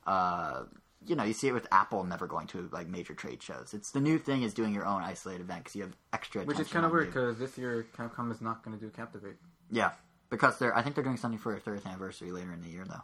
Uh, 0.07 0.65
you 1.07 1.17
know, 1.17 1.25
you 1.25 1.33
see 1.33 1.49
it 1.49 1.53
with 1.53 1.67
Apple 1.71 2.05
never 2.05 2.27
going 2.27 2.47
to 2.49 2.69
like 2.73 2.89
major 2.89 3.15
trade 3.15 3.43
shows. 3.43 3.75
It's 3.75 3.91
the 3.91 4.01
new 4.01 4.19
thing 4.19 4.43
is 4.43 4.55
doing 4.55 4.75
your 4.75 4.87
own 4.87 5.03
isolated 5.03 5.43
event 5.43 5.65
because 5.65 5.77
you 5.77 5.83
have 5.83 5.97
extra. 6.13 6.45
Which 6.45 6.59
is 6.59 6.69
kind 6.69 6.87
of 6.87 6.93
weird 6.93 7.07
because 7.07 7.39
this 7.39 7.57
year 7.59 7.87
Capcom 7.97 8.33
is 8.33 8.41
not 8.41 8.65
going 8.65 8.79
to 8.79 8.83
do 8.83 8.91
Captivate. 8.91 9.37
Yeah, 9.71 9.93
because 10.31 10.59
they're. 10.59 10.77
I 10.77 10.83
think 10.83 10.95
they're 10.95 11.05
doing 11.05 11.17
something 11.17 11.39
for 11.39 11.53
their 11.53 11.61
30th 11.61 11.87
anniversary 11.87 12.33
later 12.33 12.53
in 12.53 12.63
the 12.63 12.69
year, 12.69 12.85
though. 12.89 13.03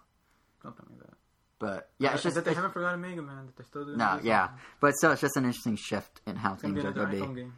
Something 0.62 0.86
like 0.90 1.08
that. 1.08 1.16
But 1.60 1.90
yeah, 1.98 2.14
it's 2.14 2.22
just 2.24 2.34
that 2.34 2.44
they 2.44 2.54
haven't 2.54 2.72
forgotten 2.72 3.00
Mega 3.00 3.20
Man. 3.22 3.46
That 3.46 3.56
they're 3.56 3.66
still 3.66 3.84
doing. 3.84 3.98
no, 3.98 4.18
yeah, 4.22 4.48
but 4.80 4.94
still, 4.96 5.12
it's 5.12 5.20
just 5.20 5.36
an 5.36 5.44
interesting 5.44 5.76
shift 5.76 6.20
in 6.26 6.34
how 6.34 6.54
It's 6.54 6.62
things 6.62 6.82
are 6.84 6.90
going 6.90 7.06
to 7.10 7.12
be. 7.12 7.20
game. 7.20 7.52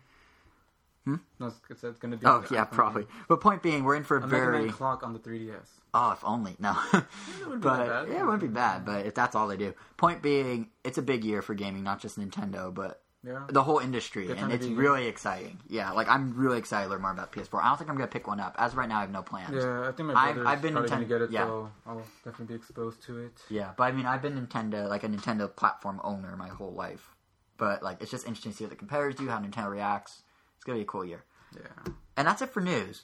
Hmm? 1.05 1.15
No, 1.41 1.47
it's, 1.47 1.57
it's, 1.71 1.85
it's 1.85 1.99
going 1.99 2.11
to 2.11 2.17
be. 2.17 2.27
Oh 2.27 2.45
yeah, 2.51 2.65
probably. 2.65 3.03
game. 3.05 3.13
But 3.29 3.41
point 3.41 3.63
being, 3.63 3.85
we're 3.85 3.95
in 3.97 4.05
for 4.05 4.17
a 4.19 4.23
A 4.23 4.27
Mega 4.27 4.37
very. 4.37 4.59
Man 4.67 4.73
clock 4.73 5.03
on 5.05 5.13
the 5.13 5.19
3DS. 5.21 5.67
Oh, 5.95 6.13
if 6.13 6.25
only 6.25 6.57
no. 6.59 6.77
but 6.93 7.61
bad. 7.61 8.09
yeah, 8.09 8.21
it 8.21 8.25
wouldn't 8.25 8.43
be 8.43 8.49
bad. 8.49 8.85
But 8.85 9.07
if 9.07 9.15
that's 9.15 9.35
all 9.37 9.47
they 9.49 9.57
do, 9.57 9.73
point 9.97 10.21
being, 10.21 10.69
it's 10.85 10.99
a 10.99 11.03
big 11.03 11.25
year 11.25 11.41
for 11.41 11.55
gaming, 11.55 11.85
not 11.85 12.01
just 12.01 12.19
Nintendo, 12.19 12.75
but 12.75 13.01
Yeah. 13.25 13.45
the 13.49 13.63
whole 13.63 13.79
industry, 13.79 14.27
Good 14.27 14.39
and 14.39 14.53
it's 14.53 14.67
really 14.67 15.07
exciting. 15.07 15.61
Yeah, 15.69 15.93
like 15.93 16.09
I'm 16.09 16.35
really 16.37 16.59
excited 16.59 16.87
to 16.87 16.91
learn 16.91 17.03
more 17.03 17.13
about 17.13 17.33
PS4. 17.33 17.63
I 17.63 17.69
don't 17.69 17.79
think 17.79 17.89
I'm 17.89 17.97
gonna 17.97 18.09
pick 18.09 18.27
one 18.27 18.41
up. 18.41 18.57
As 18.59 18.73
of 18.73 18.79
right 18.79 18.89
now, 18.89 18.99
I 18.99 19.03
have 19.03 19.13
no 19.13 19.23
plans. 19.23 19.55
Yeah, 19.55 19.89
I 19.89 19.93
think 19.93 20.09
my 20.09 20.15
brother's 20.15 20.47
I've 20.47 20.61
been 20.61 20.73
probably 20.73 20.91
gonna 20.91 21.05
get 21.05 21.23
it, 21.23 21.31
yeah. 21.31 21.45
so 21.45 21.71
I'll 21.87 22.03
definitely 22.25 22.47
be 22.47 22.55
exposed 22.55 23.03
to 23.05 23.19
it. 23.19 23.41
Yeah, 23.49 23.73
but 23.77 23.85
I 23.85 23.93
mean, 23.93 24.07
I've 24.07 24.23
been 24.23 24.35
Nintendo, 24.45 24.89
like 24.89 25.05
a 25.05 25.09
Nintendo 25.09 25.55
platform 25.55 26.01
owner 26.03 26.37
my 26.37 26.49
whole 26.49 26.73
life. 26.73 27.15
But 27.59 27.83
like, 27.83 28.03
it's 28.03 28.11
just 28.11 28.27
interesting 28.27 28.51
to 28.51 28.59
see 28.59 28.65
what 28.65 28.71
the 28.71 28.77
competitors 28.77 29.15
do, 29.15 29.29
how 29.29 29.39
Nintendo 29.39 29.71
reacts. 29.71 30.23
It's 30.57 30.65
gonna 30.65 30.79
be 30.79 30.83
a 30.83 30.87
cool 30.87 31.05
year. 31.05 31.25
Yeah. 31.55 31.93
And 32.17 32.27
that's 32.27 32.43
it 32.43 32.51
for 32.51 32.61
news. 32.61 33.03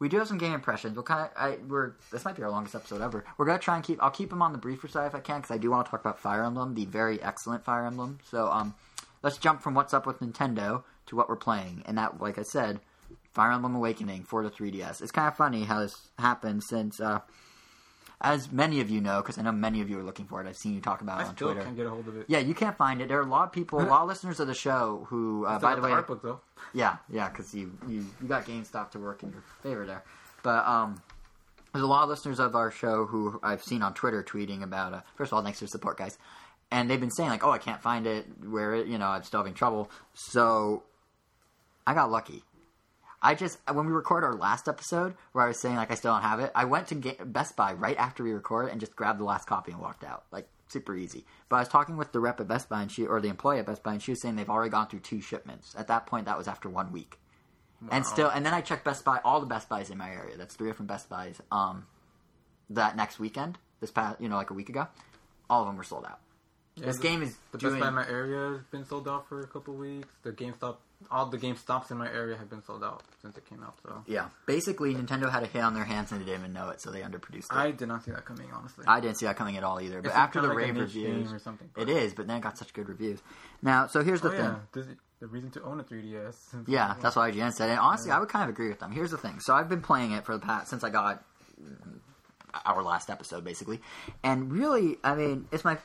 We 0.00 0.08
do 0.08 0.18
have 0.18 0.26
some 0.26 0.38
game 0.38 0.52
impressions. 0.52 0.96
We'll 0.96 1.04
kind 1.04 1.20
of, 1.20 1.30
I, 1.36 1.58
we're 1.68 1.92
this 2.10 2.24
might 2.24 2.34
be 2.34 2.42
our 2.42 2.50
longest 2.50 2.74
episode 2.74 3.00
ever. 3.00 3.24
We're 3.38 3.46
gonna 3.46 3.60
try 3.60 3.76
and 3.76 3.84
keep. 3.84 4.02
I'll 4.02 4.10
keep 4.10 4.30
them 4.30 4.42
on 4.42 4.50
the 4.50 4.58
briefer 4.58 4.88
side 4.88 5.06
if 5.06 5.14
I 5.14 5.20
can, 5.20 5.40
because 5.40 5.54
I 5.54 5.58
do 5.58 5.70
want 5.70 5.86
to 5.86 5.90
talk 5.90 6.00
about 6.00 6.18
Fire 6.18 6.42
Emblem, 6.42 6.74
the 6.74 6.86
very 6.86 7.22
excellent 7.22 7.64
Fire 7.64 7.86
Emblem. 7.86 8.18
So, 8.24 8.48
um, 8.50 8.74
let's 9.24 9.38
jump 9.38 9.60
from 9.62 9.74
what's 9.74 9.92
up 9.92 10.06
with 10.06 10.20
Nintendo 10.20 10.84
to 11.06 11.16
what 11.16 11.28
we're 11.28 11.34
playing, 11.36 11.82
and 11.86 11.98
that, 11.98 12.20
like 12.20 12.38
I 12.38 12.42
said, 12.42 12.78
Fire 13.32 13.50
Emblem 13.50 13.74
Awakening 13.74 14.22
for 14.22 14.44
the 14.44 14.50
3DS. 14.50 15.02
It's 15.02 15.10
kind 15.10 15.26
of 15.26 15.36
funny 15.36 15.64
how 15.64 15.80
this 15.80 16.10
happened 16.18 16.62
since, 16.62 17.00
uh, 17.00 17.20
as 18.20 18.50
many 18.52 18.80
of 18.80 18.88
you 18.88 19.00
know, 19.00 19.20
because 19.20 19.36
I 19.38 19.42
know 19.42 19.52
many 19.52 19.80
of 19.80 19.90
you 19.90 19.98
are 19.98 20.02
looking 20.02 20.24
for 20.26 20.40
it. 20.40 20.46
I've 20.48 20.56
seen 20.56 20.72
you 20.74 20.80
talk 20.80 21.00
about 21.02 21.20
it 21.20 21.24
I 21.24 21.28
on 21.28 21.36
still 21.36 21.48
Twitter. 21.48 21.64
can't 21.64 21.76
get 21.76 21.86
a 21.86 21.90
hold 21.90 22.06
of 22.08 22.16
it. 22.16 22.26
Yeah, 22.28 22.38
you 22.38 22.54
can't 22.54 22.76
find 22.76 23.02
it. 23.02 23.08
There 23.08 23.18
are 23.18 23.22
a 23.26 23.28
lot 23.28 23.44
of 23.44 23.52
people, 23.52 23.80
a 23.80 23.82
lot 23.82 24.02
of 24.02 24.08
listeners 24.08 24.40
of 24.40 24.46
the 24.46 24.54
show 24.54 25.06
who, 25.10 25.44
uh, 25.46 25.58
by 25.58 25.74
the 25.74 25.80
way, 25.82 25.90
art 25.90 26.06
book 26.06 26.22
though. 26.22 26.40
yeah, 26.72 26.96
yeah, 27.10 27.28
because 27.28 27.52
you, 27.54 27.76
you 27.88 28.06
you 28.22 28.28
got 28.28 28.46
GameStop 28.46 28.92
to 28.92 28.98
work 28.98 29.22
in 29.22 29.30
your 29.32 29.42
favor 29.62 29.84
there. 29.84 30.04
But 30.42 30.64
um, 30.66 31.02
there's 31.72 31.82
a 31.84 31.88
lot 31.88 32.04
of 32.04 32.08
listeners 32.08 32.38
of 32.38 32.54
our 32.54 32.70
show 32.70 33.04
who 33.04 33.40
I've 33.42 33.62
seen 33.64 33.82
on 33.82 33.94
Twitter 33.94 34.22
tweeting 34.22 34.62
about. 34.62 34.94
Uh, 34.94 35.00
first 35.16 35.32
of 35.32 35.36
all, 35.36 35.42
thanks 35.42 35.58
for 35.58 35.64
the 35.64 35.70
support, 35.70 35.98
guys. 35.98 36.16
And 36.74 36.90
they've 36.90 37.00
been 37.00 37.10
saying 37.10 37.30
like, 37.30 37.44
"Oh, 37.44 37.50
I 37.50 37.58
can't 37.58 37.80
find 37.80 38.06
it. 38.06 38.26
Where 38.44 38.74
it, 38.74 38.88
you 38.88 38.98
know, 38.98 39.06
I'm 39.06 39.22
still 39.22 39.40
having 39.40 39.54
trouble." 39.54 39.90
So 40.14 40.82
I 41.86 41.94
got 41.94 42.10
lucky. 42.10 42.42
I 43.22 43.34
just 43.34 43.58
when 43.72 43.86
we 43.86 43.92
record 43.92 44.24
our 44.24 44.34
last 44.34 44.68
episode 44.68 45.14
where 45.32 45.44
I 45.44 45.48
was 45.48 45.60
saying 45.60 45.76
like 45.76 45.90
I 45.90 45.94
still 45.94 46.12
don't 46.12 46.22
have 46.22 46.40
it, 46.40 46.50
I 46.54 46.64
went 46.64 46.88
to 46.88 46.96
Ga- 46.96 47.24
Best 47.24 47.56
Buy 47.56 47.72
right 47.72 47.96
after 47.96 48.24
we 48.24 48.32
recorded 48.32 48.72
and 48.72 48.80
just 48.80 48.96
grabbed 48.96 49.20
the 49.20 49.24
last 49.24 49.46
copy 49.46 49.72
and 49.72 49.80
walked 49.80 50.04
out. 50.04 50.24
Like 50.32 50.48
super 50.68 50.96
easy. 50.96 51.24
But 51.48 51.56
I 51.56 51.58
was 51.60 51.68
talking 51.68 51.96
with 51.96 52.12
the 52.12 52.20
rep 52.20 52.40
at 52.40 52.48
Best 52.48 52.68
Buy 52.68 52.82
and 52.82 52.90
she 52.90 53.06
or 53.06 53.20
the 53.20 53.28
employee 53.28 53.60
at 53.60 53.66
Best 53.66 53.82
Buy 53.82 53.92
and 53.92 54.02
she 54.02 54.10
was 54.10 54.20
saying 54.20 54.36
they've 54.36 54.50
already 54.50 54.70
gone 54.70 54.88
through 54.88 55.00
two 55.00 55.20
shipments. 55.20 55.74
At 55.78 55.86
that 55.86 56.06
point, 56.06 56.26
that 56.26 56.36
was 56.36 56.48
after 56.48 56.68
one 56.68 56.92
week. 56.92 57.18
And 57.90 58.06
still, 58.06 58.28
and 58.28 58.46
then 58.46 58.54
I 58.54 58.62
checked 58.62 58.84
Best 58.84 59.04
Buy, 59.04 59.20
all 59.24 59.40
the 59.40 59.46
Best 59.46 59.68
Buys 59.68 59.90
in 59.90 59.98
my 59.98 60.10
area. 60.10 60.36
That's 60.36 60.54
three 60.54 60.68
different 60.68 60.88
Best 60.88 61.08
Buys. 61.08 61.40
Um, 61.52 61.86
that 62.70 62.96
next 62.96 63.18
weekend, 63.18 63.58
this 63.80 63.90
past, 63.90 64.20
you 64.20 64.28
know, 64.28 64.36
like 64.36 64.50
a 64.50 64.54
week 64.54 64.70
ago, 64.70 64.88
all 65.50 65.60
of 65.62 65.66
them 65.66 65.76
were 65.76 65.84
sold 65.84 66.06
out. 66.06 66.20
Yeah, 66.76 66.86
this 66.86 66.98
game 66.98 67.22
is 67.22 67.36
The 67.52 67.58
doing 67.58 67.74
Best 67.74 67.82
Buy 67.82 67.88
in 67.88 67.94
my 67.94 68.08
area 68.08 68.50
has 68.56 68.64
been 68.72 68.84
sold 68.84 69.06
out 69.06 69.28
for 69.28 69.40
a 69.42 69.46
couple 69.46 69.74
weeks. 69.74 70.08
The 70.24 70.32
GameStop, 70.32 70.76
all 71.08 71.26
the 71.26 71.38
GameStops 71.38 71.92
in 71.92 71.98
my 71.98 72.08
area 72.10 72.36
have 72.36 72.50
been 72.50 72.64
sold 72.64 72.82
out 72.82 73.04
since 73.22 73.36
it 73.36 73.48
came 73.48 73.62
out. 73.62 73.76
So 73.84 74.02
yeah. 74.08 74.26
Basically, 74.46 74.92
Nintendo 74.94 75.30
had 75.30 75.44
a 75.44 75.46
hit 75.46 75.62
on 75.62 75.74
their 75.74 75.84
hands 75.84 76.10
and 76.10 76.20
they 76.20 76.24
didn't 76.24 76.40
even 76.40 76.52
know 76.52 76.70
it, 76.70 76.80
so 76.80 76.90
they 76.90 77.00
underproduced 77.02 77.44
it. 77.44 77.52
I 77.52 77.70
did 77.70 77.86
not 77.86 78.04
see 78.04 78.10
that 78.10 78.24
coming, 78.24 78.48
honestly. 78.52 78.84
I 78.88 78.98
didn't 78.98 79.18
see 79.18 79.26
that 79.26 79.36
coming 79.36 79.56
at 79.56 79.62
all 79.62 79.80
either. 79.80 80.02
But 80.02 80.08
It's 80.08 80.16
after 80.16 80.40
the 80.40 80.48
like 80.48 80.56
rave 80.56 80.76
reviews, 80.76 81.32
or 81.32 81.38
something. 81.38 81.70
it 81.76 81.88
is. 81.88 82.12
But 82.12 82.26
then 82.26 82.38
it 82.38 82.40
got 82.42 82.58
such 82.58 82.72
good 82.74 82.88
reviews. 82.88 83.20
Now, 83.62 83.86
so 83.86 84.02
here's 84.02 84.20
the 84.20 84.28
Oh 84.28 84.32
thing. 84.32 84.40
yeah, 84.40 84.56
This- 84.72 84.86
the 85.20 85.28
reason 85.28 85.50
to 85.52 85.62
own 85.62 85.78
a 85.78 85.84
3DS. 85.84 86.34
Yeah, 86.68 86.96
that's 87.00 87.14
what 87.14 87.32
IGN 87.32 87.52
said. 87.52 87.70
And 87.70 87.78
honestly, 87.78 88.10
I 88.10 88.18
would 88.18 88.28
kind 88.28 88.42
of 88.42 88.50
agree 88.50 88.68
with 88.68 88.80
them. 88.80 88.90
Here's 88.90 89.12
the 89.12 89.16
thing. 89.16 89.38
So 89.40 89.54
I've 89.54 89.68
been 89.68 89.80
playing 89.80 90.10
it 90.10 90.24
for 90.26 90.32
the 90.36 90.44
past 90.44 90.68
since 90.70 90.82
I 90.84 90.90
got 90.90 91.24
our 92.64 92.82
last 92.82 93.10
episode, 93.10 93.44
basically. 93.44 93.80
And 94.22 94.52
really, 94.52 94.96
I 95.04 95.14
mean, 95.14 95.46
it's 95.52 95.64
my 95.64 95.78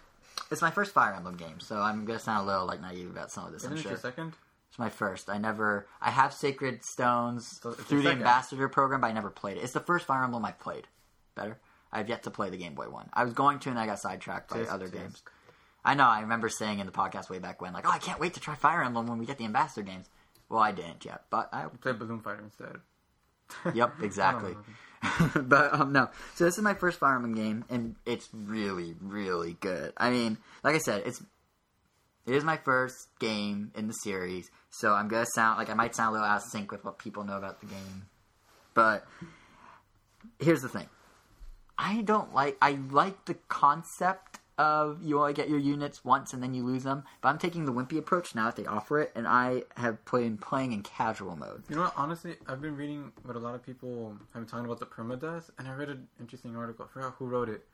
it's 0.52 0.62
my 0.62 0.72
first 0.72 0.94
Fire 0.94 1.14
Emblem 1.14 1.38
game, 1.38 1.60
so 1.60 1.78
I'm 1.78 2.06
gonna 2.06 2.20
sound 2.20 2.48
a 2.48 2.52
little 2.52 2.66
like 2.66 2.82
naive 2.82 3.10
about 3.10 3.32
some 3.32 3.46
of 3.46 3.52
this. 3.52 3.62
Isn't 3.64 3.74
I'm 3.74 3.78
it 3.78 3.82
sure. 3.82 3.92
your 3.92 4.00
second? 4.00 4.34
It's 4.70 4.78
my 4.80 4.90
first. 4.90 5.30
I 5.30 5.38
never. 5.38 5.88
I 6.02 6.12
have 6.12 6.34
Sacred 6.34 6.84
Stones 6.84 7.60
So 7.62 7.72
through 7.72 8.00
the 8.00 8.04
second. 8.10 8.20
Ambassador 8.20 8.70
program, 8.70 9.02
but 9.02 9.08
I 9.08 9.14
never 9.14 9.30
played 9.32 9.58
it. 9.58 9.64
It's 9.64 9.74
the 9.74 9.80
first 9.80 10.06
Fire 10.06 10.24
Emblem 10.24 10.46
I've 10.46 10.60
played. 10.60 10.88
Better. 11.36 11.60
I've 11.92 12.08
yet 12.08 12.24
to 12.24 12.30
play 12.32 12.52
the 12.52 12.58
Game 12.58 12.76
Boy 12.76 12.88
one. 12.90 13.10
I 13.14 13.24
was 13.24 13.34
going 13.34 13.58
to, 13.60 13.70
and 13.70 13.80
I 13.80 13.88
got 13.88 14.00
sidetracked 14.00 14.52
by 14.52 14.58
Tisk, 14.60 14.72
other 14.72 14.88
tisk. 14.88 14.94
games. 14.94 15.24
I 15.84 15.96
know. 15.96 16.06
I 16.06 16.22
remember 16.22 16.50
saying 16.50 16.78
in 16.80 16.86
the 16.86 16.92
podcast 16.92 17.30
way 17.32 17.40
back 17.40 17.62
when, 17.62 17.74
like, 17.74 17.88
"Oh, 17.88 17.92
I 17.92 17.98
can't 17.98 18.20
wait 18.20 18.36
to 18.36 18.40
try 18.40 18.54
Fire 18.54 18.84
Emblem 18.84 19.08
when 19.08 19.18
we 19.18 19.26
get 19.26 19.38
the 19.40 19.46
Ambassador 19.46 19.84
games." 19.86 20.08
Well, 20.50 20.62
I 20.62 20.72
didn't 20.72 21.04
yet, 21.06 21.24
but 21.32 21.50
I 21.54 21.66
Play 21.82 21.94
Balloon 21.94 22.20
Fighter 22.20 22.42
instead. 22.44 22.78
Yep, 23.74 24.02
exactly. 24.02 24.56
but 25.36 25.74
um, 25.74 25.94
no, 25.94 26.10
so 26.36 26.46
this 26.46 26.58
is 26.58 26.64
my 26.64 26.74
first 26.74 27.00
Fire 27.00 27.16
Emblem 27.16 27.36
game, 27.36 27.66
and 27.70 27.96
it's 28.06 28.30
really, 28.34 28.96
really 29.02 29.58
good. 29.60 29.94
I 29.98 30.10
mean, 30.10 30.38
like 30.64 30.76
I 30.76 30.80
said, 30.80 31.04
it's 31.06 31.22
it 32.26 32.36
is 32.36 32.44
my 32.44 32.58
first 32.58 33.08
game 33.20 33.72
in 33.76 33.88
the 33.88 33.94
series, 33.94 34.52
so 34.70 34.94
I'm 34.94 35.08
gonna 35.08 35.26
sound 35.34 35.58
like 35.58 35.70
I 35.70 35.74
might 35.74 35.96
sound 35.96 36.10
a 36.10 36.14
little 36.14 36.28
out 36.28 36.38
of 36.38 36.44
sync 36.44 36.72
with 36.72 36.84
what 36.84 37.00
people 37.00 37.24
know 37.24 37.38
about 37.38 37.62
the 37.62 37.68
game. 37.68 38.08
But 38.74 39.06
here's 40.38 40.62
the 40.62 40.70
thing: 40.70 40.90
I 41.78 42.02
don't 42.02 42.34
like. 42.34 42.58
I 42.62 42.78
like 42.92 43.26
the 43.26 43.36
concept 43.48 44.29
of 44.60 45.02
you 45.02 45.20
only 45.20 45.34
get 45.34 45.50
your 45.50 45.58
units 45.58 46.04
once 46.04 46.34
and 46.34 46.44
then 46.44 46.54
you 46.54 46.64
lose 46.66 46.84
them, 46.84 47.04
but 47.22 47.30
I'm 47.30 47.38
taking 47.40 47.66
the 47.66 47.72
wimpy 47.72 47.98
approach 47.98 48.36
now 48.36 48.46
that 48.46 48.58
they 48.58 48.66
offer 48.66 49.00
it, 49.00 49.12
and 49.16 49.28
I 49.28 49.64
have 49.78 50.04
played 50.06 50.42
playing 50.42 50.74
in 50.74 50.84
casual 50.84 51.36
mode. 51.38 51.64
You 51.70 51.78
know 51.78 51.84
what? 51.84 51.94
Honestly, 51.96 52.36
I've 52.48 52.62
been 52.62 52.76
reading 52.76 53.12
what 53.24 53.36
a 53.36 53.40
lot 53.40 53.56
of 53.56 53.66
people 53.66 54.18
have 54.34 54.42
been 54.44 54.46
talking 54.46 54.66
about 54.66 54.80
the 54.80 54.86
permadeath, 54.86 55.50
and 55.58 55.68
I 55.68 55.74
read 55.74 55.90
an 55.90 56.08
interesting 56.20 56.56
article. 56.58 56.86
I 56.90 56.94
forgot 56.94 57.16
who 57.18 57.26
wrote 57.26 57.50
it, 57.50 57.66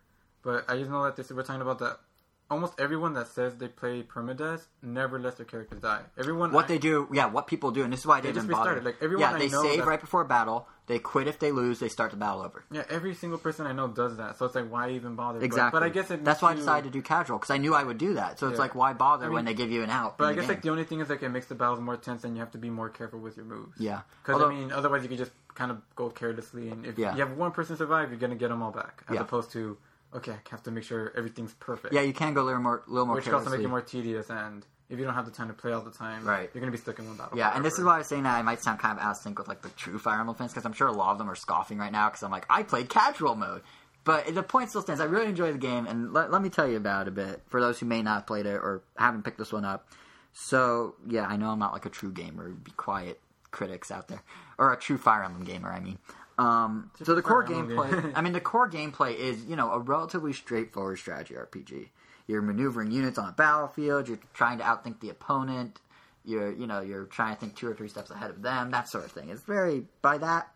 but 0.43 0.63
I 0.69 0.77
just 0.77 0.89
know 0.91 1.03
that 1.03 1.15
this 1.15 1.31
we're 1.31 1.43
talking 1.43 1.61
about 1.63 1.79
that. 1.79 1.99
Almost 2.47 2.79
everyone 2.79 3.13
that 3.15 3.27
says 3.27 3.55
they 3.55 3.67
play 3.67 4.03
permadeath 4.03 4.67
never 4.83 5.17
lets 5.17 5.37
their 5.37 5.47
characters 5.47 5.81
die. 5.81 6.01
Everyone 6.15 6.51
What 6.51 6.65
I- 6.65 6.67
they 6.67 6.77
do, 6.77 7.07
yeah, 7.11 7.25
what 7.25 7.47
people 7.47 7.71
do, 7.71 7.81
and 7.83 7.91
this 7.91 8.01
is 8.01 8.05
why 8.05 8.17
I 8.17 8.21
They 8.21 8.27
didn't 8.27 8.47
just 8.47 8.51
bother. 8.51 8.79
Like, 8.81 8.97
everyone 9.01 9.21
yeah, 9.21 9.35
I 9.35 9.39
they 9.39 9.49
save 9.49 9.79
that- 9.79 9.87
right 9.87 9.99
before 9.99 10.21
a 10.21 10.25
battle. 10.25 10.67
They 10.87 10.99
quit 10.99 11.27
if 11.27 11.39
they 11.39 11.51
lose. 11.51 11.79
They 11.79 11.89
start 11.89 12.11
the 12.11 12.17
battle 12.17 12.41
over. 12.41 12.63
Yeah, 12.71 12.83
every 12.89 13.15
single 13.15 13.39
person 13.39 13.65
I 13.65 13.71
know 13.71 13.87
does 13.87 14.17
that. 14.17 14.37
So 14.37 14.45
it's 14.45 14.53
like, 14.53 14.69
why 14.71 14.91
even 14.91 15.15
bother? 15.15 15.41
Exactly. 15.41 15.79
But, 15.79 15.83
I 15.85 15.89
guess 15.89 16.11
it 16.11 16.23
that's 16.23 16.41
why 16.43 16.51
I 16.51 16.53
decided 16.55 16.83
to 16.83 16.89
do 16.91 17.01
casual 17.01 17.37
because 17.39 17.49
I 17.49 17.57
knew 17.57 17.73
I 17.73 17.83
would 17.83 17.97
do 17.97 18.13
that. 18.13 18.37
So 18.37 18.47
it's 18.47 18.55
Yeah. 18.57 18.61
like, 18.61 18.75
why 18.75 18.93
bother 18.93 19.25
I 19.25 19.27
mean- 19.29 19.35
when 19.35 19.45
they 19.45 19.55
give 19.55 19.71
you 19.71 19.81
an 19.83 19.89
out? 19.89 20.17
But 20.19 20.25
I 20.25 20.33
guess 20.33 20.43
game? 20.43 20.49
like 20.49 20.61
the 20.61 20.69
only 20.69 20.83
thing 20.83 20.99
is 20.99 21.09
like 21.09 21.23
it 21.23 21.29
makes 21.29 21.47
the 21.47 21.55
battles 21.55 21.79
more 21.79 21.97
tense, 21.97 22.23
and 22.23 22.35
you 22.35 22.39
have 22.41 22.51
to 22.51 22.59
be 22.59 22.69
more 22.69 22.89
careful 22.89 23.19
with 23.19 23.35
your 23.35 23.45
moves. 23.45 23.79
yeah, 23.79 24.01
Because 24.23 24.41
I 24.41 24.49
mean, 24.49 24.71
otherwise 24.71 25.01
you 25.01 25.09
could 25.09 25.17
just 25.17 25.31
kind 25.55 25.71
of 25.71 25.81
go 25.95 26.09
carelessly, 26.09 26.69
and 26.69 26.85
if 26.85 26.97
Yeah. 26.99 27.13
you 27.15 27.19
have 27.25 27.35
one 27.37 27.51
person 27.51 27.75
survive, 27.77 28.11
you're 28.11 28.19
gonna 28.19 28.35
get 28.35 28.49
them 28.49 28.61
all 28.61 28.71
back, 28.71 29.03
as 29.07 29.15
Yeah. 29.15 29.21
opposed 29.21 29.51
to 29.53 29.77
okay, 30.13 30.31
I 30.33 30.49
have 30.51 30.63
to 30.63 30.71
make 30.71 30.83
sure 30.85 31.11
everything's 31.17 31.53
perfect. 31.55 31.93
yeah, 31.93 31.99
you 32.01 32.13
can 32.13 32.33
go 32.33 32.41
a 32.43 32.45
little 32.45 32.61
more, 32.61 32.83
little 32.87 33.05
more 33.05 33.15
which 33.15 33.25
could 33.25 33.33
also 33.33 33.49
make 33.49 33.59
it 33.59 33.67
more 33.67 33.81
tedious, 33.81 34.29
and 34.29 34.65
if 34.89 34.99
you 34.99 35.05
don't 35.05 35.13
have 35.15 35.25
the 35.25 35.31
time 35.31 35.47
to 35.47 35.53
play 35.53 35.71
all 35.71 35.81
the 35.81 35.91
time, 35.91 36.25
Right. 36.25 36.49
you're 36.53 36.59
gonna 36.61 36.71
be 36.71 36.77
stuck 36.77 36.99
in 36.99 37.07
one 37.07 37.17
battle. 37.17 37.37
Yeah, 37.37 37.55
and 37.55 37.63
this 37.65 37.77
is 37.77 37.83
why 37.83 37.95
I 37.95 37.97
was 37.99 38.07
saying 38.07 38.23
that 38.23 38.37
I 38.37 38.41
might 38.41 38.61
sound 38.61 38.79
kind 38.79 38.97
of 38.97 39.03
out 39.03 39.11
of 39.11 39.17
sync 39.17 39.37
with 39.39 39.47
like 39.47 39.61
the 39.61 39.69
true 39.69 39.97
Fire 39.99 40.19
Emblem 40.19 40.35
fans 40.37 40.51
because 40.51 40.65
I'm 40.65 40.73
sure 40.73 40.87
a 40.87 40.91
lot 40.91 41.11
of 41.11 41.17
them 41.17 41.29
are 41.29 41.35
scoffing 41.35 41.77
right 41.77 41.91
now 41.91 42.09
because 42.09 42.23
I'm 42.23 42.31
like 42.31 42.45
I 42.49 42.63
played 42.63 42.89
casual 42.89 43.35
mode, 43.35 43.61
but 44.03 44.33
the 44.33 44.43
point 44.43 44.69
still 44.69 44.81
stands. 44.81 45.01
I 45.01 45.05
really 45.05 45.27
enjoy 45.27 45.51
the 45.51 45.57
game, 45.57 45.87
and 45.87 46.13
let, 46.13 46.31
let 46.31 46.41
me 46.41 46.49
tell 46.49 46.67
you 46.67 46.77
about 46.77 47.07
it 47.07 47.09
a 47.09 47.11
bit 47.11 47.41
for 47.47 47.59
those 47.59 47.79
who 47.79 47.85
may 47.85 48.01
not 48.01 48.13
have 48.15 48.27
played 48.27 48.45
it 48.45 48.55
or 48.55 48.83
haven't 48.97 49.23
picked 49.23 49.37
this 49.37 49.51
one 49.51 49.65
up. 49.65 49.87
So 50.33 50.95
yeah, 51.07 51.25
I 51.25 51.37
know 51.37 51.49
I'm 51.49 51.59
not 51.59 51.73
like 51.73 51.85
a 51.85 51.89
true 51.89 52.11
gamer. 52.11 52.49
Be 52.49 52.71
quiet, 52.71 53.19
critics 53.51 53.89
out 53.91 54.07
there, 54.07 54.21
or 54.57 54.73
a 54.73 54.77
true 54.77 54.97
Fire 54.97 55.23
Emblem 55.23 55.43
gamer. 55.45 55.71
I 55.71 55.79
mean. 55.79 55.97
Um, 56.37 56.91
so 57.01 57.15
the 57.15 57.21
Fire 57.21 57.43
core 57.43 57.43
Emblem 57.45 57.69
gameplay, 57.69 57.91
game. 58.03 58.11
I 58.13 58.21
mean, 58.21 58.33
the 58.33 58.41
core 58.41 58.69
gameplay 58.69 59.15
is, 59.15 59.45
you 59.45 59.55
know, 59.55 59.71
a 59.71 59.79
relatively 59.79 60.33
straightforward 60.33 60.99
strategy 60.99 61.33
RPG. 61.33 61.87
You're 62.27 62.41
maneuvering 62.41 62.91
units 62.91 63.17
on 63.17 63.29
a 63.29 63.31
battlefield. 63.31 64.07
You're 64.07 64.19
trying 64.33 64.57
to 64.57 64.63
outthink 64.63 64.99
the 64.99 65.09
opponent. 65.09 65.79
You're, 66.23 66.51
you 66.51 66.65
know, 66.65 66.81
you're 66.81 67.05
trying 67.05 67.35
to 67.35 67.39
think 67.39 67.55
two 67.55 67.67
or 67.67 67.75
three 67.75 67.87
steps 67.87 68.09
ahead 68.09 68.31
of 68.31 68.41
them. 68.41 68.71
That 68.71 68.89
sort 68.89 69.05
of 69.05 69.11
thing. 69.11 69.29
It's 69.29 69.43
very, 69.43 69.85
by 70.01 70.17
that 70.17 70.49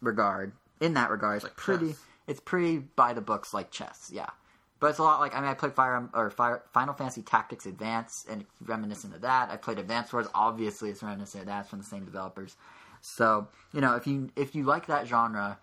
regard, 0.00 0.52
in 0.80 0.94
that 0.94 1.10
regard, 1.10 1.36
it's 1.36 1.44
like 1.44 1.56
pretty. 1.56 1.88
chess. 1.88 2.02
It's 2.26 2.40
pretty 2.40 2.78
by 2.78 3.12
the 3.12 3.20
books, 3.20 3.54
like 3.54 3.70
chess. 3.70 4.10
Yeah, 4.12 4.30
but 4.80 4.88
it's 4.88 4.98
a 4.98 5.02
lot 5.02 5.20
like 5.20 5.34
I 5.34 5.40
mean, 5.40 5.48
I 5.48 5.54
played 5.54 5.74
Fire 5.74 6.08
or 6.12 6.30
Fire, 6.30 6.62
Final 6.72 6.94
Fantasy 6.94 7.22
Tactics 7.22 7.66
Advance, 7.66 8.26
and 8.28 8.42
it's 8.42 8.50
reminiscent 8.62 9.14
of 9.14 9.20
that. 9.22 9.50
I 9.50 9.56
played 9.56 9.78
Advance 9.78 10.12
Wars. 10.12 10.26
Obviously, 10.34 10.90
it's 10.90 11.02
reminiscent 11.02 11.42
of 11.42 11.46
that. 11.48 11.60
It's 11.60 11.70
from 11.70 11.78
the 11.78 11.84
same 11.84 12.04
developers. 12.04 12.56
So 13.00 13.48
you 13.72 13.80
know, 13.80 13.94
if 13.94 14.06
you 14.06 14.30
if 14.36 14.54
you 14.54 14.64
like 14.64 14.86
that 14.86 15.06
genre, 15.06 15.58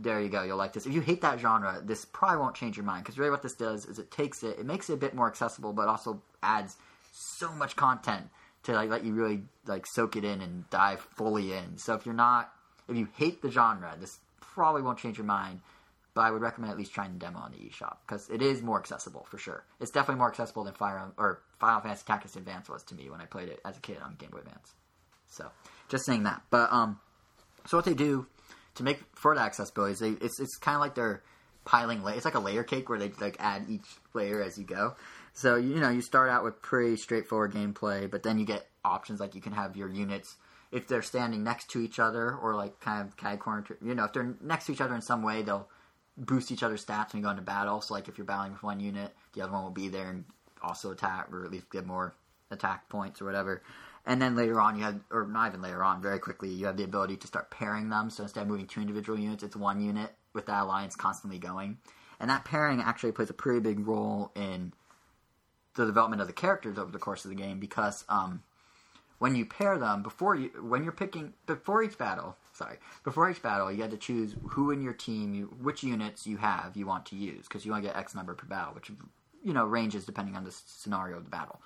there 0.00 0.20
you 0.20 0.28
go. 0.28 0.42
You'll 0.42 0.56
like 0.56 0.72
this. 0.72 0.86
If 0.86 0.94
you 0.94 1.00
hate 1.00 1.20
that 1.20 1.38
genre, 1.38 1.82
this 1.84 2.04
probably 2.04 2.38
won't 2.38 2.54
change 2.54 2.76
your 2.76 2.86
mind 2.86 3.04
because 3.04 3.18
really 3.18 3.30
what 3.30 3.42
this 3.42 3.54
does 3.54 3.84
is 3.84 3.98
it 3.98 4.10
takes 4.10 4.42
it, 4.42 4.58
it 4.58 4.66
makes 4.66 4.88
it 4.88 4.94
a 4.94 4.96
bit 4.96 5.14
more 5.14 5.26
accessible, 5.26 5.72
but 5.72 5.88
also 5.88 6.22
adds 6.42 6.76
so 7.12 7.52
much 7.52 7.76
content 7.76 8.28
to 8.62 8.72
like 8.72 8.88
let 8.88 9.04
you 9.04 9.12
really 9.12 9.42
like 9.66 9.86
soak 9.86 10.16
it 10.16 10.24
in 10.24 10.40
and 10.40 10.68
dive 10.70 11.00
fully 11.00 11.52
in. 11.52 11.76
So 11.76 11.94
if 11.94 12.06
you're 12.06 12.14
not, 12.14 12.52
if 12.88 12.96
you 12.96 13.08
hate 13.16 13.42
the 13.42 13.50
genre, 13.50 13.94
this 14.00 14.18
probably 14.40 14.82
won't 14.82 14.98
change 14.98 15.18
your 15.18 15.26
mind. 15.26 15.60
But 16.14 16.22
I 16.22 16.30
would 16.30 16.42
recommend 16.42 16.70
at 16.70 16.76
least 16.76 16.92
trying 16.92 17.14
the 17.14 17.18
demo 17.18 17.38
on 17.38 17.52
the 17.52 17.58
eShop 17.58 17.96
because 18.06 18.28
it 18.28 18.42
is 18.42 18.60
more 18.60 18.78
accessible 18.78 19.26
for 19.30 19.38
sure. 19.38 19.64
It's 19.80 19.90
definitely 19.90 20.18
more 20.18 20.28
accessible 20.28 20.64
than 20.64 20.74
Fire 20.74 21.10
or 21.16 21.40
Final 21.58 21.80
Fantasy 21.80 22.04
Tactics 22.06 22.36
Advance 22.36 22.68
was 22.68 22.82
to 22.84 22.94
me 22.94 23.08
when 23.08 23.22
I 23.22 23.24
played 23.24 23.48
it 23.48 23.60
as 23.64 23.78
a 23.78 23.80
kid 23.80 23.96
on 24.04 24.16
Game 24.16 24.28
Boy 24.30 24.38
Advance. 24.38 24.74
So 25.28 25.50
just 25.88 26.04
saying 26.04 26.24
that. 26.24 26.42
But 26.50 26.70
um, 26.70 27.00
so 27.66 27.78
what 27.78 27.86
they 27.86 27.94
do 27.94 28.26
to 28.74 28.82
make 28.82 29.00
for 29.14 29.34
the 29.34 29.40
accessibility 29.40 29.94
they 29.94 30.24
it's 30.24 30.40
it's 30.40 30.56
kind 30.56 30.74
of 30.74 30.80
like 30.80 30.94
they're 30.94 31.22
piling 31.64 32.02
la- 32.02 32.12
it's 32.12 32.24
like 32.24 32.34
a 32.34 32.40
layer 32.40 32.64
cake 32.64 32.88
where 32.88 32.98
they 32.98 33.10
like 33.20 33.36
add 33.38 33.66
each 33.68 33.86
layer 34.14 34.42
as 34.42 34.58
you 34.58 34.64
go. 34.64 34.94
So 35.32 35.56
you 35.56 35.76
know 35.76 35.90
you 35.90 36.02
start 36.02 36.28
out 36.28 36.44
with 36.44 36.60
pretty 36.62 36.96
straightforward 36.96 37.52
gameplay, 37.52 38.10
but 38.10 38.22
then 38.22 38.38
you 38.38 38.44
get 38.44 38.66
options 38.84 39.20
like 39.20 39.34
you 39.34 39.40
can 39.40 39.52
have 39.52 39.76
your 39.76 39.88
units 39.88 40.36
if 40.70 40.88
they're 40.88 41.02
standing 41.02 41.44
next 41.44 41.70
to 41.70 41.80
each 41.80 41.98
other 41.98 42.34
or 42.34 42.54
like 42.54 42.80
kind 42.80 43.08
of 43.08 43.32
of 43.32 43.38
corner. 43.38 43.64
You 43.80 43.94
know 43.94 44.04
if 44.04 44.12
they're 44.12 44.34
next 44.40 44.66
to 44.66 44.72
each 44.72 44.80
other 44.80 44.94
in 44.94 45.02
some 45.02 45.22
way, 45.22 45.42
they'll 45.42 45.68
boost 46.16 46.50
each 46.50 46.62
other's 46.62 46.84
stats 46.84 47.12
when 47.12 47.20
you 47.20 47.24
go 47.24 47.30
into 47.30 47.42
battle. 47.42 47.80
So 47.80 47.94
like 47.94 48.08
if 48.08 48.18
you're 48.18 48.26
battling 48.26 48.52
with 48.52 48.62
one 48.62 48.80
unit, 48.80 49.14
the 49.34 49.42
other 49.42 49.52
one 49.52 49.62
will 49.62 49.70
be 49.70 49.88
there 49.88 50.10
and 50.10 50.24
also 50.62 50.90
attack 50.90 51.28
or 51.32 51.44
at 51.44 51.50
least 51.50 51.70
get 51.70 51.86
more 51.86 52.14
attack 52.50 52.88
points 52.88 53.20
or 53.20 53.24
whatever. 53.24 53.62
And 54.04 54.20
then 54.20 54.34
later 54.34 54.60
on, 54.60 54.76
you 54.76 54.82
have, 54.82 55.00
or 55.10 55.26
not 55.26 55.48
even 55.48 55.62
later 55.62 55.84
on, 55.84 56.02
very 56.02 56.18
quickly, 56.18 56.48
you 56.48 56.66
have 56.66 56.76
the 56.76 56.84
ability 56.84 57.16
to 57.18 57.26
start 57.26 57.50
pairing 57.50 57.88
them. 57.88 58.10
So 58.10 58.24
instead 58.24 58.42
of 58.42 58.48
moving 58.48 58.66
two 58.66 58.80
individual 58.80 59.18
units, 59.18 59.44
it's 59.44 59.54
one 59.54 59.80
unit 59.80 60.10
with 60.32 60.46
that 60.46 60.62
alliance 60.62 60.96
constantly 60.96 61.38
going. 61.38 61.78
And 62.18 62.28
that 62.28 62.44
pairing 62.44 62.80
actually 62.80 63.12
plays 63.12 63.30
a 63.30 63.34
pretty 63.34 63.60
big 63.60 63.86
role 63.86 64.32
in 64.34 64.72
the 65.74 65.86
development 65.86 66.20
of 66.20 66.26
the 66.26 66.32
characters 66.32 66.78
over 66.78 66.90
the 66.90 66.98
course 66.98 67.24
of 67.24 67.30
the 67.30 67.36
game 67.36 67.58
because 67.58 68.04
um, 68.08 68.42
when 69.18 69.34
you 69.34 69.46
pair 69.46 69.78
them 69.78 70.02
before 70.02 70.34
you 70.34 70.50
when 70.60 70.82
you're 70.82 70.92
picking 70.92 71.32
before 71.46 71.82
each 71.82 71.96
battle 71.96 72.36
sorry 72.52 72.76
before 73.04 73.30
each 73.30 73.42
battle 73.42 73.72
you 73.72 73.80
had 73.80 73.90
to 73.90 73.96
choose 73.96 74.34
who 74.50 74.70
in 74.70 74.82
your 74.82 74.92
team 74.92 75.34
you 75.34 75.46
which 75.60 75.82
units 75.82 76.26
you 76.26 76.36
have 76.36 76.72
you 76.74 76.86
want 76.86 77.06
to 77.06 77.16
use 77.16 77.48
because 77.48 77.64
you 77.64 77.70
want 77.70 77.82
to 77.82 77.88
get 77.88 77.96
x 77.96 78.14
number 78.14 78.34
per 78.34 78.46
battle 78.46 78.74
which 78.74 78.90
you 79.42 79.52
know 79.52 79.64
ranges 79.64 80.04
depending 80.04 80.36
on 80.36 80.44
the 80.44 80.50
scenario 80.50 81.16
of 81.16 81.24
the 81.24 81.30
battle 81.30 81.60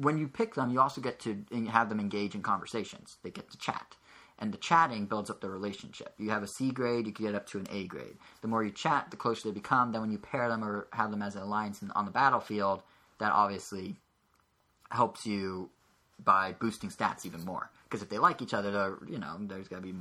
when 0.00 0.18
you 0.18 0.28
pick 0.28 0.54
them 0.54 0.70
you 0.70 0.80
also 0.80 1.00
get 1.00 1.18
to 1.18 1.44
have 1.70 1.88
them 1.88 2.00
engage 2.00 2.34
in 2.34 2.42
conversations 2.42 3.16
they 3.22 3.30
get 3.30 3.50
to 3.50 3.58
chat 3.58 3.96
and 4.38 4.52
the 4.52 4.58
chatting 4.58 5.04
builds 5.06 5.30
up 5.30 5.40
the 5.40 5.50
relationship 5.50 6.14
you 6.18 6.30
have 6.30 6.42
a 6.42 6.48
c 6.48 6.70
grade 6.70 7.06
you 7.06 7.12
can 7.12 7.26
get 7.26 7.34
up 7.34 7.46
to 7.46 7.58
an 7.58 7.66
a 7.70 7.86
grade 7.86 8.16
the 8.42 8.48
more 8.48 8.64
you 8.64 8.70
chat 8.70 9.10
the 9.10 9.16
closer 9.16 9.48
they 9.48 9.54
become 9.54 9.92
then 9.92 10.00
when 10.00 10.12
you 10.12 10.18
pair 10.18 10.48
them 10.48 10.64
or 10.64 10.86
have 10.92 11.10
them 11.10 11.22
as 11.22 11.36
an 11.36 11.42
alliance 11.42 11.82
on 11.94 12.04
the 12.04 12.10
battlefield 12.10 12.82
that 13.18 13.32
obviously 13.32 13.96
helps 14.90 15.24
you 15.26 15.70
by 16.24 16.52
boosting 16.52 16.90
stats 16.90 17.24
even 17.24 17.44
more. 17.44 17.70
Because 17.84 18.02
if 18.02 18.08
they 18.08 18.18
like 18.18 18.42
each 18.42 18.54
other, 18.54 18.70
they're, 18.70 18.98
you 19.08 19.18
know, 19.18 19.36
there's 19.40 19.68
gonna 19.68 19.82
be 19.82 19.94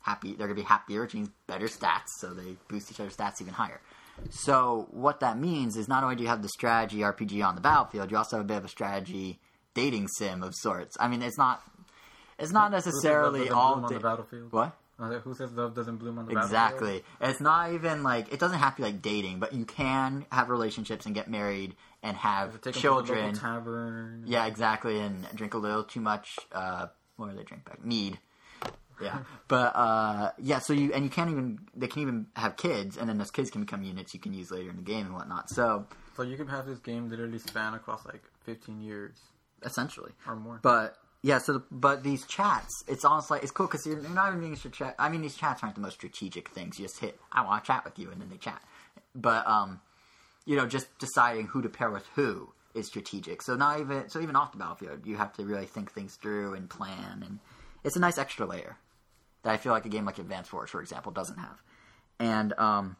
happy. 0.00 0.34
They're 0.34 0.46
gonna 0.46 0.60
be 0.60 0.62
happier, 0.62 1.02
which 1.02 1.14
means 1.14 1.30
better 1.46 1.66
stats. 1.66 2.08
So 2.18 2.32
they 2.32 2.56
boost 2.68 2.90
each 2.90 3.00
other's 3.00 3.16
stats 3.16 3.40
even 3.40 3.54
higher. 3.54 3.80
So 4.30 4.88
what 4.90 5.20
that 5.20 5.38
means 5.38 5.76
is 5.76 5.88
not 5.88 6.02
only 6.04 6.16
do 6.16 6.22
you 6.22 6.28
have 6.28 6.42
the 6.42 6.48
strategy 6.48 6.98
RPG 6.98 7.42
on 7.46 7.54
the 7.54 7.60
battlefield, 7.60 8.10
you 8.10 8.16
also 8.16 8.36
have 8.36 8.44
a 8.44 8.48
bit 8.48 8.58
of 8.58 8.64
a 8.64 8.68
strategy 8.68 9.40
dating 9.74 10.08
sim 10.08 10.42
of 10.42 10.54
sorts. 10.54 10.96
I 11.00 11.08
mean, 11.08 11.22
it's 11.22 11.38
not. 11.38 11.62
It's 12.38 12.52
not 12.52 12.72
Who 12.72 12.76
says 12.80 12.86
love 12.86 12.94
necessarily 12.94 13.50
all 13.50 13.80
da- 13.80 13.88
the 13.88 14.00
battlefield. 14.00 14.52
what 14.52 14.76
Uh, 14.98 15.18
Who 15.20 15.34
says 15.34 15.50
love 15.52 15.74
doesn't 15.74 15.96
bloom 15.96 16.18
on 16.18 16.26
the 16.26 16.34
battlefield? 16.34 16.72
Exactly. 16.72 17.04
It's 17.20 17.40
not 17.40 17.72
even 17.72 18.02
like 18.02 18.32
it 18.32 18.38
doesn't 18.40 18.58
have 18.58 18.76
to 18.76 18.82
be 18.82 18.88
like 18.88 19.02
dating, 19.02 19.40
but 19.40 19.52
you 19.52 19.64
can 19.64 20.26
have 20.30 20.48
relationships 20.48 21.06
and 21.06 21.14
get 21.14 21.28
married 21.28 21.74
and 22.02 22.16
have 22.16 22.60
Take 22.60 22.68
'em 22.68 22.72
to 22.74 22.80
the 22.82 22.88
local 22.90 23.04
children. 23.06 23.34
tavern. 23.34 24.24
Yeah, 24.26 24.46
exactly, 24.46 25.00
and 25.00 25.26
drink 25.34 25.54
a 25.54 25.58
little 25.58 25.84
too 25.84 26.00
much. 26.00 26.38
Uh, 26.52 26.86
what 27.16 27.30
do 27.30 27.36
they 27.36 27.44
drink 27.44 27.64
back? 27.64 27.84
Mead. 27.84 28.18
Yeah, 29.00 29.20
but 29.48 29.74
uh, 29.76 30.32
yeah. 30.38 30.58
So 30.58 30.72
you 30.72 30.92
and 30.92 31.04
you 31.04 31.10
can't 31.10 31.30
even. 31.30 31.58
They 31.74 31.88
can 31.88 32.02
even 32.02 32.26
have 32.36 32.56
kids, 32.56 32.96
and 32.96 33.08
then 33.08 33.18
those 33.18 33.30
kids 33.30 33.50
can 33.50 33.60
become 33.62 33.82
units 33.82 34.14
you 34.14 34.20
can 34.20 34.32
use 34.32 34.50
later 34.50 34.70
in 34.70 34.76
the 34.76 34.82
game 34.82 35.06
and 35.06 35.14
whatnot. 35.14 35.50
So 35.50 35.86
So 36.16 36.22
you 36.22 36.36
can 36.36 36.48
have 36.48 36.66
this 36.66 36.78
game 36.78 37.08
literally 37.08 37.38
span 37.38 37.74
across 37.74 38.04
like 38.06 38.22
15 38.44 38.80
years 38.80 39.16
essentially, 39.62 40.12
or 40.26 40.36
more. 40.36 40.58
but 40.62 40.96
yeah. 41.22 41.38
So 41.38 41.54
the, 41.54 41.62
but 41.70 42.02
these 42.02 42.24
chats, 42.26 42.84
it's 42.88 43.04
almost 43.04 43.30
like 43.30 43.42
it's 43.42 43.52
cool 43.52 43.66
because 43.66 43.86
you're, 43.86 44.00
you're 44.00 44.10
not 44.10 44.28
even 44.28 44.40
being 44.40 44.56
chat. 44.56 44.94
I 44.98 45.08
mean, 45.08 45.22
these 45.22 45.36
chats 45.36 45.62
aren't 45.62 45.74
the 45.74 45.80
most 45.80 45.94
strategic 45.94 46.48
things. 46.50 46.78
You 46.78 46.86
just 46.86 46.98
hit, 46.98 47.18
I 47.32 47.44
want 47.44 47.62
to 47.64 47.66
chat 47.66 47.84
with 47.84 47.98
you, 47.98 48.10
and 48.10 48.20
then 48.20 48.28
they 48.30 48.36
chat. 48.36 48.62
But 49.14 49.46
um, 49.46 49.80
you 50.46 50.56
know, 50.56 50.66
just 50.66 50.86
deciding 50.98 51.46
who 51.46 51.62
to 51.62 51.68
pair 51.68 51.90
with 51.90 52.06
who 52.14 52.52
is 52.74 52.86
strategic. 52.86 53.42
So 53.42 53.56
not 53.56 53.80
even 53.80 54.08
so 54.08 54.20
even 54.20 54.36
off 54.36 54.52
the 54.52 54.58
battlefield, 54.58 55.06
you 55.06 55.16
have 55.16 55.32
to 55.34 55.44
really 55.44 55.66
think 55.66 55.92
things 55.92 56.16
through 56.16 56.54
and 56.54 56.68
plan, 56.70 57.22
and 57.24 57.38
it's 57.84 57.96
a 57.96 58.00
nice 58.00 58.18
extra 58.18 58.46
layer 58.46 58.76
that 59.42 59.52
I 59.52 59.56
feel 59.56 59.72
like 59.72 59.86
a 59.86 59.88
game 59.88 60.04
like 60.04 60.18
Advanced 60.18 60.52
Wars, 60.52 60.70
for 60.70 60.80
example, 60.80 61.12
doesn't 61.12 61.38
have. 61.38 61.62
And 62.18 62.52
um, 62.58 62.96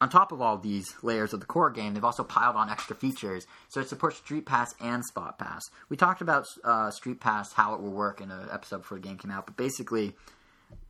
on 0.00 0.08
top 0.08 0.32
of 0.32 0.40
all 0.40 0.58
these 0.58 0.86
layers 1.02 1.32
of 1.32 1.40
the 1.40 1.46
core 1.46 1.70
game, 1.70 1.94
they've 1.94 2.04
also 2.04 2.24
piled 2.24 2.56
on 2.56 2.70
extra 2.70 2.94
features. 2.94 3.46
So 3.68 3.80
it 3.80 3.88
supports 3.88 4.16
Street 4.18 4.46
Pass 4.46 4.74
and 4.80 5.04
Spot 5.04 5.38
Pass. 5.38 5.62
We 5.88 5.96
talked 5.96 6.20
about 6.20 6.46
uh, 6.64 6.90
Street 6.90 7.20
Pass, 7.20 7.52
how 7.52 7.74
it 7.74 7.80
will 7.80 7.92
work 7.92 8.20
in 8.20 8.30
an 8.30 8.48
episode 8.52 8.78
before 8.78 8.98
the 8.98 9.06
game 9.06 9.18
came 9.18 9.30
out, 9.30 9.46
but 9.46 9.56
basically, 9.56 10.14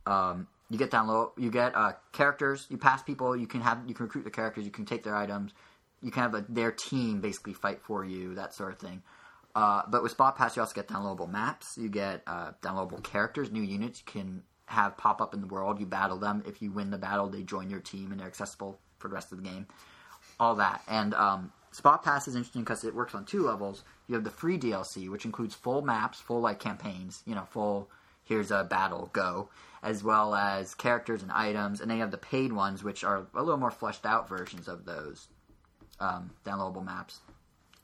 um, 0.05 0.47
you 0.69 0.77
get 0.77 0.91
download, 0.91 1.31
you 1.37 1.49
get 1.49 1.75
uh, 1.75 1.93
characters, 2.11 2.67
you 2.69 2.77
pass 2.77 3.01
people, 3.01 3.35
you 3.35 3.47
can 3.47 3.61
have, 3.61 3.81
you 3.87 3.95
can 3.95 4.05
recruit 4.05 4.23
the 4.23 4.29
characters, 4.29 4.65
you 4.65 4.71
can 4.71 4.85
take 4.85 5.03
their 5.03 5.15
items, 5.15 5.51
you 6.01 6.11
can 6.11 6.21
have 6.21 6.35
a, 6.35 6.45
their 6.47 6.71
team 6.71 7.21
basically 7.21 7.53
fight 7.53 7.81
for 7.81 8.05
you, 8.05 8.35
that 8.35 8.53
sort 8.53 8.71
of 8.71 8.79
thing. 8.79 9.01
Uh, 9.55 9.81
but 9.87 10.03
with 10.03 10.11
Spot 10.11 10.35
Pass, 10.35 10.55
you 10.55 10.61
also 10.61 10.73
get 10.73 10.87
downloadable 10.87 11.29
maps, 11.29 11.75
you 11.75 11.89
get 11.89 12.21
uh, 12.27 12.51
downloadable 12.61 13.03
characters, 13.03 13.51
new 13.51 13.63
units 13.63 14.03
you 14.05 14.11
can 14.11 14.43
have 14.69 14.97
pop 14.97 15.21
up 15.21 15.33
in 15.33 15.41
the 15.41 15.47
world. 15.47 15.79
You 15.79 15.85
battle 15.85 16.17
them. 16.17 16.43
If 16.45 16.61
you 16.61 16.71
win 16.71 16.91
the 16.91 16.97
battle, 16.97 17.27
they 17.27 17.43
join 17.43 17.69
your 17.69 17.79
team 17.79 18.11
and 18.11 18.19
they're 18.19 18.27
accessible 18.27 18.79
for 18.97 19.07
the 19.07 19.15
rest 19.15 19.31
of 19.31 19.41
the 19.41 19.49
game. 19.49 19.67
All 20.39 20.55
that. 20.55 20.81
And 20.87 21.13
um, 21.15 21.51
Spot 21.71 22.03
Pass 22.03 22.27
is 22.27 22.35
interesting 22.35 22.61
because 22.61 22.83
it 22.83 22.95
works 22.95 23.15
on 23.15 23.25
two 23.25 23.43
levels. 23.43 23.83
You 24.07 24.15
have 24.15 24.23
the 24.23 24.29
free 24.29 24.57
DLC, 24.57 25.09
which 25.09 25.25
includes 25.25 25.55
full 25.55 25.81
maps, 25.81 26.19
full 26.19 26.39
like 26.39 26.59
campaigns, 26.59 27.23
you 27.25 27.35
know, 27.35 27.47
full 27.49 27.89
here's 28.23 28.51
a 28.51 28.63
battle, 28.63 29.09
go, 29.11 29.49
as 29.81 30.03
well 30.03 30.35
as 30.35 30.75
characters 30.75 31.23
and 31.23 31.31
items. 31.31 31.81
And 31.81 31.89
then 31.89 31.97
you 31.97 32.03
have 32.03 32.11
the 32.11 32.17
paid 32.17 32.53
ones, 32.53 32.83
which 32.83 33.03
are 33.03 33.25
a 33.33 33.41
little 33.41 33.59
more 33.59 33.71
fleshed 33.71 34.05
out 34.05 34.29
versions 34.29 34.67
of 34.67 34.85
those 34.85 35.27
um, 35.99 36.29
downloadable 36.45 36.85
maps. 36.85 37.21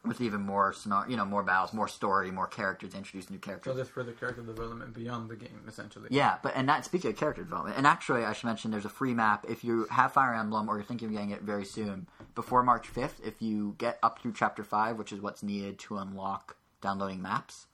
With 0.06 0.22
even 0.22 0.42
more, 0.42 0.74
scenario, 0.74 1.10
you 1.10 1.18
know, 1.18 1.26
more 1.26 1.44
battles, 1.44 1.74
more 1.74 1.88
story, 1.88 2.32
more 2.32 2.48
characters, 2.48 2.94
introduce 2.94 3.30
new 3.30 3.38
characters. 3.38 3.74
So 3.74 3.78
this 3.78 3.90
further 3.90 4.12
character 4.12 4.42
development 4.42 4.94
beyond 4.94 5.30
the 5.30 5.36
game, 5.36 5.62
essentially. 5.68 6.08
Yeah, 6.12 6.38
but 6.44 6.54
and 6.56 6.68
that 6.70 6.86
speaking 6.86 7.12
of 7.12 7.18
character 7.18 7.44
development, 7.44 7.78
and 7.78 7.88
actually 7.88 8.24
I 8.24 8.34
should 8.34 8.46
mention 8.46 8.72
there's 8.72 8.86
a 8.86 8.90
free 8.90 9.14
map 9.14 9.46
if 9.50 9.64
you 9.64 9.88
have 9.90 10.14
Fire 10.14 10.34
Emblem 10.34 10.70
or 10.70 10.76
you're 10.76 10.84
thinking 10.84 11.08
of 11.08 11.14
getting 11.14 11.32
it 11.32 11.42
very 11.42 11.66
soon 11.66 12.08
before 12.36 12.64
March 12.64 12.92
5th. 12.94 13.26
If 13.26 13.42
you 13.42 13.76
get 13.78 14.00
up 14.04 14.20
through 14.20 14.34
Chapter 14.34 14.64
Five, 14.64 14.98
which 14.98 15.12
is 15.12 15.22
what's 15.22 15.44
needed 15.44 15.80
to 15.80 15.98
unlock 15.98 16.58
downloading 16.82 17.22
maps, 17.22 17.68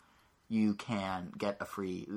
you 0.47 0.73
can 0.73 1.31
get 1.37 1.57
a 1.59 1.65
free 1.65 2.07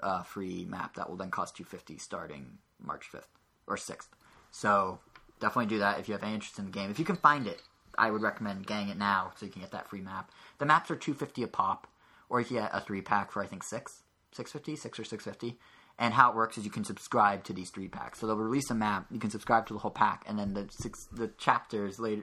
uh, 0.00 0.22
free 0.22 0.64
map 0.64 0.94
that 0.94 1.08
will 1.08 1.16
then 1.16 1.30
cost 1.30 1.58
you 1.58 1.64
50 1.64 1.98
starting 1.98 2.58
March 2.80 3.08
5th 3.12 3.24
or 3.66 3.76
6th. 3.76 4.08
So 4.50 5.00
definitely 5.40 5.66
do 5.66 5.78
that 5.80 5.98
if 5.98 6.08
you 6.08 6.12
have 6.12 6.22
any 6.22 6.34
interest 6.34 6.58
in 6.58 6.66
the 6.66 6.70
game. 6.70 6.90
If 6.90 6.98
you 6.98 7.04
can 7.04 7.16
find 7.16 7.46
it, 7.46 7.62
I 7.98 8.10
would 8.10 8.22
recommend 8.22 8.66
getting 8.66 8.88
it 8.88 8.96
now 8.98 9.32
so 9.36 9.46
you 9.46 9.52
can 9.52 9.62
get 9.62 9.72
that 9.72 9.88
free 9.88 10.00
map. 10.00 10.30
The 10.58 10.66
maps 10.66 10.90
are 10.90 10.96
250 10.96 11.42
a 11.42 11.48
pop, 11.48 11.86
or 12.28 12.40
you 12.40 12.46
can 12.46 12.56
get 12.56 12.70
a 12.72 12.80
three 12.80 13.02
pack 13.02 13.30
for 13.32 13.42
I 13.42 13.46
think 13.46 13.62
six, 13.62 14.02
650, 14.32 14.76
six 14.76 14.98
or 14.98 15.04
650. 15.04 15.58
And 15.98 16.14
how 16.14 16.30
it 16.30 16.36
works 16.36 16.56
is 16.56 16.64
you 16.64 16.70
can 16.70 16.84
subscribe 16.84 17.44
to 17.44 17.52
these 17.52 17.68
three 17.68 17.88
packs. 17.88 18.20
So 18.20 18.26
they'll 18.26 18.36
release 18.36 18.70
a 18.70 18.74
map, 18.74 19.06
you 19.10 19.18
can 19.18 19.30
subscribe 19.30 19.66
to 19.66 19.74
the 19.74 19.80
whole 19.80 19.90
pack, 19.90 20.24
and 20.26 20.38
then 20.38 20.54
the 20.54 20.66
six 20.70 21.06
the 21.12 21.28
chapters 21.38 21.98
later. 21.98 22.22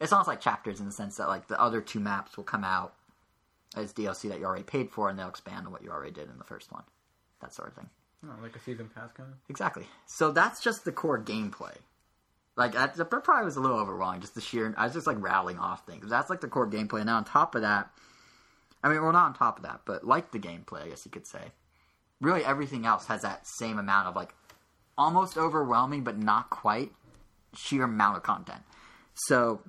It's 0.00 0.12
almost 0.12 0.28
like 0.28 0.40
chapters 0.40 0.80
in 0.80 0.86
the 0.86 0.92
sense 0.92 1.16
that 1.16 1.28
like 1.28 1.48
the 1.48 1.60
other 1.60 1.80
two 1.80 2.00
maps 2.00 2.36
will 2.36 2.44
come 2.44 2.64
out 2.64 2.94
as 3.76 3.92
DLC 3.92 4.28
that 4.28 4.38
you 4.38 4.44
already 4.44 4.62
paid 4.62 4.90
for, 4.90 5.08
and 5.08 5.18
they'll 5.18 5.28
expand 5.28 5.66
on 5.66 5.72
what 5.72 5.82
you 5.82 5.90
already 5.90 6.12
did 6.12 6.28
in 6.28 6.38
the 6.38 6.44
first 6.44 6.70
one. 6.70 6.84
That 7.40 7.52
sort 7.52 7.68
of 7.68 7.74
thing. 7.74 7.90
Oh, 8.24 8.34
like 8.40 8.54
a 8.54 8.60
season 8.60 8.88
pass 8.94 9.10
kind 9.12 9.30
of. 9.30 9.38
Exactly. 9.48 9.86
So 10.06 10.30
that's 10.30 10.60
just 10.60 10.84
the 10.84 10.92
core 10.92 11.20
gameplay. 11.20 11.76
Like 12.56 12.72
that, 12.72 12.94
that 12.96 13.06
probably 13.06 13.44
was 13.44 13.56
a 13.56 13.60
little 13.60 13.78
overwhelming. 13.78 14.20
Just 14.20 14.34
the 14.34 14.40
sheer, 14.40 14.74
I 14.76 14.84
was 14.84 14.92
just 14.92 15.06
like 15.06 15.20
rattling 15.20 15.58
off 15.58 15.86
things. 15.86 16.08
That's 16.08 16.28
like 16.28 16.40
the 16.40 16.48
core 16.48 16.68
gameplay. 16.68 17.00
And 17.00 17.10
on 17.10 17.24
top 17.24 17.54
of 17.54 17.62
that, 17.62 17.90
I 18.82 18.88
mean, 18.88 19.02
well, 19.02 19.12
not 19.12 19.26
on 19.26 19.34
top 19.34 19.58
of 19.58 19.64
that, 19.64 19.82
but 19.86 20.04
like 20.04 20.32
the 20.32 20.38
gameplay, 20.38 20.82
I 20.84 20.88
guess 20.88 21.04
you 21.04 21.10
could 21.10 21.26
say. 21.26 21.52
Really, 22.20 22.44
everything 22.44 22.84
else 22.86 23.06
has 23.06 23.22
that 23.22 23.46
same 23.46 23.78
amount 23.78 24.08
of 24.08 24.16
like 24.16 24.34
almost 24.98 25.36
overwhelming, 25.36 26.04
but 26.04 26.18
not 26.18 26.50
quite 26.50 26.92
sheer 27.56 27.84
amount 27.84 28.16
of 28.16 28.22
content. 28.22 28.62
So 29.14 29.62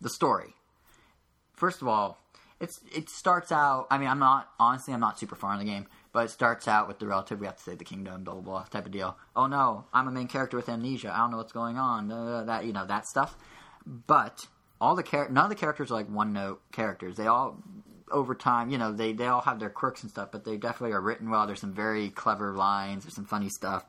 the 0.00 0.10
story. 0.10 0.54
First 1.54 1.82
of 1.82 1.88
all, 1.88 2.18
it's 2.60 2.80
it 2.94 3.08
starts 3.08 3.50
out. 3.52 3.86
I 3.90 3.98
mean, 3.98 4.08
I'm 4.08 4.18
not 4.18 4.48
honestly, 4.58 4.94
I'm 4.94 5.00
not 5.00 5.18
super 5.18 5.34
far 5.34 5.52
in 5.52 5.58
the 5.58 5.64
game, 5.64 5.86
but 6.18 6.24
it 6.24 6.30
starts 6.30 6.66
out 6.66 6.88
with 6.88 6.98
the 6.98 7.06
relative. 7.06 7.38
We 7.38 7.46
have 7.46 7.58
to 7.58 7.62
save 7.62 7.78
the 7.78 7.84
kingdom, 7.84 8.24
blah 8.24 8.34
blah 8.34 8.42
blah, 8.42 8.62
type 8.64 8.86
of 8.86 8.90
deal. 8.90 9.16
Oh 9.36 9.46
no, 9.46 9.84
I'm 9.92 10.08
a 10.08 10.10
main 10.10 10.26
character 10.26 10.56
with 10.56 10.68
amnesia. 10.68 11.14
I 11.14 11.18
don't 11.18 11.30
know 11.30 11.36
what's 11.36 11.52
going 11.52 11.76
on. 11.76 12.10
Uh, 12.10 12.42
that 12.42 12.64
you 12.64 12.72
know 12.72 12.84
that 12.86 13.06
stuff. 13.06 13.36
But 13.86 14.48
all 14.80 14.96
the 14.96 15.04
char- 15.04 15.28
none 15.28 15.44
of 15.44 15.48
the 15.48 15.54
characters 15.54 15.92
are 15.92 15.94
like 15.94 16.08
one 16.08 16.32
note 16.32 16.60
characters. 16.72 17.16
They 17.16 17.28
all 17.28 17.62
over 18.10 18.34
time, 18.34 18.68
you 18.68 18.78
know, 18.78 18.90
they 18.90 19.12
they 19.12 19.26
all 19.26 19.42
have 19.42 19.60
their 19.60 19.70
quirks 19.70 20.02
and 20.02 20.10
stuff, 20.10 20.32
but 20.32 20.44
they 20.44 20.56
definitely 20.56 20.92
are 20.92 21.00
written 21.00 21.30
well. 21.30 21.46
There's 21.46 21.60
some 21.60 21.72
very 21.72 22.10
clever 22.10 22.52
lines. 22.52 23.04
There's 23.04 23.14
some 23.14 23.24
funny 23.24 23.48
stuff. 23.48 23.86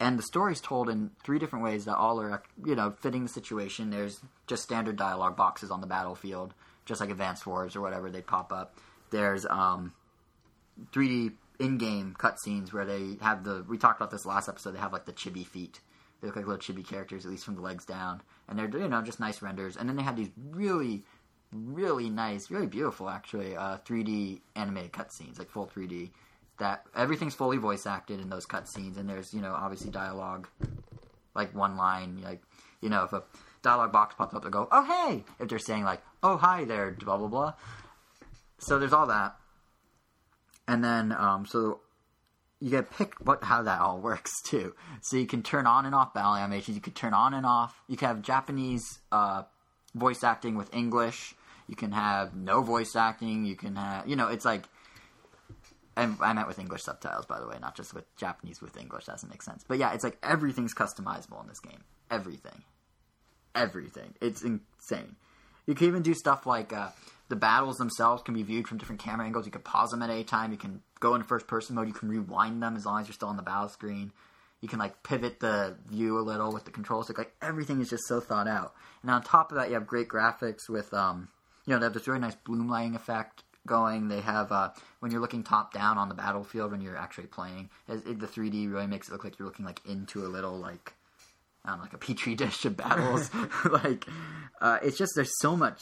And 0.00 0.18
the 0.18 0.24
story's 0.24 0.60
told 0.60 0.88
in 0.88 1.12
three 1.22 1.38
different 1.38 1.64
ways 1.64 1.84
that 1.84 1.94
all 1.96 2.20
are, 2.20 2.42
you 2.66 2.74
know, 2.74 2.90
fitting 2.90 3.22
the 3.22 3.28
situation. 3.28 3.90
There's 3.90 4.20
just 4.48 4.64
standard 4.64 4.96
dialogue 4.96 5.36
boxes 5.36 5.70
on 5.70 5.80
the 5.80 5.86
battlefield, 5.86 6.54
just 6.86 7.00
like 7.00 7.10
Advanced 7.10 7.46
Wars 7.46 7.76
or 7.76 7.82
whatever. 7.82 8.10
They 8.10 8.20
pop 8.20 8.52
up. 8.52 8.74
There's 9.12 9.46
um, 9.46 9.92
3D 10.92 11.32
in-game 11.62 12.16
cutscenes 12.18 12.72
where 12.72 12.84
they 12.84 13.16
have 13.20 13.44
the. 13.44 13.64
We 13.68 13.78
talked 13.78 14.00
about 14.00 14.10
this 14.10 14.26
last 14.26 14.48
episode. 14.48 14.72
They 14.72 14.80
have 14.80 14.92
like 14.92 15.06
the 15.06 15.12
chibi 15.12 15.46
feet. 15.46 15.80
They 16.20 16.26
look 16.26 16.36
like 16.36 16.46
little 16.46 16.60
chibi 16.60 16.86
characters, 16.86 17.24
at 17.24 17.30
least 17.30 17.44
from 17.44 17.54
the 17.54 17.62
legs 17.62 17.84
down, 17.84 18.20
and 18.48 18.58
they're 18.58 18.68
you 18.68 18.88
know 18.88 19.00
just 19.02 19.20
nice 19.20 19.40
renders. 19.40 19.76
And 19.76 19.88
then 19.88 19.96
they 19.96 20.02
have 20.02 20.16
these 20.16 20.30
really, 20.50 21.04
really 21.52 22.10
nice, 22.10 22.50
really 22.50 22.66
beautiful 22.66 23.08
actually 23.08 23.56
uh, 23.56 23.78
3D 23.78 24.40
animated 24.56 24.92
cutscenes, 24.92 25.38
like 25.38 25.50
full 25.50 25.70
3D. 25.74 26.10
That 26.58 26.84
everything's 26.94 27.34
fully 27.34 27.56
voice 27.56 27.86
acted 27.86 28.20
in 28.20 28.28
those 28.28 28.46
cutscenes, 28.46 28.96
and 28.96 29.08
there's 29.08 29.32
you 29.32 29.40
know 29.40 29.54
obviously 29.54 29.90
dialogue, 29.90 30.48
like 31.34 31.54
one 31.54 31.76
line, 31.76 32.20
like 32.22 32.42
you 32.80 32.88
know 32.88 33.04
if 33.04 33.12
a 33.12 33.22
dialogue 33.62 33.92
box 33.92 34.14
pops 34.16 34.34
up, 34.34 34.42
they 34.42 34.50
go, 34.50 34.68
"Oh 34.70 34.84
hey!" 34.84 35.24
If 35.38 35.48
they're 35.48 35.58
saying 35.58 35.84
like, 35.84 36.02
"Oh 36.22 36.36
hi 36.36 36.64
there," 36.64 36.90
blah 36.90 37.16
blah 37.16 37.28
blah. 37.28 37.54
So 38.58 38.78
there's 38.78 38.92
all 38.92 39.06
that, 39.08 39.36
and 40.72 40.82
then 40.82 41.12
um, 41.12 41.44
so 41.44 41.80
you 42.60 42.70
get 42.70 42.90
to 42.90 42.96
pick 42.96 43.14
what 43.20 43.44
how 43.44 43.62
that 43.62 43.80
all 43.80 44.00
works 44.10 44.40
too. 44.42 44.74
So 45.02 45.18
you 45.18 45.26
can 45.26 45.42
turn 45.42 45.66
on 45.66 45.84
and 45.84 45.94
off 45.94 46.14
battle 46.14 46.34
animations. 46.34 46.76
You 46.76 46.80
could 46.80 46.96
turn 46.96 47.12
on 47.12 47.34
and 47.34 47.44
off. 47.44 47.82
You 47.88 47.96
can 47.98 48.08
have 48.08 48.22
Japanese 48.22 49.00
uh, 49.12 49.42
voice 49.94 50.24
acting 50.24 50.56
with 50.56 50.74
English. 50.74 51.34
You 51.68 51.76
can 51.76 51.92
have 51.92 52.34
no 52.34 52.62
voice 52.62 52.96
acting. 52.96 53.44
You 53.44 53.54
can 53.54 53.76
have 53.76 54.08
you 54.08 54.16
know 54.16 54.28
it's 54.28 54.46
like. 54.46 54.64
And 55.94 56.16
I 56.22 56.32
meant 56.32 56.48
with 56.48 56.58
English 56.58 56.84
subtitles, 56.84 57.26
by 57.26 57.38
the 57.38 57.46
way, 57.46 57.58
not 57.60 57.76
just 57.76 57.92
with 57.92 58.06
Japanese 58.16 58.62
with 58.62 58.78
English. 58.78 59.04
That 59.04 59.12
doesn't 59.12 59.28
make 59.28 59.42
sense. 59.42 59.62
But 59.68 59.76
yeah, 59.76 59.92
it's 59.92 60.02
like 60.02 60.16
everything's 60.22 60.72
customizable 60.72 61.42
in 61.42 61.48
this 61.48 61.60
game. 61.60 61.84
Everything, 62.10 62.62
everything. 63.54 64.14
It's 64.22 64.40
insane. 64.40 65.16
You 65.66 65.74
can 65.74 65.88
even 65.88 66.00
do 66.00 66.14
stuff 66.14 66.46
like 66.46 66.72
uh, 66.72 66.88
the 67.28 67.36
battles 67.36 67.76
themselves 67.76 68.22
can 68.22 68.34
be 68.34 68.42
viewed 68.42 68.68
from 68.68 68.78
different 68.78 69.00
camera 69.00 69.26
angles. 69.26 69.46
You 69.46 69.52
can 69.52 69.62
pause 69.62 69.90
them 69.90 70.02
at 70.02 70.10
any 70.10 70.24
time. 70.24 70.52
You 70.52 70.58
can 70.58 70.82
go 71.00 71.14
into 71.14 71.26
first 71.26 71.46
person 71.46 71.76
mode. 71.76 71.88
You 71.88 71.94
can 71.94 72.08
rewind 72.08 72.62
them 72.62 72.76
as 72.76 72.84
long 72.84 73.00
as 73.00 73.08
you're 73.08 73.14
still 73.14 73.28
on 73.28 73.36
the 73.36 73.42
battle 73.42 73.68
screen. 73.68 74.12
You 74.60 74.68
can 74.68 74.78
like 74.78 75.02
pivot 75.02 75.40
the 75.40 75.76
view 75.88 76.18
a 76.18 76.20
little 76.20 76.52
with 76.52 76.64
the 76.64 76.70
control 76.70 77.02
stick. 77.02 77.18
Like 77.18 77.34
everything 77.42 77.80
is 77.80 77.90
just 77.90 78.06
so 78.06 78.20
thought 78.20 78.46
out. 78.46 78.74
And 79.02 79.10
on 79.10 79.22
top 79.22 79.50
of 79.50 79.58
that, 79.58 79.68
you 79.68 79.74
have 79.74 79.86
great 79.86 80.08
graphics 80.08 80.68
with 80.68 80.92
um, 80.94 81.28
you 81.66 81.72
know, 81.72 81.78
they 81.78 81.86
have 81.86 81.94
this 81.94 82.06
really 82.06 82.20
nice 82.20 82.34
bloom 82.34 82.68
lighting 82.68 82.94
effect 82.94 83.42
going. 83.66 84.08
They 84.08 84.20
have 84.20 84.50
uh, 84.50 84.70
when 85.00 85.12
you're 85.12 85.20
looking 85.20 85.42
top 85.42 85.72
down 85.72 85.98
on 85.98 86.08
the 86.08 86.14
battlefield 86.14 86.72
when 86.72 86.80
you're 86.80 86.96
actually 86.96 87.26
playing, 87.26 87.70
it, 87.88 88.18
the 88.18 88.26
3D 88.26 88.70
really 88.70 88.86
makes 88.86 89.08
it 89.08 89.12
look 89.12 89.24
like 89.24 89.38
you're 89.38 89.46
looking 89.46 89.64
like 89.64 89.80
into 89.86 90.24
a 90.24 90.28
little 90.28 90.58
like 90.58 90.94
I 91.64 91.70
don't 91.70 91.78
know, 91.78 91.84
like 91.84 91.92
a 91.92 91.98
petri 91.98 92.34
dish 92.34 92.64
of 92.64 92.76
battles. 92.76 93.30
like 93.70 94.06
uh, 94.60 94.78
it's 94.82 94.98
just 94.98 95.12
there's 95.14 95.32
so 95.40 95.56
much 95.56 95.80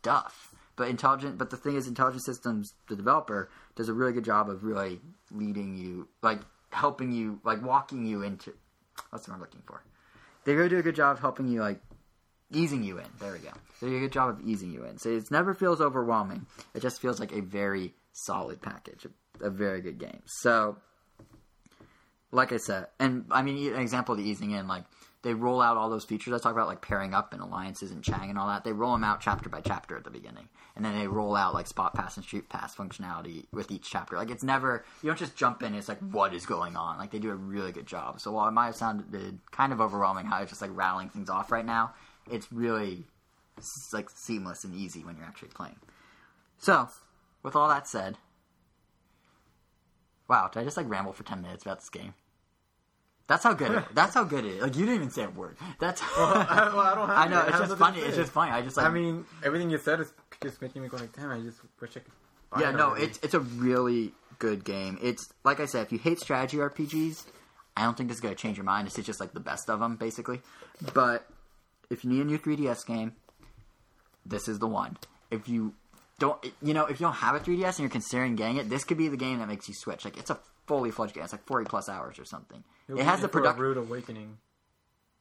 stuff. 0.00 0.49
But 0.80 0.88
intelligent, 0.88 1.36
but 1.36 1.50
the 1.50 1.58
thing 1.58 1.76
is, 1.76 1.86
Intelligent 1.86 2.24
Systems, 2.24 2.72
the 2.88 2.96
developer, 2.96 3.50
does 3.76 3.90
a 3.90 3.92
really 3.92 4.14
good 4.14 4.24
job 4.24 4.48
of 4.48 4.64
really 4.64 4.98
leading 5.30 5.76
you, 5.76 6.08
like 6.22 6.40
helping 6.70 7.12
you, 7.12 7.38
like 7.44 7.62
walking 7.62 8.06
you 8.06 8.22
into. 8.22 8.54
The 9.12 9.18
word 9.18 9.34
I'm 9.34 9.40
looking 9.40 9.60
for? 9.66 9.84
They 10.44 10.54
really 10.54 10.70
do 10.70 10.78
a 10.78 10.82
good 10.82 10.94
job 10.94 11.16
of 11.16 11.20
helping 11.20 11.48
you, 11.48 11.60
like 11.60 11.82
easing 12.50 12.82
you 12.82 12.96
in. 12.96 13.04
There 13.20 13.30
we 13.30 13.40
go. 13.40 13.50
They 13.82 13.90
do 13.90 13.96
a 13.98 14.00
good 14.00 14.12
job 14.12 14.30
of 14.30 14.40
easing 14.40 14.72
you 14.72 14.86
in. 14.86 14.96
So 14.96 15.10
it 15.10 15.30
never 15.30 15.52
feels 15.52 15.82
overwhelming. 15.82 16.46
It 16.72 16.80
just 16.80 17.02
feels 17.02 17.20
like 17.20 17.32
a 17.32 17.42
very 17.42 17.92
solid 18.14 18.62
package, 18.62 19.04
a, 19.04 19.48
a 19.48 19.50
very 19.50 19.82
good 19.82 19.98
game. 19.98 20.22
So, 20.24 20.78
like 22.32 22.52
I 22.52 22.56
said, 22.56 22.86
and 22.98 23.26
I 23.30 23.42
mean, 23.42 23.74
an 23.74 23.82
example 23.82 24.14
of 24.14 24.18
the 24.18 24.26
easing 24.26 24.52
in, 24.52 24.66
like 24.66 24.84
they 25.22 25.34
roll 25.34 25.60
out 25.60 25.76
all 25.76 25.90
those 25.90 26.04
features 26.04 26.32
I 26.32 26.38
talk 26.38 26.52
about, 26.52 26.66
like 26.66 26.80
pairing 26.80 27.12
up 27.12 27.32
and 27.32 27.42
alliances 27.42 27.90
and 27.90 28.02
Chang 28.02 28.30
and 28.30 28.38
all 28.38 28.48
that. 28.48 28.64
They 28.64 28.72
roll 28.72 28.92
them 28.92 29.04
out 29.04 29.20
chapter 29.20 29.50
by 29.50 29.60
chapter 29.60 29.96
at 29.96 30.04
the 30.04 30.10
beginning, 30.10 30.48
and 30.74 30.84
then 30.84 30.98
they 30.98 31.06
roll 31.06 31.36
out 31.36 31.52
like 31.52 31.66
spot 31.66 31.94
pass 31.94 32.16
and 32.16 32.24
street 32.24 32.48
pass 32.48 32.74
functionality 32.74 33.44
with 33.52 33.70
each 33.70 33.90
chapter. 33.90 34.16
Like 34.16 34.30
it's 34.30 34.42
never 34.42 34.84
you 35.02 35.08
don't 35.08 35.18
just 35.18 35.36
jump 35.36 35.62
in. 35.62 35.74
It's 35.74 35.88
like 35.88 35.98
what 35.98 36.32
is 36.32 36.46
going 36.46 36.76
on. 36.76 36.98
Like 36.98 37.10
they 37.10 37.18
do 37.18 37.30
a 37.30 37.34
really 37.34 37.72
good 37.72 37.86
job. 37.86 38.20
So 38.20 38.32
while 38.32 38.48
it 38.48 38.52
might 38.52 38.66
have 38.66 38.76
sounded 38.76 39.40
kind 39.50 39.72
of 39.72 39.80
overwhelming, 39.80 40.26
how 40.26 40.40
it's 40.40 40.50
just 40.50 40.62
like 40.62 40.74
rattling 40.74 41.10
things 41.10 41.28
off 41.28 41.52
right 41.52 41.66
now, 41.66 41.92
it's 42.30 42.50
really 42.50 43.04
it's 43.58 43.92
like 43.92 44.08
seamless 44.10 44.64
and 44.64 44.74
easy 44.74 45.04
when 45.04 45.16
you're 45.16 45.26
actually 45.26 45.48
playing. 45.48 45.76
So, 46.58 46.88
with 47.42 47.56
all 47.56 47.68
that 47.68 47.86
said, 47.86 48.18
wow, 50.28 50.48
did 50.52 50.60
I 50.60 50.64
just 50.64 50.76
like 50.76 50.88
ramble 50.88 51.12
for 51.12 51.24
ten 51.24 51.42
minutes 51.42 51.62
about 51.62 51.80
this 51.80 51.90
game? 51.90 52.14
That's 53.30 53.44
how 53.44 53.52
good 53.52 53.70
it. 53.70 53.84
That's 53.94 54.12
how 54.12 54.24
good 54.24 54.44
it 54.44 54.54
is. 54.56 54.62
Like 54.62 54.74
you 54.74 54.84
didn't 54.84 54.96
even 54.96 55.10
say 55.10 55.22
a 55.22 55.30
word. 55.30 55.56
That's. 55.78 56.02
Well, 56.16 56.26
I, 56.34 56.68
well, 56.74 56.80
I 56.80 56.94
don't 56.96 57.08
have 57.08 57.16
I 57.16 57.28
know 57.28 57.42
it. 57.42 57.48
it's 57.50 57.58
just 57.60 57.76
funny. 57.76 58.00
It's 58.00 58.16
just 58.16 58.32
funny. 58.32 58.50
I 58.50 58.60
just 58.60 58.76
like. 58.76 58.86
I 58.86 58.90
mean, 58.90 59.24
everything 59.44 59.70
you 59.70 59.78
said 59.78 60.00
is 60.00 60.12
just 60.42 60.60
making 60.60 60.82
me 60.82 60.88
go 60.88 60.96
like, 60.96 61.14
damn. 61.14 61.30
I 61.30 61.38
just 61.38 61.60
wish 61.80 61.90
I 61.96 62.00
could. 62.00 62.12
yeah, 62.60 62.72
no, 62.72 62.88
already. 62.88 63.04
it's 63.04 63.20
it's 63.22 63.34
a 63.34 63.38
really 63.38 64.10
good 64.40 64.64
game. 64.64 64.98
It's 65.00 65.32
like 65.44 65.60
I 65.60 65.66
said, 65.66 65.82
if 65.82 65.92
you 65.92 65.98
hate 65.98 66.18
strategy 66.18 66.56
RPGs, 66.56 67.24
I 67.76 67.84
don't 67.84 67.96
think 67.96 68.08
this 68.08 68.16
is 68.16 68.20
gonna 68.20 68.34
change 68.34 68.56
your 68.56 68.64
mind. 68.64 68.88
This 68.88 68.98
is 68.98 69.06
just 69.06 69.20
like 69.20 69.32
the 69.32 69.38
best 69.38 69.70
of 69.70 69.78
them, 69.78 69.94
basically. 69.94 70.40
But 70.92 71.24
if 71.88 72.02
you 72.02 72.10
need 72.10 72.22
a 72.22 72.24
new 72.24 72.38
3DS 72.38 72.84
game, 72.84 73.12
this 74.26 74.48
is 74.48 74.58
the 74.58 74.66
one. 74.66 74.96
If 75.30 75.48
you 75.48 75.74
don't, 76.18 76.44
you 76.60 76.74
know, 76.74 76.86
if 76.86 76.98
you 76.98 77.06
don't 77.06 77.14
have 77.14 77.36
a 77.36 77.38
3DS 77.38 77.68
and 77.68 77.78
you're 77.78 77.90
considering 77.90 78.34
getting 78.34 78.56
it, 78.56 78.68
this 78.68 78.82
could 78.82 78.98
be 78.98 79.06
the 79.06 79.16
game 79.16 79.38
that 79.38 79.46
makes 79.46 79.68
you 79.68 79.74
switch. 79.74 80.04
Like 80.04 80.18
it's 80.18 80.30
a 80.30 80.40
fully 80.70 80.92
fledged 80.92 81.14
game. 81.14 81.24
It's 81.24 81.32
like 81.32 81.44
40 81.46 81.66
plus 81.68 81.88
hours 81.88 82.20
or 82.20 82.24
something. 82.24 82.62
You'll 82.86 83.00
It 83.00 83.04
has 83.04 83.20
the 83.20 83.26
a 83.26 83.28
production. 83.28 83.60
rude 83.60 83.76
awakening. 83.76 84.38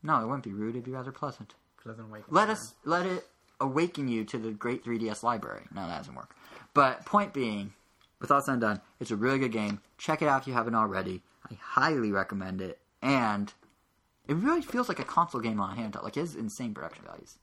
No, 0.03 0.21
it 0.21 0.25
wouldn't 0.27 0.43
be 0.43 0.53
rude. 0.53 0.75
It'd 0.75 0.83
be 0.85 0.91
rather 0.91 1.11
pleasant. 1.11 1.55
Pleasant 1.81 2.07
awakening. 2.07 2.35
Let 2.35 2.49
us 2.51 2.75
let 2.85 3.07
it 3.07 3.27
awaken 3.59 4.07
you 4.07 4.23
to 4.25 4.37
the 4.37 4.51
great 4.51 4.85
3DS 4.85 5.23
library. 5.23 5.63
No, 5.73 5.87
that 5.87 5.97
doesn't 5.97 6.13
work. 6.13 6.35
But 6.75 7.03
point 7.05 7.33
being, 7.33 7.73
with 8.21 8.29
all 8.29 8.41
said 8.41 8.51
and 8.53 8.61
done, 8.61 8.81
it's 8.99 9.09
a 9.09 9.15
really 9.15 9.39
good 9.39 9.51
game. 9.51 9.81
Check 9.97 10.21
it 10.21 10.27
out 10.27 10.41
if 10.43 10.47
you 10.47 10.53
haven't 10.53 10.75
already. 10.75 11.23
I 11.49 11.55
highly 11.59 12.11
recommend 12.11 12.61
it, 12.61 12.77
and 13.01 13.51
it 14.27 14.35
really 14.35 14.61
feels 14.61 14.87
like 14.87 14.99
a 14.99 15.03
console 15.03 15.41
game 15.41 15.59
on 15.59 15.75
a 15.75 15.81
handheld. 15.81 16.03
Like 16.03 16.15
it 16.15 16.19
has 16.21 16.35
insane 16.35 16.75
production 16.75 17.05
values. 17.05 17.39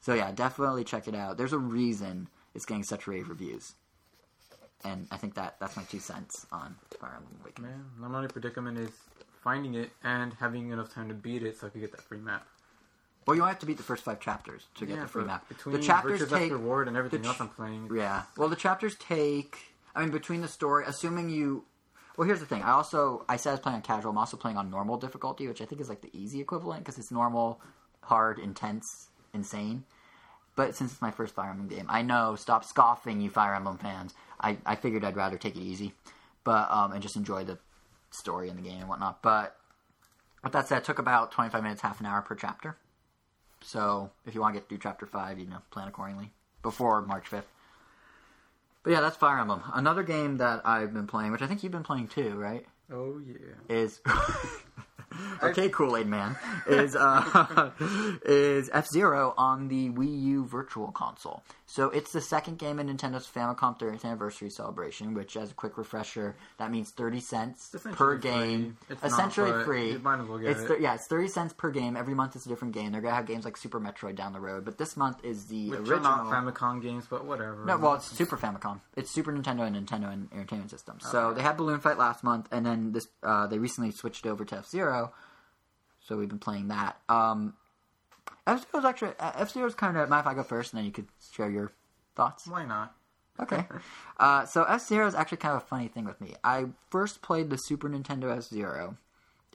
So 0.00 0.14
yeah, 0.14 0.30
definitely 0.30 0.84
check 0.84 1.08
it 1.08 1.16
out. 1.16 1.36
There's 1.36 1.52
a 1.52 1.58
reason 1.58 2.28
it's 2.54 2.64
getting 2.64 2.84
such 2.84 3.08
rave 3.08 3.28
reviews, 3.28 3.74
and 4.84 5.06
I 5.10 5.16
think 5.16 5.34
that 5.34 5.56
that's 5.60 5.76
my 5.76 5.82
two 5.84 5.98
cents 5.98 6.46
on 6.52 6.76
Fire 7.00 7.14
Emblem 7.16 7.36
Awakening. 7.42 7.70
Man, 7.70 8.10
my 8.10 8.16
only 8.16 8.28
predicament 8.28 8.78
is 8.78 8.90
finding 9.42 9.74
it 9.74 9.90
and 10.02 10.32
having 10.34 10.70
enough 10.70 10.92
time 10.92 11.08
to 11.08 11.14
beat 11.14 11.42
it 11.42 11.58
so 11.58 11.66
I 11.66 11.70
could 11.70 11.80
get 11.80 11.92
that 11.92 12.02
free 12.02 12.18
map. 12.18 12.46
Well, 13.26 13.36
you 13.36 13.42
only 13.42 13.52
have 13.52 13.60
to 13.60 13.66
beat 13.66 13.78
the 13.78 13.82
first 13.82 14.04
five 14.04 14.20
chapters 14.20 14.66
to 14.76 14.86
get 14.86 15.00
the 15.00 15.06
free 15.06 15.24
map. 15.24 15.48
Between 15.48 15.74
The 15.74 15.82
chapters 15.82 16.28
take 16.28 16.52
Reward 16.52 16.88
and 16.88 16.96
everything 16.96 17.22
the 17.22 17.28
else 17.28 17.40
I'm 17.40 17.48
playing. 17.48 17.90
Yeah. 17.94 18.22
Well, 18.36 18.48
the 18.48 18.56
chapters 18.56 18.96
take. 18.96 19.56
I 19.94 20.00
mean, 20.00 20.10
between 20.10 20.40
the 20.40 20.48
story, 20.48 20.84
assuming 20.86 21.30
you. 21.30 21.64
Well, 22.16 22.26
here's 22.26 22.40
the 22.40 22.46
thing. 22.46 22.62
I 22.62 22.72
also 22.72 23.24
I 23.28 23.36
said 23.36 23.50
I 23.50 23.52
was 23.54 23.60
playing 23.60 23.76
on 23.76 23.82
casual. 23.82 24.10
I'm 24.10 24.18
also 24.18 24.36
playing 24.36 24.56
on 24.56 24.70
normal 24.70 24.98
difficulty, 24.98 25.48
which 25.48 25.60
I 25.62 25.64
think 25.64 25.80
is 25.80 25.88
like 25.88 26.02
the 26.02 26.10
easy 26.12 26.40
equivalent 26.40 26.84
because 26.84 26.98
it's 26.98 27.10
normal, 27.10 27.60
hard, 28.02 28.38
intense, 28.38 29.08
insane. 29.32 29.84
But 30.56 30.76
since 30.76 30.92
it's 30.92 31.02
my 31.02 31.10
first 31.10 31.34
Fire 31.34 31.50
Emblem 31.50 31.68
game, 31.68 31.86
I 31.88 32.02
know. 32.02 32.36
Stop 32.36 32.64
scoffing, 32.64 33.20
you 33.20 33.30
Fire 33.30 33.54
Emblem 33.54 33.78
fans. 33.78 34.14
I, 34.44 34.58
I 34.66 34.76
figured 34.76 35.04
I'd 35.04 35.16
rather 35.16 35.38
take 35.38 35.56
it 35.56 35.62
easy, 35.62 35.92
but 36.44 36.70
um 36.70 36.92
and 36.92 37.02
just 37.02 37.16
enjoy 37.16 37.44
the 37.44 37.58
story 38.10 38.48
in 38.48 38.56
the 38.56 38.62
game 38.62 38.80
and 38.80 38.88
whatnot. 38.88 39.22
But 39.22 39.56
with 40.42 40.52
that 40.52 40.68
said, 40.68 40.78
it 40.78 40.84
took 40.84 40.98
about 40.98 41.32
25 41.32 41.62
minutes, 41.62 41.80
half 41.82 42.00
an 42.00 42.06
hour 42.06 42.20
per 42.22 42.34
chapter. 42.34 42.76
So 43.62 44.10
if 44.26 44.34
you 44.34 44.40
want 44.40 44.54
to 44.54 44.60
get 44.60 44.68
through 44.68 44.78
chapter 44.78 45.06
five, 45.06 45.38
you 45.38 45.46
know, 45.46 45.62
plan 45.70 45.88
accordingly 45.88 46.30
before 46.62 47.02
March 47.02 47.30
5th. 47.30 47.44
But 48.82 48.90
yeah, 48.92 49.00
that's 49.00 49.16
Fire 49.16 49.38
Emblem. 49.38 49.62
Another 49.72 50.02
game 50.02 50.36
that 50.36 50.60
I've 50.66 50.92
been 50.92 51.06
playing, 51.06 51.32
which 51.32 51.40
I 51.40 51.46
think 51.46 51.62
you've 51.62 51.72
been 51.72 51.82
playing 51.82 52.08
too, 52.08 52.34
right? 52.34 52.66
Oh 52.92 53.18
yeah. 53.26 53.74
Is 53.74 54.02
okay, 55.42 55.68
Kool 55.68 55.96
Aid 55.96 56.06
Man 56.06 56.36
is 56.66 56.96
uh, 56.96 57.70
is 58.24 58.70
F 58.72 58.86
Zero 58.88 59.34
on 59.36 59.68
the 59.68 59.90
Wii 59.90 60.22
U 60.22 60.44
Virtual 60.44 60.90
Console. 60.92 61.42
So 61.66 61.90
it's 61.90 62.12
the 62.12 62.20
second 62.20 62.58
game 62.58 62.78
in 62.78 62.88
Nintendo's 62.94 63.26
Famicom 63.26 63.78
30th 63.80 64.04
anniversary 64.04 64.50
celebration. 64.50 65.14
Which, 65.14 65.36
as 65.36 65.50
a 65.50 65.54
quick 65.54 65.76
refresher, 65.78 66.36
that 66.58 66.70
means 66.70 66.90
thirty 66.90 67.20
cents 67.20 67.74
Essentially 67.74 67.94
per 67.94 68.12
free. 68.20 68.20
game. 68.20 68.76
It's 68.88 69.02
essentially 69.02 69.50
but 69.50 69.64
free. 69.64 69.92
you 69.92 69.98
might 69.98 70.20
as 70.20 70.26
well 70.28 70.38
get 70.38 70.50
it's 70.50 70.60
it. 70.70 70.80
yeah, 70.80 70.94
it's 70.94 71.06
thirty 71.08 71.28
cents 71.28 71.52
per 71.52 71.70
game. 71.70 71.96
Every 71.96 72.14
month 72.14 72.36
is 72.36 72.46
a 72.46 72.48
different 72.48 72.74
game. 72.74 72.92
They're 72.92 73.00
gonna 73.00 73.14
have 73.14 73.26
games 73.26 73.44
like 73.44 73.56
Super 73.56 73.80
Metroid 73.80 74.14
down 74.16 74.32
the 74.32 74.40
road, 74.40 74.64
but 74.64 74.78
this 74.78 74.96
month 74.96 75.24
is 75.24 75.46
the 75.46 75.70
Which 75.70 75.80
original. 75.80 76.00
not 76.02 76.26
Famicom 76.26 76.82
games, 76.82 77.06
but 77.08 77.24
whatever. 77.24 77.64
No, 77.64 77.76
well, 77.78 77.94
it's 77.94 78.06
Super 78.10 78.36
Famicom. 78.36 78.80
It's 78.96 79.10
Super 79.10 79.32
Nintendo 79.32 79.66
and 79.66 79.74
Nintendo 79.74 80.12
and 80.12 80.28
Entertainment 80.32 80.70
System. 80.70 80.98
So 81.00 81.28
Okay. 81.28 81.36
they 81.38 81.42
had 81.42 81.56
Balloon 81.56 81.80
Fight 81.80 81.98
last 81.98 82.22
month, 82.22 82.46
and 82.52 82.64
then 82.64 82.92
this 82.92 83.08
uh, 83.22 83.46
they 83.46 83.58
recently 83.58 83.90
switched 83.90 84.26
over 84.26 84.44
to 84.44 84.58
F 84.58 84.68
Zero. 84.68 85.03
So 86.06 86.16
we've 86.16 86.28
been 86.28 86.38
playing 86.38 86.68
that. 86.68 86.98
Um, 87.08 87.54
F 88.46 88.66
Zero's 88.70 88.84
actually 88.84 89.12
F 89.18 89.50
Zero's 89.52 89.74
kind 89.74 89.96
of. 89.96 90.08
Mind 90.08 90.20
if 90.20 90.26
I 90.26 90.34
go 90.34 90.42
first, 90.42 90.72
and 90.72 90.78
then 90.78 90.84
you 90.84 90.92
could 90.92 91.08
share 91.32 91.50
your 91.50 91.72
thoughts? 92.14 92.46
Why 92.46 92.64
not? 92.64 92.94
Okay. 93.40 93.66
Uh, 94.16 94.46
so 94.46 94.62
F 94.62 94.86
Zero 94.86 95.08
is 95.08 95.14
actually 95.16 95.38
kind 95.38 95.56
of 95.56 95.62
a 95.64 95.66
funny 95.66 95.88
thing 95.88 96.04
with 96.04 96.20
me. 96.20 96.34
I 96.44 96.66
first 96.88 97.20
played 97.20 97.50
the 97.50 97.56
Super 97.56 97.88
Nintendo 97.88 98.34
F 98.34 98.44
Zero 98.44 98.96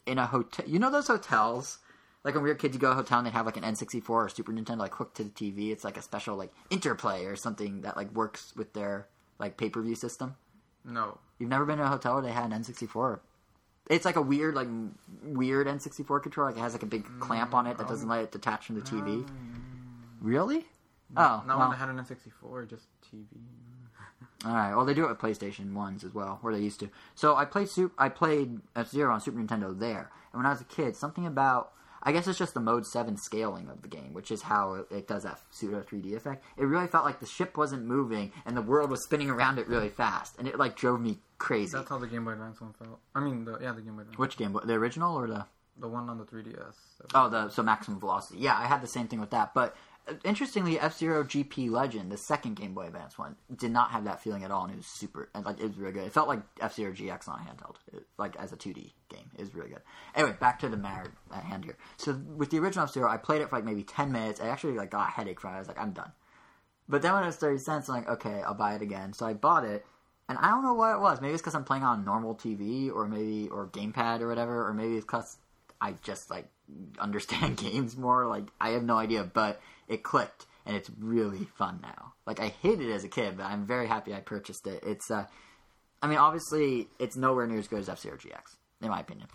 in 0.06 0.18
a 0.18 0.26
hotel. 0.26 0.66
You 0.68 0.80
know 0.80 0.92
those 0.92 1.08
hotels? 1.08 1.78
Like 2.26 2.34
when 2.34 2.44
we 2.44 2.50
were 2.50 2.56
kids, 2.56 2.74
you 2.74 2.80
go 2.80 2.88
to 2.88 2.92
a 2.92 2.96
hotel 2.96 3.20
and 3.20 3.26
they 3.28 3.32
have 3.32 3.46
like 3.46 3.56
an 3.56 3.64
N64 3.64 4.10
or 4.10 4.28
Super 4.28 4.52
Nintendo 4.52 4.80
like 4.80 4.96
hooked 4.96 5.16
to 5.16 5.24
the 5.24 5.30
TV. 5.30 5.72
It's 5.72 5.86
like 5.86 5.96
a 5.96 6.02
special 6.02 6.36
like 6.36 6.52
interplay 6.70 7.24
or 7.24 7.38
something 7.38 7.82
that 7.84 7.96
like 7.96 8.12
works 8.14 8.54
with 8.58 8.74
their 8.74 9.08
like 9.40 9.56
pay 9.56 9.70
per 9.70 9.82
view 9.82 9.96
system. 9.96 10.36
No. 10.84 11.20
You've 11.38 11.50
never 11.50 11.66
been 11.66 11.78
to 11.78 11.86
a 11.86 11.88
hotel 11.88 12.16
where 12.16 12.24
they 12.24 12.34
had 12.34 12.52
an 12.52 12.62
N64. 12.62 13.22
It's 13.90 14.06
like 14.06 14.16
a 14.16 14.22
weird 14.22 14.56
like 14.56 14.68
weird 15.24 15.68
N64 15.68 16.22
controller. 16.22 16.50
Like 16.50 16.60
it 16.60 16.62
has 16.62 16.74
like 16.74 16.84
a 16.84 16.88
big 16.88 17.06
clamp 17.20 17.54
on 17.54 17.68
it 17.68 17.78
that 17.78 17.88
doesn't 17.88 18.08
mm. 18.08 18.12
let 18.12 18.24
it 18.24 18.32
detach 18.32 18.68
from 18.68 18.76
the 18.76 18.82
TV. 18.82 19.24
Mm. 19.24 19.30
Really? 20.22 20.66
Oh, 21.18 21.44
Not 21.46 21.48
well. 21.48 21.60
when 21.60 21.72
I 21.72 21.76
had 21.76 21.90
an 21.90 21.98
N64, 21.98 22.70
just 22.70 22.86
TV. 23.04 23.26
All 24.46 24.54
right. 24.54 24.74
Well, 24.74 24.86
they 24.86 24.94
do 24.94 25.06
it 25.06 25.10
with 25.10 25.18
PlayStation 25.18 25.74
ones 25.74 26.04
as 26.04 26.14
well, 26.14 26.38
where 26.42 26.54
they 26.54 26.62
used 26.62 26.80
to. 26.80 26.90
So 27.16 27.36
I 27.36 27.46
played 27.46 27.68
Sup- 27.68 27.92
I 27.98 28.08
played 28.10 28.60
F 28.76 28.90
Zero 28.90 29.14
on 29.14 29.20
Super 29.20 29.40
Nintendo 29.40 29.78
there, 29.78 30.12
and 30.32 30.40
when 30.40 30.46
I 30.46 30.50
was 30.52 30.62
a 30.62 30.66
kid, 30.66 30.96
something 30.96 31.26
about 31.26 31.74
I 32.04 32.12
guess 32.12 32.28
it's 32.28 32.40
just 32.40 32.54
the 32.54 32.60
Mode 32.60 32.86
Seven 32.86 33.18
scaling 33.18 33.70
of 33.70 33.82
the 33.82 33.88
game, 33.88 34.14
which 34.14 34.32
is 34.32 34.42
how 34.42 34.74
it, 34.76 34.88
it 34.92 35.08
does 35.08 35.24
that 35.24 35.40
pseudo 35.52 35.82
3D 35.82 36.16
effect. 36.16 36.44
It 36.58 36.66
really 36.66 36.88
felt 36.88 37.06
like 37.06 37.20
the 37.20 37.26
ship 37.26 37.58
wasn't 37.58 37.86
moving 37.86 38.32
and 38.46 38.56
the 38.56 38.62
world 38.62 38.90
was 38.90 39.04
spinning 39.04 39.30
around 39.30 39.60
it 39.60 39.68
really 39.68 39.90
fast, 39.90 40.36
and 40.38 40.48
it 40.48 40.58
like 40.58 40.76
drove 40.76 41.02
me 41.02 41.20
crazy. 41.38 41.74
That's 41.78 41.90
how 41.90 41.98
the 41.98 42.08
Game 42.08 42.26
Boy 42.26 42.32
Advance 42.32 42.62
one 42.62 42.74
felt. 42.74 43.00
I 43.16 43.20
mean, 43.20 43.46
the 43.46 43.58
yeah, 43.62 43.74
the 43.74 43.82
Game 43.82 43.96
Boy 43.96 44.02
Advance. 44.02 44.18
Which 44.18 44.38
game? 44.38 44.58
The 44.64 44.74
original 44.74 45.16
or 45.16 45.28
the? 45.28 45.46
The 45.78 45.88
one 45.88 46.10
on 46.10 46.18
the 46.18 46.26
3DS. 46.26 46.76
Oh, 47.16 47.30
the 47.30 47.48
so 47.50 47.64
maximum 47.64 48.02
velocity. 48.02 48.40
Yeah, 48.40 48.58
I 48.58 48.66
had 48.66 48.82
the 48.82 48.88
same 48.88 49.08
thing 49.08 49.22
with 49.22 49.30
that. 49.30 49.54
But 49.54 49.78
interestingly, 50.24 50.80
F 50.80 50.98
Zero 50.98 51.24
GP 51.24 51.70
Legend, 51.70 52.12
the 52.12 52.18
second 52.18 52.56
Game 52.56 52.74
Boy 52.74 52.88
Advance 52.88 53.18
one, 53.18 53.36
did 53.56 53.72
not 53.72 53.92
have 53.92 54.06
that 54.06 54.22
feeling 54.22 54.44
at 54.44 54.52
all, 54.52 54.64
and 54.64 54.74
it 54.74 54.78
was 54.78 54.86
super. 54.86 55.30
And 55.34 55.46
like 55.46 55.60
it 55.60 55.68
was 55.68 55.78
really 55.78 55.94
good. 55.94 56.06
It 56.06 56.14
felt 56.14 56.28
like 56.28 56.42
F 56.60 56.76
Zero 56.76 56.92
GX 56.92 57.28
on 57.28 57.40
a 57.40 57.44
handheld, 57.44 57.76
it, 57.94 58.06
like 58.18 58.36
as 58.38 58.52
a 58.52 58.58
2D 58.58 58.94
game. 59.10 59.30
It 59.36 59.42
was 59.42 59.54
really 59.54 59.70
good. 59.70 59.82
Anyway, 60.16 60.36
back 60.40 60.60
to 60.60 60.70
the 60.70 60.78
matter 60.78 61.12
at 61.34 61.44
hand 61.44 61.66
here. 61.66 61.78
So 61.98 62.14
with 62.36 62.50
the 62.50 62.60
original 62.60 62.86
F 62.86 62.94
Zero, 62.94 63.10
I 63.10 63.18
played 63.18 63.42
it 63.42 63.50
for 63.50 63.58
like 63.58 63.66
maybe 63.66 63.84
10 63.84 64.12
minutes. 64.12 64.40
I 64.40 64.48
actually 64.48 64.74
like 64.74 64.92
got 64.92 65.10
a 65.10 65.12
headache 65.12 65.40
from 65.40 65.54
it. 65.54 65.58
I 65.58 65.60
was 65.60 65.68
like, 65.68 65.80
I'm 65.80 65.92
done. 65.92 66.12
But 66.88 67.04
then 67.04 67.14
when 67.14 67.24
it 67.24 67.28
was 67.28 67.36
30 67.36 67.60
cents, 67.60 67.88
I'm 67.88 67.96
like, 67.96 68.10
okay, 68.10 68.42
I'll 68.42 68.56
buy 68.56 68.74
it 68.74 68.82
again. 68.82 69.14
So 69.14 69.26
I 69.26 69.34
bought 69.34 69.64
it. 69.64 69.86
And 70.28 70.38
I 70.38 70.50
don't 70.50 70.64
know 70.64 70.74
what 70.74 70.96
it 70.96 71.00
was. 71.00 71.22
Maybe 71.22 71.34
it's 71.34 71.42
because 71.42 71.56
I'm 71.56 71.64
playing 71.64 71.84
on 71.84 72.06
normal 72.06 72.36
TV, 72.36 72.94
or 72.94 73.08
maybe 73.08 73.50
or 73.50 73.68
gamepad 73.68 74.22
or 74.22 74.28
whatever, 74.28 74.68
or 74.68 74.74
maybe 74.74 74.96
it's 74.96 75.06
because 75.06 75.38
I 75.82 75.94
just 76.04 76.30
like 76.30 76.48
understand 77.00 77.58
games 77.64 77.98
more. 77.98 78.28
Like 78.28 78.46
I 78.60 78.70
have 78.70 78.84
no 78.84 78.98
idea, 78.98 79.24
but 79.24 79.62
it 79.90 80.04
clicked, 80.04 80.46
and 80.66 80.78
it's 80.78 80.90
really 81.00 81.46
fun 81.58 81.80
now. 81.82 82.14
Like 82.26 82.40
I 82.40 82.48
hated 82.62 82.88
it 82.90 82.94
as 82.94 83.04
a 83.04 83.10
kid, 83.10 83.38
but 83.38 83.44
I'm 83.44 83.66
very 83.66 83.88
happy 83.88 84.14
I 84.14 84.22
purchased 84.22 84.68
it. 84.68 84.84
It's, 84.86 85.12
uh, 85.12 85.26
I 86.02 86.08
mean, 86.08 86.18
obviously 86.18 86.88
it's 87.00 87.18
nowhere 87.18 87.48
near 87.48 87.60
as 87.60 87.68
good 87.68 87.80
as 87.80 87.90
F 87.90 88.00
Zero 88.00 88.16
GX, 88.16 88.56
in 88.82 88.90
my 88.90 89.00
opinion. 89.02 89.28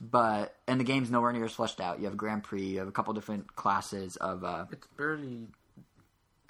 But 0.00 0.56
and 0.66 0.80
the 0.80 0.84
game's 0.84 1.10
nowhere 1.10 1.32
near 1.32 1.44
as 1.44 1.52
fleshed 1.52 1.80
out. 1.80 1.98
You 2.00 2.04
have 2.06 2.14
a 2.14 2.16
Grand 2.16 2.42
Prix, 2.42 2.64
you 2.64 2.78
have 2.80 2.88
a 2.88 2.92
couple 2.92 3.14
different 3.14 3.54
classes 3.54 4.16
of. 4.16 4.42
Uh, 4.42 4.66
It's 4.72 4.86
barely 4.98 5.46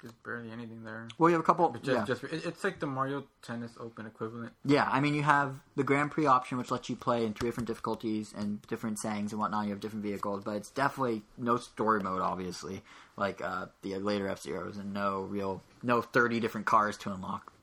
there's 0.03 0.13
barely 0.25 0.51
anything 0.51 0.83
there. 0.83 1.07
Well, 1.17 1.29
you 1.29 1.35
have 1.35 1.43
a 1.43 1.45
couple. 1.45 1.71
Just, 1.81 1.85
yeah. 1.85 2.03
just 2.05 2.23
it, 2.25 2.45
it's 2.45 2.63
like 2.63 2.81
the 2.81 2.85
Mario 2.85 3.23
Tennis 3.41 3.71
Open 3.79 4.05
equivalent. 4.05 4.51
Yeah, 4.65 4.87
I 4.91 4.99
mean, 4.99 5.15
you 5.15 5.23
have 5.23 5.55
the 5.77 5.83
Grand 5.83 6.11
Prix 6.11 6.25
option, 6.25 6.57
which 6.57 6.71
lets 6.71 6.89
you 6.89 6.97
play 6.97 7.25
in 7.25 7.33
three 7.33 7.47
different 7.47 7.67
difficulties 7.67 8.33
and 8.37 8.61
different 8.63 8.99
settings 8.99 9.31
and 9.31 9.39
whatnot. 9.39 9.63
You 9.63 9.71
have 9.71 9.79
different 9.79 10.03
vehicles, 10.03 10.43
but 10.43 10.57
it's 10.57 10.69
definitely 10.69 11.21
no 11.37 11.55
story 11.55 12.01
mode, 12.01 12.21
obviously, 12.21 12.81
like 13.15 13.41
uh, 13.41 13.67
the 13.81 13.95
later 13.95 14.27
F 14.27 14.41
Zeros, 14.41 14.75
and 14.75 14.93
no 14.93 15.21
real, 15.21 15.63
no 15.81 16.01
thirty 16.01 16.41
different 16.41 16.67
cars 16.67 16.97
to 16.97 17.13
unlock. 17.13 17.53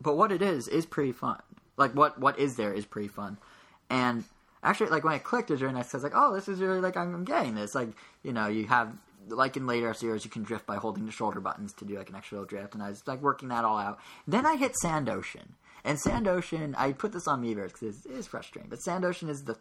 But 0.00 0.16
what 0.16 0.30
it 0.30 0.42
is 0.42 0.68
is 0.68 0.86
pretty 0.86 1.12
fun. 1.12 1.40
Like 1.76 1.92
what 1.96 2.20
what 2.20 2.38
is 2.38 2.54
there 2.54 2.72
is 2.72 2.86
pretty 2.86 3.08
fun, 3.08 3.36
and 3.90 4.22
actually, 4.62 4.90
like 4.90 5.02
when 5.02 5.14
I 5.14 5.18
clicked, 5.18 5.50
it 5.50 5.60
nice. 5.60 5.92
I 5.92 5.96
was 5.96 6.04
like, 6.04 6.12
oh, 6.14 6.34
this 6.34 6.46
is 6.46 6.60
really 6.60 6.80
like 6.80 6.96
I'm, 6.96 7.14
I'm 7.14 7.24
getting 7.24 7.56
this. 7.56 7.74
Like 7.74 7.88
you 8.22 8.32
know, 8.32 8.46
you 8.46 8.68
have 8.68 8.92
like 9.30 9.56
in 9.56 9.66
later 9.66 9.92
Zeros, 9.94 10.24
you 10.24 10.30
can 10.30 10.42
drift 10.42 10.66
by 10.66 10.76
holding 10.76 11.06
the 11.06 11.12
shoulder 11.12 11.40
buttons 11.40 11.72
to 11.74 11.84
do 11.84 11.96
like 11.96 12.10
an 12.10 12.16
extra 12.16 12.38
little 12.38 12.48
drift, 12.48 12.74
and 12.74 12.82
I 12.82 12.90
was 12.90 13.06
like 13.06 13.22
working 13.22 13.48
that 13.48 13.64
all 13.64 13.78
out. 13.78 13.98
Then 14.26 14.44
I 14.46 14.56
hit 14.56 14.76
Sand 14.76 15.08
Ocean, 15.08 15.54
and 15.84 15.98
Sand 15.98 16.28
Ocean, 16.28 16.74
I 16.78 16.92
put 16.92 17.12
this 17.12 17.26
on 17.28 17.42
Miiverse 17.42 17.72
because 17.72 18.04
it 18.04 18.12
is 18.12 18.26
frustrating, 18.26 18.68
but 18.70 18.80
Sand 18.82 19.04
Ocean 19.04 19.28
is 19.28 19.44
the 19.44 19.56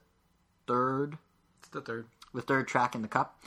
third 0.67 1.17
It's 1.59 1.69
the 1.69 1.81
third. 1.81 2.05
the 2.33 2.41
third 2.41 2.67
track 2.67 2.95
in 2.95 3.01
the 3.01 3.07
cup. 3.07 3.39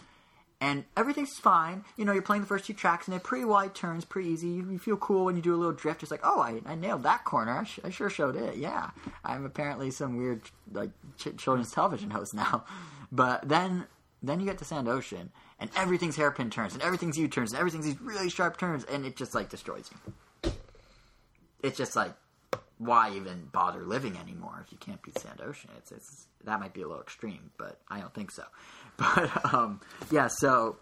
And 0.61 0.85
everything's 0.97 1.37
fine. 1.41 1.85
You 1.97 2.05
know, 2.05 2.13
you're 2.13 2.23
playing 2.23 2.43
the 2.43 2.47
first 2.47 2.67
two 2.67 2.73
tracks, 2.73 3.09
and 3.09 3.13
they're 3.13 3.19
pretty 3.21 3.45
wide 3.45 3.75
turns, 3.75 4.05
pretty 4.05 4.29
easy. 4.29 4.47
You, 4.47 4.71
you 4.71 4.79
feel 4.79 4.97
cool 4.97 5.25
when 5.25 5.35
you 5.35 5.43
do 5.43 5.53
a 5.53 5.57
little 5.57 5.73
drift. 5.73 6.05
It's 6.05 6.13
like, 6.13 6.21
oh, 6.23 6.39
I, 6.41 6.61
I 6.65 6.77
nailed 6.77 7.03
that 7.03 7.25
corner. 7.25 7.51
I, 7.59 7.65
sh- 7.65 7.81
I 7.83 7.91
sure 7.91 8.09
showed 8.09 8.37
it. 8.37 8.57
Yeah, 8.59 8.91
I'm 9.25 9.45
apparently 9.45 9.91
some 9.91 10.17
weird 10.19 10.43
like 10.73 10.91
ch- 11.19 11.37
children's 11.37 11.73
television 11.73 12.11
host 12.11 12.33
now. 12.35 12.65
But 13.15 13.47
then, 13.47 13.87
then 14.23 14.39
you 14.41 14.47
get 14.47 14.57
to 14.59 14.65
Sand 14.65 14.89
Ocean, 14.89 15.33
and 15.63 15.71
everything's 15.77 16.17
hairpin 16.17 16.51
turns, 16.51 16.75
and 16.75 16.83
everything's 16.83 17.17
U 17.17 17.29
turns, 17.29 17.53
and 17.53 17.61
everything's 17.61 17.85
these 17.85 18.01
really 18.01 18.29
sharp 18.29 18.59
turns, 18.59 18.83
and 18.85 19.07
it 19.07 19.15
just 19.15 19.33
like 19.33 19.49
destroys 19.49 19.89
you. 19.93 20.53
It's 21.63 21.79
just 21.79 21.95
like, 21.95 22.13
why 22.79 23.15
even 23.15 23.49
bother 23.53 23.83
living 23.83 24.17
anymore 24.17 24.61
if 24.67 24.73
you 24.73 24.79
can't 24.79 25.01
beat 25.03 25.17
Sand 25.21 25.41
Ocean? 25.41 25.71
It's, 25.79 25.93
it's 25.93 26.27
that 26.43 26.59
might 26.59 26.75
be 26.75 26.83
a 26.83 26.89
little 26.89 27.01
extreme, 27.01 27.53
but 27.59 27.79
I 27.89 28.01
don't 28.01 28.13
think 28.13 28.33
so. 28.33 28.45
But 28.99 29.55
um, 29.55 29.81
yeah, 30.11 30.29
so 30.29 30.77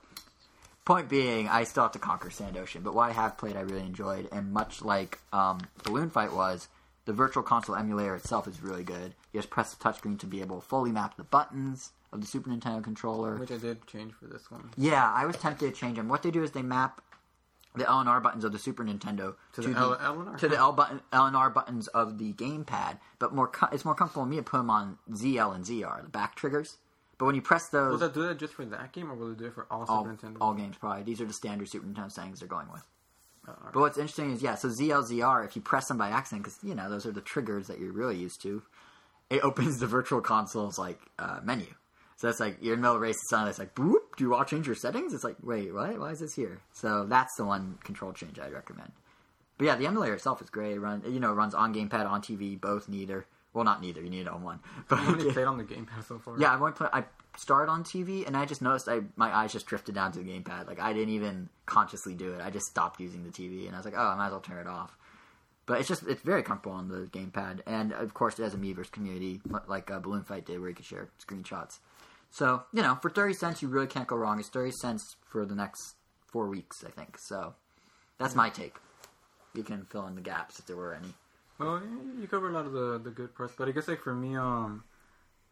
point 0.86 1.08
being, 1.08 1.46
I 1.46 1.64
still 1.64 1.84
have 1.84 1.92
to 1.92 1.98
conquer 1.98 2.30
Sand 2.30 2.56
Ocean, 2.56 2.82
but 2.82 2.94
what 2.94 3.10
I 3.10 3.12
have 3.12 3.36
played, 3.36 3.56
I 3.56 3.60
really 3.60 3.86
enjoyed, 3.86 4.28
and 4.32 4.50
much 4.50 4.82
like 4.82 5.18
um, 5.32 5.60
Balloon 5.84 6.10
Fight 6.10 6.32
was, 6.32 6.68
the 7.06 7.12
Virtual 7.12 7.42
Console 7.42 7.76
emulator 7.76 8.14
itself 8.14 8.46
is 8.46 8.60
really 8.62 8.84
good. 8.84 9.14
You 9.32 9.40
just 9.40 9.50
press 9.50 9.74
the 9.74 9.82
touchscreen 9.82 10.18
to 10.20 10.26
be 10.26 10.40
able 10.40 10.60
to 10.60 10.66
fully 10.66 10.92
map 10.92 11.16
the 11.16 11.24
buttons 11.24 11.92
of 12.12 12.20
the 12.20 12.26
Super 12.26 12.50
Nintendo 12.50 12.82
controller. 12.82 13.36
Which 13.36 13.50
I 13.52 13.56
did 13.56 13.86
change 13.86 14.12
for 14.14 14.26
this 14.26 14.50
one. 14.50 14.70
Yeah, 14.76 15.10
I 15.12 15.26
was 15.26 15.36
tempted 15.36 15.72
to 15.74 15.78
change 15.80 15.96
them. 15.96 16.08
What 16.08 16.22
they 16.22 16.30
do 16.30 16.42
is 16.42 16.50
they 16.52 16.62
map 16.62 17.00
the 17.76 17.88
L 17.88 18.00
and 18.00 18.08
R 18.08 18.20
buttons 18.20 18.44
of 18.44 18.50
the 18.52 18.58
Super 18.58 18.84
Nintendo 18.84 19.36
To 19.54 19.60
the 19.62 19.70
L- 19.78 19.96
L 20.00 20.20
and 20.20 20.28
R? 20.30 20.36
to 20.38 20.48
the 20.48 20.56
L 20.56 20.72
button 20.72 21.00
L 21.12 21.26
and 21.26 21.36
R 21.36 21.50
buttons 21.50 21.86
of 21.88 22.18
the 22.18 22.32
gamepad. 22.32 22.98
But 23.20 23.32
more, 23.34 23.46
co- 23.48 23.68
it's 23.72 23.84
more 23.84 23.94
comfortable 23.94 24.24
for 24.24 24.28
me 24.28 24.36
to 24.36 24.42
put 24.42 24.56
them 24.58 24.70
on 24.70 24.98
ZL 25.12 25.54
and 25.54 25.64
ZR, 25.64 26.02
the 26.02 26.08
back 26.08 26.34
triggers. 26.34 26.78
But 27.16 27.26
when 27.26 27.34
you 27.34 27.42
press 27.42 27.68
those, 27.68 27.92
Will 27.92 27.98
that 27.98 28.14
do 28.14 28.22
that 28.26 28.38
just 28.38 28.54
for 28.54 28.64
that 28.64 28.92
game, 28.92 29.10
or 29.10 29.14
will 29.14 29.30
it 29.32 29.38
do 29.38 29.44
it 29.46 29.52
for 29.54 29.66
all, 29.70 29.84
all, 29.88 30.04
Super 30.04 30.16
Nintendo? 30.16 30.36
all 30.40 30.54
games 30.54 30.76
probably 30.78 31.02
these 31.04 31.20
are 31.20 31.26
the 31.26 31.32
standard 31.32 31.68
Super 31.68 31.86
Nintendo 31.86 32.10
settings 32.10 32.40
they're 32.40 32.48
going 32.48 32.70
with. 32.72 32.82
Oh. 33.48 33.54
But 33.72 33.80
what's 33.80 33.98
interesting 33.98 34.32
is 34.32 34.42
yeah, 34.42 34.54
so 34.54 34.68
ZL 34.68 35.08
ZR 35.08 35.44
if 35.44 35.56
you 35.56 35.62
press 35.62 35.88
them 35.88 35.98
by 35.98 36.10
accident 36.10 36.44
because 36.44 36.58
you 36.62 36.74
know 36.74 36.90
those 36.90 37.06
are 37.06 37.12
the 37.12 37.20
triggers 37.20 37.66
that 37.68 37.78
you're 37.78 37.92
really 37.92 38.16
used 38.16 38.42
to, 38.42 38.62
it 39.30 39.40
opens 39.44 39.78
the 39.78 39.86
Virtual 39.86 40.20
Console's 40.20 40.78
like 40.78 41.00
uh, 41.18 41.40
menu. 41.42 41.66
So 42.16 42.26
that's 42.26 42.40
like 42.40 42.58
you're 42.60 42.74
in 42.74 42.80
the 42.80 42.82
middle 42.82 42.96
of 42.96 43.02
a 43.02 43.04
race, 43.06 43.16
it's 43.16 43.32
it's 43.32 43.58
like 43.58 43.74
boop. 43.74 44.16
Do 44.16 44.24
you 44.24 44.30
want 44.30 44.46
to 44.46 44.54
change 44.54 44.66
your 44.66 44.76
settings? 44.76 45.14
It's 45.14 45.24
like 45.24 45.36
wait, 45.42 45.72
what? 45.72 45.98
Why 45.98 46.10
is 46.10 46.20
this 46.20 46.34
here? 46.34 46.60
So 46.72 47.06
that's 47.06 47.34
the 47.36 47.44
one 47.44 47.78
control 47.82 48.12
change 48.12 48.38
I'd 48.38 48.52
recommend. 48.52 48.92
But 49.56 49.66
yeah, 49.66 49.76
the 49.76 49.86
emulator 49.86 50.14
itself 50.14 50.42
is 50.42 50.50
great. 50.50 50.72
It 50.72 50.80
run 50.80 51.02
you 51.06 51.20
know 51.20 51.32
it 51.32 51.34
runs 51.34 51.54
on 51.54 51.74
gamepad, 51.74 52.06
on 52.06 52.20
TV, 52.20 52.60
both 52.60 52.88
neither. 52.88 53.26
Well, 53.52 53.64
not 53.64 53.80
neither. 53.80 54.00
You 54.02 54.10
need 54.10 54.22
it 54.22 54.28
on 54.28 54.42
one. 54.42 54.60
But 54.88 55.00
I've 55.00 55.08
only 55.08 55.32
played 55.32 55.46
on 55.46 55.58
the 55.58 55.64
gamepad 55.64 56.06
so 56.06 56.18
far. 56.18 56.38
yeah, 56.38 56.52
I 56.52 56.56
went 56.56 56.76
play. 56.76 56.88
I 56.92 57.04
started 57.36 57.70
on 57.70 57.84
TV, 57.84 58.26
and 58.26 58.36
I 58.36 58.44
just 58.44 58.62
noticed 58.62 58.88
I 58.88 59.00
my 59.16 59.34
eyes 59.34 59.52
just 59.52 59.66
drifted 59.66 59.94
down 59.94 60.12
to 60.12 60.18
the 60.18 60.24
gamepad. 60.24 60.66
Like 60.66 60.80
I 60.80 60.92
didn't 60.92 61.14
even 61.14 61.48
consciously 61.66 62.14
do 62.14 62.32
it. 62.32 62.40
I 62.40 62.50
just 62.50 62.66
stopped 62.66 63.00
using 63.00 63.24
the 63.24 63.30
TV, 63.30 63.66
and 63.66 63.74
I 63.74 63.78
was 63.78 63.84
like, 63.84 63.94
oh, 63.96 64.06
I 64.06 64.16
might 64.16 64.26
as 64.26 64.32
well 64.32 64.40
turn 64.40 64.58
it 64.58 64.66
off. 64.66 64.96
But 65.66 65.78
it's 65.78 65.88
just 65.88 66.02
it's 66.06 66.22
very 66.22 66.42
comfortable 66.42 66.76
on 66.76 66.88
the 66.88 67.06
gamepad, 67.06 67.60
and 67.66 67.92
of 67.92 68.14
course 68.14 68.38
it 68.38 68.42
has 68.42 68.54
a 68.54 68.58
Miiverse 68.58 68.90
community 68.90 69.40
like 69.66 69.90
uh, 69.90 70.00
Balloon 70.00 70.24
Fight 70.24 70.46
did, 70.46 70.60
where 70.60 70.68
you 70.68 70.74
can 70.74 70.84
share 70.84 71.08
screenshots. 71.24 71.78
So 72.30 72.64
you 72.72 72.82
know, 72.82 72.96
for 72.96 73.10
thirty 73.10 73.34
cents, 73.34 73.62
you 73.62 73.68
really 73.68 73.86
can't 73.86 74.08
go 74.08 74.16
wrong. 74.16 74.38
It's 74.38 74.48
thirty 74.48 74.72
cents 74.72 75.16
for 75.28 75.46
the 75.46 75.54
next 75.54 75.94
four 76.26 76.48
weeks, 76.48 76.84
I 76.84 76.90
think. 76.90 77.18
So 77.18 77.54
that's 78.18 78.34
my 78.34 78.50
take. 78.50 78.76
You 79.54 79.62
can 79.62 79.84
fill 79.84 80.06
in 80.06 80.14
the 80.14 80.20
gaps 80.20 80.58
if 80.58 80.66
there 80.66 80.76
were 80.76 80.94
any. 80.94 81.14
Well, 81.58 81.82
you 82.18 82.26
cover 82.26 82.48
a 82.48 82.52
lot 82.52 82.66
of 82.66 82.72
the 82.72 82.98
the 82.98 83.10
good 83.10 83.34
parts, 83.34 83.54
but 83.56 83.68
I 83.68 83.72
guess 83.72 83.86
like 83.86 84.00
for 84.00 84.14
me, 84.14 84.36
um, 84.36 84.84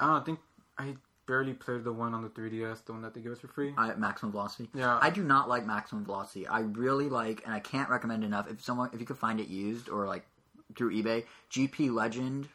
I 0.00 0.06
don't 0.06 0.14
know, 0.14 0.20
I 0.20 0.24
think 0.24 0.38
I 0.78 0.94
barely 1.28 1.52
played 1.52 1.84
the 1.84 1.92
one 1.92 2.14
on 2.14 2.22
the 2.22 2.28
3DS, 2.28 2.84
the 2.86 2.92
one 2.92 3.02
that 3.02 3.14
they 3.14 3.20
give 3.20 3.30
us 3.30 3.38
for 3.38 3.46
free. 3.48 3.72
I, 3.78 3.94
maximum 3.94 4.32
velocity. 4.32 4.68
Yeah. 4.74 4.98
I 5.00 5.10
do 5.10 5.22
not 5.22 5.48
like 5.48 5.64
maximum 5.66 6.04
velocity. 6.04 6.48
I 6.48 6.60
really 6.60 7.08
like, 7.08 7.42
and 7.44 7.54
I 7.54 7.60
can't 7.60 7.88
recommend 7.88 8.24
enough. 8.24 8.50
If 8.50 8.64
someone, 8.64 8.90
if 8.92 8.98
you 8.98 9.06
could 9.06 9.18
find 9.18 9.38
it 9.38 9.46
used 9.48 9.88
or 9.88 10.06
like 10.06 10.26
through 10.76 10.92
eBay, 11.00 11.24
GP 11.52 11.92
Legend, 11.92 12.48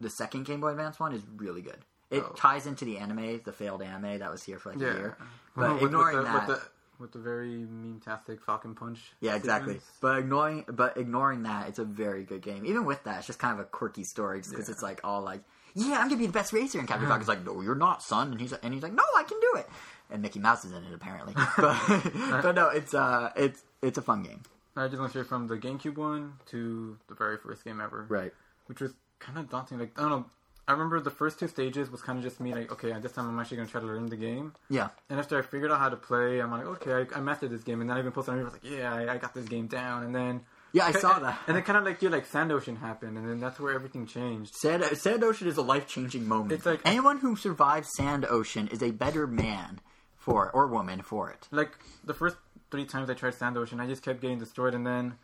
the 0.00 0.08
second 0.08 0.46
Game 0.46 0.60
Boy 0.60 0.68
Advance 0.70 0.98
one 0.98 1.12
is 1.12 1.22
really 1.36 1.60
good. 1.60 1.78
It 2.10 2.22
Oh. 2.24 2.32
ties 2.36 2.66
into 2.66 2.84
the 2.84 2.98
anime, 2.98 3.40
the 3.44 3.52
failed 3.52 3.82
anime 3.82 4.18
that 4.20 4.30
was 4.32 4.42
here 4.42 4.58
for 4.58 4.70
like 4.72 4.80
yeah, 4.80 4.88
a 4.88 4.96
year. 4.96 5.16
But 5.56 5.74
with, 5.74 5.82
ignoring 5.84 6.16
with 6.16 6.26
the, 6.26 6.32
that, 6.32 6.48
with 6.48 6.56
the 6.58 6.66
with 7.00 7.12
the 7.12 7.18
very 7.18 7.56
meme-tastic 7.66 8.42
Falcon 8.42 8.74
Punch. 8.74 9.12
yeah, 9.20 9.34
exactly. 9.34 9.74
sequence. 9.74 9.90
But 10.00 10.18
ignoring, 10.18 10.64
but 10.68 10.96
ignoring 10.98 11.42
that, 11.44 11.68
it's 11.68 11.78
a 11.78 11.84
very 11.84 12.24
good 12.24 12.42
game. 12.42 12.64
Even 12.66 12.84
with 12.84 13.02
that, 13.04 13.18
it's 13.18 13.26
just 13.26 13.38
kind 13.38 13.54
of 13.54 13.60
a 13.60 13.64
quirky 13.64 14.04
story, 14.04 14.40
just 14.40 14.50
because 14.50 14.68
Yeah. 14.68 14.72
it's 14.74 14.82
like 14.82 15.00
all 15.02 15.22
like, 15.22 15.40
yeah, 15.74 15.98
I'm 15.98 16.08
gonna 16.08 16.16
be 16.16 16.26
the 16.26 16.32
best 16.32 16.52
racer, 16.52 16.78
and 16.78 16.88
Captain 16.88 17.06
Falcon's 17.08 17.28
like, 17.28 17.44
no, 17.44 17.60
you're 17.60 17.74
not, 17.74 18.02
son, 18.02 18.32
and 18.32 18.40
he's 18.40 18.52
and 18.52 18.74
he's 18.74 18.82
like, 18.82 18.92
no, 18.92 19.04
I 19.16 19.22
can 19.22 19.38
do 19.40 19.52
it, 19.58 19.68
and 20.10 20.22
Mickey 20.22 20.38
Mouse 20.38 20.64
is 20.64 20.72
in 20.72 20.84
it 20.84 20.92
apparently. 20.94 21.34
But 21.56 22.42
but 22.42 22.54
no, 22.54 22.68
it's 22.68 22.94
uh, 22.94 23.30
it's 23.36 23.62
it's 23.82 23.98
a 23.98 24.02
fun 24.02 24.22
game, 24.22 24.42
I 24.76 24.88
just 24.88 24.98
went 25.00 25.10
straight 25.10 25.26
from 25.26 25.46
the 25.46 25.56
GameCube 25.56 25.96
one 25.96 26.34
to 26.46 26.96
the 27.08 27.14
very 27.14 27.36
first 27.36 27.64
game 27.64 27.80
ever, 27.80 28.06
right? 28.08 28.32
which 28.66 28.80
was 28.80 28.92
kind 29.18 29.38
of 29.38 29.48
daunting. 29.50 29.78
Like 29.78 29.98
I 29.98 30.02
don't 30.02 30.10
know. 30.10 30.26
I 30.68 30.72
remember 30.72 31.00
the 31.00 31.10
first 31.10 31.40
two 31.40 31.48
stages 31.48 31.90
was 31.90 32.00
kind 32.00 32.16
of 32.18 32.22
just 32.22 32.38
me 32.38 32.54
like, 32.54 32.70
okay, 32.70 32.92
this 33.00 33.10
time 33.12 33.28
I'm 33.28 33.38
actually 33.40 33.56
gonna 33.56 33.68
try 33.68 33.80
to 33.80 33.86
learn 33.86 34.06
the 34.06 34.16
game. 34.16 34.52
Yeah, 34.68 34.90
And 35.08 35.18
after 35.18 35.36
I 35.36 35.42
figured 35.42 35.72
out 35.72 35.80
how 35.80 35.88
to 35.88 35.96
play, 35.96 36.38
I'm 36.40 36.52
like, 36.52 36.64
okay, 36.64 36.92
I, 36.92 37.18
I 37.18 37.20
mastered 37.20 37.50
this 37.50 37.64
game. 37.64 37.80
And 37.80 37.90
then 37.90 37.96
I 37.96 38.00
even 38.00 38.12
posted 38.12 38.34
on 38.34 38.40
I 38.40 38.44
was 38.44 38.52
like, 38.52 38.62
yeah, 38.64 38.94
I, 38.94 39.14
I 39.14 39.18
got 39.18 39.34
this 39.34 39.46
game 39.46 39.66
down. 39.66 40.04
And 40.04 40.14
then 40.14 40.42
yeah, 40.72 40.86
I 40.86 40.92
saw 40.92 41.18
that. 41.18 41.38
And 41.46 41.56
then 41.56 41.62
kind 41.64 41.78
of 41.78 41.84
like 41.84 42.00
you 42.02 42.08
like 42.08 42.26
Sand 42.26 42.52
Ocean 42.52 42.76
happened, 42.76 43.16
and 43.18 43.28
then 43.28 43.40
that's 43.40 43.58
where 43.60 43.72
everything 43.74 44.06
changed. 44.06 44.54
Sand, 44.54 44.84
Sand 44.96 45.24
Ocean 45.24 45.48
is 45.48 45.56
a 45.56 45.62
life 45.62 45.86
changing 45.86 46.26
moment. 46.28 46.52
It's 46.52 46.66
like- 46.66 46.80
anyone 46.84 47.18
who 47.18 47.36
survives 47.36 47.88
Sand 47.96 48.26
Ocean 48.28 48.68
is 48.68 48.82
a 48.82 48.90
better 48.90 49.26
man 49.26 49.80
for 50.16 50.46
it, 50.46 50.50
or 50.54 50.66
woman 50.66 51.02
for 51.02 51.30
it. 51.30 51.48
Like 51.50 51.72
the 52.04 52.14
first 52.14 52.36
three 52.70 52.84
times 52.84 53.10
I 53.10 53.14
tried 53.14 53.34
Sand 53.34 53.56
Ocean, 53.56 53.80
I 53.80 53.86
just 53.86 54.02
kept 54.02 54.20
getting 54.20 54.38
destroyed, 54.38 54.74
and 54.74 54.86
then 54.86 55.14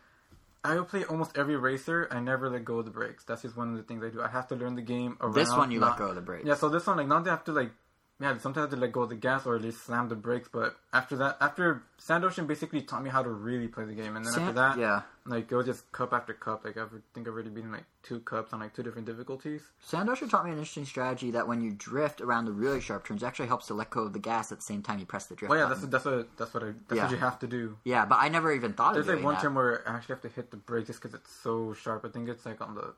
I 0.63 0.75
would 0.75 0.87
play 0.89 1.05
almost 1.05 1.37
every 1.37 1.55
racer. 1.55 2.07
I 2.11 2.19
never 2.19 2.49
let 2.49 2.65
go 2.65 2.79
of 2.79 2.85
the 2.85 2.91
brakes. 2.91 3.23
That's 3.23 3.43
just 3.43 3.55
one 3.55 3.69
of 3.71 3.77
the 3.77 3.83
things 3.83 4.03
I 4.03 4.09
do. 4.09 4.21
I 4.21 4.27
have 4.27 4.47
to 4.49 4.55
learn 4.55 4.75
the 4.75 4.81
game 4.81 5.15
around. 5.21 5.33
This 5.35 5.51
one 5.51 5.71
you 5.71 5.79
not- 5.79 5.91
let 5.91 5.99
go 5.99 6.07
of 6.09 6.15
the 6.15 6.21
brakes. 6.21 6.45
Yeah, 6.45 6.55
so 6.55 6.67
this 6.67 6.85
one 6.87 6.97
like 6.97 7.07
now 7.07 7.19
they 7.21 7.29
have 7.29 7.43
to 7.45 7.51
like 7.53 7.71
yeah, 8.19 8.35
sometimes 8.39 8.71
to 8.71 8.75
let 8.77 8.91
go 8.91 9.03
of 9.03 9.09
the 9.09 9.15
gas 9.15 9.45
or 9.45 9.55
at 9.55 9.61
least 9.61 9.85
slam 9.85 10.09
the 10.09 10.15
brakes. 10.15 10.49
But 10.51 10.75
after 10.91 11.15
that, 11.17 11.37
after 11.39 11.83
Sand 11.99 12.25
Ocean 12.25 12.47
basically 12.47 12.81
taught 12.81 13.03
me 13.03 13.11
how 13.11 13.21
to 13.21 13.29
really 13.29 13.67
play 13.67 13.85
the 13.85 13.93
game, 13.93 14.15
and 14.15 14.25
then 14.25 14.33
after 14.33 14.53
that, 14.53 14.79
yeah. 14.79 15.01
like 15.27 15.51
it 15.51 15.55
was 15.55 15.67
just 15.67 15.91
cup 15.91 16.13
after 16.13 16.33
cup. 16.33 16.65
Like 16.65 16.77
I 16.77 16.85
think 17.13 17.27
I've 17.27 17.33
already 17.33 17.49
beaten 17.49 17.71
like 17.71 17.83
two 18.01 18.19
cups 18.21 18.53
on 18.53 18.59
like 18.59 18.73
two 18.73 18.81
different 18.81 19.05
difficulties. 19.05 19.61
Sand 19.79 20.09
Ocean 20.09 20.29
taught 20.29 20.45
me 20.45 20.51
an 20.51 20.57
interesting 20.57 20.85
strategy 20.85 21.29
that 21.31 21.47
when 21.47 21.61
you 21.61 21.71
drift 21.71 22.19
around 22.19 22.45
the 22.45 22.51
really 22.51 22.81
sharp 22.81 23.05
turns, 23.05 23.21
it 23.21 23.25
actually 23.27 23.47
helps 23.47 23.67
to 23.67 23.75
let 23.75 23.91
go 23.91 24.01
of 24.01 24.13
the 24.13 24.19
gas 24.19 24.51
at 24.51 24.59
the 24.59 24.63
same 24.63 24.81
time 24.81 24.97
you 24.97 25.05
press 25.05 25.27
the 25.27 25.35
drift. 25.35 25.51
Well, 25.51 25.59
yeah, 25.59 25.65
button. 25.67 25.89
that's 25.91 26.03
that's 26.03 26.05
what 26.05 26.37
that's 26.37 26.53
what 26.55 26.63
I 26.63 26.67
that's 26.87 26.97
Yeah. 26.97 27.03
what 27.03 27.11
you 27.11 27.17
have 27.17 27.37
to 27.39 27.47
do. 27.47 27.77
yeah, 27.83 28.05
but 28.05 28.15
I 28.19 28.29
never 28.29 28.51
even 28.51 28.73
thought 28.73 28.93
There's 28.93 29.03
of 29.03 29.07
There's 29.07 29.17
like 29.17 29.25
one 29.25 29.33
that. 29.35 29.41
turn 29.43 29.53
where 29.53 29.87
I 29.87 29.95
actually 29.95 30.13
have 30.15 30.21
to 30.23 30.29
hit 30.29 30.49
the 30.49 30.57
brake 30.57 30.87
just 30.87 31.01
because 31.01 31.13
it's 31.13 31.31
so 31.31 31.73
sharp. 31.73 32.03
I 32.03 32.09
think 32.09 32.29
it's 32.29 32.47
like 32.47 32.61
on 32.61 32.73
the 32.73 32.95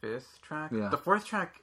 fifth 0.00 0.38
track. 0.40 0.70
Yeah. 0.72 0.88
The 0.88 0.96
fourth 0.96 1.26
track 1.26 1.60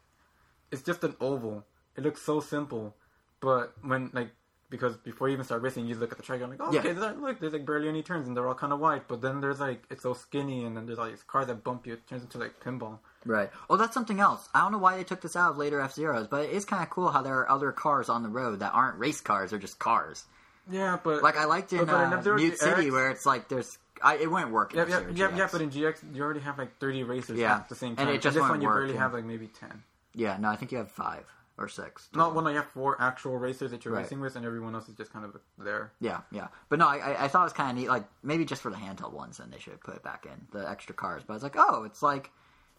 is 0.72 0.84
just 0.84 1.04
an 1.04 1.16
oval. 1.20 1.66
It 1.98 2.04
looks 2.04 2.22
so 2.22 2.40
simple, 2.40 2.96
but 3.40 3.74
when 3.82 4.10
like 4.14 4.30
because 4.70 4.98
before 4.98 5.28
you 5.30 5.34
even 5.34 5.46
start 5.46 5.62
racing, 5.62 5.86
you 5.86 5.96
look 5.96 6.12
at 6.12 6.18
the 6.18 6.24
track. 6.24 6.42
and 6.42 6.52
I'm 6.52 6.58
like, 6.58 6.68
oh, 6.68 6.74
Yeah. 6.74 6.80
okay, 6.80 6.92
there's, 6.94 7.18
look, 7.18 7.40
there's 7.40 7.54
like 7.54 7.66
barely 7.66 7.88
any 7.88 8.02
turns, 8.02 8.28
and 8.28 8.36
they're 8.36 8.48
all 8.48 8.56
kind 8.56 8.74
of 8.74 8.80
wide. 8.80 9.04
But 9.08 9.22
then 9.22 9.40
there's 9.40 9.60
like 9.60 9.84
it's 9.90 10.04
so 10.04 10.14
skinny, 10.14 10.66
and 10.66 10.76
then 10.76 10.86
there's 10.86 10.98
all 11.00 11.06
these 11.08 11.24
cars 11.24 11.48
that 11.48 11.64
bump 11.64 11.86
you. 11.88 11.94
It 11.94 12.08
turns 12.08 12.24
into 12.24 12.38
like 12.40 12.60
pinball. 12.62 13.00
Right. 13.26 13.50
Oh, 13.70 13.78
that's 13.78 13.94
something 13.94 14.20
else. 14.20 14.50
I 14.54 14.62
don't 14.62 14.72
know 14.72 14.78
why 14.80 14.98
they 14.98 15.04
took 15.04 15.22
this 15.22 15.36
out 15.36 15.52
of 15.52 15.58
later 15.58 15.80
F 15.82 15.94
Zeros, 15.94 16.28
but 16.28 16.46
it 16.46 16.52
is 16.52 16.66
kind 16.66 16.82
of 16.84 16.90
cool 16.90 17.10
how 17.12 17.22
there 17.22 17.40
are 17.40 17.50
other 17.50 17.72
cars 17.72 18.10
on 18.10 18.24
the 18.24 18.30
road 18.30 18.60
that 18.60 18.74
aren't 18.74 18.98
race 18.98 19.22
cars; 19.22 19.52
they're 19.52 19.60
just 19.60 19.80
cars. 19.80 20.26
Yeah, 20.70 20.98
but 21.02 21.22
Like 21.22 21.38
I 21.38 21.46
liked 21.46 21.72
in 21.74 21.80
But- 21.86 21.88
but 21.88 22.26
in 22.28 22.32
uh, 22.34 22.36
Mute 22.36 22.58
City, 22.58 22.88
GX 22.88 22.92
where 22.92 23.10
it's 23.12 23.26
like 23.26 23.48
there's. 23.50 23.78
I, 24.04 24.18
it 24.18 24.30
wouldn't 24.30 24.52
work. 24.52 24.74
yeah, 24.74 24.86
yeah, 24.90 25.02
yeah, 25.14 25.36
yeah. 25.38 25.48
But 25.50 25.62
in 25.62 25.70
GX, 25.70 26.14
you 26.16 26.22
already 26.22 26.42
have 26.42 26.58
like 26.58 26.78
30 26.80 27.04
racers 27.04 27.40
Yeah. 27.40 27.56
at 27.56 27.70
the 27.70 27.76
same 27.76 27.96
time. 27.96 28.08
And 28.08 28.16
it 28.16 28.22
just 28.22 28.34
this 28.34 28.42
won't 28.42 28.52
one 28.54 28.62
you 28.62 28.68
barely 28.68 28.96
have 28.98 29.14
like 29.14 29.24
maybe 29.24 29.48
10. 29.48 29.84
yeah, 30.14 30.36
no, 30.38 30.50
I 30.50 30.58
think 30.58 30.72
you 30.74 30.80
have 30.80 30.92
five. 30.92 31.24
Or 31.58 31.68
six. 31.70 32.10
No, 32.14 32.30
well, 32.30 32.44
no, 32.44 32.50
you 32.50 32.58
have 32.58 32.66
four 32.68 33.02
actual 33.02 33.38
racers 33.38 33.72
that 33.72 33.86
you're 33.86 33.94
Right. 33.94 34.02
racing 34.04 34.20
with, 34.20 34.36
and 34.36 34.46
everyone 34.46 34.76
else 34.76 34.90
is 34.90 34.96
just 34.96 35.14
kind 35.14 35.24
of 35.26 35.38
there. 35.58 35.94
Yeah, 36.02 36.22
yeah. 36.32 36.48
But 36.70 36.80
no, 36.80 36.88
I, 36.88 36.98
I- 36.98 37.24
I 37.24 37.28
thought 37.30 37.42
it 37.42 37.46
was 37.46 37.54
kind 37.54 37.70
of 37.72 37.78
neat. 37.78 37.88
Like 37.90 38.04
maybe 38.24 38.44
just 38.46 38.62
for 38.62 38.70
the 38.70 38.78
handheld 38.78 39.14
ones, 39.14 39.38
then 39.38 39.50
they 39.52 39.60
should 39.60 39.80
put 39.82 39.96
it 39.96 40.04
back 40.04 40.26
in 40.26 40.48
the 40.52 40.70
extra 40.70 40.94
cars. 40.94 41.24
But 41.26 41.34
I 41.34 41.36
was 41.36 41.44
like, 41.44 41.56
oh, 41.58 41.84
it's 41.86 42.02
like, 42.04 42.32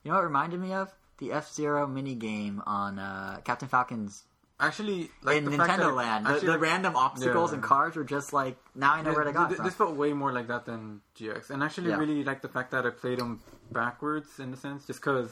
you 0.02 0.10
know, 0.10 0.16
what 0.16 0.22
it 0.24 0.26
reminded 0.26 0.60
me 0.60 0.72
of 0.74 0.94
the 1.18 1.32
F 1.32 1.50
Zero 1.52 1.86
mini 1.86 2.14
game 2.14 2.62
on 2.66 2.98
uh, 2.98 3.40
Captain 3.44 3.68
Falcon's 3.68 4.24
Actually, 4.58 5.10
like 5.22 5.36
in 5.36 5.44
the 5.44 5.50
Nintendo 5.50 5.94
Land. 5.94 6.24
The, 6.24 6.30
actually, 6.30 6.46
the 6.46 6.52
like- 6.52 6.60
random 6.62 6.96
obstacles 6.96 7.50
Yeah. 7.50 7.56
and 7.56 7.62
cars 7.62 7.94
were 7.94 8.04
just 8.04 8.32
like 8.32 8.56
now 8.74 8.94
I 8.94 9.02
know 9.02 9.12
where 9.12 9.24
they 9.26 9.32
got 9.32 9.48
th- 9.48 9.56
from. 9.58 9.66
This 9.66 9.74
felt 9.74 9.94
way 9.96 10.14
more 10.14 10.32
like 10.32 10.48
that 10.48 10.64
than 10.64 11.02
GX, 11.18 11.50
and 11.50 11.62
actually 11.62 11.90
Yeah. 11.90 11.96
really 11.98 12.24
like 12.24 12.40
the 12.40 12.48
fact 12.48 12.70
that 12.70 12.86
I 12.86 12.90
played 12.90 13.18
them 13.18 13.40
backwards 13.70 14.38
in 14.38 14.52
a 14.54 14.56
sense, 14.56 14.86
just 14.86 15.00
because 15.00 15.30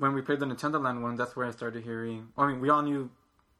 when 0.00 0.12
we 0.14 0.22
played 0.22 0.40
the 0.40 0.46
Nintendo 0.46 0.82
Land 0.82 1.02
one, 1.02 1.14
that's 1.16 1.36
where 1.36 1.46
I 1.46 1.52
started 1.52 1.84
hearing. 1.84 2.28
I 2.36 2.46
mean, 2.48 2.60
we 2.60 2.68
all 2.70 2.82
knew, 2.82 3.10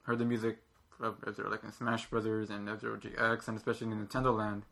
heard 0.03 0.19
the 0.19 0.25
music 0.25 0.59
of 1.01 1.17
F-Zero, 1.27 1.49
like 1.51 1.63
in 1.65 1.73
Smash 1.73 2.07
Brothers 2.11 2.51
and 2.51 2.69
F-Zero 2.69 2.97
GX, 2.97 3.49
and 3.49 3.57
especially 3.57 3.87
in 3.93 4.07
Nintendo 4.07 4.37
Land. 4.37 4.65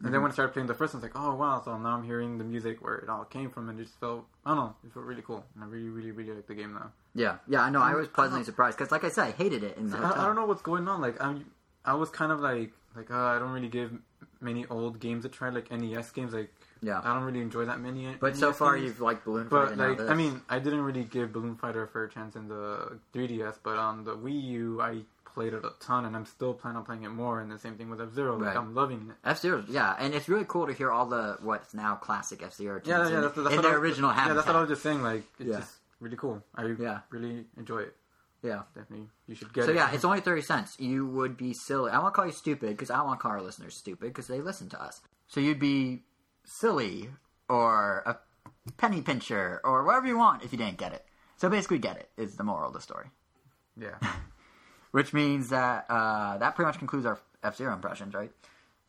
And 0.00 0.08
Mm-hmm. 0.08 0.12
then 0.14 0.22
when 0.22 0.30
I 0.32 0.34
started 0.34 0.52
playing 0.52 0.66
the 0.66 0.74
first 0.74 0.94
one, 0.94 1.02
it's 1.04 1.14
like, 1.14 1.24
oh 1.24 1.34
wow! 1.36 1.62
So 1.64 1.78
now 1.78 1.90
I'm 1.96 2.02
hearing 2.02 2.36
the 2.38 2.44
music 2.44 2.82
where 2.82 2.96
it 2.96 3.08
all 3.08 3.24
came 3.24 3.50
from, 3.50 3.68
and 3.68 3.78
it 3.78 3.84
just 3.84 4.00
felt, 4.00 4.24
I 4.44 4.48
don't 4.50 4.56
know, 4.58 4.74
it 4.84 4.92
felt 4.92 5.06
really 5.06 5.22
cool. 5.22 5.44
And 5.54 5.62
I 5.62 5.66
really, 5.68 5.90
really, 5.90 6.10
really 6.10 6.32
like 6.38 6.46
the 6.48 6.54
game 6.56 6.72
now. 6.74 6.90
yeah, 7.14 7.36
yeah. 7.46 7.60
I 7.62 7.70
know. 7.70 7.80
I 7.80 7.94
was 7.94 8.08
pleasantly 8.08 8.44
surprised 8.44 8.76
because, 8.78 8.90
like 8.90 9.04
I 9.04 9.10
said, 9.10 9.24
I 9.28 9.30
hated 9.30 9.62
it 9.62 9.76
in 9.76 9.90
the 9.90 9.96
hotel. 9.98 10.14
I, 10.16 10.22
I 10.24 10.26
don't 10.26 10.34
know 10.34 10.46
what's 10.46 10.62
going 10.62 10.88
on. 10.88 11.00
Like 11.00 11.22
I'm, 11.22 11.36
I 11.84 11.94
was 11.94 12.10
kind 12.10 12.32
of 12.32 12.40
like, 12.40 12.72
like 12.96 13.10
uh, 13.12 13.16
I 13.34 13.38
don't 13.38 13.52
really 13.52 13.68
give 13.68 13.92
many 14.40 14.66
old 14.66 14.98
games 14.98 15.24
a 15.24 15.28
try, 15.28 15.50
like 15.50 15.70
NES 15.70 16.10
games. 16.10 16.32
Like 16.32 16.52
Yeah. 16.82 17.00
I 17.02 17.14
don't 17.14 17.22
really 17.24 17.40
enjoy 17.40 17.64
that 17.66 17.80
many. 17.80 18.08
But 18.20 18.36
so 18.36 18.52
far, 18.52 18.74
games. 18.76 18.88
you've 18.88 19.00
like 19.00 19.24
balloon 19.24 19.46
But 19.48 19.76
fighted. 19.76 19.98
like. 20.00 20.10
I 20.10 20.14
mean, 20.14 20.40
I 20.48 20.58
didn't 20.58 20.80
really 20.82 21.04
give 21.04 21.32
Balloon 21.32 21.54
Fighter 21.56 21.82
a 21.84 21.88
fair 21.88 22.08
chance 22.08 22.34
in 22.36 22.48
the 22.48 22.98
3DS, 23.14 23.58
but 23.62 23.76
on 23.78 24.04
the 24.04 24.16
Wii 24.16 24.42
U, 24.42 24.80
I 24.82 25.02
played 25.24 25.54
it 25.54 25.64
a 25.64 25.70
ton, 25.80 26.04
and 26.04 26.14
I'm 26.16 26.26
still 26.26 26.52
planning 26.54 26.78
on 26.78 26.84
playing 26.84 27.04
it 27.04 27.08
more. 27.10 27.40
And 27.40 27.50
the 27.50 27.58
same 27.58 27.76
thing 27.76 27.88
with 27.88 28.00
F 28.00 28.12
Zero. 28.14 28.36
Like 28.36 28.48
Right. 28.48 28.56
I'm 28.56 28.74
loving 28.74 29.10
it. 29.10 29.16
F 29.24 29.38
Zero, 29.40 29.64
yeah, 29.68 29.94
and 29.98 30.12
it's 30.12 30.28
really 30.28 30.44
cool 30.46 30.66
to 30.66 30.72
hear 30.72 30.90
all 30.90 31.06
the 31.06 31.38
what's 31.40 31.72
now 31.72 31.94
classic 31.94 32.42
F 32.42 32.52
Zero 32.54 32.80
Yeah, 32.84 33.08
yeah, 33.08 33.14
in, 33.16 33.20
that's, 33.22 33.34
that's 33.36 33.38
in 33.50 33.56
what 33.56 33.62
their 33.62 33.72
I 33.72 33.78
was- 33.78 33.82
original 33.90 34.10
Yeah, 34.10 34.34
that's 34.34 34.46
what 34.46 34.56
I 34.56 34.60
was 34.60 34.68
just 34.68 34.82
saying. 34.82 35.02
Like 35.02 35.22
it's 35.38 35.48
Yeah. 35.48 35.58
just 35.60 35.72
really 36.00 36.16
cool. 36.16 36.42
I 36.54 36.66
Yeah. 36.66 37.00
really 37.10 37.46
enjoy 37.56 37.78
it. 37.82 37.96
yeah. 38.42 38.62
Definitely, 38.74 39.08
you 39.28 39.34
should 39.36 39.52
get 39.54 39.64
So 39.64 39.70
it. 39.70 39.74
So 39.74 39.78
yeah, 39.80 39.92
it's 39.94 40.04
only 40.04 40.20
thirty 40.20 40.42
cents. 40.42 40.76
You 40.80 41.06
would 41.06 41.36
be 41.36 41.54
silly. 41.54 41.92
I 41.92 41.98
won't 42.00 42.12
call 42.12 42.26
you 42.26 42.32
stupid 42.32 42.70
because 42.70 42.90
I 42.90 42.96
don't 42.96 43.06
want 43.06 43.20
to 43.20 43.22
call 43.22 43.32
our 43.32 43.40
listeners 43.42 43.74
stupid 43.76 44.08
because 44.08 44.26
they 44.26 44.40
listen 44.40 44.68
to 44.70 44.82
us. 44.82 45.00
So 45.28 45.38
you'd 45.40 45.60
be 45.60 46.02
silly 46.44 47.10
or 47.48 48.02
a 48.06 48.16
penny 48.76 49.00
pincher 49.02 49.60
or 49.64 49.84
whatever 49.84 50.06
you 50.06 50.16
want 50.16 50.42
if 50.44 50.52
you 50.52 50.58
didn't 50.58 50.78
get 50.78 50.92
it. 50.92 51.04
So 51.36 51.48
basically, 51.48 51.78
get 51.78 51.96
it 51.96 52.10
is 52.16 52.36
the 52.36 52.44
moral 52.44 52.68
of 52.68 52.74
the 52.74 52.80
story. 52.80 53.06
yeah. 53.76 53.96
Which 54.92 55.12
means 55.12 55.48
that 55.48 55.86
uh, 55.88 56.36
that 56.38 56.54
pretty 56.54 56.66
much 56.66 56.78
concludes 56.78 57.06
our 57.06 57.18
F 57.42 57.56
Zero 57.56 57.72
impressions, 57.72 58.14
right? 58.14 58.30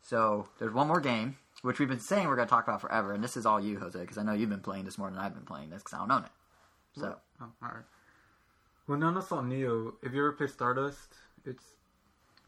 So 0.02 0.48
there's 0.58 0.74
one 0.74 0.86
more 0.86 1.00
game 1.00 1.38
which 1.62 1.78
we've 1.78 1.88
been 1.88 1.98
saying 1.98 2.28
we're 2.28 2.36
going 2.36 2.46
to 2.46 2.50
talk 2.50 2.68
about 2.68 2.82
forever, 2.82 3.14
and 3.14 3.24
this 3.24 3.38
is 3.38 3.46
all 3.46 3.58
you, 3.58 3.78
Jose, 3.78 3.98
because 3.98 4.18
I 4.18 4.22
know 4.22 4.34
you've 4.34 4.50
been 4.50 4.60
playing 4.60 4.84
this 4.84 4.98
more 4.98 5.08
than 5.08 5.18
I've 5.18 5.32
been 5.32 5.46
playing 5.46 5.70
this 5.70 5.82
because 5.82 5.94
I 5.94 5.98
don't 6.00 6.10
own 6.12 6.24
it. 6.24 6.30
So 7.00 7.16
Oh, 7.40 7.46
alright. 7.62 7.84
Well, 8.86 8.98
Nano 8.98 9.20
Assault 9.20 9.46
Neo, 9.46 9.94
if 10.02 10.12
you 10.12 10.18
ever 10.20 10.32
play 10.32 10.46
Stardust, 10.46 11.14
it's 11.46 11.64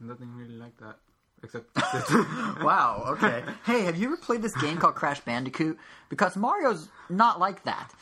nothing 0.01 0.35
really 0.37 0.55
like 0.57 0.77
that. 0.79 0.97
Except. 1.43 1.67
wow, 2.63 3.05
okay. 3.09 3.43
Hey, 3.65 3.83
have 3.83 3.97
you 3.97 4.07
ever 4.09 4.17
played 4.17 4.43
this 4.43 4.55
game 4.57 4.79
called 4.79 4.95
Crash 4.95 5.21
Bandicoot? 5.21 5.79
Because 6.09 6.35
Mario's 6.37 6.89
not 7.11 7.39
like 7.39 7.63
that. 7.65 7.93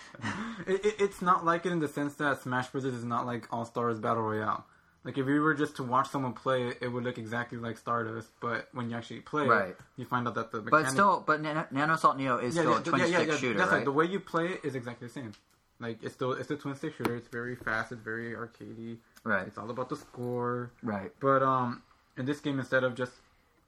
it, 0.66 0.84
it, 0.84 0.94
it's 0.98 1.20
not 1.20 1.44
like 1.44 1.66
it 1.66 1.72
in 1.72 1.80
the 1.80 1.88
sense 1.88 2.14
that 2.14 2.40
Smash 2.42 2.68
Bros. 2.68 2.84
is 2.84 3.04
not 3.04 3.26
like 3.26 3.46
All 3.52 3.64
Stars 3.64 3.98
Battle 3.98 4.22
Royale. 4.22 4.64
Like, 5.04 5.18
if 5.18 5.26
you 5.26 5.40
were 5.42 5.52
just 5.52 5.76
to 5.76 5.82
watch 5.82 6.08
someone 6.08 6.32
play 6.32 6.68
it, 6.68 6.78
it 6.80 6.88
would 6.88 7.04
look 7.04 7.18
exactly 7.18 7.58
like 7.58 7.76
Stardust, 7.76 8.28
but 8.40 8.68
when 8.72 8.88
you 8.88 8.96
actually 8.96 9.20
play 9.20 9.46
Right. 9.46 9.68
it, 9.70 9.76
you 9.96 10.06
find 10.06 10.26
out 10.26 10.34
that 10.36 10.50
the 10.50 10.60
But 10.62 10.88
still, 10.88 11.22
but 11.26 11.42
Nano, 11.42 11.66
Nano 11.70 11.92
Assault 11.94 12.16
Neo 12.16 12.38
is 12.38 12.56
yeah, 12.56 12.62
still 12.62 12.72
yeah, 12.72 12.78
a 12.78 12.82
twin 12.82 13.00
yeah, 13.12 13.22
stick 13.22 13.32
shooter, 13.38 13.58
That's 13.58 13.70
right? 13.70 13.76
right. 13.78 13.84
The 13.84 13.92
way 13.92 14.06
you 14.06 14.18
play 14.20 14.46
it 14.46 14.64
is 14.64 14.74
exactly 14.74 15.08
the 15.08 15.12
same. 15.12 15.32
Like, 15.78 16.02
it's 16.02 16.14
still 16.14 16.32
it's 16.32 16.50
a 16.50 16.56
twin 16.56 16.74
stick 16.76 16.94
shooter. 16.96 17.14
It's 17.16 17.28
very 17.28 17.54
fast. 17.54 17.92
It's 17.92 18.00
very 18.00 18.32
arcadey. 18.32 18.96
Right, 19.24 19.46
It's 19.46 19.58
all 19.58 19.68
about 19.68 19.90
the 19.90 19.96
score. 19.96 20.70
right. 20.82 21.10
But 21.20 21.42
um, 21.42 21.82
in 22.16 22.24
this 22.24 22.40
game, 22.40 22.58
instead 22.58 22.82
of 22.84 22.94
just, 22.94 23.12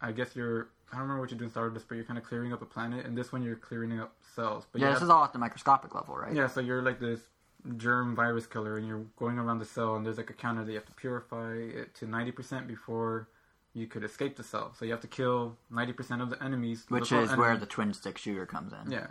I 0.01 0.12
guess 0.12 0.36
you're, 0.36 0.68
I 0.93 0.97
don't 0.97 1.02
remember 1.02 1.23
what 1.23 1.31
you 1.31 1.36
do 1.36 1.44
in 1.44 1.51
Stardust, 1.51 1.89
but 1.89 1.94
you're 1.97 2.05
kind 2.05 2.18
of 2.18 2.24
clearing 2.24 2.52
up 2.52 2.62
a 2.62 2.66
planet. 2.66 3.06
And 3.06 3.16
this 3.16 3.32
one, 3.32 3.43
you're 3.43 3.56
clearing 3.56 3.98
up 3.98 4.14
cells. 4.35 4.66
But 4.70 4.81
Yeah, 4.81 4.89
this 4.90 4.98
have- 4.98 5.05
is 5.05 5.10
all 5.10 5.24
at 5.24 5.32
the 5.32 5.39
microscopic 5.39 5.94
level, 5.94 6.16
right? 6.16 6.32
yeah. 6.35 6.47
So 6.47 6.60
you're 6.60 6.82
like 6.82 7.01
this 7.01 7.20
germ 7.77 8.14
virus 8.14 8.47
killer, 8.47 8.77
and 8.77 8.86
you're 8.86 9.05
going 9.16 9.39
around 9.39 9.59
the 9.59 9.64
cell, 9.64 9.97
and 9.97 10.05
there's 10.06 10.18
like 10.18 10.31
a 10.31 10.35
counter 10.35 10.64
that 10.64 10.70
you 10.70 10.77
have 10.78 10.86
to 10.86 10.93
purify 10.94 11.55
it 11.55 11.94
to 11.97 12.06
ninety 12.06 12.31
percent 12.31 12.68
before 12.68 13.28
you 13.73 13.86
could 13.86 14.05
escape 14.05 14.36
the 14.36 14.44
cell. 14.44 14.73
So 14.78 14.85
you 14.85 14.93
have 14.93 15.01
to 15.01 15.09
kill 15.09 15.56
ninety 15.70 15.93
percent 15.93 16.23
of 16.23 16.31
the 16.31 16.40
enemies, 16.43 16.85
Which 16.89 17.10
is 17.12 17.35
where 17.36 17.56
the 17.56 17.66
twin 17.66 17.93
stick 17.93 18.18
shooter 18.18 18.47
comes 18.47 18.73
in. 18.73 18.93
yeah. 18.93 19.06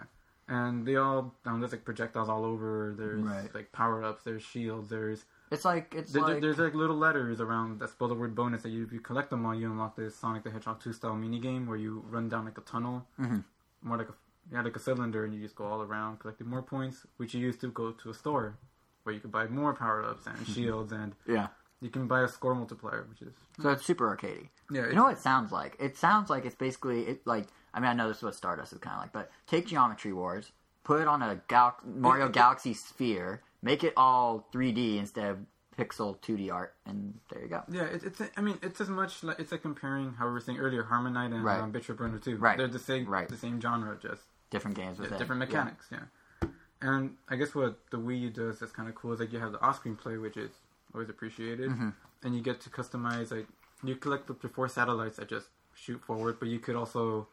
And 0.48 0.86
they 0.88 0.96
all 0.96 1.34
um, 1.46 1.60
there's 1.60 1.72
like 1.72 1.84
projectiles 1.84 2.30
all 2.30 2.46
over. 2.46 2.94
There's 2.98 3.24
Right. 3.24 3.54
like 3.54 3.72
power 3.72 4.04
ups. 4.04 4.24
There's 4.24 4.44
shields. 4.44 4.90
There's 4.90 5.26
It's 5.52 5.64
like 5.66 5.94
it's 5.96 6.12
there, 6.12 6.22
like 6.24 6.42
there's 6.42 6.58
like 6.58 6.74
little 6.74 6.96
letters 6.98 7.40
around 7.40 7.80
that 7.80 7.90
spell 7.92 8.08
the 8.08 8.16
word 8.16 8.34
bonus 8.36 8.64
that 8.64 8.70
you, 8.70 8.84
if 8.84 8.92
you 8.92 9.00
collect 9.00 9.30
them 9.30 9.46
all, 9.46 9.54
you 9.56 9.70
unlock 9.72 9.96
this 9.96 10.16
Sonic 10.16 10.44
the 10.44 10.52
Hedgehog 10.52 10.82
2 10.82 10.92
style 10.94 11.16
mini 11.16 11.40
game 11.40 11.68
where 11.68 11.78
you 11.78 12.04
run 12.10 12.30
down 12.30 12.46
like 12.46 12.58
a 12.58 12.62
tunnel, 12.62 13.06
Mhm. 13.20 13.44
more 13.82 13.98
like 13.98 14.10
a 14.10 14.14
yeah 14.52 14.62
like 14.62 14.76
a 14.76 14.80
cylinder, 14.80 15.24
and 15.26 15.34
you 15.34 15.42
just 15.42 15.56
go 15.56 15.66
all 15.66 15.82
around 15.82 16.20
collecting 16.20 16.48
more 16.48 16.62
points, 16.62 17.06
which 17.18 17.34
you 17.34 17.42
use 17.42 17.58
to 17.58 17.68
go 17.72 17.92
to 17.92 18.10
a 18.10 18.14
store 18.14 18.58
where 19.04 19.14
you 19.14 19.22
can 19.22 19.30
buy 19.30 19.46
more 19.48 19.74
power 19.74 20.04
ups 20.04 20.26
and 20.26 20.48
shields, 20.56 20.92
and 20.92 21.16
yeah. 21.28 21.48
you 21.80 21.90
can 21.92 22.08
buy 22.08 22.22
a 22.22 22.28
score 22.28 22.56
multiplier, 22.56 23.06
which 23.10 23.22
is 23.22 23.34
So 23.62 23.70
it's 23.70 23.86
super 23.86 24.16
arcadey. 24.16 24.50
yeah. 24.72 24.88
You 24.88 24.94
know 24.94 25.04
what 25.04 25.14
it 25.14 25.20
sounds 25.20 25.52
like? 25.52 25.76
It 25.80 25.96
sounds 25.96 26.30
like 26.30 26.44
it's 26.46 26.56
basically 26.56 27.04
it 27.04 27.26
like 27.28 27.48
I 27.74 27.80
mean 27.80 27.90
I 27.90 27.94
know 27.94 28.08
this 28.08 28.18
is 28.18 28.24
what 28.24 28.34
Stardust 28.36 28.74
is 28.74 28.80
kind 28.80 28.96
of 28.96 29.02
like, 29.04 29.14
but 29.14 29.30
take 29.46 29.68
Geometry 29.68 30.12
Wars, 30.12 30.52
put 30.84 31.02
it 31.02 31.08
on 31.08 31.22
a 31.22 31.40
gal- 31.48 31.78
Mario 31.86 32.30
Galaxy 32.42 32.74
sphere, 32.74 33.42
make 33.66 33.84
it 33.84 33.94
all 33.98 34.48
3D 34.54 34.98
instead 34.98 35.26
of 35.32 35.38
pixel 35.78 36.18
2D 36.22 36.54
art, 36.54 36.74
and 36.86 37.20
there 37.30 37.42
you 37.42 37.50
go. 37.50 37.64
Yeah, 37.70 37.84
it, 37.84 38.04
it's. 38.06 38.22
I 38.38 38.42
mean, 38.42 38.58
it's 38.62 38.80
as 38.80 38.88
much 38.88 39.24
like 39.24 39.40
it's 39.40 39.52
like 39.52 39.62
comparing 39.64 40.14
how 40.14 40.26
we 40.28 40.32
were 40.32 40.40
saying 40.40 40.60
earlier, 40.60 40.84
HarmoKnight 40.84 41.34
and 41.34 41.44
Right. 41.44 41.60
um, 41.60 41.74
Trip 41.74 42.00
Runner 42.00 42.18
2. 42.20 42.38
Right. 42.38 42.58
They're 42.58 42.68
the 42.68 42.80
same, 42.80 43.06
Right. 43.10 43.28
the 43.28 43.36
same 43.36 43.60
genre, 43.60 43.98
just 44.02 44.22
Different 44.52 44.78
games 44.78 45.00
with 45.00 45.10
Yeah, 45.10 45.16
it. 45.16 45.20
different 45.20 45.40
mechanics, 45.40 45.88
yeah. 45.92 46.48
And 46.82 47.16
I 47.28 47.36
guess 47.36 47.56
what 47.56 47.80
the 47.90 47.98
Wii 47.98 48.22
U 48.22 48.30
does 48.30 48.60
that's 48.60 48.72
kind 48.72 48.88
of 48.88 48.96
cool 48.96 49.12
is 49.14 49.20
like 49.20 49.34
you 49.34 49.40
have 49.40 49.52
the 49.52 49.60
off-screen 49.62 49.96
play, 49.96 50.18
which 50.18 50.38
is 50.38 50.52
always 50.94 51.10
appreciated, 51.10 51.72
Mm-hmm. 51.72 51.90
and 52.24 52.36
you 52.36 52.42
get 52.42 52.62
to 52.62 52.70
customize 52.70 53.32
like 53.32 53.48
you 53.84 53.96
collect 53.96 54.30
up 54.30 54.40
to 54.44 54.48
four 54.48 54.68
satellites 54.70 55.18
that 55.18 55.28
just 55.28 55.48
shoot 55.74 56.00
forward, 56.06 56.38
but 56.40 56.48
you 56.48 56.60
could 56.60 56.76
also 56.76 57.28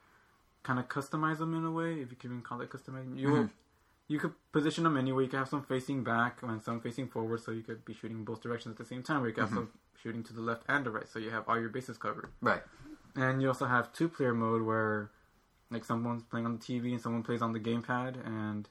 kind 0.64 0.78
of 0.78 0.88
customize 0.88 1.38
them 1.38 1.54
in 1.54 1.64
a 1.64 1.70
way, 1.70 2.00
if 2.00 2.10
you 2.10 2.16
can 2.16 2.30
even 2.30 2.42
call 2.42 2.60
it 2.62 2.70
customizing. 2.70 3.16
You 3.18 3.28
Mm-hmm. 3.28 3.46
You 4.12 4.18
could 4.18 4.34
position 4.52 4.84
them 4.84 4.96
anyway. 4.96 5.22
You 5.24 5.28
could 5.30 5.38
have 5.38 5.48
some 5.48 5.62
facing 5.62 6.04
back 6.04 6.32
and 6.42 6.62
some 6.62 6.80
facing 6.80 7.08
forward, 7.08 7.40
so 7.44 7.50
you 7.50 7.62
could 7.62 7.84
be 7.84 7.94
shooting 7.94 8.24
both 8.24 8.40
directions 8.42 8.72
at 8.74 8.78
the 8.78 8.84
same 8.84 9.02
time. 9.02 9.22
Or 9.22 9.28
you 9.28 9.34
could 9.34 9.42
have 9.48 9.50
Mm-hmm. 9.50 9.70
some 9.72 9.78
shooting 10.02 10.22
to 10.24 10.32
the 10.32 10.40
left 10.40 10.62
and 10.68 10.84
the 10.86 10.90
right, 10.90 11.08
so 11.08 11.18
you 11.18 11.30
have 11.30 11.44
all 11.48 11.58
your 11.58 11.68
bases 11.70 11.96
covered. 11.96 12.28
Right. 12.40 12.62
And 13.14 13.40
you 13.40 13.48
also 13.48 13.66
have 13.66 13.92
two 13.92 14.08
player 14.08 14.34
mode 14.34 14.62
where 14.62 15.10
like 15.70 15.84
someone's 15.84 16.22
playing 16.30 16.44
on 16.46 16.58
the 16.58 16.62
TV 16.68 16.92
and 16.92 17.00
someone 17.00 17.22
plays 17.22 17.40
on 17.42 17.52
the 17.52 17.60
gamepad 17.60 18.12
and 18.26 18.68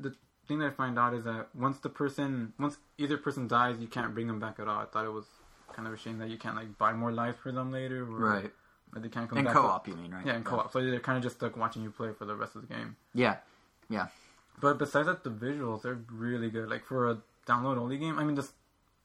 the 0.00 0.14
thing 0.48 0.58
that 0.60 0.66
I 0.66 0.70
find 0.70 0.98
out 0.98 1.14
is 1.14 1.24
that 1.24 1.48
once 1.54 1.78
the 1.78 1.88
person 1.88 2.52
once 2.58 2.76
either 2.98 3.16
person 3.16 3.46
dies 3.46 3.76
you 3.78 3.86
can't 3.96 4.12
bring 4.14 4.26
them 4.26 4.40
back 4.40 4.58
at 4.58 4.66
all. 4.66 4.80
I 4.80 4.86
thought 4.86 5.04
it 5.04 5.12
was 5.12 5.26
kind 5.72 5.86
of 5.86 5.94
a 5.94 5.96
shame 5.96 6.18
that 6.18 6.30
you 6.30 6.38
can't 6.38 6.56
like 6.56 6.76
buy 6.78 6.92
more 6.92 7.12
lives 7.12 7.38
for 7.42 7.52
them 7.52 7.70
later 7.70 8.02
or 8.02 8.18
Right. 8.34 8.52
that 8.92 9.02
they 9.04 9.08
can't 9.08 9.28
come 9.28 9.38
In 9.38 9.44
back. 9.44 9.54
co-op, 9.54 9.86
you 9.86 9.94
mean, 9.94 10.10
right? 10.12 10.26
Yeah, 10.26 10.36
in 10.36 10.42
co-op. 10.42 10.72
So 10.72 10.80
they're 10.82 10.98
kind 11.00 11.16
of 11.16 11.22
just 11.22 11.36
stuck 11.36 11.56
watching 11.56 11.82
you 11.82 11.90
play 11.90 12.10
for 12.18 12.24
the 12.24 12.34
rest 12.34 12.56
of 12.56 12.62
the 12.66 12.74
game. 12.74 12.96
Yeah. 13.14 13.36
Yeah. 13.88 14.06
But 14.60 14.78
besides 14.78 15.06
that, 15.06 15.24
the 15.24 15.30
visuals 15.30 15.82
they're 15.82 15.98
really 16.10 16.50
good. 16.50 16.68
Like 16.68 16.84
for 16.84 17.10
a 17.10 17.18
download 17.46 17.78
only 17.78 17.98
game, 17.98 18.18
I 18.18 18.24
mean 18.24 18.34
the 18.36 18.48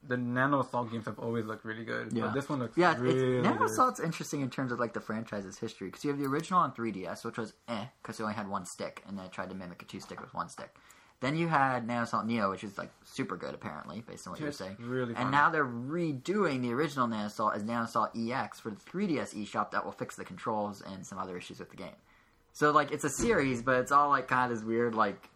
the 0.04 0.16
Nano 0.16 0.62
Assault 0.62 0.92
games 0.92 1.06
have 1.06 1.20
always 1.20 1.46
looked 1.46 1.66
really 1.66 1.84
good. 1.84 2.14
Yeah. 2.14 2.26
But 2.26 2.34
this 2.34 2.48
one 2.48 2.60
looks 2.60 2.78
Yeah, 2.78 2.96
really 3.00 3.42
Nano. 3.42 3.66
Assault's 3.66 4.00
interesting 4.00 4.42
in 4.42 4.50
terms 4.50 4.72
of 4.72 4.80
like 4.80 4.94
the 4.94 5.02
franchise's 5.02 5.58
history 5.58 5.88
because 5.88 6.06
you 6.06 6.12
have 6.12 6.20
the 6.20 6.26
original 6.26 6.60
on 6.60 6.72
3DS, 6.72 7.26
which 7.26 7.38
was 7.38 7.54
eh 7.68 7.86
because 8.02 8.20
it 8.20 8.24
only 8.24 8.36
had 8.36 8.48
one 8.48 8.66
stick, 8.66 9.04
and 9.08 9.18
then 9.18 9.26
it 9.26 9.32
tried 9.32 9.50
to 9.50 9.56
mimic 9.56 9.82
a 9.82 9.86
two 9.86 10.00
stick 10.00 10.22
with 10.22 10.34
one 10.34 10.50
stick. 10.50 10.76
Then 11.20 11.36
you 11.36 11.48
had 11.48 11.88
Nano 11.88 12.04
Assault 12.04 12.28
Neo, 12.28 12.52
which 12.52 12.64
is 12.64 12.78
like 12.78 12.92
super 13.04 13.36
good 13.38 13.56
apparently, 13.56 14.02
based 14.02 14.28
on 14.28 14.34
what 14.34 14.40
you're 14.40 14.52
saying. 14.52 14.78
really 14.80 15.16
fun. 15.16 15.24
and 15.24 15.32
now 15.32 15.50
they're 15.50 15.66
redoing 15.66 16.62
the 16.62 16.72
original 16.74 17.08
Nano 17.08 17.26
Assault 17.26 17.56
as 17.56 17.64
Nano 17.64 17.86
Assault 17.86 18.12
EX 18.16 18.60
for 18.60 18.70
the 18.70 18.76
3DS 18.76 19.34
eShop 19.34 19.72
that 19.72 19.84
will 19.84 19.92
fix 19.92 20.16
the 20.16 20.24
controls 20.24 20.82
and 20.82 21.06
some 21.06 21.18
other 21.18 21.36
issues 21.36 21.58
with 21.58 21.72
the 21.72 21.76
game. 21.76 21.96
So 22.54 22.72
like 22.72 22.92
it's 22.92 23.04
a 23.04 23.10
series, 23.10 23.64
but 23.64 23.80
it's 23.80 23.92
all 23.92 24.10
like 24.10 24.28
kind 24.28 24.52
of 24.52 24.58
this 24.58 24.66
weird 24.66 24.94
like 24.94 25.28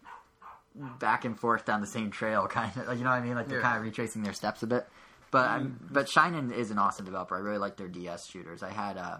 back 0.74 1.24
and 1.24 1.38
forth 1.38 1.64
down 1.64 1.80
the 1.80 1.86
same 1.86 2.10
trail, 2.10 2.46
kind 2.48 2.70
of. 2.76 2.96
You 2.98 3.04
know 3.04 3.10
what 3.10 3.16
I 3.16 3.20
mean? 3.22 3.34
Like 3.34 3.48
they're 3.48 3.58
Yeah. 3.58 3.64
kind 3.64 3.78
of 3.78 3.82
retracing 3.84 4.22
their 4.22 4.32
steps 4.32 4.62
a 4.62 4.66
bit. 4.66 4.86
But 5.30 5.48
I'm, 5.48 5.78
but 5.90 6.08
Shin'en 6.08 6.52
is 6.52 6.70
an 6.70 6.78
awesome 6.78 7.06
developer. 7.06 7.34
I 7.34 7.38
really 7.40 7.56
like 7.58 7.76
their 7.78 7.88
DS 7.88 8.26
shooters. 8.28 8.62
I 8.62 8.70
had 8.70 8.98
uh, 8.98 9.18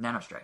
Nanostray, 0.00 0.42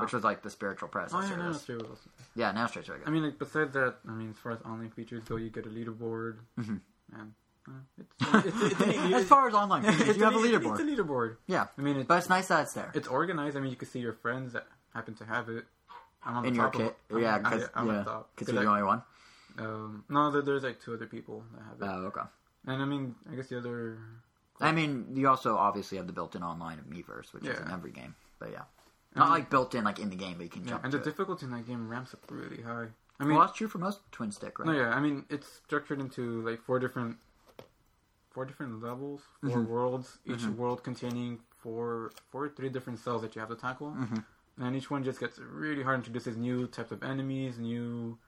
which 0.00 0.12
was 0.12 0.22
like 0.22 0.42
the 0.42 0.50
spiritual 0.50 0.86
Oh 0.88 0.92
predecessor. 0.92 1.26
yeah, 1.26 1.32
of 1.32 1.38
Nano 1.38 1.52
this. 1.52 1.62
Assault 1.62 1.78
was 1.82 1.90
awesome. 1.98 2.10
Yeah, 2.36 2.52
Nanostray's 2.52 2.88
really 2.88 3.00
good. 3.00 3.08
I 3.08 3.10
mean, 3.10 3.22
like 3.24 3.38
besides 3.38 3.72
that, 3.72 3.96
I 4.08 4.12
mean, 4.12 4.30
as 4.30 4.36
far 4.38 4.52
as 4.52 4.62
online 4.62 4.90
features 4.90 5.24
go, 5.24 5.36
you 5.36 5.50
get 5.50 5.66
a 5.66 5.70
leaderboard, 5.70 6.36
Mhm. 6.58 6.80
and 7.14 7.32
It's, 7.98 8.46
it's, 8.46 8.62
it's, 8.72 8.80
it's, 8.80 9.14
as 9.14 9.24
far 9.28 9.46
as 9.48 9.54
online, 9.54 9.84
it's 9.84 10.16
you 10.18 10.24
have 10.24 10.34
a 10.34 10.38
leaderboard. 10.38 10.80
It's 10.80 10.80
a 10.80 10.84
leaderboard. 11.02 11.36
yeah, 11.46 11.66
I 11.78 11.80
mean, 11.82 11.96
it's, 11.98 12.08
but 12.08 12.18
it's 12.18 12.28
nice 12.28 12.48
that 12.48 12.62
it's 12.64 12.74
there. 12.74 12.90
it's 12.94 13.06
organized. 13.08 13.56
I 13.56 13.60
mean, 13.60 13.70
you 13.70 13.76
can 13.76 13.88
see 13.88 14.00
your 14.00 14.12
friends 14.14 14.52
that 14.54 14.66
happen 14.94 15.14
to 15.14 15.24
have 15.24 15.48
it. 15.48 15.64
I'm 16.24 16.36
on 16.38 16.44
in 16.46 16.54
the 16.54 16.60
your 16.60 16.70
kit, 16.70 16.96
yeah, 17.16 17.38
because 17.38 17.62
yeah, 17.62 18.04
'Cause 18.36 18.48
you're 18.48 18.62
the 18.62 18.66
only 18.68 18.82
one. 18.82 19.02
Um, 19.58 20.04
no, 20.08 20.30
there, 20.30 20.42
there's 20.42 20.62
like 20.62 20.80
two 20.80 20.94
other 20.94 21.06
people 21.06 21.44
that 21.54 21.62
have 21.64 21.80
it, 21.80 21.84
Oh, 21.84 22.06
okay. 22.06 22.22
and 22.66 22.82
I 22.82 22.84
mean, 22.84 23.14
I 23.30 23.34
guess 23.34 23.48
the 23.48 23.58
other. 23.58 23.98
I 24.60 24.70
mean, 24.72 25.08
you 25.14 25.28
also 25.28 25.56
obviously 25.56 25.98
have 25.98 26.06
the 26.06 26.12
built-in 26.12 26.42
online 26.42 26.78
of 26.78 26.84
Miiverse, 26.86 27.32
which 27.32 27.44
is 27.44 27.58
in 27.58 27.70
every 27.70 27.90
game. 27.90 28.14
But 28.38 28.52
yeah, 28.52 28.62
not 29.16 29.28
like 29.30 29.50
built-in 29.50 29.84
like 29.84 29.98
in 29.98 30.08
the 30.10 30.16
game, 30.16 30.34
but 30.36 30.44
you 30.44 30.50
can 30.50 30.64
Yeah, 30.64 30.70
jump. 30.70 30.84
and 30.84 30.92
the 30.92 30.98
to 30.98 31.02
it. 31.02 31.06
difficulty 31.06 31.46
in 31.46 31.52
that 31.52 31.66
game 31.66 31.88
ramps 31.88 32.14
up 32.14 32.20
really 32.30 32.62
high. 32.62 32.88
I 33.18 33.24
mean, 33.24 33.36
well, 33.36 33.46
that's 33.46 33.56
true 33.56 33.68
for 33.68 33.78
most 33.78 34.00
twin 34.12 34.30
stick, 34.32 34.58
right? 34.58 34.66
no, 34.66 34.72
yeah, 34.72 34.90
I 34.90 35.00
mean, 35.00 35.26
it's 35.30 35.48
structured 35.64 36.00
into 36.00 36.42
like 36.42 36.60
four 36.60 36.78
different, 36.78 37.18
four 38.30 38.44
different 38.44 38.80
levels, 38.82 39.22
4 39.40 39.58
Mhm. 39.60 39.66
worlds. 39.66 40.18
Each 40.24 40.38
Mhm. 40.40 40.56
world 40.56 40.82
containing 40.82 41.40
four, 41.58 42.12
four, 42.30 42.48
three 42.48 42.68
different 42.68 42.98
cells 42.98 43.22
that 43.22 43.34
you 43.34 43.40
have 43.40 43.50
to 43.50 43.56
tackle, 43.56 43.92
Mhm. 43.94 44.24
and 44.58 44.76
each 44.76 44.90
one 44.90 45.04
just 45.04 45.20
gets 45.20 45.38
really 45.38 45.82
hard. 45.82 45.96
Introduces 45.98 46.36
new 46.36 46.66
types 46.66 46.92
of 46.92 47.02
enemies, 47.02 47.58
new. 47.58 48.18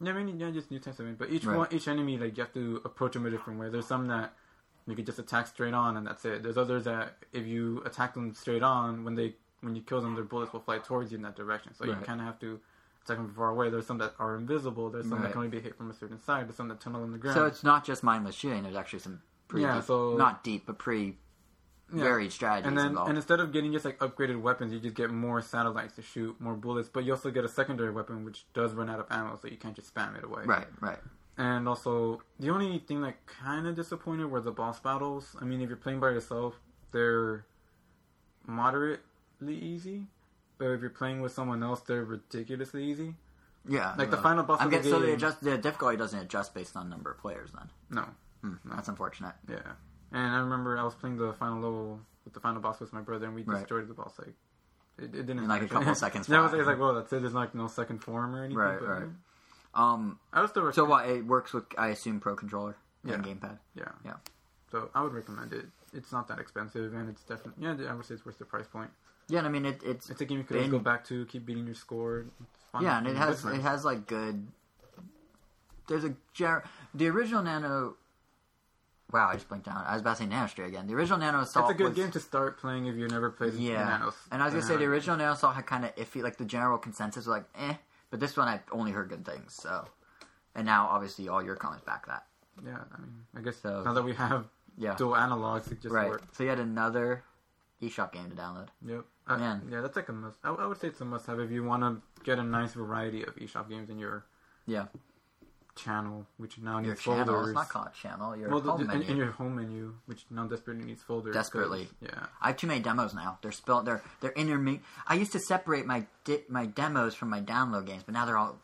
Yeah, 0.00 0.12
I 0.12 0.22
mean, 0.22 0.38
yeah, 0.40 0.50
just 0.50 0.70
new 0.70 0.78
types 0.78 0.98
of 0.98 1.06
enemies. 1.06 1.18
But 1.18 1.30
each 1.30 1.44
Right. 1.44 1.56
one, 1.56 1.68
each 1.70 1.88
enemy, 1.88 2.18
like 2.18 2.36
you 2.36 2.42
have 2.42 2.52
to 2.54 2.80
approach 2.84 3.12
them 3.14 3.26
a 3.26 3.30
different 3.30 3.58
way. 3.60 3.68
There's 3.70 3.86
some 3.86 4.06
that 4.08 4.34
you 4.86 4.94
could 4.94 5.06
just 5.06 5.18
attack 5.18 5.46
straight 5.46 5.72
on, 5.74 5.96
and 5.96 6.06
that's 6.06 6.24
it. 6.24 6.42
There's 6.42 6.58
others 6.58 6.84
that 6.84 7.24
if 7.32 7.46
you 7.46 7.80
attack 7.84 8.14
them 8.14 8.34
straight 8.34 8.62
on, 8.62 9.04
when 9.04 9.14
they 9.14 9.36
when 9.60 9.74
you 9.74 9.80
kill 9.80 10.02
them, 10.02 10.14
their 10.14 10.24
bullets 10.24 10.52
will 10.52 10.60
fly 10.60 10.78
towards 10.78 11.10
you 11.10 11.16
in 11.16 11.22
that 11.22 11.36
direction. 11.36 11.72
So 11.72 11.86
Right. 11.86 11.98
you 11.98 12.04
kind 12.04 12.20
of 12.20 12.26
have 12.26 12.38
to 12.40 12.60
attack 13.02 13.16
them 13.16 13.26
from 13.28 13.34
far 13.34 13.48
away. 13.48 13.70
There's 13.70 13.86
some 13.86 13.96
that 13.96 14.14
are 14.18 14.36
invisible. 14.36 14.90
There's 14.90 15.08
some 15.08 15.14
Right. 15.14 15.22
that 15.22 15.32
can 15.32 15.38
only 15.38 15.48
be 15.48 15.58
hit 15.60 15.74
from 15.74 15.88
a 15.90 15.94
certain 15.94 16.20
side. 16.20 16.46
There's 16.48 16.56
some 16.56 16.68
that 16.68 16.80
tunnel 16.80 17.02
in 17.02 17.12
the 17.12 17.18
ground. 17.18 17.34
So 17.36 17.46
it's 17.46 17.64
not 17.64 17.82
just 17.82 18.02
mindless 18.04 18.34
shooting. 18.34 18.64
There's 18.64 18.76
actually 18.76 18.98
some 18.98 19.22
pretty 19.48 19.62
Yeah, 19.64 19.76
deep, 19.76 19.84
so- 19.84 20.18
not 20.18 20.44
deep, 20.44 20.66
but 20.66 20.76
pretty 20.78 21.18
Yeah. 21.94 22.04
varied 22.04 22.32
strategies 22.32 22.68
and 22.68 22.76
then 22.78 22.86
involved. 22.88 23.08
and 23.10 23.18
instead 23.18 23.40
of 23.40 23.52
getting 23.52 23.72
just 23.72 23.84
like 23.84 23.98
upgraded 23.98 24.40
weapons, 24.40 24.72
you 24.72 24.80
just 24.80 24.94
get 24.94 25.10
more 25.10 25.40
satellites 25.42 25.94
to 25.96 26.02
shoot, 26.02 26.40
more 26.40 26.54
bullets. 26.54 26.88
But 26.88 27.04
you 27.04 27.12
also 27.12 27.30
get 27.30 27.44
a 27.44 27.48
secondary 27.48 27.90
weapon 27.90 28.24
which 28.24 28.44
does 28.54 28.72
run 28.74 28.88
out 28.90 29.00
of 29.00 29.06
ammo, 29.10 29.36
so 29.40 29.48
you 29.48 29.56
can't 29.56 29.74
just 29.76 29.94
spam 29.94 30.16
it 30.18 30.24
away. 30.24 30.42
right, 30.44 30.66
right. 30.80 30.98
And 31.36 31.66
also, 31.68 32.22
the 32.38 32.50
only 32.50 32.78
thing 32.78 33.00
that 33.02 33.26
kind 33.26 33.66
of 33.66 33.74
disappointed 33.74 34.26
were 34.26 34.40
the 34.40 34.52
boss 34.52 34.78
battles. 34.78 35.34
I 35.40 35.44
mean, 35.44 35.60
if 35.60 35.68
you're 35.68 35.76
playing 35.76 35.98
by 35.98 36.10
yourself, 36.10 36.54
they're 36.92 37.44
moderately 38.46 39.56
easy. 39.56 40.06
But 40.58 40.66
if 40.68 40.80
you're 40.80 40.90
playing 40.90 41.20
with 41.20 41.32
someone 41.32 41.62
else, 41.62 41.80
they're 41.80 42.04
ridiculously 42.04 42.84
easy. 42.84 43.14
Yeah, 43.68 43.94
Like 43.96 44.10
the 44.10 44.18
final 44.18 44.42
boss 44.44 44.60
I'm 44.60 44.66
of 44.66 44.70
the 44.72 44.76
guessing 44.76 44.90
so. 44.92 45.00
The 45.00 45.12
adjust 45.14 45.40
the 45.42 45.56
difficulty 45.58 45.96
doesn't 45.96 46.18
adjust 46.20 46.54
based 46.54 46.76
on 46.76 46.90
number 46.90 47.10
of 47.10 47.18
players. 47.18 47.50
Then 47.52 47.70
No, 47.90 48.04
hmm, 48.42 48.54
that's 48.66 48.88
unfortunate. 48.88 49.34
yeah. 49.48 49.72
And 50.12 50.34
I 50.34 50.38
remember 50.38 50.78
I 50.78 50.82
was 50.84 50.94
playing 50.94 51.16
the 51.16 51.32
final 51.34 51.56
level 51.56 52.00
with 52.24 52.34
the 52.34 52.40
final 52.40 52.60
boss 52.60 52.80
with 52.80 52.92
my 52.92 53.00
brother, 53.00 53.26
and 53.26 53.34
we 53.34 53.42
Right. 53.42 53.58
destroyed 53.60 53.88
the 53.88 53.94
boss. 53.94 54.14
Like 54.18 54.34
it, 54.98 55.04
it 55.06 55.10
didn't 55.26 55.38
In, 55.40 55.48
like, 55.48 55.62
a 55.62 55.68
couple 55.68 55.94
seconds 56.06 56.28
yeah, 56.28 56.38
I 56.38 56.40
was, 56.42 56.50
flat. 56.50 56.56
I 56.56 56.58
was 56.60 56.66
like, 56.68 56.78
well, 56.78 56.94
that's 56.94 57.12
it. 57.12 57.20
There's 57.22 57.34
like 57.34 57.54
no 57.54 57.66
second 57.66 57.98
form 57.98 58.34
or 58.34 58.40
anything. 58.44 58.56
Right, 58.56 58.78
but, 58.78 58.88
right. 58.88 59.02
Um, 59.74 60.20
I 60.32 60.40
was 60.40 60.50
still 60.50 60.70
so 60.72 60.84
what? 60.84 61.08
It 61.08 61.26
works 61.26 61.52
with 61.52 61.64
I 61.76 61.88
assume 61.88 62.20
pro 62.20 62.36
controller 62.36 62.76
Yeah. 63.02 63.14
and 63.14 63.24
gamepad. 63.24 63.58
Yeah. 63.74 63.88
Yeah. 64.04 64.14
So 64.70 64.90
I 64.94 65.02
would 65.02 65.12
recommend 65.12 65.52
it. 65.52 65.66
It's 65.92 66.12
not 66.12 66.28
that 66.28 66.38
expensive, 66.38 66.94
and 66.94 67.08
it's 67.08 67.22
definitely 67.24 67.64
yeah. 67.64 67.90
I 67.90 67.94
would 67.94 68.04
say 68.04 68.14
it's 68.14 68.24
worth 68.24 68.38
the 68.38 68.44
price 68.44 68.66
point. 68.68 68.90
Yeah, 69.28 69.38
and 69.38 69.48
I 69.48 69.50
mean 69.50 69.64
it, 69.66 69.80
it's 69.84 70.10
It's 70.10 70.20
a 70.20 70.24
game 70.24 70.38
you 70.38 70.44
could 70.44 70.58
been- 70.58 70.70
go 70.70 70.78
back 70.78 71.04
to, 71.06 71.24
keep 71.26 71.44
beating 71.46 71.66
your 71.66 71.74
score. 71.74 72.26
Fun. 72.72 72.82
yeah, 72.82 72.98
and 72.98 73.06
it 73.06 73.16
has 73.16 73.44
it 73.44 73.60
has 73.62 73.84
like 73.84 74.06
good. 74.06 74.46
There's 75.86 76.04
a 76.04 76.14
the 76.94 77.08
original 77.08 77.42
Nano. 77.42 77.96
Wow, 79.12 79.28
I 79.28 79.34
just 79.34 79.48
blinked 79.48 79.68
out. 79.68 79.84
I 79.86 79.92
was 79.92 80.00
about 80.00 80.16
to 80.16 80.22
say 80.24 80.28
Nanostray 80.28 80.66
again. 80.66 80.86
The 80.86 80.94
original 80.94 81.18
Nano 81.18 81.40
Assault. 81.40 81.70
It's 81.70 81.74
a 81.74 81.78
good 81.78 81.88
was- 81.90 81.96
game 81.96 82.10
to 82.12 82.20
start 82.20 82.58
playing 82.58 82.86
if 82.86 82.96
you've 82.96 83.10
never 83.10 83.30
played. 83.30 83.54
Yeah, 83.54 83.84
Nanos. 83.84 84.14
and 84.32 84.42
I 84.42 84.46
was 84.46 84.54
gonna 84.54 84.66
say 84.66 84.76
the 84.76 84.86
original 84.86 85.16
Nano 85.16 85.32
Assault 85.32 85.54
had 85.54 85.66
kind 85.66 85.84
of 85.84 85.94
iffy. 85.96 86.22
Like 86.22 86.36
the 86.36 86.44
general 86.44 86.78
consensus 86.78 87.26
was 87.26 87.28
like, 87.28 87.44
eh, 87.56 87.74
but 88.10 88.18
this 88.20 88.36
one 88.36 88.48
I 88.48 88.60
only 88.72 88.92
heard 88.92 89.08
good 89.08 89.24
things. 89.24 89.52
So, 89.54 89.86
and 90.54 90.66
now 90.66 90.88
obviously 90.88 91.28
all 91.28 91.42
your 91.42 91.54
comments 91.56 91.84
back 91.84 92.06
that. 92.06 92.26
Yeah, 92.64 92.78
I 92.92 93.00
mean, 93.00 93.24
I 93.36 93.40
guess 93.40 93.56
So- 93.58 93.82
now 93.84 93.92
that 93.92 94.02
we 94.04 94.14
have 94.14 94.46
Yeah, 94.76 94.94
dual 94.96 95.12
analogs, 95.12 95.70
it 95.70 95.80
just 95.80 95.94
right. 95.94 96.12
So 96.32 96.42
you 96.42 96.48
had 96.48 96.58
another 96.58 97.22
eShop 97.82 98.10
game 98.12 98.30
to 98.30 98.36
download. 98.36 98.68
Yep. 98.84 99.04
Uh, 99.26 99.38
Man. 99.38 99.68
Yeah, 99.70 99.80
that's 99.80 99.96
like 99.96 100.08
a 100.08 100.12
must. 100.12 100.38
I, 100.44 100.50
I 100.50 100.66
would 100.66 100.78
say 100.80 100.88
it's 100.88 101.00
a 101.00 101.04
must-have 101.04 101.38
if 101.40 101.50
you 101.50 101.62
want 101.64 101.82
to 101.82 102.22
get 102.24 102.38
a 102.38 102.42
nice 102.42 102.72
variety 102.74 103.22
of 103.22 103.34
eShop 103.36 103.68
games 103.68 103.90
in 103.90 103.98
your 103.98 104.24
Yeah, 104.66 104.86
channel, 105.76 106.26
which 106.36 106.58
now 106.58 106.78
your 106.78 106.90
needs 106.90 107.02
channel. 107.02 107.24
folders. 107.26 107.48
It's 107.48 107.54
not 107.54 107.68
called 107.68 107.88
channel. 107.94 108.36
Your 108.36 108.48
well, 108.50 108.60
home 108.60 108.86
the- 108.86 108.92
in, 108.92 108.98
menu. 109.00 109.10
in 109.12 109.16
your 109.16 109.30
home 109.32 109.56
menu, 109.56 109.94
which 110.06 110.24
now 110.30 110.46
desperately 110.46 110.84
needs 110.84 111.02
folders. 111.02 111.34
Desperately. 111.34 111.88
Yeah. 112.00 112.26
I 112.40 112.48
have 112.48 112.56
too 112.56 112.66
many 112.66 112.80
demos 112.80 113.14
now. 113.14 113.38
They're 113.42 113.52
spelled. 113.52 113.86
They're 113.86 114.02
they're 114.20 114.32
intermi- 114.32 114.80
I 115.06 115.14
used 115.14 115.32
to 115.32 115.40
separate 115.40 115.86
my 115.86 116.06
di- 116.24 116.44
my 116.48 116.66
demos 116.66 117.14
from 117.14 117.30
my 117.30 117.40
download 117.40 117.86
games, 117.86 118.02
but 118.04 118.14
now 118.14 118.24
they're 118.24 118.38
all 118.38 118.58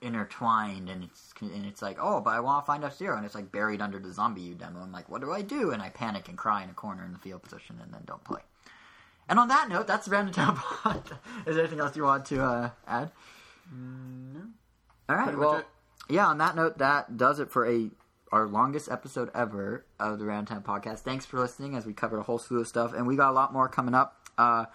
intertwined, 0.00 0.88
and 0.88 1.04
it's 1.04 1.32
and 1.40 1.66
it's 1.66 1.82
like, 1.82 1.98
oh, 2.00 2.20
but 2.20 2.30
I 2.30 2.40
want 2.40 2.64
to 2.64 2.66
find 2.66 2.84
F 2.84 2.96
Zero, 2.96 3.16
and 3.16 3.26
it's 3.26 3.34
like 3.34 3.50
buried 3.52 3.82
under 3.82 3.98
the 3.98 4.08
ZombiU 4.08 4.56
demo. 4.56 4.80
I'm 4.80 4.92
like, 4.92 5.08
what 5.08 5.20
do 5.20 5.32
I 5.32 5.42
do? 5.42 5.72
And 5.72 5.82
I 5.82 5.90
panic 5.90 6.28
and 6.28 6.38
cry 6.38 6.62
in 6.62 6.70
a 6.70 6.74
corner 6.74 7.04
in 7.04 7.12
the 7.12 7.18
field 7.18 7.42
position, 7.42 7.78
and 7.82 7.92
then 7.92 8.02
don't 8.06 8.22
play. 8.24 8.40
And 9.28 9.38
on 9.38 9.48
that 9.48 9.68
note, 9.68 9.86
that's 9.86 10.06
the 10.06 10.12
Random 10.12 10.32
Town 10.32 10.56
Pod. 10.56 11.02
Is 11.46 11.54
there 11.56 11.64
anything 11.64 11.80
else 11.80 11.94
you 11.96 12.04
want 12.04 12.24
to 12.26 12.42
uh, 12.42 12.70
add? 12.86 13.10
Mm, 13.70 14.34
no. 14.34 14.40
All 15.10 15.16
right. 15.16 15.36
Well, 15.36 15.56
it. 15.56 15.66
Yeah. 16.08 16.26
On 16.26 16.38
that 16.38 16.56
note, 16.56 16.78
that 16.78 17.16
does 17.16 17.40
it 17.40 17.50
for 17.50 17.66
a 17.68 17.90
our 18.32 18.46
longest 18.46 18.90
episode 18.90 19.30
ever 19.34 19.86
of 19.98 20.18
the 20.18 20.24
Round 20.24 20.46
Time 20.46 20.62
Podcast. 20.62 21.00
Thanks 21.00 21.24
for 21.24 21.38
listening 21.38 21.74
as 21.74 21.86
we 21.86 21.94
covered 21.94 22.18
a 22.18 22.22
whole 22.22 22.38
slew 22.38 22.60
of 22.60 22.68
stuff, 22.68 22.92
and 22.92 23.06
we 23.06 23.16
got 23.16 23.30
a 23.30 23.32
lot 23.32 23.52
more 23.52 23.68
coming 23.68 23.94
up. 23.94 24.28
Uh, 24.36 24.66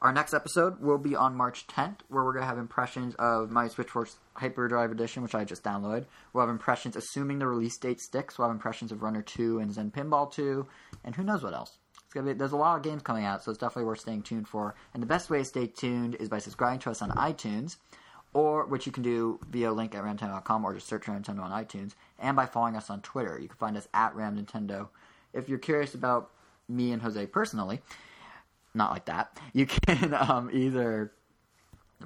our 0.00 0.12
next 0.12 0.32
episode 0.32 0.80
will 0.80 0.98
be 0.98 1.16
on 1.16 1.34
March 1.34 1.66
10th, 1.66 2.00
where 2.08 2.22
we're 2.22 2.32
gonna 2.32 2.46
have 2.46 2.58
impressions 2.58 3.14
of 3.16 3.50
Mighty 3.50 3.70
Switch 3.70 3.86
Switch 3.86 3.90
Force 3.90 4.16
Hyperdrive 4.34 4.92
Edition, 4.92 5.22
which 5.22 5.34
I 5.34 5.44
just 5.44 5.64
downloaded. 5.64 6.06
We'll 6.32 6.42
have 6.42 6.50
impressions, 6.50 6.94
assuming 6.94 7.40
the 7.40 7.48
release 7.48 7.76
date 7.78 8.00
sticks. 8.00 8.38
We'll 8.38 8.48
have 8.48 8.54
impressions 8.54 8.92
of 8.92 9.02
Runner 9.02 9.22
2 9.22 9.58
and 9.58 9.72
Zen 9.72 9.90
Pinball 9.90 10.30
2, 10.30 10.66
and 11.04 11.16
who 11.16 11.24
knows 11.24 11.42
what 11.42 11.54
else. 11.54 11.78
It's 12.04 12.14
gonna 12.14 12.26
be, 12.26 12.32
there's 12.34 12.52
a 12.52 12.56
lot 12.56 12.76
of 12.76 12.82
games 12.84 13.02
coming 13.02 13.24
out, 13.24 13.42
so 13.42 13.50
it's 13.50 13.58
definitely 13.58 13.86
worth 13.86 14.00
staying 14.00 14.22
tuned 14.22 14.46
for. 14.46 14.76
And 14.94 15.02
the 15.02 15.06
best 15.06 15.30
way 15.30 15.38
to 15.38 15.44
stay 15.44 15.66
tuned 15.66 16.14
is 16.16 16.28
by 16.28 16.38
subscribing 16.38 16.78
to 16.80 16.90
us 16.90 17.02
on 17.02 17.10
iTunes 17.10 17.76
or 18.38 18.64
which 18.66 18.86
you 18.86 18.92
can 18.92 19.02
do 19.02 19.40
via 19.50 19.72
link 19.72 19.96
at 19.96 20.04
ramnintendo.com 20.04 20.64
or 20.64 20.72
just 20.72 20.86
search 20.86 21.08
Ram 21.08 21.20
Nintendo 21.20 21.42
on 21.42 21.50
iTunes, 21.50 21.94
and 22.20 22.36
by 22.36 22.46
following 22.46 22.76
us 22.76 22.88
on 22.88 23.00
Twitter. 23.00 23.36
You 23.36 23.48
can 23.48 23.56
find 23.56 23.76
us 23.76 23.88
at 23.92 24.14
Ram 24.14 24.36
Nintendo. 24.36 24.90
If 25.32 25.48
you're 25.48 25.58
curious 25.58 25.92
about 25.92 26.30
me 26.68 26.92
and 26.92 27.02
Jose 27.02 27.26
personally, 27.26 27.80
not 28.74 28.92
like 28.92 29.06
that, 29.06 29.36
you 29.52 29.66
can 29.66 30.14
um, 30.20 30.50
either 30.52 31.10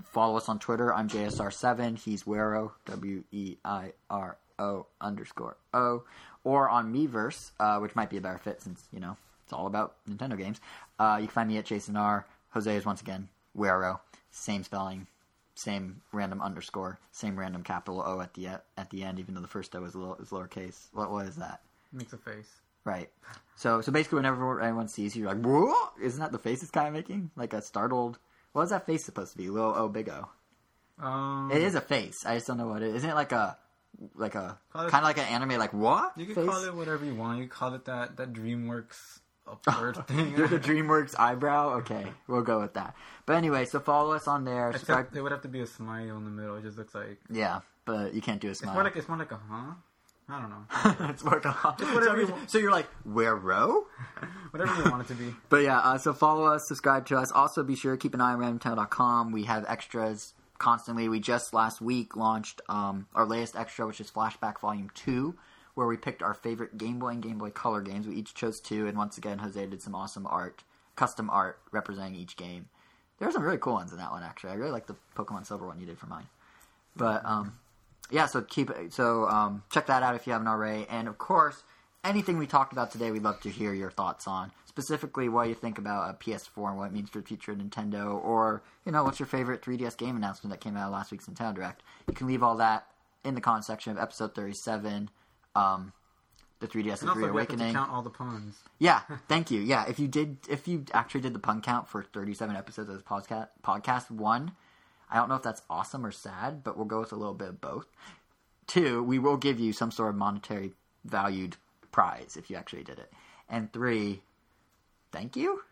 follow 0.04 0.38
us 0.38 0.48
on 0.48 0.58
Twitter. 0.58 0.94
I'm 0.94 1.06
JSR7. 1.06 1.98
He's 1.98 2.22
Weiro, 2.22 2.72
W 2.86 3.24
E 3.30 3.56
I 3.62 3.92
R 4.08 4.38
O 4.58 4.86
underscore 5.02 5.58
O. 5.74 6.04
Or 6.44 6.70
on 6.70 6.94
Miiverse, 6.94 7.50
uh, 7.60 7.78
which 7.78 7.94
might 7.94 8.08
be 8.08 8.16
a 8.16 8.22
better 8.22 8.38
fit 8.38 8.62
since, 8.62 8.88
you 8.90 9.00
know, 9.00 9.18
it's 9.44 9.52
all 9.52 9.66
about 9.66 9.96
Nintendo 10.08 10.38
games. 10.38 10.62
Uh, 10.98 11.18
you 11.20 11.26
can 11.26 11.34
find 11.34 11.48
me 11.50 11.58
at 11.58 11.66
Jason 11.66 11.94
R. 11.94 12.26
Jose 12.52 12.74
is 12.74 12.86
once 12.86 13.02
again 13.02 13.28
Weiro. 13.54 14.00
Same 14.30 14.64
spelling, 14.64 15.06
same 15.54 16.00
random 16.12 16.40
underscore, 16.40 16.98
same 17.10 17.38
random 17.38 17.62
capital 17.62 18.02
O 18.04 18.20
at 18.20 18.34
the 18.34 18.46
at 18.48 18.90
the 18.90 19.04
end, 19.04 19.18
even 19.18 19.34
though 19.34 19.40
the 19.40 19.48
first 19.48 19.74
O 19.76 19.84
is, 19.84 19.94
low, 19.94 20.14
is 20.20 20.30
lowercase. 20.30 20.88
What 20.92 21.10
what 21.10 21.26
is 21.26 21.36
that? 21.36 21.60
Makes 21.92 22.12
a 22.12 22.18
face. 22.18 22.50
Right. 22.84 23.10
So 23.56 23.80
so 23.80 23.92
basically, 23.92 24.16
whenever 24.16 24.60
anyone 24.60 24.88
sees 24.88 25.14
you, 25.14 25.22
you're 25.24 25.34
like, 25.34 25.44
"Whoa!" 25.44 25.74
Isn't 26.02 26.20
that 26.20 26.32
the 26.32 26.38
face 26.38 26.62
it's 26.62 26.70
kind 26.70 26.88
of 26.88 26.94
making? 26.94 27.30
Like 27.36 27.52
a 27.52 27.62
startled. 27.62 28.18
What 28.52 28.62
is 28.62 28.70
that 28.70 28.86
face 28.86 29.04
supposed 29.04 29.32
to 29.32 29.38
be? 29.38 29.48
Little 29.48 29.74
O, 29.74 29.88
big 29.88 30.08
O. 30.10 30.28
Um, 30.98 31.50
It 31.52 31.62
is 31.62 31.74
a 31.74 31.80
face. 31.80 32.26
I 32.26 32.34
just 32.34 32.46
don't 32.46 32.58
know 32.58 32.66
what 32.68 32.82
it 32.82 32.88
is. 32.88 32.96
Isn't 32.96 33.10
it 33.10 33.14
like 33.14 33.32
a 33.32 33.56
like 34.14 34.34
a 34.34 34.58
kind 34.74 34.94
of 34.94 35.02
like 35.04 35.18
an 35.18 35.24
anime? 35.26 35.58
Like 35.58 35.72
what? 35.72 36.12
You 36.16 36.26
can 36.26 36.34
face? 36.34 36.46
call 36.46 36.64
it 36.64 36.74
whatever 36.74 37.04
you 37.04 37.14
want. 37.14 37.38
You 37.38 37.44
can 37.44 37.50
call 37.50 37.74
it 37.74 37.84
that 37.84 38.16
that 38.16 38.32
DreamWorks 38.32 39.20
upward 39.46 39.96
thing. 40.08 40.34
You're 40.36 40.48
the 40.48 40.58
DreamWorks 40.58 41.14
eyebrow. 41.18 41.74
Okay, 41.78 42.06
we'll 42.28 42.42
go 42.42 42.60
with 42.60 42.74
that. 42.74 42.94
But 43.26 43.36
anyway, 43.36 43.64
so 43.64 43.80
follow 43.80 44.12
us 44.12 44.26
on 44.28 44.44
there. 44.44 44.72
Subscribe. 44.72 45.12
There 45.12 45.22
would 45.22 45.32
have 45.32 45.42
to 45.42 45.48
be 45.48 45.60
a 45.60 45.66
smile 45.66 46.16
in 46.16 46.24
the 46.24 46.30
middle. 46.30 46.56
It 46.56 46.62
just 46.62 46.78
looks 46.78 46.94
like 46.94 47.18
Yeah, 47.30 47.60
but 47.84 48.14
you 48.14 48.20
can't 48.20 48.40
do 48.40 48.50
a 48.50 48.54
smile. 48.54 48.70
it's 48.70 48.74
more 48.74 48.84
like 48.84 48.96
it's 48.96 49.08
more 49.08 49.18
like 49.18 49.32
a 49.32 49.40
huh. 49.50 49.74
I 50.28 50.40
don't 50.40 50.50
know. 50.50 51.06
it's 51.10 51.24
more 51.24 51.34
like 51.34 51.44
a- 51.44 51.84
whatever 51.94 52.26
so, 52.26 52.28
you 52.28 52.34
so 52.46 52.58
you're 52.58 52.70
like 52.70 52.86
where 53.04 53.34
row? 53.36 53.86
Whatever 54.50 54.74
you 54.82 54.90
want 54.90 55.02
it 55.02 55.08
to 55.08 55.14
be. 55.14 55.34
But 55.48 55.62
yeah, 55.64 55.78
uh, 55.80 55.98
so 55.98 56.12
follow 56.14 56.46
us, 56.46 56.66
subscribe 56.68 57.06
to 57.06 57.18
us. 57.18 57.32
Also, 57.32 57.62
be 57.62 57.74
sure 57.74 57.92
to 57.92 57.98
keep 57.98 58.14
an 58.14 58.20
eye 58.20 58.32
on 58.32 58.38
randomtown.com. 58.38 59.32
We 59.32 59.44
have 59.44 59.64
extras 59.68 60.32
constantly. 60.58 61.08
We 61.08 61.18
just 61.20 61.52
last 61.52 61.80
week 61.80 62.16
launched 62.16 62.60
um, 62.68 63.08
our 63.14 63.26
latest 63.26 63.56
extra, 63.56 63.86
which 63.86 64.00
is 64.00 64.10
Flashback 64.10 64.60
Volume 64.60 64.90
2, 64.94 65.34
where 65.74 65.86
we 65.86 65.96
picked 65.96 66.22
our 66.22 66.34
favorite 66.34 66.76
Game 66.76 66.98
Boy 66.98 67.08
and 67.08 67.22
Game 67.22 67.38
Boy 67.38 67.50
Color 67.50 67.80
games. 67.80 68.06
We 68.06 68.14
each 68.14 68.34
chose 68.34 68.60
two, 68.60 68.86
and 68.86 68.96
once 68.96 69.16
again, 69.16 69.38
Jose 69.38 69.66
did 69.66 69.82
some 69.82 69.94
awesome 69.94 70.26
art, 70.26 70.64
custom 70.96 71.30
art 71.30 71.58
representing 71.70 72.14
each 72.14 72.36
game. 72.36 72.68
There 73.18 73.28
were 73.28 73.32
some 73.32 73.42
really 73.42 73.58
cool 73.58 73.74
ones 73.74 73.92
in 73.92 73.98
that 73.98 74.10
one, 74.10 74.22
actually. 74.22 74.50
I 74.50 74.54
really 74.54 74.72
like 74.72 74.86
the 74.86 74.96
Pokemon 75.16 75.46
Silver 75.46 75.66
one 75.66 75.78
you 75.78 75.86
did 75.86 75.98
for 75.98 76.06
mine. 76.06 76.26
But 76.96 77.24
um, 77.24 77.58
yeah, 78.10 78.26
so 78.26 78.42
keep 78.42 78.70
so 78.90 79.26
um, 79.28 79.62
check 79.70 79.86
that 79.86 80.02
out 80.02 80.14
if 80.14 80.26
you 80.26 80.32
haven't 80.32 80.48
already. 80.48 80.86
And 80.90 81.08
of 81.08 81.18
course, 81.18 81.62
anything 82.04 82.38
we 82.38 82.46
talked 82.46 82.72
about 82.72 82.90
today, 82.90 83.10
we'd 83.10 83.22
love 83.22 83.40
to 83.40 83.50
hear 83.50 83.72
your 83.72 83.90
thoughts 83.90 84.26
on. 84.26 84.52
Specifically, 84.66 85.28
what 85.28 85.48
you 85.48 85.54
think 85.54 85.78
about 85.78 86.10
a 86.10 86.14
PS4 86.14 86.68
and 86.68 86.78
what 86.78 86.86
it 86.86 86.92
means 86.92 87.10
for 87.10 87.20
the 87.20 87.26
future 87.26 87.52
of 87.52 87.58
Nintendo, 87.58 88.22
or 88.22 88.62
you 88.84 88.92
know, 88.92 89.04
what's 89.04 89.18
your 89.20 89.26
favorite 89.26 89.62
3DS 89.62 89.96
game 89.96 90.16
announcement 90.16 90.50
that 90.52 90.60
came 90.60 90.76
out 90.76 90.92
last 90.92 91.10
week's 91.10 91.26
Nintendo 91.26 91.54
Direct? 91.54 91.82
You 92.08 92.14
can 92.14 92.26
leave 92.26 92.42
all 92.42 92.56
that 92.56 92.86
in 93.24 93.34
the 93.34 93.40
comment 93.40 93.64
section 93.64 93.92
of 93.92 93.98
episode 93.98 94.34
37. 94.34 95.10
Um, 95.54 95.92
the 96.60 96.68
3DS 96.68 97.00
And 97.00 97.10
also, 97.10 97.20
we 97.20 97.26
have 97.26 97.34
Reawakening. 97.34 97.74
count 97.74 97.90
all 97.90 98.02
the 98.02 98.10
puns. 98.10 98.56
Yeah, 98.78 99.00
thank 99.28 99.50
you. 99.50 99.60
Yeah, 99.60 99.84
if 99.88 99.98
you 99.98 100.06
did, 100.08 100.38
if 100.48 100.68
you 100.68 100.84
actually 100.92 101.20
did 101.22 101.34
the 101.34 101.40
pun 101.40 101.60
count 101.60 101.88
for 101.88 102.02
37 102.02 102.54
episodes 102.54 102.88
of 102.88 102.94
this 102.94 103.02
podcast, 103.02 103.48
podcast 103.64 104.10
one, 104.10 104.52
I 105.10 105.16
don't 105.16 105.28
know 105.28 105.34
if 105.34 105.42
that's 105.42 105.62
awesome 105.68 106.06
or 106.06 106.12
sad, 106.12 106.62
but 106.62 106.76
we'll 106.76 106.86
go 106.86 107.00
with 107.00 107.12
a 107.12 107.16
little 107.16 107.34
bit 107.34 107.48
of 107.48 107.60
both. 107.60 107.86
Two, 108.66 109.02
we 109.02 109.18
will 109.18 109.36
give 109.36 109.58
you 109.58 109.72
some 109.72 109.90
sort 109.90 110.10
of 110.10 110.14
monetary 110.14 110.72
valued 111.04 111.56
prize 111.90 112.36
if 112.38 112.48
you 112.48 112.56
actually 112.56 112.84
did 112.84 112.98
it. 112.98 113.12
And 113.48 113.72
three, 113.72 114.22
thank 115.10 115.36
you. 115.36 115.62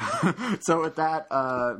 so 0.60 0.80
with 0.80 0.96
that, 0.96 1.26
uh, 1.30 1.76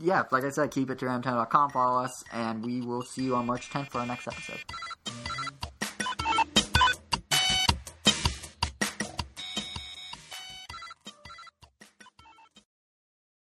yeah, 0.00 0.22
like 0.30 0.44
I 0.44 0.50
said, 0.50 0.70
keep 0.70 0.88
it 0.88 0.98
to 1.00 1.06
ramtown.com, 1.06 1.70
follow 1.70 2.04
us, 2.04 2.24
and 2.32 2.64
we 2.64 2.80
will 2.80 3.02
see 3.02 3.24
you 3.24 3.34
on 3.34 3.46
March 3.46 3.70
10th 3.70 3.90
for 3.90 3.98
our 3.98 4.06
next 4.06 4.26
episode. 4.28 4.60